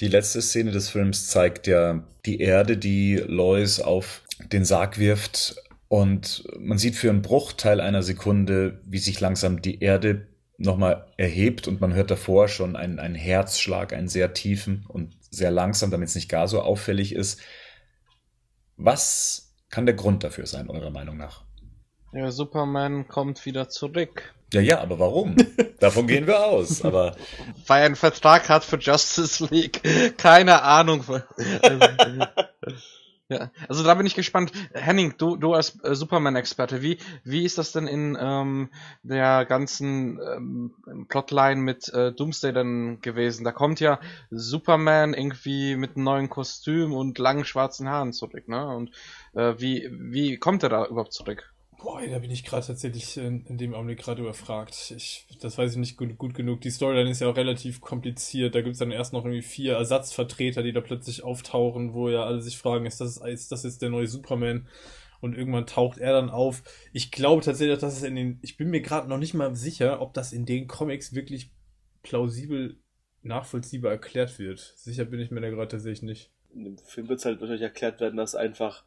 Die 0.00 0.08
letzte 0.08 0.42
Szene 0.42 0.70
des 0.70 0.88
Films 0.88 1.28
zeigt 1.28 1.66
ja 1.66 2.06
die 2.26 2.40
Erde, 2.40 2.76
die 2.76 3.16
Lois 3.16 3.80
auf 3.80 4.22
den 4.52 4.64
Sarg 4.64 4.98
wirft. 4.98 5.56
Und 5.88 6.44
man 6.58 6.78
sieht 6.78 6.96
für 6.96 7.10
einen 7.10 7.22
Bruchteil 7.22 7.80
einer 7.80 8.02
Sekunde, 8.02 8.80
wie 8.84 8.98
sich 8.98 9.20
langsam 9.20 9.62
die 9.62 9.80
Erde 9.80 10.26
nochmal 10.56 11.06
erhebt 11.16 11.68
und 11.68 11.80
man 11.80 11.94
hört 11.94 12.10
davor 12.10 12.48
schon 12.48 12.76
einen, 12.76 12.98
einen 12.98 13.14
Herzschlag, 13.14 13.92
einen 13.92 14.08
sehr 14.08 14.34
tiefen 14.34 14.84
und 14.88 15.16
sehr 15.30 15.50
langsam, 15.50 15.90
damit 15.90 16.08
es 16.08 16.14
nicht 16.14 16.28
gar 16.28 16.48
so 16.48 16.60
auffällig 16.62 17.14
ist. 17.14 17.40
Was 18.76 19.43
kann 19.74 19.86
der 19.86 19.96
Grund 19.96 20.22
dafür 20.22 20.46
sein, 20.46 20.70
eurer 20.70 20.90
Meinung 20.90 21.16
nach? 21.16 21.42
Ja, 22.12 22.30
Superman 22.30 23.08
kommt 23.08 23.44
wieder 23.44 23.68
zurück. 23.68 24.32
Ja, 24.52 24.60
ja, 24.60 24.80
aber 24.80 25.00
warum? 25.00 25.34
Davon 25.80 26.06
gehen 26.06 26.28
wir 26.28 26.44
aus, 26.44 26.84
aber. 26.84 27.16
Weil 27.66 27.80
er 27.80 27.86
einen 27.86 27.96
Vertrag 27.96 28.48
hat 28.48 28.62
für 28.62 28.78
Justice 28.78 29.44
League. 29.50 29.82
Keine 30.16 30.62
Ahnung. 30.62 31.04
ja, 33.28 33.50
also 33.68 33.82
da 33.82 33.94
bin 33.94 34.06
ich 34.06 34.14
gespannt. 34.14 34.52
Henning, 34.74 35.14
du, 35.16 35.36
du 35.36 35.54
als 35.54 35.82
äh, 35.82 35.94
Superman-Experte, 35.94 36.82
wie, 36.82 36.98
wie 37.24 37.44
ist 37.44 37.56
das 37.56 37.72
denn 37.72 37.86
in 37.86 38.16
ähm, 38.20 38.70
der 39.02 39.46
ganzen 39.46 40.20
ähm, 40.20 41.06
Plotline 41.08 41.60
mit 41.60 41.88
äh, 41.88 42.12
Doomsday 42.12 42.52
denn 42.52 43.00
gewesen? 43.00 43.44
Da 43.44 43.52
kommt 43.52 43.80
ja 43.80 43.98
Superman 44.30 45.14
irgendwie 45.14 45.76
mit 45.76 45.96
einem 45.96 46.04
neuen 46.04 46.28
Kostüm 46.28 46.92
und 46.92 47.18
langen 47.18 47.44
schwarzen 47.46 47.88
Haaren 47.88 48.12
zurück, 48.12 48.46
ne? 48.48 48.66
Und 48.66 48.90
äh, 49.32 49.54
wie, 49.58 49.88
wie 49.90 50.36
kommt 50.36 50.62
er 50.62 50.68
da 50.68 50.86
überhaupt 50.86 51.14
zurück? 51.14 51.53
Boah, 51.84 52.00
da 52.00 52.18
bin 52.18 52.30
ich 52.30 52.44
gerade 52.44 52.66
tatsächlich 52.66 53.14
in, 53.18 53.44
in, 53.44 53.58
dem 53.58 53.74
Augenblick 53.74 53.98
gerade 53.98 54.22
überfragt. 54.22 54.90
Ich, 54.96 55.26
das 55.42 55.58
weiß 55.58 55.72
ich 55.72 55.76
nicht 55.76 55.98
gut, 55.98 56.16
gut 56.16 56.32
genug. 56.32 56.62
Die 56.62 56.70
Storyline 56.70 57.10
ist 57.10 57.20
ja 57.20 57.28
auch 57.28 57.36
relativ 57.36 57.82
kompliziert. 57.82 58.54
Da 58.54 58.62
gibt 58.62 58.72
es 58.72 58.78
dann 58.78 58.90
erst 58.90 59.12
noch 59.12 59.26
irgendwie 59.26 59.42
vier 59.42 59.74
Ersatzvertreter, 59.74 60.62
die 60.62 60.72
da 60.72 60.80
plötzlich 60.80 61.22
auftauchen, 61.24 61.92
wo 61.92 62.08
ja 62.08 62.24
alle 62.24 62.40
sich 62.40 62.56
fragen, 62.56 62.86
ist 62.86 63.02
das, 63.02 63.18
ist 63.18 63.52
das 63.52 63.64
jetzt 63.64 63.82
der 63.82 63.90
neue 63.90 64.06
Superman? 64.06 64.66
Und 65.20 65.36
irgendwann 65.36 65.66
taucht 65.66 65.98
er 65.98 66.14
dann 66.14 66.30
auf. 66.30 66.62
Ich 66.94 67.10
glaube 67.10 67.42
tatsächlich, 67.42 67.78
dass 67.78 67.98
es 67.98 68.02
in 68.02 68.16
den. 68.16 68.38
Ich 68.40 68.56
bin 68.56 68.70
mir 68.70 68.80
gerade 68.80 69.06
noch 69.06 69.18
nicht 69.18 69.34
mal 69.34 69.54
sicher, 69.54 70.00
ob 70.00 70.14
das 70.14 70.32
in 70.32 70.46
den 70.46 70.66
Comics 70.66 71.14
wirklich 71.14 71.52
plausibel 72.02 72.78
nachvollziehbar 73.22 73.92
erklärt 73.92 74.38
wird. 74.38 74.72
Sicher 74.78 75.04
bin 75.04 75.20
ich 75.20 75.30
mir 75.30 75.42
da 75.42 75.50
gerade 75.50 75.68
tatsächlich 75.68 76.02
nicht. 76.02 76.30
in 76.54 76.64
dem 76.64 76.78
Film 76.78 77.10
wird 77.10 77.18
es 77.18 77.26
halt 77.26 77.40
wahrscheinlich 77.40 77.62
erklärt 77.62 78.00
werden, 78.00 78.16
dass 78.16 78.34
einfach 78.34 78.84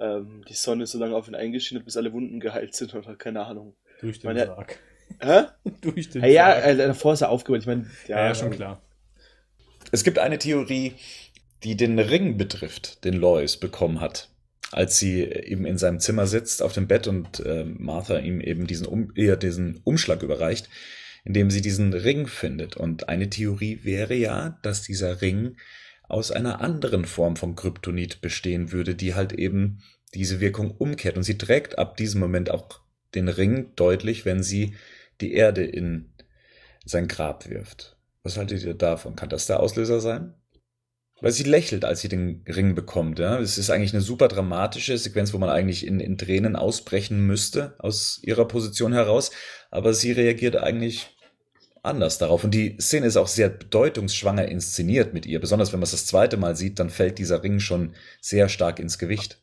ähm, 0.00 0.44
die 0.48 0.54
Sonne 0.54 0.86
so 0.86 0.98
lange 0.98 1.14
auf 1.14 1.28
ihn 1.28 1.34
eingeschienen 1.34 1.80
hat, 1.80 1.86
bis 1.86 1.96
alle 1.96 2.12
Wunden 2.12 2.40
geheilt 2.40 2.74
sind 2.74 2.94
oder 2.94 3.14
keine 3.16 3.44
Ahnung. 3.44 3.76
Durch 4.00 4.18
den 4.20 4.28
Meine- 4.28 4.46
Sarg. 4.46 4.78
Hä? 5.20 5.42
Durch 5.82 6.08
den 6.10 6.22
Ja, 6.22 6.28
ja 6.28 6.52
Sarg. 6.62 6.66
äh, 6.66 6.76
davor 6.76 7.12
ist 7.14 7.20
er 7.20 7.28
aufgeholt. 7.30 7.62
Ich 7.62 7.66
meine, 7.66 7.90
ja, 8.08 8.26
ja, 8.26 8.34
schon 8.34 8.50
klar. 8.50 8.80
Es 9.92 10.04
gibt 10.04 10.18
eine 10.18 10.38
Theorie, 10.38 10.94
die 11.64 11.76
den 11.76 11.98
Ring 11.98 12.36
betrifft, 12.38 13.04
den 13.04 13.14
Lois 13.14 13.56
bekommen 13.56 14.00
hat, 14.00 14.28
als 14.72 14.98
sie 14.98 15.22
eben 15.24 15.64
in 15.66 15.78
seinem 15.78 15.98
Zimmer 16.00 16.26
sitzt 16.26 16.62
auf 16.62 16.72
dem 16.72 16.86
Bett 16.86 17.06
und 17.08 17.40
äh, 17.40 17.64
Martha 17.64 18.18
ihm 18.18 18.40
eben 18.40 18.66
diesen, 18.66 18.86
um, 18.86 19.12
eher 19.16 19.36
diesen 19.36 19.80
Umschlag 19.84 20.22
überreicht, 20.22 20.68
in 21.24 21.34
dem 21.34 21.50
sie 21.50 21.60
diesen 21.60 21.92
Ring 21.92 22.26
findet. 22.28 22.76
Und 22.76 23.08
eine 23.08 23.28
Theorie 23.28 23.80
wäre 23.82 24.14
ja, 24.14 24.58
dass 24.62 24.82
dieser 24.82 25.20
Ring 25.20 25.56
aus 26.10 26.30
einer 26.30 26.60
anderen 26.60 27.04
Form 27.04 27.36
von 27.36 27.56
Kryptonit 27.56 28.20
bestehen 28.20 28.72
würde, 28.72 28.94
die 28.94 29.14
halt 29.14 29.32
eben 29.32 29.82
diese 30.14 30.40
Wirkung 30.40 30.70
umkehrt. 30.72 31.16
Und 31.16 31.22
sie 31.22 31.38
trägt 31.38 31.78
ab 31.78 31.96
diesem 31.96 32.20
Moment 32.20 32.50
auch 32.50 32.80
den 33.14 33.28
Ring 33.28 33.72
deutlich, 33.76 34.24
wenn 34.24 34.42
sie 34.42 34.74
die 35.20 35.32
Erde 35.34 35.64
in 35.64 36.12
sein 36.84 37.08
Grab 37.08 37.48
wirft. 37.48 37.96
Was 38.22 38.36
haltet 38.36 38.62
ihr 38.62 38.74
davon? 38.74 39.16
Kann 39.16 39.28
das 39.28 39.46
der 39.46 39.60
Auslöser 39.60 40.00
sein? 40.00 40.34
Weil 41.20 41.32
sie 41.32 41.44
lächelt, 41.44 41.84
als 41.84 42.00
sie 42.00 42.08
den 42.08 42.44
Ring 42.48 42.74
bekommt. 42.74 43.18
Ja? 43.18 43.38
Es 43.38 43.58
ist 43.58 43.70
eigentlich 43.70 43.92
eine 43.92 44.02
super 44.02 44.28
dramatische 44.28 44.96
Sequenz, 44.96 45.32
wo 45.32 45.38
man 45.38 45.50
eigentlich 45.50 45.86
in, 45.86 46.00
in 46.00 46.16
Tränen 46.16 46.56
ausbrechen 46.56 47.26
müsste 47.26 47.74
aus 47.78 48.20
ihrer 48.22 48.46
Position 48.46 48.92
heraus. 48.92 49.30
Aber 49.70 49.92
sie 49.92 50.12
reagiert 50.12 50.56
eigentlich 50.56 51.14
anders 51.82 52.18
darauf. 52.18 52.44
Und 52.44 52.52
die 52.52 52.76
Szene 52.80 53.06
ist 53.06 53.16
auch 53.16 53.26
sehr 53.26 53.48
bedeutungsschwanger 53.48 54.46
inszeniert 54.46 55.14
mit 55.14 55.26
ihr. 55.26 55.40
Besonders 55.40 55.72
wenn 55.72 55.80
man 55.80 55.84
es 55.84 55.92
das 55.92 56.06
zweite 56.06 56.36
Mal 56.36 56.56
sieht, 56.56 56.78
dann 56.78 56.90
fällt 56.90 57.18
dieser 57.18 57.42
Ring 57.42 57.60
schon 57.60 57.94
sehr 58.20 58.48
stark 58.48 58.78
ins 58.78 58.98
Gewicht. 58.98 59.40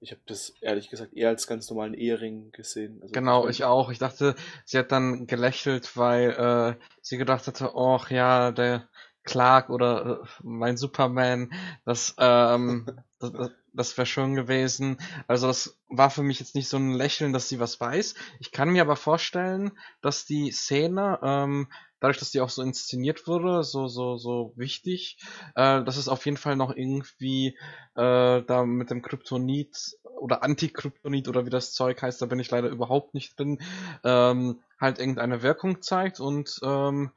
Ich 0.00 0.10
habe 0.10 0.20
das 0.26 0.52
ehrlich 0.60 0.90
gesagt 0.90 1.14
eher 1.14 1.30
als 1.30 1.46
ganz 1.46 1.70
normalen 1.70 1.94
Ehering 1.94 2.52
gesehen. 2.52 3.00
Also 3.00 3.12
Genau, 3.12 3.48
ich 3.48 3.64
auch. 3.64 3.90
Ich 3.90 3.98
dachte, 3.98 4.34
sie 4.64 4.78
hat 4.78 4.92
dann 4.92 5.26
gelächelt, 5.26 5.96
weil 5.96 6.30
äh, 6.30 6.84
sie 7.00 7.16
gedacht 7.16 7.46
hatte, 7.46 7.70
oh 7.74 7.98
ja, 8.10 8.52
der 8.52 8.88
Clark 9.24 9.70
oder 9.70 10.20
äh, 10.22 10.26
mein 10.42 10.76
Superman, 10.76 11.50
das, 11.84 12.14
ähm, 12.18 12.86
das, 13.18 13.50
das, 13.72 13.96
wäre 13.96 14.06
schön 14.06 14.34
gewesen. 14.34 14.98
Also 15.26 15.46
das 15.46 15.78
war 15.88 16.10
für 16.10 16.22
mich 16.22 16.40
jetzt 16.40 16.54
nicht 16.54 16.68
so 16.68 16.76
ein 16.76 16.92
Lächeln, 16.92 17.32
dass 17.32 17.48
sie 17.48 17.60
was 17.60 17.80
weiß. 17.80 18.14
Ich 18.40 18.52
kann 18.52 18.70
mir 18.70 18.82
aber 18.82 18.96
vorstellen, 18.96 19.72
dass 20.02 20.26
die 20.26 20.50
Szene, 20.50 21.18
ähm, 21.22 21.68
dadurch, 22.00 22.18
dass 22.18 22.30
die 22.30 22.40
auch 22.40 22.50
so 22.50 22.62
inszeniert 22.62 23.26
wurde, 23.26 23.62
so 23.64 23.88
so 23.88 24.16
so 24.16 24.52
wichtig, 24.56 25.18
äh, 25.54 25.82
dass 25.82 25.96
es 25.96 26.08
auf 26.08 26.24
jeden 26.26 26.36
Fall 26.36 26.56
noch 26.56 26.74
irgendwie 26.74 27.56
äh, 27.94 28.42
da 28.42 28.64
mit 28.64 28.90
dem 28.90 29.02
Kryptonit 29.02 29.96
oder 30.02 30.42
Antikryptonit 30.42 31.28
oder 31.28 31.46
wie 31.46 31.50
das 31.50 31.72
Zeug 31.72 32.02
heißt, 32.02 32.20
da 32.20 32.26
bin 32.26 32.38
ich 32.38 32.50
leider 32.50 32.68
überhaupt 32.68 33.14
nicht 33.14 33.38
drin, 33.38 33.60
ähm, 34.04 34.60
halt 34.80 34.98
irgendeine 34.98 35.42
Wirkung 35.42 35.82
zeigt 35.82 36.20
und 36.20 36.58
ähm, 36.62 37.12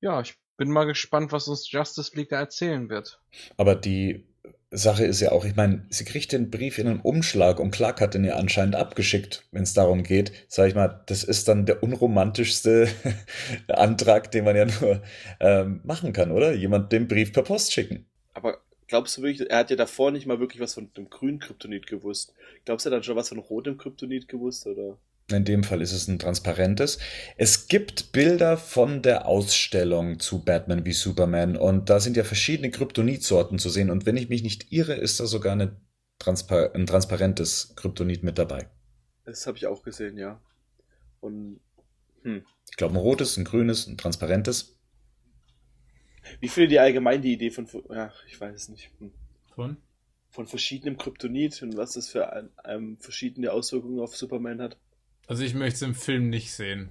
ja, 0.00 0.20
ich 0.20 0.36
bin 0.56 0.70
mal 0.70 0.84
gespannt, 0.84 1.32
was 1.32 1.48
uns 1.48 1.70
Justice 1.70 2.14
League 2.16 2.28
da 2.28 2.38
erzählen 2.38 2.88
wird. 2.88 3.20
Aber 3.56 3.74
die 3.74 4.26
Sache 4.74 5.04
ist 5.04 5.20
ja 5.20 5.32
auch, 5.32 5.44
ich 5.44 5.54
meine, 5.54 5.84
sie 5.90 6.04
kriegt 6.04 6.32
den 6.32 6.50
Brief 6.50 6.78
in 6.78 6.88
einem 6.88 7.00
Umschlag 7.00 7.60
und 7.60 7.70
Clark 7.72 8.00
hat 8.00 8.14
den 8.14 8.24
ja 8.24 8.36
anscheinend 8.36 8.74
abgeschickt, 8.74 9.44
wenn 9.52 9.64
es 9.64 9.74
darum 9.74 10.02
geht. 10.02 10.32
Sag 10.48 10.68
ich 10.68 10.74
mal, 10.74 11.02
das 11.06 11.24
ist 11.24 11.46
dann 11.46 11.66
der 11.66 11.82
unromantischste 11.82 12.88
Antrag, 13.68 14.30
den 14.30 14.44
man 14.44 14.56
ja 14.56 14.64
nur 14.64 15.02
ähm, 15.40 15.80
machen 15.84 16.14
kann, 16.14 16.32
oder? 16.32 16.54
Jemand 16.54 16.90
den 16.90 17.06
Brief 17.06 17.32
per 17.34 17.42
Post 17.42 17.72
schicken. 17.72 18.06
Aber 18.32 18.58
glaubst 18.88 19.18
du 19.18 19.22
wirklich, 19.22 19.50
er 19.50 19.58
hat 19.58 19.70
ja 19.70 19.76
davor 19.76 20.10
nicht 20.10 20.26
mal 20.26 20.40
wirklich 20.40 20.60
was 20.60 20.74
von 20.74 20.90
dem 20.96 21.10
grünen 21.10 21.38
Kryptonit 21.38 21.86
gewusst. 21.86 22.32
Glaubst 22.64 22.86
du, 22.86 22.88
er 22.88 22.92
hat 22.92 22.96
dann 22.96 23.04
schon 23.04 23.16
was 23.16 23.28
von 23.28 23.38
rotem 23.38 23.76
Kryptonit 23.76 24.26
gewusst, 24.26 24.66
oder? 24.66 24.96
In 25.30 25.44
dem 25.44 25.64
Fall 25.64 25.80
ist 25.80 25.92
es 25.92 26.08
ein 26.08 26.18
transparentes. 26.18 26.98
Es 27.36 27.68
gibt 27.68 28.12
Bilder 28.12 28.56
von 28.56 29.02
der 29.02 29.26
Ausstellung 29.26 30.18
zu 30.18 30.44
Batman 30.44 30.84
wie 30.84 30.92
Superman 30.92 31.56
und 31.56 31.88
da 31.88 32.00
sind 32.00 32.16
ja 32.16 32.24
verschiedene 32.24 32.70
Kryptonitsorten 32.70 33.58
zu 33.58 33.70
sehen 33.70 33.90
und 33.90 34.04
wenn 34.04 34.16
ich 34.16 34.28
mich 34.28 34.42
nicht 34.42 34.72
irre, 34.72 34.94
ist 34.94 35.20
da 35.20 35.26
sogar 35.26 35.52
eine 35.52 35.76
Transpar 36.18 36.74
ein 36.74 36.86
transparentes 36.86 37.74
Kryptonit 37.76 38.22
mit 38.22 38.38
dabei. 38.38 38.68
Das 39.24 39.46
habe 39.46 39.56
ich 39.56 39.66
auch 39.66 39.82
gesehen, 39.82 40.18
ja. 40.18 40.40
Und 41.20 41.60
hm. 42.22 42.44
Ich 42.70 42.76
glaube 42.76 42.94
ein 42.94 42.98
rotes, 43.00 43.36
ein 43.36 43.44
grünes, 43.44 43.86
ein 43.86 43.96
transparentes. 43.96 44.78
wie 46.40 46.48
findet 46.48 46.72
ihr 46.72 46.82
allgemein 46.82 47.22
die 47.22 47.32
Idee 47.32 47.50
von, 47.50 47.68
ja, 47.90 48.12
ich 48.28 48.40
weiß 48.40 48.54
es 48.54 48.68
nicht, 48.68 48.90
hm. 48.98 49.12
Von? 49.54 49.76
von 50.32 50.46
verschiedenem 50.46 50.96
Kryptonit 50.96 51.62
und 51.62 51.76
was 51.76 51.92
das 51.92 52.08
für 52.08 52.32
ein, 52.32 52.48
ähm, 52.64 52.96
verschiedene 52.98 53.52
Auswirkungen 53.52 54.00
auf 54.00 54.16
Superman 54.16 54.62
hat? 54.62 54.78
Also 55.32 55.44
ich 55.44 55.54
möchte 55.54 55.76
es 55.76 55.82
im 55.82 55.94
Film 55.94 56.28
nicht 56.28 56.52
sehen. 56.52 56.90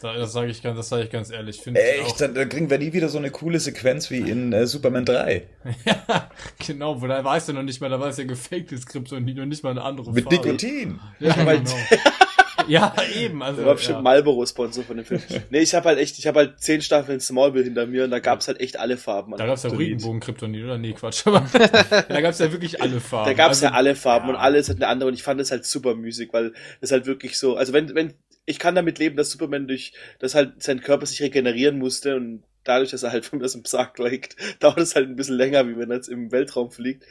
Da- 0.00 0.16
Das 0.16 0.32
sage 0.32 0.50
ich 0.50 0.62
ganz, 0.62 0.78
das 0.78 0.88
sage 0.88 1.02
ich 1.04 1.10
ganz 1.10 1.28
ehrlich. 1.30 1.60
Finde 1.60 1.80
ich 1.82 2.00
Echt? 2.06 2.18
Dann, 2.18 2.34
dann 2.34 2.48
kriegen 2.48 2.70
wir 2.70 2.78
nie 2.78 2.94
wieder 2.94 3.10
so 3.10 3.18
eine 3.18 3.30
coole 3.30 3.60
Sequenz 3.60 4.10
wie 4.10 4.20
in 4.20 4.54
äh, 4.54 4.66
Superman 4.66 5.04
3. 5.04 5.42
ja, 5.84 6.30
genau, 6.66 7.02
wo 7.02 7.06
da 7.06 7.22
weiß 7.22 7.48
er 7.48 7.54
noch 7.54 7.62
nicht 7.62 7.82
mal, 7.82 7.90
da 7.90 8.00
war 8.00 8.08
es 8.08 8.16
ja 8.16 8.24
gefaktes 8.24 8.86
Kryptonit 8.86 9.38
und 9.38 9.50
nicht 9.50 9.62
mal 9.62 9.72
eine 9.72 9.82
andere 9.82 10.12
Mit 10.14 10.24
Farbe. 10.24 10.36
Nikotin. 10.46 10.98
Ja, 11.20 11.34
genau. 11.44 11.60
ja, 12.68 12.94
eben. 13.14 13.42
Also, 13.42 13.58
Der 13.58 13.66
war 13.66 13.74
bestimmt 13.74 13.98
ja. 13.98 14.02
Marlboro-Sponsor 14.02 14.84
von 14.84 14.96
dem 14.96 15.06
Film. 15.06 15.22
nee, 15.50 15.60
ich 15.60 15.74
habe 15.74 15.88
halt 15.88 15.98
echt, 15.98 16.18
ich 16.18 16.26
habe 16.26 16.40
halt 16.40 16.60
zehn 16.60 16.82
Staffeln 16.82 17.20
Smallville 17.20 17.64
hinter 17.64 17.86
mir 17.86 18.04
und 18.04 18.10
da 18.10 18.18
gab's 18.18 18.48
halt 18.48 18.60
echt 18.60 18.78
alle 18.78 18.96
Farben. 18.96 19.36
Da 19.36 19.46
gab 19.46 19.56
es 19.56 19.62
ja 19.62 19.70
Kryptonit. 19.70 19.92
Regenbogen-Kryptonit, 19.92 20.64
oder? 20.64 20.78
Nee, 20.78 20.92
Quatsch. 20.92 21.26
Aber 21.26 21.40
da 22.08 22.20
gab 22.20 22.32
es 22.32 22.38
ja 22.38 22.52
wirklich 22.52 22.80
alle 22.80 23.00
Farben. 23.00 23.30
Da 23.30 23.34
gab's 23.34 23.62
Also, 23.62 23.66
ja 23.66 23.72
alle 23.72 23.94
Farben 23.94 24.28
ja. 24.28 24.34
und 24.34 24.40
alles 24.40 24.68
hat 24.68 24.76
eine 24.76 24.88
andere 24.88 25.08
und 25.08 25.14
ich 25.14 25.22
fand 25.22 25.40
das 25.40 25.50
halt 25.50 25.64
super 25.64 25.94
Musik, 25.94 26.32
weil 26.32 26.52
das 26.80 26.90
halt 26.92 27.06
wirklich 27.06 27.38
so, 27.38 27.56
also 27.56 27.72
wenn, 27.72 27.94
wenn, 27.94 28.14
ich 28.46 28.58
kann 28.58 28.74
damit 28.74 28.98
leben, 28.98 29.16
dass 29.16 29.30
Superman 29.30 29.66
durch, 29.66 29.92
dass 30.18 30.34
halt 30.34 30.62
sein 30.62 30.80
Körper 30.80 31.06
sich 31.06 31.22
regenerieren 31.22 31.78
musste 31.78 32.16
und 32.16 32.44
dadurch, 32.64 32.90
dass 32.90 33.02
er 33.02 33.12
halt 33.12 33.26
von 33.26 33.38
das 33.40 33.54
im 33.54 33.64
Sarg 33.64 33.98
liegt, 33.98 34.36
dauert 34.62 34.78
es 34.78 34.94
halt 34.94 35.08
ein 35.08 35.16
bisschen 35.16 35.36
länger, 35.36 35.68
wie 35.68 35.76
wenn 35.78 35.90
er 35.90 35.96
jetzt 35.96 36.08
im 36.08 36.32
Weltraum 36.32 36.70
fliegt. 36.70 37.04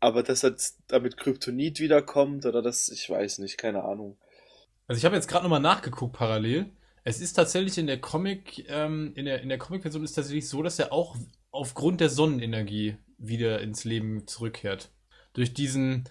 Aber 0.00 0.24
dass 0.24 0.42
er 0.42 0.56
damit 0.88 1.16
Kryptonit 1.16 1.78
wiederkommt 1.78 2.44
oder 2.44 2.60
das, 2.60 2.88
ich 2.88 3.08
weiß 3.08 3.38
nicht, 3.38 3.56
keine 3.56 3.84
Ahnung. 3.84 4.16
Also 4.92 4.98
ich 4.98 5.06
habe 5.06 5.16
jetzt 5.16 5.26
gerade 5.26 5.44
nochmal 5.44 5.58
nachgeguckt 5.58 6.12
parallel. 6.12 6.66
Es 7.02 7.22
ist 7.22 7.32
tatsächlich 7.32 7.78
in 7.78 7.86
der 7.86 7.98
Comic, 7.98 8.66
ähm, 8.68 9.12
in 9.14 9.24
der, 9.24 9.40
in 9.40 9.48
der 9.48 9.56
Comic-Version 9.56 10.04
ist 10.04 10.12
tatsächlich 10.12 10.46
so, 10.46 10.62
dass 10.62 10.78
er 10.78 10.92
auch 10.92 11.16
aufgrund 11.50 12.02
der 12.02 12.10
Sonnenenergie 12.10 12.98
wieder 13.16 13.62
ins 13.62 13.84
Leben 13.84 14.26
zurückkehrt. 14.26 14.90
Durch 15.32 15.54
diesen 15.54 16.04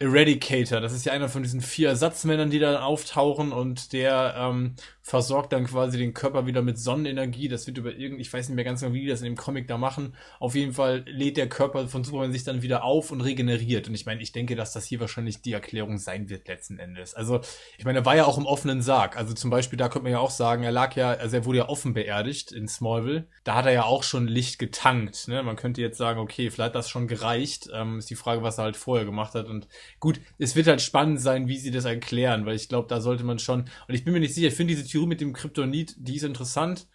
Eradicator, 0.00 0.80
das 0.80 0.92
ist 0.92 1.04
ja 1.06 1.12
einer 1.12 1.28
von 1.28 1.42
diesen 1.42 1.60
vier 1.60 1.88
Ersatzmännern, 1.88 2.50
die 2.50 2.60
da 2.60 2.82
auftauchen 2.82 3.50
und 3.50 3.92
der 3.92 4.34
ähm, 4.38 4.76
versorgt 5.08 5.52
dann 5.54 5.66
quasi 5.66 5.98
den 5.98 6.12
Körper 6.12 6.46
wieder 6.46 6.60
mit 6.60 6.78
Sonnenenergie. 6.78 7.48
Das 7.48 7.66
wird 7.66 7.78
über 7.78 7.92
irgend, 7.94 8.20
ich 8.20 8.32
weiß 8.32 8.48
nicht 8.48 8.56
mehr 8.56 8.64
ganz 8.64 8.80
genau, 8.80 8.92
wie 8.92 9.00
die 9.00 9.08
das 9.08 9.20
in 9.20 9.24
dem 9.24 9.36
Comic 9.36 9.66
da 9.66 9.78
machen. 9.78 10.14
Auf 10.38 10.54
jeden 10.54 10.74
Fall 10.74 11.02
lädt 11.06 11.36
der 11.38 11.48
Körper 11.48 11.88
von 11.88 12.04
Superman 12.04 12.30
sich 12.30 12.44
dann 12.44 12.62
wieder 12.62 12.84
auf 12.84 13.10
und 13.10 13.22
regeneriert. 13.22 13.88
Und 13.88 13.94
ich 13.94 14.04
meine, 14.04 14.20
ich 14.20 14.32
denke, 14.32 14.54
dass 14.54 14.72
das 14.72 14.84
hier 14.84 15.00
wahrscheinlich 15.00 15.40
die 15.40 15.54
Erklärung 15.54 15.96
sein 15.98 16.28
wird 16.28 16.46
letzten 16.46 16.78
Endes. 16.78 17.14
Also, 17.14 17.40
ich 17.78 17.84
meine, 17.86 18.00
er 18.00 18.04
war 18.04 18.16
ja 18.16 18.26
auch 18.26 18.36
im 18.36 18.46
offenen 18.46 18.82
Sarg. 18.82 19.16
Also 19.16 19.32
zum 19.32 19.50
Beispiel, 19.50 19.78
da 19.78 19.88
könnte 19.88 20.04
man 20.04 20.12
ja 20.12 20.18
auch 20.18 20.30
sagen, 20.30 20.62
er 20.62 20.72
lag 20.72 20.94
ja, 20.94 21.10
also 21.12 21.36
er 21.36 21.44
wurde 21.46 21.58
ja 21.58 21.68
offen 21.68 21.94
beerdigt 21.94 22.52
in 22.52 22.68
Smallville. 22.68 23.26
Da 23.44 23.54
hat 23.54 23.64
er 23.64 23.72
ja 23.72 23.84
auch 23.84 24.02
schon 24.02 24.28
Licht 24.28 24.58
getankt. 24.58 25.26
Ne? 25.26 25.42
Man 25.42 25.56
könnte 25.56 25.80
jetzt 25.80 25.98
sagen, 25.98 26.20
okay, 26.20 26.50
vielleicht 26.50 26.68
hat 26.68 26.74
das 26.74 26.90
schon 26.90 27.08
gereicht. 27.08 27.70
Ähm, 27.72 27.98
ist 27.98 28.10
die 28.10 28.14
Frage, 28.14 28.42
was 28.42 28.58
er 28.58 28.64
halt 28.64 28.76
vorher 28.76 29.06
gemacht 29.06 29.34
hat. 29.34 29.46
Und 29.46 29.68
gut, 30.00 30.20
es 30.38 30.56
wird 30.56 30.66
halt 30.66 30.80
spannend 30.80 31.20
sein, 31.20 31.48
wie 31.48 31.58
sie 31.58 31.70
das 31.70 31.84
erklären, 31.84 32.46
weil 32.46 32.56
ich 32.56 32.68
glaube, 32.68 32.88
da 32.88 33.00
sollte 33.00 33.24
man 33.24 33.38
schon. 33.38 33.60
Und 33.88 33.94
ich 33.94 34.04
bin 34.04 34.12
mir 34.12 34.20
nicht 34.20 34.34
sicher, 34.34 34.48
ich 34.48 34.54
finde 34.54 34.74
diese 34.74 34.86
Theorie 34.88 35.06
mit 35.08 35.20
dem 35.20 35.32
Kryptonit, 35.32 35.96
die 35.98 36.16
ist 36.16 36.24
interessant. 36.24 36.88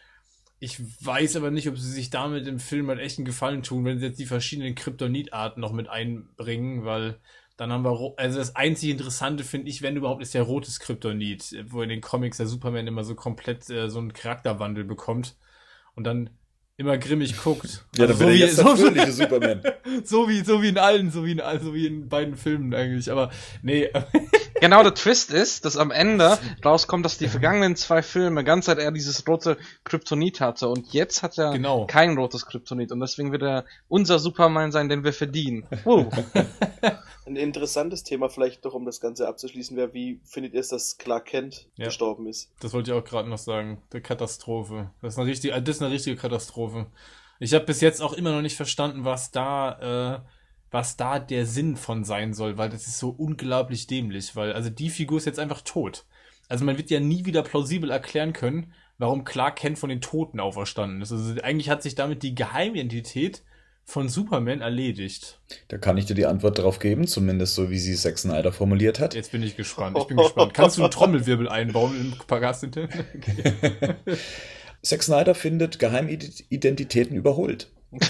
Ich 0.60 0.80
weiß 1.06 1.36
aber 1.36 1.52
nicht, 1.52 1.68
ob 1.68 1.78
sie 1.78 1.91
sich 1.91 2.10
damit 2.10 2.48
im 2.48 2.60
Film 2.60 2.88
halt 2.88 2.99
echt 2.99 3.18
einen 3.18 3.26
Gefallen 3.26 3.64
tun, 3.64 3.84
wenn 3.84 3.99
sie 3.99 4.06
jetzt 4.06 4.20
die 4.20 4.26
verschiedenen 4.26 4.76
Kryptonitarten 4.76 5.60
noch 5.60 5.74
mit 5.74 5.90
einbringen, 5.90 6.86
weil 6.86 7.20
dann 7.57 7.72
haben 7.72 7.84
wir, 7.84 8.14
also 8.18 8.40
das 8.40 8.56
einzige 8.56 8.91
Interessante 8.91 9.44
finde 9.44 9.70
ich, 9.70 9.82
wenn 9.82 9.95
überhaupt, 9.98 10.22
ist 10.22 10.34
ja 10.34 10.41
rotes 10.41 10.80
Kryptonit, 10.80 11.65
wo 11.68 11.82
in 11.82 11.90
den 11.90 12.02
Comics 12.02 12.38
der 12.38 12.48
Superman 12.48 12.88
immer 12.88 13.03
so 13.03 13.14
komplett 13.15 13.70
äh, 13.70 13.90
so 13.90 13.99
einen 13.99 14.14
Charakterwandel 14.14 14.86
bekommt 14.86 15.36
und 15.95 16.06
dann 16.06 16.30
immer 16.78 16.98
grimmig 16.98 17.38
guckt. 17.38 17.84
Ja, 17.95 18.06
Also 18.06 18.14
dann 18.14 18.20
wäre 18.20 18.34
wie- 18.34 18.40
jetzt 18.40 18.58
der 18.58 18.66
so, 18.66 18.76
fröhliche 18.76 19.12
Superman. 19.12 19.62
so 20.04 20.28
wie, 20.28 20.41
so 20.44 20.62
wie 20.62 20.70
in 20.70 20.78
allen, 20.78 21.12
so 21.12 21.26
wie 21.26 21.32
in 21.34 21.41
allen, 21.41 21.64
so 21.64 21.74
wie 21.74 21.86
in 21.88 22.10
beiden 22.10 22.36
Filmen 22.36 22.74
eigentlich, 22.74 23.12
aber 23.12 23.30
nee, 23.62 23.90
Genau, 24.64 24.81
der 24.81 24.94
Twist 24.94 25.30
ist, 25.34 25.65
dass 25.65 25.76
am 25.76 25.91
Ende 25.91 26.38
rauskommt, 26.64 27.03
dass 27.03 27.18
die 27.18 27.27
vergangenen 27.27 27.76
zwei 27.76 28.02
Filme 28.02 28.45
ganz 28.45 28.64
Zeit 28.65 28.77
er 28.80 28.91
dieses 28.94 29.27
rote 29.27 29.57
Kryptonit 29.84 30.40
hatte 30.40 30.69
und 30.69 30.94
jetzt 30.94 31.22
hat 31.22 31.38
er 31.38 31.52
Genau. 31.52 31.85
kein 31.85 32.18
rotes 32.18 32.45
Kryptonit 32.45 32.94
und 32.94 33.02
deswegen 33.02 33.34
wird 33.34 33.41
er 33.44 33.65
unser 33.90 34.19
Superman 34.19 34.72
sein, 34.72 34.88
den 34.88 35.03
wir 35.03 35.11
verdienen. 35.11 35.68
Wow. 35.84 36.07
Ein 37.26 37.35
interessantes 37.35 38.03
Thema 38.03 38.30
vielleicht 38.30 38.64
doch, 38.64 38.73
um 38.73 38.85
das 38.85 39.02
Ganze 39.02 39.27
abzuschließen, 39.27 39.76
wäre, 39.76 39.94
wie 39.94 40.22
findet 40.23 40.53
ihr 40.53 40.61
es, 40.61 40.69
dass 40.69 40.98
Clark 40.98 41.26
Kent 41.26 41.68
Ja. 41.76 41.85
gestorben 41.88 42.26
ist? 42.27 42.49
Das 42.61 42.72
wollte 42.73 42.91
ich 42.91 42.98
auch 42.98 43.03
gerade 43.03 43.27
noch 43.30 43.38
sagen. 43.38 43.81
Der 43.91 43.99
Katastrophe. 44.02 44.91
Das 45.02 45.15
ist 45.15 45.19
eine 45.19 45.27
richtige, 45.30 45.61
das 45.61 45.76
ist 45.76 45.81
eine 45.81 45.91
richtige 45.91 46.15
Katastrophe. 46.15 46.85
Ich 47.40 47.53
habe 47.53 47.65
bis 47.65 47.81
jetzt 47.81 48.02
auch 48.02 48.14
immer 48.14 48.31
noch 48.31 48.41
nicht 48.41 48.56
verstanden, 48.56 49.03
was 49.03 49.31
da, 49.31 50.22
äh, 50.23 50.30
was 50.74 50.98
da 50.98 51.20
der 51.20 51.45
Sinn 51.45 51.78
von 51.78 52.04
sein 52.04 52.34
soll, 52.34 52.58
weil 52.58 52.70
das 52.70 52.88
ist 52.88 52.98
so 52.98 53.10
unglaublich 53.10 53.86
dämlich, 53.86 54.36
weil, 54.36 54.54
also 54.54 54.72
die 54.72 54.90
Figur 54.90 55.20
ist 55.20 55.26
jetzt 55.26 55.40
einfach 55.40 55.62
tot. 55.62 56.06
Also 56.50 56.66
man 56.66 56.78
wird 56.78 56.90
ja 56.90 57.00
nie 57.00 57.26
wieder 57.26 57.44
plausibel 57.44 57.91
erklären 57.91 58.34
können, 58.34 58.74
warum 58.98 59.24
Clark 59.24 59.58
Kent 59.58 59.78
von 59.78 59.90
den 59.90 60.02
Toten 60.02 60.40
auferstanden 60.40 61.02
ist. 61.02 61.12
Also 61.12 61.40
eigentlich 61.41 61.70
hat 61.70 61.84
sich 61.84 61.94
damit 61.94 62.24
die 62.24 62.34
Geheimidentität 62.34 63.44
von 63.86 64.10
Superman 64.10 64.62
erledigt. 64.62 65.40
Da 65.68 65.78
kann 65.78 65.98
ich 65.98 66.06
dir 66.06 66.16
die 66.16 66.26
Antwort 66.26 66.58
drauf 66.58 66.80
geben, 66.80 67.06
zumindest 67.06 67.54
so 67.54 67.70
wie 67.70 67.78
sie 67.78 67.95
Zack 67.95 68.18
Snyder 68.18 68.52
formuliert 68.52 69.00
hat. 69.00 69.14
Jetzt 69.14 69.32
bin 69.32 69.44
ich 69.44 69.56
gespannt. 69.56 69.95
Ich 70.00 70.08
bin 70.08 70.18
gespannt. 70.18 70.56
Kannst 70.56 70.78
du 70.78 70.82
einen 70.82 70.91
Trommelwirbel 70.91 71.50
einbauen 71.50 71.95
in 72.00 72.18
Pagastin? 72.26 72.72
Okay. 72.72 73.95
Zack 74.82 75.04
Snyder 75.04 75.36
findet 75.36 75.78
Geheimidentitäten 75.78 77.16
überholt. 77.16 77.72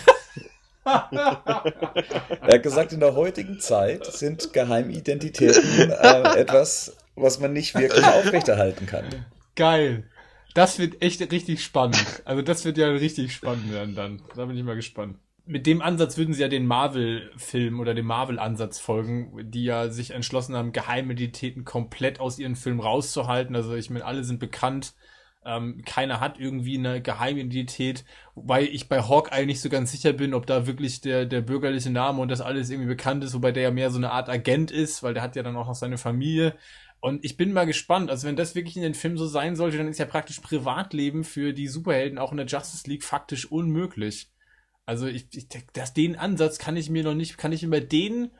er 1.11 2.53
hat 2.53 2.63
gesagt, 2.63 2.91
in 2.91 2.99
der 2.99 3.15
heutigen 3.15 3.59
Zeit 3.59 4.05
sind 4.05 4.51
Geheimidentitäten 4.53 5.91
äh, 5.91 6.37
etwas, 6.37 6.97
was 7.15 7.39
man 7.39 7.53
nicht 7.53 7.75
wirklich 7.75 8.05
aufrechterhalten 8.05 8.85
kann. 8.85 9.05
Geil. 9.55 10.03
Das 10.53 10.77
wird 10.79 11.01
echt 11.01 11.19
richtig 11.31 11.63
spannend. 11.63 12.21
Also 12.25 12.41
das 12.41 12.65
wird 12.65 12.77
ja 12.77 12.87
richtig 12.87 13.33
spannend 13.33 13.71
werden 13.71 13.95
dann. 13.95 14.21
Da 14.35 14.45
bin 14.45 14.57
ich 14.57 14.63
mal 14.63 14.75
gespannt. 14.75 15.17
Mit 15.45 15.67
dem 15.67 15.81
Ansatz 15.81 16.17
würden 16.17 16.33
sie 16.33 16.41
ja 16.41 16.47
den 16.47 16.67
Marvel-Film 16.67 17.79
oder 17.79 17.93
dem 17.93 18.05
Marvel-Ansatz 18.05 18.79
folgen, 18.79 19.51
die 19.51 19.65
ja 19.65 19.89
sich 19.89 20.11
entschlossen 20.11 20.55
haben, 20.55 20.71
Geheimidentitäten 20.71 21.65
komplett 21.65 22.19
aus 22.19 22.39
ihren 22.39 22.55
Filmen 22.55 22.79
rauszuhalten. 22.79 23.55
Also 23.55 23.73
ich 23.73 23.89
meine, 23.89 24.05
alle 24.05 24.23
sind 24.23 24.39
bekannt 24.39 24.93
ähm, 25.45 25.81
keiner 25.85 26.19
hat 26.19 26.39
irgendwie 26.39 26.77
eine 26.77 27.01
Geheimidentität, 27.01 28.05
wobei 28.35 28.63
ich 28.63 28.89
bei 28.89 29.01
Hawkeye 29.01 29.45
nicht 29.45 29.61
so 29.61 29.69
ganz 29.69 29.91
sicher 29.91 30.13
bin, 30.13 30.33
ob 30.33 30.45
da 30.45 30.67
wirklich 30.67 31.01
der, 31.01 31.25
der 31.25 31.41
bürgerliche 31.41 31.89
Name 31.89 32.21
und 32.21 32.29
das 32.29 32.41
alles 32.41 32.69
irgendwie 32.69 32.89
bekannt 32.89 33.23
ist, 33.23 33.33
wobei 33.33 33.51
der 33.51 33.63
ja 33.63 33.71
mehr 33.71 33.91
so 33.91 33.97
eine 33.97 34.11
Art 34.11 34.29
Agent 34.29 34.71
ist, 34.71 35.03
weil 35.03 35.13
der 35.13 35.23
hat 35.23 35.35
ja 35.35 35.43
dann 35.43 35.55
auch 35.55 35.67
noch 35.67 35.75
seine 35.75 35.97
Familie. 35.97 36.55
Und 36.99 37.25
ich 37.25 37.35
bin 37.35 37.51
mal 37.51 37.65
gespannt, 37.65 38.09
also 38.09 38.27
wenn 38.27 38.37
das 38.37 38.55
wirklich 38.55 38.77
in 38.77 38.83
den 38.83 38.93
Film 38.93 39.17
so 39.17 39.27
sein 39.27 39.57
sollte, 39.57 39.77
dann 39.77 39.89
ist 39.89 39.99
ja 39.99 40.05
praktisch 40.05 40.39
Privatleben 40.39 41.25
für 41.25 41.53
die 41.53 41.67
Superhelden 41.67 42.17
auch 42.17 42.31
in 42.31 42.37
der 42.37 42.45
Justice 42.45 42.89
League 42.89 43.03
faktisch 43.03 43.51
unmöglich. 43.51 44.29
Also 44.85 45.07
ich, 45.07 45.27
ich 45.31 45.47
das, 45.73 45.93
den 45.93 46.15
Ansatz 46.17 46.59
kann 46.59 46.77
ich 46.77 46.89
mir 46.89 47.03
noch 47.03 47.13
nicht, 47.13 47.37
kann 47.37 47.51
ich 47.51 47.61
mir 47.63 47.69
bei 47.69 47.79
denen 47.81 48.31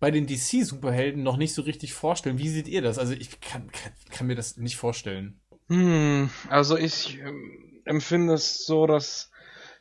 bei 0.00 0.10
den 0.10 0.26
DC-Superhelden 0.26 1.22
noch 1.22 1.36
nicht 1.36 1.54
so 1.54 1.62
richtig 1.62 1.92
vorstellen. 1.92 2.38
Wie 2.38 2.48
seht 2.48 2.68
ihr 2.68 2.82
das? 2.82 2.98
Also 2.98 3.12
ich 3.12 3.40
kann, 3.40 3.70
kann, 3.70 3.92
kann 4.10 4.26
mir 4.26 4.34
das 4.34 4.56
nicht 4.56 4.76
vorstellen. 4.76 5.40
Hm, 5.68 6.30
also 6.48 6.76
ich 6.76 7.18
ähm, 7.18 7.82
empfinde 7.84 8.34
es 8.34 8.64
so, 8.66 8.86
dass 8.86 9.30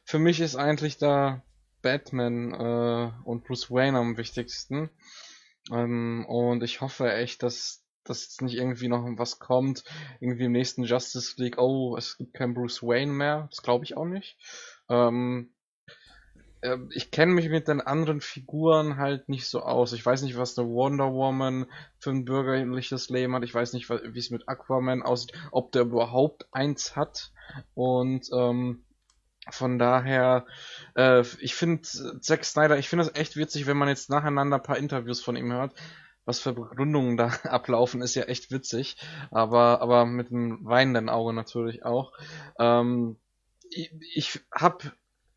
für 0.04 0.20
mich 0.20 0.40
ist 0.40 0.56
eigentlich 0.56 0.98
da 0.98 1.44
Batman 1.82 2.54
äh, 2.54 3.12
und 3.24 3.44
Bruce 3.46 3.70
Wayne 3.70 3.98
am 3.98 4.18
wichtigsten. 4.18 4.90
Ähm, 5.72 6.26
und 6.28 6.64
ich 6.64 6.82
hoffe 6.82 7.12
echt, 7.14 7.44
dass 7.44 7.86
dass 8.06 8.24
jetzt 8.24 8.42
nicht 8.44 8.56
irgendwie 8.56 8.88
noch 8.88 9.04
was 9.18 9.40
kommt, 9.40 9.84
irgendwie 10.20 10.46
im 10.46 10.52
nächsten 10.52 10.84
Justice 10.84 11.42
League, 11.42 11.58
oh, 11.58 11.98
es 11.98 12.18
gibt 12.18 12.36
keinen 12.36 12.54
Bruce 12.54 12.84
Wayne 12.84 13.12
mehr. 13.12 13.48
Das 13.50 13.64
glaube 13.64 13.84
ich 13.84 13.98
auch 13.98 14.06
nicht. 14.06 14.38
Ähm, 14.90 15.55
äh, 16.66 16.78
ich 16.90 17.12
kenne 17.12 17.34
mich 17.34 17.50
mit 17.50 17.68
den 17.68 17.82
anderen 17.82 18.22
Figuren 18.22 18.98
halt 18.98 19.30
nicht 19.30 19.48
so 19.48 19.62
aus. 19.62 19.94
Ich 19.94 20.06
weiß 20.06 20.24
nicht, 20.24 20.38
was 20.38 20.58
eine 20.58 20.68
Wonder 20.68 21.14
Woman 21.14 21.68
für 22.00 22.10
ein 22.10 22.26
bürgerliches 22.26 23.10
Leben 23.10 23.36
hat. 23.36 23.44
Ich 23.44 23.54
weiß 23.54 23.74
nicht, 23.74 23.90
wie 23.90 24.20
es 24.20 24.32
mit 24.32 24.48
Aquaman 24.50 25.04
aussieht, 25.04 25.34
ob 25.52 25.72
der 25.72 25.84
überhaupt 25.84 26.48
eins 26.52 26.96
hat. 26.96 27.32
Und 27.74 28.30
ähm, 28.34 28.84
von 29.50 29.78
daher, 29.78 30.46
äh, 30.96 31.24
ich 31.40 31.56
finde 31.56 31.84
Zack 32.20 32.46
Snyder, 32.46 32.78
ich 32.78 32.90
finde 32.90 33.06
es 33.06 33.16
echt 33.16 33.36
witzig, 33.36 33.68
wenn 33.68 33.78
man 33.78 33.88
jetzt 33.88 34.10
nacheinander 34.10 34.58
ein 34.58 34.64
paar 34.64 34.78
Interviews 34.78 35.24
von 35.24 35.36
ihm 35.36 35.52
hört. 35.52 35.74
Was 36.26 36.40
für 36.40 36.54
Begründungen 36.54 37.18
da 37.18 37.28
ablaufen, 37.44 38.02
ist 38.02 38.16
ja 38.16 38.24
echt 38.24 38.50
witzig. 38.50 38.98
Aber, 39.30 39.82
aber 39.82 40.06
mit 40.06 40.32
einem 40.32 40.66
weinenden 40.66 41.10
Auge 41.10 41.34
natürlich 41.34 41.86
auch. 41.86 42.14
Ähm, 42.58 43.18
ich 43.70 43.92
ich 44.14 44.40
habe 44.52 44.92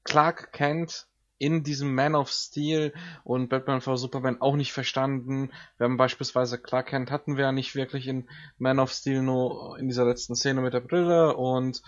Clark 0.04 0.52
Kent 0.52 1.06
in 1.38 1.62
diesem 1.62 1.94
Man 1.94 2.14
of 2.14 2.30
Steel 2.30 2.92
und 3.24 3.48
Batman 3.48 3.80
vs 3.80 4.00
Superman 4.00 4.40
auch 4.40 4.56
nicht 4.56 4.72
verstanden. 4.72 5.50
Wir 5.76 5.84
haben 5.84 5.96
beispielsweise 5.96 6.58
Clark 6.58 6.88
Kent 6.88 7.10
hatten 7.10 7.36
wir 7.36 7.44
ja 7.44 7.52
nicht 7.52 7.74
wirklich 7.74 8.06
in 8.08 8.28
Man 8.58 8.78
of 8.78 8.92
Steel 8.92 9.22
nur 9.22 9.78
in 9.78 9.88
dieser 9.88 10.04
letzten 10.04 10.34
Szene 10.34 10.60
mit 10.60 10.74
der 10.74 10.80
Brille 10.80 11.36
und 11.36 11.82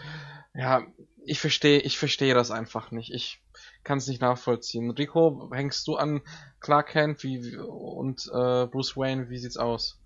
ja, 0.55 0.83
ich 1.25 1.41
verstehe, 1.41 1.81
ich 1.81 1.99
verstehe 1.99 2.35
das 2.35 2.51
einfach 2.51 2.91
nicht. 2.91 3.13
Ich 3.13 3.41
kann 3.85 3.99
es 3.99 4.07
nicht 4.07 4.21
nachvollziehen. 4.21 4.91
Rico, 4.91 5.51
hängst 5.53 5.87
du 5.87 5.97
an 5.97 6.23
Clark 6.61 6.89
Kent 6.89 7.23
wie, 7.23 7.57
und 7.57 8.27
äh, 8.33 8.67
Bruce 8.67 8.97
Wayne? 8.97 9.31
Wie 9.31 9.39
sieht's 9.39 9.57
aus? 9.57 9.99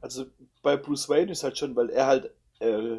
Also 0.00 0.26
bei 0.62 0.76
Bruce 0.76 1.08
Wayne 1.08 1.32
ist 1.32 1.44
halt 1.44 1.58
schon, 1.58 1.74
weil 1.76 1.90
er 1.90 2.06
halt 2.06 2.30
äh, 2.60 2.98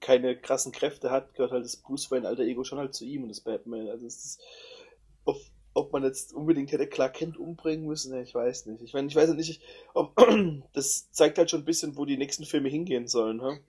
keine 0.00 0.36
krassen 0.36 0.72
Kräfte 0.72 1.10
hat, 1.10 1.34
gehört 1.34 1.52
halt 1.52 1.64
das 1.64 1.76
Bruce 1.76 2.10
Wayne 2.10 2.26
alter 2.26 2.44
Ego 2.44 2.64
schon 2.64 2.78
halt 2.78 2.94
zu 2.94 3.04
ihm 3.04 3.22
und 3.22 3.28
das 3.28 3.40
Batman. 3.40 3.88
Also 3.88 4.06
es 4.06 4.24
ist, 4.24 4.40
ob, 5.24 5.36
ob 5.74 5.92
man 5.92 6.04
jetzt 6.04 6.32
unbedingt 6.32 6.72
hätte 6.72 6.86
Clark 6.86 7.14
Kent 7.14 7.36
umbringen 7.36 7.86
müssen, 7.86 8.18
ich 8.20 8.34
weiß 8.34 8.66
nicht. 8.66 8.82
Ich 8.82 8.92
meine, 8.92 9.08
ich 9.08 9.16
weiß 9.16 9.32
nicht, 9.34 9.60
ob, 9.94 10.16
das 10.72 11.10
zeigt 11.10 11.38
halt 11.38 11.50
schon 11.50 11.62
ein 11.62 11.66
bisschen, 11.66 11.96
wo 11.96 12.04
die 12.04 12.16
nächsten 12.16 12.44
Filme 12.44 12.68
hingehen 12.68 13.08
sollen. 13.08 13.42
Hm? 13.42 13.60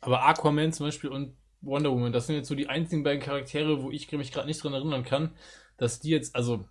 Aber 0.00 0.24
Aquaman 0.24 0.72
zum 0.72 0.86
Beispiel 0.86 1.10
und 1.10 1.36
Wonder 1.60 1.90
Woman, 1.90 2.12
das 2.12 2.26
sind 2.26 2.36
jetzt 2.36 2.48
so 2.48 2.54
die 2.54 2.68
einzigen 2.68 3.02
beiden 3.02 3.22
Charaktere, 3.22 3.82
wo 3.82 3.90
ich 3.90 4.10
mich 4.12 4.30
gerade 4.30 4.46
nicht 4.46 4.62
dran 4.62 4.74
erinnern 4.74 5.02
kann, 5.02 5.36
dass 5.76 5.98
die 5.98 6.10
jetzt, 6.10 6.36
also 6.36 6.64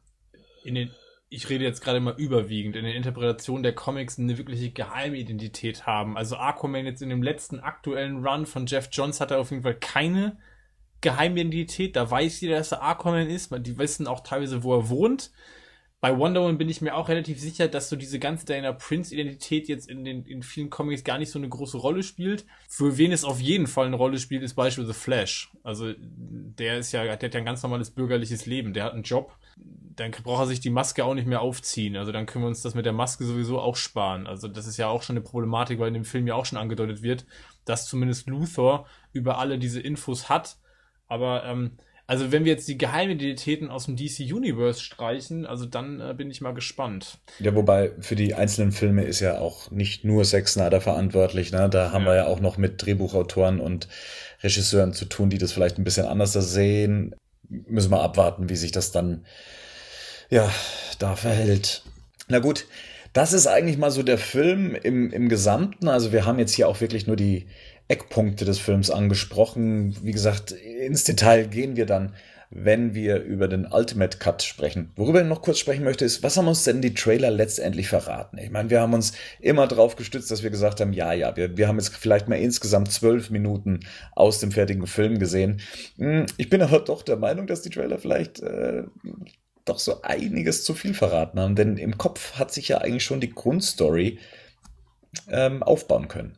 in 0.63 0.75
den 0.75 0.91
ich 1.29 1.49
rede 1.49 1.65
jetzt 1.65 1.81
gerade 1.81 1.99
mal 1.99 2.15
überwiegend, 2.17 2.75
in 2.75 2.85
der 2.85 2.95
Interpretation 2.95 3.63
der 3.63 3.75
Comics 3.75 4.17
eine 4.17 4.37
wirkliche 4.37 4.71
Geheimidentität 4.71 5.85
haben. 5.85 6.17
Also 6.17 6.37
Aquaman 6.37 6.85
jetzt 6.85 7.01
in 7.01 7.09
dem 7.09 7.21
letzten 7.21 7.59
aktuellen 7.59 8.25
Run 8.25 8.45
von 8.45 8.65
Jeff 8.65 8.89
Johns 8.91 9.19
hat 9.19 9.31
er 9.31 9.39
auf 9.39 9.51
jeden 9.51 9.63
Fall 9.63 9.75
keine 9.75 10.37
Geheimidentität. 11.01 11.95
Da 11.95 12.09
weiß 12.09 12.39
jeder, 12.39 12.57
dass 12.57 12.71
er 12.71 12.81
Aquaman 12.81 13.29
ist. 13.29 13.53
Die 13.59 13.77
wissen 13.77 14.07
auch 14.07 14.21
teilweise, 14.21 14.63
wo 14.63 14.73
er 14.75 14.89
wohnt. 14.89 15.31
Bei 15.99 16.15
Wonder 16.15 16.41
Woman 16.41 16.59
bin 16.59 16.69
ich 16.69 16.81
mir 16.81 16.95
auch 16.95 17.09
relativ 17.09 17.39
sicher, 17.39 17.67
dass 17.67 17.89
so 17.89 17.95
diese 17.95 18.19
ganze 18.19 18.45
Diana 18.45 18.71
Prince-Identität 18.71 19.67
jetzt 19.67 19.89
in 19.89 20.05
den 20.05 20.23
in 20.25 20.43
vielen 20.43 20.69
Comics 20.69 21.03
gar 21.03 21.17
nicht 21.17 21.31
so 21.31 21.39
eine 21.39 21.49
große 21.49 21.77
Rolle 21.77 22.03
spielt. 22.03 22.45
Für 22.69 22.97
wen 22.99 23.11
es 23.11 23.23
auf 23.23 23.41
jeden 23.41 23.65
Fall 23.65 23.87
eine 23.87 23.95
Rolle 23.95 24.19
spielt, 24.19 24.43
ist 24.43 24.53
beispielsweise 24.53 24.97
Flash. 24.97 25.51
Also 25.63 25.93
der 25.97 26.77
ist 26.77 26.91
ja, 26.91 27.03
der 27.03 27.13
hat 27.13 27.33
ja 27.33 27.39
ein 27.39 27.45
ganz 27.45 27.63
normales 27.63 27.89
bürgerliches 27.89 28.45
Leben. 28.45 28.73
Der 28.73 28.83
hat 28.83 28.93
einen 28.93 29.03
Job 29.03 29.35
dann 29.97 30.11
braucht 30.11 30.43
er 30.43 30.47
sich 30.47 30.59
die 30.59 30.69
Maske 30.69 31.03
auch 31.03 31.15
nicht 31.15 31.27
mehr 31.27 31.41
aufziehen. 31.41 31.97
Also 31.97 32.11
dann 32.11 32.25
können 32.25 32.45
wir 32.45 32.47
uns 32.47 32.61
das 32.61 32.75
mit 32.75 32.85
der 32.85 32.93
Maske 32.93 33.25
sowieso 33.25 33.59
auch 33.59 33.75
sparen. 33.75 34.27
Also 34.27 34.47
das 34.47 34.67
ist 34.67 34.77
ja 34.77 34.87
auch 34.87 35.03
schon 35.03 35.17
eine 35.17 35.23
Problematik, 35.23 35.79
weil 35.79 35.89
in 35.89 35.95
dem 35.95 36.05
Film 36.05 36.27
ja 36.27 36.35
auch 36.35 36.45
schon 36.45 36.59
angedeutet 36.59 37.01
wird, 37.01 37.25
dass 37.65 37.87
zumindest 37.87 38.27
Luthor 38.27 38.85
über 39.11 39.39
alle 39.39 39.57
diese 39.57 39.81
Infos 39.81 40.29
hat. 40.29 40.57
Aber 41.07 41.43
ähm, 41.45 41.77
also 42.05 42.31
wenn 42.31 42.45
wir 42.45 42.53
jetzt 42.53 42.67
die 42.67 42.77
Geheimidentitäten 42.77 43.69
aus 43.69 43.85
dem 43.85 43.95
DC 43.95 44.19
Universe 44.31 44.79
streichen, 44.79 45.47
also 45.47 45.65
dann 45.65 45.99
äh, 45.99 46.13
bin 46.15 46.29
ich 46.29 46.41
mal 46.41 46.53
gespannt. 46.53 47.17
Ja, 47.39 47.55
wobei 47.55 47.91
für 47.99 48.15
die 48.15 48.35
einzelnen 48.35 48.71
Filme 48.71 49.03
ist 49.03 49.19
ja 49.19 49.39
auch 49.39 49.71
nicht 49.71 50.05
nur 50.05 50.23
Zack 50.23 50.47
Snyder 50.47 50.79
verantwortlich. 50.79 51.51
Ne? 51.51 51.69
Da 51.69 51.91
haben 51.91 52.05
ja. 52.05 52.11
wir 52.11 52.15
ja 52.15 52.27
auch 52.27 52.39
noch 52.39 52.57
mit 52.57 52.85
Drehbuchautoren 52.85 53.59
und 53.59 53.87
Regisseuren 54.43 54.93
zu 54.93 55.05
tun, 55.05 55.31
die 55.31 55.39
das 55.39 55.51
vielleicht 55.51 55.79
ein 55.79 55.83
bisschen 55.83 56.05
anders 56.05 56.33
sehen. 56.33 57.15
Müssen 57.49 57.91
wir 57.91 58.01
abwarten, 58.01 58.47
wie 58.49 58.55
sich 58.55 58.71
das 58.71 58.91
dann 58.91 59.25
ja, 60.29 60.51
da 60.99 61.15
verhält. 61.15 61.83
Na 62.27 62.39
gut, 62.39 62.65
das 63.13 63.33
ist 63.33 63.47
eigentlich 63.47 63.77
mal 63.77 63.91
so 63.91 64.03
der 64.03 64.17
Film 64.17 64.75
im, 64.75 65.11
im 65.11 65.29
Gesamten. 65.29 65.87
Also 65.87 66.11
wir 66.11 66.25
haben 66.25 66.39
jetzt 66.39 66.53
hier 66.53 66.67
auch 66.67 66.81
wirklich 66.81 67.07
nur 67.07 67.15
die 67.15 67.47
Eckpunkte 67.87 68.45
des 68.45 68.59
Films 68.59 68.91
angesprochen. 68.91 69.95
Wie 70.03 70.11
gesagt, 70.11 70.51
ins 70.51 71.03
Detail 71.03 71.47
gehen 71.47 71.75
wir 71.77 71.85
dann, 71.85 72.13
wenn 72.49 72.93
wir 72.93 73.21
über 73.23 73.47
den 73.47 73.65
Ultimate 73.65 74.17
Cut 74.19 74.43
sprechen. 74.43 74.91
Worüber 74.95 75.21
ich 75.21 75.27
noch 75.27 75.41
kurz 75.41 75.59
sprechen 75.59 75.83
möchte, 75.83 76.05
ist, 76.05 76.23
was 76.23 76.37
haben 76.37 76.47
uns 76.47 76.63
denn 76.63 76.81
die 76.81 76.93
Trailer 76.93 77.29
letztendlich 77.29 77.89
verraten? 77.89 78.37
Ich 78.37 78.51
meine, 78.51 78.69
wir 78.69 78.81
haben 78.81 78.93
uns 78.93 79.13
immer 79.39 79.67
darauf 79.67 79.95
gestützt, 79.95 80.31
dass 80.31 80.43
wir 80.43 80.49
gesagt 80.49 80.79
haben, 80.79 80.93
ja, 80.93 81.11
ja, 81.11 81.35
wir, 81.35 81.57
wir 81.57 81.67
haben 81.67 81.77
jetzt 81.77 81.95
vielleicht 81.95 82.29
mal 82.29 82.35
insgesamt 82.35 82.91
zwölf 82.91 83.29
Minuten 83.29 83.81
aus 84.15 84.39
dem 84.39 84.51
fertigen 84.51 84.87
Film 84.87 85.19
gesehen. 85.19 85.59
Hm, 85.97 86.25
ich 86.37 86.49
bin 86.49 86.61
aber 86.61 86.79
doch 86.79 87.03
der 87.03 87.17
Meinung, 87.17 87.47
dass 87.47 87.63
die 87.63 87.69
Trailer 87.69 87.97
vielleicht 87.97 88.41
äh, 88.41 88.83
doch 89.69 89.79
so 89.79 90.01
einiges 90.01 90.63
zu 90.63 90.73
viel 90.73 90.93
verraten 90.93 91.39
haben, 91.39 91.55
denn 91.55 91.77
im 91.77 91.97
Kopf 91.97 92.33
hat 92.33 92.51
sich 92.51 92.67
ja 92.67 92.79
eigentlich 92.79 93.03
schon 93.03 93.21
die 93.21 93.33
Grundstory 93.33 94.19
ähm, 95.29 95.63
aufbauen 95.63 96.07
können. 96.07 96.37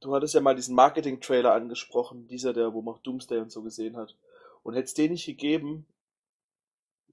Du 0.00 0.14
hattest 0.14 0.34
ja 0.34 0.40
mal 0.40 0.54
diesen 0.54 0.74
Marketing-Trailer 0.74 1.52
angesprochen, 1.52 2.26
dieser, 2.28 2.52
der, 2.52 2.74
wo 2.74 2.82
man 2.82 2.94
auch 2.94 2.98
Doomsday 2.98 3.38
und 3.38 3.50
so 3.50 3.62
gesehen 3.62 3.96
hat. 3.96 4.16
Und 4.62 4.74
hätte 4.74 4.84
es 4.84 4.94
den 4.94 5.12
nicht 5.12 5.26
gegeben, 5.26 5.86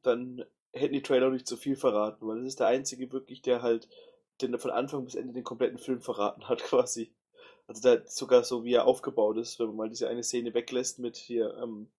dann 0.01 0.43
hätten 0.73 0.93
die 0.93 1.01
Trailer 1.01 1.29
nicht 1.29 1.47
zu 1.47 1.57
viel 1.57 1.75
verraten, 1.75 2.27
weil 2.27 2.39
das 2.39 2.47
ist 2.47 2.59
der 2.59 2.67
einzige 2.67 3.11
wirklich, 3.11 3.41
der 3.41 3.61
halt 3.61 3.87
den 4.41 4.57
von 4.57 4.71
Anfang 4.71 5.05
bis 5.05 5.15
Ende 5.15 5.33
den 5.33 5.43
kompletten 5.43 5.77
Film 5.77 6.01
verraten 6.01 6.47
hat, 6.47 6.59
quasi. 6.63 7.13
Also 7.67 7.81
da 7.81 8.05
sogar 8.05 8.43
so, 8.43 8.63
wie 8.65 8.73
er 8.73 8.85
aufgebaut 8.85 9.37
ist, 9.37 9.59
wenn 9.59 9.67
man 9.67 9.75
mal 9.75 9.89
diese 9.89 10.09
eine 10.09 10.23
Szene 10.23 10.53
weglässt 10.53 10.99
mit 10.99 11.15
hier, 11.15 11.57
ähm, 11.61 11.89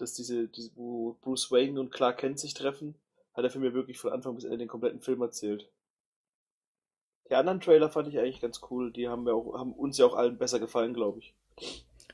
dass 0.00 0.14
diese, 0.14 0.48
diese, 0.48 0.70
wo 0.76 1.16
Bruce 1.20 1.50
Wayne 1.50 1.78
und 1.80 1.92
Clark 1.92 2.18
Kent 2.18 2.38
sich 2.38 2.54
treffen, 2.54 2.94
hat 3.34 3.44
der 3.44 3.50
Film 3.50 3.64
mir 3.64 3.74
wirklich 3.74 3.98
von 3.98 4.12
Anfang 4.12 4.34
bis 4.34 4.44
Ende 4.44 4.58
den 4.58 4.68
kompletten 4.68 5.00
Film 5.00 5.20
erzählt. 5.22 5.68
Die 7.30 7.34
anderen 7.34 7.60
Trailer 7.60 7.90
fand 7.90 8.08
ich 8.08 8.18
eigentlich 8.18 8.40
ganz 8.40 8.60
cool. 8.70 8.92
Die 8.92 9.08
haben, 9.08 9.26
wir 9.26 9.34
auch, 9.34 9.58
haben 9.58 9.72
uns 9.72 9.98
ja 9.98 10.06
auch 10.06 10.14
allen 10.14 10.38
besser 10.38 10.58
gefallen, 10.58 10.94
glaube 10.94 11.20
ich. 11.20 11.34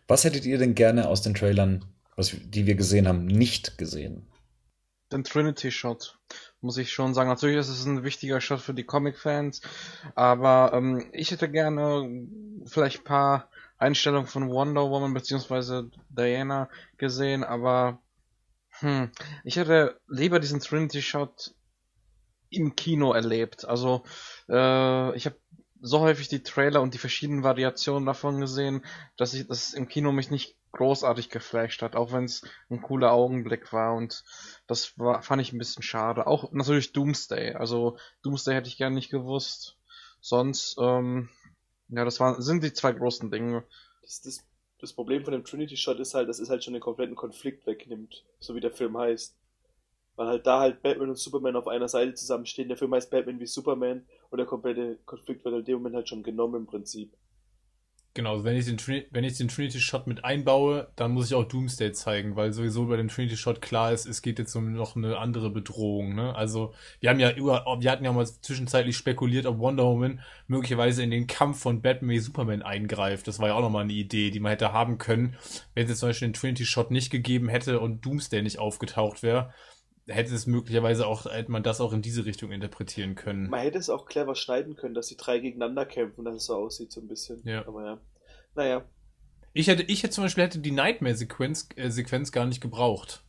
Was 0.09 0.25
hättet 0.25 0.45
ihr 0.45 0.59
denn 0.59 0.75
gerne 0.75 1.09
aus 1.09 1.23
den 1.23 1.35
Trailern, 1.35 1.85
was, 2.17 2.37
die 2.45 2.67
wir 2.67 2.75
gesehen 2.75 3.07
haben, 3.07 3.27
nicht 3.27 3.79
gesehen? 3.79 4.27
Den 5.13 5.23
Trinity 5.23 5.71
Shot, 5.71 6.19
muss 6.61 6.79
ich 6.79 6.93
schon 6.93 7.15
sagen. 7.15 7.29
Natürlich 7.29 7.59
ist 7.59 7.69
es 7.69 7.85
ein 7.85 8.03
wichtiger 8.03 8.41
Shot 8.41 8.61
für 8.61 8.75
die 8.75 8.85
Comic-Fans, 8.85 9.61
aber 10.15 10.73
ähm, 10.75 11.09
ich 11.13 11.31
hätte 11.31 11.49
gerne 11.49 12.27
vielleicht 12.67 13.01
ein 13.01 13.05
paar 13.05 13.49
Einstellungen 13.79 14.27
von 14.27 14.51
Wonder 14.51 14.91
Woman 14.91 15.15
bzw. 15.15 15.89
Diana 16.09 16.69
gesehen, 16.97 17.45
aber 17.45 18.01
hm, 18.81 19.11
ich 19.45 19.57
hätte 19.57 20.01
lieber 20.09 20.41
diesen 20.41 20.61
Trinity 20.61 21.03
Shot 21.03 21.55
im 22.51 22.77
Kino 22.77 23.13
erlebt. 23.13 23.65
Also 23.65 24.05
äh, 24.49 25.17
ich 25.17 25.27
habe 25.27 25.37
so 25.81 26.01
häufig 26.01 26.29
die 26.29 26.43
Trailer 26.43 26.81
und 26.81 26.95
die 26.95 26.99
verschiedenen 26.99 27.43
Variationen 27.43 28.07
davon 28.07 28.41
gesehen, 28.41 28.85
dass 29.17 29.35
ich 29.35 29.47
das 29.47 29.75
im 29.75 29.87
Kino 29.87 30.13
mich 30.13 30.31
nicht 30.31 30.57
großartig 30.73 31.31
geflasht 31.31 31.83
hat, 31.83 31.95
auch 31.95 32.13
wenn 32.13 32.25
es 32.25 32.43
ein 32.71 32.83
cooler 32.83 33.13
Augenblick 33.13 33.73
war 33.73 33.95
und 33.95 34.25
das 34.67 34.99
war, 34.99 35.23
fand 35.23 35.43
ich 35.43 35.53
ein 35.53 35.59
bisschen 35.59 35.83
schade. 35.83 36.27
Auch 36.27 36.51
natürlich 36.53 36.93
Doomsday, 36.93 37.55
also 37.55 37.97
Doomsday 38.23 38.55
hätte 38.55 38.69
ich 38.69 38.77
gerne 38.77 38.95
nicht 38.95 39.11
gewusst. 39.11 39.77
Sonst, 40.21 40.77
ähm, 40.81 41.29
ja, 41.89 42.05
das 42.05 42.21
waren, 42.21 42.41
sind 42.41 42.63
die 42.63 42.73
zwei 42.73 42.93
großen 42.93 43.31
Dinge. 43.31 43.65
Das, 44.03 44.23
das, 44.23 44.45
das 44.81 44.93
Problem 44.93 45.25
von 45.25 45.33
dem 45.33 45.45
Trinity 45.45 45.77
Shot 45.77 46.01
ist 46.01 46.15
halt, 46.15 46.29
dass 46.29 46.39
es 46.39 46.51
halt 46.51 46.65
schon 46.65 46.75
den 46.75 46.83
kompletten 46.83 47.17
Konflikt 47.17 47.67
wegnimmt, 47.67 48.25
so 48.39 48.55
wie 48.55 48.61
der 48.61 48.73
Film 48.73 48.97
heißt. 48.97 49.37
Weil 50.17 50.27
halt 50.29 50.47
da 50.47 50.61
halt 50.61 50.83
Batman 50.83 51.11
und 51.11 51.19
Superman 51.19 51.57
auf 51.57 51.67
einer 51.67 51.89
Seite 51.89 52.15
zusammenstehen. 52.15 52.69
Der 52.69 52.77
Film 52.77 52.95
heißt 52.95 53.11
Batman 53.11 53.41
wie 53.41 53.47
Superman 53.47 54.07
und 54.31 54.39
der 54.39 54.47
komplette 54.47 54.99
Konflikt 55.05 55.45
wird 55.45 55.55
halt 55.55 55.67
in 55.69 55.73
dem 55.73 55.79
Moment 55.79 55.97
halt 55.97 56.09
schon 56.09 56.23
genommen 56.23 56.55
im 56.55 56.67
Prinzip. 56.67 57.13
Genau, 58.17 58.31
also 58.35 58.45
wenn 58.45 58.57
ich, 58.57 58.67
den, 58.67 58.79
wenn 59.11 59.25
ich 59.25 59.39
den 59.39 59.49
Trinity 59.49 59.81
Shot 59.81 60.07
mit 60.07 60.25
einbaue, 60.25 60.87
dann 60.95 61.11
muss 61.11 61.27
ich 61.27 61.35
auch 61.35 61.43
Doomsday 61.43 61.91
zeigen, 61.91 62.37
weil 62.37 62.53
sowieso 62.53 62.87
bei 62.87 62.97
dem 62.97 63.09
Trinity 63.09 63.37
Shot 63.37 63.61
klar 63.61 63.91
ist, 63.91 64.07
es 64.07 64.23
geht 64.23 64.39
jetzt 64.39 64.55
um 64.55 64.73
noch 64.73 64.95
eine 64.95 65.19
andere 65.19 65.51
Bedrohung. 65.51 66.15
Ne? 66.15 66.33
Also 66.33 66.73
wir 67.01 67.11
haben 67.11 67.19
ja 67.19 67.33
über, 67.33 67.65
wir 67.81 67.91
hatten 67.91 68.05
ja 68.05 68.13
mal 68.13 68.25
zwischenzeitlich 68.25 68.97
spekuliert, 68.97 69.47
ob 69.47 69.59
Wonder 69.59 69.83
Woman 69.83 70.21
möglicherweise 70.47 71.03
in 71.03 71.11
den 71.11 71.27
Kampf 71.27 71.59
von 71.59 71.83
Batman 71.83 72.11
wie 72.11 72.21
Superman 72.21 72.63
eingreift. 72.63 73.27
Das 73.27 73.41
war 73.41 73.49
ja 73.49 73.55
auch 73.55 73.63
nochmal 73.63 73.83
eine 73.83 73.93
Idee, 73.93 74.31
die 74.31 74.39
man 74.39 74.51
hätte 74.51 74.73
haben 74.73 74.99
können, 74.99 75.37
wenn 75.75 75.83
es 75.83 75.91
jetzt 75.91 75.99
zum 75.99 76.11
Beispiel 76.11 76.29
den 76.29 76.35
Trinity 76.35 76.67
Shot 76.67 76.93
nicht 76.93 77.11
gegeben 77.11 77.49
hätte 77.49 77.81
und 77.81 78.07
Doomsday 78.07 78.43
nicht 78.43 78.61
aufgetaucht 78.61 79.25
wäre 79.25 79.53
hätte 80.07 80.35
es 80.35 80.47
möglicherweise 80.47 81.07
auch, 81.07 81.25
hätte 81.27 81.51
man 81.51 81.63
das 81.63 81.81
auch 81.81 81.93
in 81.93 82.03
diese 82.03 82.25
Richtung 82.25 82.53
interpretieren 82.53 83.15
können. 83.15 83.49
Man 83.49 83.61
hätte 83.61 83.79
es 83.79 83.89
auch 83.89 84.07
clever 84.07 84.35
schneiden 84.35 84.77
können, 84.77 84.95
dass 84.95 85.07
die 85.07 85.17
drei 85.17 85.39
gegeneinander 85.39 85.87
kämpfen, 85.87 86.25
dass 86.25 86.37
es 86.37 86.47
so 86.47 86.57
aussieht, 86.57 86.93
so 86.93 87.01
ein 87.01 87.09
bisschen. 87.09 87.41
Ja. 87.45 87.67
Aber 87.67 87.85
ja. 87.85 87.99
Naja. 88.55 88.85
Ich 89.53 89.69
hätte, 89.69 89.85
ich 89.85 90.03
hätte 90.03 90.13
zum 90.13 90.25
Beispiel 90.25 90.45
hätte 90.45 90.59
die 90.59 90.73
Nightmare-Sequenz 90.73 91.69
äh, 91.77 91.91
Sequenz 91.91 92.33
gar 92.33 92.45
nicht 92.45 92.61
gebraucht. 92.61 93.23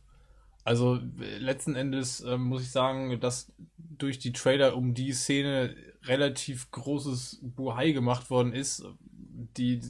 Also 0.64 0.98
letzten 1.38 1.76
Endes 1.76 2.20
äh, 2.22 2.36
muss 2.36 2.62
ich 2.62 2.72
sagen, 2.72 3.20
dass 3.20 3.52
durch 3.78 4.18
die 4.18 4.32
Trailer 4.32 4.76
um 4.76 4.94
die 4.94 5.12
Szene 5.12 5.76
relativ 6.02 6.70
großes 6.72 7.38
Buhai 7.42 7.92
gemacht 7.92 8.30
worden 8.30 8.52
ist. 8.52 8.84
Die, 9.56 9.80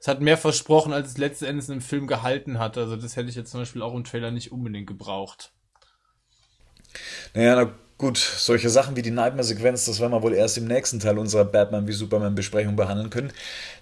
es 0.00 0.08
hat 0.08 0.20
mehr 0.20 0.36
versprochen, 0.36 0.92
als 0.92 1.10
es 1.10 1.18
letzten 1.18 1.44
Endes 1.44 1.68
im 1.68 1.80
Film 1.80 2.08
gehalten 2.08 2.58
hat. 2.58 2.76
Also 2.76 2.96
das 2.96 3.14
hätte 3.14 3.28
ich 3.28 3.36
jetzt 3.36 3.52
zum 3.52 3.60
Beispiel 3.60 3.82
auch 3.82 3.94
im 3.94 4.02
Trailer 4.02 4.32
nicht 4.32 4.50
unbedingt 4.50 4.88
gebraucht. 4.88 5.52
Naja, 7.34 7.56
na 7.56 7.72
gut, 7.98 8.18
solche 8.18 8.68
Sachen 8.68 8.96
wie 8.96 9.02
die 9.02 9.10
Nightmare-Sequenz, 9.10 9.84
das 9.84 10.00
werden 10.00 10.12
wir 10.12 10.22
wohl 10.22 10.34
erst 10.34 10.58
im 10.58 10.66
nächsten 10.66 10.98
Teil 11.00 11.18
unserer 11.18 11.44
Batman 11.44 11.86
wie 11.86 11.92
Superman-Besprechung 11.92 12.76
behandeln 12.76 13.10
können. 13.10 13.32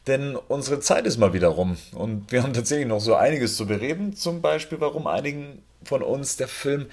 Denn 0.06 0.36
unsere 0.36 0.80
Zeit 0.80 1.06
ist 1.06 1.18
mal 1.18 1.32
wieder 1.32 1.48
rum. 1.48 1.76
Und 1.92 2.30
wir 2.30 2.42
haben 2.42 2.52
tatsächlich 2.52 2.86
noch 2.86 3.00
so 3.00 3.14
einiges 3.14 3.56
zu 3.56 3.66
bereden. 3.66 4.14
Zum 4.14 4.42
Beispiel, 4.42 4.80
warum 4.80 5.06
einigen 5.06 5.62
von 5.84 6.02
uns 6.02 6.36
der 6.36 6.48
Film 6.48 6.86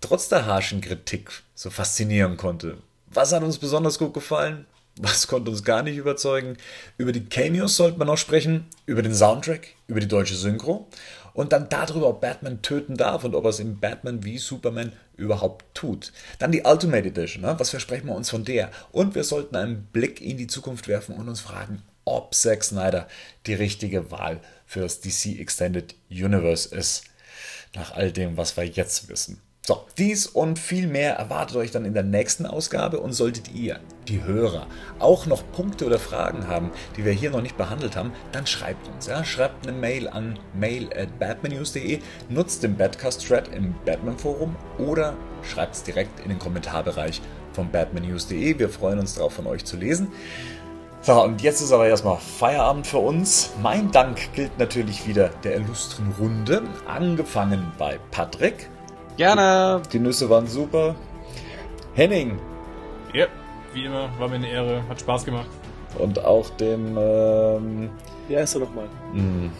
trotz 0.00 0.28
der 0.28 0.46
harschen 0.46 0.80
Kritik 0.80 1.30
so 1.54 1.70
faszinieren 1.70 2.36
konnte. 2.36 2.78
Was 3.06 3.32
hat 3.32 3.42
uns 3.42 3.58
besonders 3.58 3.98
gut 3.98 4.14
gefallen? 4.14 4.66
Was 4.96 5.26
konnte 5.26 5.50
uns 5.50 5.64
gar 5.64 5.82
nicht 5.82 5.96
überzeugen? 5.96 6.58
Über 6.98 7.12
die 7.12 7.24
Cameos 7.24 7.76
sollten 7.76 7.98
wir 7.98 8.04
noch 8.04 8.18
sprechen, 8.18 8.66
über 8.84 9.02
den 9.02 9.14
Soundtrack, 9.14 9.68
über 9.86 10.00
die 10.00 10.08
deutsche 10.08 10.34
Synchro 10.34 10.88
und 11.32 11.52
dann 11.52 11.68
darüber, 11.70 12.08
ob 12.08 12.20
Batman 12.20 12.60
töten 12.60 12.96
darf 12.96 13.24
und 13.24 13.34
ob 13.34 13.44
er 13.44 13.50
es 13.50 13.60
in 13.60 13.80
Batman 13.80 14.24
wie 14.24 14.36
Superman 14.36 14.92
überhaupt 15.22 15.64
tut. 15.74 16.12
Dann 16.38 16.52
die 16.52 16.62
Ultimate 16.62 17.08
Edition, 17.08 17.42
ne? 17.42 17.54
was 17.58 17.70
versprechen 17.70 18.08
wir 18.08 18.14
uns 18.14 18.30
von 18.30 18.44
der? 18.44 18.70
Und 18.90 19.14
wir 19.14 19.24
sollten 19.24 19.56
einen 19.56 19.84
Blick 19.92 20.20
in 20.20 20.36
die 20.36 20.46
Zukunft 20.46 20.88
werfen 20.88 21.14
und 21.14 21.28
uns 21.28 21.40
fragen, 21.40 21.82
ob 22.04 22.34
Zack 22.34 22.64
Snyder 22.64 23.08
die 23.46 23.54
richtige 23.54 24.10
Wahl 24.10 24.40
für 24.66 24.80
das 24.80 25.00
DC 25.00 25.38
Extended 25.38 25.94
Universe 26.10 26.74
ist. 26.74 27.04
Nach 27.74 27.94
all 27.94 28.12
dem, 28.12 28.36
was 28.36 28.56
wir 28.56 28.64
jetzt 28.64 29.08
wissen. 29.08 29.40
So, 29.64 29.86
dies 29.96 30.26
und 30.26 30.58
viel 30.58 30.88
mehr 30.88 31.14
erwartet 31.14 31.56
euch 31.56 31.70
dann 31.70 31.84
in 31.84 31.94
der 31.94 32.02
nächsten 32.02 32.46
Ausgabe 32.46 32.98
und 32.98 33.12
solltet 33.12 33.52
ihr, 33.54 33.80
die 34.08 34.24
Hörer, 34.24 34.66
auch 34.98 35.26
noch 35.26 35.42
Punkte 35.52 35.86
oder 35.86 35.98
Fragen 35.98 36.48
haben, 36.48 36.70
die 36.96 37.04
wir 37.04 37.12
hier 37.12 37.30
noch 37.30 37.42
nicht 37.42 37.56
behandelt 37.56 37.96
haben, 37.96 38.12
dann 38.32 38.46
schreibt 38.46 38.88
uns. 38.88 39.06
Ja? 39.06 39.24
Schreibt 39.24 39.66
eine 39.66 39.76
Mail 39.76 40.08
an 40.08 40.38
mail 40.54 40.90
at 40.96 41.18
batmannews.de, 41.18 42.00
nutzt 42.28 42.62
den 42.62 42.76
Badcast-Thread 42.76 43.48
im 43.54 43.74
Batman-Forum 43.84 44.56
oder 44.78 45.14
schreibt 45.42 45.74
es 45.74 45.82
direkt 45.82 46.20
in 46.20 46.28
den 46.28 46.38
Kommentarbereich 46.38 47.20
von 47.52 47.70
batmannews.de. 47.70 48.58
Wir 48.58 48.68
freuen 48.68 48.98
uns 48.98 49.14
darauf, 49.14 49.34
von 49.34 49.46
euch 49.46 49.64
zu 49.64 49.76
lesen. 49.76 50.08
So, 51.00 51.20
und 51.20 51.42
jetzt 51.42 51.60
ist 51.60 51.72
aber 51.72 51.88
erstmal 51.88 52.18
Feierabend 52.18 52.86
für 52.86 52.98
uns. 52.98 53.50
Mein 53.60 53.90
Dank 53.90 54.32
gilt 54.34 54.56
natürlich 54.58 55.06
wieder 55.08 55.30
der 55.42 55.56
illustren 55.56 56.14
Runde, 56.18 56.62
angefangen 56.86 57.72
bei 57.76 57.98
Patrick. 58.12 58.68
Gerne. 59.16 59.82
Die 59.92 59.98
Nüsse 59.98 60.30
waren 60.30 60.46
super. 60.46 60.94
Henning. 61.94 62.38
Ja, 63.12 63.26
wie 63.74 63.84
immer, 63.86 64.08
war 64.18 64.28
mir 64.28 64.36
eine 64.36 64.48
Ehre, 64.48 64.82
hat 64.88 65.00
Spaß 65.00 65.24
gemacht. 65.24 65.48
Und 65.98 66.24
auch 66.24 66.48
dem. 66.50 66.96
Ähm, 66.98 67.90
Wie 68.28 68.36
heißt 68.36 68.54
er 68.56 68.60
nochmal? 68.60 68.88
mh, 69.12 69.50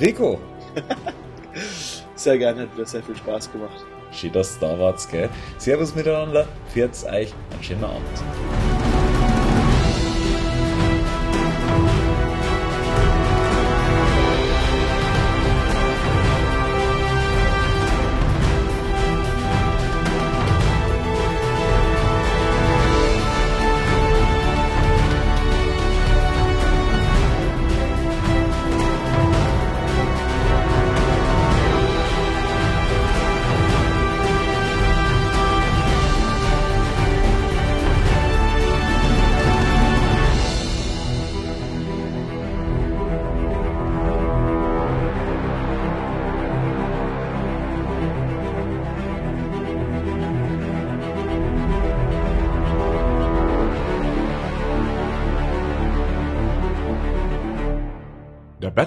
Rico. 0.00 0.38
Sehr 2.14 2.38
gerne, 2.38 2.62
hat 2.62 2.74
wieder 2.74 2.86
sehr 2.86 3.02
viel 3.02 3.16
Spaß 3.16 3.50
gemacht. 3.52 3.84
Schöner 4.12 4.44
Starwarts, 4.44 5.08
gell? 5.08 5.28
Servus 5.58 5.94
miteinander. 5.94 6.46
Pfiat's 6.70 7.04
euch. 7.04 7.34
Einen 7.52 7.62
schönen 7.62 7.84
Abend. 7.84 8.71